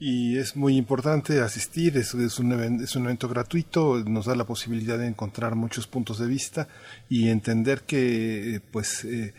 y 0.00 0.36
es 0.38 0.56
muy 0.56 0.76
importante 0.76 1.40
asistir, 1.40 1.96
es, 1.96 2.14
es, 2.14 2.38
un, 2.40 2.52
es 2.82 2.96
un 2.96 3.04
evento 3.04 3.28
gratuito, 3.28 4.02
nos 4.04 4.26
da 4.26 4.34
la 4.34 4.44
posibilidad 4.44 4.98
de 4.98 5.06
encontrar 5.06 5.54
muchos 5.54 5.86
puntos 5.86 6.18
de 6.18 6.26
vista 6.26 6.66
y 7.08 7.28
entender 7.28 7.82
que 7.82 8.56
eh, 8.56 8.60
pues 8.72 9.04
eh, 9.04 9.32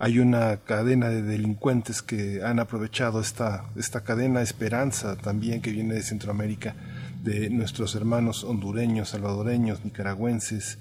hay 0.00 0.18
una 0.18 0.56
cadena 0.56 1.10
de 1.10 1.20
delincuentes 1.20 2.00
que 2.00 2.42
han 2.42 2.58
aprovechado 2.58 3.20
esta, 3.20 3.66
esta 3.76 4.02
cadena 4.02 4.40
esperanza 4.40 5.16
también 5.16 5.60
que 5.60 5.72
viene 5.72 5.92
de 5.92 6.02
Centroamérica, 6.02 6.74
de 7.22 7.50
nuestros 7.50 7.94
hermanos 7.94 8.42
hondureños, 8.42 9.10
salvadoreños, 9.10 9.84
nicaragüenses, 9.84 10.78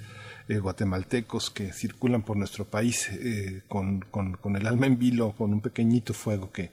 eh, 0.48 0.59
guatemaltecos 0.59 1.49
que 1.49 1.73
circulan 1.73 2.22
por 2.22 2.38
nuestro 2.38 2.64
país 2.64 3.09
eh, 3.11 3.61
con, 3.67 4.06
con, 4.09 4.38
con 4.38 4.56
el 4.56 4.65
alma 4.65 4.88
en 4.88 4.98
vilo, 4.98 5.33
con 5.33 5.51
un 5.51 5.59
pequeñito 5.59 6.14
fuego 6.14 6.49
que 6.53 6.72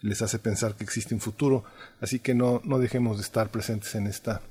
les 0.00 0.20
hace 0.20 0.40
pensar 0.40 0.74
que 0.74 0.82
existe 0.82 1.14
un 1.14 1.20
futuro. 1.20 1.62
Así 2.00 2.18
que 2.18 2.34
no, 2.34 2.60
no 2.64 2.80
dejemos 2.80 3.18
de 3.18 3.22
estar 3.22 3.50
presentes 3.50 3.94
en 3.94 4.08
esta 4.08 4.42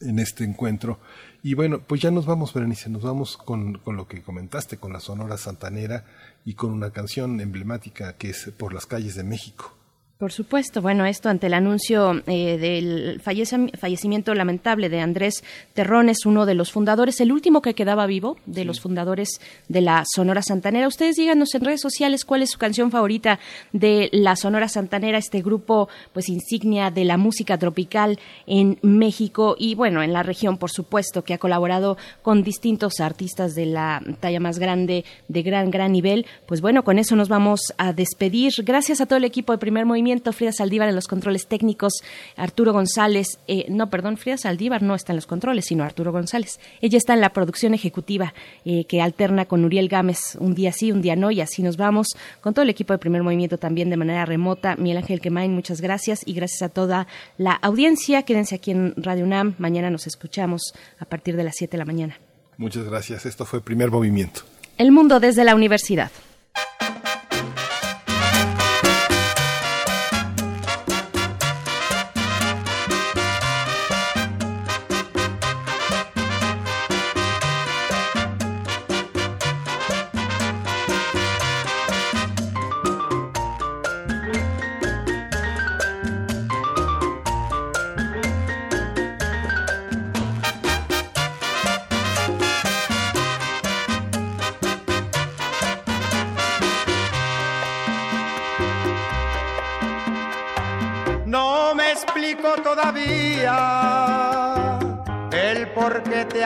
en 0.00 0.18
este 0.18 0.44
encuentro. 0.44 0.98
Y 1.42 1.54
bueno, 1.54 1.80
pues 1.80 2.00
ya 2.00 2.10
nos 2.10 2.26
vamos, 2.26 2.52
Berenice, 2.52 2.90
nos 2.90 3.02
vamos 3.02 3.36
con, 3.36 3.78
con 3.78 3.96
lo 3.96 4.06
que 4.06 4.22
comentaste, 4.22 4.76
con 4.76 4.92
la 4.92 5.00
Sonora 5.00 5.36
Santanera 5.36 6.04
y 6.44 6.54
con 6.54 6.72
una 6.72 6.90
canción 6.90 7.40
emblemática 7.40 8.16
que 8.16 8.30
es 8.30 8.50
Por 8.56 8.74
las 8.74 8.86
calles 8.86 9.14
de 9.14 9.24
México. 9.24 9.79
Por 10.20 10.32
supuesto, 10.32 10.82
bueno, 10.82 11.06
esto 11.06 11.30
ante 11.30 11.46
el 11.46 11.54
anuncio 11.54 12.22
eh, 12.26 12.58
del 12.58 13.22
fallecimiento 13.22 14.34
lamentable 14.34 14.90
de 14.90 15.00
Andrés 15.00 15.42
Terrones, 15.72 16.26
uno 16.26 16.44
de 16.44 16.54
los 16.54 16.70
fundadores, 16.70 17.22
el 17.22 17.32
último 17.32 17.62
que 17.62 17.72
quedaba 17.72 18.04
vivo 18.04 18.36
de 18.44 18.66
los 18.66 18.82
fundadores 18.82 19.40
de 19.68 19.80
la 19.80 20.04
Sonora 20.04 20.42
Santanera. 20.42 20.88
Ustedes 20.88 21.16
díganos 21.16 21.54
en 21.54 21.64
redes 21.64 21.80
sociales 21.80 22.26
cuál 22.26 22.42
es 22.42 22.50
su 22.50 22.58
canción 22.58 22.90
favorita 22.90 23.38
de 23.72 24.10
la 24.12 24.36
Sonora 24.36 24.68
Santanera, 24.68 25.16
este 25.16 25.40
grupo 25.40 25.88
pues 26.12 26.28
insignia 26.28 26.90
de 26.90 27.06
la 27.06 27.16
música 27.16 27.56
tropical 27.56 28.18
en 28.46 28.78
México 28.82 29.56
y 29.58 29.74
bueno, 29.74 30.02
en 30.02 30.12
la 30.12 30.22
región, 30.22 30.58
por 30.58 30.70
supuesto, 30.70 31.24
que 31.24 31.32
ha 31.32 31.38
colaborado 31.38 31.96
con 32.20 32.42
distintos 32.42 33.00
artistas 33.00 33.54
de 33.54 33.64
la 33.64 34.02
talla 34.20 34.38
más 34.38 34.58
grande, 34.58 35.06
de 35.28 35.42
gran, 35.42 35.70
gran 35.70 35.92
nivel. 35.92 36.26
Pues 36.44 36.60
bueno, 36.60 36.84
con 36.84 36.98
eso 36.98 37.16
nos 37.16 37.30
vamos 37.30 37.72
a 37.78 37.94
despedir. 37.94 38.52
Gracias 38.64 39.00
a 39.00 39.06
todo 39.06 39.16
el 39.16 39.24
equipo 39.24 39.52
de 39.52 39.58
Primer 39.58 39.86
Movimiento, 39.86 40.09
Frida 40.32 40.52
Saldívar 40.52 40.88
en 40.88 40.94
los 40.94 41.06
controles 41.06 41.46
técnicos, 41.46 41.92
Arturo 42.36 42.72
González, 42.72 43.38
eh, 43.46 43.66
no, 43.68 43.90
perdón, 43.90 44.16
Frida 44.16 44.36
Saldívar 44.36 44.82
no 44.82 44.94
está 44.94 45.12
en 45.12 45.16
los 45.16 45.26
controles, 45.26 45.66
sino 45.66 45.84
Arturo 45.84 46.12
González. 46.12 46.58
Ella 46.80 46.98
está 46.98 47.14
en 47.14 47.20
la 47.20 47.32
producción 47.32 47.74
ejecutiva 47.74 48.34
eh, 48.64 48.84
que 48.84 49.00
alterna 49.00 49.46
con 49.46 49.64
Uriel 49.64 49.88
Gámez 49.88 50.36
un 50.38 50.54
día 50.54 50.72
sí, 50.72 50.92
un 50.92 51.02
día 51.02 51.16
no, 51.16 51.30
y 51.30 51.40
así 51.40 51.62
nos 51.62 51.76
vamos 51.76 52.08
con 52.40 52.54
todo 52.54 52.62
el 52.62 52.70
equipo 52.70 52.92
de 52.92 52.98
Primer 52.98 53.22
Movimiento 53.22 53.58
también 53.58 53.90
de 53.90 53.96
manera 53.96 54.24
remota. 54.24 54.76
Miguel 54.76 54.98
Ángel 54.98 55.20
Quemain, 55.20 55.54
muchas 55.54 55.80
gracias 55.80 56.22
y 56.26 56.32
gracias 56.32 56.62
a 56.62 56.68
toda 56.68 57.06
la 57.38 57.52
audiencia. 57.52 58.22
Quédense 58.22 58.56
aquí 58.56 58.72
en 58.72 58.94
Radio 58.96 59.24
UNAM. 59.24 59.54
Mañana 59.58 59.90
nos 59.90 60.06
escuchamos 60.06 60.74
a 60.98 61.04
partir 61.04 61.36
de 61.36 61.44
las 61.44 61.54
7 61.56 61.72
de 61.72 61.78
la 61.78 61.84
mañana. 61.84 62.18
Muchas 62.56 62.84
gracias. 62.84 63.26
Esto 63.26 63.44
fue 63.44 63.62
Primer 63.62 63.90
Movimiento. 63.90 64.42
El 64.76 64.92
mundo 64.92 65.20
desde 65.20 65.44
la 65.44 65.54
universidad. 65.54 66.10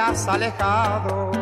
Has 0.05 0.29
alejado. 0.29 1.33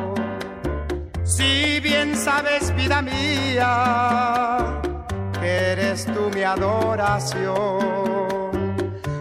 Si 1.25 1.81
bien 1.81 2.17
sabes, 2.17 2.75
vida 2.75 3.03
mía, 3.03 4.81
que 5.41 5.73
eres 5.73 6.07
tú 6.07 6.31
mi 6.35 6.43
adoración. 6.43 7.53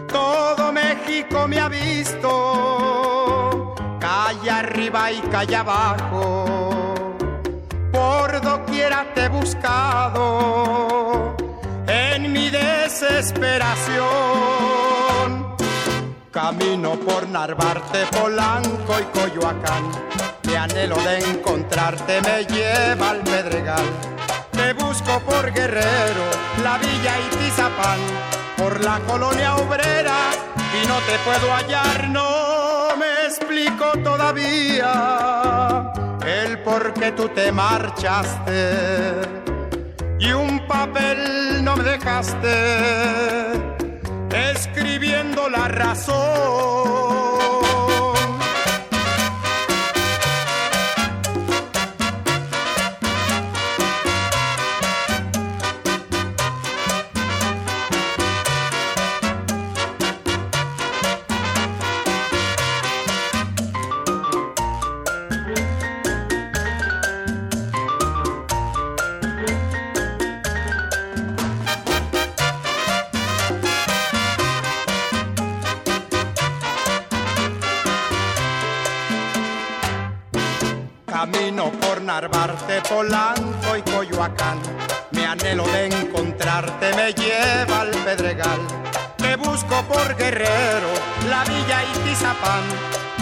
Todo 0.08 0.72
México 0.72 1.46
me 1.48 1.58
ha 1.58 1.68
visto, 1.68 2.30
calle 3.98 4.50
arriba 4.50 5.12
y 5.12 5.20
calle 5.34 5.56
abajo. 5.56 6.46
Por 7.92 8.40
doquiera 8.40 9.06
te 9.14 9.24
he 9.24 9.28
buscado 9.28 11.36
en 11.86 12.32
mi 12.32 12.48
desesperación. 12.50 14.61
Camino 16.52 17.00
por 17.00 17.26
Narvarte, 17.28 18.04
Polanco 18.10 19.00
y 19.00 19.04
Coyoacán. 19.18 19.90
Mi 20.44 20.54
anhelo 20.54 20.96
de 20.96 21.18
encontrarte 21.30 22.20
me 22.20 22.44
lleva 22.44 23.10
al 23.10 23.20
Pedregal. 23.20 23.84
Te 24.50 24.74
busco 24.74 25.18
por 25.20 25.50
Guerrero, 25.50 26.24
la 26.62 26.76
Villa 26.76 27.14
y 27.20 27.28
Tizapán, 27.36 27.98
por 28.58 28.84
la 28.84 29.00
colonia 29.00 29.56
obrera 29.56 30.32
y 30.82 30.86
no 30.86 30.98
te 30.98 31.18
puedo 31.24 31.50
hallar, 31.54 32.10
no 32.10 32.96
me 32.98 33.24
explico 33.26 33.92
todavía 34.04 35.90
el 36.26 36.58
por 36.58 36.92
qué 36.92 37.12
tú 37.12 37.30
te 37.30 37.50
marchaste 37.50 39.22
y 40.18 40.32
un 40.32 40.66
papel 40.66 41.64
no 41.64 41.76
me 41.76 41.84
dejaste 41.84 43.71
escribiendo 45.12 45.48
la 45.50 45.68
razón. 45.68 47.31
Narvarte, 82.02 82.80
Polanco 82.88 83.76
y 83.76 83.82
Coyoacán. 83.82 84.58
Mi 85.12 85.24
anhelo 85.24 85.64
de 85.68 85.86
encontrarte 85.86 86.94
me 86.94 87.12
lleva 87.12 87.80
al 87.82 87.90
Pedregal. 87.90 88.60
Te 89.16 89.36
busco 89.36 89.82
por 89.82 90.16
Guerrero, 90.16 90.88
la 91.28 91.44
Villa 91.44 91.84
y 91.84 91.98
Tizapán, 92.08 92.62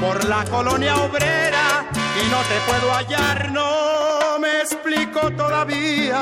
por 0.00 0.24
la 0.24 0.44
colonia 0.44 0.96
obrera 0.96 1.84
y 2.20 2.28
no 2.30 2.38
te 2.38 2.60
puedo 2.66 2.92
hallar, 2.92 3.50
no 3.52 4.38
me 4.40 4.60
explico 4.60 5.30
todavía 5.32 6.18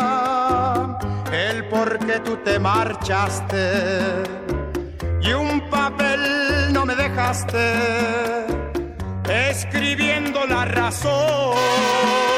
el 1.33 1.65
por 1.67 1.99
qué 2.01 2.19
tú 2.21 2.37
te 2.39 2.59
marchaste 2.59 4.23
y 5.21 5.33
un 5.33 5.69
papel 5.71 6.73
no 6.73 6.85
me 6.85 6.95
dejaste 6.97 8.49
escribiendo 9.29 10.47
la 10.47 10.65
razón. 10.65 12.38